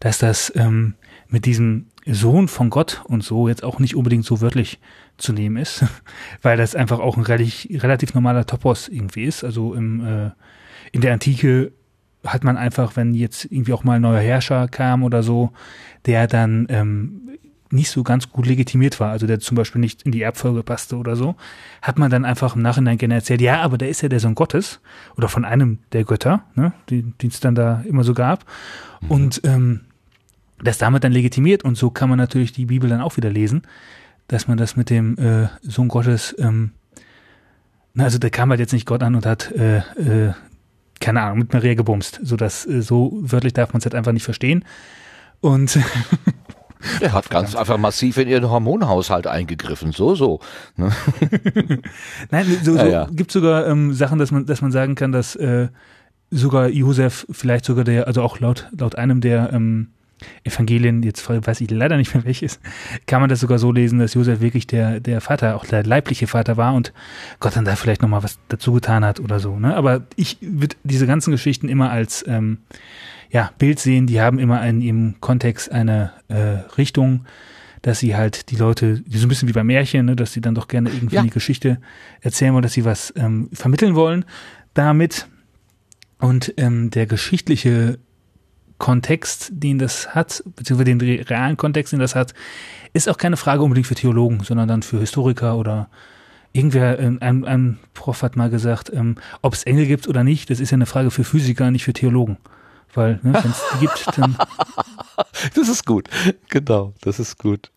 dass 0.00 0.18
das 0.18 0.52
ähm, 0.56 0.94
mit 1.28 1.46
diesem 1.46 1.86
Sohn 2.06 2.48
von 2.48 2.70
Gott 2.70 3.02
und 3.04 3.22
so 3.22 3.48
jetzt 3.48 3.64
auch 3.64 3.78
nicht 3.78 3.96
unbedingt 3.96 4.24
so 4.24 4.40
wörtlich 4.40 4.80
zu 5.18 5.32
nehmen 5.32 5.56
ist, 5.56 5.84
weil 6.42 6.56
das 6.56 6.74
einfach 6.74 6.98
auch 6.98 7.16
ein 7.16 7.22
relativ, 7.22 7.82
relativ 7.82 8.14
normaler 8.14 8.46
Topos 8.46 8.88
irgendwie 8.88 9.24
ist. 9.24 9.44
Also 9.44 9.74
im, 9.74 10.04
äh, 10.04 10.30
in 10.92 11.00
der 11.00 11.12
Antike 11.12 11.72
hat 12.24 12.44
man 12.44 12.56
einfach, 12.56 12.96
wenn 12.96 13.14
jetzt 13.14 13.46
irgendwie 13.46 13.72
auch 13.72 13.84
mal 13.84 13.96
ein 13.96 14.02
neuer 14.02 14.20
Herrscher 14.20 14.68
kam 14.68 15.02
oder 15.02 15.22
so, 15.22 15.52
der 16.06 16.26
dann 16.26 16.66
ähm, 16.70 17.31
nicht 17.72 17.90
so 17.90 18.02
ganz 18.02 18.30
gut 18.30 18.46
legitimiert 18.46 19.00
war, 19.00 19.10
also 19.10 19.26
der 19.26 19.40
zum 19.40 19.56
Beispiel 19.56 19.80
nicht 19.80 20.02
in 20.02 20.12
die 20.12 20.22
Erbfolge 20.22 20.62
passte 20.62 20.96
oder 20.96 21.16
so, 21.16 21.36
hat 21.80 21.98
man 21.98 22.10
dann 22.10 22.24
einfach 22.24 22.54
im 22.54 22.62
Nachhinein 22.62 22.98
gerne 22.98 23.14
erzählt, 23.14 23.40
ja, 23.40 23.60
aber 23.60 23.78
der 23.78 23.88
ist 23.88 24.02
ja 24.02 24.08
der 24.08 24.20
Sohn 24.20 24.34
Gottes 24.34 24.80
oder 25.16 25.28
von 25.28 25.44
einem 25.44 25.78
der 25.92 26.04
Götter, 26.04 26.44
ne, 26.54 26.72
die 26.90 27.26
es 27.26 27.40
dann 27.40 27.54
da 27.54 27.82
immer 27.88 28.04
so 28.04 28.14
gab. 28.14 28.44
Und 29.08 29.40
ähm, 29.44 29.80
das 30.62 30.78
damit 30.78 31.02
dann 31.04 31.12
legitimiert 31.12 31.64
und 31.64 31.76
so 31.76 31.90
kann 31.90 32.08
man 32.08 32.18
natürlich 32.18 32.52
die 32.52 32.66
Bibel 32.66 32.88
dann 32.88 33.00
auch 33.00 33.16
wieder 33.16 33.30
lesen, 33.30 33.62
dass 34.28 34.46
man 34.46 34.58
das 34.58 34.76
mit 34.76 34.90
dem 34.90 35.18
äh, 35.18 35.48
Sohn 35.62 35.88
Gottes, 35.88 36.34
ähm, 36.38 36.70
na, 37.94 38.04
also 38.04 38.18
da 38.18 38.30
kam 38.30 38.50
halt 38.50 38.60
jetzt 38.60 38.72
nicht 38.72 38.86
Gott 38.86 39.02
an 39.02 39.14
und 39.14 39.26
hat 39.26 39.50
äh, 39.52 39.78
äh, 39.78 40.32
keine 41.02 41.20
Ahnung, 41.20 41.40
mit 41.40 41.52
Maria 41.52 41.74
gebumst. 41.74 42.20
So 42.22 42.36
dass 42.36 42.64
äh, 42.66 42.80
so 42.80 43.10
wörtlich 43.20 43.52
darf 43.52 43.74
man 43.74 43.80
es 43.80 43.84
halt 43.84 43.94
einfach 43.94 44.12
nicht 44.12 44.24
verstehen. 44.24 44.64
Und 45.40 45.78
Er 47.00 47.12
hat 47.12 47.30
ganz 47.30 47.54
einfach 47.54 47.78
massiv 47.78 48.16
in 48.16 48.28
ihren 48.28 48.48
Hormonhaushalt 48.48 49.26
eingegriffen. 49.26 49.92
So, 49.92 50.14
so. 50.14 50.40
Ne? 50.76 50.92
Nein, 52.30 52.46
so, 52.62 52.72
so 52.72 52.78
Ja, 52.78 52.86
ja. 52.86 53.08
gibt 53.10 53.32
sogar 53.32 53.66
ähm, 53.66 53.92
Sachen, 53.92 54.18
dass 54.18 54.30
man, 54.30 54.46
dass 54.46 54.62
man 54.62 54.72
sagen 54.72 54.94
kann, 54.94 55.12
dass 55.12 55.36
äh, 55.36 55.68
sogar 56.30 56.68
Josef 56.68 57.26
vielleicht 57.30 57.64
sogar 57.64 57.84
der, 57.84 58.06
also 58.06 58.22
auch 58.22 58.40
laut 58.40 58.68
laut 58.76 58.96
einem 58.96 59.20
der 59.20 59.52
ähm, 59.52 59.88
Evangelien, 60.44 61.02
jetzt 61.02 61.28
weiß 61.28 61.60
ich 61.60 61.70
leider 61.70 61.96
nicht 61.96 62.14
mehr 62.14 62.24
welches, 62.24 62.60
kann 63.06 63.20
man 63.20 63.28
das 63.28 63.40
sogar 63.40 63.58
so 63.58 63.72
lesen, 63.72 63.98
dass 63.98 64.14
Josef 64.14 64.40
wirklich 64.40 64.66
der 64.66 65.00
der 65.00 65.20
Vater, 65.20 65.56
auch 65.56 65.64
der 65.64 65.84
leibliche 65.84 66.26
Vater 66.26 66.56
war 66.56 66.74
und 66.74 66.92
Gott 67.40 67.56
dann 67.56 67.64
da 67.64 67.76
vielleicht 67.76 68.02
noch 68.02 68.08
mal 68.08 68.22
was 68.22 68.38
dazu 68.48 68.72
getan 68.72 69.04
hat 69.04 69.20
oder 69.20 69.40
so. 69.40 69.58
Ne? 69.58 69.74
Aber 69.74 70.02
ich 70.16 70.38
würde 70.40 70.76
diese 70.84 71.06
ganzen 71.06 71.30
Geschichten 71.32 71.68
immer 71.68 71.90
als 71.90 72.24
ähm, 72.26 72.58
ja, 73.32 73.50
Bild 73.58 73.78
sehen, 73.80 74.06
die 74.06 74.20
haben 74.20 74.38
immer 74.38 74.64
in 74.66 74.80
ihrem 74.82 75.14
Kontext 75.20 75.72
eine 75.72 76.12
äh, 76.28 76.60
Richtung, 76.76 77.24
dass 77.80 77.98
sie 77.98 78.14
halt 78.14 78.50
die 78.50 78.56
Leute, 78.56 79.00
die 79.00 79.18
so 79.18 79.26
ein 79.26 79.28
bisschen 79.28 79.48
wie 79.48 79.52
bei 79.54 79.64
Märchen, 79.64 80.06
ne, 80.06 80.14
dass 80.14 80.32
sie 80.32 80.40
dann 80.40 80.54
doch 80.54 80.68
gerne 80.68 80.90
irgendwie 80.90 81.16
Ja. 81.16 81.22
eine 81.22 81.30
Geschichte 81.30 81.80
erzählen 82.20 82.52
wollen, 82.52 82.62
dass 82.62 82.74
sie 82.74 82.84
was 82.84 83.12
ähm, 83.16 83.48
vermitteln 83.52 83.94
wollen 83.96 84.24
damit. 84.74 85.26
Und 86.20 86.54
ähm, 86.58 86.90
der 86.90 87.06
geschichtliche 87.06 87.98
Kontext, 88.78 89.50
den 89.52 89.78
das 89.78 90.14
hat, 90.14 90.42
beziehungsweise 90.56 90.84
den 90.96 91.00
re- 91.00 91.28
realen 91.28 91.56
Kontext, 91.56 91.92
den 91.92 92.00
das 92.00 92.14
hat, 92.14 92.34
ist 92.92 93.08
auch 93.08 93.16
keine 93.16 93.36
Frage 93.36 93.62
unbedingt 93.62 93.86
für 93.86 93.94
Theologen, 93.94 94.40
sondern 94.44 94.68
dann 94.68 94.82
für 94.82 94.98
Historiker 95.00 95.56
oder 95.56 95.88
irgendwer, 96.52 96.98
ähm, 96.98 97.18
ein, 97.20 97.44
ein 97.44 97.78
Prof 97.94 98.22
hat 98.22 98.36
mal 98.36 98.50
gesagt, 98.50 98.90
ähm, 98.94 99.16
ob 99.40 99.54
es 99.54 99.62
Engel 99.64 99.86
gibt 99.86 100.06
oder 100.06 100.22
nicht, 100.22 100.50
das 100.50 100.60
ist 100.60 100.70
ja 100.70 100.76
eine 100.76 100.86
Frage 100.86 101.10
für 101.10 101.24
Physiker, 101.24 101.70
nicht 101.70 101.84
für 101.84 101.92
Theologen. 101.94 102.36
Weil, 102.94 103.20
ne, 103.22 103.34
wenn 103.34 103.50
es 103.50 103.62
die 103.74 103.78
gibt, 103.86 104.18
dann 104.18 104.36
Das 105.54 105.68
ist 105.68 105.86
gut. 105.86 106.08
Genau, 106.48 106.94
das 107.00 107.18
ist 107.18 107.38
gut. 107.38 107.70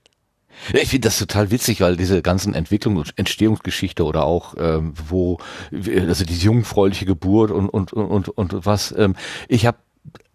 Ich 0.73 0.89
finde 0.89 1.07
das 1.07 1.19
total 1.19 1.51
witzig, 1.51 1.81
weil 1.81 1.97
diese 1.97 2.21
ganzen 2.21 2.53
Entwicklung 2.53 2.95
und 2.95 3.13
Entstehungsgeschichte 3.17 4.05
oder 4.05 4.23
auch 4.23 4.55
ähm, 4.57 4.93
wo 5.09 5.37
also 5.71 6.23
die 6.23 6.37
jungfräuliche 6.37 7.05
Geburt 7.05 7.51
und 7.51 7.69
und 7.69 7.91
und 7.91 8.29
und 8.29 8.65
was 8.65 8.93
ähm, 8.97 9.15
ich 9.49 9.65
habe 9.65 9.77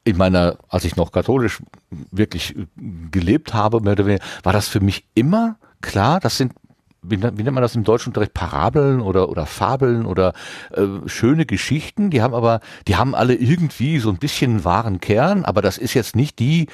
in 0.05 0.19
meiner 0.19 0.59
als 0.69 0.85
ich 0.85 0.97
noch 0.97 1.13
katholisch 1.13 1.63
wirklich 2.11 2.55
gelebt 3.11 3.55
habe 3.55 3.81
mehr 3.81 3.93
oder 3.93 4.07
weniger 4.07 4.25
war 4.43 4.53
das 4.53 4.69
für 4.69 4.81
mich 4.81 5.07
immer 5.15 5.57
klar 5.81 6.21
das 6.21 6.37
sind 6.37 6.53
wie, 7.03 7.17
nennt- 7.17 7.39
wie 7.39 7.43
nennt 7.43 7.55
man 7.55 7.63
das 7.63 7.75
im 7.77 7.85
Deutschunterricht 7.85 8.35
Parabeln 8.35 9.01
oder 9.01 9.29
oder 9.29 9.47
Fabeln 9.47 10.07
oder 10.07 10.33
äh, 10.73 10.87
schöne 11.07 11.47
Geschichten 11.47 12.11
die 12.11 12.23
haben 12.23 12.35
aber 12.35 12.61
die 12.89 12.97
haben 12.97 13.15
alle 13.15 13.35
irgendwie 13.35 13.99
so 14.01 14.11
ein 14.11 14.19
bisschen 14.19 14.51
einen 14.53 14.65
wahren 14.65 15.01
Kern 15.01 15.45
aber 15.45 15.63
das 15.63 15.79
ist 15.79 15.95
jetzt 15.95 16.17
nicht 16.17 16.39
die 16.39 16.67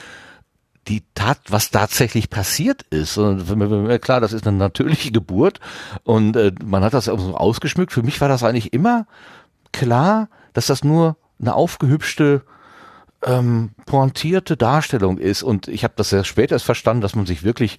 die 0.89 1.03
Tat, 1.15 1.39
was 1.49 1.73
tatsächlich 1.73 2.31
passiert 2.31 2.83
ist. 2.91 3.19
Und 3.19 3.45
klar, 4.03 4.21
das 4.21 4.33
ist 4.33 4.47
eine 4.47 4.57
natürliche 4.57 5.11
Geburt 5.11 5.59
und 6.05 6.37
äh, 6.37 6.53
man 6.65 6.85
hat 6.85 6.95
das 6.95 7.07
so 7.07 7.37
ausgeschmückt. 7.37 7.93
Für 7.93 8.05
mich 8.05 8.21
war 8.21 8.29
das 8.29 8.45
eigentlich 8.45 8.73
immer 8.73 9.09
klar, 9.73 10.29
dass 10.53 10.67
das 10.67 10.85
nur 10.85 11.17
eine 11.41 11.55
aufgehübschte, 11.55 12.43
ähm, 13.25 13.71
pointierte 13.85 14.57
Darstellung 14.57 15.19
ist. 15.19 15.43
Und 15.43 15.67
ich 15.69 15.83
habe 15.83 15.95
das 15.97 16.11
sehr 16.11 16.23
spät 16.23 16.53
erst 16.53 16.65
verstanden, 16.65 17.01
dass 17.01 17.17
man 17.17 17.27
sich 17.27 17.43
wirklich 17.43 17.79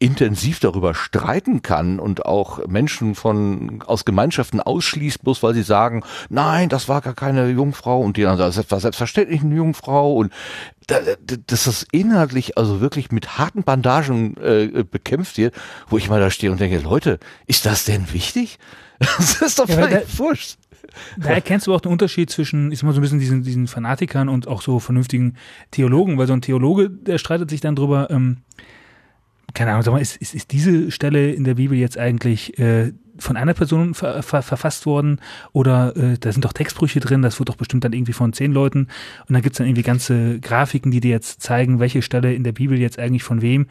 intensiv 0.00 0.60
darüber 0.60 0.94
streiten 0.94 1.62
kann 1.62 1.98
und 1.98 2.24
auch 2.24 2.66
Menschen 2.68 3.14
von 3.16 3.82
aus 3.84 4.04
Gemeinschaften 4.04 4.60
ausschließt, 4.60 5.22
bloß 5.24 5.42
weil 5.42 5.54
sie 5.54 5.62
sagen, 5.62 6.04
nein, 6.28 6.68
das 6.68 6.88
war 6.88 7.00
gar 7.00 7.14
keine 7.14 7.48
Jungfrau 7.50 8.00
und 8.00 8.16
die 8.16 8.22
dann 8.22 8.38
sagen, 8.38 8.52
das 8.54 8.70
war 8.70 8.78
selbstverständlich 8.80 9.42
eine 9.42 9.56
Jungfrau 9.56 10.14
und 10.14 10.32
da, 10.86 11.00
da, 11.00 11.36
dass 11.46 11.64
das 11.64 11.86
inhaltlich 11.90 12.56
also 12.56 12.80
wirklich 12.80 13.10
mit 13.10 13.38
harten 13.38 13.64
Bandagen 13.64 14.36
äh, 14.36 14.84
bekämpft 14.88 15.36
wird, 15.36 15.54
wo 15.88 15.98
ich 15.98 16.08
mal 16.08 16.20
da 16.20 16.30
stehe 16.30 16.52
und 16.52 16.60
denke, 16.60 16.78
Leute, 16.78 17.18
ist 17.46 17.66
das 17.66 17.84
denn 17.84 18.12
wichtig? 18.12 18.58
Das 19.18 19.40
ist 19.42 19.58
doch 19.58 19.68
Ja, 19.68 19.86
da- 19.86 20.02
wurscht. 20.16 20.58
Da 21.18 21.28
erkennst 21.30 21.66
du 21.66 21.74
auch 21.74 21.80
den 21.80 21.92
Unterschied 21.92 22.30
zwischen, 22.30 22.72
ich 22.72 22.78
sag 22.80 22.86
mal 22.86 22.92
so 22.92 22.98
ein 22.98 23.02
bisschen 23.02 23.20
diesen, 23.20 23.42
diesen 23.42 23.66
Fanatikern 23.68 24.28
und 24.28 24.48
auch 24.48 24.62
so 24.62 24.80
vernünftigen 24.80 25.36
Theologen, 25.70 26.18
weil 26.18 26.26
so 26.26 26.32
ein 26.32 26.40
Theologe, 26.40 26.88
der 26.90 27.18
streitet 27.18 27.50
sich 27.50 27.60
dann 27.60 27.76
drüber, 27.76 28.10
ähm, 28.10 28.38
keine 29.54 29.70
Ahnung, 29.72 29.82
sag 29.82 29.92
mal, 29.92 30.00
ist, 30.00 30.16
ist, 30.16 30.34
ist 30.34 30.52
diese 30.52 30.90
Stelle 30.90 31.32
in 31.32 31.44
der 31.44 31.54
Bibel 31.54 31.76
jetzt 31.76 31.98
eigentlich 31.98 32.58
äh, 32.58 32.92
von 33.18 33.36
einer 33.36 33.54
Person 33.54 33.94
ver, 33.94 34.22
ver, 34.22 34.42
verfasst 34.42 34.86
worden 34.86 35.20
oder 35.52 35.96
äh, 35.96 36.18
da 36.18 36.30
sind 36.30 36.44
doch 36.44 36.52
Textbrüche 36.52 37.00
drin, 37.00 37.22
das 37.22 37.38
wird 37.40 37.48
doch 37.48 37.56
bestimmt 37.56 37.82
dann 37.84 37.92
irgendwie 37.92 38.12
von 38.12 38.32
zehn 38.32 38.52
Leuten 38.52 38.86
und 39.26 39.32
dann 39.34 39.42
gibt's 39.42 39.58
dann 39.58 39.66
irgendwie 39.66 39.82
ganze 39.82 40.38
Grafiken, 40.38 40.92
die 40.92 41.00
dir 41.00 41.10
jetzt 41.10 41.42
zeigen, 41.42 41.80
welche 41.80 42.02
Stelle 42.02 42.32
in 42.34 42.44
der 42.44 42.52
Bibel 42.52 42.78
jetzt 42.78 42.98
eigentlich 42.98 43.24
von 43.24 43.42
wem 43.42 43.66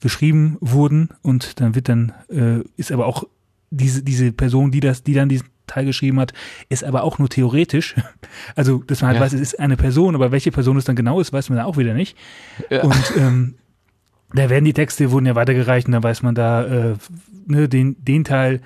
geschrieben 0.00 0.58
wurden 0.60 1.10
und 1.22 1.60
dann 1.60 1.74
wird 1.74 1.88
dann, 1.88 2.12
äh, 2.28 2.60
ist 2.76 2.92
aber 2.92 3.06
auch 3.06 3.24
diese, 3.70 4.02
diese 4.02 4.32
Person, 4.32 4.70
die 4.70 4.80
das, 4.80 5.02
die 5.02 5.14
dann 5.14 5.28
diesen 5.28 5.48
Teil 5.66 5.84
geschrieben 5.86 6.18
hat, 6.18 6.32
ist 6.68 6.82
aber 6.84 7.04
auch 7.04 7.18
nur 7.18 7.28
theoretisch. 7.28 7.94
Also, 8.56 8.78
dass 8.86 9.00
man 9.00 9.08
halt 9.08 9.18
Ja. 9.18 9.22
weiß, 9.24 9.32
es 9.34 9.40
ist 9.40 9.60
eine 9.60 9.76
Person, 9.76 10.14
aber 10.14 10.30
welche 10.32 10.50
Person 10.52 10.76
es 10.76 10.84
dann 10.84 10.96
genau 10.96 11.20
ist, 11.20 11.32
weiß 11.32 11.48
man 11.50 11.58
da 11.58 11.64
auch 11.64 11.76
wieder 11.76 11.94
nicht. 11.94 12.16
Ja. 12.68 12.82
Und 12.82 13.12
ähm, 13.16 13.54
da 14.32 14.48
werden 14.50 14.64
die 14.64 14.72
Texte, 14.72 15.10
wurden 15.10 15.26
ja 15.26 15.34
weitergereicht 15.34 15.86
und 15.86 15.92
da 15.92 16.02
weiß 16.02 16.22
man 16.22 16.34
da, 16.34 16.64
äh, 16.64 16.94
ne, 17.46 17.68
den, 17.68 17.96
den 18.04 18.24
Teil, 18.24 18.60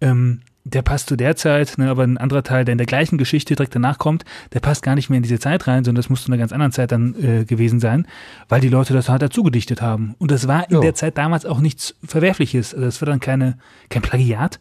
ähm, 0.00 0.40
der 0.64 0.82
passt 0.82 1.08
zu 1.08 1.16
der 1.16 1.34
Zeit, 1.34 1.76
ne, 1.76 1.90
aber 1.90 2.04
ein 2.04 2.18
anderer 2.18 2.44
Teil, 2.44 2.64
der 2.64 2.72
in 2.72 2.78
der 2.78 2.86
gleichen 2.86 3.18
Geschichte 3.18 3.54
direkt 3.56 3.74
danach 3.74 3.98
kommt, 3.98 4.24
der 4.52 4.60
passt 4.60 4.82
gar 4.82 4.94
nicht 4.94 5.10
mehr 5.10 5.16
in 5.16 5.22
diese 5.24 5.40
Zeit 5.40 5.66
rein, 5.66 5.84
sondern 5.84 6.00
das 6.00 6.08
muss 6.08 6.22
zu 6.22 6.28
einer 6.30 6.38
ganz 6.38 6.52
anderen 6.52 6.70
Zeit 6.72 6.92
dann 6.92 7.14
äh, 7.20 7.44
gewesen 7.44 7.80
sein, 7.80 8.06
weil 8.48 8.60
die 8.60 8.68
Leute 8.68 8.94
das 8.94 9.08
halt 9.08 9.22
dazu 9.22 9.42
gedichtet 9.42 9.82
haben. 9.82 10.14
Und 10.18 10.30
das 10.30 10.46
war 10.46 10.68
in 10.70 10.76
Ja. 10.76 10.80
der 10.80 10.94
Zeit 10.94 11.18
damals 11.18 11.46
auch 11.46 11.60
nichts 11.60 11.96
Verwerfliches. 12.04 12.74
Also 12.74 12.86
das 12.86 13.00
war 13.02 13.06
dann 13.06 13.18
keine, 13.20 13.58
kein 13.90 14.02
Plagiat 14.02 14.60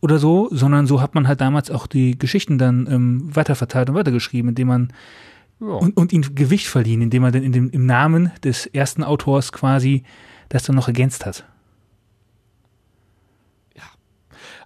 oder 0.00 0.18
so, 0.18 0.48
sondern 0.52 0.86
so 0.86 1.00
hat 1.00 1.14
man 1.14 1.26
halt 1.26 1.40
damals 1.40 1.70
auch 1.70 1.86
die 1.86 2.18
Geschichten 2.18 2.58
dann 2.58 2.86
ähm, 2.90 3.34
weiterverteilt 3.34 3.88
und 3.88 3.96
weitergeschrieben, 3.96 4.50
indem 4.50 4.68
man 4.68 4.92
Ja. 5.60 5.66
und, 5.66 5.96
und 5.96 6.12
ihnen 6.12 6.34
Gewicht 6.34 6.66
verliehen, 6.66 7.02
indem 7.02 7.22
man 7.22 7.32
dann 7.32 7.42
in 7.42 7.52
dem, 7.52 7.70
im 7.70 7.86
Namen 7.86 8.30
des 8.44 8.66
ersten 8.66 9.02
Autors 9.02 9.52
quasi 9.52 10.04
das 10.48 10.62
dann 10.62 10.76
noch 10.76 10.88
ergänzt 10.88 11.26
hat. 11.26 11.44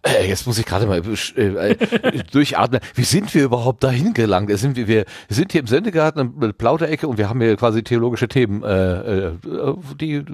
Äh, 0.05 0.29
Jetzt 0.29 0.47
muss 0.47 0.59
ich 0.59 0.66
gerade 0.66 0.87
mal 0.87 1.01
äh, 1.37 1.70
äh, 1.70 2.23
durchatmen. 2.33 2.81
Wie 2.95 3.05
sind 3.05 3.33
wir 3.35 3.45
überhaupt 3.45 3.85
dahin 3.85 4.15
gelangt? 4.15 4.49
Wir 4.49 4.57
sind, 4.57 4.77
wir, 4.77 4.89
wir 4.89 5.05
sind 5.29 5.53
hier 5.53 5.61
im 5.61 5.66
Sendegarten, 5.66 6.33
eine 6.41 6.53
Plauderecke 6.53 7.07
und 7.07 7.19
wir 7.19 7.29
haben 7.29 7.41
hier 7.41 7.57
quasi 7.57 7.83
theologische 7.85 8.27
Themen, 8.29 8.62
äh, 8.65 9.27
äh, 9.29 9.33
die 10.01 10.24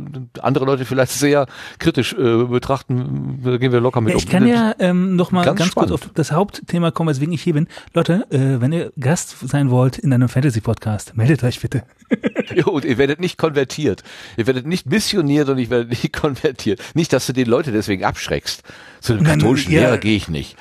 andere 0.40 0.64
Leute 0.64 0.84
vielleicht 0.84 1.12
sehr 1.12 1.46
kritisch 1.78 2.14
äh, 2.14 2.44
betrachten. 2.44 3.40
Da 3.44 3.56
gehen 3.58 3.72
wir 3.72 3.80
locker 3.80 4.00
mit 4.00 4.12
Ja, 4.12 4.18
ich 4.18 4.24
um. 4.26 4.30
kann 4.30 4.46
ja 4.46 4.74
ähm, 4.78 5.16
noch 5.16 5.32
mal 5.32 5.44
Ganz 5.44 5.58
ganz, 5.58 5.74
kurz 5.74 5.90
auf 5.90 6.08
das 6.14 6.32
Hauptthema 6.32 6.90
kommen, 6.90 7.10
weswegen 7.10 7.34
ich 7.34 7.42
hier 7.42 7.54
bin. 7.54 7.68
Leute, 7.92 8.26
äh, 8.30 8.60
wenn 8.60 8.72
ihr 8.72 8.92
Gast 8.98 9.36
sein 9.46 9.70
wollt 9.70 9.98
in 9.98 10.12
einem 10.12 10.28
Fantasy-Podcast, 10.28 11.16
meldet 11.16 11.44
euch 11.44 11.60
bitte. 11.60 11.82
Ja, 12.54 12.64
und 12.64 12.86
ihr 12.86 12.96
werdet 12.96 13.20
nicht 13.20 13.36
konvertiert. 13.36 14.02
Ihr 14.38 14.46
werdet 14.46 14.66
nicht 14.66 14.86
missioniert 14.86 15.50
und 15.50 15.58
ich 15.58 15.68
werde 15.68 15.86
nicht 15.90 16.10
konvertiert. 16.18 16.80
Nicht, 16.94 17.12
dass 17.12 17.26
du 17.26 17.34
die 17.34 17.44
Leute 17.44 17.72
deswegen 17.72 18.04
abschreckst. 18.04 18.62
Zu 19.00 19.14
dem 19.14 19.24
katholischen 19.24 19.72
ja. 19.72 19.80
Lehrer 19.82 19.98
gehe 19.98 20.16
ich 20.16 20.28
nicht. 20.28 20.56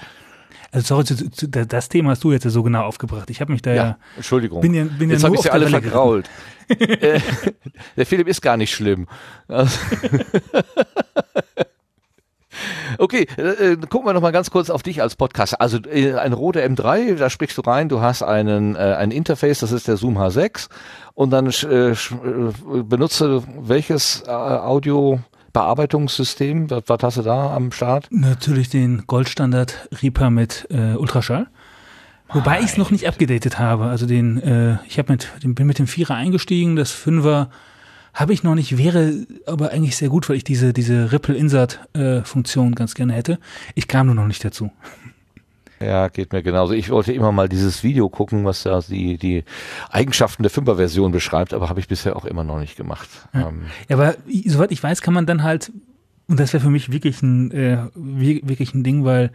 Also 0.71 1.01
sorry, 1.03 1.29
das 1.67 1.89
Thema 1.89 2.11
hast 2.11 2.23
du 2.23 2.31
jetzt 2.31 2.43
ja 2.43 2.49
so 2.49 2.61
genau 2.61 2.83
aufgebracht. 2.83 3.29
Ich 3.29 3.39
habe 3.41 3.51
mich 3.53 3.61
da 3.61 3.71
Ja, 3.71 3.75
ja, 3.75 3.97
Entschuldigung. 4.17 4.61
bin 4.61 4.73
ja, 4.73 4.83
bin 4.83 5.09
ja 5.09 5.13
Jetzt 5.13 5.21
nur 5.21 5.29
habe 5.29 5.35
ich 5.37 5.41
sie 5.41 5.49
alle 5.49 5.65
Welle 5.71 5.81
vergrault. 5.81 6.29
Äh, 6.69 7.21
Der 7.95 8.05
Philipp 8.05 8.27
ist 8.27 8.41
gar 8.41 8.57
nicht 8.57 8.73
schlimm. 8.73 9.07
Also 9.47 9.71
Okay, 12.97 13.27
äh, 13.37 13.73
äh, 13.73 13.77
gucken 13.77 14.07
wir 14.07 14.13
noch 14.13 14.21
mal 14.21 14.31
ganz 14.31 14.49
kurz 14.49 14.69
auf 14.69 14.81
dich 14.81 15.01
als 15.01 15.15
Podcaster. 15.15 15.61
Also 15.61 15.77
äh, 15.89 16.15
ein 16.15 16.33
Rode 16.33 16.65
M3, 16.65 17.15
da 17.15 17.29
sprichst 17.29 17.57
du 17.57 17.61
rein, 17.61 17.87
du 17.87 18.01
hast 18.01 18.23
einen 18.23 18.75
äh, 18.75 18.79
ein 18.79 19.11
Interface, 19.11 19.59
das 19.59 19.71
ist 19.71 19.87
der 19.87 19.97
Zoom 19.97 20.17
H6 20.17 20.67
und 21.13 21.29
dann 21.29 21.47
äh, 21.47 21.91
äh, 21.91 21.95
benutze 22.83 23.43
welches 23.59 24.23
äh, 24.25 24.31
Audio-Bearbeitungssystem? 25.53 26.69
Was, 26.69 26.83
was 26.87 27.03
hast 27.03 27.17
du 27.17 27.21
da 27.23 27.55
am 27.55 27.71
Start? 27.71 28.07
Natürlich 28.11 28.69
den 28.69 29.05
Goldstandard 29.07 29.89
Reaper 30.01 30.29
mit 30.29 30.67
äh, 30.69 30.95
Ultraschall. 30.95 31.47
Wobei 32.29 32.59
ich 32.59 32.65
es 32.65 32.77
noch 32.77 32.91
nicht 32.91 33.07
abgedatet 33.07 33.57
habe. 33.57 33.85
Also 33.85 34.05
den, 34.05 34.41
äh, 34.41 34.77
ich 34.87 34.99
habe 34.99 35.13
mit, 35.13 35.29
dem, 35.43 35.55
bin 35.55 35.67
mit 35.67 35.79
dem 35.79 35.87
Vierer 35.87 36.15
eingestiegen, 36.15 36.75
das 36.75 36.91
Fünfer 36.91 37.49
habe 38.13 38.33
ich 38.33 38.43
noch 38.43 38.55
nicht, 38.55 38.77
wäre 38.77 39.27
aber 39.45 39.71
eigentlich 39.71 39.95
sehr 39.95 40.09
gut, 40.09 40.27
weil 40.27 40.37
ich 40.37 40.43
diese, 40.43 40.73
diese 40.73 41.11
Ripple-Insert-Funktion 41.11 42.73
ganz 42.73 42.95
gerne 42.95 43.13
hätte. 43.13 43.37
Ich 43.75 43.87
kam 43.87 44.07
nur 44.07 44.15
noch 44.15 44.25
nicht 44.25 44.43
dazu. 44.43 44.71
Ja, 45.79 46.07
geht 46.07 46.33
mir 46.33 46.41
genauso. 46.41 46.73
Ich 46.73 46.89
wollte 46.89 47.13
immer 47.13 47.31
mal 47.31 47.47
dieses 47.47 47.83
Video 47.83 48.09
gucken, 48.09 48.45
was 48.45 48.63
da 48.63 48.79
die, 48.81 49.17
die 49.17 49.43
Eigenschaften 49.89 50.43
der 50.43 50.49
Fünfer-Version 50.49 51.11
beschreibt, 51.11 51.53
aber 51.53 51.69
habe 51.69 51.79
ich 51.79 51.87
bisher 51.87 52.15
auch 52.15 52.25
immer 52.25 52.43
noch 52.43 52.59
nicht 52.59 52.75
gemacht. 52.77 53.07
Ähm, 53.33 53.65
Ja, 53.87 53.97
aber 53.97 54.15
soweit 54.45 54.71
ich 54.71 54.81
weiß, 54.81 55.01
kann 55.01 55.13
man 55.13 55.25
dann 55.25 55.43
halt, 55.43 55.71
und 56.27 56.39
das 56.39 56.53
wäre 56.53 56.63
für 56.63 56.69
mich 56.71 56.91
wirklich 56.91 57.21
ein, 57.21 57.51
äh, 57.51 57.77
wi- 57.95 58.41
wirklich 58.43 58.73
ein 58.73 58.83
Ding, 58.83 59.05
weil 59.05 59.31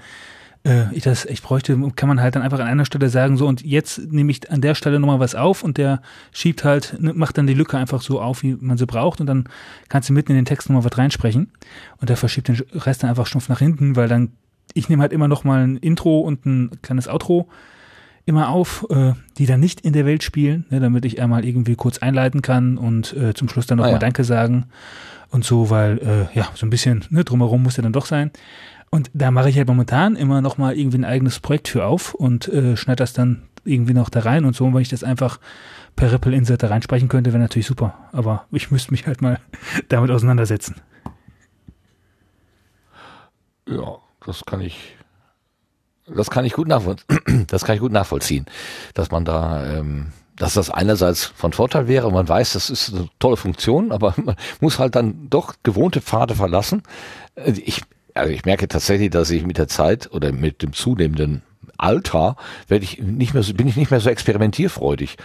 äh, 0.64 0.93
ich 0.94 1.02
das 1.05 1.27
echt 1.27 1.43
bräuchte, 1.44 1.77
kann 1.97 2.09
man 2.09 2.20
halt 2.20 2.35
dann 2.36 2.43
einfach 2.43 2.59
an 2.60 2.66
einer 2.66 2.85
Stelle 2.85 3.09
sagen, 3.09 3.36
so 3.36 3.47
und 3.47 3.62
jetzt 3.64 4.12
nehme 4.12 4.31
ich 4.32 4.51
an 4.51 4.60
der 4.60 4.74
Stelle 4.74 5.01
nochmal 5.01 5.20
was 5.20 5.35
auf 5.35 5.62
und 5.62 5.77
der 5.78 6.02
schiebt 6.32 6.64
halt, 6.64 6.97
ne, 7.01 7.12
macht 7.14 7.39
dann 7.39 7.47
die 7.47 7.55
Lücke 7.55 7.78
einfach 7.78 8.02
so 8.02 8.20
auf, 8.20 8.43
wie 8.43 8.56
man 8.60 8.78
sie 8.78 8.86
braucht 8.86 9.20
und 9.20 9.27
dann 9.27 9.48
kannst 9.89 10.09
du 10.09 10.12
mitten 10.12 10.32
in 10.32 10.36
den 10.39 10.44
Text 10.44 10.69
nochmal 10.69 10.85
was 10.85 10.98
reinsprechen 10.98 11.51
und 12.01 12.10
der 12.10 12.16
verschiebt 12.16 12.48
den 12.48 12.60
Rest 12.74 13.02
dann 13.02 13.10
einfach 13.10 13.27
stumpf 13.27 13.48
nach 13.48 13.59
hinten, 13.60 13.94
weil 13.97 14.09
dann, 14.09 14.32
ich 14.74 14.89
nehme 14.89 15.03
halt 15.03 15.12
immer 15.12 15.28
nochmal 15.28 15.62
ein 15.65 15.77
Intro 15.77 16.20
und 16.20 16.44
ein 16.47 16.70
kleines 16.82 17.09
Outro 17.09 17.49
immer 18.24 18.51
auf, 18.51 18.86
äh, 18.90 19.12
die 19.39 19.47
dann 19.47 19.61
nicht 19.61 19.81
in 19.81 19.93
der 19.93 20.07
Welt 20.07 20.23
spielen, 20.23 20.65
ne, 20.70 20.78
damit 20.81 21.05
ich 21.05 21.20
einmal 21.20 21.44
irgendwie 21.44 21.74
kurz 21.74 21.99
einleiten 21.99 22.40
kann 22.40 22.78
und 22.78 23.12
äh, 23.16 23.35
zum 23.35 23.49
Schluss 23.49 23.66
dann 23.66 23.78
Ah, 23.78 23.82
nochmal 23.82 23.94
ja. 23.94 23.99
Danke 23.99 24.23
sagen 24.24 24.66
und 25.31 25.44
so, 25.44 25.70
weil 25.70 25.99
äh, 25.99 26.39
ja, 26.39 26.49
so 26.55 26.65
ein 26.66 26.70
bisschen 26.70 27.05
ne, 27.11 27.24
drumherum 27.24 27.62
muss 27.62 27.77
ja 27.77 27.82
dann 27.82 27.93
doch 27.93 28.07
sein. 28.07 28.31
Und 28.90 29.11
da 29.15 29.31
mache 29.31 29.49
ich 29.49 29.57
halt 29.57 29.66
momentan 29.69 30.16
immer 30.16 30.40
nochmal 30.43 30.77
irgendwie 30.78 30.99
ein 30.99 31.05
eigenes 31.05 31.40
Projekt 31.40 31.66
für 31.69 31.85
auf 31.86 32.15
und 32.15 32.47
äh, 32.49 32.77
schneide 32.77 32.99
das 33.03 33.12
dann 33.12 33.43
irgendwie 33.65 33.94
noch 33.94 34.09
da 34.11 34.20
rein 34.20 34.44
und 34.44 34.55
so, 34.55 34.66
und 34.66 34.74
wenn 34.74 34.82
ich 34.82 34.89
das 34.89 35.03
einfach 35.05 35.40
per 35.97 36.12
Ripple 36.12 36.35
Insert 36.35 36.62
da 36.62 36.69
reinsprechen 36.69 37.09
könnte, 37.09 37.32
wäre 37.32 37.43
natürlich 37.43 37.66
super. 37.66 37.94
Aber 38.12 38.44
ich 38.53 38.70
müsste 38.70 38.90
mich 38.93 39.07
halt 39.07 39.20
mal 39.23 39.39
damit 39.89 40.11
auseinandersetzen. 40.11 40.77
ja, 43.69 43.97
das 44.27 44.44
kann 44.44 44.61
ich, 44.61 44.97
das 46.07 46.31
kann 46.31 46.44
ich 46.44 46.53
gut 46.55 46.69
nachvollziehen. 46.69 47.47
Das 47.49 47.65
kann 47.65 47.74
ich 47.74 47.81
gut 47.81 47.93
nachvollziehen, 47.93 48.47
dass 48.94 49.11
man 49.11 49.24
da, 49.24 49.65
ähm, 49.66 50.12
dass 50.36 50.55
das 50.55 50.70
einerseits 50.70 51.24
von 51.24 51.53
Vorteil 51.53 51.89
wäre, 51.89 52.11
man 52.11 52.28
weiß, 52.28 52.55
das 52.55 52.70
ist 52.70 52.93
eine 52.94 53.09
tolle 53.19 53.36
Funktion, 53.36 53.93
aber 53.93 54.15
man 54.23 54.36
muss 54.61 54.78
halt 54.78 54.94
dann 54.97 55.28
doch 55.31 55.55
gewohnte 55.62 56.01
Pfade 56.01 56.35
verlassen. 56.35 56.82
Äh, 57.35 57.53
Ich, 57.53 57.82
also 58.15 58.32
ich 58.32 58.44
merke 58.44 58.69
tatsächlich, 58.69 59.11
dass 59.11 59.31
ich 59.31 59.44
mit 59.47 59.59
der 59.59 59.69
Zeit 59.69 60.11
oder 60.12 60.32
mit 60.32 60.62
dem 60.62 60.73
zunehmenden 60.73 61.43
Alter 61.78 62.36
werde 62.69 62.85
ich 62.85 62.99
nicht 63.01 63.35
mehr 63.35 63.43
so, 63.43 63.55
bin 63.55 63.69
ich 63.69 63.77
nicht 63.77 63.90
mehr 63.90 64.01
so 64.01 64.11
experimentierfreudig. 64.11 65.16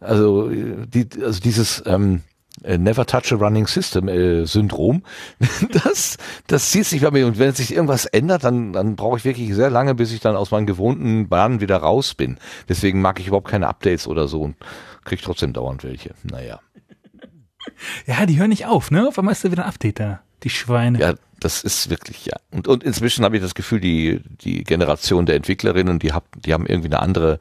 Also, 0.00 0.50
äh, 0.50 0.86
die, 0.86 1.08
also 1.22 1.40
dieses 1.40 1.82
ähm, 1.86 2.16
äh, 2.16 2.31
Never 2.60 3.06
Touch 3.06 3.32
a 3.32 3.36
Running 3.36 3.66
System 3.66 4.08
äh, 4.08 4.44
Syndrom, 4.46 5.02
das, 5.84 6.18
das 6.46 6.70
zieht 6.70 6.86
sich 6.86 7.00
bei 7.00 7.10
mir 7.10 7.26
und 7.26 7.38
wenn 7.38 7.52
sich 7.52 7.74
irgendwas 7.74 8.04
ändert, 8.04 8.44
dann, 8.44 8.72
dann 8.72 8.94
brauche 8.94 9.16
ich 9.16 9.24
wirklich 9.24 9.54
sehr 9.54 9.70
lange, 9.70 9.94
bis 9.94 10.12
ich 10.12 10.20
dann 10.20 10.36
aus 10.36 10.50
meinen 10.50 10.66
gewohnten 10.66 11.28
Bahnen 11.28 11.60
wieder 11.60 11.78
raus 11.78 12.14
bin. 12.14 12.38
Deswegen 12.68 13.00
mag 13.00 13.18
ich 13.18 13.26
überhaupt 13.26 13.48
keine 13.48 13.68
Updates 13.68 14.06
oder 14.06 14.28
so 14.28 14.42
und 14.42 14.56
kriege 15.04 15.22
trotzdem 15.22 15.52
dauernd 15.52 15.82
welche. 15.82 16.14
Naja. 16.22 16.60
Ja, 18.06 18.26
die 18.26 18.38
hören 18.38 18.50
nicht 18.50 18.66
auf, 18.66 18.90
ne? 18.90 19.08
Auf 19.08 19.18
einmal 19.18 19.32
ist 19.32 19.44
da 19.44 19.50
wieder 19.50 19.64
ein 19.64 19.68
Update 19.68 20.00
da. 20.00 20.20
Die 20.42 20.50
Schweine. 20.50 20.98
Ja, 20.98 21.14
das 21.44 21.62
ist 21.64 21.90
wirklich, 21.90 22.26
ja. 22.26 22.36
Und, 22.50 22.68
und 22.68 22.82
inzwischen 22.84 23.24
habe 23.24 23.36
ich 23.36 23.42
das 23.42 23.54
Gefühl, 23.54 23.80
die, 23.80 24.20
die 24.42 24.64
Generation 24.64 25.26
der 25.26 25.36
Entwicklerinnen, 25.36 25.98
die, 25.98 26.12
hab, 26.12 26.24
die 26.42 26.52
haben 26.52 26.66
irgendwie 26.66 26.88
eine 26.88 27.00
andere, 27.00 27.38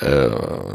äh, 0.00 0.30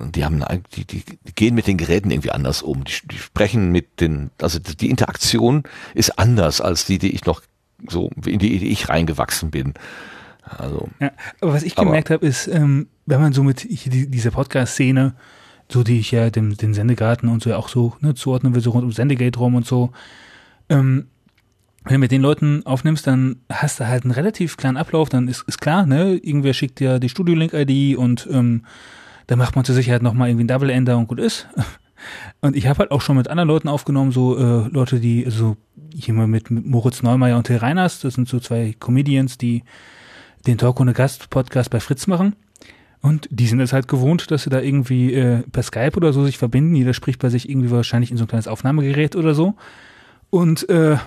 die 0.09 0.25
haben, 0.25 0.43
eine- 0.43 0.63
die, 0.75 0.85
die, 0.85 1.03
gehen 1.35 1.55
mit 1.55 1.67
den 1.67 1.77
Geräten 1.77 2.11
irgendwie 2.11 2.31
anders 2.31 2.61
um. 2.61 2.83
Die, 2.83 2.93
die 3.11 3.17
sprechen 3.17 3.71
mit 3.71 3.99
den, 4.01 4.31
also 4.41 4.59
die 4.59 4.89
Interaktion 4.89 5.63
ist 5.93 6.17
anders 6.19 6.61
als 6.61 6.85
die, 6.85 6.97
die 6.99 7.13
ich 7.13 7.25
noch 7.25 7.41
so, 7.89 8.09
in 8.25 8.39
die, 8.39 8.59
die 8.59 8.71
ich 8.71 8.89
reingewachsen 8.89 9.51
bin. 9.51 9.73
Also, 10.43 10.89
Ja, 10.99 11.11
aber 11.41 11.53
was 11.53 11.63
ich 11.63 11.77
Aber- 11.77 11.85
gemerkt 11.87 12.09
habe, 12.09 12.25
ist, 12.25 12.47
ähm, 12.47 12.87
wenn 13.05 13.21
man 13.21 13.33
so 13.33 13.43
mit 13.43 13.63
die, 13.63 14.09
dieser 14.09 14.31
Podcast-Szene, 14.31 15.15
so 15.69 15.83
die 15.83 15.99
ich 15.99 16.11
ja 16.11 16.29
dem, 16.29 16.55
den 16.57 16.73
Sendegarten 16.73 17.29
und 17.29 17.41
so 17.41 17.49
ja 17.49 17.57
auch 17.57 17.69
so 17.69 17.95
ne, 18.01 18.13
zuordnen 18.15 18.53
will, 18.53 18.61
so 18.61 18.71
rund 18.71 18.83
um 18.83 18.91
Sendegate 18.91 19.39
rum 19.39 19.55
und 19.55 19.65
so, 19.65 19.91
ähm, 20.69 21.07
wenn 21.85 21.93
du 21.95 21.99
mit 21.99 22.11
den 22.11 22.21
Leuten 22.21 22.65
aufnimmst, 22.65 23.05
dann 23.07 23.37
hast 23.51 23.79
du 23.79 23.87
halt 23.87 24.03
einen 24.03 24.11
relativ 24.11 24.57
kleinen 24.57 24.77
Ablauf, 24.77 25.09
dann 25.09 25.27
ist, 25.27 25.43
ist 25.47 25.59
klar, 25.59 25.85
ne, 25.85 26.15
irgendwer 26.15 26.53
schickt 26.53 26.79
dir 26.79 26.99
die 26.99 27.09
Studio-Link-ID 27.09 27.97
und 27.97 28.27
ähm, 28.31 28.65
da 29.27 29.35
macht 29.35 29.55
man 29.55 29.65
zur 29.65 29.75
Sicherheit 29.75 30.01
nochmal 30.01 30.29
irgendwie 30.29 30.45
ein 30.45 30.47
Double-Ender 30.47 30.97
und 30.97 31.07
gut 31.07 31.19
ist. 31.19 31.47
Und 32.41 32.57
ich 32.57 32.67
habe 32.67 32.79
halt 32.79 32.91
auch 32.91 32.99
schon 32.99 33.15
mit 33.15 33.29
anderen 33.29 33.47
Leuten 33.47 33.69
aufgenommen, 33.69 34.11
so 34.11 34.37
äh, 34.37 34.67
Leute, 34.67 34.99
die, 34.99 35.23
also 35.25 35.55
hier 35.95 36.13
mal 36.13 36.27
mit, 36.27 36.51
Moritz 36.51 37.01
Neumeier 37.01 37.37
und 37.37 37.47
Till 37.47 37.55
Reiners, 37.55 38.01
das 38.01 38.15
sind 38.15 38.27
so 38.27 38.41
zwei 38.41 38.75
Comedians, 38.77 39.37
die 39.37 39.63
den 40.45 40.57
Talk 40.57 40.81
ohne 40.81 40.91
Gast 40.91 41.29
Podcast 41.29 41.69
bei 41.69 41.79
Fritz 41.79 42.07
machen. 42.07 42.35
Und 43.01 43.27
die 43.31 43.47
sind 43.47 43.59
es 43.59 43.73
halt 43.73 43.87
gewohnt, 43.87 44.31
dass 44.31 44.43
sie 44.43 44.49
da 44.49 44.59
irgendwie 44.61 45.13
äh, 45.13 45.43
per 45.51 45.63
Skype 45.63 45.95
oder 45.95 46.13
so 46.13 46.25
sich 46.25 46.37
verbinden. 46.37 46.75
Jeder 46.75 46.93
spricht 46.93 47.19
bei 47.19 47.29
sich 47.29 47.49
irgendwie 47.49 47.71
wahrscheinlich 47.71 48.11
in 48.11 48.17
so 48.17 48.25
ein 48.25 48.27
kleines 48.27 48.47
Aufnahmegerät 48.47 49.15
oder 49.15 49.33
so. 49.33 49.55
Und 50.29 50.67
äh, 50.69 50.97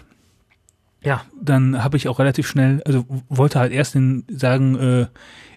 ja, 1.06 1.22
dann 1.40 1.84
habe 1.84 1.96
ich 1.96 2.08
auch 2.08 2.18
relativ 2.18 2.48
schnell, 2.48 2.82
also 2.84 3.06
wollte 3.28 3.60
halt 3.60 3.72
erst 3.72 3.94
den 3.94 4.24
sagen, 4.28 4.74
äh, 4.76 5.06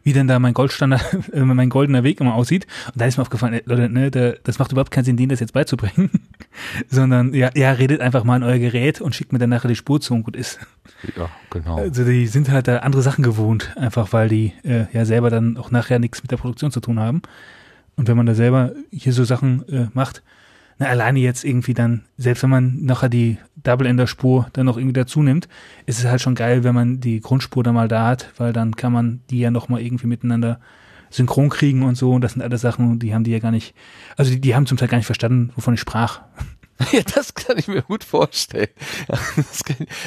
wie 0.04 0.14
denn 0.14 0.28
da 0.28 0.38
mein 0.38 0.54
Goldstandard, 0.54 1.04
äh, 1.34 1.40
mein 1.42 1.70
goldener 1.70 2.04
Weg 2.04 2.22
immer 2.22 2.36
aussieht. 2.36 2.68
Und 2.94 3.02
da 3.02 3.06
ist 3.06 3.18
mir 3.18 3.24
aufgefallen, 3.24 3.54
äh, 3.54 3.64
Leute, 3.66 3.90
ne, 3.90 4.12
da, 4.12 4.34
das 4.44 4.60
macht 4.60 4.72
überhaupt 4.72 4.92
keinen 4.92 5.06
Sinn, 5.06 5.18
denen 5.18 5.30
das 5.30 5.40
jetzt 5.40 5.54
beizubringen. 5.54 6.12
Sondern 6.88 7.34
ja, 7.34 7.50
ja, 7.56 7.72
redet 7.72 8.00
einfach 8.00 8.24
mal 8.24 8.36
in 8.38 8.44
euer 8.44 8.60
Gerät 8.60 9.02
und 9.02 9.16
schickt 9.16 9.34
mir 9.34 9.40
dann 9.40 9.50
nachher 9.50 9.70
die 9.70 9.76
Spur 9.76 10.00
zu 10.00 10.14
und 10.14 10.22
gut 10.22 10.36
ist. 10.36 10.60
Ja, 11.18 11.32
genau. 11.50 11.78
Also 11.78 12.06
die 12.06 12.28
sind 12.28 12.52
halt 12.52 12.68
da 12.68 12.78
andere 12.78 13.02
Sachen 13.02 13.24
gewohnt, 13.24 13.76
einfach 13.76 14.14
weil 14.14 14.30
die 14.30 14.54
äh, 14.64 14.86
ja 14.94 15.04
selber 15.04 15.32
dann 15.32 15.58
auch 15.58 15.72
nachher 15.72 15.98
nichts 15.98 16.22
mit 16.22 16.30
der 16.30 16.38
Produktion 16.38 16.70
zu 16.70 16.80
tun 16.80 17.00
haben. 17.00 17.24
Und 17.96 18.08
wenn 18.08 18.18
man 18.18 18.28
da 18.28 18.36
selber 18.36 18.74
hier 18.92 19.14
so 19.14 19.24
Sachen 19.24 19.68
äh, 19.68 19.88
macht, 19.94 20.22
na, 20.80 20.88
alleine 20.88 21.20
jetzt 21.20 21.44
irgendwie 21.44 21.74
dann, 21.74 22.06
selbst 22.18 22.42
wenn 22.42 22.50
man 22.50 22.78
nachher 22.82 23.10
die 23.10 23.38
Double-Ender-Spur 23.58 24.48
dann 24.54 24.66
noch 24.66 24.78
irgendwie 24.78 24.94
dazu 24.94 25.22
nimmt, 25.22 25.50
ist 25.86 26.00
es 26.00 26.06
halt 26.06 26.22
schon 26.22 26.36
geil, 26.36 26.64
wenn 26.64 26.74
man 26.74 27.02
die 27.02 27.20
Grundspur 27.20 27.64
da 27.64 27.74
mal 27.74 27.90
da 27.90 28.08
hat, 28.08 28.32
weil 28.38 28.54
dann 28.54 28.76
kann 28.76 28.94
man 28.94 29.22
die 29.30 29.40
ja 29.40 29.52
nochmal 29.52 29.82
irgendwie 29.82 30.08
miteinander 30.08 30.60
synchron 31.10 31.50
kriegen 31.50 31.84
und 31.84 31.96
so. 31.96 32.14
Und 32.14 32.22
das 32.22 32.34
sind 32.34 32.42
alles 32.42 32.62
Sachen, 32.62 32.98
die 32.98 33.14
haben 33.14 33.26
die 33.26 33.32
ja 33.32 33.40
gar 33.40 33.52
nicht, 33.52 33.76
also 34.16 34.32
die, 34.32 34.40
die 34.40 34.56
haben 34.56 34.66
zum 34.66 34.78
Teil 34.78 34.88
gar 34.88 34.98
nicht 34.98 35.06
verstanden, 35.06 35.52
wovon 35.56 35.74
ich 35.74 35.82
sprach. 35.82 36.22
Ja, 36.92 37.02
das 37.14 37.34
kann 37.34 37.58
ich 37.58 37.68
mir 37.68 37.82
gut 37.82 38.04
vorstellen. 38.04 38.70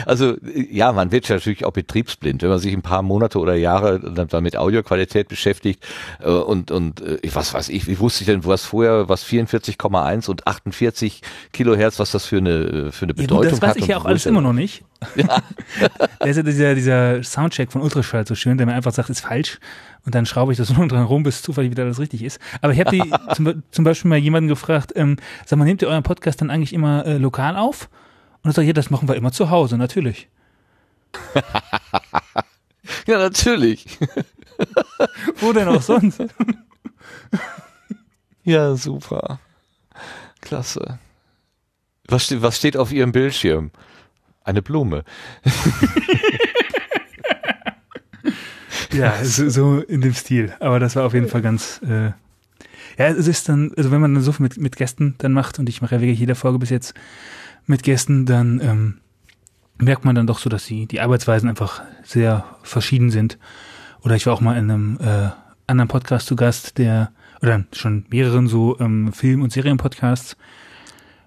Also 0.07 0.36
ja, 0.70 0.93
man 0.93 1.12
wird 1.12 1.28
natürlich 1.28 1.65
auch 1.65 1.73
betriebsblind, 1.73 2.43
wenn 2.43 2.49
man 2.49 2.59
sich 2.59 2.73
ein 2.73 2.82
paar 2.82 3.03
Monate 3.03 3.39
oder 3.39 3.55
Jahre 3.55 4.01
dann 4.01 4.43
mit 4.43 4.57
Audioqualität 4.57 5.28
beschäftigt 5.28 5.85
äh, 6.20 6.31
und 6.31 6.70
und 6.70 7.01
äh, 7.03 7.19
was 7.32 7.55
weiß 7.55 7.69
ich, 7.69 7.86
wie 7.86 7.99
wusste 7.99 8.23
ich 8.23 8.27
denn, 8.27 8.44
was 8.44 8.65
vorher, 8.65 9.09
was 9.09 9.24
44,1 9.24 10.31
und 10.31 10.47
48 10.47 11.23
Kilohertz, 11.53 11.99
was 11.99 12.11
das 12.12 12.24
für 12.24 12.39
eine 12.39 12.90
für 12.90 13.05
eine 13.05 13.15
Bedeutung 13.15 13.44
ja, 13.44 13.51
gut, 13.51 13.53
das 13.53 13.62
weiß 13.62 13.70
hat 13.70 13.77
ich 13.77 13.86
ja 13.86 13.99
auch 13.99 14.05
alles 14.05 14.27
immer 14.27 14.40
noch 14.40 14.55
nicht. 14.55 14.82
Ja. 15.16 15.43
Da 16.19 16.27
ist 16.27 16.37
ja 16.37 16.43
dieser, 16.43 16.74
dieser 16.74 17.23
Soundcheck 17.24 17.73
von 17.73 17.83
Ultraschall 17.83 18.27
so 18.27 18.35
schön, 18.35 18.57
der 18.57 18.66
mir 18.66 18.74
einfach 18.74 18.93
sagt, 18.93 19.11
ist 19.11 19.20
falsch. 19.20 19.59
Und 20.05 20.15
dann 20.15 20.27
schraube 20.27 20.53
ich 20.53 20.59
das 20.59 20.70
nur 20.77 20.87
dran 20.87 21.05
rum, 21.05 21.23
bis 21.23 21.43
zufällig 21.43 21.70
wieder 21.70 21.85
alles 21.85 21.99
richtig 21.99 22.23
ist. 22.23 22.39
Aber 22.61 22.73
ich 22.73 22.81
habe 22.81 22.91
die 22.91 23.03
zum, 23.35 23.62
zum 23.70 23.85
Beispiel 23.85 24.09
mal 24.09 24.19
jemanden 24.19 24.49
gefragt, 24.49 24.93
ähm, 24.95 25.16
sag 25.47 25.59
mal, 25.59 25.65
nehmt 25.65 25.83
ihr 25.83 25.89
euren 25.89 26.03
Podcast 26.03 26.41
dann 26.41 26.51
eigentlich 26.51 26.73
immer 26.73 27.05
äh, 27.07 27.19
lokal 27.19 27.57
auf? 27.57 27.89
Und 28.43 28.51
er 28.51 28.55
sagt, 28.55 28.66
ja, 28.66 28.73
das 28.73 28.91
machen 28.91 29.09
wir 29.09 29.16
immer 29.16 29.33
zu 29.33 29.51
Hause, 29.51 29.77
natürlich. 29.77 30.29
Ja, 33.07 33.19
natürlich. 33.19 33.87
Wo 35.37 35.53
denn 35.53 35.69
auch 35.69 35.83
sonst? 35.83 36.23
Ja, 38.45 38.74
super. 38.74 39.39
Klasse. 40.41 40.99
Was, 42.09 42.27
ste 42.27 42.43
was 42.43 42.57
steht 42.57 42.77
auf 42.77 42.93
Ihrem 42.93 43.12
Bildschirm? 43.12 43.70
Eine 44.44 44.62
Blume. 44.62 45.05
Ja, 48.93 49.24
so, 49.24 49.48
so 49.48 49.78
in 49.81 50.01
dem 50.01 50.14
Stil. 50.14 50.52
Aber 50.60 50.78
das 50.78 50.97
war 50.97 51.05
auf 51.05 51.14
jeden 51.14 51.28
Fall 51.28 51.43
ganz. 51.43 51.81
Äh, 51.82 52.12
ja, 52.98 53.09
es 53.09 53.27
ist 53.27 53.48
dann, 53.48 53.73
also 53.77 53.90
wenn 53.90 54.01
man 54.01 54.14
dann 54.14 54.23
so 54.23 54.32
viel 54.32 54.43
mit, 54.43 54.59
mit 54.59 54.77
Gästen 54.77 55.14
dann 55.19 55.32
macht, 55.32 55.59
und 55.59 55.69
ich 55.69 55.81
mache 55.81 55.94
ja 55.94 56.01
wirklich 56.01 56.19
jede 56.19 56.35
Folge 56.35 56.59
bis 56.59 56.70
jetzt 56.70 56.94
mit 57.66 57.82
Gästen, 57.82 58.27
dann 58.27 58.60
ähm, 58.60 58.98
merkt 59.78 60.05
man 60.05 60.14
dann 60.14 60.27
doch 60.27 60.39
so, 60.39 60.51
dass 60.51 60.66
die, 60.66 60.86
die 60.86 61.01
Arbeitsweisen 61.01 61.48
einfach 61.48 61.82
sehr 62.02 62.44
verschieden 62.62 63.10
sind. 63.10 63.39
Oder 64.02 64.16
ich 64.16 64.27
war 64.27 64.35
auch 64.35 64.40
mal 64.40 64.59
in 64.59 64.70
einem 64.70 64.98
äh, 65.01 65.31
anderen 65.66 65.89
Podcast 65.89 66.27
zu 66.27 66.36
Gast, 66.36 66.77
der, 66.77 67.12
oder 67.40 67.64
schon 67.73 68.05
mehreren 68.10 68.47
so 68.47 68.78
ähm, 68.78 69.12
Film- 69.12 69.43
und 69.43 69.52
Serienpodcasts. 69.52 70.36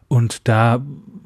Und 0.07 0.47
da 0.47 0.83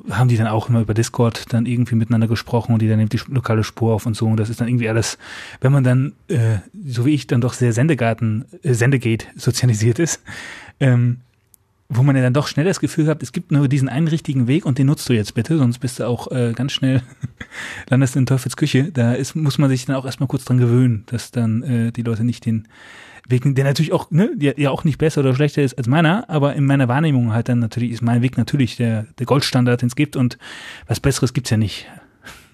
haben 0.10 0.30
die 0.30 0.38
dann 0.38 0.48
auch 0.48 0.70
immer 0.70 0.82
über 0.82 0.94
Discord 0.94 1.52
dann 1.54 1.66
irgendwie 1.66 1.96
miteinander 1.96 2.28
gesprochen 2.28 2.74
und 2.74 2.82
die 2.82 2.88
dann 2.88 2.98
nimmt 2.98 3.14
die 3.14 3.20
lokale 3.28 3.64
Spur 3.64 3.94
auf 3.94 4.06
und 4.06 4.16
so. 4.16 4.26
Und 4.28 4.38
das 4.38 4.50
ist 4.50 4.62
dann 4.62 4.68
irgendwie 4.68 4.90
alles, 4.90 5.18
wenn 5.62 5.72
man 5.72 5.84
dann, 5.84 6.14
äh, 6.28 6.58
so 6.86 7.06
wie 7.06 7.14
ich, 7.14 7.28
dann 7.28 7.42
doch 7.42 7.54
sehr 7.54 7.74
Sendegarten, 7.74 8.46
äh, 8.64 8.74
Sendegate 8.74 9.28
sozialisiert 9.36 10.00
ist, 10.00 10.22
ähm, 10.80 11.18
wo 11.90 12.04
man 12.04 12.16
ja 12.16 12.22
dann 12.22 12.34
doch 12.34 12.48
schnell 12.48 12.66
das 12.66 12.80
Gefühl 12.80 13.08
hat, 13.08 13.24
es 13.24 13.32
gibt 13.32 13.52
nur 13.52 13.68
diesen 13.68 13.90
einen 13.90 14.08
richtigen 14.08 14.48
Weg 14.48 14.66
und 14.66 14.78
den 14.78 14.88
nutzt 14.88 15.10
du 15.10 15.14
jetzt 15.14 15.34
bitte, 15.34 15.58
sonst 15.58 15.80
bist 15.80 16.00
du 16.00 16.08
auch 16.08 16.32
äh, 16.32 16.54
ganz 16.54 16.72
schnell, 16.72 17.02
landest 17.90 18.16
in 18.16 18.28
Teufels 18.28 18.58
Küche. 18.58 18.92
Da 18.92 19.14
ist, 19.14 19.36
muss 19.36 19.58
man 19.58 19.70
sich 19.70 19.86
dann 19.86 19.96
auch 19.96 20.06
erstmal 20.06 20.28
kurz 20.28 20.46
dran 20.46 20.60
gewöhnen, 20.60 21.04
dass 21.08 21.32
dann 21.32 21.64
äh, 21.64 21.92
die 21.92 22.04
Leute 22.04 22.24
nicht 22.24 22.46
den 22.46 22.68
Weg, 23.30 23.44
der 23.46 23.64
natürlich 23.64 23.94
auch, 23.94 24.12
ne, 24.12 24.32
ja 24.38 24.70
auch 24.72 24.84
nicht 24.84 24.98
besser 24.98 25.22
oder 25.22 25.36
schlechter 25.36 25.62
ist 25.62 25.78
als 25.78 25.88
meiner, 25.88 26.30
aber 26.30 26.56
in 26.56 26.66
meiner 26.66 26.88
Wahrnehmung 26.88 27.34
halt 27.34 27.50
dann 27.50 27.60
natürlich 27.60 27.92
ist 27.92 28.02
mein 28.02 28.22
Weg 28.22 28.38
natürlich 28.38 28.76
der, 28.76 29.06
der 29.18 29.26
Goldstandard, 29.26 29.82
den 29.82 29.88
es 29.88 29.96
gibt 29.96 30.16
und 30.16 30.38
was 30.88 31.00
Besseres 31.00 31.34
gibt's 31.34 31.50
ja 31.50 31.58
nicht. 31.58 31.88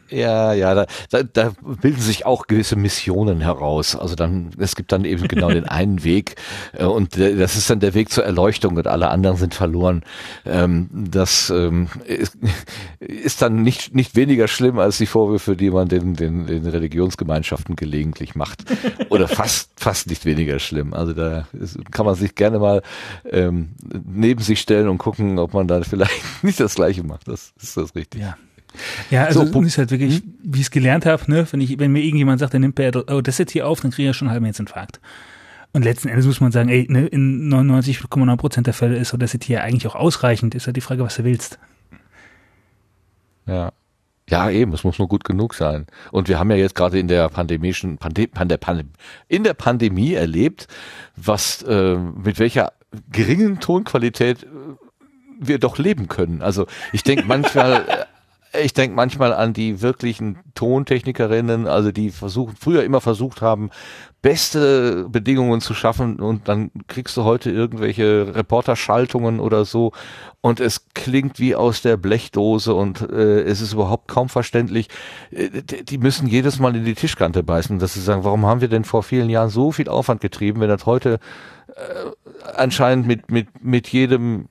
Ja, 0.10 0.53
ja, 0.53 0.76
da, 0.76 0.86
da, 1.10 1.23
da 1.23 1.52
bilden 1.82 1.99
sich 1.99 2.26
auch 2.26 2.45
gewisse 2.45 2.76
Missionen 2.76 3.41
heraus. 3.41 3.95
Also 3.95 4.15
dann, 4.15 4.52
es 4.60 4.76
gibt 4.76 4.91
dann 4.91 5.03
eben 5.03 5.27
genau 5.27 5.49
den 5.49 5.68
einen 5.68 6.03
Weg 6.03 6.36
äh, 6.73 6.86
und 6.86 7.18
der, 7.18 7.36
das 7.36 7.56
ist 7.56 7.69
dann 7.69 7.80
der 7.80 7.95
Weg 7.95 8.11
zur 8.11 8.23
Erleuchtung 8.23 8.77
und 8.77 8.86
alle 8.86 9.10
anderen 9.10 9.38
sind 9.38 9.56
verloren. 9.56 10.03
Ähm, 10.45 10.90
das 10.91 11.49
ähm, 11.49 11.90
ist, 12.06 12.38
ist 12.99 13.41
dann 13.41 13.64
nicht, 13.64 13.95
nicht 13.95 14.15
weniger 14.15 14.48
schlimm 14.48 14.77
als 14.77 14.99
die 14.99 15.07
Vorwürfe, 15.07 15.56
die 15.56 15.72
man 15.72 15.88
den, 15.88 16.14
den, 16.14 16.45
den 16.45 16.68
Religionsgemeinschaften 16.68 17.76
gelegentlich 17.76 18.36
macht. 18.36 18.64
Oder 19.10 19.27
fast, 19.27 19.72
fast 19.76 20.07
nicht 20.07 20.26
weniger 20.26 20.60
schlimm. 20.60 20.94
Also 20.94 21.14
da 21.14 21.48
ist, 21.53 21.80
kann 21.91 22.06
man 22.06 22.14
sich 22.14 22.36
gerne 22.36 22.60
mal 22.60 22.84
ähm, 23.32 23.69
neben 24.06 24.41
sich 24.41 24.60
stellen 24.60 24.88
und 24.88 24.99
gucken, 24.99 25.40
ob 25.40 25.56
man 25.56 25.68
dann 25.68 25.84
vielleicht 25.84 26.22
nicht 26.44 26.60
das 26.60 26.76
Gleiche 26.76 27.03
macht. 27.03 27.27
Das 27.27 27.53
ist 27.60 27.76
das 27.76 27.95
richtig. 27.95 28.22
Ja. 28.22 28.38
Ja, 29.10 29.26
also 29.26 29.45
So, 29.45 29.61
ist 29.61 29.77
halt 29.77 29.91
wirklich, 29.91 30.23
wie 30.43 30.60
ich 30.60 30.65
es 30.65 30.72
gelernt 30.72 31.06
habe, 31.06 31.23
ne, 31.27 31.47
wenn 31.52 31.61
ich, 31.61 31.80
wenn 31.80 31.91
mir 31.91 32.02
irgendjemand 32.02 32.39
sagt, 32.39 32.53
der 32.53 32.60
nimmt 32.60 32.76
bei 32.76 32.91
Audacity 32.91 33.61
auf, 33.61 33.81
dann 33.81 33.91
kriege 33.91 34.03
ich 34.03 34.07
ja 34.07 34.14
schon 34.14 34.27
einen 34.27 34.34
halben 34.34 34.45
Herzinfarkt. 34.45 34.99
Und 35.73 35.84
letzten 35.84 36.07
Endes 36.07 36.26
muss 36.26 36.39
man 36.39 36.53
sagen, 36.53 36.69
ey, 36.69 36.88
ne, 36.89 37.06
in 37.06 37.49
99,9 37.53 38.38
Prozent 38.38 38.68
der 38.68 38.73
Fälle 38.73 38.97
ist 38.97 39.14
Audacity 39.14 39.53
ja 39.53 39.61
eigentlich 39.61 39.88
auch 39.88 39.95
ausreichend. 39.95 40.56
Ist 40.56 40.68
halt 40.68 40.77
die 40.77 40.81
Frage, 40.81 41.03
was 41.03 41.15
du 41.15 41.26
willst. 41.26 41.60
Ja. 43.45 43.73
Ja, 44.30 44.49
eben, 44.49 44.73
es 44.73 44.84
muss 44.84 44.97
nur 44.97 45.07
gut 45.07 45.23
genug 45.23 45.53
sein. 45.53 45.85
Und 46.11 46.30
wir 46.30 46.39
haben 46.39 46.49
ja 46.49 46.56
jetzt 46.56 46.73
gerade 46.73 46.97
in 46.97 47.07
der 47.07 47.30
pandemischen, 47.30 47.97
Pande, 47.97 48.27
Pande, 48.27 48.57
Pande, 48.57 48.85
in 49.27 49.43
der 49.43 49.53
Pandemie 49.53 50.14
erlebt, 50.14 50.68
was, 51.15 51.61
äh, 51.64 51.95
mit 51.95 52.39
welcher 52.39 52.72
geringen 53.11 53.60
Tonqualität 53.60 54.43
äh, 54.43 54.47
wir 55.39 55.60
doch 55.60 55.77
leben 55.77 56.07
können. 56.07 56.41
Also 56.41 56.65
ich 56.91 57.03
denke 57.03 57.26
manchmal, 57.27 58.07
ich 58.64 58.73
denke 58.73 58.95
manchmal 58.95 59.34
an 59.34 59.53
die 59.53 59.82
wirklichen 59.82 60.38
Tontechnikerinnen, 60.56 61.68
also 61.68 61.91
die 61.91 62.11
versuchen, 62.11 62.56
früher 62.60 62.84
immer 62.84 63.02
versucht 63.02 63.41
haben, 63.41 63.69
beste 64.22 65.07
Bedingungen 65.10 65.61
zu 65.61 65.73
schaffen 65.73 66.19
und 66.19 66.48
dann 66.48 66.72
kriegst 66.88 67.15
du 67.15 67.23
heute 67.23 67.52
irgendwelche 67.52 68.34
Reporterschaltungen 68.34 69.40
oder 69.40 69.65
so 69.65 69.91
und 70.41 70.60
es 70.60 70.88
klingt 70.94 71.40
wie 71.40 71.56
aus 71.56 71.82
der 71.82 71.98
Blechdose 71.98 72.73
und 72.73 73.02
äh, 73.02 73.41
es 73.41 73.61
ist 73.61 73.73
überhaupt 73.73 74.07
kaum 74.07 74.30
verständlich. 74.30 74.88
Äh, 75.30 75.61
die 75.61 75.98
müssen 75.99 76.27
jedes 76.27 76.60
Mal 76.60 76.76
in 76.76 76.86
die 76.86 76.95
Tischkante 76.95 77.44
beißen, 77.44 77.77
dass 77.77 77.94
sie 77.94 78.02
sagen, 78.02 78.23
warum 78.23 78.45
haben 78.45 78.61
wir 78.61 78.68
denn 78.68 78.84
vor 78.84 79.03
vielen 79.03 79.30
Jahren 79.30 79.49
so 79.49 79.72
viel 79.72 79.90
Aufwand 79.90 80.22
getrieben, 80.22 80.60
wenn 80.60 80.69
das 80.69 80.86
heute 80.86 81.19
äh, 81.68 82.52
anscheinend 82.56 83.06
mit, 83.06 83.30
mit, 83.30 83.64
mit 83.64 83.88
jedem 83.90 84.48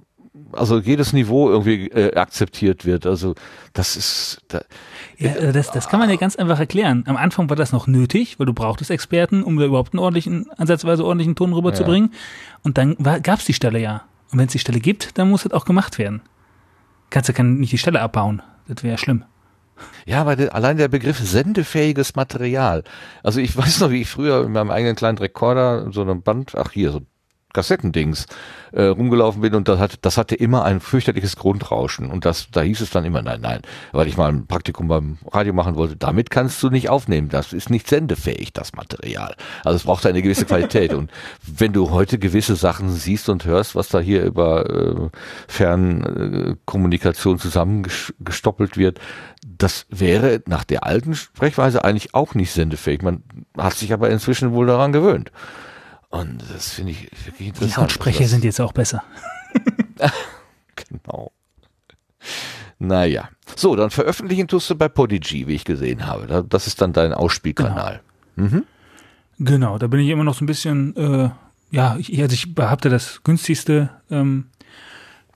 also 0.53 0.79
jedes 0.79 1.13
Niveau 1.13 1.51
irgendwie 1.51 1.89
äh, 1.89 2.15
akzeptiert 2.15 2.85
wird. 2.85 3.07
Also 3.07 3.35
das 3.73 3.97
ist 3.97 4.43
da, 4.49 4.63
Ja, 5.19 5.35
äh, 5.35 5.53
das, 5.53 5.71
das 5.71 5.89
kann 5.89 6.01
man 6.01 6.11
ja 6.11 6.17
ganz 6.17 6.37
einfach 6.37 6.59
erklären. 6.59 7.05
Am 7.07 7.17
Anfang 7.17 7.49
war 7.49 7.57
das 7.57 7.73
noch 7.73 7.87
nötig, 7.87 8.39
weil 8.39 8.47
du 8.47 8.53
brauchtest 8.53 8.91
Experten, 8.91 9.43
um 9.43 9.57
da 9.57 9.65
überhaupt 9.65 9.93
einen 9.93 10.01
ordentlichen, 10.01 10.51
ansatzweise 10.57 11.05
ordentlichen 11.05 11.37
Ton 11.37 11.53
rüberzubringen. 11.53 12.13
Und 12.63 12.79
dann 12.79 12.97
gab 12.97 13.41
es 13.41 13.45
die 13.45 13.55
Stelle 13.55 13.79
ja. 13.79 14.05
Und 14.31 14.39
wenn 14.39 14.47
es 14.47 14.53
die 14.53 14.59
Stelle 14.59 14.81
gibt, 14.81 15.19
dann 15.19 15.31
muss 15.31 15.45
das 15.45 15.53
auch 15.53 15.65
gemacht 15.65 15.99
werden. 15.99 16.23
Kannst 17.11 17.29
du 17.29 17.33
kann 17.33 17.59
nicht 17.59 17.73
die 17.73 17.79
Stelle 17.79 18.01
abbauen. 18.01 18.43
Das 18.67 18.83
wäre 18.83 18.93
ja 18.93 18.99
schlimm. 18.99 19.25
Ja, 20.07 20.21
aber 20.21 20.37
der, 20.37 20.55
allein 20.55 20.77
der 20.77 20.89
Begriff 20.89 21.19
sendefähiges 21.19 22.15
Material. 22.17 22.85
Also 23.23 23.41
ich 23.41 23.57
weiß 23.57 23.81
noch, 23.81 23.91
wie 23.91 24.03
ich 24.03 24.09
früher 24.09 24.45
in 24.45 24.53
meinem 24.53 24.71
eigenen 24.71 24.97
kleinen 24.97 25.19
Rekorder 25.19 25.91
so 25.93 26.03
einem 26.03 26.23
Band, 26.23 26.55
ach 26.57 26.73
hier, 26.73 26.91
so 26.93 27.01
Kassettendings 27.55 28.27
äh, 28.73 28.85
rumgelaufen 28.85 29.41
bin 29.41 29.55
und 29.55 29.69
das, 29.69 29.79
hat, 29.79 29.99
das 30.03 30.19
hatte 30.19 30.35
immer 30.35 30.65
ein 30.65 30.81
fürchterliches 30.81 31.37
Grundrauschen. 31.37 32.11
Und 32.11 32.25
das, 32.25 32.49
da 32.51 32.61
hieß 32.61 32.81
es 32.81 32.91
dann 32.91 33.05
immer, 33.05 33.23
nein, 33.23 33.41
nein, 33.41 33.63
weil 33.93 34.09
ich 34.09 34.17
mal 34.17 34.29
ein 34.29 34.47
Praktikum 34.47 34.89
beim 34.89 35.19
Radio 35.33 35.55
machen 35.55 35.77
wollte, 35.77 35.97
damit 35.97 36.31
kannst 36.31 36.63
du 36.63 36.69
nicht 36.69 36.91
aufnehmen. 36.91 37.29
Das 37.29 37.53
ist 37.53 37.71
nicht 37.71 37.89
sendefähig, 37.89 38.53
das 38.53 38.75
Material. 38.75 39.35
Also 39.65 39.77
es 39.77 39.85
braucht 39.85 40.05
eine 40.05 40.21
gewisse 40.21 40.45
Qualität. 40.45 40.93
und 40.93 41.11
wenn 41.43 41.73
du 41.73 41.91
heute 41.91 42.19
gewisse 42.19 42.57
Sachen 42.57 42.91
siehst 42.91 43.29
und 43.29 43.45
hörst, 43.45 43.75
was 43.75 43.89
da 43.89 44.01
hier 44.01 44.25
über 44.25 44.69
äh, 44.69 45.09
Fernkommunikation 45.49 47.39
zusammengestoppelt 47.39 48.77
wird, 48.77 48.99
das 49.47 49.87
wäre 49.89 50.43
nach 50.47 50.65
der 50.65 50.85
alten 50.85 51.15
Sprechweise 51.15 51.85
eigentlich 51.85 52.15
auch 52.15 52.35
nicht 52.35 52.51
sendefähig. 52.51 53.03
Man 53.03 53.23
hat 53.57 53.75
sich 53.75 53.93
aber 53.93 54.11
inzwischen 54.11 54.53
wohl 54.53 54.67
daran 54.67 54.93
gewöhnt. 54.93 55.31
Und 56.21 56.43
das 56.55 56.73
finde 56.75 56.93
ich 56.93 57.11
wirklich 57.27 57.49
interessant. 57.49 57.77
Die 57.77 57.81
Lautsprecher 57.81 58.21
Das- 58.21 58.31
sind 58.31 58.45
jetzt 58.45 58.61
auch 58.61 58.73
besser. 58.73 59.03
Genau. 60.77 61.31
Naja. 62.79 63.29
So, 63.57 63.77
dann 63.77 63.91
veröffentlichen 63.91 64.49
tust 64.49 64.69
du 64.71 64.75
bei 64.75 64.89
Podigy, 64.89 65.47
wie 65.47 65.55
ich 65.55 65.65
gesehen 65.65 66.07
habe. 66.07 66.27
Da- 66.27 66.43
Das 66.43 66.67
ist 66.67 66.81
dann 66.81 66.93
dein 66.93 67.13
Ausspielkanal. 67.15 68.01
Genau, 69.39 69.79
da 69.79 69.87
bin 69.87 70.01
ich 70.01 70.09
immer 70.09 70.25
noch 70.25 70.35
so 70.35 70.45
ein 70.45 70.47
bisschen, 70.47 70.97
äh, 70.97 71.31
ja, 71.71 71.97
ich, 71.99 72.21
also 72.21 72.35
ich 72.35 72.55
behaupte 72.55 72.89
das 72.89 73.23
günstigste 73.23 73.91
ähm, 74.11 74.47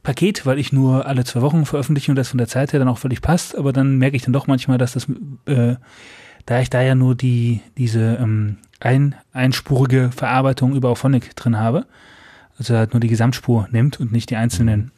Paket, 0.03 0.45
weil 0.47 0.59
ich 0.59 0.73
nur 0.73 1.07
alle 1.07 1.25
zwei 1.25 1.43
Wochen 1.43 1.65
veröffentliche 1.67 2.11
und 2.13 2.17
das 2.17 2.29
von 2.29 2.39
der 2.39 2.49
Zeit 2.49 2.73
her 2.73 2.81
dann 2.81 2.89
auch 2.89 2.99
völlig 2.99 3.23
passt, 3.23 3.57
aber 3.57 3.73
dann 3.73 3.97
merke 3.99 4.17
ich 4.17 4.23
dann 4.23 4.33
doch 4.33 4.47
manchmal, 4.49 4.79
dass 4.79 4.93
das, 4.93 5.07
äh, 5.47 5.77
da 6.47 6.61
ich 6.61 6.71
da 6.71 6.83
ja 6.83 6.95
nur 6.95 7.15
die, 7.15 7.61
diese 7.77 8.17
ähm, 8.21 8.59
ein, 8.81 9.15
einspurige 9.33 10.11
Verarbeitung 10.11 10.75
über 10.75 10.91
Auphonic 10.91 11.35
drin 11.37 11.59
habe, 11.59 11.87
also 12.59 12.77
halt 12.77 12.93
nur 12.93 13.01
die 13.01 13.09
Gesamtspur 13.09 13.69
nimmt 13.71 14.01
und 14.01 14.13
nicht 14.13 14.31
die 14.31 14.37
einzelnen 14.37 14.93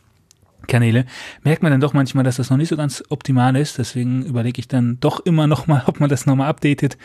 Kanäle, 0.66 1.06
merkt 1.42 1.62
man 1.62 1.72
dann 1.72 1.80
doch 1.80 1.92
manchmal, 1.92 2.24
dass 2.24 2.36
das 2.36 2.50
noch 2.50 2.56
nicht 2.56 2.68
so 2.68 2.76
ganz 2.76 3.02
optimal 3.08 3.56
ist. 3.56 3.78
Deswegen 3.78 4.24
überlege 4.24 4.60
ich 4.60 4.68
dann 4.68 4.98
doch 5.00 5.20
immer 5.20 5.46
noch 5.46 5.66
mal, 5.66 5.82
ob 5.86 6.00
man 6.00 6.08
das 6.08 6.26
nochmal 6.26 6.48
updatet, 6.48 6.98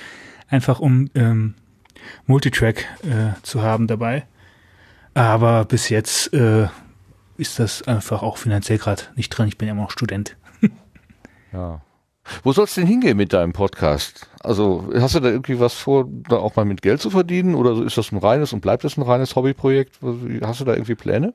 einfach 0.49 0.79
um 0.79 1.09
ähm, 1.15 1.55
Multitrack 2.27 2.85
äh, 3.03 3.41
zu 3.41 3.61
haben 3.61 3.87
dabei. 3.87 4.25
Aber 5.13 5.65
bis 5.65 5.89
jetzt 5.89 6.33
äh, 6.33 6.67
ist 7.37 7.59
das 7.59 7.83
einfach 7.83 8.21
auch 8.21 8.37
finanziell 8.37 8.77
gerade 8.77 9.03
nicht 9.15 9.29
drin. 9.29 9.47
Ich 9.47 9.57
bin 9.57 9.67
ja 9.67 9.73
immer 9.73 9.83
noch 9.83 9.91
Student. 9.91 10.37
Ja. 11.53 11.79
Wo 12.43 12.53
soll's 12.53 12.75
denn 12.75 12.87
hingehen 12.87 13.17
mit 13.17 13.33
deinem 13.33 13.53
Podcast? 13.53 14.27
Also 14.41 14.89
hast 14.95 15.15
du 15.15 15.19
da 15.19 15.29
irgendwie 15.29 15.59
was 15.59 15.73
vor, 15.73 16.07
da 16.29 16.37
auch 16.37 16.55
mal 16.55 16.65
mit 16.65 16.81
Geld 16.81 17.01
zu 17.01 17.09
verdienen? 17.09 17.55
Oder 17.55 17.83
ist 17.83 17.97
das 17.97 18.11
ein 18.11 18.17
reines 18.17 18.53
und 18.53 18.61
bleibt 18.61 18.83
das 18.83 18.97
ein 18.97 19.03
reines 19.03 19.35
Hobbyprojekt? 19.35 19.99
Hast 20.41 20.61
du 20.61 20.65
da 20.65 20.73
irgendwie 20.73 20.95
Pläne? 20.95 21.33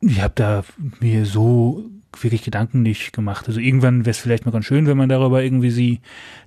Ich 0.00 0.20
habe 0.20 0.34
da 0.34 0.64
mir 1.00 1.24
so 1.24 1.84
wirklich 2.20 2.42
Gedanken 2.42 2.82
nicht 2.82 3.12
gemacht. 3.12 3.48
Also 3.48 3.60
irgendwann 3.60 4.00
wäre 4.00 4.10
es 4.10 4.18
vielleicht 4.18 4.46
mal 4.46 4.52
ganz 4.52 4.66
schön, 4.66 4.86
wenn 4.86 4.96
man 4.96 5.08
darüber 5.08 5.42
irgendwie 5.42 5.70
sie 5.70 6.00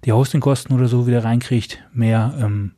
die 0.06 0.12
Hostingkosten 0.12 0.76
oder 0.76 0.88
so 0.88 1.08
wieder 1.08 1.24
reinkriegt. 1.24 1.84
Mehr 1.94 2.34
ähm, 2.40 2.72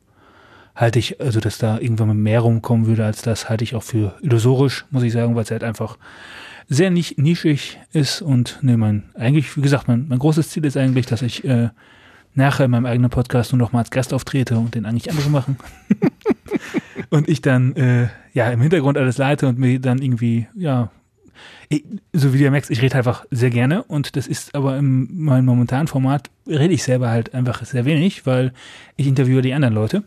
halte 0.74 0.98
ich, 0.98 1.20
also 1.20 1.40
dass 1.40 1.58
da 1.58 1.78
irgendwann 1.78 2.08
mal 2.08 2.14
mehr 2.14 2.40
rumkommen 2.40 2.86
würde 2.86 3.04
als 3.04 3.22
das, 3.22 3.48
halte 3.48 3.64
ich 3.64 3.74
auch 3.74 3.82
für 3.82 4.16
illusorisch, 4.22 4.86
muss 4.90 5.02
ich 5.02 5.12
sagen, 5.12 5.34
weil 5.34 5.44
es 5.44 5.50
halt 5.50 5.64
einfach 5.64 5.96
sehr 6.72 6.90
nicht 6.90 7.18
nischig 7.18 7.78
ist 7.92 8.22
und 8.22 8.58
ne, 8.62 8.76
mein, 8.76 9.04
eigentlich, 9.14 9.56
wie 9.56 9.60
gesagt, 9.60 9.88
mein, 9.88 10.06
mein 10.08 10.18
großes 10.18 10.48
Ziel 10.48 10.64
ist 10.64 10.76
eigentlich, 10.76 11.06
dass 11.06 11.20
ich 11.20 11.44
äh, 11.44 11.68
nachher 12.34 12.64
in 12.64 12.70
meinem 12.70 12.86
eigenen 12.86 13.10
Podcast 13.10 13.52
nur 13.52 13.58
noch 13.58 13.72
mal 13.72 13.80
als 13.80 13.90
Gast 13.90 14.14
auftrete 14.14 14.56
und 14.56 14.74
den 14.74 14.86
eigentlich 14.86 15.10
andere 15.10 15.28
machen. 15.28 15.58
und 17.10 17.28
ich 17.28 17.42
dann 17.42 17.76
äh, 17.76 18.08
ja 18.32 18.50
im 18.50 18.60
Hintergrund 18.62 18.96
alles 18.96 19.18
leite 19.18 19.48
und 19.48 19.58
mir 19.58 19.78
dann 19.80 20.00
irgendwie, 20.00 20.46
ja, 20.54 20.90
ich, 21.68 21.84
so 22.14 22.32
wie 22.32 22.38
du 22.38 22.44
ja 22.44 22.50
merkst, 22.50 22.70
ich 22.70 22.80
rede 22.80 22.96
einfach 22.96 23.26
sehr 23.30 23.50
gerne 23.50 23.82
und 23.82 24.16
das 24.16 24.26
ist 24.26 24.54
aber 24.54 24.78
in 24.78 25.24
meinem 25.24 25.44
momentanen 25.44 25.88
Format 25.88 26.30
rede 26.46 26.72
ich 26.72 26.82
selber 26.82 27.10
halt 27.10 27.34
einfach 27.34 27.64
sehr 27.64 27.84
wenig, 27.84 28.24
weil 28.24 28.52
ich 28.96 29.06
interviewe 29.06 29.42
die 29.42 29.52
anderen 29.52 29.74
Leute. 29.74 30.04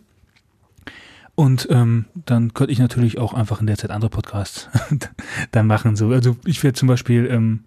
Und 1.36 1.68
ähm, 1.70 2.06
dann 2.14 2.53
könnte 2.53 2.72
ich 2.72 2.80
natürlich 2.80 3.18
auch 3.18 3.34
einfach 3.34 3.60
in 3.60 3.68
der 3.68 3.78
Zeit 3.78 3.91
andere 3.91 4.10
Podcasts 4.10 4.70
dann 5.52 5.68
machen. 5.68 5.95
So, 5.95 6.10
also 6.10 6.38
ich 6.45 6.64
werde 6.64 6.78
zum 6.78 6.88
Beispiel 6.88 7.28
ähm, 7.30 7.62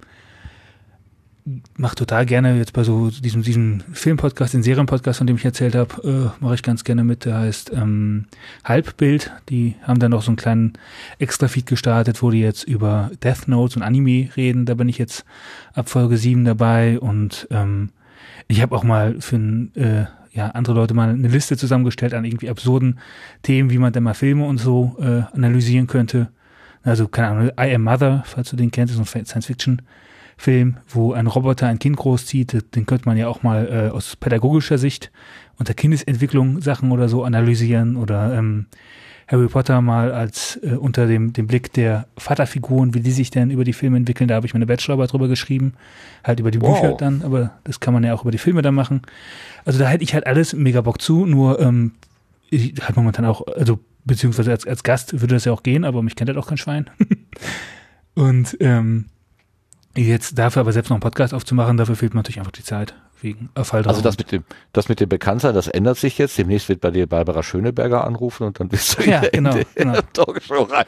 mache 1.77 1.97
total 1.97 2.27
gerne 2.27 2.57
jetzt 2.57 2.73
bei 2.73 2.83
so 2.83 3.11
diesem 3.11 3.43
diesem 3.43 3.81
Filmpodcast, 3.93 4.55
den 4.55 4.63
Serienpodcast, 4.63 5.19
von 5.19 5.27
dem 5.27 5.37
ich 5.37 5.45
erzählt 5.45 5.75
habe, 5.75 6.33
äh, 6.41 6.43
mache 6.43 6.55
ich 6.55 6.63
ganz 6.63 6.85
gerne 6.85 7.05
mit. 7.05 7.25
Der 7.25 7.39
heißt 7.39 7.73
ähm, 7.75 8.27
Halbbild. 8.65 9.33
Die 9.49 9.77
haben 9.83 10.01
dann 10.01 10.11
noch 10.11 10.23
so 10.23 10.31
einen 10.31 10.37
kleinen 10.37 10.73
Extra-Feed 11.19 11.67
gestartet, 11.67 12.23
wo 12.23 12.31
die 12.31 12.41
jetzt 12.41 12.65
über 12.65 13.11
Death 13.23 13.49
Notes 13.49 13.77
und 13.77 13.83
Anime 13.83 14.31
reden. 14.37 14.67
Da 14.67 14.75
bin 14.75 14.89
ich 14.89 14.99
jetzt 14.99 15.25
ab 15.75 15.89
Folge 15.89 16.17
7 16.17 16.45
dabei 16.45 16.99
und 16.99 17.47
ähm, 17.51 17.91
ich 18.49 18.63
habe 18.63 18.75
auch 18.75 18.85
mal 18.85 19.21
für 19.21 19.37
ein, 19.37 19.77
äh, 19.77 20.07
ja, 20.39 20.51
andere 20.51 20.77
Leute 20.77 20.95
mal 20.95 21.09
eine 21.09 21.27
Liste 21.27 21.57
zusammengestellt 21.57 22.15
an 22.15 22.25
irgendwie 22.25 22.49
absurden 22.49 23.01
Themen, 23.43 23.71
wie 23.71 23.79
man 23.79 23.93
denn 23.93 24.05
mal 24.05 24.15
Filme 24.15 24.47
und 24.47 24.59
so 24.59 24.97
äh, 25.01 25.23
analysieren 25.37 25.89
könnte. 25.89 26.29
Also, 26.85 27.09
keine 27.09 27.29
Ahnung, 27.29 27.51
I 27.61 27.75
Am 27.75 27.83
Mother, 27.83 28.23
falls 28.25 28.51
du 28.51 28.57
den 28.57 28.71
kennst, 28.71 28.95
ist 28.95 29.01
ein 29.01 29.25
Science-Fiction-Film, 29.27 30.77
wo 30.87 31.13
ein 31.13 31.27
Roboter 31.27 31.67
ein 31.67 31.81
Kind 31.81 31.97
großzieht. 31.97 32.77
Den 32.77 32.87
könnte 32.87 33.09
man 33.09 33.17
ja 33.17 33.27
auch 33.27 33.43
mal 33.43 33.67
äh, 33.67 33.91
aus 33.91 34.15
pädagogischer 34.15 34.79
Sicht 34.79 35.11
unter 35.57 35.75
Kindesentwicklung 35.75 36.61
Sachen 36.61 36.93
oder 36.93 37.09
so 37.09 37.25
analysieren 37.25 37.97
oder 37.97 38.39
ähm, 38.39 38.67
Harry 39.29 39.47
Potter 39.47 39.83
mal 39.83 40.11
als 40.11 40.59
äh, 40.63 40.71
unter 40.75 41.07
dem, 41.07 41.35
dem 41.35 41.47
Blick 41.47 41.73
der 41.75 42.07
Vaterfiguren, 42.17 42.95
wie 42.95 43.01
die 43.01 43.11
sich 43.11 43.31
denn 43.31 43.51
über 43.51 43.63
die 43.63 43.75
Filme 43.75 43.99
entwickeln. 43.99 44.27
Da 44.27 44.35
habe 44.35 44.47
ich 44.47 44.55
meine 44.55 44.67
Bachelorarbeit 44.67 45.13
drüber 45.13 45.29
geschrieben, 45.29 45.75
halt 46.25 46.41
über 46.41 46.51
die 46.51 46.61
Wow. 46.61 46.81
Bücher 46.81 46.97
dann, 46.97 47.23
aber 47.23 47.53
das 47.65 47.79
kann 47.79 47.93
man 47.93 48.05
ja 48.05 48.15
auch 48.15 48.23
über 48.23 48.31
die 48.31 48.39
Filme 48.39 48.63
dann 48.63 48.75
machen. 48.75 49.03
Also 49.67 49.79
da 49.79 49.89
hätte 49.89 50.03
ich 50.03 50.15
halt 50.15 50.27
alles 50.27 50.55
mega 50.55 50.81
Bock 50.81 51.03
zu, 51.03 51.27
nur 51.27 51.61
ähm, 51.61 51.93
ich, 52.49 52.75
halt 52.81 52.97
momentan 52.97 53.27
auch, 53.27 53.47
also 53.47 53.79
beziehungsweise 54.07 54.51
als, 54.51 54.67
als 54.67 54.83
Gast 54.83 55.21
würde 55.21 55.35
das 55.35 55.45
ja 55.45 55.53
auch 55.53 55.63
gehen, 55.63 55.85
aber 55.85 56.03
mich 56.03 56.17
kennt 56.17 56.29
halt 56.31 56.39
auch 56.39 56.49
kein 56.49 56.57
Schwein. 56.57 56.89
Und 58.15 58.57
ähm, 58.61 59.05
jetzt 59.95 60.39
dafür 60.39 60.61
aber 60.61 60.73
selbst 60.73 60.89
noch 60.89 60.97
einen 60.97 61.03
Podcast 61.03 61.35
aufzumachen, 61.35 61.77
dafür 61.77 61.97
fehlt 61.97 62.15
mir 62.15 62.21
natürlich 62.21 62.39
einfach 62.39 62.53
die 62.53 62.65
Zeit, 62.65 62.95
wegen 63.21 63.51
Fall 63.63 63.87
Also 63.87 64.01
das 64.03 64.17
mit 64.19 64.33
dem, 64.33 64.45
das 64.73 64.89
mit 64.89 65.01
dem 65.01 65.09
Bekanntsein, 65.09 65.55
das 65.55 65.67
ändert 65.69 65.99
sich 65.99 66.19
jetzt. 66.19 66.37
Demnächst 66.39 66.69
wird 66.69 66.81
bei 66.81 66.91
dir 66.91 67.07
Barbara 67.07 67.43
Schöneberger 67.43 68.05
anrufen 68.07 68.47
und 68.47 68.61
dann 68.61 68.69
bist 68.69 68.99
du 68.99 69.03
Ja, 69.03 69.21
wieder 69.23 69.31
genau, 69.31 69.51
in 69.53 69.59
die 69.59 69.67
genau. 69.75 70.01
Talkshow 70.13 70.63
rein, 70.65 70.87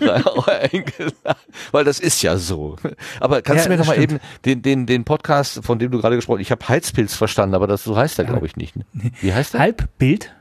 rein. 0.00 0.84
Weil 1.72 1.84
das 1.84 2.00
ist 2.00 2.22
ja 2.22 2.36
so. 2.36 2.76
Aber 3.20 3.42
kannst 3.42 3.64
Ja, 3.64 3.68
du 3.68 3.70
mir 3.70 3.76
das 3.78 3.86
noch 3.86 3.96
mal 3.96 4.02
stimmt. 4.02 4.20
eben 4.20 4.20
den, 4.44 4.62
den, 4.62 4.86
den 4.86 5.04
Podcast, 5.04 5.64
von 5.64 5.78
dem 5.78 5.90
du 5.90 5.98
gerade 6.00 6.16
gesprochen 6.16 6.38
hast, 6.38 6.42
ich 6.46 6.50
habe 6.50 6.68
Heizpilz 6.68 7.14
verstanden, 7.14 7.54
aber 7.54 7.66
das 7.66 7.84
so 7.84 7.96
heißt 7.96 8.18
er, 8.18 8.24
glaube 8.24 8.46
ich, 8.46 8.56
nicht. 8.56 8.76
Ne? 8.76 8.84
Wie 9.20 9.32
heißt 9.32 9.54
er? 9.54 9.60
Halbbild, 9.60 10.32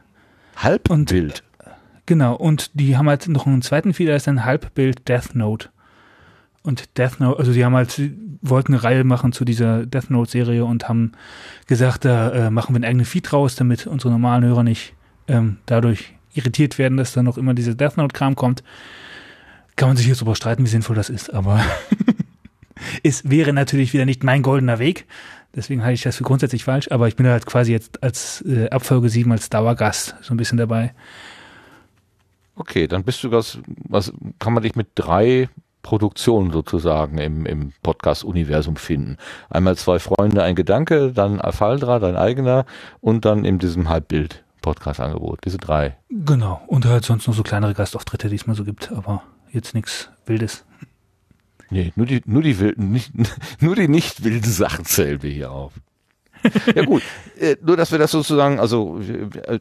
und- 0.56 0.64
Halbbild. 0.64 1.44
genau, 2.06 2.36
und 2.36 2.72
die 2.74 2.98
haben 2.98 3.08
halt 3.10 3.28
noch 3.28 3.45
einen 3.45 3.62
zweiten 3.62 3.94
Feed, 3.94 4.08
der 4.08 4.16
ist 4.16 4.28
ein 4.28 4.45
Halbbild 4.45 5.08
Death 5.08 5.36
Note. 5.36 5.70
Und 6.68 6.98
Death 6.98 7.22
Note, 7.22 7.39
also 7.39 7.53
die 7.53 7.64
haben 7.64 7.76
halt, 7.76 7.91
sie 7.91 8.14
wollten 8.41 8.73
eine 8.73 8.84
Reihe 8.84 9.06
machen 9.06 9.31
zu 9.31 9.45
dieser 9.45 9.85
Death 9.85 10.10
Note 10.10 10.30
Serie 10.30 10.65
und 10.65 10.89
haben 10.89 11.14
gesagt, 11.65 12.03
da 12.03 12.30
äh, 12.31 12.52
machen 12.52 12.73
wir 12.73 12.80
einen 12.80 12.84
eigenen 12.84 13.06
Feed 13.06 13.31
raus, 13.31 13.56
damit 13.56 13.88
unsere 13.88 14.11
normalen 14.11 14.44
Hörer 14.44 14.64
nicht 14.64 14.94
ähm, 15.30 15.60
dadurch 15.65 16.14
irritiert 16.34 16.77
werden, 16.77 16.98
dass 16.98 17.14
da 17.14 17.23
noch 17.23 17.38
immer 17.38 17.53
diese 17.53 17.73
Death 17.73 17.95
Note 17.95 18.11
Kram 18.14 18.35
kommt. 18.35 18.65
Kann 19.77 19.88
man 19.88 19.95
sich 19.95 20.07
jetzt 20.07 20.19
darüber 20.19 20.35
streiten, 20.35 20.65
wie 20.65 20.68
sinnvoll 20.68 20.98
das 20.98 21.10
ist, 21.10 21.34
aber 21.34 21.64
es 23.02 23.30
wäre 23.30 23.53
natürlich 23.53 23.94
wieder 23.94 24.03
nicht 24.03 24.26
mein 24.26 24.41
goldener 24.41 24.77
Weg. 24.77 25.06
Deswegen 25.56 25.84
halte 25.84 25.94
ich 25.94 26.03
das 26.03 26.18
für 26.18 26.26
grundsätzlich 26.26 26.65
falsch, 26.65 26.91
aber 26.91 27.07
ich 27.07 27.15
bin 27.15 27.27
halt 27.27 27.45
quasi 27.45 27.72
jetzt 27.72 28.03
als 28.03 28.41
äh, 28.41 28.69
Abfolge 28.72 29.07
7 29.07 29.31
als 29.31 29.49
Dauergast 29.49 30.15
so 30.22 30.34
ein 30.34 30.38
bisschen 30.38 30.57
dabei. 30.57 30.94
Okay, 32.56 32.89
dann 32.89 33.06
bist 33.06 33.23
du 33.23 33.31
was, 33.31 33.60
was 33.88 34.11
kann 34.38 34.52
man 34.52 34.64
dich 34.64 34.76
mit 34.76 34.88
drei 34.95 35.48
Produktionen 35.88 36.52
sozusagen 36.52 37.18
im, 37.18 37.46
im 37.46 37.72
Podcast-Universum 37.82 38.76
finden. 38.76 39.16
Einmal 39.50 39.78
zwei 39.78 40.00
Freunde, 40.00 40.44
ein 40.44 40.54
Gedanke, 40.54 41.14
dann 41.14 41.40
Alfaldra, 41.40 42.00
dein 42.00 42.18
eigener 42.18 42.66
und 43.00 43.24
dann 43.24 43.46
in 43.46 43.58
diesem 43.58 43.88
Halbbild-Podcast-Angebot. 43.88 45.46
Diese 45.46 45.58
drei. 45.58 45.96
Genau. 46.10 46.62
Und 46.68 46.86
halt 46.86 47.06
sonst 47.06 47.26
noch 47.28 47.34
so 47.34 47.42
kleinere 47.42 47.74
Gastauftritte, 47.74 48.28
die 48.28 48.36
es 48.36 48.46
mal 48.46 48.54
so 48.54 48.66
gibt, 48.66 48.92
aber 48.92 49.24
jetzt 49.50 49.74
nichts 49.76 50.10
Wildes. 50.26 50.66
Nee, 51.70 51.94
nur 51.96 52.06
die, 52.06 52.22
nur 52.26 52.42
die 52.42 52.60
wilden, 52.60 52.92
nicht, 52.92 53.14
nur 53.62 53.78
die 53.78 53.88
nicht 53.88 54.26
wilden 54.26 54.52
Sachen 54.52 54.84
zählen 54.84 55.24
wir 55.24 55.32
hier 55.32 55.52
auf. 55.52 55.72
Ja 56.76 56.84
gut, 56.86 57.02
äh, 57.40 57.56
nur 57.62 57.78
dass 57.78 57.92
wir 57.92 58.00
das 58.00 58.12
sozusagen, 58.12 58.60
also 58.60 59.00
äh, 59.48 59.60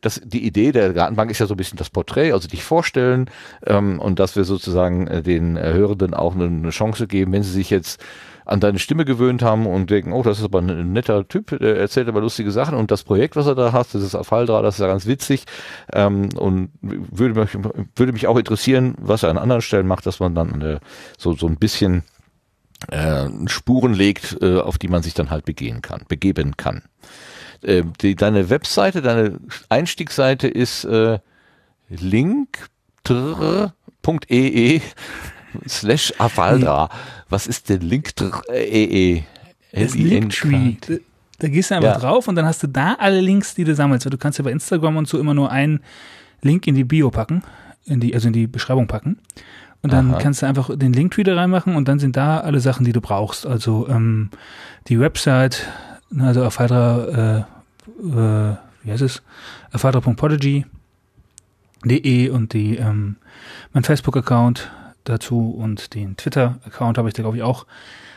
das, 0.00 0.20
die 0.24 0.46
Idee 0.46 0.72
der 0.72 0.92
Gartenbank 0.92 1.30
ist 1.30 1.38
ja 1.38 1.46
so 1.46 1.54
ein 1.54 1.56
bisschen 1.56 1.78
das 1.78 1.90
Porträt, 1.90 2.32
also 2.32 2.48
dich 2.48 2.64
vorstellen 2.64 3.30
ähm, 3.66 4.00
und 4.00 4.18
dass 4.18 4.36
wir 4.36 4.44
sozusagen 4.44 5.06
äh, 5.06 5.22
den 5.22 5.58
Hörenden 5.58 6.14
auch 6.14 6.34
eine, 6.34 6.46
eine 6.46 6.70
Chance 6.70 7.06
geben, 7.06 7.32
wenn 7.32 7.42
sie 7.42 7.52
sich 7.52 7.70
jetzt 7.70 8.02
an 8.46 8.60
deine 8.60 8.78
Stimme 8.78 9.04
gewöhnt 9.04 9.42
haben 9.42 9.66
und 9.66 9.90
denken, 9.90 10.12
oh, 10.12 10.22
das 10.22 10.38
ist 10.38 10.44
aber 10.44 10.60
ein 10.60 10.92
netter 10.92 11.26
Typ, 11.26 11.58
der 11.58 11.76
erzählt 11.76 12.08
aber 12.08 12.20
lustige 12.20 12.52
Sachen 12.52 12.76
und 12.76 12.92
das 12.92 13.02
Projekt, 13.02 13.34
was 13.34 13.46
er 13.46 13.56
da 13.56 13.72
hat, 13.72 13.88
das 13.92 14.02
ist 14.02 14.14
Afaldra, 14.14 14.62
das 14.62 14.76
ist 14.76 14.80
ja 14.80 14.86
ganz 14.86 15.06
witzig 15.06 15.44
ähm, 15.92 16.28
und 16.36 16.70
würde 16.80 17.40
mich, 17.40 17.50
würde 17.96 18.12
mich 18.12 18.28
auch 18.28 18.38
interessieren, 18.38 18.94
was 19.00 19.24
er 19.24 19.30
an 19.30 19.38
anderen 19.38 19.62
Stellen 19.62 19.88
macht, 19.88 20.06
dass 20.06 20.20
man 20.20 20.34
dann 20.36 20.62
äh, 20.62 20.78
so, 21.18 21.34
so 21.34 21.48
ein 21.48 21.56
bisschen 21.56 22.04
äh, 22.90 23.26
Spuren 23.46 23.94
legt, 23.94 24.36
äh, 24.42 24.58
auf 24.58 24.78
die 24.78 24.88
man 24.88 25.02
sich 25.02 25.14
dann 25.14 25.30
halt 25.30 25.44
begehen 25.44 25.82
kann, 25.82 26.02
begeben 26.08 26.56
kann. 26.56 26.82
Äh, 27.62 27.82
die, 28.00 28.14
deine 28.14 28.50
Webseite, 28.50 29.02
deine 29.02 29.38
Einstiegsseite 29.68 30.48
ist 30.48 30.84
äh, 30.84 31.18
link.ee 33.04 34.80
slash 35.68 36.12
Avaldra. 36.18 36.90
Was 37.28 37.46
ist 37.46 37.68
denn 37.68 37.80
link.ee? 37.80 39.22
Das 39.72 39.94
Linktree. 39.94 40.76
Da, 41.38 41.48
gehst 41.48 41.70
du 41.70 41.74
einfach 41.76 41.94
Ja. 41.94 41.98
drauf 41.98 42.28
und 42.28 42.36
dann 42.36 42.46
hast 42.46 42.62
du 42.62 42.66
da 42.66 42.94
alle 42.94 43.20
Links, 43.20 43.54
die 43.54 43.64
du 43.64 43.74
sammelst. 43.74 44.06
Du 44.10 44.16
kannst 44.16 44.38
ja 44.38 44.44
bei 44.44 44.52
Instagram 44.52 44.96
und 44.96 45.06
so 45.08 45.18
immer 45.18 45.34
nur 45.34 45.50
einen 45.50 45.80
Link 46.40 46.66
in 46.66 46.74
die 46.74 46.84
Bio 46.84 47.10
packen, 47.10 47.42
in 47.84 48.00
die, 48.00 48.14
also 48.14 48.28
in 48.28 48.32
die 48.32 48.46
Beschreibung 48.46 48.86
packen. 48.86 49.18
Und 49.82 49.92
dann 49.92 50.10
Aha. 50.12 50.18
kannst 50.18 50.42
du 50.42 50.46
einfach 50.46 50.70
den 50.76 50.92
Linktree 50.92 51.22
da 51.22 51.36
reinmachen 51.36 51.76
und 51.76 51.86
dann 51.86 51.98
sind 51.98 52.16
da 52.16 52.40
alle 52.40 52.60
Sachen, 52.60 52.84
die 52.84 52.92
du 52.92 53.00
brauchst. 53.00 53.46
Also 53.46 53.86
ähm, 53.88 54.30
die 54.88 54.98
Website, 54.98 55.68
also 56.18 56.44
Afadra, 56.44 57.06
äh, 57.06 57.38
äh, 58.02 58.56
wie 58.82 58.90
heißt 58.90 59.02
es? 59.02 59.22
Afadra.podigy.de 59.72 62.30
und 62.30 62.52
die, 62.52 62.76
ähm, 62.76 63.16
mein 63.72 63.84
Facebook-Account 63.84 64.70
dazu 65.04 65.50
und 65.50 65.94
den 65.94 66.16
Twitter-Account 66.16 66.98
habe 66.98 67.08
ich 67.08 67.14
da, 67.14 67.22
glaube 67.22 67.36
ich, 67.36 67.42
auch 67.44 67.64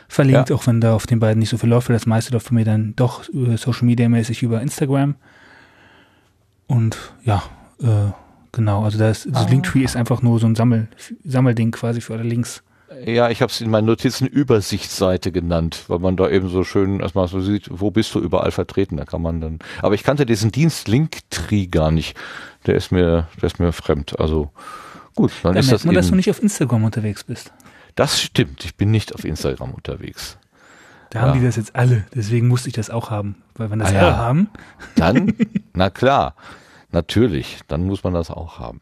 verlinkt, 0.08 0.50
Ja. 0.50 0.56
auch 0.56 0.66
wenn 0.66 0.82
da 0.82 0.96
auf 0.96 1.06
den 1.06 1.20
beiden 1.20 1.40
nicht 1.40 1.50
so 1.50 1.58
viel 1.58 1.70
läuft, 1.70 1.90
weil 1.90 1.96
das 1.96 2.08
meiste 2.08 2.34
läuft 2.34 2.50
bei 2.50 2.56
mir 2.56 2.66
dann 2.66 2.96
doch 2.96 3.30
äh, 3.32 3.58
Social 3.58 3.86
Media 3.86 4.10
mäßig 4.10 4.42
über 4.42 4.60
Instagram. 4.62 5.14
Und 6.68 6.98
ja, 7.24 7.44
äh, 7.82 8.12
genau, 8.52 8.84
also 8.84 8.98
das, 8.98 9.28
das 9.30 9.46
Ah. 9.46 9.50
Linktree 9.50 9.84
ist 9.84 9.96
einfach 9.96 10.22
nur 10.22 10.40
so 10.40 10.48
ein 10.48 10.56
Sammel, 10.56 10.88
Sammelding 11.24 11.72
quasi 11.72 12.02
für 12.02 12.14
alle 12.14 12.24
Links. 12.24 12.64
Ja, 13.06 13.30
ich 13.30 13.42
habe 13.42 13.52
es 13.52 13.62
in 13.62 13.70
meinen 13.70 13.86
Notizen 13.86 14.28
Übersichtsseite 14.28 15.32
genannt, 15.32 15.86
weil 15.88 16.00
man 16.00 16.18
da 16.18 16.28
eben 16.28 16.50
so 16.50 16.64
schön 16.64 17.00
erstmal 17.00 17.28
so 17.28 17.40
sieht, 17.40 17.70
wo 17.72 17.92
bist 17.92 18.14
du 18.16 18.20
überall 18.20 18.52
vertreten. 18.52 18.98
Da 18.98 19.06
kann 19.06 19.22
man 19.22 19.40
dann. 19.40 19.60
Aber 19.82 19.94
ich 19.96 20.04
kannte 20.04 20.26
diesen 20.26 20.52
Dienst 20.52 20.88
Linktree 20.88 21.68
gar 21.68 21.92
nicht. 21.92 22.18
Der 22.66 22.76
ist 22.76 22.92
mir, 22.92 23.28
der 23.38 23.44
ist 23.44 23.60
mir 23.60 23.72
fremd. 23.72 24.20
Also 24.20 24.52
gut, 25.16 25.32
dann 25.44 25.54
Da 25.54 25.60
ist 25.60 25.68
merkt 25.68 25.76
das 25.82 25.86
man, 25.86 25.96
dass 25.96 26.08
du 26.08 26.12
eben. 26.12 26.18
nicht 26.18 26.30
auf 26.32 26.42
Instagram 26.42 26.84
unterwegs 26.84 27.24
bist. 27.24 27.54
Das 27.96 28.20
stimmt. 28.20 28.66
Ich 28.66 28.76
bin 28.76 28.90
nicht 28.92 29.14
auf 29.14 29.24
Instagram 29.24 29.72
unterwegs. 29.74 30.38
Da 31.12 31.20
Ja. 31.20 31.26
haben 31.28 31.40
die 31.40 31.46
das 31.46 31.56
jetzt 31.58 31.76
alle, 31.76 32.06
deswegen 32.16 32.48
musste 32.48 32.70
ich 32.70 32.74
das 32.76 32.90
auch 32.90 33.12
haben. 33.12 33.36
Weil 33.56 33.70
wenn 33.72 33.80
das 33.80 33.90
Ah, 33.90 33.94
ja. 33.94 34.00
alle 34.02 34.18
haben, 34.18 34.50
Dann, 34.96 35.34
na 35.74 35.90
klar, 35.90 36.36
natürlich, 36.92 37.60
dann 37.68 37.86
muss 37.86 38.04
man 38.04 38.14
das 38.14 38.32
auch 38.32 38.60
haben. 38.60 38.82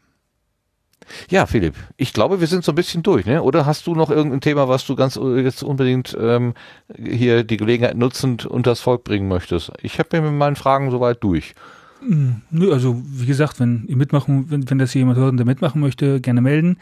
Ja, 1.30 1.46
Philipp, 1.46 1.74
ich 1.96 2.12
glaube, 2.12 2.40
wir 2.40 2.46
sind 2.46 2.64
so 2.64 2.72
ein 2.72 2.74
bisschen 2.74 3.02
durch, 3.02 3.24
ne? 3.24 3.42
Oder 3.42 3.64
hast 3.64 3.86
du 3.86 3.94
noch 3.94 4.10
irgendein 4.10 4.40
Thema, 4.40 4.68
was 4.68 4.86
du 4.86 4.94
ganz 4.94 5.16
äh, 5.16 5.40
jetzt 5.40 5.62
unbedingt 5.62 6.16
ähm, 6.20 6.54
hier 6.96 7.44
die 7.44 7.56
Gelegenheit 7.56 7.96
nutzend 7.96 8.44
unters 8.44 8.80
Volk 8.80 9.04
bringen 9.04 9.28
möchtest? 9.28 9.72
Ich 9.80 9.98
habe 9.98 10.08
mir 10.12 10.30
mit 10.30 10.38
meinen 10.38 10.56
Fragen 10.56 10.90
soweit 10.90 11.22
durch. 11.22 11.54
Nö, 12.00 12.72
also 12.72 13.02
wie 13.04 13.26
gesagt, 13.26 13.58
wenn 13.58 13.84
ihr 13.88 13.96
mitmachen, 13.96 14.50
wenn, 14.50 14.68
wenn 14.70 14.78
das 14.78 14.92
hier 14.92 15.00
jemand 15.00 15.18
hört 15.18 15.30
und 15.30 15.36
der 15.38 15.46
mitmachen 15.46 15.80
möchte, 15.80 16.20
gerne 16.20 16.40
melden. 16.40 16.78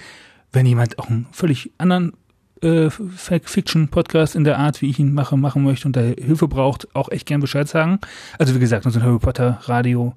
Wenn 0.52 0.66
jemand 0.66 0.98
auch 0.98 1.08
einen 1.08 1.26
völlig 1.32 1.72
anderen 1.78 2.12
äh, 2.62 2.90
Fiction-Podcast 2.90 4.36
in 4.36 4.44
der 4.44 4.58
Art, 4.58 4.82
wie 4.82 4.90
ich 4.90 4.98
ihn 4.98 5.14
mache, 5.14 5.36
machen 5.36 5.62
möchte 5.64 5.88
und 5.88 5.96
da 5.96 6.00
Hilfe 6.00 6.48
braucht, 6.48 6.94
auch 6.94 7.10
echt 7.10 7.26
gern 7.26 7.40
Bescheid 7.40 7.68
sagen. 7.68 7.98
Also 8.38 8.54
wie 8.54 8.58
gesagt, 8.58 8.86
unser 8.86 9.02
Harry 9.02 9.18
Potter 9.18 9.60
Radio 9.64 10.14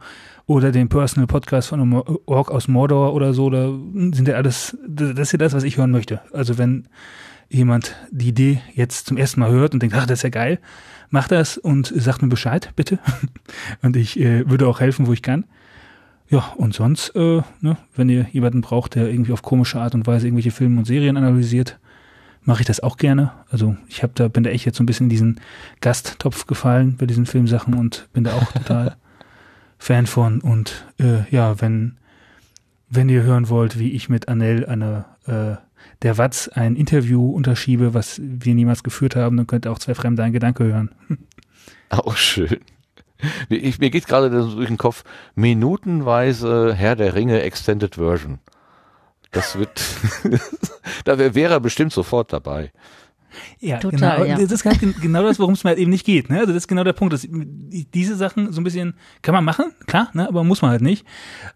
oder 0.49 0.71
den 0.71 0.89
Personal 0.89 1.27
Podcast 1.27 1.67
von 1.67 1.93
Ork 2.25 2.49
aus 2.49 2.67
Mordor 2.67 3.13
oder 3.13 3.35
so, 3.35 3.51
da 3.51 3.71
sind 3.93 4.27
ja 4.27 4.33
alles, 4.33 4.75
das 4.87 5.19
ist 5.19 5.31
ja 5.33 5.37
das, 5.37 5.53
was 5.53 5.63
ich 5.63 5.77
hören 5.77 5.91
möchte. 5.91 6.21
Also 6.33 6.57
wenn 6.57 6.87
jemand 7.49 7.95
die 8.09 8.29
Idee 8.29 8.59
jetzt 8.73 9.05
zum 9.05 9.17
ersten 9.17 9.41
Mal 9.41 9.51
hört 9.51 9.75
und 9.75 9.83
denkt, 9.83 9.95
ach, 9.95 10.07
das 10.07 10.19
ist 10.19 10.23
ja 10.23 10.29
geil, 10.29 10.57
macht 11.11 11.31
das 11.31 11.59
und 11.59 11.93
sagt 11.95 12.23
mir 12.23 12.29
Bescheid, 12.29 12.71
bitte. 12.75 12.97
Und 13.83 13.95
ich 13.95 14.19
äh, 14.19 14.49
würde 14.49 14.67
auch 14.67 14.79
helfen, 14.79 15.05
wo 15.05 15.13
ich 15.13 15.21
kann. 15.21 15.45
Ja, 16.29 16.53
und 16.57 16.73
sonst, 16.73 17.15
äh, 17.15 17.41
ne, 17.61 17.77
wenn 17.95 18.09
ihr 18.09 18.25
jemanden 18.31 18.61
braucht, 18.61 18.95
der 18.95 19.07
irgendwie 19.07 19.33
auf 19.33 19.43
komische 19.43 19.79
Art 19.79 19.93
und 19.95 20.07
Weise 20.07 20.27
irgendwelche 20.27 20.51
Filme 20.51 20.79
und 20.79 20.85
Serien 20.85 21.17
analysiert, 21.17 21.79
mache 22.41 22.61
ich 22.61 22.67
das 22.67 22.81
auch 22.81 22.97
gerne. 22.97 23.31
Also 23.51 23.77
ich 23.87 24.01
habe 24.01 24.13
da, 24.15 24.27
bin 24.27 24.43
da 24.43 24.49
echt 24.49 24.65
jetzt 24.65 24.77
so 24.77 24.83
ein 24.83 24.87
bisschen 24.87 25.05
in 25.05 25.09
diesen 25.11 25.39
Gasttopf 25.81 26.47
gefallen 26.47 26.97
bei 26.97 27.05
diesen 27.05 27.27
Filmsachen 27.27 27.75
und 27.75 28.09
bin 28.13 28.23
da 28.23 28.33
auch 28.33 28.51
total 28.51 28.95
Fan 29.79 30.05
von. 30.05 30.41
Und 30.41 30.85
äh, 30.99 31.27
ja, 31.31 31.59
wenn, 31.61 31.97
wenn 32.89 33.09
ihr 33.09 33.23
hören 33.23 33.49
wollt, 33.49 33.79
wie 33.79 33.91
ich 33.93 34.07
mit 34.09 34.27
Anel 34.27 34.65
eine 34.67 35.05
äh, 35.25 35.55
der 36.03 36.17
Watz 36.17 36.47
ein 36.49 36.75
Interview 36.75 37.31
unterschiebe, 37.31 37.93
was 37.93 38.19
wir 38.21 38.53
niemals 38.53 38.83
geführt 38.83 39.15
haben, 39.15 39.37
dann 39.37 39.47
könnt 39.47 39.65
ihr 39.65 39.71
auch 39.71 39.79
zwei 39.79 39.95
Fremde 39.95 40.21
ein 40.23 40.33
Gedanke 40.33 40.65
hören. 40.65 40.91
Auch 41.89 42.15
schön. 42.17 42.59
Ich, 43.49 43.79
mir 43.79 43.89
geht 43.89 44.05
gerade 44.07 44.29
durch 44.29 44.67
den 44.67 44.77
Kopf, 44.77 45.03
minutenweise 45.35 46.73
Herr 46.75 46.95
der 46.95 47.15
Ringe 47.15 47.41
Extended 47.41 47.95
Version. 47.95 48.39
Das 49.31 49.57
wird, 49.57 49.81
da 51.05 51.17
wär- 51.17 51.35
wäre 51.35 51.53
er 51.53 51.59
bestimmt 51.59 51.91
sofort 51.93 52.31
dabei. 52.31 52.71
Ja, 53.59 53.77
Total, 53.77 54.17
genau. 54.17 54.29
ja. 54.29 54.35
Das 54.37 54.51
ist 54.51 54.65
halt 54.65 54.79
gen- 54.79 54.95
genau 55.01 55.23
das, 55.23 55.39
worum 55.39 55.53
es 55.53 55.63
mir 55.63 55.69
halt 55.69 55.79
eben 55.79 55.91
nicht 55.91 56.05
geht. 56.05 56.29
Ne? 56.29 56.39
Also 56.39 56.47
das 56.53 56.63
ist 56.63 56.67
genau 56.67 56.83
der 56.83 56.93
Punkt. 56.93 57.13
Dass 57.13 57.27
diese 57.29 58.15
Sachen 58.15 58.51
so 58.51 58.61
ein 58.61 58.63
bisschen 58.63 58.93
kann 59.21 59.33
man 59.33 59.43
machen, 59.45 59.73
klar, 59.87 60.09
ne? 60.13 60.27
aber 60.27 60.43
muss 60.43 60.61
man 60.61 60.71
halt 60.71 60.81
nicht. 60.81 61.05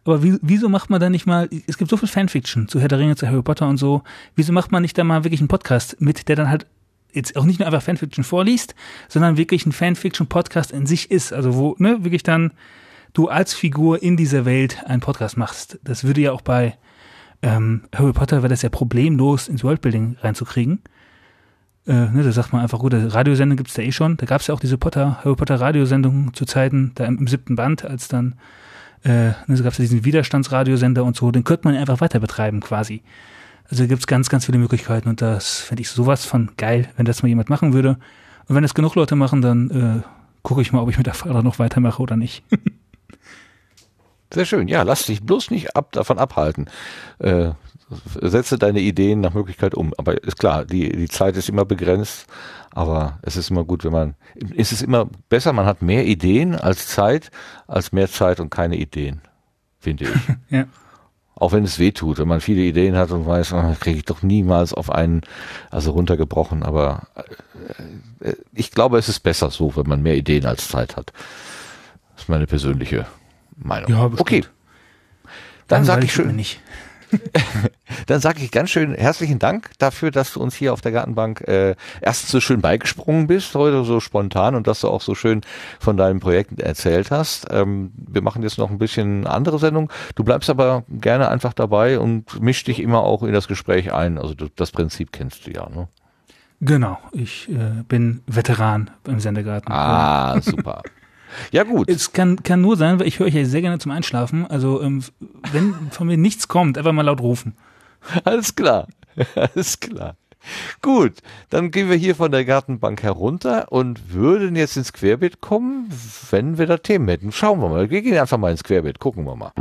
Aber 0.03 0.23
wie, 0.23 0.37
wieso 0.41 0.69
macht 0.69 0.89
man 0.89 0.99
da 0.99 1.09
nicht 1.09 1.25
mal? 1.25 1.49
Es 1.67 1.77
gibt 1.77 1.89
so 1.89 1.97
viel 1.97 2.07
Fanfiction 2.09 2.67
zu 2.67 2.79
Herr 2.79 2.87
der 2.87 2.99
Ringe, 2.99 3.15
zu 3.15 3.27
Harry 3.27 3.41
Potter 3.41 3.67
und 3.67 3.77
so. 3.77 4.03
Wieso 4.35 4.53
macht 4.53 4.71
man 4.71 4.81
nicht 4.81 4.97
da 4.97 5.03
mal 5.03 5.23
wirklich 5.23 5.41
einen 5.41 5.47
Podcast 5.47 5.97
mit, 5.99 6.27
der 6.27 6.35
dann 6.35 6.49
halt 6.49 6.65
jetzt 7.11 7.35
auch 7.37 7.45
nicht 7.45 7.59
nur 7.59 7.67
einfach 7.67 7.83
Fanfiction 7.83 8.23
vorliest, 8.23 8.73
sondern 9.07 9.37
wirklich 9.37 9.65
ein 9.65 9.71
Fanfiction-Podcast 9.71 10.71
in 10.71 10.85
sich 10.85 11.11
ist. 11.11 11.31
Also 11.31 11.55
wo 11.55 11.75
ne 11.77 12.03
wirklich 12.03 12.23
dann 12.23 12.53
du 13.13 13.27
als 13.29 13.53
Figur 13.53 14.01
in 14.01 14.17
dieser 14.17 14.45
Welt 14.45 14.83
einen 14.85 14.99
Podcast 15.01 15.37
machst. 15.37 15.79
Das 15.83 16.03
würde 16.03 16.21
ja 16.21 16.31
auch 16.31 16.41
bei 16.41 16.75
ähm, 17.43 17.83
Harry 17.93 18.13
Potter 18.13 18.37
wäre 18.37 18.49
das 18.49 18.61
ja 18.61 18.69
problemlos 18.69 19.47
ins 19.47 19.63
Worldbuilding 19.63 20.17
reinzukriegen. 20.21 20.79
Äh, 21.85 22.09
ne, 22.09 22.23
da 22.23 22.31
sagt 22.31 22.53
man 22.53 22.61
einfach, 22.61 22.79
gut, 22.79 22.93
Radiosendung 22.93 23.57
gibt's 23.57 23.73
da 23.73 23.81
eh 23.81 23.91
schon. 23.91 24.15
Da 24.17 24.25
gab's 24.25 24.47
ja 24.47 24.53
auch 24.53 24.59
diese 24.59 24.77
Potter, 24.77 25.19
Harry 25.23 25.35
Potter 25.35 25.59
Radiosendung 25.59 26.33
zu 26.33 26.45
Zeiten, 26.45 26.91
da 26.95 27.05
im, 27.05 27.17
im 27.19 27.27
siebten 27.27 27.55
Band, 27.55 27.83
als 27.83 28.07
dann, 28.07 28.35
äh, 29.03 29.31
ne, 29.47 29.57
so 29.57 29.63
gab's 29.63 29.77
ja 29.77 29.83
diesen 29.83 30.05
Widerstandsradiosender 30.05 31.03
und 31.03 31.17
so, 31.17 31.31
den 31.31 31.43
könnte 31.43 31.67
man 31.67 31.75
einfach 31.75 31.99
weiter 31.99 32.19
betreiben 32.19 32.61
quasi. 32.61 33.01
Also 33.69 33.83
da 33.83 33.87
gibt's 33.87 34.07
ganz, 34.07 34.29
ganz 34.29 34.45
viele 34.45 34.57
Möglichkeiten 34.57 35.09
und 35.09 35.21
das 35.21 35.59
fände 35.59 35.81
ich 35.81 35.89
sowas 35.89 36.25
von 36.25 36.51
geil, 36.57 36.89
wenn 36.95 37.05
das 37.05 37.23
mal 37.23 37.29
jemand 37.29 37.49
machen 37.49 37.73
würde. 37.73 37.97
Und 38.47 38.55
wenn 38.55 38.63
das 38.63 38.73
genug 38.73 38.95
Leute 38.95 39.15
machen, 39.15 39.41
dann 39.41 39.69
äh, 39.71 40.01
gucke 40.41 40.61
ich 40.61 40.71
mal, 40.71 40.81
ob 40.81 40.89
ich 40.89 40.97
mit 40.97 41.07
der 41.07 41.13
Fahrer 41.13 41.43
noch 41.43 41.59
weitermache 41.59 42.01
oder 42.01 42.15
nicht. 42.15 42.43
Sehr 44.33 44.45
schön. 44.45 44.67
Ja, 44.67 44.81
lass 44.83 45.05
dich 45.05 45.23
bloß 45.23 45.51
nicht 45.51 45.75
ab, 45.75 45.91
davon 45.91 46.17
abhalten. 46.17 46.67
Äh, 47.19 47.51
setze 48.21 48.57
deine 48.57 48.79
Ideen 48.79 49.21
nach 49.21 49.33
Möglichkeit 49.33 49.75
um. 49.75 49.93
Aber 49.97 50.21
ist 50.23 50.39
klar, 50.39 50.65
die, 50.65 50.89
die 50.89 51.07
Zeit 51.07 51.37
ist 51.37 51.49
immer 51.49 51.65
begrenzt, 51.65 52.27
aber 52.71 53.19
es 53.21 53.37
ist 53.37 53.49
immer 53.51 53.63
gut, 53.63 53.83
wenn 53.83 53.91
man, 53.91 54.15
es 54.55 54.71
ist 54.71 54.81
immer 54.81 55.07
besser, 55.29 55.53
man 55.53 55.65
hat 55.65 55.81
mehr 55.81 56.05
Ideen 56.05 56.55
als 56.55 56.87
Zeit, 56.87 57.31
als 57.67 57.91
mehr 57.91 58.09
Zeit 58.09 58.39
und 58.39 58.49
keine 58.49 58.77
Ideen, 58.77 59.21
finde 59.79 60.05
ich. 60.05 60.35
Ja. 60.49 60.65
Auch 61.35 61.51
wenn 61.51 61.63
es 61.63 61.79
weh 61.79 61.91
tut, 61.91 62.19
wenn 62.19 62.27
man 62.27 62.41
viele 62.41 62.61
Ideen 62.61 62.95
hat 62.95 63.09
und 63.09 63.25
weiß, 63.25 63.53
oh, 63.53 63.75
kriege 63.79 63.97
ich 63.97 64.05
doch 64.05 64.21
niemals 64.21 64.71
auf 64.71 64.91
einen, 64.91 65.21
also 65.71 65.91
runtergebrochen. 65.91 66.61
Aber 66.61 67.07
äh, 68.21 68.29
äh, 68.29 68.35
ich 68.53 68.69
glaube, 68.69 68.99
es 68.99 69.09
ist 69.09 69.21
besser 69.21 69.49
so, 69.49 69.75
wenn 69.75 69.87
man 69.87 70.03
mehr 70.03 70.15
Ideen 70.15 70.45
als 70.45 70.67
Zeit 70.67 70.95
hat. 70.95 71.11
Das 72.13 72.23
ist 72.23 72.29
meine 72.29 72.45
persönliche 72.45 73.07
Meinung. 73.57 73.89
Ja, 73.89 74.07
bestimmt. 74.07 74.21
okay. 74.21 74.45
Dann 75.67 75.85
sage 75.85 76.01
Langweilig 76.01 76.09
ich 76.09 76.13
schön, 76.13 76.35
nicht. 76.35 76.61
dann 78.07 78.19
sage 78.19 78.43
ich 78.43 78.51
ganz 78.51 78.69
schön 78.69 78.93
herzlichen 78.93 79.39
Dank 79.39 79.71
dafür, 79.79 80.11
dass 80.11 80.33
du 80.33 80.41
uns 80.41 80.55
hier 80.55 80.73
auf 80.73 80.81
der 80.81 80.91
Gartenbank 80.91 81.41
äh, 81.41 81.75
erstens 82.01 82.31
so 82.31 82.39
schön 82.39 82.61
beigesprungen 82.61 83.27
bist, 83.27 83.55
heute 83.55 83.83
so 83.83 83.99
spontan 83.99 84.55
und 84.55 84.67
dass 84.67 84.81
du 84.81 84.89
auch 84.89 85.01
so 85.01 85.15
schön 85.15 85.41
von 85.79 85.97
deinen 85.97 86.19
Projekten 86.19 86.59
erzählt 86.59 87.11
hast. 87.11 87.47
Ähm, 87.51 87.91
wir 87.95 88.21
machen 88.21 88.43
jetzt 88.43 88.57
noch 88.57 88.69
ein 88.69 88.77
bisschen 88.77 89.27
andere 89.27 89.59
Sendung. 89.59 89.91
Du 90.15 90.23
bleibst 90.23 90.49
aber 90.49 90.83
gerne 90.89 91.29
einfach 91.29 91.53
dabei 91.53 91.99
und 91.99 92.41
misch 92.41 92.63
dich 92.63 92.79
immer 92.79 93.03
auch 93.03 93.23
in 93.23 93.33
das 93.33 93.47
Gespräch 93.47 93.93
ein. 93.93 94.17
Also 94.17 94.33
du, 94.33 94.47
das 94.55 94.71
Prinzip 94.71 95.11
kennst 95.11 95.47
du 95.47 95.51
ja. 95.51 95.69
Ne? 95.69 95.87
Genau, 96.61 96.97
ich 97.11 97.49
äh, 97.49 97.83
bin 97.87 98.21
Veteran 98.25 98.89
im 99.05 99.19
Sendegarten. 99.19 99.71
Ah, 99.71 100.39
super. 100.41 100.81
Ja 101.51 101.63
gut. 101.63 101.89
Es 101.89 102.11
kann, 102.11 102.43
kann 102.43 102.61
nur 102.61 102.77
sein, 102.77 102.99
weil 102.99 103.07
ich 103.07 103.19
höre 103.19 103.27
euch 103.27 103.33
ja 103.33 103.45
sehr 103.45 103.61
gerne 103.61 103.79
zum 103.79 103.91
Einschlafen. 103.91 104.45
Also 104.47 104.81
ähm, 104.81 105.03
wenn 105.51 105.73
von 105.91 106.07
mir 106.07 106.17
nichts 106.17 106.47
kommt, 106.47 106.77
einfach 106.77 106.93
mal 106.93 107.03
laut 107.03 107.21
rufen. 107.21 107.55
Alles 108.23 108.55
klar. 108.55 108.87
Alles 109.35 109.79
klar. 109.79 110.15
Gut, 110.81 111.13
dann 111.49 111.71
gehen 111.71 111.89
wir 111.89 111.95
hier 111.95 112.15
von 112.15 112.31
der 112.31 112.43
Gartenbank 112.43 113.01
herunter 113.01 113.71
und 113.71 114.13
würden 114.13 114.55
jetzt 114.55 114.75
ins 114.75 114.91
Querbeet 114.91 115.39
kommen, 115.39 115.89
wenn 116.31 116.57
wir 116.57 116.65
da 116.65 116.77
Themen 116.77 117.07
hätten. 117.07 117.31
Schauen 117.31 117.61
wir 117.61 117.69
mal. 117.69 117.89
Wir 117.89 118.01
gehen 118.01 118.17
einfach 118.17 118.37
mal 118.37 118.51
ins 118.51 118.63
Querbeet, 118.63 118.99
gucken 118.99 119.25
wir 119.25 119.35
mal. 119.35 119.51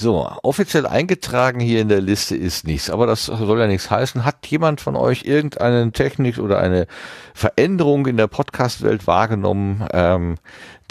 So, 0.00 0.30
offiziell 0.44 0.86
eingetragen 0.86 1.58
hier 1.58 1.80
in 1.80 1.88
der 1.88 2.00
Liste 2.00 2.36
ist 2.36 2.64
nichts, 2.64 2.88
aber 2.88 3.08
das 3.08 3.24
soll 3.26 3.58
ja 3.58 3.66
nichts 3.66 3.90
heißen. 3.90 4.24
Hat 4.24 4.46
jemand 4.46 4.80
von 4.80 4.94
euch 4.94 5.24
irgendeine 5.24 5.90
Technik 5.90 6.38
oder 6.38 6.60
eine 6.60 6.86
Veränderung 7.34 8.06
in 8.06 8.16
der 8.16 8.28
Podcast-Welt 8.28 9.08
wahrgenommen, 9.08 9.84
ähm, 9.92 10.36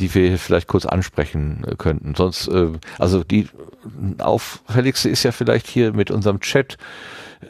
die 0.01 0.13
wir 0.13 0.37
vielleicht 0.37 0.67
kurz 0.67 0.85
ansprechen 0.85 1.63
äh, 1.65 1.75
könnten? 1.77 2.15
Sonst, 2.15 2.49
äh, 2.49 2.73
also 2.99 3.23
die 3.23 3.47
auffälligste 4.17 5.07
ist 5.07 5.23
ja 5.23 5.31
vielleicht 5.31 5.67
hier 5.67 5.93
mit 5.93 6.11
unserem 6.11 6.41
Chat, 6.41 6.77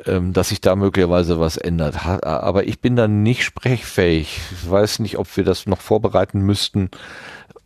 ähm, 0.06 0.34
dass 0.34 0.50
sich 0.50 0.62
da 0.62 0.76
möglicherweise 0.76 1.40
was 1.40 1.58
ändert. 1.58 2.06
Ha 2.06 2.20
aber 2.22 2.68
ich 2.68 2.82
bin 2.82 2.96
da 2.96 3.08
nicht 3.08 3.44
sprechfähig. 3.44 4.42
Ich 4.52 4.70
weiß 4.70 5.00
nicht, 5.00 5.18
ob 5.18 5.36
wir 5.36 5.44
das 5.44 5.66
noch 5.66 5.82
vorbereiten 5.82 6.42
müssten. 6.42 6.92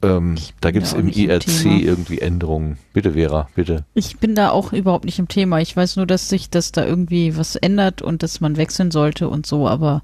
Ähm, 0.03 0.35
da 0.61 0.71
gibt 0.71 0.85
es 0.87 0.93
im 0.93 1.07
IRC 1.09 1.45
Thema. 1.45 1.79
irgendwie 1.79 2.19
Änderungen. 2.19 2.77
Bitte, 2.93 3.13
Vera, 3.13 3.47
bitte. 3.55 3.85
Ich 3.93 4.17
bin 4.17 4.33
da 4.33 4.49
auch 4.49 4.73
überhaupt 4.73 5.05
nicht 5.05 5.19
im 5.19 5.27
Thema. 5.27 5.59
Ich 5.61 5.77
weiß 5.77 5.95
nur, 5.97 6.07
dass 6.07 6.27
sich 6.29 6.49
das 6.49 6.71
da 6.71 6.85
irgendwie 6.85 7.37
was 7.37 7.55
ändert 7.55 8.01
und 8.01 8.23
dass 8.23 8.41
man 8.41 8.57
wechseln 8.57 8.89
sollte 8.91 9.29
und 9.29 9.45
so, 9.45 9.67
aber 9.67 10.01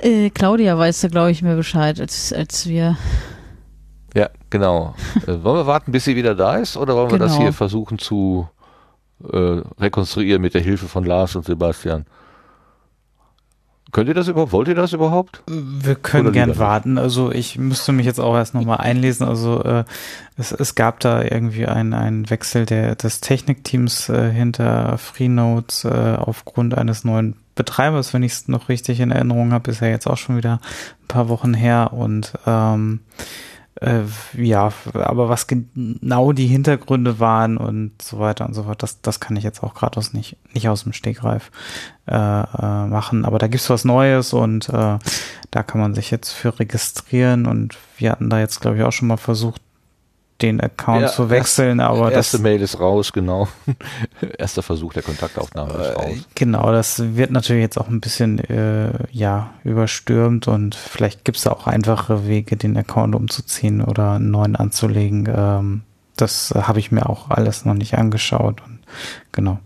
äh, 0.00 0.30
Claudia 0.30 0.76
weiß 0.76 1.02
da, 1.02 1.08
glaube 1.08 1.30
ich, 1.30 1.42
mehr 1.42 1.56
Bescheid 1.56 2.00
als, 2.00 2.32
als 2.32 2.66
wir. 2.66 2.96
Ja, 4.14 4.28
genau. 4.50 4.94
äh, 5.26 5.42
wollen 5.44 5.58
wir 5.58 5.66
warten, 5.66 5.92
bis 5.92 6.04
sie 6.04 6.16
wieder 6.16 6.34
da 6.34 6.56
ist 6.56 6.76
oder 6.76 6.96
wollen 6.96 7.10
wir 7.12 7.18
das 7.18 7.32
Genau. 7.32 7.42
hier 7.44 7.52
versuchen 7.52 7.98
zu 7.98 8.48
äh, 9.32 9.60
rekonstruieren 9.78 10.42
mit 10.42 10.54
der 10.54 10.62
Hilfe 10.62 10.88
von 10.88 11.04
Lars 11.04 11.36
und 11.36 11.44
Sebastian? 11.44 12.06
Könnt 13.92 14.08
ihr 14.08 14.14
das 14.14 14.28
überhaupt? 14.28 14.52
Wollt 14.52 14.68
ihr 14.68 14.74
das 14.74 14.92
überhaupt? 14.92 15.42
Wir 15.46 15.94
können 15.96 16.26
Oder 16.28 16.32
gern 16.32 16.58
warten. 16.58 16.98
Also 16.98 17.32
ich 17.32 17.58
müsste 17.58 17.92
mich 17.92 18.06
jetzt 18.06 18.20
auch 18.20 18.34
erst 18.36 18.54
nochmal 18.54 18.78
einlesen. 18.78 19.26
Also 19.26 19.62
äh, 19.64 19.84
es, 20.36 20.52
es 20.52 20.74
gab 20.74 21.00
da 21.00 21.22
irgendwie 21.22 21.66
einen, 21.66 21.94
einen 21.94 22.30
Wechsel 22.30 22.66
der, 22.66 22.94
des 22.94 23.20
Technikteams 23.20 24.08
äh, 24.08 24.30
hinter 24.30 24.96
Freenotes 24.98 25.84
äh, 25.84 26.16
aufgrund 26.18 26.76
eines 26.76 27.04
neuen 27.04 27.36
Betreibers, 27.54 28.14
wenn 28.14 28.22
ich 28.22 28.32
es 28.32 28.48
noch 28.48 28.68
richtig 28.68 29.00
in 29.00 29.10
Erinnerung 29.10 29.52
habe, 29.52 29.70
ist 29.70 29.80
ja 29.80 29.88
jetzt 29.88 30.06
auch 30.06 30.16
schon 30.16 30.36
wieder 30.36 30.60
ein 31.02 31.08
paar 31.08 31.28
Wochen 31.28 31.52
her 31.52 31.92
und 31.92 32.32
ähm, 32.46 33.00
äh, 33.80 34.02
ja, 34.36 34.72
aber 34.92 35.28
was 35.28 35.46
genau 35.46 36.32
die 36.32 36.46
Hintergründe 36.46 37.18
waren 37.18 37.56
und 37.56 38.00
so 38.00 38.18
weiter 38.18 38.44
und 38.46 38.54
so 38.54 38.64
fort, 38.64 38.82
das, 38.82 39.00
das 39.00 39.20
kann 39.20 39.36
ich 39.36 39.44
jetzt 39.44 39.62
auch 39.62 39.74
gerade 39.74 39.96
aus 39.96 40.12
nicht, 40.12 40.36
nicht 40.52 40.68
aus 40.68 40.84
dem 40.84 40.92
Stegreif 40.92 41.50
äh, 42.06 42.14
äh, 42.14 42.86
machen. 42.86 43.24
Aber 43.24 43.38
da 43.38 43.46
gibt's 43.46 43.70
was 43.70 43.84
Neues 43.84 44.32
und 44.34 44.68
äh, 44.68 44.98
da 45.50 45.62
kann 45.62 45.80
man 45.80 45.94
sich 45.94 46.10
jetzt 46.10 46.30
für 46.30 46.58
registrieren 46.58 47.46
und 47.46 47.78
wir 47.96 48.12
hatten 48.12 48.28
da 48.28 48.38
jetzt, 48.38 48.60
glaube 48.60 48.76
ich, 48.76 48.82
auch 48.82 48.92
schon 48.92 49.08
mal 49.08 49.16
versucht, 49.16 49.62
den 50.42 50.60
Account 50.60 51.02
Ja, 51.02 51.08
zu 51.08 51.30
wechseln, 51.30 51.80
aber 51.80 52.12
Erste 52.12 52.36
das 52.36 52.42
Mail 52.42 52.62
ist 52.62 52.80
raus, 52.80 53.12
genau. 53.12 53.48
Erster 54.38 54.62
Versuch 54.62 54.92
der 54.92 55.02
Kontaktaufnahme 55.02 55.72
ist 55.72 55.96
raus. 55.96 56.16
Genau, 56.34 56.72
das 56.72 57.16
wird 57.16 57.30
natürlich 57.30 57.62
jetzt 57.62 57.78
auch 57.78 57.88
ein 57.88 58.00
bisschen 58.00 58.38
äh, 58.38 59.06
ja 59.10 59.54
überstürmt 59.64 60.48
und 60.48 60.74
vielleicht 60.74 61.24
gibt's 61.24 61.42
da 61.42 61.52
auch 61.52 61.66
einfache 61.66 62.26
Wege, 62.26 62.56
den 62.56 62.76
Account 62.76 63.14
umzuziehen 63.14 63.82
oder 63.82 64.12
einen 64.12 64.30
neuen 64.30 64.56
anzulegen. 64.56 65.28
Ähm, 65.34 65.82
das 66.16 66.52
äh, 66.52 66.62
habe 66.62 66.78
ich 66.78 66.90
mir 66.90 67.08
auch 67.08 67.30
alles 67.30 67.64
noch 67.64 67.74
nicht 67.74 67.94
angeschaut 67.96 68.62
und 68.66 68.80
genau. 69.32 69.58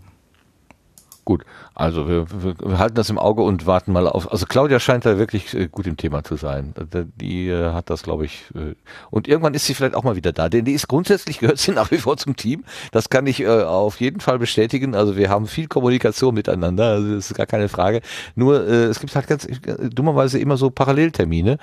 Gut, 1.23 1.43
also 1.75 2.07
wir, 2.07 2.25
wir, 2.31 2.55
wir 2.57 2.79
halten 2.79 2.95
das 2.95 3.09
im 3.09 3.19
Auge 3.19 3.41
und 3.41 3.65
warten 3.65 3.91
mal 3.91 4.07
auf. 4.07 4.31
Also 4.31 4.45
Claudia 4.45 4.79
scheint 4.79 5.05
da 5.05 5.17
wirklich 5.17 5.53
äh, 5.53 5.67
gut 5.67 5.85
im 5.85 5.97
Thema 5.97 6.23
zu 6.23 6.37
sein. 6.37 6.73
Die 7.17 7.49
äh, 7.49 7.73
hat 7.73 7.89
das, 7.89 8.01
glaube 8.01 8.23
ich. 8.23 8.45
Äh, 8.55 8.75
und 9.11 9.27
irgendwann 9.27 9.53
ist 9.53 9.65
sie 9.65 9.73
vielleicht 9.73 9.93
auch 9.93 10.03
mal 10.03 10.15
wieder 10.15 10.31
da. 10.31 10.47
Denn 10.47 10.63
die 10.63 10.71
ist 10.71 10.87
grundsätzlich 10.87 11.39
gehört 11.45 11.57
sie 11.57 11.71
nach 11.71 11.91
wie 11.91 11.97
vor 11.97 12.15
zum 12.15 12.37
Team. 12.37 12.63
Das 12.91 13.09
kann 13.09 13.27
ich 13.27 13.45
auf 13.45 13.99
jeden 13.99 14.21
Fall 14.21 14.39
bestätigen. 14.39 14.95
Also 14.95 15.17
wir 15.17 15.29
haben 15.29 15.47
viel 15.47 15.67
Kommunikation 15.67 16.33
miteinander. 16.33 16.85
Also 16.91 17.15
das 17.15 17.31
ist 17.31 17.37
gar 17.37 17.45
keine 17.45 17.67
Frage. 17.67 17.99
Nur 18.35 18.65
es 18.65 19.01
gibt 19.01 19.13
halt 19.13 19.27
ganz 19.27 19.45
dummerweise 19.93 20.39
immer 20.39 20.55
so 20.55 20.69
Paralleltermine, 20.69 21.57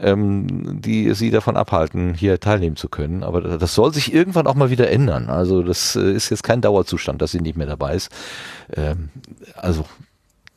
ähm, 0.00 0.82
die 0.82 1.14
sie 1.14 1.30
davon 1.30 1.56
abhalten, 1.56 2.12
hier 2.12 2.38
teilnehmen 2.38 2.76
zu 2.76 2.90
können. 2.90 3.22
Aber 3.22 3.40
das 3.40 3.74
soll 3.74 3.94
sich 3.94 4.12
irgendwann 4.12 4.46
auch 4.46 4.54
mal 4.54 4.68
wieder 4.68 4.90
ändern. 4.90 5.30
Also 5.30 5.62
das 5.62 5.96
ist 5.96 6.28
jetzt 6.28 6.42
kein 6.42 6.60
Dauerzustand, 6.60 7.22
dass 7.22 7.32
sie 7.32 7.40
nicht 7.40 7.56
mehr 7.56 7.66
dabei 7.66 7.94
ist. 7.94 8.10
Also 9.56 9.84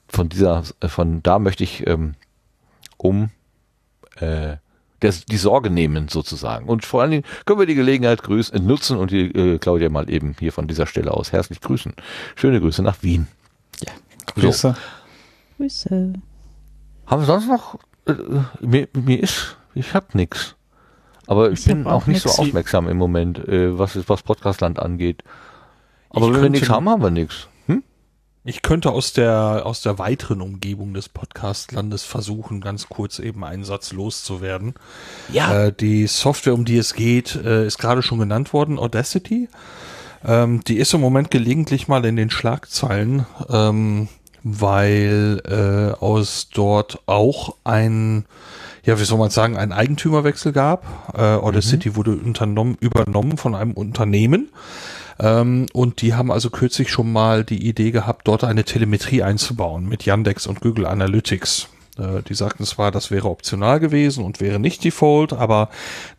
von 0.08 0.30
dieser, 0.30 0.64
äh, 0.80 0.88
von 0.88 1.22
da 1.24 1.40
möchte 1.40 1.64
ich 1.64 1.86
ähm, 1.88 2.16
um 2.98 3.30
äh, 4.16 4.58
der, 5.02 5.14
die 5.30 5.38
Sorge 5.38 5.70
nehmen 5.70 6.08
sozusagen. 6.08 6.68
Und 6.68 6.86
vor 6.86 7.02
allen 7.02 7.12
Dingen 7.12 7.24
können 7.46 7.60
wir 7.60 7.68
die 7.68 7.76
Gelegenheit 7.76 8.24
grüßen, 8.24 8.56
äh, 8.56 8.60
nutzen 8.60 8.98
und 8.98 9.12
die 9.12 9.28
äh, 9.28 9.58
Claudia 9.60 9.90
mal 9.90 10.10
eben 10.10 10.36
hier 10.40 10.52
von 10.52 10.68
dieser 10.68 10.88
Stelle 10.88 11.12
aus 11.12 11.32
herzlich 11.32 11.62
grüßen. 11.62 11.94
Schöne 12.36 12.60
Grüße 12.60 12.82
nach 12.82 13.04
Wien. 13.04 13.28
Ja, 13.86 13.92
So. 14.36 14.42
Grüße. 14.42 14.76
Grüße. 15.58 16.14
Haben 17.06 17.22
wir 17.22 17.26
sonst 17.26 17.48
noch? 17.48 17.80
Äh, 18.08 18.16
mir, 18.62 18.88
mir 18.94 19.22
ist, 19.22 19.58
ich 19.76 19.94
hab 19.94 20.16
nix. 20.16 20.56
Aber 21.28 21.52
ich, 21.52 21.60
Ich 21.60 21.66
bin 21.66 21.86
auch 21.86 22.04
auch 22.04 22.08
nicht 22.08 22.22
so 22.22 22.30
aufmerksam 22.30 22.88
im 22.88 22.98
Moment, 22.98 23.40
äh, 23.48 23.78
was 23.78 23.98
was 24.10 24.24
Podcastland 24.24 24.80
angeht. 24.80 25.24
Aber 26.10 26.28
Ich 26.28 26.34
wenn 26.34 26.42
wir 26.44 26.50
nichts 26.50 26.70
haben, 26.70 26.90
haben 26.90 27.04
wir 27.04 27.12
nichts. 27.12 27.48
Ich 28.50 28.62
könnte 28.62 28.92
aus 28.92 29.12
der, 29.12 29.64
aus 29.66 29.82
der 29.82 30.00
weiteren 30.00 30.42
Umgebung 30.42 30.94
des 30.94 31.10
Podcast-Landes 31.10 32.06
versuchen, 32.06 32.62
ganz 32.62 32.88
kurz 32.88 33.20
eben 33.20 33.44
einen 33.44 33.66
Satz 33.66 33.92
loszuwerden. 33.92 34.76
Ja. 35.28 35.66
Äh, 35.66 35.74
die 35.74 36.08
Software, 36.08 36.54
um 36.54 36.64
die 36.64 36.78
es 36.78 36.94
geht, 36.94 37.36
äh, 37.36 37.68
ist 37.68 37.78
gerade 37.78 38.02
schon 38.02 38.20
genannt 38.20 38.54
worden, 38.54 38.80
Audacity. 38.80 39.50
Ähm, 40.26 40.64
die 40.66 40.78
ist 40.78 40.94
im 40.94 41.02
Moment 41.02 41.30
gelegentlich 41.30 41.90
mal 41.90 42.06
in 42.06 42.16
den 42.16 42.30
Schlagzeilen, 42.30 43.26
ähm, 43.50 44.08
weil 44.44 45.42
äh, 45.46 46.02
aus 46.02 46.48
dort 46.54 47.00
auch 47.06 47.58
ein, 47.66 48.24
ja, 48.86 48.98
wie 48.98 49.04
soll 49.04 49.20
man 49.20 49.30
sagen, 49.30 49.58
ein 49.58 49.74
Eigentümerwechsel 49.74 50.54
gab. 50.54 51.14
Äh, 51.18 51.22
Audacity 51.22 51.98
wurde 51.98 52.12
unternommen, 52.12 52.78
übernommen 52.80 53.36
von 53.36 53.56
einem 53.56 53.74
Unternehmen. 53.74 54.48
Ähm, 55.20 55.68
und 55.74 56.02
die 56.02 56.14
haben 56.14 56.32
also 56.32 56.50
kürzlich 56.50 56.90
schon 56.92 57.12
mal 57.12 57.44
die 57.44 57.68
Idee 57.68 57.92
gehabt, 57.92 58.28
dort 58.28 58.44
eine 58.44 58.64
Telemetrie 58.64 59.24
einzubauen 59.24 59.88
mit 59.88 60.06
Yandex 60.06 60.48
und 60.48 60.62
Google 60.62 60.86
Analytics. 60.86 61.70
Äh, 61.98 62.22
Die 62.24 62.36
sagten 62.36 62.66
zwar, 62.66 62.92
das 62.92 63.12
wäre 63.12 63.30
optional 63.30 63.80
gewesen 63.80 64.24
und 64.24 64.40
wäre 64.40 64.60
nicht 64.60 64.84
Default, 64.84 65.34
aber 65.34 65.70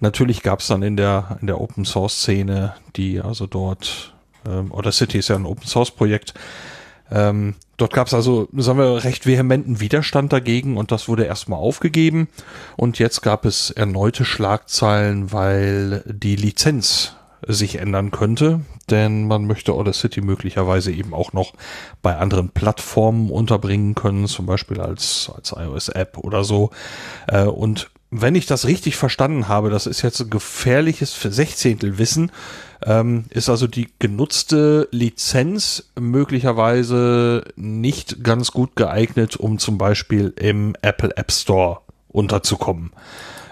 natürlich 0.00 0.42
gab 0.42 0.60
es 0.60 0.66
dann 0.66 0.82
in 0.82 0.96
der 0.96 1.38
in 1.40 1.46
der 1.46 1.60
Open 1.60 1.84
Source 1.84 2.18
Szene, 2.18 2.74
die 2.96 3.20
also 3.20 3.46
dort 3.46 4.14
ähm, 4.48 4.72
Audacity 4.72 5.18
ist 5.18 5.28
ja 5.28 5.36
ein 5.36 5.46
Open 5.46 5.66
Source 5.66 5.90
Projekt, 5.90 6.34
ähm, 7.10 7.54
dort 7.76 7.94
gab 7.94 8.06
es 8.08 8.14
also, 8.14 8.48
sagen 8.56 8.78
wir, 8.78 9.04
recht 9.04 9.26
vehementen 9.26 9.80
Widerstand 9.80 10.32
dagegen 10.32 10.76
und 10.76 10.92
das 10.92 11.08
wurde 11.08 11.24
erstmal 11.24 11.58
aufgegeben. 11.58 12.28
Und 12.76 12.98
jetzt 12.98 13.22
gab 13.22 13.44
es 13.44 13.70
erneute 13.70 14.24
Schlagzeilen, 14.24 15.32
weil 15.32 16.02
die 16.06 16.36
Lizenz 16.36 17.14
sich 17.46 17.76
ändern 17.76 18.10
könnte, 18.10 18.60
denn 18.90 19.26
man 19.26 19.46
möchte 19.46 19.72
Audacity 19.72 20.20
möglicherweise 20.20 20.92
eben 20.92 21.14
auch 21.14 21.32
noch 21.32 21.54
bei 22.02 22.16
anderen 22.16 22.50
Plattformen 22.50 23.30
unterbringen 23.30 23.94
können, 23.94 24.26
zum 24.26 24.46
Beispiel 24.46 24.80
als, 24.80 25.30
als 25.34 25.52
iOS-App 25.52 26.18
oder 26.18 26.44
so. 26.44 26.70
Äh, 27.26 27.44
Und 27.44 27.90
wenn 28.10 28.34
ich 28.34 28.46
das 28.46 28.66
richtig 28.66 28.96
verstanden 28.96 29.48
habe, 29.48 29.68
das 29.68 29.86
ist 29.86 30.02
jetzt 30.02 30.20
ein 30.20 30.30
gefährliches 30.30 31.14
Sechzehntelwissen, 31.20 32.32
ähm, 32.84 33.24
ist 33.28 33.50
also 33.50 33.66
die 33.66 33.88
genutzte 33.98 34.88
Lizenz 34.92 35.90
möglicherweise 35.98 37.44
nicht 37.56 38.24
ganz 38.24 38.52
gut 38.52 38.76
geeignet, 38.76 39.36
um 39.36 39.58
zum 39.58 39.76
Beispiel 39.76 40.32
im 40.36 40.74
Apple 40.80 41.16
App 41.16 41.32
Store 41.32 41.80
unterzukommen. 42.08 42.92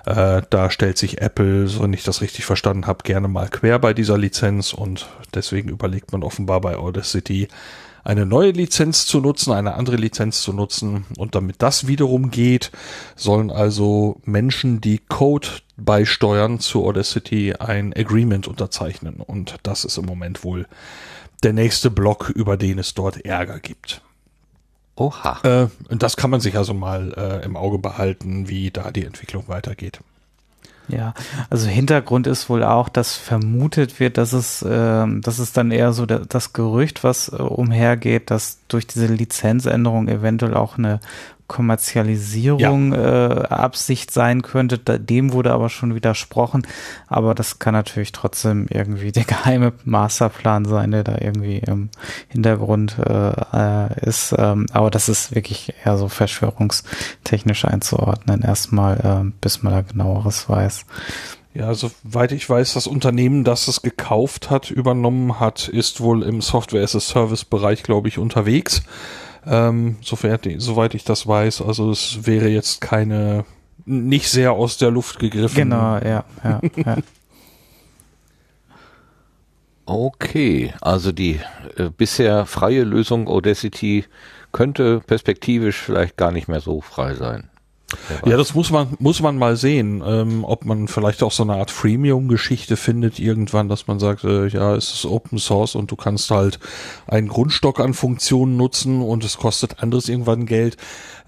Äh, 0.06 0.42
da 0.50 0.70
stellt 0.70 0.96
sich 0.98 1.20
Apple, 1.20 1.66
so 1.66 1.82
wenn 1.82 1.92
ich 1.92 2.04
das 2.04 2.20
richtig 2.20 2.44
verstanden 2.44 2.86
habe, 2.86 3.02
gerne 3.02 3.26
mal 3.26 3.48
quer 3.48 3.80
bei 3.80 3.92
dieser 3.92 4.16
Lizenz 4.16 4.72
und 4.72 5.08
deswegen 5.34 5.68
überlegt 5.68 6.12
man 6.12 6.22
offenbar 6.22 6.60
bei 6.60 6.76
Audacity 6.76 7.48
eine 8.04 8.24
neue 8.24 8.52
Lizenz 8.52 9.04
zu 9.06 9.20
nutzen, 9.20 9.52
eine 9.52 9.74
andere 9.74 9.96
Lizenz 9.96 10.42
zu 10.42 10.52
nutzen 10.52 11.06
und 11.18 11.34
damit 11.34 11.56
das 11.58 11.88
wiederum 11.88 12.30
geht, 12.30 12.70
sollen 13.16 13.50
also 13.50 14.20
Menschen, 14.24 14.80
die 14.80 14.98
Code 14.98 15.48
beisteuern 15.76 16.60
zu 16.60 16.86
Audacity 16.86 17.54
ein 17.54 17.92
Agreement 17.92 18.46
unterzeichnen 18.46 19.16
und 19.16 19.56
das 19.64 19.84
ist 19.84 19.98
im 19.98 20.06
Moment 20.06 20.44
wohl 20.44 20.68
der 21.42 21.52
nächste 21.52 21.90
Block, 21.90 22.30
über 22.30 22.56
den 22.56 22.78
es 22.78 22.94
dort 22.94 23.24
Ärger 23.24 23.58
gibt. 23.58 24.02
Oha. 24.96 25.38
Äh, 25.42 25.68
und 25.90 26.02
das 26.02 26.16
kann 26.16 26.30
man 26.30 26.40
sich 26.40 26.56
also 26.56 26.74
mal 26.74 27.12
äh, 27.16 27.44
im 27.44 27.56
Auge 27.56 27.78
behalten, 27.78 28.48
wie 28.48 28.70
da 28.70 28.90
die 28.90 29.04
Entwicklung 29.04 29.44
weitergeht. 29.46 30.00
Ja, 30.88 31.14
also 31.50 31.66
Hintergrund 31.66 32.26
ist 32.26 32.48
wohl 32.48 32.62
auch, 32.62 32.88
dass 32.88 33.16
vermutet 33.16 33.98
wird, 33.98 34.18
dass 34.18 34.32
es, 34.32 34.62
äh, 34.62 35.06
dass 35.20 35.38
es 35.38 35.52
dann 35.52 35.70
eher 35.72 35.92
so 35.92 36.06
da, 36.06 36.20
das 36.20 36.52
Gerücht, 36.52 37.02
was 37.02 37.28
äh, 37.28 37.36
umhergeht, 37.36 38.30
dass 38.30 38.58
durch 38.68 38.86
diese 38.86 39.06
Lizenzänderung 39.06 40.08
eventuell 40.08 40.54
auch 40.54 40.78
eine 40.78 41.00
Kommerzialisierung 41.46 42.92
ja. 42.92 43.28
äh, 43.28 43.48
Absicht 43.48 44.10
sein 44.10 44.42
könnte. 44.42 44.78
Dem 44.78 45.32
wurde 45.32 45.52
aber 45.52 45.68
schon 45.68 45.94
widersprochen. 45.94 46.66
Aber 47.06 47.34
das 47.34 47.58
kann 47.58 47.74
natürlich 47.74 48.12
trotzdem 48.12 48.66
irgendwie 48.68 49.12
der 49.12 49.24
geheime 49.26 49.72
Masterplan 49.84 50.64
sein, 50.64 50.90
der 50.90 51.04
da 51.04 51.16
irgendwie 51.20 51.58
im 51.58 51.90
Hintergrund 52.28 52.96
äh, 52.98 53.32
äh, 53.52 54.08
ist. 54.08 54.34
Ähm, 54.36 54.66
aber 54.72 54.90
das 54.90 55.08
ist 55.08 55.34
wirklich 55.34 55.74
eher 55.84 55.96
so 55.96 56.08
verschwörungstechnisch 56.08 57.64
einzuordnen, 57.64 58.42
erstmal, 58.42 58.96
äh, 58.98 59.30
bis 59.40 59.62
man 59.62 59.72
da 59.72 59.82
genaueres 59.82 60.48
weiß. 60.48 60.84
Ja, 61.54 61.72
soweit 61.72 62.32
ich 62.32 62.48
weiß, 62.50 62.74
das 62.74 62.86
Unternehmen, 62.86 63.42
das 63.42 63.66
es 63.66 63.80
gekauft 63.80 64.50
hat, 64.50 64.70
übernommen 64.70 65.40
hat, 65.40 65.68
ist 65.68 66.02
wohl 66.02 66.22
im 66.22 66.42
Software-as-a-Service-Bereich, 66.42 67.82
glaube 67.82 68.08
ich, 68.08 68.18
unterwegs. 68.18 68.82
Ähm, 69.46 69.96
sofern, 70.02 70.38
soweit 70.58 70.94
ich 70.94 71.04
das 71.04 71.26
weiß, 71.26 71.62
also 71.62 71.90
es 71.90 72.26
wäre 72.26 72.48
jetzt 72.48 72.80
keine, 72.80 73.44
nicht 73.84 74.28
sehr 74.28 74.52
aus 74.52 74.76
der 74.76 74.90
Luft 74.90 75.18
gegriffen. 75.18 75.56
Genau, 75.56 75.98
ja, 75.98 76.24
ja, 76.42 76.60
ja. 76.84 76.96
Okay, 79.88 80.74
also 80.80 81.12
die 81.12 81.38
äh, 81.76 81.90
bisher 81.96 82.44
freie 82.44 82.82
Lösung 82.82 83.28
Audacity 83.28 84.04
könnte 84.50 84.98
perspektivisch 84.98 85.76
vielleicht 85.80 86.16
gar 86.16 86.32
nicht 86.32 86.48
mehr 86.48 86.58
so 86.58 86.80
frei 86.80 87.14
sein. 87.14 87.48
Ja, 88.24 88.36
das 88.36 88.54
muss 88.54 88.72
man, 88.72 88.96
muss 88.98 89.20
man 89.20 89.38
mal 89.38 89.56
sehen, 89.56 90.02
ähm, 90.04 90.44
ob 90.44 90.64
man 90.64 90.88
vielleicht 90.88 91.22
auch 91.22 91.30
so 91.30 91.44
eine 91.44 91.54
Art 91.54 91.70
Freemium-Geschichte 91.70 92.76
findet 92.76 93.20
irgendwann, 93.20 93.68
dass 93.68 93.86
man 93.86 94.00
sagt, 94.00 94.24
äh, 94.24 94.48
ja, 94.48 94.74
es 94.74 94.92
ist 94.92 95.06
Open 95.06 95.38
Source 95.38 95.76
und 95.76 95.92
du 95.92 95.96
kannst 95.96 96.30
halt 96.32 96.58
einen 97.06 97.28
Grundstock 97.28 97.78
an 97.78 97.94
Funktionen 97.94 98.56
nutzen 98.56 99.02
und 99.02 99.22
es 99.22 99.36
kostet 99.36 99.82
anderes 99.84 100.08
irgendwann 100.08 100.46
Geld. 100.46 100.76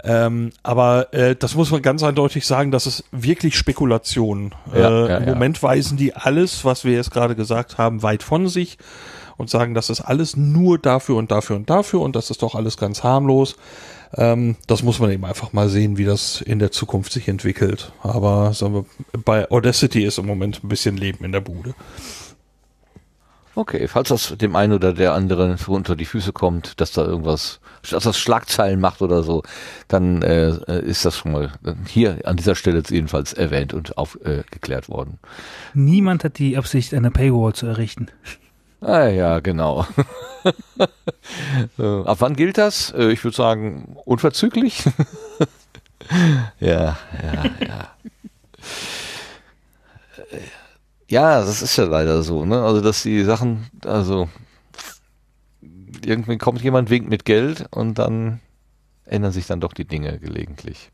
Ähm, 0.03 0.51
aber 0.65 1.15
äh, 1.15 1.37
das 1.37 1.55
muss 1.55 1.70
man 1.70 1.81
ganz 1.81 2.03
eindeutig 2.03 2.45
sagen, 2.45 2.73
das 2.73 2.89
ist 2.89 3.05
wirklich 3.12 3.57
Spekulation. 3.57 4.53
Ja, 4.75 4.89
äh, 4.89 5.09
ja, 5.09 5.17
Im 5.19 5.27
ja. 5.28 5.35
Moment 5.35 5.62
weisen 5.62 5.97
die 5.97 6.15
alles, 6.17 6.65
was 6.65 6.85
wir 6.85 6.93
jetzt 6.93 7.12
gerade 7.12 7.37
gesagt 7.37 7.78
haben, 7.78 8.03
weit 8.03 8.25
von 8.25 8.49
sich 8.49 8.78
und 9.37 9.49
sagen, 9.49 9.75
das 9.75 9.91
ist 9.91 10.01
alles 10.01 10.37
nur 10.37 10.78
dafür 10.78 11.17
und 11.17 11.31
dafür 11.31 11.55
und 11.55 11.70
dafür 11.70 12.01
und 12.01 12.17
das 12.17 12.31
ist 12.31 12.43
doch 12.43 12.57
alles 12.57 12.77
ganz 12.77 13.05
harmlos. 13.05 13.57
Ähm, 14.15 14.57
das 14.67 14.83
muss 14.83 14.99
man 15.01 15.11
eben 15.11 15.25
einfach 15.25 15.53
mal 15.53 15.69
sehen, 15.69 15.99
wie 15.99 16.05
das 16.05 16.41
in 16.41 16.59
der 16.59 16.70
Zukunft 16.70 17.12
sich 17.12 17.28
entwickelt. 17.28 17.93
Aber 18.03 18.53
sagen 18.55 18.75
wir, 18.75 18.85
bei 19.25 19.51
Audacity 19.51 20.05
ist 20.05 20.19
im 20.19 20.27
Moment 20.27 20.65
ein 20.65 20.69
bisschen 20.69 20.97
Leben 20.97 21.25
in 21.25 21.33
der 21.33 21.41
Bude. 21.41 21.75
Okay, 23.59 23.89
falls 23.89 24.11
das 24.11 24.37
dem 24.39 24.55
einen 24.55 24.73
oder 24.73 24.93
der 24.93 25.15
anderen 25.15 25.57
so 25.57 25.73
unter 25.73 25.97
die 25.97 26.05
Füße 26.05 26.33
kommt, 26.33 26.81
dass 26.81 26.93
da 26.93 27.05
irgendwas, 27.05 27.59
dass 27.91 28.05
das 28.05 28.17
Schlagzeilen 28.17 28.78
macht 28.78 29.03
oder 29.03 29.25
so, 29.25 29.43
dann 29.89 30.23
äh, 30.23 30.81
ist 30.83 31.05
das 31.05 31.17
schon 31.17 31.33
mal 31.33 31.51
hier 31.89 32.20
an 32.23 32.37
dieser 32.37 32.55
Stelle 32.55 32.85
jedenfalls 32.89 33.33
erwähnt 33.33 33.75
und 33.75 33.99
aufgeklärt 33.99 34.85
äh, 34.85 34.89
worden. 34.89 35.19
Niemand 35.75 36.23
hat 36.23 36.39
die 36.39 36.57
Absicht, 36.57 36.95
eine 36.95 37.11
Paywall 37.11 37.53
zu 37.53 37.67
errichten. 37.67 38.07
Ah 38.81 39.08
ja, 39.08 39.40
genau. 39.40 39.86
äh, 41.78 42.02
ab 42.05 42.16
wann 42.20 42.36
gilt 42.36 42.58
das? 42.58 42.92
Äh, 42.92 43.10
ich 43.10 43.24
würde 43.24 43.36
sagen, 43.36 43.97
unverzüglich. 44.05 44.84
ja, 46.60 46.97
ja, 47.23 47.44
ja. 47.66 47.94
Ja, 51.08 51.40
das 51.40 51.62
ist 51.62 51.76
ja 51.76 51.84
leider 51.84 52.23
so, 52.23 52.44
ne? 52.44 52.62
Also, 52.62 52.81
dass 52.81 53.02
die 53.02 53.24
Sachen, 53.24 53.66
also 53.84 54.28
irgendwie 56.05 56.39
kommt 56.39 56.62
jemand, 56.62 56.90
winkt 56.90 57.08
mit 57.08 57.24
Geld 57.24 57.66
und 57.70 57.98
dann 57.98 58.40
ändern 59.05 59.32
sich 59.32 59.47
dann 59.47 59.60
doch 59.60 59.73
die 59.73 59.86
Dinge 59.86 60.18
gelegentlich. 60.18 60.90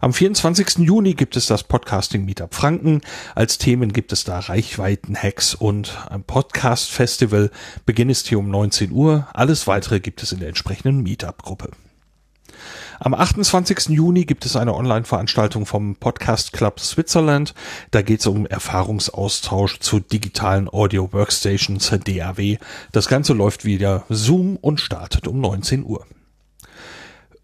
Am 0.02 0.14
24. 0.14 0.80
Juni 0.80 1.14
gibt 1.14 1.36
es 1.38 1.46
das 1.46 1.64
Podcasting 1.64 2.26
Meetup 2.26 2.56
Franken. 2.56 3.02
Als 3.36 3.60
Themen 3.60 3.94
gibt 3.94 4.12
es 4.12 4.24
da 4.24 4.40
Reichweiten-Hacks 4.40 5.54
und 5.54 5.96
ein 6.10 6.24
Podcast-Festival. 6.24 7.52
Beginn 7.86 8.10
ist 8.10 8.28
hier 8.28 8.40
um 8.40 8.50
19 8.50 8.92
Uhr. 8.92 9.28
Alles 9.32 9.68
weitere 9.68 10.00
gibt 10.00 10.24
es 10.24 10.32
in 10.32 10.40
der 10.40 10.48
entsprechenden 10.48 11.04
Meetup-Gruppe. 11.04 11.70
Am 13.00 13.14
28. 13.14 13.90
Juni 13.90 14.26
gibt 14.26 14.44
es 14.48 14.56
eine 14.56 14.74
Online-Veranstaltung 14.74 15.68
vom 15.68 15.96
Podcast 15.96 16.52
Club 16.52 16.80
Switzerland. 16.80 17.54
Da 17.92 18.02
geht 18.02 18.22
es 18.22 18.26
um 18.26 18.48
Erfahrungsaustausch 18.48 19.82
zu 19.82 20.00
digitalen 20.00 20.68
Audio 20.68 21.14
Workstations 21.14 21.92
DAW. 21.92 22.58
Das 22.92 23.08
Ganze 23.08 23.34
läuft 23.34 23.66
wieder 23.66 24.06
Zoom 24.10 24.56
und 24.56 24.80
startet 24.80 25.28
um 25.28 25.40
19 25.40 25.84
Uhr. 25.86 26.08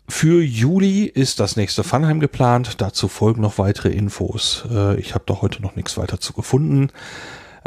Für 0.09 0.41
Juli 0.41 1.03
ist 1.03 1.39
das 1.41 1.57
nächste 1.57 1.83
Funheim 1.83 2.19
geplant. 2.21 2.79
Dazu 2.81 3.09
folgen 3.09 3.41
noch 3.41 3.57
weitere 3.57 3.89
Infos. 3.89 4.65
Äh, 4.71 4.99
ich 4.99 5.13
habe 5.13 5.25
da 5.27 5.41
heute 5.41 5.61
noch 5.61 5.75
nichts 5.75 5.97
weiter 5.97 6.19
zu 6.19 6.31
gefunden. 6.31 6.89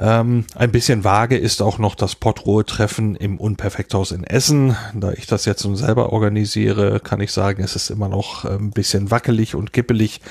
Ähm, 0.00 0.46
ein 0.54 0.72
bisschen 0.72 1.04
vage 1.04 1.36
ist 1.36 1.60
auch 1.60 1.78
noch 1.78 1.94
das 1.94 2.14
Potruhe-Treffen 2.14 3.16
im 3.16 3.36
Unperfekthaus 3.36 4.12
in 4.12 4.24
Essen. 4.24 4.74
Da 4.94 5.12
ich 5.12 5.26
das 5.26 5.44
jetzt 5.44 5.64
nun 5.64 5.76
selber 5.76 6.12
organisiere, 6.12 7.00
kann 7.00 7.20
ich 7.20 7.32
sagen, 7.32 7.62
es 7.62 7.76
ist 7.76 7.90
immer 7.90 8.08
noch 8.08 8.46
ein 8.46 8.70
bisschen 8.70 9.10
wackelig 9.10 9.54
und 9.54 9.74
kippelig. 9.74 10.22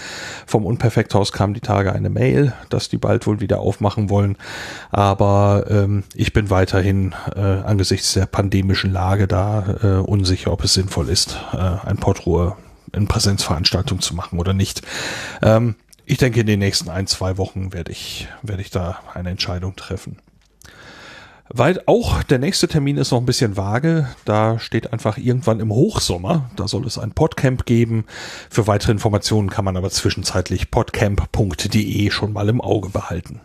Vom 0.48 0.66
Unperfekthaus 0.66 1.32
kam 1.32 1.54
die 1.54 1.60
Tage 1.60 1.94
eine 1.94 2.10
Mail, 2.10 2.54
dass 2.70 2.90
die 2.90 2.98
bald 2.98 3.28
wohl 3.28 3.42
wieder 3.42 3.60
aufmachen 3.60 4.10
wollen. 4.10 4.38
Aber 4.90 5.66
ähm, 5.70 6.04
ich 6.16 6.34
bin 6.34 6.50
weiterhin 6.50 7.14
äh, 7.36 7.40
angesichts 7.40 8.14
der 8.14 8.26
pandemischen 8.26 8.92
Lage 8.92 9.28
da 9.28 9.76
äh, 9.84 9.88
unsicher, 10.02 10.52
ob 10.52 10.64
es 10.64 10.74
sinnvoll 10.74 11.10
ist, 11.10 11.38
äh, 11.54 11.58
ein 11.58 11.98
Potruhe 11.98 12.58
in 12.92 13.08
Präsenzveranstaltung 13.08 14.02
zu 14.02 14.16
machen 14.16 14.40
oder 14.40 14.54
nicht. 14.54 14.82
Ähm, 15.44 15.76
ich 16.10 16.18
denke, 16.18 16.40
in 16.40 16.48
den 16.48 16.58
nächsten 16.58 16.90
ein, 16.90 17.06
zwei 17.06 17.38
Wochen 17.38 17.72
werde 17.72 17.92
ich, 17.92 18.28
werde 18.42 18.64
ich 18.64 18.72
da 18.72 19.00
eine 19.14 19.30
Entscheidung 19.30 19.76
treffen. 19.76 20.18
Weil 21.50 21.82
auch 21.86 22.24
der 22.24 22.40
nächste 22.40 22.68
Termin 22.68 22.98
ist 22.98 23.12
noch 23.12 23.20
ein 23.20 23.28
bisschen 23.28 23.58
vage. 23.58 24.10
Da 24.26 24.58
steht 24.58 24.92
einfach 24.92 25.20
irgendwann 25.20 25.60
im 25.60 25.72
Hochsommer. 25.72 26.50
Da 26.56 26.68
soll 26.68 26.88
es 26.88 26.98
ein 26.98 27.12
Podcamp 27.12 27.66
geben. 27.66 28.06
Für 28.50 28.66
weitere 28.66 28.92
Informationen 28.92 29.52
kann 29.52 29.66
man 29.66 29.78
aber 29.78 29.92
zwischenzeitlich 29.92 30.72
podcamp.de 30.72 32.10
schon 32.10 32.34
mal 32.34 32.50
im 32.50 32.60
Auge 32.60 32.90
behalten. 32.90 33.40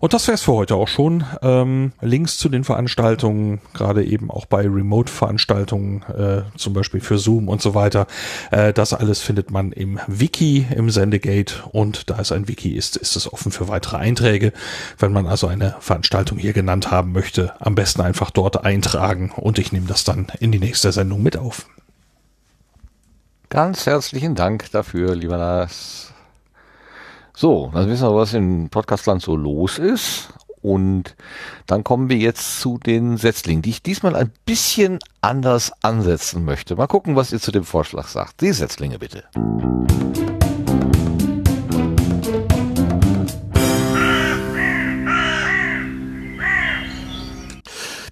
Und 0.00 0.14
das 0.14 0.26
wäre 0.26 0.34
es 0.34 0.42
für 0.42 0.52
heute 0.52 0.74
auch 0.74 0.88
schon. 0.88 1.24
Ähm, 1.42 1.92
Links 2.00 2.38
zu 2.38 2.48
den 2.48 2.64
Veranstaltungen, 2.64 3.60
gerade 3.74 4.04
eben 4.04 4.30
auch 4.30 4.46
bei 4.46 4.62
Remote-Veranstaltungen, 4.62 6.02
äh, 6.02 6.42
zum 6.56 6.72
Beispiel 6.72 7.00
für 7.00 7.18
Zoom 7.18 7.48
und 7.48 7.62
so 7.62 7.74
weiter. 7.74 8.06
Äh, 8.50 8.72
das 8.72 8.92
alles 8.92 9.20
findet 9.20 9.50
man 9.50 9.72
im 9.72 10.00
Wiki, 10.06 10.66
im 10.74 10.90
Sendegate. 10.90 11.62
Und 11.72 12.10
da 12.10 12.18
es 12.20 12.32
ein 12.32 12.48
Wiki 12.48 12.70
ist, 12.70 12.96
ist 12.96 13.16
es 13.16 13.32
offen 13.32 13.52
für 13.52 13.68
weitere 13.68 13.96
Einträge. 13.96 14.52
Wenn 14.98 15.12
man 15.12 15.26
also 15.26 15.46
eine 15.46 15.76
Veranstaltung 15.80 16.38
hier 16.38 16.52
genannt 16.52 16.90
haben 16.90 17.12
möchte, 17.12 17.54
am 17.60 17.74
besten 17.74 18.00
einfach 18.00 18.30
dort 18.30 18.64
eintragen 18.64 19.32
und 19.34 19.58
ich 19.58 19.72
nehme 19.72 19.86
das 19.86 20.04
dann 20.04 20.26
in 20.40 20.52
die 20.52 20.58
nächste 20.58 20.92
Sendung 20.92 21.22
mit 21.22 21.36
auf. 21.36 21.66
Ganz 23.48 23.84
herzlichen 23.84 24.34
Dank 24.34 24.70
dafür, 24.70 25.14
lieber 25.14 25.36
Lars. 25.36 26.11
So, 27.34 27.70
dann 27.72 27.88
wissen 27.88 28.08
wir, 28.08 28.14
was 28.14 28.34
im 28.34 28.68
Podcastland 28.68 29.22
so 29.22 29.36
los 29.36 29.78
ist. 29.78 30.28
Und 30.60 31.16
dann 31.66 31.82
kommen 31.82 32.08
wir 32.08 32.16
jetzt 32.16 32.60
zu 32.60 32.78
den 32.78 33.16
Setzlingen, 33.16 33.62
die 33.62 33.70
ich 33.70 33.82
diesmal 33.82 34.14
ein 34.14 34.32
bisschen 34.46 35.00
anders 35.20 35.72
ansetzen 35.82 36.44
möchte. 36.44 36.76
Mal 36.76 36.86
gucken, 36.86 37.16
was 37.16 37.32
ihr 37.32 37.40
zu 37.40 37.50
dem 37.50 37.64
Vorschlag 37.64 38.06
sagt. 38.06 38.40
Die 38.42 38.52
Setzlinge 38.52 38.98
bitte. 39.00 39.24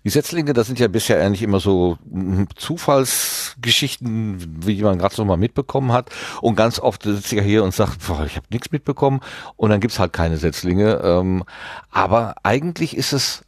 Die 0.04 0.08
Setzlinge, 0.08 0.54
das 0.54 0.66
sind 0.66 0.78
ja 0.78 0.88
bisher 0.88 1.20
eigentlich 1.20 1.42
immer 1.42 1.60
so 1.60 1.98
hm, 2.10 2.48
Zufallsgeschichten, 2.56 4.66
wie 4.66 4.82
man 4.82 4.98
gerade 4.98 5.14
so 5.14 5.24
mal 5.24 5.36
mitbekommen 5.36 5.92
hat. 5.92 6.10
Und 6.40 6.56
ganz 6.56 6.78
oft 6.78 7.02
sitzt 7.02 7.32
ja 7.32 7.42
hier 7.42 7.64
und 7.64 7.74
sagt, 7.74 8.06
boah, 8.06 8.24
ich 8.24 8.36
habe 8.36 8.46
nichts 8.50 8.72
mitbekommen. 8.72 9.20
Und 9.56 9.70
dann 9.70 9.80
gibt's 9.80 9.98
halt 9.98 10.12
keine 10.12 10.38
Setzlinge. 10.38 11.00
Ähm, 11.04 11.44
aber 11.90 12.36
eigentlich 12.42 12.96
ist 12.96 13.12
es 13.12 13.42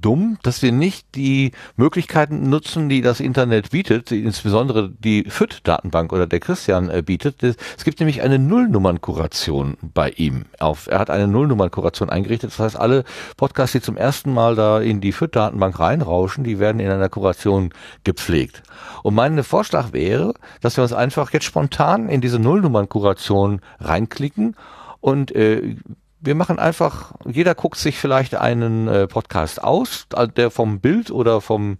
dumm, 0.00 0.38
dass 0.42 0.62
wir 0.62 0.72
nicht 0.72 1.14
die 1.14 1.52
Möglichkeiten 1.76 2.48
nutzen, 2.48 2.88
die 2.88 3.00
das 3.00 3.20
Internet 3.20 3.70
bietet, 3.70 4.12
insbesondere 4.12 4.90
die 4.90 5.24
FIT-Datenbank 5.24 6.12
oder 6.12 6.26
der 6.26 6.40
Christian 6.40 6.90
äh, 6.90 7.02
bietet. 7.02 7.42
Es 7.42 7.84
gibt 7.84 8.00
nämlich 8.00 8.22
eine 8.22 8.38
Nullnummernkuration 8.38 9.76
bei 9.80 10.10
ihm. 10.10 10.44
Auf, 10.58 10.86
er 10.86 10.98
hat 10.98 11.10
eine 11.10 11.26
Nullnummernkuration 11.26 12.10
eingerichtet. 12.10 12.50
Das 12.50 12.58
heißt, 12.58 12.76
alle 12.76 13.04
Podcasts, 13.36 13.72
die 13.72 13.80
zum 13.80 13.96
ersten 13.96 14.32
Mal 14.32 14.54
da 14.54 14.80
in 14.80 15.00
die 15.00 15.12
FIT-Datenbank 15.12 15.78
reinrauschen, 15.78 16.44
die 16.44 16.58
werden 16.58 16.80
in 16.80 16.90
einer 16.90 17.08
Kuration 17.08 17.70
gepflegt. 18.04 18.62
Und 19.02 19.14
mein 19.14 19.42
Vorschlag 19.44 19.92
wäre, 19.92 20.34
dass 20.60 20.76
wir 20.76 20.82
uns 20.82 20.92
einfach 20.92 21.32
jetzt 21.32 21.44
spontan 21.44 22.08
in 22.08 22.20
diese 22.20 22.38
Nullnummernkuration 22.38 23.60
reinklicken 23.80 24.56
und 25.00 25.34
äh, 25.34 25.76
wir 26.24 26.34
machen 26.34 26.58
einfach, 26.58 27.12
jeder 27.26 27.54
guckt 27.54 27.78
sich 27.78 27.98
vielleicht 27.98 28.34
einen 28.34 28.88
äh, 28.88 29.06
Podcast 29.06 29.62
aus, 29.62 30.06
der 30.36 30.50
vom 30.50 30.80
Bild 30.80 31.10
oder 31.10 31.40
vom 31.40 31.78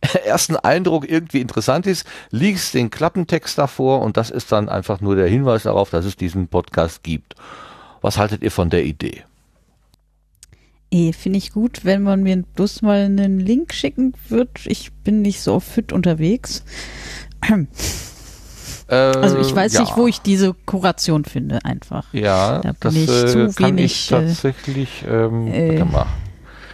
ersten 0.24 0.56
Eindruck 0.56 1.08
irgendwie 1.08 1.40
interessant 1.40 1.86
ist, 1.86 2.06
liest 2.30 2.74
den 2.74 2.90
Klappentext 2.90 3.58
davor 3.58 4.02
und 4.02 4.16
das 4.16 4.30
ist 4.30 4.50
dann 4.50 4.68
einfach 4.68 5.00
nur 5.00 5.16
der 5.16 5.28
Hinweis 5.28 5.64
darauf, 5.64 5.90
dass 5.90 6.04
es 6.04 6.16
diesen 6.16 6.48
Podcast 6.48 7.02
gibt. 7.02 7.34
Was 8.00 8.18
haltet 8.18 8.42
ihr 8.42 8.50
von 8.50 8.70
der 8.70 8.84
Idee? 8.84 9.22
Eh, 10.90 11.12
Finde 11.12 11.38
ich 11.38 11.52
gut, 11.52 11.84
wenn 11.84 12.02
man 12.02 12.22
mir 12.22 12.36
bloß 12.36 12.82
mal 12.82 13.04
einen 13.04 13.40
Link 13.40 13.72
schicken 13.72 14.12
wird. 14.28 14.66
Ich 14.66 14.92
bin 14.92 15.22
nicht 15.22 15.40
so 15.40 15.60
fit 15.60 15.92
unterwegs. 15.92 16.64
Also 18.88 19.38
ich 19.38 19.54
weiß 19.54 19.72
Äh, 19.72 19.76
ja. 19.76 19.80
nicht, 19.82 19.96
wo 19.96 20.06
ich 20.06 20.20
diese 20.20 20.54
Kuration 20.66 21.24
finde, 21.24 21.64
einfach. 21.64 22.12
Ja, 22.12 22.58
Da 22.60 22.72
bin 22.72 22.78
das 22.80 22.94
ich 22.94 23.08
äh, 23.10 23.26
zu 23.26 23.54
kann 23.54 23.76
wenig, 23.76 23.84
ich 23.92 24.08
tatsächlich. 24.08 25.04
Ähm, 25.08 25.46
äh, 25.48 25.84
mal. 25.84 26.06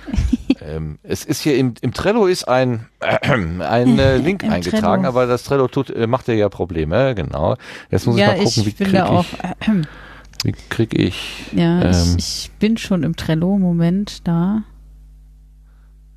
ähm, 0.62 0.98
es 1.02 1.24
ist 1.24 1.42
hier 1.42 1.56
im, 1.56 1.74
im 1.80 1.92
Trello 1.92 2.26
ist 2.26 2.48
ein 2.48 2.86
ein 3.00 3.98
äh, 3.98 4.16
Link 4.16 4.42
Im 4.42 4.50
eingetragen, 4.50 5.02
Trello. 5.02 5.08
aber 5.08 5.26
das 5.26 5.44
Trello 5.44 5.68
tut 5.68 5.90
äh, 5.90 6.06
macht 6.06 6.28
ja 6.28 6.48
Probleme, 6.48 7.14
genau. 7.14 7.56
Jetzt 7.90 8.06
muss 8.06 8.18
ja, 8.18 8.32
ich 8.34 8.38
mal 8.38 8.44
gucken, 8.44 8.64
wie 8.64 8.68
ich 8.70 8.76
bin 8.76 8.86
krieg 8.88 8.96
da 8.96 9.06
auch. 9.06 9.24
ich 9.24 10.44
wie 10.44 10.52
krieg 10.70 10.94
ich 10.98 11.46
ja, 11.52 11.82
ähm, 11.82 12.14
ich, 12.18 12.44
ich 12.46 12.50
bin 12.58 12.76
schon 12.78 13.02
im 13.02 13.16
Trello. 13.16 13.58
Moment, 13.58 14.26
da. 14.26 14.62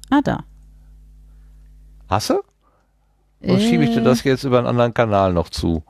Ah, 0.09 0.21
da. 0.23 0.43
Hasse? 2.09 2.41
Oder 3.43 3.59
schiebe 3.59 3.83
ich 3.83 3.91
dir 3.91 4.01
Äh, 4.01 4.03
das 4.03 4.23
jetzt 4.23 4.43
über 4.43 4.59
einen 4.59 4.67
anderen 4.67 4.93
Kanal 4.93 5.33
noch 5.33 5.49
zu? 5.49 5.83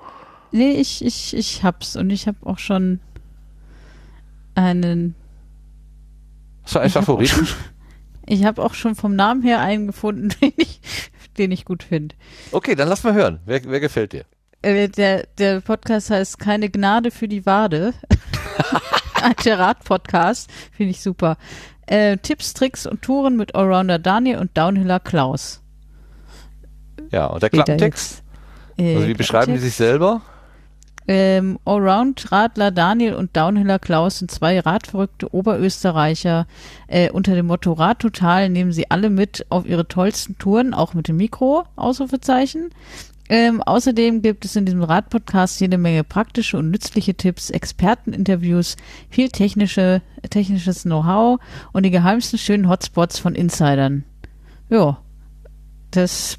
Nee, 0.52 0.72
ich, 0.72 1.04
ich, 1.04 1.36
ich 1.36 1.64
hab's 1.64 1.96
und 1.96 2.10
ich 2.10 2.28
hab 2.28 2.46
auch 2.46 2.60
schon 2.60 3.00
einen. 4.56 5.16
Hast 6.64 6.76
du 6.76 6.80
einen 6.80 6.88
Ich 6.88 6.96
hab 6.96 7.04
auch 7.04 7.06
Favoriten? 7.06 7.48
Ich 8.26 8.46
habe 8.46 8.64
auch 8.64 8.74
schon 8.74 8.96
vom 8.96 9.16
Namen 9.16 9.42
her 9.42 9.60
einen 9.60 9.88
gefunden, 9.88 10.30
den 10.42 10.54
ich, 10.58 10.80
den 11.38 11.52
ich 11.52 11.66
gut 11.66 11.84
finde. 11.84 12.16
Okay, 12.52 12.76
dann 12.76 12.88
lass 12.88 13.04
mal 13.04 13.14
hören. 13.14 13.40
Wer, 13.46 13.62
wer 13.66 13.80
gefällt 13.80 14.14
dir? 14.14 14.26
Äh, 14.62 14.90
der, 14.90 15.26
der 15.38 15.62
Podcast 15.62 16.10
heißt 16.10 16.38
Keine 16.40 16.70
Gnade 16.70 17.12
für 17.12 17.28
die 17.28 17.46
Wade. 17.46 17.94
Ein 19.22 19.36
Terrat-Podcast. 19.36 20.50
Finde 20.72 20.92
ich 20.92 21.02
super. 21.02 21.38
Äh, 21.88 22.18
Tipps, 22.18 22.54
Tricks 22.54 22.86
und 22.86 23.02
Touren 23.02 23.38
mit 23.38 23.56
Allrounder 23.56 24.00
Daniel 24.00 24.38
und 24.40 24.56
Downhiller 24.58 25.00
Klaus. 25.00 25.61
Ja, 27.12 27.28
und 27.28 27.42
der 27.42 27.50
Klappentext? 27.50 28.24
Äh, 28.78 28.96
Also 28.96 29.08
wie 29.08 29.14
beschreiben 29.14 29.54
die 29.54 29.60
sich 29.60 29.76
selber? 29.76 30.22
Ähm, 31.08 31.58
Allround-Radler 31.66 32.72
Daniel 32.72 33.16
und 33.16 33.36
Downhiller 33.36 33.80
Klaus 33.80 34.20
sind 34.20 34.30
zwei 34.30 34.60
radverrückte 34.60 35.34
Oberösterreicher. 35.34 36.46
Äh, 36.88 37.10
unter 37.10 37.34
dem 37.34 37.48
Motto 37.48 37.74
Rad 37.74 38.00
Total 38.00 38.50
nehmen 38.50 38.72
sie 38.72 38.90
alle 38.92 39.10
mit 39.10 39.46
auf 39.50 39.66
ihre 39.66 39.88
tollsten 39.88 40.38
Touren, 40.38 40.74
auch 40.74 40.94
mit 40.94 41.08
dem 41.08 41.18
Mikro, 41.18 41.66
Ausrufezeichen. 41.76 42.70
Ähm, 43.30 43.64
außerdem 43.64 44.22
gibt 44.22 44.44
es 44.46 44.56
in 44.58 44.66
diesem 44.66 44.84
Radpodcast 44.84 45.62
jede 45.62 45.78
Menge 45.78 46.04
praktische 46.04 46.58
und 46.58 46.70
nützliche 46.70 47.16
Tipps, 47.16 47.50
Experteninterviews, 47.50 48.76
viel 49.10 49.30
technische, 49.30 50.02
technisches 50.30 50.84
Know-how 50.84 51.40
und 51.72 51.84
die 51.84 51.92
geheimsten 51.92 52.38
schönen 52.38 52.68
Hotspots 52.68 53.20
von 53.20 53.34
Insidern. 53.34 54.04
Ja, 54.70 55.00
das 55.92 56.38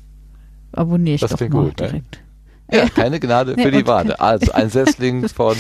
abonniere 0.73 1.17
ich 1.17 1.21
Das 1.21 1.31
doch 1.33 1.41
mal 1.41 1.49
gut, 1.49 1.81
ne? 1.81 1.87
direkt. 1.89 2.23
Ja, 2.71 2.89
keine 2.89 3.21
Gnade 3.21 3.53
Nee, 3.57 3.63
für 3.65 3.71
die 3.71 3.87
Wade. 3.87 4.21
Also 4.21 4.53
ein 4.53 4.71
Setzling 4.71 5.29
von, 5.29 5.57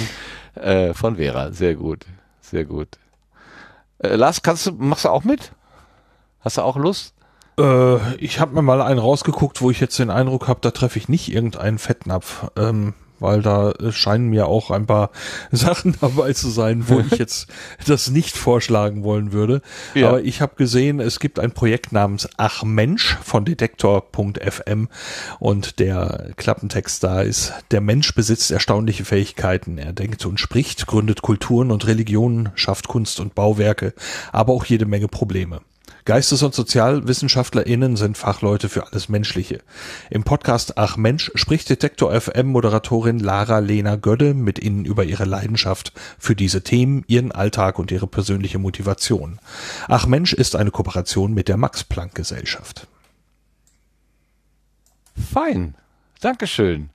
äh, 0.55 0.95
von 0.95 1.17
Vera. 1.17 1.53
Sehr 1.53 1.75
gut. 1.75 2.07
Sehr 2.41 2.65
gut. 2.65 2.89
Äh, 3.99 4.17
Lars, 4.17 4.43
kannst 4.43 4.67
du, 4.67 4.73
machst 4.73 5.05
du 5.05 5.09
auch 5.11 5.25
mit? 5.25 5.53
Hast 6.41 6.57
du 6.57 6.63
auch 6.63 6.77
Lust? 6.77 7.15
Äh, 7.59 8.15
ich 8.17 8.41
habe 8.41 8.55
mir 8.55 8.63
mal 8.63 8.83
einen 8.83 8.99
rausgeguckt, 8.99 9.61
wo 9.61 9.71
ich 9.71 9.81
jetzt 9.81 9.99
den 9.99 10.11
Eindruck 10.11 10.49
habe, 10.49 10.61
da 10.63 10.71
treffe 10.71 10.99
ich 10.99 11.09
nicht 11.09 11.33
irgendeinen 11.33 11.79
Fettnapf, 11.79 12.51
ähm, 12.57 12.95
weil 13.23 13.42
da 13.42 13.73
äh, 13.73 13.92
scheinen 13.92 14.28
mir 14.28 14.47
auch 14.47 14.70
ein 14.70 14.86
paar 14.86 15.10
Sachen 15.51 15.97
dabei 16.01 16.33
zu 16.33 16.51
sein, 16.51 16.89
wo 16.89 17.01
ich 17.01 17.12
jetzt 17.18 17.47
das 17.86 18.10
nicht 18.10 18.36
vorschlagen 18.36 19.05
wollen 19.05 19.33
würde. 19.33 19.62
Ja. 19.94 20.09
Aber 20.09 20.23
ich 20.23 20.41
habe 20.41 20.57
gesehen, 20.57 21.01
es 21.01 21.20
gibt 21.20 21.39
ein 21.39 21.52
Projekt 21.52 21.92
namens 21.92 22.28
Ach 22.36 22.62
Mensch 22.62 23.17
von 23.23 23.44
Detektor.fm 23.44 24.89
und 25.39 25.78
der 25.78 26.31
Klappentext 26.36 27.02
da 27.02 27.23
ist, 27.23 27.52
der 27.70 27.81
Mensch 27.81 28.15
besitzt 28.15 28.51
erstaunliche 28.51 29.05
Fähigkeiten. 29.05 29.78
Er 29.78 29.92
denkt 29.92 30.26
und 30.26 30.41
spricht, 30.41 30.86
gründet 30.86 31.23
Kulturen 31.23 31.70
und 31.70 31.86
Religionen, 31.86 32.51
schafft 32.55 32.89
Kunst 32.89 33.20
und 33.20 33.34
Bauwerke, 33.34 33.94
aber 34.33 34.52
auch 34.52 34.65
jede 34.65 34.86
Menge 34.86 35.09
Probleme. 35.09 35.60
Geistes- 36.05 36.43
und 36.43 36.53
SozialwissenschaftlerInnen 36.53 37.97
sind 37.97 38.19
Fachleute 38.19 38.69
für 38.69 38.89
alles 38.89 39.09
Menschliche. 39.09 39.61
Im 40.11 40.25
Podcast 40.25 40.77
Ach 40.77 40.97
Mensch 40.97 41.31
spricht 41.37 41.71
Detektor 41.71 42.19
FM 42.21 42.49
Moderatorin 42.49 43.21
Lara 43.21 43.61
Lena 43.61 43.95
Gödde 43.95 44.35
mit 44.35 44.59
Ihnen 44.59 44.85
über 44.85 45.05
ihre 45.05 45.25
Leidenschaft 45.25 45.93
für 46.19 46.35
diese 46.35 46.63
Themen, 46.63 47.05
ihren 47.07 47.31
Alltag 47.31 47.79
und 47.79 47.93
ihre 47.93 48.09
persönliche 48.09 48.59
Motivation. 48.59 49.39
Ach 49.87 50.07
Mensch 50.07 50.33
ist 50.33 50.57
eine 50.57 50.73
Kooperation 50.73 51.35
mit 51.35 51.47
der 51.47 51.57
Max 51.57 51.85
Planck 51.85 52.17
Gesellschaft. 52.17 52.89
Fein. 55.33 55.77
Dankeschön. 56.21 56.91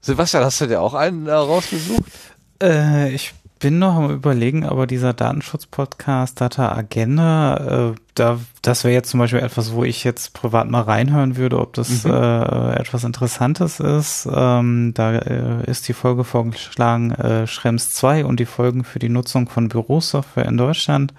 Sebastian, 0.00 0.44
hast 0.44 0.60
du 0.60 0.66
dir 0.66 0.80
auch 0.80 0.94
einen 0.94 1.28
äh, 1.28 1.32
rausgesucht? 1.32 2.12
Äh, 2.60 3.14
ich 3.14 3.34
bin 3.58 3.78
noch 3.78 3.94
am 3.96 4.10
überlegen, 4.10 4.64
aber 4.66 4.86
dieser 4.86 5.12
Datenschutz-Podcast 5.14 6.40
Data 6.40 6.72
Agenda, 6.72 7.92
äh, 7.92 7.94
da, 8.14 8.38
das 8.62 8.84
wäre 8.84 8.92
jetzt 8.94 9.10
zum 9.10 9.20
Beispiel 9.20 9.40
etwas, 9.40 9.72
wo 9.72 9.84
ich 9.84 10.04
jetzt 10.04 10.34
privat 10.34 10.68
mal 10.68 10.82
reinhören 10.82 11.36
würde, 11.36 11.58
ob 11.58 11.72
das 11.72 12.04
Mhm. 12.04 12.10
äh, 12.10 12.72
etwas 12.74 13.04
Interessantes 13.04 13.80
ist. 13.80 14.28
Ähm, 14.32 14.92
da 14.94 15.14
äh, 15.14 15.70
ist 15.70 15.88
die 15.88 15.94
Folge 15.94 16.24
vorgeschlagen, 16.24 17.12
äh, 17.12 17.46
Schrems 17.46 17.94
2 17.94 18.24
und 18.24 18.38
die 18.38 18.46
Folgen 18.46 18.84
für 18.84 18.98
die 18.98 19.08
Nutzung 19.08 19.48
von 19.48 19.68
Bürosoftware 19.68 20.46
in 20.46 20.56
Deutschland 20.56 21.14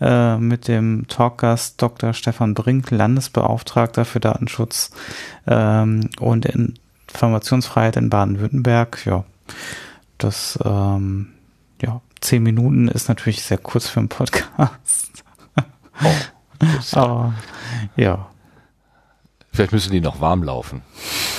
äh, 0.00 0.36
mit 0.36 0.68
dem 0.68 1.06
Talkgast 1.08 1.80
Dr. 1.80 2.12
Stefan 2.12 2.54
Brink, 2.54 2.90
Landesbeauftragter 2.90 4.04
für 4.04 4.20
Datenschutz 4.20 4.90
ähm, 5.46 6.08
und 6.18 6.46
Informationsfreiheit 6.46 7.96
in 7.96 8.10
Baden-Württemberg. 8.10 9.06
Ja, 9.06 9.24
das 10.18 10.58
ähm, 10.64 11.28
zehn 12.20 12.42
Minuten 12.42 12.88
ist 12.88 13.08
natürlich 13.08 13.42
sehr 13.42 13.58
kurz 13.58 13.88
für 13.88 14.00
einen 14.00 14.08
Podcast. 14.08 15.24
Aber 16.92 17.34
ja. 17.96 18.28
Vielleicht 19.52 19.72
müssen 19.72 19.92
die 19.92 20.00
noch 20.00 20.20
warm 20.20 20.42
laufen. 20.42 20.82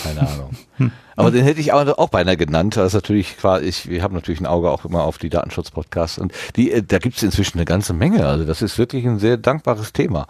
Keine 0.03 0.21
Ahnung. 0.21 0.51
Aber 1.17 1.31
den 1.31 1.43
hätte 1.43 1.59
ich 1.59 1.73
auch, 1.73 1.85
auch 1.97 2.09
beinahe 2.09 2.37
genannt. 2.37 2.77
Das 2.77 2.87
ist 2.87 2.93
natürlich 2.93 3.37
quasi, 3.37 3.65
ich, 3.65 3.89
wir 3.89 4.03
haben 4.03 4.13
natürlich 4.13 4.39
ein 4.39 4.45
Auge 4.45 4.69
auch 4.69 4.85
immer 4.85 5.03
auf 5.03 5.17
die 5.17 5.29
Datenschutz-Podcasts 5.29 6.17
und 6.17 6.33
die, 6.55 6.71
äh, 6.71 6.83
da 6.83 6.99
gibt 6.99 7.17
es 7.17 7.23
inzwischen 7.23 7.57
eine 7.57 7.65
ganze 7.65 7.93
Menge. 7.93 8.25
Also 8.25 8.45
das 8.45 8.61
ist 8.61 8.77
wirklich 8.77 9.05
ein 9.05 9.19
sehr 9.19 9.37
dankbares 9.37 9.93
Thema. 9.93 10.27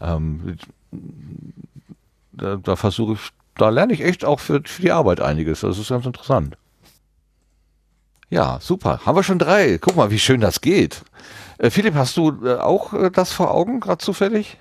Ähm, 0.00 0.56
da, 2.32 2.56
da 2.56 2.76
versuche 2.76 3.14
ich, 3.14 3.30
da 3.56 3.70
lerne 3.70 3.92
ich 3.92 4.02
echt 4.02 4.24
auch 4.24 4.40
für, 4.40 4.60
für 4.64 4.82
die 4.82 4.92
Arbeit 4.92 5.20
einiges. 5.20 5.60
Das 5.60 5.78
ist 5.78 5.88
ganz 5.88 6.06
interessant. 6.06 6.56
Ja, 8.28 8.58
super. 8.60 9.00
Haben 9.06 9.16
wir 9.16 9.22
schon 9.22 9.38
drei. 9.38 9.78
Guck 9.78 9.96
mal, 9.96 10.10
wie 10.10 10.18
schön 10.18 10.40
das 10.40 10.60
geht. 10.60 11.02
Äh, 11.58 11.70
Philipp, 11.70 11.94
hast 11.94 12.16
du 12.16 12.32
äh, 12.44 12.54
auch 12.56 12.92
äh, 12.92 13.10
das 13.10 13.32
vor 13.32 13.52
Augen, 13.54 13.80
gerade 13.80 13.98
zufällig? 13.98 14.58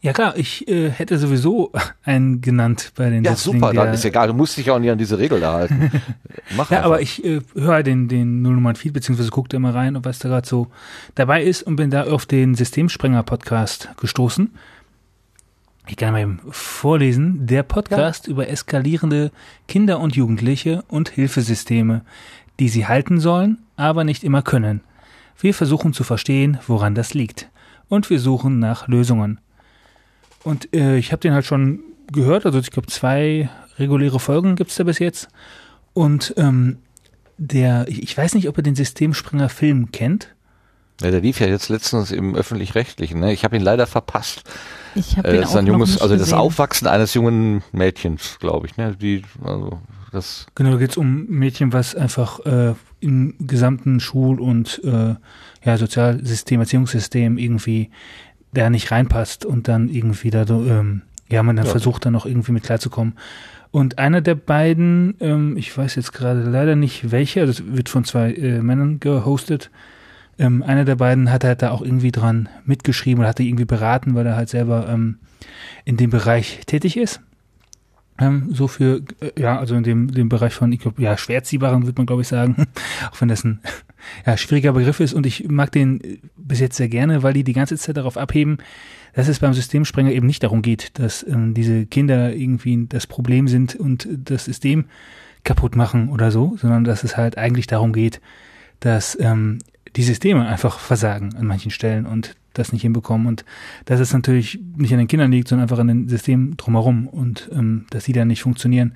Ja 0.00 0.12
klar, 0.12 0.36
ich 0.36 0.68
äh, 0.68 0.90
hätte 0.90 1.16
sowieso 1.18 1.72
einen 2.04 2.40
genannt 2.42 2.92
bei 2.94 3.08
den 3.08 3.24
Ja, 3.24 3.34
Setzlingen, 3.34 3.60
super, 3.60 3.72
dann 3.72 3.94
ist 3.94 4.04
egal. 4.04 4.26
Du 4.28 4.34
musst 4.34 4.56
dich 4.58 4.70
auch 4.70 4.78
nicht 4.78 4.90
an 4.90 4.98
diese 4.98 5.16
Regel 5.18 5.40
da 5.40 5.54
halten. 5.54 5.90
Mach 6.56 6.70
Ja, 6.70 6.78
einfach. 6.78 6.86
aber 6.90 7.00
ich 7.00 7.24
äh, 7.24 7.40
höre 7.54 7.82
den, 7.82 8.08
den 8.08 8.42
Nullnummern-Feed, 8.42 8.92
beziehungsweise 8.92 9.30
gucke 9.30 9.48
da 9.48 9.58
mal 9.58 9.72
rein, 9.72 9.96
was 10.04 10.18
da 10.18 10.28
gerade 10.28 10.46
so 10.46 10.66
dabei 11.14 11.42
ist 11.42 11.62
und 11.62 11.76
bin 11.76 11.90
da 11.90 12.04
auf 12.04 12.26
den 12.26 12.54
Systemsprenger-Podcast 12.54 13.90
gestoßen. 13.98 14.54
Ich 15.86 15.96
kann 15.96 16.12
mal 16.12 16.20
eben 16.22 16.40
vorlesen. 16.50 17.46
Der 17.46 17.62
Podcast 17.62 18.26
über 18.26 18.48
eskalierende 18.48 19.30
Kinder 19.68 20.00
und 20.00 20.16
Jugendliche 20.16 20.82
und 20.88 21.10
Hilfesysteme, 21.10 22.02
die 22.60 22.68
sie 22.68 22.86
halten 22.86 23.20
sollen, 23.20 23.58
aber 23.76 24.04
nicht 24.04 24.24
immer 24.24 24.42
können. 24.42 24.80
Wir 25.38 25.54
versuchen 25.54 25.92
zu 25.92 26.04
verstehen, 26.04 26.58
woran 26.66 26.94
das 26.94 27.14
liegt. 27.14 27.48
Und 27.88 28.08
wir 28.10 28.20
suchen 28.20 28.58
nach 28.58 28.88
Lösungen. 28.88 29.40
Und 30.42 30.74
äh, 30.74 30.96
ich 30.96 31.12
habe 31.12 31.20
den 31.20 31.32
halt 31.32 31.44
schon 31.44 31.80
gehört, 32.12 32.46
also 32.46 32.58
ich 32.58 32.70
glaube 32.70 32.88
zwei 32.88 33.48
reguläre 33.78 34.20
Folgen 34.20 34.56
gibt's 34.56 34.76
da 34.76 34.84
bis 34.84 34.98
jetzt. 34.98 35.28
Und 35.92 36.34
ähm, 36.36 36.78
der, 37.38 37.86
ich 37.88 38.16
weiß 38.16 38.34
nicht, 38.34 38.48
ob 38.48 38.56
ihr 38.58 38.62
den 38.62 38.74
Systemspringer 38.76 39.48
Film 39.48 39.90
kennt. 39.90 40.34
Ja, 41.00 41.10
der 41.10 41.20
lief 41.20 41.40
ja 41.40 41.48
jetzt 41.48 41.68
letztens 41.68 42.12
im 42.12 42.36
öffentlich-rechtlichen. 42.36 43.18
Ne? 43.18 43.32
Ich 43.32 43.44
habe 43.44 43.56
ihn 43.56 43.62
leider 43.62 43.86
verpasst. 43.88 44.44
Ich 44.94 45.16
habe 45.16 45.28
Äh, 45.28 45.40
das 45.40 45.50
auch 45.50 45.56
ein 45.56 45.64
noch 45.64 45.72
junges, 45.72 45.90
nicht 45.90 46.02
also 46.02 46.14
das 46.14 46.24
gesehen. 46.26 46.38
Aufwachsen 46.38 46.86
eines 46.86 47.14
jungen 47.14 47.64
Mädchens, 47.72 48.38
glaube 48.38 48.68
ich. 48.68 48.76
Ne? 48.76 48.94
Die, 48.94 49.22
also 49.42 49.80
das. 50.14 50.46
Genau, 50.54 50.72
da 50.72 50.76
geht's 50.78 50.96
um 50.96 51.22
ein 51.24 51.26
Mädchen, 51.30 51.72
was 51.72 51.94
einfach 51.94 52.40
äh, 52.46 52.74
im 53.00 53.34
gesamten 53.40 54.00
Schul- 54.00 54.40
und 54.40 54.80
äh, 54.84 55.14
ja, 55.64 55.76
Sozialsystem, 55.76 56.60
Erziehungssystem 56.60 57.36
irgendwie 57.38 57.90
da 58.52 58.70
nicht 58.70 58.90
reinpasst 58.90 59.44
und 59.44 59.68
dann 59.68 59.88
irgendwie 59.88 60.30
da 60.30 60.46
so, 60.46 60.64
ähm, 60.64 61.02
ja, 61.30 61.42
man 61.42 61.56
dann 61.56 61.66
Ja. 61.66 61.70
versucht 61.72 62.06
dann 62.06 62.12
noch 62.12 62.26
irgendwie 62.26 62.52
mit 62.52 62.62
klarzukommen. 62.62 63.14
Und 63.70 63.98
einer 63.98 64.20
der 64.20 64.36
beiden, 64.36 65.16
ähm, 65.20 65.56
ich 65.56 65.76
weiß 65.76 65.96
jetzt 65.96 66.12
gerade 66.12 66.42
leider 66.42 66.76
nicht 66.76 67.10
welcher, 67.10 67.40
also 67.40 67.52
es 67.64 67.76
wird 67.76 67.88
von 67.88 68.04
zwei 68.04 68.32
äh, 68.32 68.60
Männern 68.62 69.00
gehostet. 69.00 69.70
Ähm, 70.38 70.62
einer 70.62 70.84
der 70.84 70.96
beiden 70.96 71.30
hat 71.32 71.42
halt 71.44 71.62
da 71.62 71.70
auch 71.72 71.82
irgendwie 71.82 72.12
dran 72.12 72.48
mitgeschrieben 72.64 73.20
oder 73.20 73.28
hat 73.30 73.38
die 73.38 73.48
irgendwie 73.48 73.64
beraten, 73.64 74.14
weil 74.14 74.26
er 74.26 74.36
halt 74.36 74.48
selber 74.48 74.88
ähm, 74.88 75.18
in 75.84 75.96
dem 75.96 76.10
Bereich 76.10 76.60
tätig 76.66 76.96
ist. 76.96 77.20
Ähm, 78.18 78.50
so 78.52 78.68
für, 78.68 79.02
äh, 79.20 79.40
ja, 79.40 79.58
also 79.58 79.74
in 79.74 79.82
dem, 79.82 80.12
dem 80.12 80.28
Bereich 80.28 80.54
von, 80.54 80.72
ich 80.72 80.80
glaub, 80.80 80.98
ja, 80.98 81.16
schwerziehbaren 81.16 81.84
würde 81.84 81.98
man 81.98 82.06
glaube 82.06 82.22
ich 82.22 82.28
sagen, 82.28 82.66
auch 83.10 83.20
wenn 83.20 83.28
das 83.28 83.44
ein 83.44 83.60
ja, 84.26 84.36
schwieriger 84.36 84.72
Begriff 84.72 85.00
ist. 85.00 85.14
Und 85.14 85.26
ich 85.26 85.48
mag 85.48 85.72
den 85.72 86.00
äh, 86.00 86.18
bis 86.36 86.60
jetzt 86.60 86.76
sehr 86.76 86.88
gerne, 86.88 87.22
weil 87.22 87.32
die 87.32 87.44
die 87.44 87.52
ganze 87.52 87.76
Zeit 87.76 87.96
darauf 87.96 88.16
abheben, 88.16 88.58
dass 89.14 89.28
es 89.28 89.40
beim 89.40 89.54
Systemsprenger 89.54 90.12
eben 90.12 90.26
nicht 90.26 90.42
darum 90.42 90.62
geht, 90.62 90.98
dass 90.98 91.26
ähm, 91.26 91.54
diese 91.54 91.86
Kinder 91.86 92.34
irgendwie 92.34 92.86
das 92.88 93.06
Problem 93.06 93.48
sind 93.48 93.76
und 93.76 94.08
das 94.10 94.44
System 94.44 94.86
kaputt 95.44 95.76
machen 95.76 96.08
oder 96.08 96.30
so, 96.30 96.56
sondern 96.56 96.84
dass 96.84 97.04
es 97.04 97.16
halt 97.16 97.38
eigentlich 97.38 97.66
darum 97.66 97.92
geht, 97.92 98.20
dass 98.80 99.16
ähm, 99.20 99.58
die 99.94 100.02
Systeme 100.02 100.46
einfach 100.46 100.78
versagen 100.78 101.34
an 101.36 101.46
manchen 101.46 101.70
Stellen 101.70 102.06
und 102.06 102.34
das 102.54 102.72
nicht 102.72 102.82
hinbekommen 102.82 103.26
und 103.26 103.44
dass 103.84 104.00
es 104.00 104.12
natürlich 104.12 104.58
nicht 104.76 104.92
an 104.92 104.98
den 104.98 105.08
Kindern 105.08 105.30
liegt, 105.30 105.48
sondern 105.48 105.64
einfach 105.64 105.78
an 105.78 105.88
den 105.88 106.08
Systemen 106.08 106.56
drumherum 106.56 107.06
und 107.08 107.50
ähm, 107.52 107.86
dass 107.90 108.04
die 108.04 108.12
dann 108.12 108.28
nicht 108.28 108.42
funktionieren. 108.42 108.94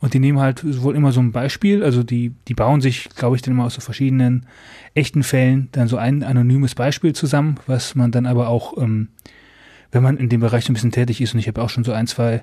Und 0.00 0.12
die 0.12 0.18
nehmen 0.18 0.38
halt 0.38 0.82
wohl 0.82 0.96
immer 0.96 1.12
so 1.12 1.20
ein 1.20 1.32
Beispiel, 1.32 1.82
also 1.82 2.02
die, 2.02 2.32
die 2.48 2.54
bauen 2.54 2.82
sich, 2.82 3.08
glaube 3.10 3.36
ich, 3.36 3.42
dann 3.42 3.54
immer 3.54 3.64
aus 3.64 3.74
so 3.74 3.80
verschiedenen 3.80 4.44
echten 4.92 5.22
Fällen 5.22 5.68
dann 5.72 5.88
so 5.88 5.96
ein 5.96 6.22
anonymes 6.22 6.74
Beispiel 6.74 7.14
zusammen, 7.14 7.56
was 7.66 7.94
man 7.94 8.10
dann 8.10 8.26
aber 8.26 8.48
auch, 8.48 8.76
ähm, 8.76 9.08
wenn 9.92 10.02
man 10.02 10.18
in 10.18 10.28
dem 10.28 10.40
Bereich 10.40 10.64
so 10.64 10.72
ein 10.72 10.74
bisschen 10.74 10.92
tätig 10.92 11.20
ist, 11.20 11.32
und 11.32 11.40
ich 11.40 11.48
habe 11.48 11.62
auch 11.62 11.70
schon 11.70 11.84
so 11.84 11.92
ein, 11.92 12.06
zwei 12.06 12.42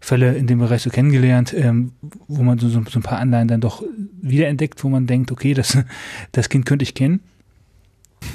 Fälle 0.00 0.34
in 0.34 0.46
dem 0.46 0.58
Bereich 0.58 0.82
so 0.82 0.90
kennengelernt, 0.90 1.54
ähm, 1.54 1.92
wo 2.28 2.42
man 2.42 2.58
so, 2.58 2.68
so, 2.68 2.82
so 2.88 2.98
ein 2.98 3.02
paar 3.02 3.18
Anleihen 3.18 3.48
dann 3.48 3.60
doch 3.60 3.82
wiederentdeckt, 4.20 4.82
wo 4.84 4.88
man 4.88 5.06
denkt, 5.06 5.32
okay, 5.32 5.54
das, 5.54 5.78
das 6.32 6.48
Kind 6.48 6.66
könnte 6.66 6.82
ich 6.82 6.94
kennen. 6.94 7.20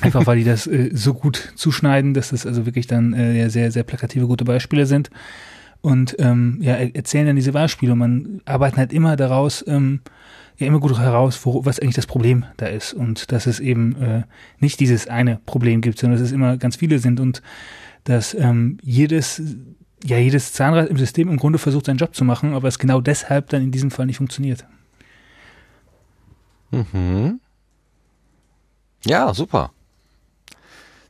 Einfach 0.02 0.26
weil 0.26 0.38
die 0.38 0.44
das 0.44 0.68
äh, 0.68 0.90
so 0.94 1.14
gut 1.14 1.54
zuschneiden, 1.56 2.14
dass 2.14 2.30
das 2.30 2.46
also 2.46 2.66
wirklich 2.66 2.88
dann 2.88 3.14
äh, 3.14 3.50
sehr, 3.50 3.72
sehr 3.72 3.84
plakative, 3.84 4.28
gute 4.28 4.46
Beispiele 4.46 4.86
sind. 4.86 5.10
Und 5.82 6.16
ähm, 6.20 6.60
ja, 6.62 6.76
er- 6.76 6.96
erzählen 6.96 7.28
dann 7.28 7.36
diese 7.36 7.52
Beispiele 7.52 7.92
und 7.94 8.00
man 8.00 8.42
arbeitet 8.46 8.78
halt 8.78 8.94
immer 8.94 9.16
daraus, 9.16 9.64
ähm, 9.68 10.02
ja 10.58 10.68
immer 10.68 10.80
gut 10.80 10.98
heraus, 10.98 11.40
wo, 11.46 11.66
was 11.66 11.80
eigentlich 11.80 11.96
das 11.96 12.06
Problem 12.06 12.46
da 12.58 12.68
ist. 12.68 12.94
Und 12.94 13.32
dass 13.32 13.48
es 13.48 13.60
eben 13.60 13.96
äh, 14.02 14.24
nicht 14.60 14.80
dieses 14.80 15.08
eine 15.08 15.40
Problem 15.46 15.82
gibt, 15.82 16.00
sondern 16.00 16.20
dass 16.20 16.28
es 16.28 16.34
immer 16.34 16.58
ganz 16.58 16.76
viele 16.78 17.00
sind 17.00 17.20
und 17.20 17.42
dass 18.06 18.34
ähm, 18.34 18.78
jedes, 18.82 19.42
ja, 20.04 20.18
jedes 20.18 20.54
Zahnrad 20.54 20.90
im 20.90 20.98
System 20.98 21.30
im 21.30 21.38
Grunde 21.38 21.60
versucht, 21.60 21.86
seinen 21.86 21.98
Job 21.98 22.16
zu 22.16 22.24
machen, 22.24 22.54
aber 22.54 22.68
es 22.68 22.80
genau 22.80 23.02
deshalb 23.02 23.50
dann 23.50 23.64
in 23.64 23.72
diesem 23.72 23.92
Fall 23.92 24.06
nicht 24.06 24.18
funktioniert. 24.18 24.66
Mhm. 26.72 27.40
Ja, 29.06 29.34
super. 29.34 29.72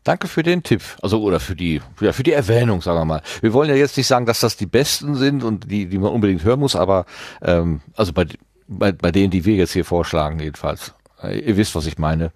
Danke 0.04 0.28
für 0.28 0.44
den 0.44 0.64
Tipp. 0.64 0.82
Also 1.02 1.22
oder 1.22 1.40
für 1.40 1.56
die 1.56 1.82
ja, 2.02 2.12
für 2.12 2.24
die 2.24 2.34
Erwähnung, 2.34 2.82
sagen 2.82 3.00
wir 3.00 3.06
mal. 3.06 3.22
Wir 3.42 3.54
wollen 3.54 3.70
ja 3.70 3.76
jetzt 3.76 3.96
nicht 3.96 4.08
sagen, 4.08 4.26
dass 4.26 4.42
das 4.42 4.58
die 4.58 4.66
besten 4.66 5.16
sind 5.16 5.44
und 5.44 5.72
die, 5.72 5.86
die 5.86 5.98
man 5.98 6.12
unbedingt 6.12 6.44
hören 6.44 6.60
muss, 6.60 6.76
aber 6.76 7.06
ähm, 7.42 7.80
also 7.96 8.12
bei, 8.12 8.26
bei, 8.68 8.92
bei 8.92 9.12
denen, 9.12 9.32
die 9.32 9.46
wir 9.46 9.56
jetzt 9.56 9.72
hier 9.74 9.86
vorschlagen, 9.86 10.40
jedenfalls. 10.40 10.94
Äh, 11.22 11.40
Ihr 11.40 11.56
wisst, 11.56 11.74
was 11.76 11.86
ich 11.86 11.98
meine. 11.98 12.32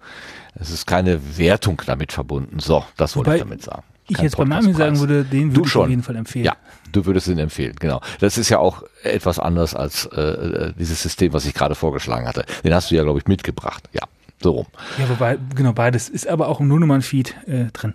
Es 0.54 0.70
ist 0.70 0.86
keine 0.86 1.36
Wertung 1.36 1.82
damit 1.84 2.10
verbunden. 2.12 2.58
So, 2.58 2.84
das 2.96 3.16
wollte 3.16 3.28
Wobei 3.30 3.36
ich 3.36 3.42
damit 3.42 3.62
sagen. 3.62 3.82
Ich 4.08 4.16
Kein 4.16 4.24
jetzt 4.24 4.38
bei 4.38 4.46
Mami 4.46 4.72
sagen 4.72 4.98
würde, 5.00 5.24
den 5.24 5.50
Du 5.50 5.56
würde 5.56 5.66
ich 5.66 5.72
schon. 5.72 5.82
auf 5.82 5.90
jeden 5.90 6.02
Fall 6.02 6.16
empfehlen. 6.16 6.46
Ja, 6.46 6.56
du 6.92 7.04
würdest 7.04 7.28
ihn 7.28 7.38
empfehlen, 7.38 7.76
genau. 7.78 8.00
Das 8.20 8.38
ist 8.38 8.48
ja 8.48 8.58
auch 8.58 8.82
etwas 9.02 9.38
anders 9.38 9.74
als 9.74 10.06
äh, 10.06 10.20
äh, 10.20 10.72
dieses 10.78 11.02
System, 11.02 11.34
was 11.34 11.44
ich 11.44 11.52
gerade 11.52 11.74
vorgeschlagen 11.74 12.26
hatte. 12.26 12.46
Den 12.64 12.72
hast 12.74 12.90
du 12.90 12.94
ja, 12.94 13.02
glaube 13.02 13.18
ich, 13.18 13.26
mitgebracht. 13.26 13.84
Ja, 13.92 14.00
so 14.42 14.50
rum. 14.52 14.66
Ja, 14.98 15.08
wobei, 15.08 15.38
genau, 15.54 15.72
beides 15.72 16.08
ist 16.08 16.26
aber 16.26 16.48
auch 16.48 16.60
im 16.60 16.68
Nullnummern-Feed 16.68 17.48
äh, 17.48 17.64
drin. 17.72 17.94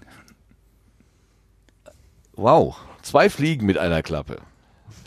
Wow, 2.36 2.78
zwei 3.02 3.30
Fliegen 3.30 3.66
mit 3.66 3.78
einer 3.78 4.02
Klappe. 4.02 4.38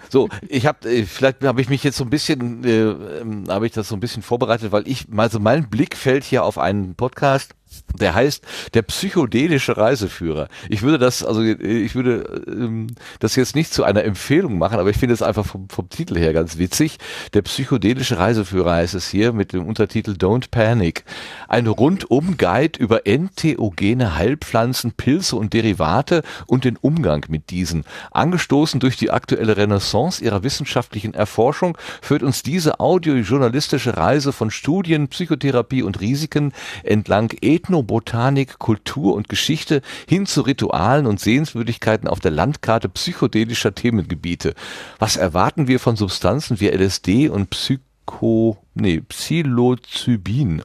So, 0.09 0.29
ich 0.49 0.67
habe 0.67 0.89
äh, 0.89 1.05
vielleicht 1.05 1.43
habe 1.43 1.61
ich 1.61 1.69
mich 1.69 1.83
jetzt 1.83 1.97
so 1.97 2.05
ein 2.05 2.11
bisschen 2.11 2.63
äh, 2.65 2.83
ähm, 2.83 3.45
habe 3.49 3.67
ich 3.67 3.73
das 3.73 3.89
so 3.89 3.97
ein 3.97 4.01
bisschen 4.01 4.23
vorbereitet, 4.23 4.71
weil 4.71 4.87
ich 4.87 5.07
also 5.17 5.41
mein 5.41 5.69
Blick 5.69 5.97
fällt 5.97 6.23
hier 6.23 6.45
auf 6.45 6.59
einen 6.59 6.95
Podcast, 6.95 7.56
der 7.99 8.15
heißt 8.15 8.45
der 8.75 8.83
psychedelische 8.83 9.77
Reiseführer. 9.77 10.49
Ich 10.69 10.83
würde 10.83 10.99
das 10.99 11.25
also 11.25 11.43
ich 11.43 11.95
würde 11.95 12.45
ähm, 12.47 12.89
das 13.21 13.37
jetzt 13.37 13.55
nicht 13.55 13.73
zu 13.73 13.85
einer 13.85 14.05
Empfehlung 14.05 14.59
machen, 14.59 14.79
aber 14.79 14.91
ich 14.91 14.97
finde 14.97 15.15
es 15.15 15.23
einfach 15.23 15.47
vom, 15.47 15.69
vom 15.69 15.89
Titel 15.89 16.19
her 16.19 16.33
ganz 16.33 16.59
witzig. 16.59 16.99
Der 17.35 17.43
psychedelische 17.43 18.19
Reiseführer 18.19 18.75
heißt 18.75 18.95
es 18.95 19.09
hier 19.09 19.33
mit 19.33 19.53
dem 19.53 19.67
Untertitel 19.67 20.13
Don't 20.13 20.51
Panic. 20.51 21.05
Ein 21.49 21.67
rundum 21.67 22.37
Guide 22.37 22.79
über 22.79 23.07
entheogene 23.07 24.17
Heilpflanzen, 24.17 24.93
Pilze 24.93 25.37
und 25.37 25.53
Derivate 25.53 26.23
und 26.47 26.65
den 26.65 26.77
Umgang 26.77 27.25
mit 27.29 27.51
diesen. 27.51 27.85
Angestoßen 28.11 28.81
durch 28.81 28.97
die 28.97 29.11
aktuelle 29.11 29.57
Renaissance 29.57 30.23
ihrer 30.23 30.43
wissenschaftlichen 30.43 31.15
Erforschung 31.15 31.77
führt 32.03 32.23
uns 32.23 32.43
diese 32.43 32.81
audiojournalistische 32.81 33.97
Reise 33.97 34.33
von 34.33 34.51
Studien, 34.51 35.09
Psychotherapie 35.09 35.83
und 35.83 36.01
Risiken 36.01 36.53
entlang 36.83 37.33
Ethnobotanik, 37.67 38.61
Kultur 38.61 39.15
und 39.15 39.29
Geschichte 39.29 39.83
hin 40.09 40.27
zu 40.27 40.43
Ritualen 40.43 41.07
und 41.07 41.19
Sehenswürdigkeiten 41.19 42.09
auf 42.09 42.21
der 42.21 42.31
Landkarte 42.31 42.89
psychedelischer 42.89 43.75
Themengebiete. 43.75 44.55
Was 45.01 45.17
erwarten 45.17 45.67
wir 45.67 45.81
von 45.81 45.97
Substanzen 45.97 46.61
wie 46.61 46.69
LSD 46.69 47.29
und 47.29 47.51
Psycho, 47.51 48.59
nee, 48.75 49.01
Psilocybin? 49.01 50.63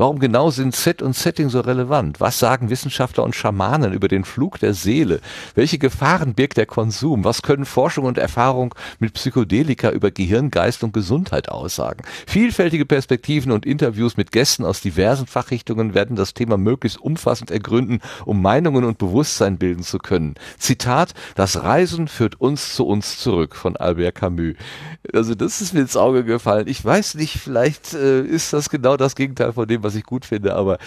Warum 0.00 0.18
genau 0.18 0.50
sind 0.50 0.74
Set 0.74 1.02
und 1.02 1.14
Setting 1.14 1.50
so 1.50 1.60
relevant? 1.60 2.20
Was 2.20 2.38
sagen 2.38 2.70
Wissenschaftler 2.70 3.22
und 3.22 3.36
Schamanen 3.36 3.92
über 3.92 4.08
den 4.08 4.24
Flug 4.24 4.58
der 4.58 4.72
Seele? 4.72 5.20
Welche 5.54 5.76
Gefahren 5.76 6.32
birgt 6.32 6.56
der 6.56 6.64
Konsum? 6.64 7.22
Was 7.22 7.42
können 7.42 7.66
Forschung 7.66 8.06
und 8.06 8.16
Erfahrung 8.16 8.74
mit 8.98 9.12
Psychedelika 9.12 9.90
über 9.90 10.10
Gehirn, 10.10 10.50
Geist 10.50 10.82
und 10.84 10.94
Gesundheit 10.94 11.50
aussagen? 11.50 12.02
Vielfältige 12.26 12.86
Perspektiven 12.86 13.52
und 13.52 13.66
Interviews 13.66 14.16
mit 14.16 14.32
Gästen 14.32 14.64
aus 14.64 14.80
diversen 14.80 15.26
Fachrichtungen 15.26 15.92
werden 15.92 16.16
das 16.16 16.32
Thema 16.32 16.56
möglichst 16.56 16.98
umfassend 16.98 17.50
ergründen, 17.50 18.00
um 18.24 18.40
Meinungen 18.40 18.84
und 18.84 18.96
Bewusstsein 18.96 19.58
bilden 19.58 19.82
zu 19.82 19.98
können. 19.98 20.36
Zitat, 20.56 21.12
das 21.34 21.62
Reisen 21.62 22.08
führt 22.08 22.40
uns 22.40 22.74
zu 22.74 22.86
uns 22.86 23.18
zurück 23.18 23.54
von 23.54 23.76
Albert 23.76 24.14
Camus. 24.14 24.54
Also 25.12 25.34
das 25.34 25.60
ist 25.60 25.74
mir 25.74 25.80
ins 25.80 25.98
Auge 25.98 26.24
gefallen. 26.24 26.68
Ich 26.68 26.82
weiß 26.82 27.16
nicht, 27.16 27.36
vielleicht 27.36 27.92
äh, 27.92 28.22
ist 28.22 28.54
das 28.54 28.70
genau 28.70 28.96
das 28.96 29.14
Gegenteil 29.14 29.52
von 29.52 29.68
dem, 29.68 29.82
was 29.82 29.89
ich 29.94 30.04
gut 30.04 30.24
finde, 30.24 30.54
aber 30.54 30.78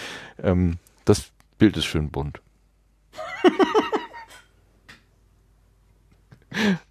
ähm, 0.42 0.78
das 1.04 1.30
Bild 1.58 1.76
ist 1.76 1.84
schön 1.84 2.10
bunt. 2.10 2.40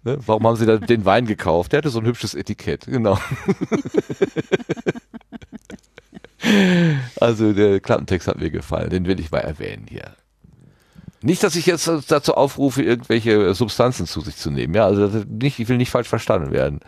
ne? 0.02 0.18
Warum 0.26 0.46
haben 0.46 0.56
Sie 0.56 0.66
da 0.66 0.78
den 0.78 1.04
Wein 1.04 1.26
gekauft? 1.26 1.72
Der 1.72 1.78
hatte 1.78 1.90
so 1.90 2.00
ein 2.00 2.06
hübsches 2.06 2.34
Etikett, 2.34 2.86
genau. 2.86 3.18
also 7.20 7.52
der 7.52 7.80
Klappentext 7.80 8.28
hat 8.28 8.38
mir 8.38 8.50
gefallen, 8.50 8.90
den 8.90 9.06
will 9.06 9.20
ich 9.20 9.30
mal 9.30 9.38
erwähnen 9.38 9.86
hier. 9.88 10.14
Nicht, 11.22 11.42
dass 11.42 11.56
ich 11.56 11.64
jetzt 11.64 11.90
dazu 12.08 12.34
aufrufe, 12.34 12.82
irgendwelche 12.82 13.54
Substanzen 13.54 14.06
zu 14.06 14.20
sich 14.20 14.36
zu 14.36 14.50
nehmen. 14.50 14.74
Ja, 14.74 14.84
also 14.84 15.24
nicht, 15.26 15.58
ich 15.58 15.68
will 15.70 15.78
nicht 15.78 15.90
falsch 15.90 16.08
verstanden 16.08 16.52
werden. 16.52 16.80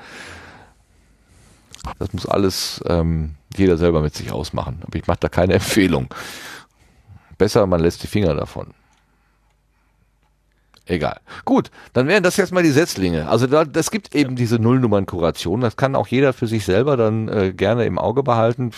Das 1.99 2.13
muss 2.13 2.27
alles 2.27 2.83
ähm, 2.87 3.37
jeder 3.59 3.77
selber 3.77 4.01
mit 4.01 4.15
sich 4.15 4.33
ausmachen. 4.33 4.83
Aber 4.87 4.97
ich 4.97 5.07
mache 5.07 5.21
da 5.21 5.29
keine 5.29 5.55
Empfehlung. 5.61 6.09
Besser, 7.39 7.67
man 7.67 7.81
lässt 7.81 8.03
die 8.03 8.07
Finger 8.07 8.35
davon. 8.35 8.73
Egal. 10.89 11.19
Gut, 11.45 11.73
dann 11.95 12.07
wären 12.07 12.23
das 12.23 12.37
jetzt 12.37 12.53
mal 12.53 12.63
die 12.63 12.71
Setzlinge. 12.71 13.29
Also 13.29 13.49
da, 13.49 13.65
das 13.65 13.91
gibt 13.91 14.15
eben 14.15 14.37
diese 14.37 14.61
Nullnummern-Kuration. 14.61 15.61
Das 15.61 15.77
kann 15.77 15.97
auch 15.97 16.07
jeder 16.07 16.33
für 16.33 16.47
sich 16.47 16.65
selber 16.65 16.97
dann 16.97 17.27
äh, 17.27 17.53
gerne 17.53 17.87
im 17.87 17.99
Auge 17.99 18.23
behalten. 18.23 18.71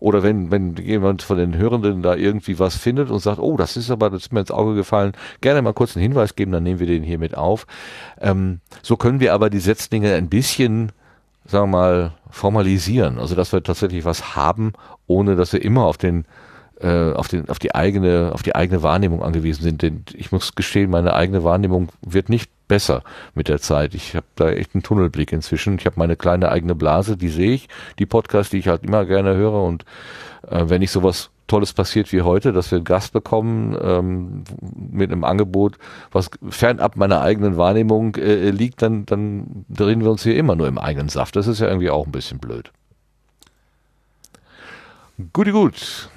Oder 0.00 0.24
wenn, 0.24 0.50
wenn 0.50 0.74
jemand 0.74 1.22
von 1.22 1.38
den 1.38 1.56
Hörenden 1.56 2.02
da 2.02 2.16
irgendwie 2.16 2.58
was 2.58 2.76
findet 2.76 3.08
und 3.08 3.20
sagt, 3.20 3.38
oh, 3.38 3.56
das 3.56 3.76
ist 3.76 3.92
aber, 3.92 4.10
das 4.10 4.22
ist 4.22 4.32
mir 4.32 4.40
ins 4.40 4.50
Auge 4.50 4.74
gefallen, 4.74 5.12
gerne 5.42 5.62
mal 5.62 5.74
kurz 5.74 5.96
einen 5.96 6.02
Hinweis 6.02 6.34
geben, 6.34 6.50
dann 6.50 6.64
nehmen 6.64 6.80
wir 6.80 6.88
den 6.88 7.04
hier 7.04 7.18
mit 7.18 7.36
auf. 7.36 7.68
Ähm, 8.20 8.58
so 8.82 8.96
können 8.96 9.20
wir 9.20 9.32
aber 9.32 9.48
die 9.48 9.60
Setzlinge 9.60 10.12
ein 10.14 10.28
bisschen, 10.28 10.90
sagen 11.46 11.70
wir 11.70 11.78
mal, 11.78 12.12
formalisieren. 12.30 13.18
Also 13.18 13.34
dass 13.34 13.52
wir 13.52 13.62
tatsächlich 13.62 14.04
was 14.04 14.36
haben, 14.36 14.72
ohne 15.06 15.36
dass 15.36 15.52
wir 15.52 15.62
immer 15.62 15.84
auf 15.84 15.98
den 15.98 16.24
äh, 16.80 17.12
auf, 17.12 17.28
den, 17.28 17.48
auf 17.48 17.58
die 17.58 17.74
eigene, 17.74 18.30
auf 18.32 18.42
die 18.42 18.54
eigene 18.54 18.82
Wahrnehmung 18.82 19.22
angewiesen 19.22 19.62
sind. 19.62 19.82
Denn 19.82 20.04
ich 20.12 20.32
muss 20.32 20.54
gestehen, 20.54 20.90
meine 20.90 21.14
eigene 21.14 21.44
Wahrnehmung 21.44 21.88
wird 22.02 22.28
nicht 22.28 22.50
besser 22.68 23.02
mit 23.34 23.48
der 23.48 23.60
Zeit. 23.60 23.94
Ich 23.94 24.16
habe 24.16 24.26
da 24.34 24.50
echt 24.50 24.74
einen 24.74 24.82
Tunnelblick 24.82 25.32
inzwischen. 25.32 25.78
Ich 25.78 25.86
habe 25.86 25.98
meine 25.98 26.16
kleine 26.16 26.50
eigene 26.50 26.74
Blase, 26.74 27.16
die 27.16 27.28
sehe 27.28 27.52
ich, 27.52 27.68
die 27.98 28.06
Podcasts, 28.06 28.50
die 28.50 28.58
ich 28.58 28.68
halt 28.68 28.82
immer 28.82 29.04
gerne 29.04 29.34
höre. 29.34 29.62
Und 29.62 29.84
äh, 30.50 30.64
wenn 30.66 30.82
ich 30.82 30.90
sowas 30.90 31.30
Tolles 31.46 31.72
passiert 31.72 32.12
wie 32.12 32.22
heute, 32.22 32.52
dass 32.52 32.70
wir 32.70 32.76
einen 32.76 32.84
Gast 32.84 33.12
bekommen 33.12 33.76
ähm, 33.80 34.44
mit 34.90 35.12
einem 35.12 35.24
Angebot, 35.24 35.76
was 36.10 36.30
fernab 36.48 36.96
meiner 36.96 37.20
eigenen 37.20 37.56
Wahrnehmung 37.56 38.16
äh, 38.16 38.50
liegt, 38.50 38.82
dann, 38.82 39.04
dann 39.06 39.66
drehen 39.68 40.02
wir 40.02 40.10
uns 40.10 40.22
hier 40.22 40.36
immer 40.36 40.56
nur 40.56 40.68
im 40.68 40.78
eigenen 40.78 41.08
Saft. 41.08 41.36
Das 41.36 41.46
ist 41.46 41.60
ja 41.60 41.68
irgendwie 41.68 41.90
auch 41.90 42.06
ein 42.06 42.12
bisschen 42.12 42.38
blöd. 42.38 42.72
Guti 45.32 45.52
gut. 45.52 46.08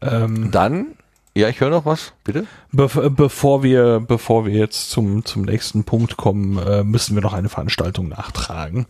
Ähm, 0.00 0.50
Dann, 0.50 0.94
ja, 1.34 1.48
ich 1.48 1.60
höre 1.60 1.70
noch 1.70 1.86
was, 1.86 2.12
bitte. 2.24 2.46
Be 2.72 2.88
bevor 3.10 3.62
wir, 3.62 4.00
bevor 4.00 4.46
wir 4.46 4.52
jetzt 4.52 4.90
zum, 4.90 5.24
zum 5.24 5.42
nächsten 5.42 5.84
Punkt 5.84 6.16
kommen, 6.16 6.58
äh, 6.58 6.82
müssen 6.82 7.14
wir 7.14 7.22
noch 7.22 7.32
eine 7.32 7.48
Veranstaltung 7.48 8.08
nachtragen. 8.08 8.86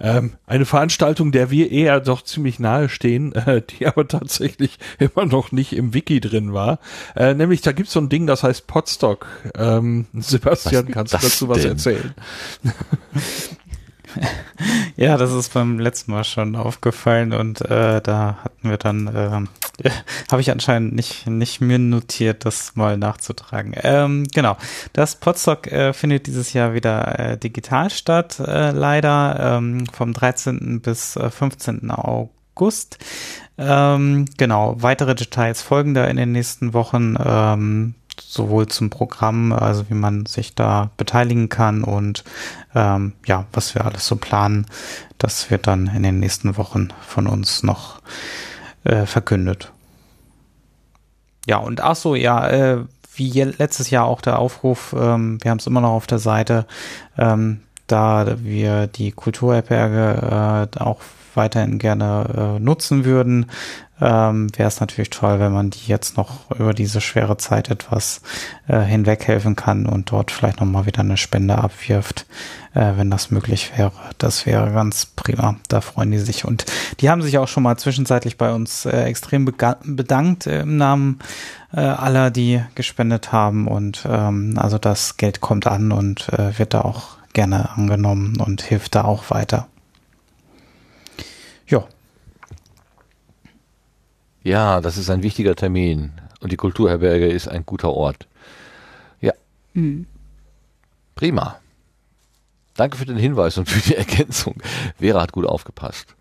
Ähm, 0.00 0.32
eine 0.46 0.64
Veranstaltung, 0.64 1.32
der 1.32 1.50
wir 1.50 1.70
eher 1.70 2.00
doch 2.00 2.22
ziemlich 2.22 2.58
nahe 2.58 2.88
stehen, 2.88 3.32
äh, 3.34 3.60
die 3.62 3.86
aber 3.86 4.08
tatsächlich 4.08 4.78
immer 4.98 5.26
noch 5.26 5.52
nicht 5.52 5.74
im 5.74 5.92
Wiki 5.92 6.20
drin 6.20 6.54
war. 6.54 6.78
Äh, 7.14 7.34
nämlich, 7.34 7.60
da 7.60 7.72
gibt's 7.72 7.92
so 7.92 8.00
ein 8.00 8.08
Ding, 8.08 8.26
das 8.26 8.42
heißt 8.42 8.66
Podstock. 8.66 9.26
Ähm, 9.54 10.06
Sebastian, 10.14 10.86
Was 10.88 10.92
kannst 10.94 11.12
du 11.12 11.18
dazu 11.18 11.48
was 11.48 11.62
denn? 11.62 11.72
erzählen? 11.72 12.14
Ja, 14.96 15.16
das 15.16 15.32
ist 15.32 15.54
beim 15.54 15.78
letzten 15.78 16.12
Mal 16.12 16.24
schon 16.24 16.54
aufgefallen 16.54 17.32
und 17.32 17.62
äh, 17.62 18.00
da 18.00 18.38
hatten 18.44 18.68
wir 18.68 18.76
dann, 18.76 19.06
äh, 19.08 19.90
habe 20.30 20.40
ich 20.40 20.50
anscheinend 20.50 20.94
nicht, 20.94 21.26
nicht 21.26 21.60
mir 21.60 21.78
notiert, 21.78 22.44
das 22.44 22.76
mal 22.76 22.98
nachzutragen. 22.98 23.74
Ähm, 23.82 24.26
genau, 24.34 24.56
das 24.92 25.16
Podstock 25.16 25.66
äh, 25.68 25.92
findet 25.92 26.26
dieses 26.26 26.52
Jahr 26.52 26.74
wieder 26.74 27.18
äh, 27.18 27.38
digital 27.38 27.90
statt, 27.90 28.38
äh, 28.38 28.70
leider 28.70 29.56
ähm, 29.58 29.86
vom 29.86 30.12
13. 30.12 30.80
bis 30.82 31.16
äh, 31.16 31.30
15. 31.30 31.90
August. 31.90 32.98
Ähm, 33.58 34.26
genau, 34.36 34.76
weitere 34.78 35.14
Details 35.14 35.62
folgen 35.62 35.94
da 35.94 36.04
in 36.04 36.16
den 36.16 36.32
nächsten 36.32 36.74
Wochen. 36.74 37.16
Ähm, 37.24 37.94
sowohl 38.20 38.66
zum 38.68 38.90
Programm, 38.90 39.52
also 39.52 39.88
wie 39.88 39.94
man 39.94 40.26
sich 40.26 40.54
da 40.54 40.90
beteiligen 40.96 41.48
kann 41.48 41.84
und 41.84 42.24
ähm, 42.74 43.12
ja, 43.26 43.46
was 43.52 43.74
wir 43.74 43.84
alles 43.84 44.06
so 44.06 44.16
planen, 44.16 44.66
das 45.18 45.50
wird 45.50 45.66
dann 45.66 45.88
in 45.94 46.02
den 46.02 46.20
nächsten 46.20 46.56
Wochen 46.56 46.88
von 47.06 47.26
uns 47.26 47.62
noch 47.62 48.00
äh, 48.84 49.06
verkündet. 49.06 49.72
Ja, 51.46 51.58
und 51.58 51.80
ach 51.80 51.96
so, 51.96 52.14
ja, 52.14 52.48
äh, 52.48 52.84
wie 53.14 53.42
letztes 53.42 53.90
Jahr 53.90 54.06
auch 54.06 54.20
der 54.20 54.38
Aufruf, 54.38 54.94
ähm, 54.98 55.38
wir 55.42 55.50
haben 55.50 55.58
es 55.58 55.66
immer 55.66 55.80
noch 55.80 55.92
auf 55.92 56.06
der 56.06 56.18
Seite, 56.18 56.66
ähm, 57.18 57.60
da 57.86 58.36
wir 58.38 58.86
die 58.86 59.12
Kulturherberge 59.12 60.68
äh, 60.74 60.78
auch 60.78 61.00
weiterhin 61.34 61.78
gerne 61.78 62.56
äh, 62.56 62.60
nutzen 62.60 63.04
würden, 63.04 63.46
ähm, 64.02 64.48
wäre 64.56 64.66
es 64.66 64.80
natürlich 64.80 65.10
toll, 65.10 65.38
wenn 65.38 65.52
man 65.52 65.70
die 65.70 65.86
jetzt 65.86 66.16
noch 66.16 66.50
über 66.50 66.74
diese 66.74 67.00
schwere 67.00 67.36
Zeit 67.36 67.70
etwas 67.70 68.20
äh, 68.66 68.80
hinweghelfen 68.80 69.54
kann 69.54 69.86
und 69.86 70.10
dort 70.10 70.32
vielleicht 70.32 70.58
nochmal 70.58 70.86
wieder 70.86 71.00
eine 71.00 71.16
Spende 71.16 71.56
abwirft, 71.56 72.26
äh, 72.74 72.94
wenn 72.96 73.10
das 73.10 73.30
möglich 73.30 73.70
wäre. 73.76 73.92
Das 74.18 74.44
wäre 74.44 74.72
ganz 74.72 75.06
prima. 75.06 75.54
Da 75.68 75.80
freuen 75.80 76.10
die 76.10 76.18
sich. 76.18 76.44
Und 76.44 76.66
die 77.00 77.10
haben 77.10 77.22
sich 77.22 77.38
auch 77.38 77.46
schon 77.46 77.62
mal 77.62 77.76
zwischenzeitlich 77.76 78.36
bei 78.36 78.52
uns 78.52 78.86
äh, 78.86 79.04
extrem 79.04 79.44
bedankt 79.44 80.48
äh, 80.48 80.62
im 80.62 80.76
Namen 80.76 81.20
äh, 81.72 81.80
aller, 81.80 82.32
die 82.32 82.60
gespendet 82.74 83.30
haben. 83.30 83.68
Und 83.68 84.04
ähm, 84.10 84.54
also 84.56 84.78
das 84.78 85.16
Geld 85.16 85.40
kommt 85.40 85.68
an 85.68 85.92
und 85.92 86.28
äh, 86.30 86.58
wird 86.58 86.74
da 86.74 86.80
auch 86.80 87.18
gerne 87.34 87.70
angenommen 87.70 88.40
und 88.40 88.62
hilft 88.62 88.96
da 88.96 89.04
auch 89.04 89.30
weiter. 89.30 89.68
Ja, 91.68 91.84
Ja, 94.42 94.80
das 94.80 94.96
ist 94.98 95.10
ein 95.10 95.22
wichtiger 95.22 95.54
Termin. 95.54 96.12
Und 96.40 96.50
die 96.52 96.56
Kulturherberge 96.56 97.28
ist 97.28 97.48
ein 97.48 97.64
guter 97.64 97.90
Ort. 97.92 98.26
Ja, 99.20 99.32
Hm. 99.74 100.06
prima. 101.14 101.58
Danke 102.74 102.96
für 102.96 103.04
den 103.04 103.16
Hinweis 103.18 103.58
und 103.58 103.68
für 103.68 103.80
die 103.80 103.94
Ergänzung. 103.96 104.56
Vera 104.98 105.20
hat 105.22 105.32
gut 105.32 105.46
aufgepasst. 105.46 106.14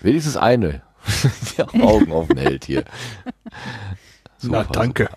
Wenigstens 0.00 0.36
eine, 0.36 0.82
die 1.56 1.62
auch 1.62 1.74
Augen 1.74 2.12
offen 2.12 2.36
hält 2.36 2.66
hier. 2.66 2.84
Na, 4.42 4.60
Super, 4.60 4.64
danke. 4.72 5.08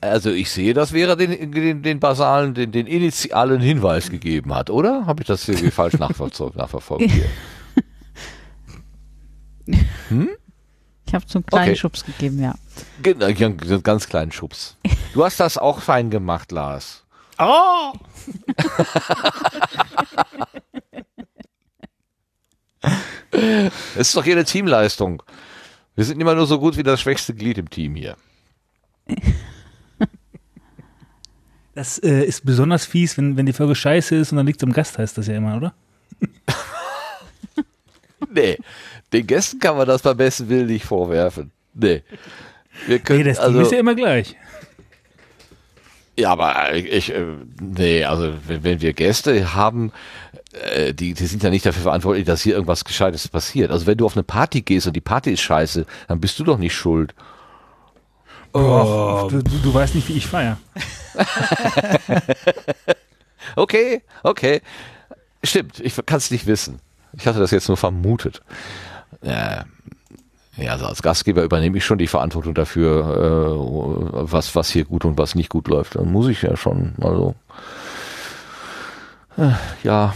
Also 0.00 0.30
ich 0.30 0.50
sehe, 0.50 0.72
dass 0.74 0.90
Vera 0.92 1.14
den, 1.14 1.52
den, 1.52 1.82
den 1.82 2.00
basalen, 2.00 2.54
den, 2.54 2.72
den 2.72 2.86
initialen 2.86 3.60
Hinweis 3.60 4.10
gegeben 4.10 4.54
hat, 4.54 4.70
oder? 4.70 5.04
Habe 5.06 5.22
ich 5.22 5.26
das 5.26 5.46
irgendwie 5.48 5.70
falsch 5.70 5.94
nachverfolgt, 5.98 6.56
nachverfolgt 6.56 7.10
hier? 9.66 10.28
Ich 11.06 11.14
habe 11.14 11.24
so 11.28 11.38
einen 11.38 11.46
kleinen 11.46 11.70
Okay. 11.70 11.76
Schubs 11.76 12.04
gegeben, 12.04 12.40
ja. 12.42 12.54
Genau, 13.02 13.26
einen 13.26 13.82
ganz 13.82 14.08
kleinen 14.08 14.32
Schubs. 14.32 14.76
Du 15.12 15.24
hast 15.24 15.38
das 15.40 15.58
auch 15.58 15.80
fein 15.80 16.10
gemacht, 16.10 16.50
Lars. 16.52 17.04
Ah! 17.38 17.92
Es 23.96 24.08
ist 24.08 24.16
doch 24.16 24.24
hier 24.24 24.34
eine 24.34 24.44
Teamleistung. 24.44 25.22
Wir 25.94 26.04
sind 26.04 26.20
immer 26.20 26.34
nur 26.34 26.46
so 26.46 26.58
gut 26.58 26.76
wie 26.76 26.82
das 26.82 27.00
schwächste 27.00 27.34
Glied 27.34 27.58
im 27.58 27.70
Team 27.70 27.94
hier. 27.96 28.16
Das 31.74 31.98
äh, 31.98 32.24
ist 32.24 32.44
besonders 32.44 32.86
fies, 32.86 33.16
wenn, 33.18 33.36
wenn 33.36 33.46
die 33.46 33.52
Folge 33.52 33.74
scheiße 33.74 34.14
ist 34.14 34.30
und 34.32 34.36
dann 34.36 34.46
liegt 34.46 34.62
am 34.62 34.72
Gast, 34.72 34.98
heißt 34.98 35.18
das 35.18 35.26
ja 35.26 35.36
immer, 35.36 35.56
oder? 35.56 35.74
Nee, 38.30 38.58
den 39.14 39.26
Gästen 39.26 39.58
kann 39.58 39.76
man 39.76 39.86
das 39.86 40.02
beim 40.02 40.16
besten 40.16 40.48
Willen 40.48 40.66
nicht 40.66 40.84
vorwerfen. 40.84 41.50
Nee. 41.72 42.02
Wir 42.86 42.98
können, 42.98 43.20
Nee, 43.20 43.24
das 43.24 43.38
also, 43.38 43.60
ist 43.60 43.72
ja 43.72 43.78
immer 43.78 43.94
gleich. 43.94 44.36
Ja, 46.16 46.30
aber 46.30 46.74
ich, 46.74 47.12
äh, 47.12 47.24
nee, 47.60 48.04
also 48.04 48.32
wenn, 48.46 48.62
wenn 48.62 48.80
wir 48.80 48.92
Gäste 48.92 49.54
haben, 49.54 49.92
äh, 50.52 50.92
die, 50.94 51.14
die 51.14 51.26
sind 51.26 51.42
ja 51.42 51.50
nicht 51.50 51.66
dafür 51.66 51.82
verantwortlich, 51.82 52.24
dass 52.24 52.42
hier 52.42 52.54
irgendwas 52.54 52.84
Gescheites 52.84 53.26
passiert. 53.26 53.70
Also 53.70 53.86
wenn 53.86 53.98
du 53.98 54.06
auf 54.06 54.16
eine 54.16 54.22
Party 54.22 54.62
gehst 54.62 54.86
und 54.86 54.94
die 54.94 55.00
Party 55.00 55.32
ist 55.32 55.40
scheiße, 55.40 55.86
dann 56.06 56.20
bist 56.20 56.38
du 56.38 56.44
doch 56.44 56.58
nicht 56.58 56.74
schuld. 56.74 57.14
Oh, 58.52 59.26
du, 59.28 59.42
du, 59.42 59.58
du 59.58 59.74
weißt 59.74 59.96
nicht, 59.96 60.08
wie 60.08 60.16
ich 60.16 60.26
feier. 60.26 60.58
Okay, 63.56 64.02
okay. 64.22 64.62
Stimmt, 65.42 65.80
ich 65.80 65.94
kann 66.06 66.18
es 66.18 66.30
nicht 66.30 66.46
wissen. 66.46 66.80
Ich 67.16 67.26
hatte 67.26 67.38
das 67.38 67.50
jetzt 67.50 67.68
nur 67.68 67.76
vermutet. 67.76 68.42
Ja, 69.24 69.64
ja, 70.56 70.72
also 70.72 70.86
als 70.86 71.02
Gastgeber 71.02 71.42
übernehme 71.42 71.76
ich 71.78 71.84
schon 71.84 71.98
die 71.98 72.06
Verantwortung 72.06 72.54
dafür, 72.54 73.00
äh, 73.00 74.30
was, 74.30 74.54
was 74.54 74.70
hier 74.70 74.84
gut 74.84 75.04
und 75.04 75.18
was 75.18 75.34
nicht 75.34 75.48
gut 75.48 75.66
läuft. 75.68 75.96
Dann 75.96 76.12
muss 76.12 76.28
ich 76.28 76.42
ja 76.42 76.56
schon, 76.56 76.94
also. 77.00 77.34
Äh, 79.36 79.50
ja. 79.82 80.14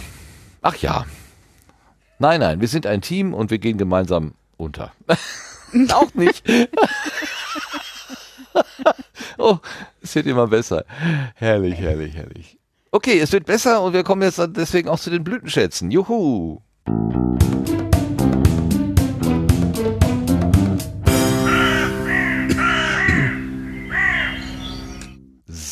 Ach 0.62 0.76
ja. 0.76 1.06
Nein, 2.20 2.40
nein, 2.40 2.60
wir 2.60 2.68
sind 2.68 2.86
ein 2.86 3.00
Team 3.00 3.34
und 3.34 3.50
wir 3.50 3.58
gehen 3.58 3.78
gemeinsam 3.78 4.34
unter. 4.56 4.92
Auch 5.92 6.14
nicht. 6.14 6.48
oh, 9.38 9.58
es 10.00 10.14
wird 10.14 10.26
immer 10.26 10.46
besser. 10.46 10.84
Herrlich, 11.34 11.78
herrlich, 11.78 12.14
herrlich. 12.14 12.58
Okay, 12.90 13.18
es 13.18 13.32
wird 13.32 13.44
besser 13.44 13.82
und 13.82 13.92
wir 13.92 14.02
kommen 14.02 14.22
jetzt 14.22 14.40
deswegen 14.56 14.88
auch 14.88 14.98
zu 14.98 15.10
den 15.10 15.22
Blütenschätzen. 15.22 15.90
Juhu! 15.90 16.62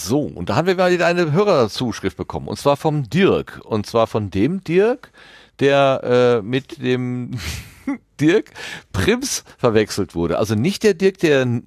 So, 0.06 0.20
und 0.20 0.48
da 0.48 0.54
haben 0.54 0.68
wir 0.68 0.76
mal 0.76 0.92
wieder 0.92 1.06
eine 1.06 1.32
Hörerzuschrift 1.32 2.16
bekommen. 2.16 2.46
Und 2.46 2.58
zwar 2.58 2.76
vom 2.76 3.10
Dirk. 3.10 3.60
Und 3.64 3.86
zwar 3.86 4.06
von 4.06 4.30
dem 4.30 4.62
Dirk, 4.62 5.10
der 5.58 6.38
äh, 6.38 6.42
mit 6.42 6.80
dem 6.80 7.32
Dirk 8.20 8.52
Prims 8.92 9.42
verwechselt 9.58 10.14
wurde. 10.14 10.38
Also 10.38 10.54
nicht 10.54 10.84
der 10.84 10.94
Dirk, 10.94 11.18
der 11.18 11.60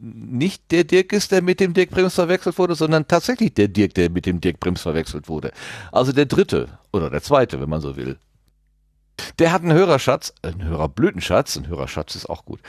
nicht 0.00 0.72
der 0.72 0.84
Dirk 0.84 1.12
ist, 1.12 1.32
der 1.32 1.42
mit 1.42 1.60
dem 1.60 1.74
Dirk 1.74 1.90
Prims 1.90 2.14
verwechselt 2.14 2.58
wurde, 2.58 2.74
sondern 2.74 3.06
tatsächlich 3.06 3.52
der 3.52 3.68
Dirk, 3.68 3.92
der 3.94 4.08
mit 4.08 4.24
dem 4.24 4.40
Dirk 4.40 4.58
Prims 4.58 4.80
verwechselt 4.80 5.28
wurde. 5.28 5.52
Also 5.92 6.12
der 6.12 6.24
dritte 6.24 6.78
oder 6.92 7.10
der 7.10 7.22
zweite, 7.22 7.60
wenn 7.60 7.68
man 7.68 7.82
so 7.82 7.94
will. 7.94 8.18
Der 9.38 9.52
hat 9.52 9.62
einen 9.62 9.74
Hörerschatz, 9.74 10.32
einen 10.40 10.64
Hörerblütenschatz, 10.64 11.56
ein 11.56 11.68
Hörerschatz 11.68 12.16
ist 12.16 12.30
auch 12.30 12.46
gut. 12.46 12.60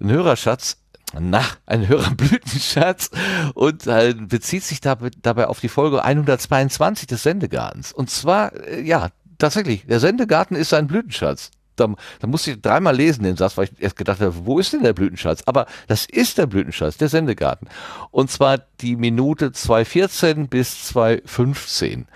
Ein 0.00 0.10
Hörerschatz, 0.10 0.76
na, 1.18 1.44
ein 1.66 1.86
Hörerblütenschatz 1.86 3.10
und 3.54 3.86
äh, 3.86 4.14
bezieht 4.14 4.64
sich 4.64 4.80
dabei, 4.80 5.10
dabei 5.22 5.46
auf 5.46 5.60
die 5.60 5.68
Folge 5.68 6.04
122 6.04 7.06
des 7.06 7.22
Sendegartens. 7.22 7.92
Und 7.92 8.10
zwar, 8.10 8.52
äh, 8.54 8.82
ja, 8.82 9.10
tatsächlich, 9.38 9.86
der 9.86 10.00
Sendegarten 10.00 10.56
ist 10.56 10.74
ein 10.74 10.86
Blütenschatz 10.86 11.50
da, 11.76 11.94
da 12.20 12.26
musste 12.26 12.52
ich 12.52 12.60
dreimal 12.60 12.96
lesen 12.96 13.22
den 13.22 13.36
Satz, 13.36 13.56
weil 13.56 13.64
ich 13.64 13.82
erst 13.82 13.96
gedacht 13.96 14.20
habe, 14.20 14.46
wo 14.46 14.58
ist 14.58 14.72
denn 14.72 14.82
der 14.82 14.94
Blütenschatz? 14.94 15.42
Aber 15.46 15.66
das 15.86 16.06
ist 16.06 16.38
der 16.38 16.46
Blütenschatz, 16.46 16.96
der 16.96 17.08
Sendegarten. 17.08 17.68
Und 18.10 18.30
zwar 18.30 18.58
die 18.80 18.96
Minute 18.96 19.50
2.14 19.50 20.48
bis 20.48 20.94
2.15. 20.96 22.06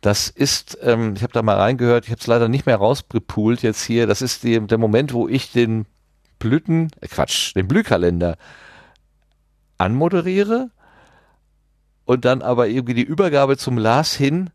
Das 0.00 0.28
ist, 0.28 0.78
ähm, 0.82 1.14
ich 1.14 1.22
habe 1.22 1.32
da 1.32 1.42
mal 1.42 1.58
reingehört, 1.58 2.06
ich 2.06 2.10
habe 2.10 2.20
es 2.20 2.26
leider 2.26 2.48
nicht 2.48 2.66
mehr 2.66 2.76
rausgepoolt 2.76 3.62
jetzt 3.62 3.84
hier. 3.84 4.06
Das 4.06 4.20
ist 4.20 4.42
die, 4.42 4.58
der 4.58 4.78
Moment, 4.78 5.12
wo 5.12 5.28
ich 5.28 5.52
den 5.52 5.86
Blüten, 6.42 6.88
äh 7.00 7.08
Quatsch, 7.08 7.54
den 7.54 7.68
Blühkalender 7.68 8.36
anmoderiere 9.78 10.70
und 12.04 12.24
dann 12.24 12.42
aber 12.42 12.68
irgendwie 12.68 12.94
die 12.94 13.02
Übergabe 13.02 13.56
zum 13.56 13.78
Lars 13.78 14.14
hin 14.14 14.50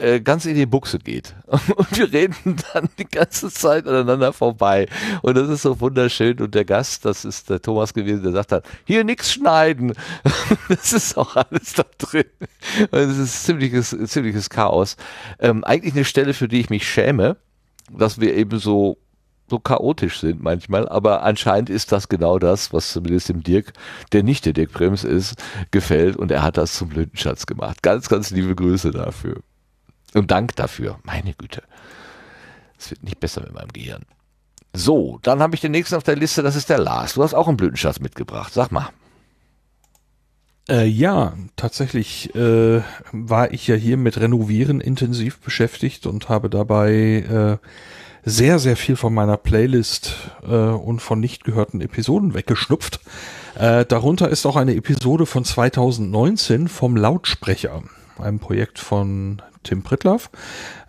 äh, 0.00 0.20
ganz 0.20 0.44
in 0.44 0.54
die 0.54 0.66
Buchse 0.66 0.98
geht. 0.98 1.34
Und 1.46 1.96
wir 1.96 2.12
reden 2.12 2.56
dann 2.72 2.88
die 2.98 3.06
ganze 3.06 3.50
Zeit 3.50 3.86
aneinander 3.86 4.32
vorbei. 4.32 4.88
Und 5.22 5.36
das 5.36 5.48
ist 5.48 5.62
so 5.62 5.80
wunderschön. 5.80 6.38
Und 6.40 6.54
der 6.54 6.64
Gast, 6.64 7.04
das 7.04 7.24
ist 7.24 7.48
der 7.48 7.62
Thomas 7.62 7.94
gewesen, 7.94 8.22
der 8.22 8.32
sagt 8.32 8.52
dann, 8.52 8.62
hier 8.84 9.04
nichts 9.04 9.32
schneiden. 9.32 9.92
Das 10.68 10.92
ist 10.92 11.16
auch 11.16 11.36
alles 11.36 11.74
da 11.74 11.84
drin. 11.98 12.24
Und 12.90 12.98
es 12.98 13.18
ist 13.18 13.44
ziemliches, 13.44 13.96
ziemliches 14.06 14.50
Chaos. 14.50 14.96
Ähm, 15.38 15.62
eigentlich 15.62 15.94
eine 15.94 16.04
Stelle, 16.04 16.34
für 16.34 16.48
die 16.48 16.60
ich 16.60 16.70
mich 16.70 16.88
schäme, 16.88 17.36
dass 17.90 18.20
wir 18.20 18.34
eben 18.34 18.58
so 18.58 18.98
so 19.48 19.58
chaotisch 19.58 20.20
sind 20.20 20.42
manchmal, 20.42 20.88
aber 20.88 21.22
anscheinend 21.22 21.70
ist 21.70 21.92
das 21.92 22.08
genau 22.08 22.38
das, 22.38 22.72
was 22.72 22.92
zumindest 22.92 23.28
dem 23.28 23.42
Dirk, 23.42 23.72
der 24.12 24.22
nicht 24.22 24.44
der 24.44 24.52
Dirk 24.52 24.72
Brems 24.72 25.04
ist, 25.04 25.36
gefällt 25.70 26.16
und 26.16 26.30
er 26.30 26.42
hat 26.42 26.56
das 26.56 26.74
zum 26.74 26.88
Blütenschatz 26.88 27.46
gemacht. 27.46 27.82
Ganz, 27.82 28.08
ganz 28.08 28.30
liebe 28.30 28.54
Grüße 28.54 28.90
dafür. 28.90 29.40
Und 30.14 30.30
Dank 30.30 30.56
dafür. 30.56 30.98
Meine 31.04 31.34
Güte. 31.34 31.62
Es 32.78 32.90
wird 32.90 33.04
nicht 33.04 33.20
besser 33.20 33.42
mit 33.42 33.54
meinem 33.54 33.72
Gehirn. 33.72 34.02
So, 34.72 35.18
dann 35.22 35.40
habe 35.40 35.54
ich 35.54 35.60
den 35.60 35.72
nächsten 35.72 35.94
auf 35.94 36.02
der 36.02 36.16
Liste, 36.16 36.42
das 36.42 36.56
ist 36.56 36.68
der 36.68 36.78
Lars. 36.78 37.14
Du 37.14 37.22
hast 37.22 37.34
auch 37.34 37.48
einen 37.48 37.56
Blütenschatz 37.56 38.00
mitgebracht. 38.00 38.52
Sag 38.52 38.72
mal. 38.72 38.90
Äh, 40.68 40.86
ja, 40.86 41.34
tatsächlich 41.54 42.34
äh, 42.34 42.82
war 43.12 43.52
ich 43.52 43.68
ja 43.68 43.76
hier 43.76 43.96
mit 43.96 44.18
Renovieren 44.18 44.80
intensiv 44.80 45.38
beschäftigt 45.38 46.06
und 46.06 46.28
habe 46.28 46.50
dabei 46.50 46.90
äh, 47.62 47.66
sehr, 48.26 48.58
sehr 48.58 48.76
viel 48.76 48.96
von 48.96 49.14
meiner 49.14 49.36
Playlist 49.36 50.16
äh, 50.42 50.52
und 50.52 51.00
von 51.00 51.20
nicht 51.20 51.44
gehörten 51.44 51.80
Episoden 51.80 52.34
weggeschnupft. 52.34 53.00
Äh, 53.54 53.86
darunter 53.86 54.28
ist 54.28 54.44
auch 54.46 54.56
eine 54.56 54.74
Episode 54.74 55.26
von 55.26 55.44
2019 55.44 56.66
vom 56.66 56.96
Lautsprecher, 56.96 57.84
einem 58.18 58.40
Projekt 58.40 58.80
von 58.80 59.40
Tim 59.62 59.82
Pritloff. 59.84 60.30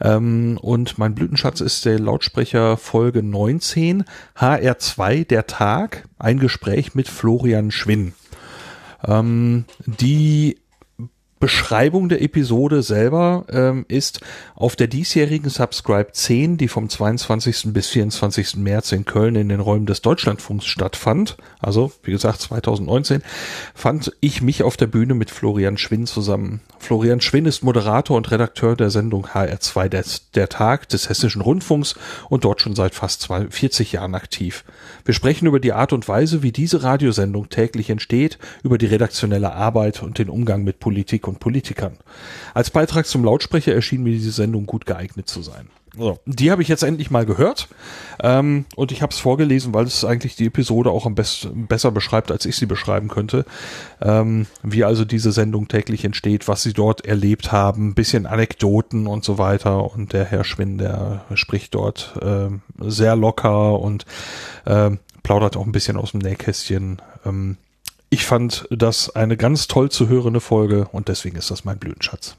Ähm, 0.01 0.57
und 0.59 0.97
mein 0.97 1.13
Blütenschatz 1.13 1.61
ist 1.61 1.85
der 1.85 1.99
Lautsprecher 1.99 2.75
Folge 2.75 3.21
19, 3.21 4.03
HR2, 4.35 5.27
der 5.27 5.45
Tag, 5.45 6.05
ein 6.17 6.39
Gespräch 6.39 6.95
mit 6.95 7.07
Florian 7.07 7.69
Schwinn. 7.69 8.13
Ähm, 9.05 9.65
die 9.85 10.57
Beschreibung 11.39 12.09
der 12.09 12.23
Episode 12.23 12.81
selber 12.81 13.45
ähm, 13.49 13.85
ist 13.87 14.21
auf 14.55 14.75
der 14.75 14.87
diesjährigen 14.87 15.51
Subscribe 15.51 16.11
10, 16.11 16.57
die 16.57 16.67
vom 16.67 16.89
22. 16.89 17.73
bis 17.73 17.89
24. 17.89 18.55
März 18.55 18.91
in 18.91 19.05
Köln 19.05 19.35
in 19.35 19.49
den 19.49 19.59
Räumen 19.59 19.85
des 19.85 20.01
Deutschlandfunks 20.01 20.65
stattfand, 20.65 21.37
also 21.59 21.91
wie 22.01 22.11
gesagt 22.11 22.41
2019, 22.41 23.21
fand 23.75 24.11
ich 24.19 24.41
mich 24.41 24.63
auf 24.63 24.77
der 24.77 24.87
Bühne 24.87 25.13
mit 25.13 25.29
Florian 25.29 25.77
Schwinn 25.77 26.07
zusammen. 26.07 26.61
Florian 26.79 27.21
Schwinn 27.21 27.45
ist 27.45 27.63
Moderator 27.63 28.17
und 28.17 28.31
Redakteur 28.31 28.75
der 28.75 28.89
Sendung 28.89 29.27
HR2 29.27 29.89
der, 29.89 30.03
der 30.33 30.49
Tag 30.49 30.89
des 30.89 31.09
Hessischen 31.09 31.41
Rundfunks 31.41 31.95
und 32.29 32.45
dort 32.45 32.61
schon 32.61 32.75
seit 32.75 32.95
fast 32.95 33.27
40 33.27 33.91
Jahren 33.91 34.15
aktiv. 34.15 34.63
Wir 35.05 35.13
sprechen 35.13 35.45
über 35.45 35.59
die 35.59 35.73
Art 35.73 35.93
und 35.93 36.07
Weise, 36.07 36.41
wie 36.41 36.51
diese 36.51 36.81
Radiosendung 36.81 37.49
täglich 37.49 37.89
entsteht, 37.91 38.39
über 38.63 38.77
die 38.77 38.87
redaktionelle 38.87 39.53
Arbeit 39.53 40.01
und 40.01 40.17
den 40.17 40.29
Umgang 40.29 40.63
mit 40.63 40.79
Politik 40.79 41.26
und 41.27 41.39
Politikern. 41.39 41.97
Als 42.53 42.69
Beitrag 42.69 43.05
zum 43.05 43.23
Lautsprecher 43.23 43.73
erschien 43.73 44.03
mir 44.03 44.11
diese 44.11 44.31
Sendung 44.31 44.65
gut 44.65 44.85
geeignet 44.85 45.27
zu 45.27 45.41
sein. 45.41 45.69
So, 45.97 46.19
die 46.25 46.51
habe 46.51 46.61
ich 46.61 46.67
jetzt 46.67 46.83
endlich 46.83 47.09
mal 47.09 47.25
gehört 47.25 47.67
ähm, 48.21 48.65
und 48.75 48.91
ich 48.91 49.01
habe 49.01 49.11
es 49.11 49.19
vorgelesen, 49.19 49.73
weil 49.73 49.85
es 49.85 50.05
eigentlich 50.05 50.35
die 50.35 50.45
Episode 50.45 50.91
auch 50.91 51.07
am 51.07 51.15
besten 51.15 51.65
besser 51.65 51.89
beschreibt, 51.89 52.29
als 52.29 52.45
ich 52.45 52.55
sie 52.55 52.67
beschreiben 52.67 53.07
könnte. 53.07 53.45
Ähm, 53.99 54.45
wie 54.61 54.83
also 54.83 55.05
diese 55.05 55.31
Sendung 55.31 55.67
täglich 55.67 56.05
entsteht, 56.05 56.47
was 56.47 56.61
sie 56.61 56.73
dort 56.73 57.05
erlebt 57.05 57.51
haben, 57.51 57.95
bisschen 57.95 58.27
Anekdoten 58.27 59.07
und 59.07 59.23
so 59.23 59.39
weiter. 59.39 59.91
Und 59.91 60.13
der 60.13 60.25
Herr 60.25 60.43
Schwinn, 60.43 60.77
der 60.77 61.25
spricht 61.33 61.73
dort 61.73 62.13
äh, 62.21 62.49
sehr 62.79 63.15
locker 63.15 63.79
und 63.79 64.05
äh, 64.65 64.91
plaudert 65.23 65.57
auch 65.57 65.65
ein 65.65 65.71
bisschen 65.71 65.97
aus 65.97 66.11
dem 66.11 66.19
Nähkästchen. 66.19 67.01
Ähm, 67.25 67.57
ich 68.09 68.25
fand 68.25 68.67
das 68.69 69.15
eine 69.15 69.37
ganz 69.37 69.67
toll 69.67 69.91
zu 69.91 70.07
hörende 70.07 70.39
Folge 70.39 70.87
und 70.91 71.07
deswegen 71.07 71.37
ist 71.37 71.51
das 71.51 71.65
mein 71.65 71.77
Blütenschatz. 71.77 72.37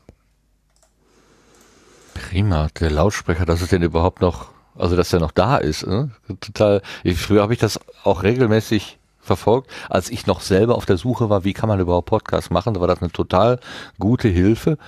Prima, 2.15 2.69
der 2.81 2.91
Lautsprecher, 2.91 3.45
dass 3.47 3.63
es 3.63 3.69
denn 3.69 3.83
überhaupt 3.83 4.21
noch, 4.21 4.49
also 4.77 4.97
dass 4.97 5.11
der 5.11 5.21
noch 5.21 5.31
da 5.31 5.57
ist. 5.57 5.87
Ne? 5.87 6.11
Total. 6.41 6.83
Ich, 7.05 7.19
früher 7.19 7.43
habe 7.43 7.53
ich 7.53 7.61
das 7.61 7.79
auch 8.03 8.23
regelmäßig 8.23 8.99
verfolgt, 9.21 9.71
als 9.89 10.11
ich 10.11 10.27
noch 10.27 10.41
selber 10.41 10.75
auf 10.75 10.87
der 10.87 10.97
Suche 10.97 11.31
war, 11.31 11.45
wie 11.45 11.53
kann 11.53 11.69
man 11.69 11.81
überhaupt 11.81 12.09
Podcasts 12.09 12.51
machen. 12.51 12.75
Da 12.75 12.81
war 12.81 12.89
das 12.89 13.01
eine 13.01 13.13
total 13.13 13.61
gute 13.99 14.29
Hilfe. 14.29 14.79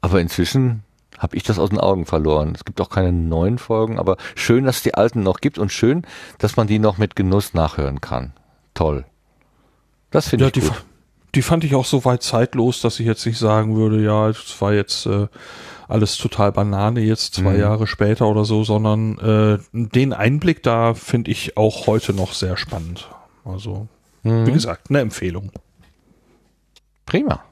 Aber 0.00 0.20
inzwischen 0.20 0.82
habe 1.18 1.36
ich 1.36 1.44
das 1.44 1.58
aus 1.58 1.70
den 1.70 1.80
Augen 1.80 2.04
verloren. 2.04 2.52
Es 2.54 2.64
gibt 2.64 2.80
auch 2.80 2.90
keine 2.90 3.12
neuen 3.12 3.58
Folgen, 3.58 3.98
aber 3.98 4.16
schön, 4.34 4.64
dass 4.64 4.76
es 4.76 4.82
die 4.82 4.94
alten 4.94 5.22
noch 5.22 5.40
gibt 5.40 5.58
und 5.58 5.72
schön, 5.72 6.02
dass 6.38 6.56
man 6.56 6.66
die 6.66 6.78
noch 6.78 6.98
mit 6.98 7.16
Genuss 7.16 7.54
nachhören 7.54 8.00
kann. 8.00 8.32
Toll. 8.74 9.04
Das 10.14 10.28
finde 10.28 10.44
Ja, 10.44 10.46
ich 10.48 10.52
die, 10.52 10.60
gut. 10.60 10.84
die 11.34 11.42
fand 11.42 11.64
ich 11.64 11.74
auch 11.74 11.84
so 11.84 12.04
weit 12.04 12.22
zeitlos, 12.22 12.80
dass 12.80 13.00
ich 13.00 13.06
jetzt 13.06 13.26
nicht 13.26 13.38
sagen 13.38 13.76
würde, 13.76 14.00
ja, 14.02 14.28
es 14.28 14.60
war 14.60 14.72
jetzt 14.72 15.06
äh, 15.06 15.26
alles 15.88 16.16
total 16.16 16.52
Banane 16.52 17.00
jetzt 17.00 17.34
zwei 17.34 17.54
Mhm. 17.54 17.60
Jahre 17.60 17.86
später 17.86 18.26
oder 18.28 18.44
so, 18.44 18.64
sondern 18.64 19.18
äh, 19.18 19.58
den 19.72 20.12
Einblick 20.12 20.62
da 20.62 20.94
finde 20.94 21.30
ich 21.32 21.56
auch 21.56 21.86
heute 21.88 22.12
noch 22.14 22.32
sehr 22.32 22.56
spannend. 22.56 23.08
Also, 23.44 23.88
wie 24.22 24.30
Mhm. 24.30 24.52
gesagt, 24.52 24.88
eine 24.88 25.00
Empfehlung. 25.00 25.50
Prima. 27.06 27.42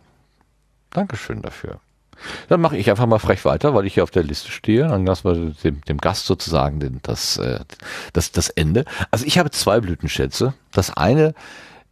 Dankeschön 0.91 1.43
dafür. 1.43 1.81
Dann 2.49 2.61
mache 2.61 2.77
ich 2.77 2.89
einfach 2.89 3.07
mal 3.07 3.19
frech 3.19 3.45
weiter, 3.45 3.75
weil 3.75 3.87
ich 3.87 3.95
hier 3.95 4.05
auf 4.05 4.11
der 4.13 4.23
Liste 4.23 4.51
stehe. 4.53 4.87
Dann 4.87 5.05
lassen 5.05 5.25
wir 5.25 5.51
dem, 5.65 5.81
dem 5.83 5.99
Gast 5.99 6.27
sozusagen 6.27 6.79
den, 6.79 7.01
das, 7.03 7.39
äh, 7.39 7.59
das, 8.13 8.31
das 8.31 8.49
Ende. 8.51 8.85
Also 9.11 9.27
ich 9.27 9.39
habe 9.39 9.51
zwei 9.51 9.81
Blütenschätze. 9.81 10.55
Das 10.71 10.97
eine 10.97 11.35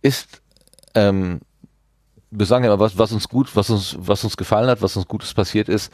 ist, 0.03 0.40
ähm, 0.95 1.41
wir 2.31 2.47
sagen 2.47 2.65
ja 2.65 2.73
immer, 2.73 2.81
was, 2.81 2.99
was 2.99 3.13
uns 3.13 3.29
gut, 3.29 3.55
was 3.57 3.71
uns, 3.71 3.97
was 3.99 4.25
uns 4.25 4.37
gefallen 4.37 4.69
hat, 4.69 4.83
was 4.83 4.97
uns 4.97 5.09
Gutes 5.09 5.35
passiert 5.35 5.69
ist. 5.69 5.93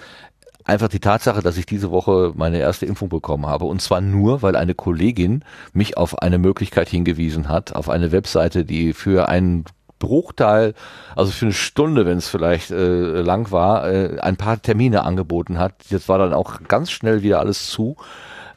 Einfach 0.64 0.88
die 0.88 1.00
Tatsache, 1.00 1.42
dass 1.42 1.56
ich 1.56 1.66
diese 1.66 1.90
Woche 1.90 2.32
meine 2.34 2.58
erste 2.58 2.86
Impfung 2.86 3.08
bekommen 3.08 3.46
habe. 3.46 3.66
Und 3.66 3.80
zwar 3.80 4.00
nur, 4.00 4.42
weil 4.42 4.56
eine 4.56 4.74
Kollegin 4.74 5.44
mich 5.72 5.96
auf 5.96 6.18
eine 6.18 6.38
Möglichkeit 6.38 6.88
hingewiesen 6.88 7.48
hat, 7.48 7.74
auf 7.74 7.88
eine 7.88 8.10
Webseite, 8.10 8.64
die 8.64 8.92
für 8.92 9.28
einen 9.28 9.64
Bruchteil, 9.98 10.74
also 11.14 11.30
für 11.32 11.46
eine 11.46 11.54
Stunde, 11.54 12.04
wenn 12.04 12.18
es 12.18 12.28
vielleicht 12.28 12.70
äh, 12.70 13.22
lang 13.22 13.50
war, 13.50 13.88
äh, 13.88 14.18
ein 14.20 14.36
paar 14.36 14.60
Termine 14.60 15.04
angeboten 15.04 15.58
hat. 15.58 15.74
Jetzt 15.88 16.08
war 16.08 16.18
dann 16.18 16.34
auch 16.34 16.62
ganz 16.68 16.90
schnell 16.90 17.22
wieder 17.22 17.38
alles 17.38 17.68
zu. 17.68 17.96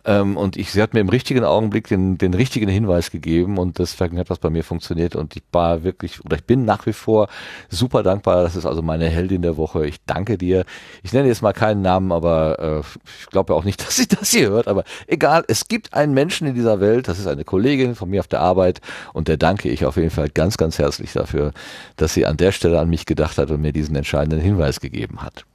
Ähm, 0.05 0.37
und 0.37 0.55
ich, 0.57 0.71
sie 0.71 0.81
hat 0.81 0.93
mir 0.93 1.01
im 1.01 1.09
richtigen 1.09 1.43
Augenblick 1.43 1.87
den, 1.87 2.17
den 2.17 2.33
richtigen 2.33 2.69
Hinweis 2.69 3.11
gegeben 3.11 3.57
und 3.57 3.79
deswegen 3.79 4.17
hat 4.17 4.29
das 4.29 4.39
bei 4.39 4.49
mir 4.49 4.63
funktioniert 4.63 5.15
und 5.15 5.35
ich 5.35 5.43
war 5.51 5.83
wirklich, 5.83 6.23
oder 6.23 6.37
ich 6.37 6.45
bin 6.45 6.65
nach 6.65 6.85
wie 6.85 6.93
vor 6.93 7.27
super 7.69 8.01
dankbar. 8.01 8.43
Das 8.43 8.55
ist 8.55 8.65
also 8.65 8.81
meine 8.81 9.09
Heldin 9.09 9.41
der 9.41 9.57
Woche. 9.57 9.85
Ich 9.85 9.97
danke 10.05 10.37
dir. 10.37 10.65
Ich 11.03 11.11
nenne 11.11 11.27
jetzt 11.27 11.41
mal 11.41 11.53
keinen 11.53 11.81
Namen, 11.81 12.11
aber 12.11 12.59
äh, 12.59 12.79
ich 13.19 13.27
glaube 13.27 13.53
ja 13.53 13.59
auch 13.59 13.65
nicht, 13.65 13.81
dass 13.85 13.97
sie 13.97 14.07
das 14.07 14.31
hier 14.31 14.49
hört, 14.49 14.67
aber 14.67 14.83
egal, 15.07 15.43
es 15.47 15.67
gibt 15.67 15.93
einen 15.93 16.13
Menschen 16.13 16.47
in 16.47 16.55
dieser 16.55 16.79
Welt, 16.79 17.07
das 17.07 17.19
ist 17.19 17.27
eine 17.27 17.43
Kollegin 17.43 17.95
von 17.95 18.09
mir 18.09 18.21
auf 18.21 18.27
der 18.27 18.39
Arbeit 18.39 18.81
und 19.13 19.27
der 19.27 19.37
danke 19.37 19.69
ich 19.69 19.85
auf 19.85 19.97
jeden 19.97 20.11
Fall 20.11 20.29
ganz, 20.29 20.57
ganz 20.57 20.79
herzlich 20.79 21.13
dafür, 21.13 21.51
dass 21.97 22.13
sie 22.13 22.25
an 22.25 22.37
der 22.37 22.51
Stelle 22.51 22.79
an 22.79 22.89
mich 22.89 23.05
gedacht 23.05 23.37
hat 23.37 23.51
und 23.51 23.61
mir 23.61 23.73
diesen 23.73 23.95
entscheidenden 23.95 24.39
Hinweis 24.39 24.79
gegeben 24.79 25.21
hat. 25.21 25.45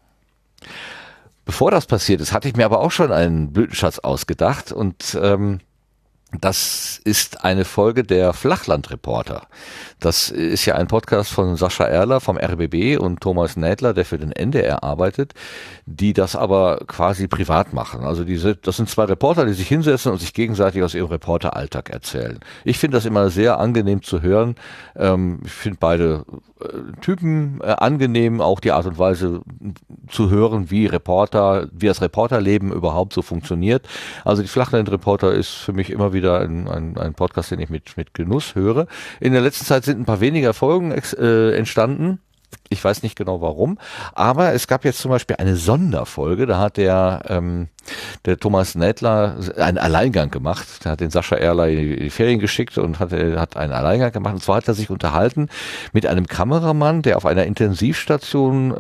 Bevor 1.44 1.70
das 1.70 1.86
passiert 1.86 2.20
ist, 2.20 2.32
hatte 2.32 2.48
ich 2.48 2.56
mir 2.56 2.64
aber 2.64 2.80
auch 2.80 2.90
schon 2.90 3.12
einen 3.12 3.52
Blütenschatz 3.52 3.98
ausgedacht 3.98 4.72
und 4.72 5.18
ähm, 5.20 5.60
das 6.40 7.00
ist 7.04 7.44
eine 7.44 7.64
Folge 7.64 8.02
der 8.02 8.32
Flachlandreporter. 8.32 9.46
Das 10.00 10.30
ist 10.30 10.64
ja 10.66 10.74
ein 10.74 10.86
Podcast 10.86 11.30
von 11.30 11.56
Sascha 11.56 11.84
Erler 11.84 12.20
vom 12.20 12.36
RBB 12.36 12.98
und 12.98 13.20
Thomas 13.20 13.56
Nädler, 13.56 13.94
der 13.94 14.04
für 14.04 14.18
den 14.18 14.32
NDR 14.32 14.82
arbeitet, 14.82 15.34
die 15.86 16.12
das 16.12 16.36
aber 16.36 16.80
quasi 16.86 17.28
privat 17.28 17.72
machen. 17.72 18.04
Also 18.04 18.24
diese, 18.24 18.56
das 18.56 18.76
sind 18.76 18.88
zwei 18.88 19.04
Reporter, 19.04 19.46
die 19.46 19.52
sich 19.52 19.68
hinsetzen 19.68 20.12
und 20.12 20.18
sich 20.18 20.34
gegenseitig 20.34 20.82
aus 20.82 20.94
ihrem 20.94 21.08
Reporteralltag 21.08 21.90
erzählen. 21.90 22.38
Ich 22.64 22.78
finde 22.78 22.96
das 22.96 23.06
immer 23.06 23.30
sehr 23.30 23.58
angenehm 23.58 24.02
zu 24.02 24.22
hören. 24.22 24.56
Ähm, 24.96 25.40
ich 25.44 25.52
finde 25.52 25.78
beide 25.80 26.24
äh, 26.60 27.00
Typen 27.00 27.60
äh, 27.62 27.66
angenehm, 27.78 28.40
auch 28.40 28.60
die 28.60 28.72
Art 28.72 28.86
und 28.86 28.98
Weise 28.98 29.42
zu 30.08 30.30
hören, 30.30 30.70
wie 30.70 30.86
Reporter, 30.86 31.68
wie 31.72 31.86
das 31.86 32.02
Reporterleben 32.02 32.72
überhaupt 32.72 33.12
so 33.12 33.22
funktioniert. 33.22 33.86
Also 34.24 34.42
die 34.42 34.48
Flachland-Reporter 34.48 35.32
ist 35.32 35.50
für 35.50 35.72
mich 35.72 35.90
immer 35.90 36.12
wieder 36.12 36.23
ein, 36.32 36.68
ein, 36.68 36.98
ein 36.98 37.14
Podcast, 37.14 37.50
den 37.50 37.60
ich 37.60 37.70
mit, 37.70 37.96
mit 37.96 38.14
Genuss 38.14 38.54
höre. 38.54 38.86
In 39.20 39.32
der 39.32 39.42
letzten 39.42 39.64
Zeit 39.64 39.84
sind 39.84 40.00
ein 40.00 40.04
paar 40.04 40.20
weniger 40.20 40.54
Folgen 40.54 40.92
äh, 40.92 41.56
entstanden. 41.56 42.20
Ich 42.68 42.82
weiß 42.82 43.02
nicht 43.02 43.16
genau 43.16 43.40
warum, 43.40 43.78
aber 44.14 44.52
es 44.52 44.66
gab 44.66 44.84
jetzt 44.84 44.98
zum 44.98 45.10
Beispiel 45.10 45.36
eine 45.36 45.56
Sonderfolge, 45.56 46.46
da 46.46 46.58
hat 46.58 46.76
der, 46.76 47.22
ähm, 47.28 47.68
der 48.24 48.38
Thomas 48.38 48.74
Nädler 48.74 49.36
einen 49.56 49.78
Alleingang 49.78 50.30
gemacht. 50.30 50.84
Der 50.84 50.92
hat 50.92 51.00
den 51.00 51.10
Sascha 51.10 51.36
Erler 51.36 51.68
in 51.68 51.98
die 51.98 52.10
Ferien 52.10 52.40
geschickt 52.40 52.78
und 52.78 53.00
hat, 53.00 53.12
hat 53.12 53.56
einen 53.56 53.72
Alleingang 53.72 54.12
gemacht. 54.12 54.34
Und 54.34 54.42
zwar 54.42 54.56
hat 54.56 54.68
er 54.68 54.74
sich 54.74 54.90
unterhalten 54.90 55.48
mit 55.92 56.06
einem 56.06 56.26
Kameramann, 56.26 57.02
der 57.02 57.16
auf 57.16 57.26
einer 57.26 57.44
Intensivstation 57.44 58.70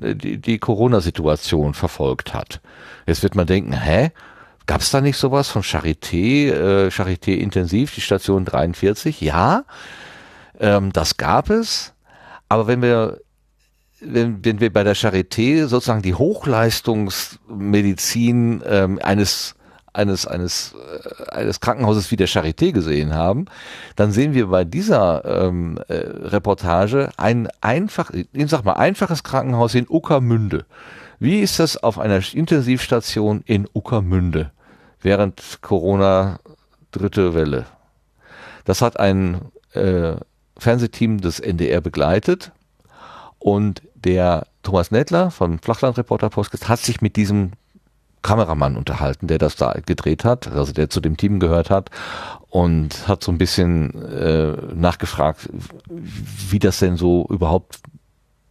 äh, 0.00 0.14
die, 0.14 0.38
die 0.38 0.58
Corona-Situation 0.58 1.74
verfolgt 1.74 2.34
hat. 2.34 2.60
Jetzt 3.06 3.22
wird 3.22 3.34
man 3.36 3.46
denken, 3.46 3.72
hä? 3.72 4.10
Gab 4.66 4.80
es 4.80 4.90
da 4.90 5.00
nicht 5.00 5.18
sowas 5.18 5.48
von 5.48 5.62
Charité, 5.62 6.50
äh, 6.50 6.88
Charité 6.88 7.34
Intensiv, 7.34 7.94
die 7.94 8.00
Station 8.00 8.44
43? 8.44 9.20
Ja, 9.20 9.64
ähm, 10.58 10.92
das 10.92 11.16
gab 11.16 11.50
es. 11.50 11.92
Aber 12.48 12.66
wenn 12.66 12.82
wir 12.82 13.20
wenn, 14.00 14.44
wenn 14.44 14.58
wir 14.60 14.72
bei 14.72 14.84
der 14.84 14.96
Charité 14.96 15.66
sozusagen 15.66 16.02
die 16.02 16.14
Hochleistungsmedizin 16.14 18.62
ähm, 18.66 18.98
eines 19.02 19.54
eines 19.92 20.26
eines 20.26 20.74
äh, 20.74 21.30
eines 21.30 21.60
Krankenhauses 21.60 22.10
wie 22.10 22.16
der 22.16 22.28
Charité 22.28 22.72
gesehen 22.72 23.14
haben, 23.14 23.44
dann 23.96 24.12
sehen 24.12 24.32
wir 24.34 24.48
bei 24.48 24.64
dieser 24.64 25.24
ähm, 25.24 25.78
äh, 25.88 25.94
Reportage 25.94 27.10
ein 27.16 27.48
einfach, 27.60 28.10
ich 28.10 28.50
sag 28.50 28.64
mal 28.64 28.72
einfaches 28.72 29.22
Krankenhaus 29.22 29.74
in 29.74 29.86
Uckermünde. 29.88 30.66
Wie 31.18 31.40
ist 31.40 31.58
das 31.58 31.76
auf 31.76 31.98
einer 31.98 32.20
Intensivstation 32.32 33.42
in 33.46 33.68
Uckermünde 33.72 34.50
während 35.00 35.58
Corona 35.62 36.40
dritte 36.92 37.34
Welle? 37.34 37.66
Das 38.64 38.82
hat 38.82 38.98
ein 38.98 39.40
äh, 39.72 40.16
Fernsehteam 40.58 41.20
des 41.20 41.40
NDR 41.40 41.80
begleitet 41.80 42.52
und 43.38 43.82
der 43.94 44.46
Thomas 44.62 44.90
Nettler 44.90 45.30
vom 45.30 45.58
Flachlandreporter 45.58 46.30
Podcast 46.30 46.68
hat 46.68 46.80
sich 46.80 47.00
mit 47.00 47.16
diesem 47.16 47.52
Kameramann 48.22 48.76
unterhalten, 48.76 49.26
der 49.26 49.38
das 49.38 49.56
da 49.56 49.74
gedreht 49.84 50.24
hat, 50.24 50.48
also 50.48 50.72
der 50.72 50.88
zu 50.88 51.00
dem 51.00 51.16
Team 51.16 51.40
gehört 51.40 51.68
hat 51.68 51.90
und 52.48 53.06
hat 53.06 53.22
so 53.22 53.30
ein 53.30 53.38
bisschen 53.38 54.02
äh, 54.02 54.56
nachgefragt, 54.74 55.50
wie 56.48 56.58
das 56.58 56.78
denn 56.78 56.96
so 56.96 57.26
überhaupt 57.28 57.80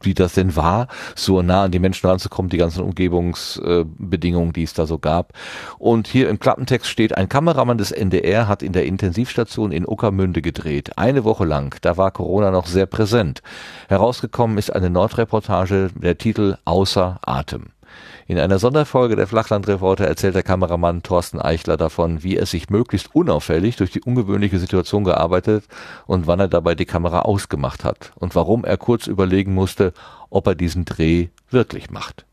wie 0.05 0.13
das 0.13 0.33
denn 0.33 0.55
war, 0.55 0.87
so 1.15 1.41
nah 1.41 1.63
an 1.63 1.71
die 1.71 1.79
Menschen 1.79 2.07
ranzukommen, 2.07 2.49
die 2.49 2.57
ganzen 2.57 2.83
Umgebungsbedingungen, 2.83 4.53
die 4.53 4.63
es 4.63 4.73
da 4.73 4.85
so 4.85 4.99
gab. 4.99 5.33
Und 5.77 6.07
hier 6.07 6.29
im 6.29 6.39
Klappentext 6.39 6.89
steht, 6.89 7.17
ein 7.17 7.29
Kameramann 7.29 7.77
des 7.77 7.91
NDR 7.91 8.47
hat 8.47 8.63
in 8.63 8.73
der 8.73 8.85
Intensivstation 8.85 9.71
in 9.71 9.87
Uckermünde 9.87 10.41
gedreht. 10.41 10.97
Eine 10.97 11.23
Woche 11.23 11.45
lang. 11.45 11.75
Da 11.81 11.97
war 11.97 12.11
Corona 12.11 12.51
noch 12.51 12.67
sehr 12.67 12.85
präsent. 12.85 13.41
Herausgekommen 13.87 14.57
ist 14.57 14.73
eine 14.73 14.89
Nordreportage, 14.89 15.89
der 15.95 16.17
Titel 16.17 16.57
Außer 16.65 17.19
Atem. 17.21 17.72
In 18.25 18.39
einer 18.39 18.57
Sonderfolge 18.57 19.15
der 19.15 19.27
Flachlandreporter 19.27 20.07
erzählt 20.07 20.35
der 20.35 20.43
Kameramann 20.43 21.03
Thorsten 21.03 21.41
Eichler 21.41 21.75
davon, 21.75 22.23
wie 22.23 22.37
er 22.37 22.45
sich 22.45 22.69
möglichst 22.69 23.13
unauffällig 23.13 23.75
durch 23.75 23.91
die 23.91 24.01
ungewöhnliche 24.01 24.59
Situation 24.59 25.03
gearbeitet 25.03 25.65
und 26.07 26.25
wann 26.25 26.39
er 26.39 26.47
dabei 26.47 26.73
die 26.75 26.85
Kamera 26.85 27.23
ausgemacht 27.23 27.83
hat 27.83 28.13
und 28.15 28.35
warum 28.35 28.63
er 28.63 28.77
kurz 28.77 29.07
überlegen 29.07 29.53
musste, 29.53 29.93
ob 30.29 30.47
er 30.47 30.55
diesen 30.55 30.85
Dreh 30.85 31.27
wirklich 31.49 31.89
macht. 31.91 32.25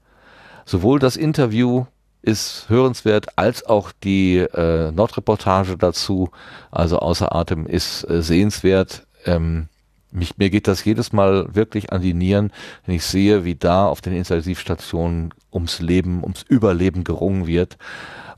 Sowohl 0.65 1.01
das 1.01 1.17
Interview 1.17 1.87
ist 2.23 2.69
hörenswert, 2.69 3.39
als 3.39 3.67
auch 3.67 3.93
die 4.05 4.39
äh, 4.39 4.93
Nordreportage 4.93 5.77
dazu, 5.77 6.31
also 6.71 6.99
außer 6.99 7.35
Atem, 7.35 7.67
ist 7.67 8.09
äh, 8.09 8.23
sehenswert. 8.23 9.07
Ähm, 9.25 9.69
mich, 10.13 10.39
mir 10.39 10.51
geht 10.51 10.69
das 10.69 10.85
jedes 10.85 11.13
Mal 11.13 11.55
wirklich 11.55 11.93
an 11.93 12.03
die 12.03 12.15
Nieren, 12.15 12.53
wenn 12.85 12.95
ich 12.97 13.05
sehe, 13.05 13.45
wie 13.45 13.55
da 13.55 13.87
auf 13.87 14.01
den 14.01 14.15
Intensivstationen 14.15 15.33
ums 15.53 15.81
Leben, 15.81 16.23
ums 16.23 16.43
Überleben 16.43 17.05
gerungen 17.05 17.47
wird. 17.47 17.79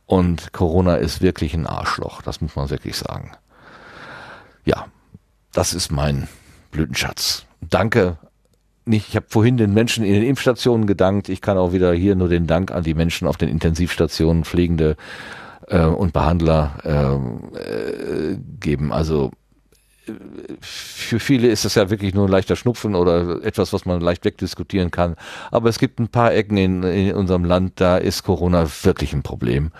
Und 0.07 0.53
Corona 0.53 0.97
ist 0.97 1.23
wirklich 1.23 1.55
ein 1.55 1.67
Arschloch, 1.67 2.23
das 2.23 2.41
muss 2.41 2.57
man 2.57 2.71
wirklich 2.71 2.97
sagen. 2.97 3.33
Ja, 4.65 4.87
das 5.53 5.75
ist 5.75 5.91
mein 5.91 6.29
Blütenschatz. 6.71 7.47
Danke. 7.61 8.19
Nicht, 8.85 9.09
ich 9.09 9.17
habe 9.17 9.27
vorhin 9.29 9.57
den 9.57 9.73
Menschen 9.73 10.05
in 10.05 10.15
den 10.15 10.25
Impfstationen 10.25 10.87
gedankt. 10.87 11.29
Ich 11.29 11.41
kann 11.41 11.57
auch 11.57 11.73
wieder 11.73 11.93
hier 11.93 12.17
nur 12.17 12.29
den 12.29 12.49
Dank 12.49 12.73
an 12.73 12.83
die 12.83 12.95
Menschen 12.95 13.29
auf 13.29 13.37
den 13.37 13.49
Intensivstationen, 13.49 14.45
Pflegende 14.45 14.97
äh, 15.69 15.85
und 15.85 16.13
Behandler 16.13 16.73
äh, 16.85 18.33
äh, 18.33 18.39
geben. 18.59 18.93
Also 18.93 19.31
für 20.61 21.21
viele 21.21 21.49
ist 21.49 21.65
das 21.65 21.77
ja 21.77 21.91
wirklich 21.91 22.15
nur 22.15 22.27
ein 22.27 22.31
leichter 22.31 22.57
Schnupfen 22.57 22.95
oder 22.95 23.45
etwas, 23.45 23.73
was 23.73 23.85
man 23.85 24.01
leicht 24.01 24.25
wegdiskutieren 24.25 24.91
kann. 24.91 25.17
Aber 25.51 25.69
es 25.69 25.79
gibt 25.79 26.01
ein 26.01 26.09
paar 26.09 26.33
Ecken 26.33 26.57
in, 26.57 26.83
in 26.83 27.15
unserem 27.15 27.45
Land, 27.45 27.75
da 27.77 27.97
ist 27.97 28.25
Corona 28.25 28.67
wirklich 28.83 29.13
ein 29.13 29.23
Problem. 29.23 29.71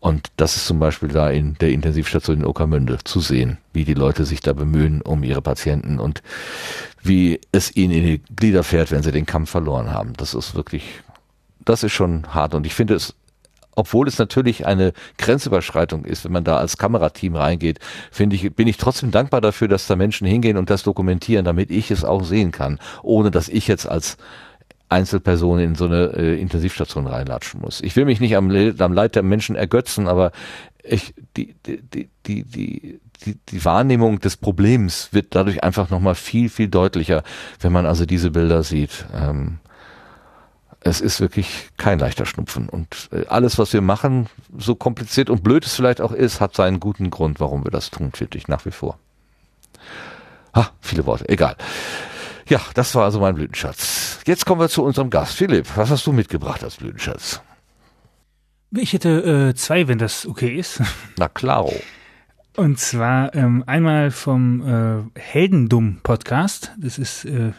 Und 0.00 0.28
das 0.36 0.56
ist 0.56 0.66
zum 0.66 0.78
Beispiel 0.78 1.08
da 1.08 1.28
in 1.28 1.54
der 1.54 1.70
Intensivstation 1.70 2.38
in 2.38 2.46
Uckermünde 2.46 2.98
zu 3.02 3.20
sehen, 3.20 3.58
wie 3.72 3.84
die 3.84 3.94
Leute 3.94 4.24
sich 4.24 4.40
da 4.40 4.52
bemühen 4.52 5.02
um 5.02 5.24
ihre 5.24 5.42
Patienten 5.42 5.98
und 5.98 6.22
wie 7.02 7.40
es 7.52 7.74
ihnen 7.74 7.92
in 7.92 8.04
die 8.04 8.22
Glieder 8.36 8.62
fährt, 8.62 8.92
wenn 8.92 9.02
sie 9.02 9.12
den 9.12 9.26
Kampf 9.26 9.50
verloren 9.50 9.92
haben. 9.92 10.12
Das 10.16 10.34
ist 10.34 10.54
wirklich, 10.54 10.84
das 11.64 11.82
ist 11.82 11.92
schon 11.92 12.32
hart. 12.32 12.54
Und 12.54 12.64
ich 12.64 12.74
finde 12.74 12.94
es 12.94 13.14
obwohl 13.78 14.08
es 14.08 14.18
natürlich 14.18 14.66
eine 14.66 14.92
Grenzüberschreitung 15.18 16.04
ist, 16.04 16.24
wenn 16.24 16.32
man 16.32 16.42
da 16.42 16.56
als 16.56 16.78
Kamerateam 16.78 17.36
reingeht, 17.36 17.78
finde 18.10 18.34
ich, 18.34 18.52
bin 18.52 18.66
ich 18.66 18.76
trotzdem 18.76 19.12
dankbar 19.12 19.40
dafür, 19.40 19.68
dass 19.68 19.86
da 19.86 19.94
Menschen 19.94 20.26
hingehen 20.26 20.56
und 20.56 20.68
das 20.68 20.82
dokumentieren, 20.82 21.44
damit 21.44 21.70
ich 21.70 21.92
es 21.92 22.04
auch 22.04 22.24
sehen 22.24 22.50
kann, 22.50 22.80
ohne 23.04 23.30
dass 23.30 23.48
ich 23.48 23.68
jetzt 23.68 23.88
als 23.88 24.16
Einzelperson 24.88 25.60
in 25.60 25.74
so 25.76 25.84
eine 25.84 26.12
äh, 26.16 26.40
Intensivstation 26.40 27.06
reinlatschen 27.06 27.60
muss. 27.60 27.80
Ich 27.80 27.94
will 27.94 28.04
mich 28.04 28.18
nicht 28.18 28.34
am, 28.36 28.50
am 28.50 28.92
Leid 28.92 29.14
der 29.14 29.22
Menschen 29.22 29.54
ergötzen, 29.54 30.08
aber 30.08 30.32
ich, 30.82 31.14
die, 31.36 31.54
die, 31.64 31.80
die, 31.80 32.08
die, 32.26 32.42
die, 32.44 33.38
die 33.48 33.64
Wahrnehmung 33.64 34.18
des 34.18 34.36
Problems 34.38 35.10
wird 35.12 35.36
dadurch 35.36 35.62
einfach 35.62 35.88
nochmal 35.88 36.16
viel, 36.16 36.48
viel 36.48 36.68
deutlicher, 36.68 37.22
wenn 37.60 37.70
man 37.70 37.86
also 37.86 38.06
diese 38.06 38.32
Bilder 38.32 38.64
sieht. 38.64 39.06
Ähm, 39.14 39.58
es 40.80 41.00
ist 41.00 41.20
wirklich 41.20 41.68
kein 41.76 41.98
leichter 41.98 42.26
Schnupfen. 42.26 42.68
Und 42.68 43.08
äh, 43.12 43.26
alles, 43.26 43.58
was 43.58 43.72
wir 43.72 43.80
machen, 43.80 44.28
so 44.56 44.74
kompliziert 44.74 45.30
und 45.30 45.42
blöd 45.42 45.66
es 45.66 45.74
vielleicht 45.74 46.00
auch 46.00 46.12
ist, 46.12 46.40
hat 46.40 46.54
seinen 46.54 46.80
guten 46.80 47.10
Grund, 47.10 47.40
warum 47.40 47.64
wir 47.64 47.70
das 47.70 47.90
tun, 47.90 48.12
finde 48.14 48.38
ich 48.38 48.48
nach 48.48 48.64
wie 48.64 48.70
vor. 48.70 48.98
Ha, 50.54 50.70
viele 50.80 51.06
Worte, 51.06 51.28
egal. 51.28 51.56
Ja, 52.48 52.60
das 52.74 52.94
war 52.94 53.04
also 53.04 53.20
mein 53.20 53.34
Blütenschatz. 53.34 54.20
Jetzt 54.26 54.46
kommen 54.46 54.60
wir 54.60 54.68
zu 54.68 54.82
unserem 54.82 55.10
Gast. 55.10 55.34
Philipp, 55.34 55.66
was 55.76 55.90
hast 55.90 56.06
du 56.06 56.12
mitgebracht 56.12 56.64
als 56.64 56.76
Blütenschatz? 56.76 57.42
Ich 58.70 58.92
hätte 58.92 59.50
äh, 59.50 59.54
zwei, 59.54 59.88
wenn 59.88 59.98
das 59.98 60.26
okay 60.26 60.56
ist. 60.56 60.82
Na 61.18 61.28
klaro. 61.28 61.74
Und 62.56 62.78
zwar 62.78 63.34
ähm, 63.34 63.64
einmal 63.66 64.10
vom 64.10 65.10
äh, 65.14 65.20
Heldendumm-Podcast. 65.20 66.72
Das 66.78 66.98
ist 66.98 67.24
äh, 67.24 67.52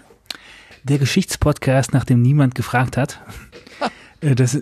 der 0.83 0.98
Geschichtspodcast, 0.98 1.93
nach 1.93 2.06
dem 2.06 2.22
niemand 2.22 2.56
gefragt 2.56 2.98
hat. 2.98 3.22
äh, 4.22 4.35
das, 4.35 4.61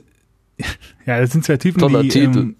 ja, 1.05 1.19
das 1.19 1.31
sind 1.31 1.45
zwei 1.45 1.57
Typen, 1.57 1.79
Toller 1.79 2.03
die, 2.03 2.19
ähm, 2.19 2.55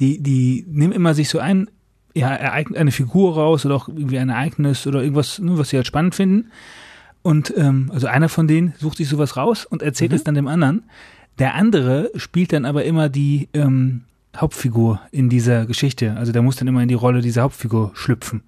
die, 0.00 0.22
die 0.22 0.64
nehmen 0.68 0.92
immer 0.92 1.14
sich 1.14 1.28
so 1.28 1.38
ein, 1.38 1.70
ja, 2.14 2.30
eine 2.30 2.92
Figur 2.92 3.34
raus 3.34 3.66
oder 3.66 3.74
auch 3.74 3.88
irgendwie 3.88 4.18
ein 4.18 4.30
Ereignis 4.30 4.86
oder 4.86 5.02
irgendwas, 5.02 5.38
ne, 5.38 5.58
was 5.58 5.70
sie 5.70 5.76
halt 5.76 5.86
spannend 5.86 6.14
finden. 6.14 6.50
Und 7.22 7.52
ähm, 7.56 7.90
also 7.92 8.06
einer 8.06 8.28
von 8.28 8.46
denen 8.46 8.74
sucht 8.78 8.98
sich 8.98 9.08
sowas 9.08 9.36
raus 9.36 9.66
und 9.66 9.82
erzählt 9.82 10.12
es 10.12 10.24
dann 10.24 10.36
dem 10.36 10.46
anderen. 10.46 10.84
Der 11.38 11.54
andere 11.54 12.10
spielt 12.14 12.52
dann 12.52 12.64
aber 12.64 12.84
immer 12.84 13.08
die 13.08 13.48
ähm, 13.52 14.02
Hauptfigur 14.36 15.00
in 15.10 15.28
dieser 15.28 15.66
Geschichte. 15.66 16.14
Also 16.16 16.32
der 16.32 16.42
muss 16.42 16.56
dann 16.56 16.68
immer 16.68 16.82
in 16.82 16.88
die 16.88 16.94
Rolle 16.94 17.20
dieser 17.20 17.42
Hauptfigur 17.42 17.90
schlüpfen. 17.94 18.42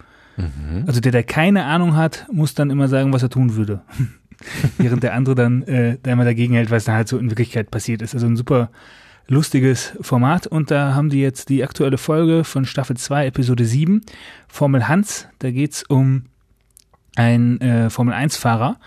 Also 0.86 1.00
der, 1.00 1.12
der 1.12 1.24
keine 1.24 1.64
Ahnung 1.64 1.96
hat, 1.96 2.26
muss 2.32 2.54
dann 2.54 2.70
immer 2.70 2.88
sagen, 2.88 3.12
was 3.12 3.22
er 3.22 3.30
tun 3.30 3.56
würde. 3.56 3.82
Während 4.78 5.02
der 5.02 5.14
andere 5.14 5.34
dann 5.34 5.62
äh, 5.64 5.98
da 6.02 6.12
immer 6.12 6.24
dagegen 6.24 6.54
hält, 6.54 6.70
was 6.70 6.84
dann 6.84 6.94
halt 6.94 7.08
so 7.08 7.18
in 7.18 7.30
Wirklichkeit 7.30 7.70
passiert 7.70 8.02
ist. 8.02 8.14
Also 8.14 8.26
ein 8.26 8.36
super 8.36 8.70
lustiges 9.26 9.92
Format. 10.00 10.46
Und 10.46 10.70
da 10.70 10.94
haben 10.94 11.10
die 11.10 11.20
jetzt 11.20 11.48
die 11.48 11.62
aktuelle 11.62 11.98
Folge 11.98 12.44
von 12.44 12.64
Staffel 12.64 12.96
2, 12.96 13.26
Episode 13.26 13.64
7, 13.64 14.00
Formel 14.48 14.88
Hans. 14.88 15.28
Da 15.38 15.50
geht's 15.50 15.82
um 15.82 16.24
einen 17.16 17.60
äh, 17.60 17.90
Formel-1-Fahrer, 17.90 18.78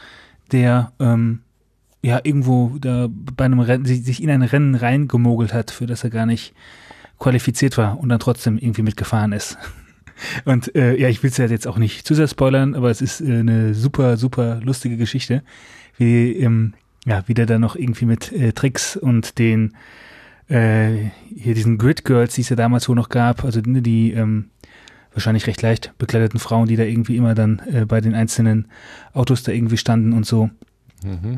der 0.51 0.93
ähm, 0.99 1.41
ja 2.01 2.19
irgendwo 2.23 2.77
da 2.79 3.07
bei 3.09 3.45
einem 3.45 3.59
Rennen, 3.59 3.85
sich 3.85 4.23
in 4.23 4.29
ein 4.29 4.41
Rennen 4.41 4.75
reingemogelt 4.75 5.53
hat, 5.53 5.69
für 5.69 5.85
das 5.85 6.03
er 6.03 6.09
gar 6.09 6.25
nicht 6.25 6.53
qualifiziert 7.19 7.77
war 7.77 7.99
und 7.99 8.09
dann 8.09 8.19
trotzdem 8.19 8.57
irgendwie 8.57 8.81
mitgefahren 8.81 9.33
ist. 9.33 9.57
Und 10.45 10.75
äh, 10.75 10.95
ja, 10.97 11.09
ich 11.09 11.23
will 11.23 11.29
es 11.29 11.37
ja 11.37 11.45
jetzt 11.45 11.67
auch 11.67 11.77
nicht 11.77 12.05
zu 12.05 12.13
sehr 12.13 12.27
spoilern, 12.27 12.75
aber 12.75 12.89
es 12.89 13.01
ist 13.01 13.21
äh, 13.21 13.39
eine 13.39 13.73
super, 13.73 14.17
super 14.17 14.59
lustige 14.63 14.97
Geschichte, 14.97 15.43
wie, 15.97 16.33
ähm, 16.33 16.73
ja, 17.05 17.23
wie 17.27 17.33
der 17.33 17.45
da 17.45 17.59
noch 17.59 17.75
irgendwie 17.75 18.05
mit 18.05 18.31
äh, 18.31 18.53
Tricks 18.53 18.95
und 18.95 19.39
den 19.39 19.75
äh, 20.47 21.09
hier 21.35 21.53
diesen 21.53 21.77
Grid 21.77 22.05
Girls, 22.05 22.35
die 22.35 22.41
es 22.41 22.49
ja 22.49 22.55
damals 22.55 22.87
wohl 22.89 22.95
noch 22.95 23.09
gab, 23.09 23.43
also 23.43 23.61
ne, 23.61 23.81
die 23.81 24.11
ähm, 24.11 24.49
wahrscheinlich 25.13 25.47
recht 25.47 25.61
leicht 25.61 25.93
bekleideten 25.97 26.39
Frauen, 26.39 26.67
die 26.67 26.75
da 26.75 26.83
irgendwie 26.83 27.17
immer 27.17 27.35
dann 27.35 27.61
äh, 27.71 27.85
bei 27.85 28.01
den 28.01 28.15
einzelnen 28.15 28.67
Autos 29.13 29.43
da 29.43 29.51
irgendwie 29.51 29.77
standen 29.77 30.13
und 30.13 30.25
so, 30.25 30.49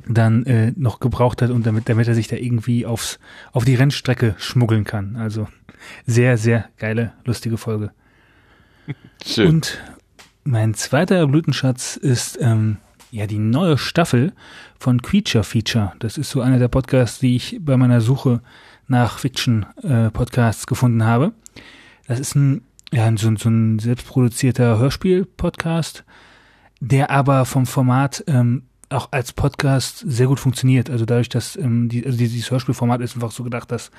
dann 0.07 0.45
äh, 0.45 0.73
noch 0.75 0.99
gebraucht 0.99 1.41
hat 1.41 1.49
und 1.49 1.65
damit, 1.65 1.87
damit 1.87 2.07
er 2.07 2.15
sich 2.15 2.27
da 2.27 2.35
irgendwie 2.35 2.85
aufs, 2.85 3.19
auf 3.53 3.63
die 3.63 3.75
Rennstrecke 3.75 4.35
schmuggeln 4.37 4.83
kann. 4.83 5.15
Also 5.15 5.47
sehr, 6.05 6.37
sehr 6.37 6.65
geile, 6.77 7.13
lustige 7.23 7.57
Folge. 7.57 7.91
Schön. 9.25 9.47
Und 9.47 9.81
mein 10.43 10.73
zweiter 10.73 11.25
Blütenschatz 11.27 11.95
ist 11.95 12.37
ähm, 12.41 12.77
ja 13.11 13.27
die 13.27 13.39
neue 13.39 13.77
Staffel 13.77 14.33
von 14.77 15.01
Creature 15.01 15.43
Feature. 15.43 15.93
Das 15.99 16.17
ist 16.17 16.29
so 16.29 16.41
einer 16.41 16.59
der 16.59 16.67
Podcasts, 16.67 17.19
die 17.19 17.35
ich 17.35 17.59
bei 17.61 17.77
meiner 17.77 18.01
Suche 18.01 18.41
nach 18.87 19.19
Fiction-Podcasts 19.19 20.67
gefunden 20.67 21.05
habe. 21.05 21.33
Das 22.07 22.19
ist 22.19 22.35
ein, 22.35 22.63
ja, 22.91 23.09
so, 23.15 23.33
so 23.37 23.49
ein 23.49 23.79
selbstproduzierter 23.79 24.77
Hörspiel-Podcast, 24.77 26.03
der 26.81 27.09
aber 27.09 27.45
vom 27.45 27.65
Format 27.65 28.23
ähm, 28.27 28.63
auch 28.89 29.09
als 29.11 29.33
Podcast 29.33 30.03
sehr 30.05 30.27
gut 30.27 30.39
funktioniert. 30.39 30.89
Also 30.89 31.05
dadurch, 31.05 31.29
dass 31.29 31.55
ähm, 31.55 31.89
die, 31.89 32.05
also 32.05 32.17
dieses 32.17 32.51
Hörspielformat 32.51 33.01
ist 33.01 33.15
einfach 33.15 33.31
so 33.31 33.43
gedacht, 33.43 33.71
dass 33.71 33.91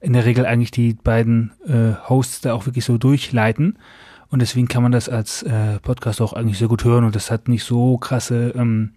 in 0.00 0.12
der 0.12 0.24
Regel 0.24 0.46
eigentlich 0.46 0.70
die 0.70 0.94
beiden 0.94 1.52
äh, 1.66 1.94
Hosts 2.08 2.40
da 2.40 2.54
auch 2.54 2.66
wirklich 2.66 2.84
so 2.84 2.98
durchleiten. 2.98 3.78
Und 4.28 4.40
deswegen 4.40 4.68
kann 4.68 4.82
man 4.82 4.92
das 4.92 5.08
als 5.08 5.42
äh, 5.42 5.78
Podcast 5.80 6.20
auch 6.20 6.32
eigentlich 6.32 6.58
sehr 6.58 6.68
gut 6.68 6.84
hören. 6.84 7.04
Und 7.04 7.14
das 7.14 7.30
hat 7.30 7.48
nicht 7.48 7.64
so 7.64 7.96
krasse, 7.98 8.52
ähm, 8.56 8.92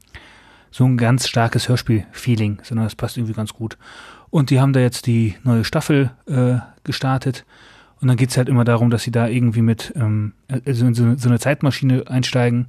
so 0.72 0.86
ein 0.86 0.98
ganz 0.98 1.28
starkes 1.28 1.70
Hörspiel-Feeling, 1.70 2.60
sondern 2.64 2.86
das 2.86 2.96
passt 2.96 3.18
irgendwie 3.18 3.34
ganz 3.34 3.54
gut. 3.54 3.78
Und 4.30 4.50
die 4.50 4.60
haben 4.60 4.74
da 4.74 4.80
jetzt 4.80 5.08
die 5.08 5.36
neue 5.44 5.64
Staffel 5.64 6.12
äh, 6.28 6.58
gestartet. 6.84 7.46
Und 8.02 8.08
dann 8.08 8.18
geht's 8.18 8.38
halt 8.38 8.50
immer 8.50 8.64
darum, 8.64 8.90
dass 8.90 9.04
sie 9.04 9.12
da 9.12 9.28
irgendwie 9.28 9.62
mit, 9.62 9.94
ähm, 9.96 10.34
also 10.66 10.86
in 10.86 10.94
so, 10.94 11.16
so 11.18 11.30
eine 11.30 11.40
Zeitmaschine 11.40 12.04
einsteigen 12.08 12.68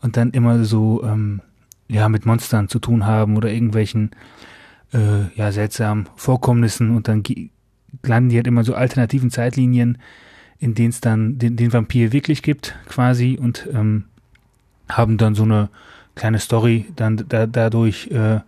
und 0.00 0.16
dann 0.16 0.30
immer 0.30 0.64
so, 0.64 1.02
ähm, 1.04 1.40
ja, 1.88 2.08
mit 2.08 2.26
Monstern 2.26 2.68
zu 2.68 2.78
tun 2.78 3.06
haben 3.06 3.36
oder 3.36 3.50
irgendwelchen, 3.50 4.10
äh, 4.92 5.28
ja, 5.36 5.52
seltsamen 5.52 6.08
Vorkommnissen. 6.16 6.96
Und 6.96 7.08
dann 7.08 7.22
landen 8.02 8.30
die 8.30 8.36
halt 8.36 8.46
immer 8.46 8.64
so 8.64 8.74
alternativen 8.74 9.30
Zeitlinien, 9.30 9.98
in 10.64 10.74
denen 10.74 10.88
es 10.88 11.02
dann 11.02 11.38
den, 11.38 11.56
den 11.56 11.74
Vampir 11.74 12.12
wirklich 12.12 12.42
gibt, 12.42 12.74
quasi, 12.88 13.38
und 13.40 13.68
ähm, 13.72 14.04
haben 14.88 15.18
dann 15.18 15.34
so 15.34 15.42
eine 15.42 15.68
kleine 16.14 16.38
Story 16.38 16.86
dann 16.96 17.22
da, 17.28 17.46
dadurch, 17.46 18.10
äh, 18.10 18.40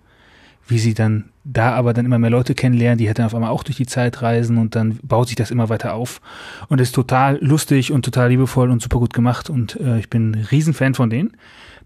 wie 0.66 0.78
sie 0.78 0.94
dann 0.94 1.26
da 1.44 1.74
aber 1.74 1.92
dann 1.92 2.06
immer 2.06 2.18
mehr 2.18 2.30
Leute 2.30 2.54
kennenlernen, 2.54 2.98
die 2.98 3.06
halt 3.06 3.18
dann 3.18 3.26
auf 3.26 3.34
einmal 3.34 3.50
auch 3.50 3.62
durch 3.62 3.76
die 3.76 3.86
Zeit 3.86 4.22
reisen 4.22 4.56
und 4.56 4.74
dann 4.74 4.98
baut 5.02 5.28
sich 5.28 5.36
das 5.36 5.50
immer 5.50 5.68
weiter 5.68 5.92
auf 5.92 6.22
und 6.68 6.80
ist 6.80 6.94
total 6.94 7.38
lustig 7.44 7.92
und 7.92 8.04
total 8.04 8.30
liebevoll 8.30 8.70
und 8.70 8.82
super 8.82 8.98
gut 8.98 9.12
gemacht 9.12 9.50
und 9.50 9.78
äh, 9.78 9.98
ich 9.98 10.08
bin 10.08 10.30
ein 10.30 10.46
Riesenfan 10.50 10.94
von 10.94 11.10
denen. 11.10 11.36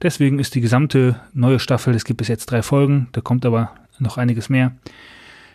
Deswegen 0.01 0.39
ist 0.39 0.55
die 0.55 0.63
gesamte 0.63 1.21
neue 1.35 1.59
Staffel, 1.59 1.95
es 1.95 2.05
gibt 2.05 2.19
bis 2.19 2.29
jetzt 2.29 2.47
drei 2.47 2.63
Folgen, 2.63 3.09
da 3.13 3.21
kommt 3.21 3.45
aber 3.45 3.73
noch 3.99 4.17
einiges 4.17 4.49
mehr, 4.49 4.73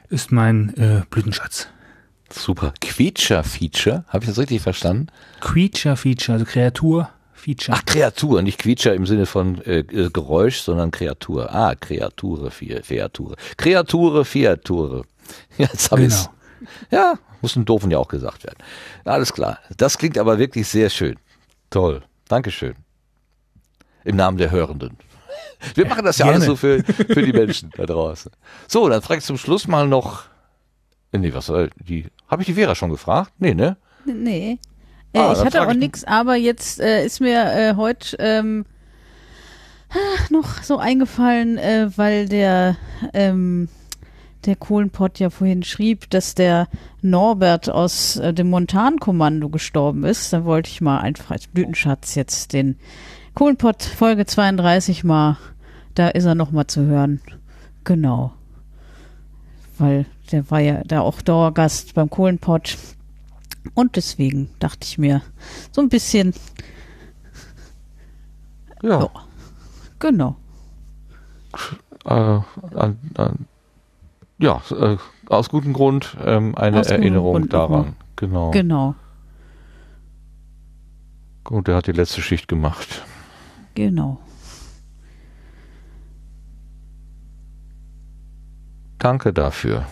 ist 0.09 0.33
mein 0.33 0.75
äh, 0.75 1.01
Blütenschatz. 1.09 1.69
Super. 2.31 2.73
Quietscher-Feature, 2.81 4.05
habe 4.07 4.23
ich 4.23 4.29
das 4.29 4.37
richtig 4.37 4.61
verstanden? 4.61 5.07
Creature 5.41 5.95
Feature, 5.95 6.33
also 6.33 6.45
Kreatur 6.45 7.09
Feature. 7.45 7.77
Ach, 7.77 7.85
Kreatur, 7.85 8.41
nicht 8.41 8.59
Quietscher 8.59 8.95
im 8.95 9.05
Sinne 9.05 9.27
von 9.27 9.61
äh, 9.65 9.79
äh, 9.79 10.09
Geräusch, 10.09 10.61
sondern 10.61 10.89
Kreatur. 10.89 11.53
Ah, 11.53 11.75
Kreature, 11.75 12.49
Feature. 12.49 13.35
Kreature, 13.57 14.25
Feature. 14.25 15.03
Jetzt 15.57 15.91
habe 15.91 16.01
Genau. 16.01 16.25
Ja, 16.89 17.19
muss 17.41 17.55
ein 17.55 17.65
Doofen 17.65 17.91
ja 17.91 17.99
auch 17.99 18.07
gesagt 18.07 18.43
werden. 18.43 18.57
Alles 19.03 19.31
klar. 19.31 19.59
Das 19.77 19.97
klingt 19.99 20.17
aber 20.17 20.39
wirklich 20.39 20.67
sehr 20.67 20.89
schön. 20.89 21.17
Toll. 21.69 22.01
Dankeschön. 22.27 22.75
Im 24.03 24.15
Namen 24.15 24.37
der 24.37 24.49
Hörenden. 24.49 24.97
Wir 25.75 25.85
machen 25.85 26.05
das 26.05 26.17
ja 26.17 26.25
Gerne. 26.25 26.37
alles 26.37 26.47
so 26.47 26.55
für, 26.55 26.83
für 26.83 27.21
die 27.21 27.33
Menschen 27.33 27.71
da 27.75 27.85
draußen. 27.85 28.31
So, 28.67 28.89
dann 28.89 29.01
frage 29.01 29.19
ich 29.19 29.25
zum 29.25 29.37
Schluss 29.37 29.67
mal 29.67 29.87
noch. 29.87 30.23
Äh, 31.15 31.17
Nee, 31.19 31.33
was 31.33 31.45
soll 31.47 31.69
die? 31.87 32.05
Habe 32.27 32.41
ich 32.41 32.47
die 32.47 32.53
Vera 32.53 32.75
schon 32.75 32.89
gefragt? 32.91 33.31
Nee, 33.39 33.53
ne? 33.53 33.77
Nee. 34.05 34.59
Äh, 35.13 35.19
Ah, 35.19 35.31
ich 35.31 35.37
dann 35.39 35.47
hatte 35.47 35.65
auch 35.65 35.71
ich- 35.71 35.77
nix, 35.77 36.03
aber 36.03 36.35
jetzt 36.35 36.79
äh, 36.79 37.05
ist 37.05 37.21
mir 37.21 37.45
äh, 37.53 37.75
heute 37.75 38.17
ähm, 38.19 38.65
ah, 39.89 39.95
noch 40.29 40.61
so 40.63 40.77
eingefallen, 40.77 41.57
äh, 41.57 41.89
weil 41.95 42.27
der 42.27 42.75
ähm, 43.13 43.69
der 44.45 44.55
Kohlenpott 44.55 45.17
ja 45.19 45.29
vorhin 45.31 45.63
schrieb, 45.63 46.07
dass 46.11 46.35
der 46.35 46.67
Norbert 47.01 47.67
aus 47.69 48.17
äh, 48.17 48.31
dem 48.33 48.49
Montankommando 48.51 49.49
gestorben 49.49 50.03
ist. 50.03 50.33
Da 50.33 50.45
wollte 50.45 50.69
ich 50.69 50.81
mal 50.81 50.99
einfach 50.99 51.31
als 51.31 51.47
Blütenschatz 51.47 52.13
jetzt 52.15 52.53
den 52.53 52.77
Kohlenpott 53.33 53.81
Folge 53.83 54.25
32 54.27 55.03
mal, 55.03 55.37
da 55.95 56.09
ist 56.09 56.25
er 56.25 56.35
noch 56.35 56.51
mal 56.51 56.67
zu 56.67 56.81
hören. 56.85 57.21
Genau. 57.85 58.33
Weil 59.77 60.05
der 60.31 60.49
war 60.51 60.59
ja 60.59 60.81
da 60.85 61.01
auch 61.01 61.21
Dauergast 61.21 61.93
beim 61.93 62.09
Kohlenpott. 62.09 62.77
Und 63.73 63.95
deswegen 63.95 64.49
dachte 64.59 64.79
ich 64.83 64.97
mir, 64.97 65.21
so 65.71 65.81
ein 65.81 65.89
bisschen, 65.89 66.33
Ja. 68.83 68.99
Ja. 69.01 69.09
genau. 69.99 70.35
äh, 72.05 72.09
an, 72.11 72.99
an, 73.15 73.47
ja, 74.37 74.61
äh, 74.69 74.97
aus 75.27 75.49
gutem 75.49 75.73
Grund 75.73 76.15
ähm, 76.23 76.53
eine 76.55 76.81
Aus 76.81 76.87
Erinnerung 76.87 77.33
Grund 77.33 77.53
daran. 77.53 77.69
nochmal. 77.71 77.93
Genau. 78.17 78.51
Genau, 78.51 78.95
Gut, 81.43 81.67
der 81.67 81.75
hat 81.75 81.87
die 81.87 81.91
letzte 81.91 82.21
Schicht 82.21 82.47
gemacht. 82.47 83.03
genau. 83.75 84.19
Danke 88.99 89.33
dafür. 89.33 89.85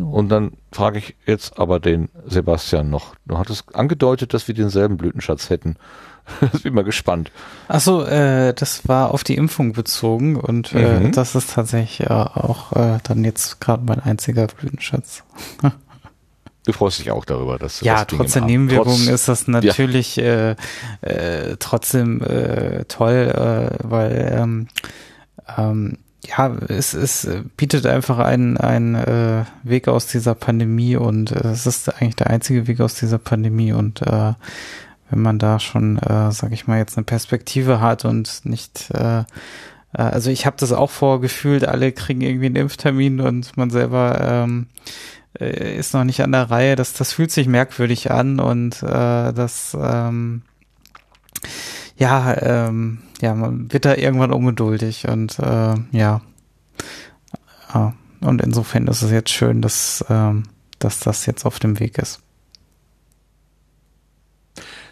Und 0.00 0.28
dann 0.28 0.52
frage 0.72 0.98
ich 0.98 1.16
jetzt 1.26 1.58
aber 1.58 1.80
den 1.80 2.08
Sebastian 2.26 2.90
noch. 2.90 3.14
Du 3.26 3.38
hattest 3.38 3.74
angedeutet, 3.74 4.34
dass 4.34 4.46
wir 4.48 4.54
denselben 4.54 4.96
Blütenschatz 4.96 5.50
hätten. 5.50 5.76
Ich 6.52 6.62
bin 6.62 6.74
mal 6.74 6.84
gespannt. 6.84 7.32
Achso, 7.68 8.02
äh, 8.04 8.52
das 8.52 8.86
war 8.86 9.14
auf 9.14 9.24
die 9.24 9.34
Impfung 9.36 9.72
bezogen 9.72 10.36
und 10.36 10.74
äh, 10.74 11.00
Mhm. 11.00 11.12
das 11.12 11.34
ist 11.34 11.54
tatsächlich 11.54 12.00
äh, 12.00 12.12
auch 12.12 12.72
äh, 12.72 12.98
dann 13.02 13.24
jetzt 13.24 13.62
gerade 13.62 13.82
mein 13.86 14.00
einziger 14.00 14.46
Blütenschatz. 14.46 15.24
Du 16.66 16.74
freust 16.74 16.98
dich 16.98 17.10
auch 17.10 17.24
darüber, 17.24 17.56
dass 17.58 17.78
du 17.78 17.86
Ja, 17.86 18.04
das 18.04 18.08
trotz 18.18 18.32
der 18.34 18.42
Nebenwirkungen 18.42 19.06
trotz- 19.06 19.08
ist 19.14 19.26
das 19.28 19.48
natürlich 19.48 20.18
äh, 20.18 20.54
äh, 21.00 21.56
trotzdem 21.58 22.20
äh, 22.20 22.84
toll, 22.84 23.14
äh, 23.80 23.88
weil 23.88 24.34
ähm, 24.38 24.68
ähm, 25.56 25.96
ja, 26.26 26.54
es, 26.68 26.94
es 26.94 27.28
bietet 27.56 27.86
einfach 27.86 28.18
einen, 28.18 28.56
einen 28.56 28.94
äh, 28.94 29.44
Weg 29.62 29.88
aus 29.88 30.06
dieser 30.06 30.34
Pandemie 30.34 30.96
und 30.96 31.32
äh, 31.32 31.48
es 31.48 31.66
ist 31.66 31.88
eigentlich 31.88 32.16
der 32.16 32.28
einzige 32.28 32.66
Weg 32.66 32.80
aus 32.80 32.94
dieser 32.94 33.18
Pandemie 33.18 33.72
und 33.72 34.02
äh, 34.02 34.34
wenn 35.10 35.22
man 35.22 35.38
da 35.38 35.58
schon, 35.58 35.98
äh, 35.98 36.30
sag 36.32 36.52
ich 36.52 36.66
mal, 36.66 36.78
jetzt 36.78 36.98
eine 36.98 37.04
Perspektive 37.04 37.80
hat 37.80 38.04
und 38.04 38.44
nicht 38.44 38.90
äh, 38.90 39.24
äh, 39.92 40.02
also 40.02 40.30
ich 40.30 40.46
habe 40.46 40.56
das 40.58 40.72
auch 40.72 40.90
vorgefühlt, 40.90 41.66
alle 41.66 41.92
kriegen 41.92 42.20
irgendwie 42.20 42.46
einen 42.46 42.56
Impftermin 42.56 43.20
und 43.20 43.56
man 43.56 43.70
selber 43.70 44.18
ähm, 44.20 44.66
äh, 45.38 45.76
ist 45.76 45.94
noch 45.94 46.04
nicht 46.04 46.22
an 46.22 46.32
der 46.32 46.50
Reihe. 46.50 46.76
Das, 46.76 46.92
das 46.92 47.12
fühlt 47.12 47.30
sich 47.30 47.46
merkwürdig 47.46 48.10
an 48.10 48.40
und 48.40 48.82
äh, 48.82 49.32
das 49.32 49.76
ähm, 49.80 50.42
ja, 51.96 52.36
ähm, 52.68 52.98
ja, 53.20 53.34
man 53.34 53.72
wird 53.72 53.84
da 53.84 53.94
irgendwann 53.94 54.32
ungeduldig 54.32 55.08
und 55.08 55.38
äh, 55.38 55.74
ja. 55.92 56.20
ja. 57.74 57.94
Und 58.20 58.42
insofern 58.42 58.86
ist 58.88 59.02
es 59.02 59.10
jetzt 59.10 59.30
schön, 59.30 59.62
dass, 59.62 60.04
ähm, 60.08 60.44
dass 60.78 61.00
das 61.00 61.26
jetzt 61.26 61.44
auf 61.46 61.58
dem 61.58 61.78
Weg 61.78 61.98
ist. 61.98 62.20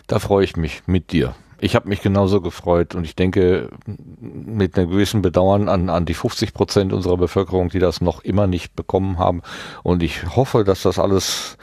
Da 0.07 0.19
freue 0.21 0.45
ich 0.45 0.57
mich 0.57 0.83
mit 0.87 1.11
dir. 1.13 1.35
Ich 1.59 1.75
habe 1.75 1.89
mich 1.89 2.03
genauso 2.03 2.43
gefreut 2.43 2.95
und 2.95 3.05
ich 3.05 3.17
denke 3.17 3.71
mit 3.87 4.77
einem 4.77 4.91
gewissen 4.91 5.23
Bedauern 5.23 5.69
an, 5.69 5.89
an 5.89 6.05
die 6.05 6.15
50 6.15 6.53
Prozent 6.53 6.93
unserer 6.93 7.17
Bevölkerung, 7.17 7.71
die 7.71 7.79
das 7.79 8.01
noch 8.03 8.23
immer 8.23 8.47
nicht 8.47 8.77
bekommen 8.77 9.19
haben. 9.19 9.41
Und 9.83 10.03
ich 10.03 10.37
hoffe, 10.37 10.65
dass 10.65 10.83
das 10.83 10.99
alles 10.99 11.57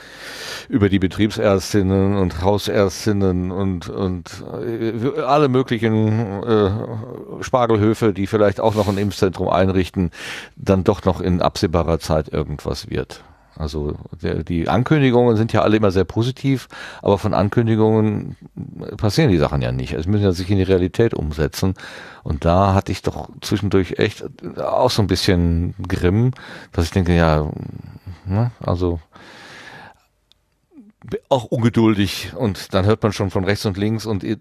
über 0.69 0.89
die 0.89 0.99
Betriebsärztinnen 0.99 2.17
und 2.17 2.41
Hausärztinnen 2.41 3.51
und, 3.51 3.89
und 3.89 4.43
äh, 4.65 5.21
alle 5.21 5.47
möglichen 5.47 6.43
äh, 6.43 6.71
Spargelhöfe, 7.41 8.13
die 8.13 8.25
vielleicht 8.25 8.59
auch 8.59 8.73
noch 8.73 8.87
ein 8.87 8.97
Impfzentrum 8.97 9.49
einrichten, 9.49 10.09
dann 10.55 10.83
doch 10.83 11.05
noch 11.05 11.21
in 11.21 11.41
absehbarer 11.41 11.99
Zeit 11.99 12.29
irgendwas 12.29 12.89
wird. 12.89 13.23
Also 13.55 13.95
die 14.21 14.67
Ankündigungen 14.67 15.35
sind 15.37 15.53
ja 15.53 15.61
alle 15.61 15.77
immer 15.77 15.91
sehr 15.91 16.05
positiv, 16.05 16.67
aber 17.01 17.17
von 17.17 17.33
Ankündigungen 17.33 18.35
passieren 18.97 19.29
die 19.29 19.37
Sachen 19.37 19.61
ja 19.61 19.71
nicht. 19.71 19.93
Es 19.93 20.07
müssen 20.07 20.23
ja 20.23 20.31
sich 20.31 20.49
in 20.49 20.57
die 20.57 20.63
Realität 20.63 21.13
umsetzen. 21.13 21.75
Und 22.23 22.45
da 22.45 22.73
hatte 22.73 22.91
ich 22.91 23.01
doch 23.01 23.29
zwischendurch 23.41 23.99
echt 23.99 24.25
auch 24.59 24.89
so 24.89 25.01
ein 25.01 25.07
bisschen 25.07 25.75
Grimm, 25.87 26.31
dass 26.71 26.85
ich 26.85 26.91
denke, 26.91 27.15
ja, 27.15 27.49
ne, 28.25 28.51
also 28.59 28.99
auch 31.29 31.45
ungeduldig 31.45 32.31
und 32.35 32.73
dann 32.73 32.85
hört 32.85 33.03
man 33.03 33.11
schon 33.11 33.29
von 33.29 33.43
rechts 33.43 33.65
und 33.65 33.77
links 33.77 34.05
und 34.05 34.23
ich 34.23 34.37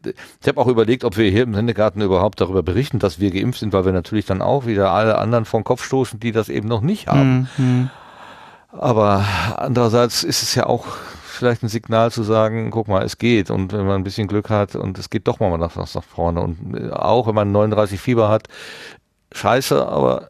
habe 0.46 0.60
auch 0.60 0.68
überlegt, 0.68 1.04
ob 1.04 1.16
wir 1.16 1.28
hier 1.28 1.42
im 1.42 1.54
Sendegarten 1.54 2.00
überhaupt 2.02 2.40
darüber 2.40 2.62
berichten, 2.62 3.00
dass 3.00 3.18
wir 3.18 3.32
geimpft 3.32 3.58
sind, 3.58 3.72
weil 3.72 3.84
wir 3.84 3.92
natürlich 3.92 4.26
dann 4.26 4.42
auch 4.42 4.64
wieder 4.64 4.92
alle 4.92 5.18
anderen 5.18 5.44
vom 5.44 5.64
Kopf 5.64 5.84
stoßen, 5.84 6.20
die 6.20 6.30
das 6.30 6.48
eben 6.48 6.68
noch 6.68 6.80
nicht 6.80 7.08
haben. 7.08 7.48
Mhm. 7.56 7.90
Aber 8.72 9.24
andererseits 9.56 10.24
ist 10.24 10.42
es 10.42 10.54
ja 10.54 10.66
auch 10.66 10.86
vielleicht 11.42 11.62
ein 11.62 11.68
Signal 11.68 12.10
zu 12.10 12.22
sagen, 12.22 12.70
guck 12.70 12.88
mal, 12.88 13.04
es 13.04 13.18
geht. 13.18 13.50
Und 13.50 13.72
wenn 13.72 13.86
man 13.86 13.96
ein 14.00 14.04
bisschen 14.04 14.28
Glück 14.28 14.48
hat 14.50 14.74
und 14.76 14.98
es 14.98 15.10
geht 15.10 15.28
doch 15.28 15.40
mal 15.40 15.56
nach, 15.58 15.76
nach 15.76 16.04
vorne. 16.04 16.40
Und 16.40 16.74
äh, 16.76 16.90
auch 16.90 17.26
wenn 17.26 17.34
man 17.34 17.52
39 17.52 18.00
Fieber 18.00 18.28
hat, 18.28 18.48
scheiße, 19.32 19.86
aber 19.86 20.28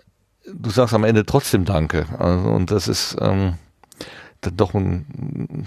du 0.53 0.71
sagst 0.71 0.95
am 0.95 1.05
Ende 1.05 1.25
trotzdem 1.25 1.65
Danke. 1.65 2.07
Also, 2.19 2.49
und 2.49 2.71
das 2.71 2.89
ist 2.89 3.17
ähm, 3.21 3.55
dann 4.41 4.57
doch 4.57 4.75
ein, 4.75 5.67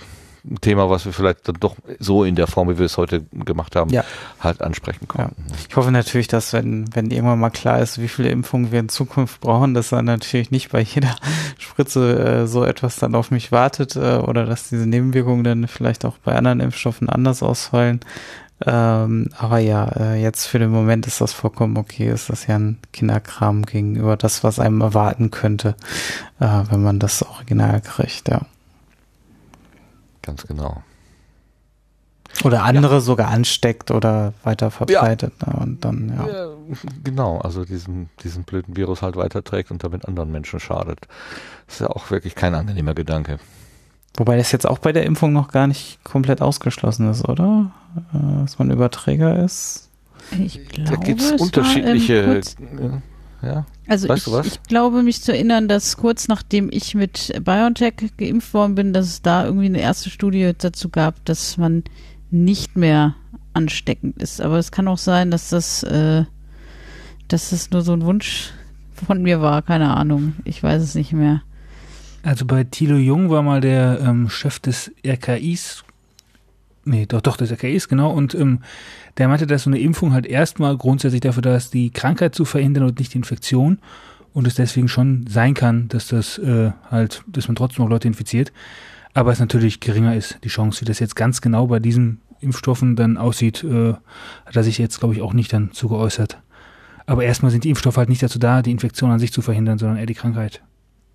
ein 0.50 0.62
Thema, 0.62 0.90
was 0.90 1.06
wir 1.06 1.14
vielleicht 1.14 1.48
dann 1.48 1.56
doch 1.60 1.76
so 2.00 2.24
in 2.24 2.36
der 2.36 2.48
Form, 2.48 2.70
wie 2.70 2.78
wir 2.78 2.86
es 2.86 2.98
heute 2.98 3.22
gemacht 3.46 3.76
haben, 3.76 3.90
Ja. 3.90 4.04
halt 4.40 4.62
ansprechen 4.62 5.08
konnten. 5.08 5.44
Ich 5.70 5.76
hoffe 5.76 5.92
natürlich, 5.92 6.28
dass 6.28 6.54
wenn, 6.54 6.94
wenn 6.96 7.10
irgendwann 7.12 7.40
mal 7.40 7.50
klar 7.50 7.80
ist, 7.80 8.00
wie 8.00 8.08
viele 8.08 8.30
Impfungen 8.30 8.72
wir 8.72 8.80
in 8.80 8.90
Zukunft 8.90 9.42
brauchen, 9.42 9.74
dass 9.74 9.90
dann 9.90 10.06
natürlich 10.06 10.52
nicht 10.52 10.72
bei 10.72 10.82
jeder 10.82 11.16
Spritze 11.58 12.20
äh, 12.44 12.48
so 12.48 12.64
etwas 12.64 12.98
dann 12.98 13.16
auf 13.16 13.32
mich 13.32 13.52
wartet 13.52 13.96
äh, 13.96 14.18
oder 14.18 14.46
dass 14.46 14.70
diese 14.70 14.86
Nebenwirkungen 14.88 15.44
dann 15.44 15.68
vielleicht 15.68 16.06
auch 16.06 16.18
bei 16.20 16.36
anderen 16.36 16.60
Impfstoffen 16.60 17.10
anders 17.10 17.42
ausfallen. 17.42 18.02
Ähm, 18.66 19.30
aber 19.38 19.60
ja, 19.60 19.86
äh, 20.00 20.22
jetzt 20.22 20.46
für 20.46 20.60
den 20.60 20.70
Moment 20.70 21.08
ist 21.08 21.20
das 21.20 21.34
vollkommen 21.34 21.76
okay. 21.76 22.10
Ist 22.10 22.30
das 22.30 22.48
ja 22.48 22.56
ein 22.56 22.78
Kinderkram 22.94 23.66
gegenüber 23.66 24.16
das, 24.16 24.44
was 24.46 24.60
einem 24.60 24.80
erwarten 24.80 25.30
könnte, 25.30 25.76
äh, 26.40 26.62
wenn 26.70 26.82
man 26.82 27.00
das 27.00 27.22
Original 27.24 27.82
kriegt, 27.82 28.30
ja. 28.30 28.42
Ganz 30.26 30.46
genau. 30.48 30.84
Oder 32.44 32.64
andere 32.64 33.00
sogar 33.00 33.30
ansteckt 33.30 33.92
oder 33.92 34.34
weiter 34.44 34.70
verbreitet. 34.72 35.34
Ne? 35.46 35.54
Und 35.54 35.86
dann, 35.86 36.10
ja. 36.10 36.28
Ja, 36.28 36.48
genau, 37.04 37.40
also 37.40 37.64
diesen, 37.64 38.10
diesen 38.24 38.44
blöden 38.44 38.76
Virus 38.76 39.02
halt 39.02 39.16
weiterträgt 39.16 39.72
und 39.72 39.84
damit 39.84 40.06
anderen 40.06 40.32
Menschen 40.32 40.60
schadet. 40.60 41.08
Das 41.68 41.76
ist 41.76 41.82
ja 41.82 41.88
auch 41.88 42.12
wirklich 42.12 42.36
kein 42.36 42.54
angenehmer 42.56 42.94
Gedanke. 42.94 43.40
Wobei 44.18 44.38
das 44.38 44.52
jetzt 44.52 44.66
auch 44.66 44.80
bei 44.80 44.92
der 44.92 45.06
Impfung 45.06 45.34
noch 45.34 45.50
gar 45.50 45.68
nicht 45.68 46.04
komplett 46.04 46.42
ausgeschlossen 46.42 47.10
ist, 47.10 47.28
oder? 47.28 47.72
Äh, 48.14 48.42
Dass 48.42 48.60
man 48.60 48.72
Überträger 48.72 49.44
ist. 49.44 49.90
Ich 50.38 50.68
glaube, 50.68 50.90
Da 50.92 50.96
gibt's 50.98 51.26
es 51.26 51.32
war, 51.32 51.38
ähm, 51.38 51.46
unterschiedliche, 51.46 52.26
kurz, 52.26 52.56
äh, 52.56 53.02
ja, 53.46 53.66
also 53.88 54.10
weißt 54.10 54.20
ich, 54.20 54.26
du 54.26 54.38
was? 54.38 54.48
ich 54.48 54.64
glaube, 54.64 55.04
mich 55.04 55.22
zu 55.22 55.32
erinnern, 55.32 55.68
dass 55.68 55.98
kurz 55.98 56.28
nachdem 56.28 56.70
ich 56.72 56.96
mit 56.96 57.34
BioNTech 57.44 58.18
geimpft 58.18 58.54
worden 58.54 58.76
bin, 58.76 58.94
dass 58.94 59.06
es 59.06 59.22
da 59.22 59.46
irgendwie 59.46 59.68
eine 59.68 59.80
erste 59.80 60.10
Studie 60.10 60.54
dazu 60.58 60.90
gab, 60.90 61.24
dass 61.26 61.58
man 61.58 61.84
nicht 62.32 62.76
mehr 62.76 63.16
ansteckend 63.54 64.22
ist. 64.22 64.42
Aber 64.42 64.58
es 64.58 64.72
kann 64.72 64.88
auch 64.88 64.98
sein, 64.98 65.32
dass 65.32 65.50
das, 65.50 65.84
äh, 65.84 66.26
dass 67.28 67.52
das 67.52 67.72
nur 67.72 67.82
so 67.82 67.94
ein 67.94 68.04
Wunsch 68.04 68.52
von 68.94 69.22
mir 69.22 69.42
war. 69.42 69.62
Keine 69.62 69.96
Ahnung. 69.96 70.34
Ich 70.44 70.62
weiß 70.62 70.82
es 70.82 70.96
nicht 70.96 71.14
mehr. 71.14 71.42
Also 72.24 72.46
bei 72.46 72.64
Thilo 72.64 72.98
Jung 72.98 73.30
war 73.30 73.44
mal 73.44 73.62
der 73.62 74.00
ähm, 74.02 74.30
Chef 74.30 74.60
des 74.60 74.92
RKIs, 75.06 75.85
nee, 76.86 77.06
doch, 77.06 77.22
doch, 77.22 77.38
des 77.38 77.52
RKIs, 77.52 77.88
genau, 77.88 78.12
und 78.12 78.34
ähm, 78.36 78.60
der 79.18 79.28
meinte, 79.28 79.48
dass 79.48 79.64
so 79.64 79.70
eine 79.70 79.80
Impfung 79.80 80.14
halt 80.14 80.26
erstmal 80.26 80.78
grundsätzlich 80.78 81.22
dafür 81.22 81.42
da 81.42 81.56
ist, 81.56 81.74
die 81.74 81.90
Krankheit 81.90 82.36
zu 82.36 82.46
verhindern 82.46 82.84
und 82.84 83.00
nicht 83.00 83.14
die 83.14 83.18
Infektion 83.18 83.80
und 84.34 84.48
es 84.48 84.56
deswegen 84.56 84.88
schon 84.88 85.26
sein 85.28 85.54
kann, 85.54 85.88
dass 85.90 86.08
das 86.08 86.38
äh, 86.38 86.72
halt, 86.90 87.24
dass 87.28 87.48
man 87.48 87.56
trotzdem 87.56 87.84
noch 87.84 87.90
Leute 87.90 88.08
infiziert, 88.08 88.54
aber 89.14 89.32
es 89.32 89.40
natürlich 89.40 89.80
geringer 89.80 90.16
ist, 90.16 90.40
die 90.44 90.50
Chance, 90.50 90.82
wie 90.82 90.86
das 90.86 91.00
jetzt 91.00 91.16
ganz 91.16 91.42
genau 91.42 91.68
bei 91.68 91.80
diesen 91.80 92.22
Impfstoffen 92.42 92.96
dann 92.96 93.18
aussieht, 93.18 93.64
äh, 93.64 93.94
hat 94.46 94.56
er 94.56 94.64
sich 94.64 94.78
jetzt, 94.78 95.00
glaube 95.00 95.14
ich, 95.14 95.22
auch 95.22 95.34
nicht 95.34 95.54
dann 95.54 95.72
zu 95.72 95.88
geäußert. 95.88 96.38
Aber 97.06 97.24
erstmal 97.24 97.52
sind 97.52 97.64
die 97.64 97.70
Impfstoffe 97.70 97.98
halt 97.98 98.10
nicht 98.10 98.24
dazu 98.24 98.40
da, 98.40 98.62
die 98.62 98.72
Infektion 98.72 99.12
an 99.12 99.20
sich 99.20 99.32
zu 99.32 99.42
verhindern, 99.42 99.78
sondern 99.78 99.98
eher 99.98 100.06
die 100.06 100.16
Krankheit, 100.16 100.62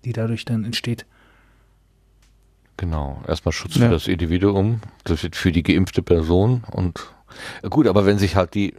die 0.05 0.13
dadurch 0.13 0.45
dann 0.45 0.63
entsteht. 0.63 1.05
Genau, 2.81 3.21
erstmal 3.27 3.51
Schutz 3.51 3.75
Ja. 3.75 3.85
für 3.85 3.91
das 3.93 4.07
Individuum, 4.07 4.81
das 5.03 5.21
wird 5.21 5.35
für 5.35 5.51
die 5.51 5.61
geimpfte 5.61 6.01
Person 6.01 6.63
und 6.71 6.99
gut, 7.69 7.85
aber 7.85 8.07
wenn 8.07 8.17
sich 8.17 8.35
halt 8.35 8.55
die, 8.55 8.73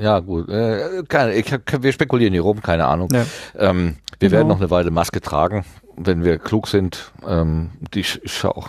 ja 0.00 0.20
gut, 0.20 0.48
äh, 0.48 1.02
keine, 1.08 1.34
ich, 1.34 1.50
wir 1.80 1.92
spekulieren 1.92 2.32
hier 2.32 2.42
rum, 2.42 2.62
keine 2.62 2.86
Ahnung. 2.86 3.08
Ja. 3.12 3.26
Ähm, 3.58 3.96
wir 4.20 4.28
Genau. 4.28 4.38
werden 4.38 4.48
noch 4.48 4.58
eine 4.60 4.70
Weile 4.70 4.92
Maske 4.92 5.20
tragen, 5.20 5.64
wenn 5.96 6.22
wir 6.24 6.38
klug 6.38 6.68
sind. 6.68 7.10
Ähm, 7.26 7.70
die 7.92 8.00
ist 8.22 8.44
auch, 8.44 8.68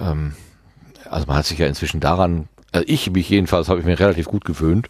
ähm, 0.00 0.32
also 1.10 1.26
man 1.26 1.36
hat 1.36 1.44
sich 1.44 1.58
ja 1.58 1.66
inzwischen 1.66 2.00
daran, 2.00 2.48
äh, 2.72 2.80
ich 2.86 3.10
mich 3.10 3.28
jedenfalls 3.28 3.68
habe 3.68 3.80
ich 3.80 3.84
mir 3.86 3.98
relativ 4.00 4.26
gut 4.28 4.46
gewöhnt. 4.46 4.88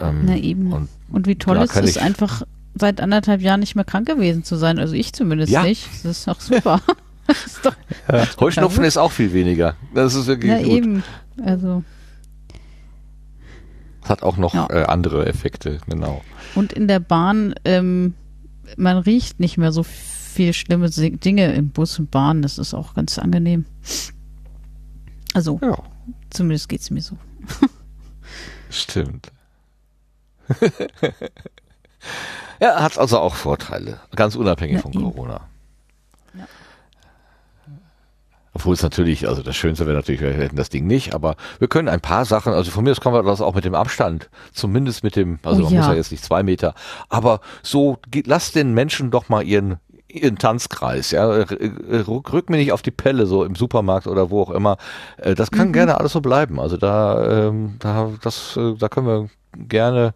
Ähm, 0.00 0.22
Na 0.24 0.36
eben. 0.36 0.72
Und 0.72 0.88
Und 1.12 1.28
wie 1.28 1.36
toll 1.36 1.58
ist 1.58 1.76
es 1.76 1.96
einfach 1.98 2.42
seit 2.74 3.00
anderthalb 3.00 3.40
Jahren 3.42 3.60
nicht 3.60 3.76
mehr 3.76 3.84
krank 3.84 4.08
gewesen 4.08 4.42
zu 4.42 4.56
sein. 4.56 4.80
Also 4.80 4.94
ich 4.94 5.12
zumindest 5.12 5.52
Ja. 5.52 5.62
nicht. 5.62 5.86
Das 6.02 6.18
ist 6.18 6.26
doch 6.28 6.40
super. 6.40 6.80
ist 7.28 7.64
doch, 7.64 7.74
Heuschnupfen 8.40 8.84
ist 8.84 8.96
auch 8.96 9.12
viel 9.12 9.32
weniger. 9.32 9.76
Das 9.94 10.14
ist 10.14 10.26
wirklich 10.26 10.50
na 10.52 10.58
gut. 10.62 10.66
eben. 10.68 11.04
Also 11.44 11.84
Hat 14.04 14.22
auch 14.22 14.36
noch 14.38 14.54
Ja. 14.54 14.66
äh, 14.70 14.84
andere 14.84 15.26
Effekte, 15.26 15.78
genau. 15.86 16.22
Und 16.54 16.72
in 16.72 16.88
der 16.88 17.00
Bahn, 17.00 17.54
ähm, 17.64 18.14
man 18.76 18.96
riecht 18.98 19.40
nicht 19.40 19.58
mehr 19.58 19.72
so 19.72 19.82
viel 19.82 20.52
schlimme 20.54 20.88
Dinge 20.90 21.52
im 21.54 21.70
Bus 21.70 21.98
und 21.98 22.10
Bahn. 22.10 22.42
Das 22.42 22.58
ist 22.58 22.72
auch 22.74 22.94
ganz 22.94 23.18
angenehm. 23.18 23.66
Also, 25.34 25.58
Ja, 25.62 25.78
zumindest 26.30 26.68
geht's 26.68 26.90
mir 26.90 27.02
so. 27.02 27.16
stimmt. 28.70 29.30
ja, 32.60 32.80
hat 32.82 32.98
also 32.98 33.18
auch 33.18 33.34
Vorteile, 33.34 34.00
ganz 34.16 34.34
unabhängig 34.36 34.76
Ja, 34.76 34.82
von 34.82 34.92
eben. 34.92 35.02
Corona. 35.02 35.40
Ja. 36.34 36.46
Obwohl 38.58 38.74
es 38.74 38.82
natürlich, 38.82 39.28
also 39.28 39.40
das 39.42 39.54
Schönste 39.54 39.86
wäre 39.86 39.96
natürlich, 39.96 40.20
wir 40.20 40.32
hätten 40.32 40.56
das 40.56 40.68
Ding 40.68 40.84
nicht, 40.88 41.14
aber 41.14 41.36
wir 41.60 41.68
können 41.68 41.88
ein 41.88 42.00
paar 42.00 42.24
Sachen, 42.24 42.52
also 42.52 42.72
von 42.72 42.82
mir 42.82 42.90
aus 42.90 43.00
können 43.00 43.14
wir 43.14 43.22
das 43.22 43.40
auch 43.40 43.54
mit 43.54 43.64
dem 43.64 43.76
Abstand, 43.76 44.28
zumindest 44.52 45.04
mit 45.04 45.14
dem, 45.14 45.38
also 45.44 45.60
Oh 45.60 45.64
man 45.66 45.74
muss 45.74 45.86
ja. 45.86 45.92
ja 45.92 45.96
jetzt 45.96 46.10
nicht 46.10 46.24
zwei 46.24 46.42
Meter, 46.42 46.74
aber 47.08 47.38
so, 47.62 47.98
lasst 48.26 48.56
den 48.56 48.74
Menschen 48.74 49.12
doch 49.12 49.28
mal 49.28 49.44
ihren 49.44 49.76
ihren 50.08 50.38
Tanzkreis, 50.38 51.12
ja, 51.12 51.26
rück, 51.28 52.32
rück 52.32 52.50
mir 52.50 52.56
nicht 52.56 52.72
auf 52.72 52.82
die 52.82 52.90
Pelle, 52.90 53.26
so 53.26 53.44
im 53.44 53.54
Supermarkt 53.54 54.08
oder 54.08 54.30
wo 54.30 54.42
auch 54.42 54.50
immer. 54.50 54.76
Äh, 55.18 55.34
Das 55.36 55.50
kann 55.52 55.72
gerne 55.72 55.98
alles 55.98 56.12
so 56.12 56.20
bleiben. 56.20 56.58
Also 56.58 56.78
da, 56.78 57.48
ähm, 57.48 57.76
da, 57.78 58.10
das, 58.22 58.56
äh, 58.56 58.74
da 58.76 58.88
können 58.88 59.06
wir 59.06 59.28
gerne 59.68 60.14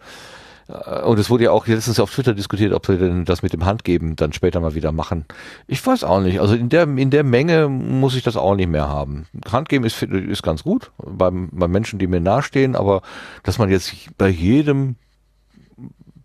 und 0.68 1.18
es 1.18 1.28
wurde 1.28 1.44
ja 1.44 1.50
auch 1.50 1.66
letztens 1.66 1.98
auf 1.98 2.12
Twitter 2.12 2.34
diskutiert, 2.34 2.72
ob 2.72 2.88
wir 2.88 2.96
denn 2.96 3.24
das 3.24 3.42
mit 3.42 3.52
dem 3.52 3.64
Handgeben 3.64 4.16
dann 4.16 4.32
später 4.32 4.60
mal 4.60 4.74
wieder 4.74 4.92
machen. 4.92 5.24
Ich 5.66 5.84
weiß 5.84 6.04
auch 6.04 6.20
nicht. 6.20 6.40
Also 6.40 6.54
in 6.54 6.68
der, 6.68 6.84
in 6.84 7.10
der 7.10 7.24
Menge 7.24 7.68
muss 7.68 8.14
ich 8.14 8.22
das 8.22 8.36
auch 8.36 8.54
nicht 8.54 8.68
mehr 8.68 8.88
haben. 8.88 9.26
Handgeben 9.50 9.84
ist, 9.84 10.02
ist 10.02 10.42
ganz 10.42 10.62
gut 10.62 10.92
beim, 10.98 11.48
bei 11.52 11.68
Menschen, 11.68 11.98
die 11.98 12.06
mir 12.06 12.20
nahestehen, 12.20 12.76
aber 12.76 13.02
dass 13.42 13.58
man 13.58 13.70
jetzt 13.70 13.92
bei 14.16 14.28
jedem 14.28 14.96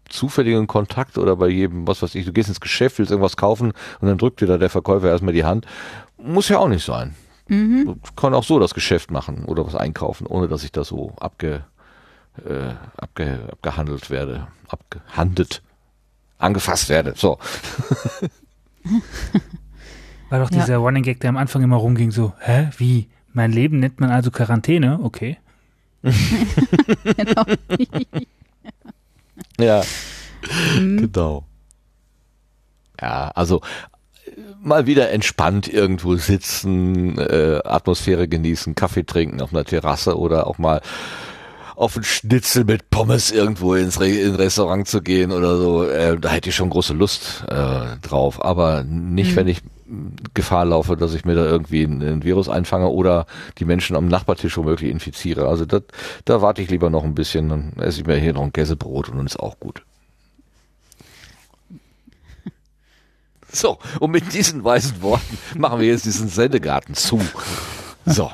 zufälligen 0.10 0.68
Kontakt 0.68 1.18
oder 1.18 1.36
bei 1.36 1.50
jedem, 1.50 1.88
was 1.88 2.02
weiß 2.02 2.16
ich, 2.16 2.26
du 2.26 2.32
gehst 2.32 2.50
ins 2.50 2.62
Geschäft, 2.62 3.00
willst 3.00 3.12
irgendwas 3.12 3.38
kaufen 3.38 3.74
und 4.00 4.08
dann 4.08 4.18
drückt 4.18 4.42
dir 4.42 4.48
da 4.48 4.58
der 4.58 4.70
Verkäufer 4.70 5.10
erstmal 5.10 5.34
die 5.34 5.44
Hand, 5.44 5.66
muss 6.18 6.50
ja 6.50 6.60
auch 6.60 6.70
nicht 6.70 6.86
sein. 6.86 7.16
Mhm. 7.48 8.00
Kann 8.16 8.34
auch 8.34 8.44
so 8.44 8.60
das 8.60 8.74
Geschäft 8.74 9.12
machen 9.12 9.46
oder 9.46 9.66
was 9.66 9.76
einkaufen, 9.76 10.28
ohne 10.28 10.48
dass 10.48 10.64
ich 10.64 10.72
da 10.72 10.84
so 10.84 11.14
abge, 11.20 11.64
äh, 12.46 12.74
abge, 12.98 13.40
abgehandelt 13.52 14.10
werde, 14.10 14.48
abgehandelt, 14.68 15.62
angefasst 16.38 16.90
werde. 16.90 17.14
So. 17.16 17.40
War 20.30 20.40
doch 20.40 20.52
Ja. 20.52 20.58
dieser 20.60 20.78
Running 20.78 21.04
Gag, 21.04 21.20
der 21.22 21.30
am 21.30 21.38
Anfang 21.38 21.64
immer 21.64 21.78
rumging, 21.78 22.12
so, 22.12 22.34
hä, 22.40 22.70
wie? 22.78 23.08
Mein 23.34 23.52
Leben 23.52 23.80
nennt 23.80 24.00
man 24.00 24.10
also 24.12 24.32
Quarantäne? 24.32 25.00
Okay. 25.04 25.38
genau. 26.04 27.44
Ja, 29.60 29.82
Mhm. 30.78 30.98
genau. 30.98 31.44
Ja, 33.02 33.32
also 33.36 33.62
mal 34.62 34.86
wieder 34.86 35.10
entspannt 35.12 35.68
irgendwo 35.68 36.16
sitzen, 36.16 37.18
äh, 37.18 37.62
Atmosphäre 37.64 38.28
genießen, 38.28 38.76
Kaffee 38.76 39.04
trinken 39.04 39.42
auf 39.42 39.52
einer 39.54 39.66
Terrasse 39.66 40.18
oder 40.18 40.46
auch 40.48 40.58
mal 40.60 40.82
auf 41.78 41.96
ein 41.96 42.04
Schnitzel 42.04 42.66
mit 42.66 42.90
Pommes 42.90 43.32
irgendwo 43.32 43.76
ins 43.76 44.00
Re 44.00 44.10
in 44.10 44.36
Restaurant 44.36 44.88
zu 44.88 45.02
gehen 45.02 45.32
oder 45.32 45.58
so, 45.58 45.88
äh, 45.88 46.20
da 46.20 46.30
hätte 46.30 46.50
ich 46.50 46.56
schon 46.56 46.72
große 46.72 46.94
Lust 46.94 47.44
äh, 47.48 47.98
drauf. 48.02 48.44
Aber 48.44 48.84
nicht, 48.84 49.32
Mhm. 49.32 49.36
wenn 49.36 49.48
ich 49.48 49.62
Gefahr 50.34 50.66
laufe, 50.66 50.98
dass 50.98 51.14
ich 51.14 51.24
mir 51.24 51.36
da 51.36 51.46
irgendwie 51.46 51.84
ein, 51.84 52.02
ein 52.02 52.24
Virus 52.24 52.50
einfange 52.50 52.90
oder 52.90 53.26
die 53.60 53.66
Menschen 53.66 53.96
am 53.96 54.08
Nachbartisch 54.08 54.58
womöglich 54.58 54.92
infiziere. 54.92 55.48
Also 55.48 55.66
das, 55.66 55.84
da 56.26 56.42
warte 56.42 56.62
ich 56.64 56.70
lieber 56.70 56.90
noch 56.90 57.04
ein 57.04 57.16
bisschen, 57.16 57.50
dann 57.50 57.74
esse 57.78 58.02
ich 58.02 58.08
mir 58.08 58.18
hier 58.18 58.34
noch 58.34 58.42
ein 58.42 58.52
Käsebrot 58.52 59.10
und 59.10 59.18
dann 59.18 59.28
ist 59.28 59.40
auch 59.40 59.60
gut. 59.60 59.84
So, 63.50 63.80
und 64.02 64.12
mit 64.12 64.34
diesen 64.34 64.66
weisen 64.66 65.02
Worten 65.02 65.38
machen 65.58 65.80
wir 65.80 65.88
jetzt 65.88 66.06
diesen 66.06 66.28
Sendegarten 66.28 66.96
zu. 66.96 67.22
So. 68.06 68.30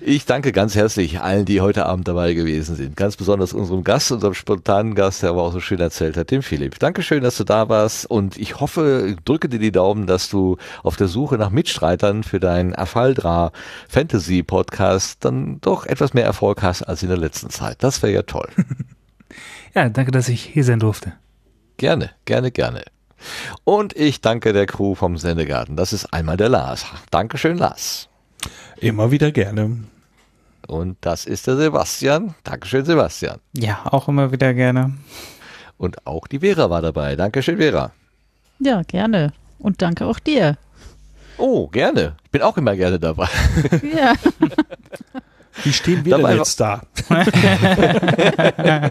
Ich 0.00 0.24
danke 0.24 0.52
ganz 0.52 0.74
herzlich 0.74 1.20
allen, 1.20 1.44
die 1.44 1.60
heute 1.60 1.86
Abend 1.86 2.06
dabei 2.06 2.34
gewesen 2.34 2.76
sind. 2.76 2.96
Ganz 2.96 3.16
besonders 3.16 3.52
unserem 3.52 3.82
Gast, 3.82 4.12
unserem 4.12 4.34
spontanen 4.34 4.94
Gast, 4.94 5.22
der 5.22 5.30
aber 5.30 5.42
auch 5.42 5.52
so 5.52 5.60
schön 5.60 5.80
erzählt 5.80 6.16
hat, 6.16 6.30
dem 6.30 6.42
Philipp. 6.42 6.78
Dankeschön, 6.78 7.22
dass 7.22 7.36
du 7.36 7.44
da 7.44 7.68
warst 7.68 8.06
und 8.06 8.36
ich 8.36 8.60
hoffe, 8.60 9.16
drücke 9.24 9.48
dir 9.48 9.58
die 9.58 9.72
Daumen, 9.72 10.06
dass 10.06 10.28
du 10.28 10.56
auf 10.82 10.96
der 10.96 11.08
Suche 11.08 11.38
nach 11.38 11.50
Mitstreitern 11.50 12.22
für 12.22 12.40
deinen 12.40 12.74
Afaldra 12.74 13.52
Fantasy 13.88 14.42
Podcast 14.42 15.24
dann 15.24 15.60
doch 15.60 15.86
etwas 15.86 16.14
mehr 16.14 16.24
Erfolg 16.24 16.62
hast 16.62 16.82
als 16.82 17.02
in 17.02 17.08
der 17.08 17.18
letzten 17.18 17.50
Zeit. 17.50 17.82
Das 17.82 18.02
wäre 18.02 18.12
ja 18.12 18.22
toll. 18.22 18.48
Ja, 19.74 19.88
danke, 19.88 20.10
dass 20.10 20.28
ich 20.28 20.42
hier 20.44 20.64
sein 20.64 20.80
durfte. 20.80 21.14
Gerne, 21.78 22.10
gerne, 22.26 22.50
gerne. 22.50 22.84
Und 23.64 23.96
ich 23.96 24.20
danke 24.20 24.52
der 24.52 24.66
Crew 24.66 24.94
vom 24.94 25.16
Sendegarten. 25.16 25.76
Das 25.76 25.92
ist 25.92 26.12
einmal 26.12 26.36
der 26.36 26.48
Lars. 26.48 26.84
Dankeschön, 27.10 27.56
Lars. 27.56 28.10
Immer 28.82 29.12
wieder 29.12 29.30
gerne. 29.30 29.78
Und 30.66 30.96
das 31.02 31.24
ist 31.24 31.46
der 31.46 31.56
Sebastian. 31.56 32.34
Dankeschön, 32.42 32.84
Sebastian. 32.84 33.38
Ja, 33.56 33.80
auch 33.84 34.08
immer 34.08 34.32
wieder 34.32 34.52
gerne. 34.54 34.94
Und 35.78 36.04
auch 36.04 36.26
die 36.26 36.40
Vera 36.40 36.68
war 36.68 36.82
dabei. 36.82 37.14
Dankeschön, 37.14 37.58
Vera. 37.58 37.92
Ja, 38.58 38.82
gerne. 38.82 39.32
Und 39.60 39.82
danke 39.82 40.04
auch 40.04 40.18
dir. 40.18 40.58
Oh, 41.38 41.68
gerne. 41.68 42.16
Ich 42.24 42.30
bin 42.32 42.42
auch 42.42 42.56
immer 42.56 42.74
gerne 42.74 42.98
dabei. 42.98 43.28
Ja. 43.94 44.14
Wie 45.62 45.72
stehen 45.72 46.04
wir 46.04 46.16
Dabei 46.16 46.30
denn 46.30 46.38
jetzt 46.38 46.58
da? 46.58 46.82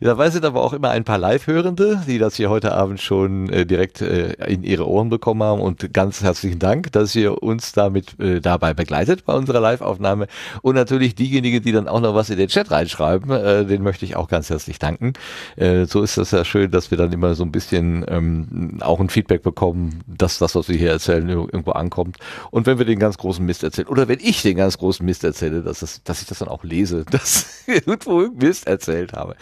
Dabei 0.00 0.30
sind 0.30 0.46
aber 0.46 0.62
auch 0.62 0.72
immer 0.72 0.88
ein 0.90 1.04
paar 1.04 1.18
Live-Hörende, 1.18 2.02
die 2.06 2.18
das 2.18 2.34
hier 2.36 2.48
heute 2.48 2.72
Abend 2.72 3.00
schon 3.02 3.50
äh, 3.50 3.66
direkt 3.66 4.00
äh, 4.00 4.32
in 4.46 4.62
ihre 4.62 4.88
Ohren 4.88 5.10
bekommen 5.10 5.42
haben. 5.42 5.60
Und 5.60 5.92
ganz 5.92 6.22
herzlichen 6.22 6.58
Dank, 6.58 6.90
dass 6.92 7.14
ihr 7.14 7.42
uns 7.42 7.72
damit 7.72 8.18
äh, 8.18 8.40
dabei 8.40 8.72
begleitet 8.72 9.26
bei 9.26 9.34
unserer 9.34 9.60
Live-Aufnahme. 9.60 10.26
Und 10.62 10.74
natürlich 10.74 11.14
diejenigen, 11.14 11.62
die 11.62 11.72
dann 11.72 11.86
auch 11.86 12.00
noch 12.00 12.14
was 12.14 12.30
in 12.30 12.38
den 12.38 12.48
Chat 12.48 12.70
reinschreiben, 12.70 13.30
äh, 13.30 13.66
den 13.66 13.82
möchte 13.82 14.06
ich 14.06 14.16
auch 14.16 14.28
ganz 14.28 14.48
herzlich 14.48 14.78
danken. 14.78 15.12
Äh, 15.56 15.84
so 15.84 16.00
ist 16.02 16.16
das 16.16 16.30
ja 16.30 16.46
schön, 16.46 16.70
dass 16.70 16.90
wir 16.90 16.96
dann 16.96 17.12
immer 17.12 17.34
so 17.34 17.44
ein 17.44 17.52
bisschen 17.52 18.04
ähm, 18.08 18.78
auch 18.80 19.00
ein 19.00 19.10
Feedback 19.10 19.42
bekommen, 19.42 20.00
dass 20.06 20.38
das, 20.38 20.54
was 20.54 20.68
wir 20.70 20.76
hier 20.76 20.92
erzählen, 20.92 21.28
ir- 21.28 21.48
irgendwo 21.52 21.72
ankommt. 21.72 22.16
Und 22.50 22.64
wenn 22.66 22.78
wir 22.78 22.86
den 22.86 22.98
ganz 22.98 23.18
großen 23.18 23.44
Mist 23.44 23.62
erzählen, 23.64 23.88
oder 23.88 24.08
wenn 24.08 24.20
ich 24.20 24.40
den 24.40 24.56
ganz 24.56 24.78
großen 24.78 25.04
Mist 25.04 25.24
erzähle, 25.24 25.60
dass, 25.62 25.80
das, 25.80 26.02
dass 26.04 26.22
ich 26.22 26.26
das 26.28 26.38
dann 26.38 26.48
auch 26.48 26.64
lese, 26.64 27.04
dass 27.10 27.46
irgendwo 27.66 28.28
Mist 28.34 28.66
erzählt 28.66 29.12
habe. 29.12 29.36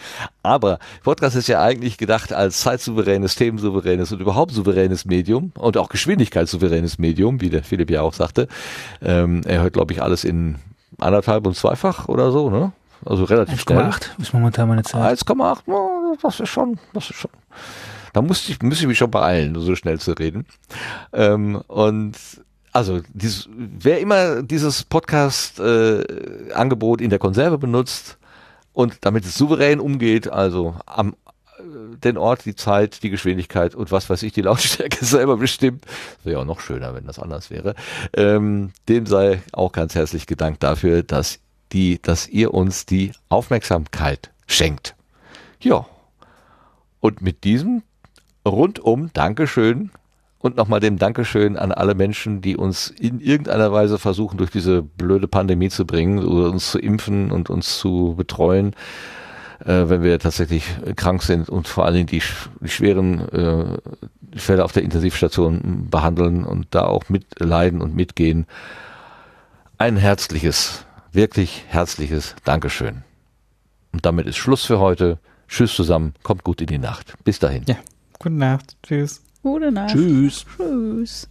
Aber 0.49 0.79
Podcast 1.03 1.35
ist 1.35 1.47
ja 1.47 1.61
eigentlich 1.61 1.99
gedacht 1.99 2.33
als 2.33 2.61
zeitsouveränes, 2.61 3.35
themensouveränes 3.35 4.11
und 4.11 4.19
überhaupt 4.19 4.51
souveränes 4.51 5.05
Medium 5.05 5.51
und 5.55 5.77
auch 5.77 5.89
geschwindigkeitssouveränes 5.89 6.97
Medium, 6.97 7.39
wie 7.39 7.51
der 7.51 7.63
Philipp 7.63 7.91
ja 7.91 8.01
auch 8.01 8.15
sagte. 8.15 8.47
Ähm, 8.99 9.41
er 9.45 9.61
hört, 9.61 9.73
glaube 9.73 9.93
ich, 9.93 10.01
alles 10.01 10.23
in 10.23 10.55
anderthalb 10.97 11.45
und 11.45 11.55
zweifach 11.55 12.07
oder 12.07 12.31
so, 12.31 12.49
ne? 12.49 12.71
Also 13.05 13.25
relativ 13.25 13.61
schnell. 13.61 13.77
1,8 13.77 14.19
ist 14.19 14.33
momentan 14.33 14.67
meine 14.67 14.81
Zeit. 14.81 15.19
1,8, 15.19 15.59
na, 15.67 16.15
das 16.19 16.39
ist 16.39 16.49
schon, 16.49 16.79
das 16.93 17.11
ist 17.11 17.17
schon. 17.17 17.29
Da 18.13 18.23
musste 18.23 18.51
ich, 18.51 18.59
müsste 18.63 18.85
ich 18.85 18.87
mich 18.87 18.97
schon 18.97 19.11
beeilen, 19.11 19.53
so 19.59 19.75
schnell 19.75 19.99
zu 19.99 20.13
reden. 20.13 20.47
Ähm, 21.13 21.61
und 21.67 22.15
also, 22.73 23.01
dieses, 23.13 23.47
wer 23.55 23.99
immer 23.99 24.41
dieses 24.41 24.83
Podcast-Angebot 24.83 27.01
in 27.01 27.11
der 27.11 27.19
Konserve 27.19 27.59
benutzt 27.59 28.17
und 28.73 28.97
damit 29.01 29.25
es 29.25 29.35
souverän 29.35 29.79
umgeht, 29.79 30.29
also 30.29 30.75
am 30.85 31.15
äh, 31.59 31.97
den 32.03 32.17
Ort, 32.17 32.45
die 32.45 32.55
Zeit, 32.55 33.03
die 33.03 33.09
Geschwindigkeit 33.09 33.75
und 33.75 33.91
was 33.91 34.09
weiß 34.09 34.23
ich, 34.23 34.33
die 34.33 34.41
Lautstärke 34.41 35.03
selber 35.05 35.37
bestimmt. 35.37 35.85
Wäre 36.23 36.41
auch 36.41 36.45
noch 36.45 36.61
schöner, 36.61 36.93
wenn 36.93 37.05
das 37.05 37.19
anders 37.19 37.49
wäre. 37.49 37.75
Ähm, 38.15 38.71
dem 38.87 39.05
sei 39.05 39.41
auch 39.51 39.71
ganz 39.71 39.95
herzlich 39.95 40.27
gedankt 40.27 40.63
dafür, 40.63 41.03
dass 41.03 41.39
die, 41.71 42.01
dass 42.01 42.27
ihr 42.27 42.53
uns 42.53 42.85
die 42.85 43.11
Aufmerksamkeit 43.29 44.31
schenkt. 44.47 44.95
Ja. 45.61 45.85
Und 46.99 47.21
mit 47.21 47.43
diesem 47.43 47.83
rundum 48.45 49.11
Dankeschön 49.13 49.91
und 50.39 50.55
nochmal 50.55 50.79
dem 50.79 50.97
Dankeschön 50.97 51.57
an 51.57 51.71
alle 51.71 51.95
Menschen, 51.95 52.41
die 52.41 52.55
uns 52.55 52.89
in 52.89 53.19
irgendeiner 53.19 53.71
Weise 53.71 53.99
versuchen, 53.99 54.37
durch 54.37 54.51
diese 54.51 54.81
blöde 54.81 55.27
Pandemie 55.27 55.69
zu 55.69 55.85
bringen, 55.85 56.19
oder 56.19 56.49
uns 56.49 56.71
zu 56.71 56.79
impfen 56.79 57.31
und 57.31 57.49
uns 57.49 57.77
zu 57.77 58.15
betreuen, 58.17 58.73
äh, 59.59 59.89
wenn 59.89 60.01
wir 60.01 60.17
tatsächlich 60.19 60.63
krank 60.95 61.23
sind 61.23 61.49
und 61.49 61.67
vor 61.67 61.85
allen 61.85 61.95
Dingen 61.95 62.07
die, 62.07 62.23
die 62.61 62.69
schweren 62.69 63.29
äh, 63.29 63.77
Fälle 64.37 64.63
auf 64.63 64.71
der 64.71 64.83
Intensivstation 64.83 65.87
behandeln 65.89 66.45
und 66.45 66.67
da 66.71 66.83
auch 66.85 67.09
mitleiden 67.09 67.81
und 67.81 67.95
mitgehen. 67.95 68.45
Ein 69.77 69.97
herzliches, 69.97 70.85
wirklich 71.11 71.65
herzliches 71.67 72.35
Dankeschön. 72.45 73.03
Und 73.91 74.05
damit 74.05 74.27
ist 74.27 74.37
Schluss 74.37 74.65
für 74.65 74.79
heute. 74.79 75.19
Tschüss 75.47 75.75
zusammen, 75.75 76.13
kommt 76.21 76.43
gut 76.43 76.61
in 76.61 76.67
die 76.67 76.77
Nacht. 76.77 77.15
Bis 77.23 77.39
dahin. 77.39 77.63
Ja. 77.67 77.75
Gute 78.19 78.35
Nacht. 78.35 78.77
Tschüss. 78.83 79.23
Gute 79.41 79.71
Nacht. 79.71 79.91
Tschüss. 79.91 80.45
Tschüss. 80.57 81.29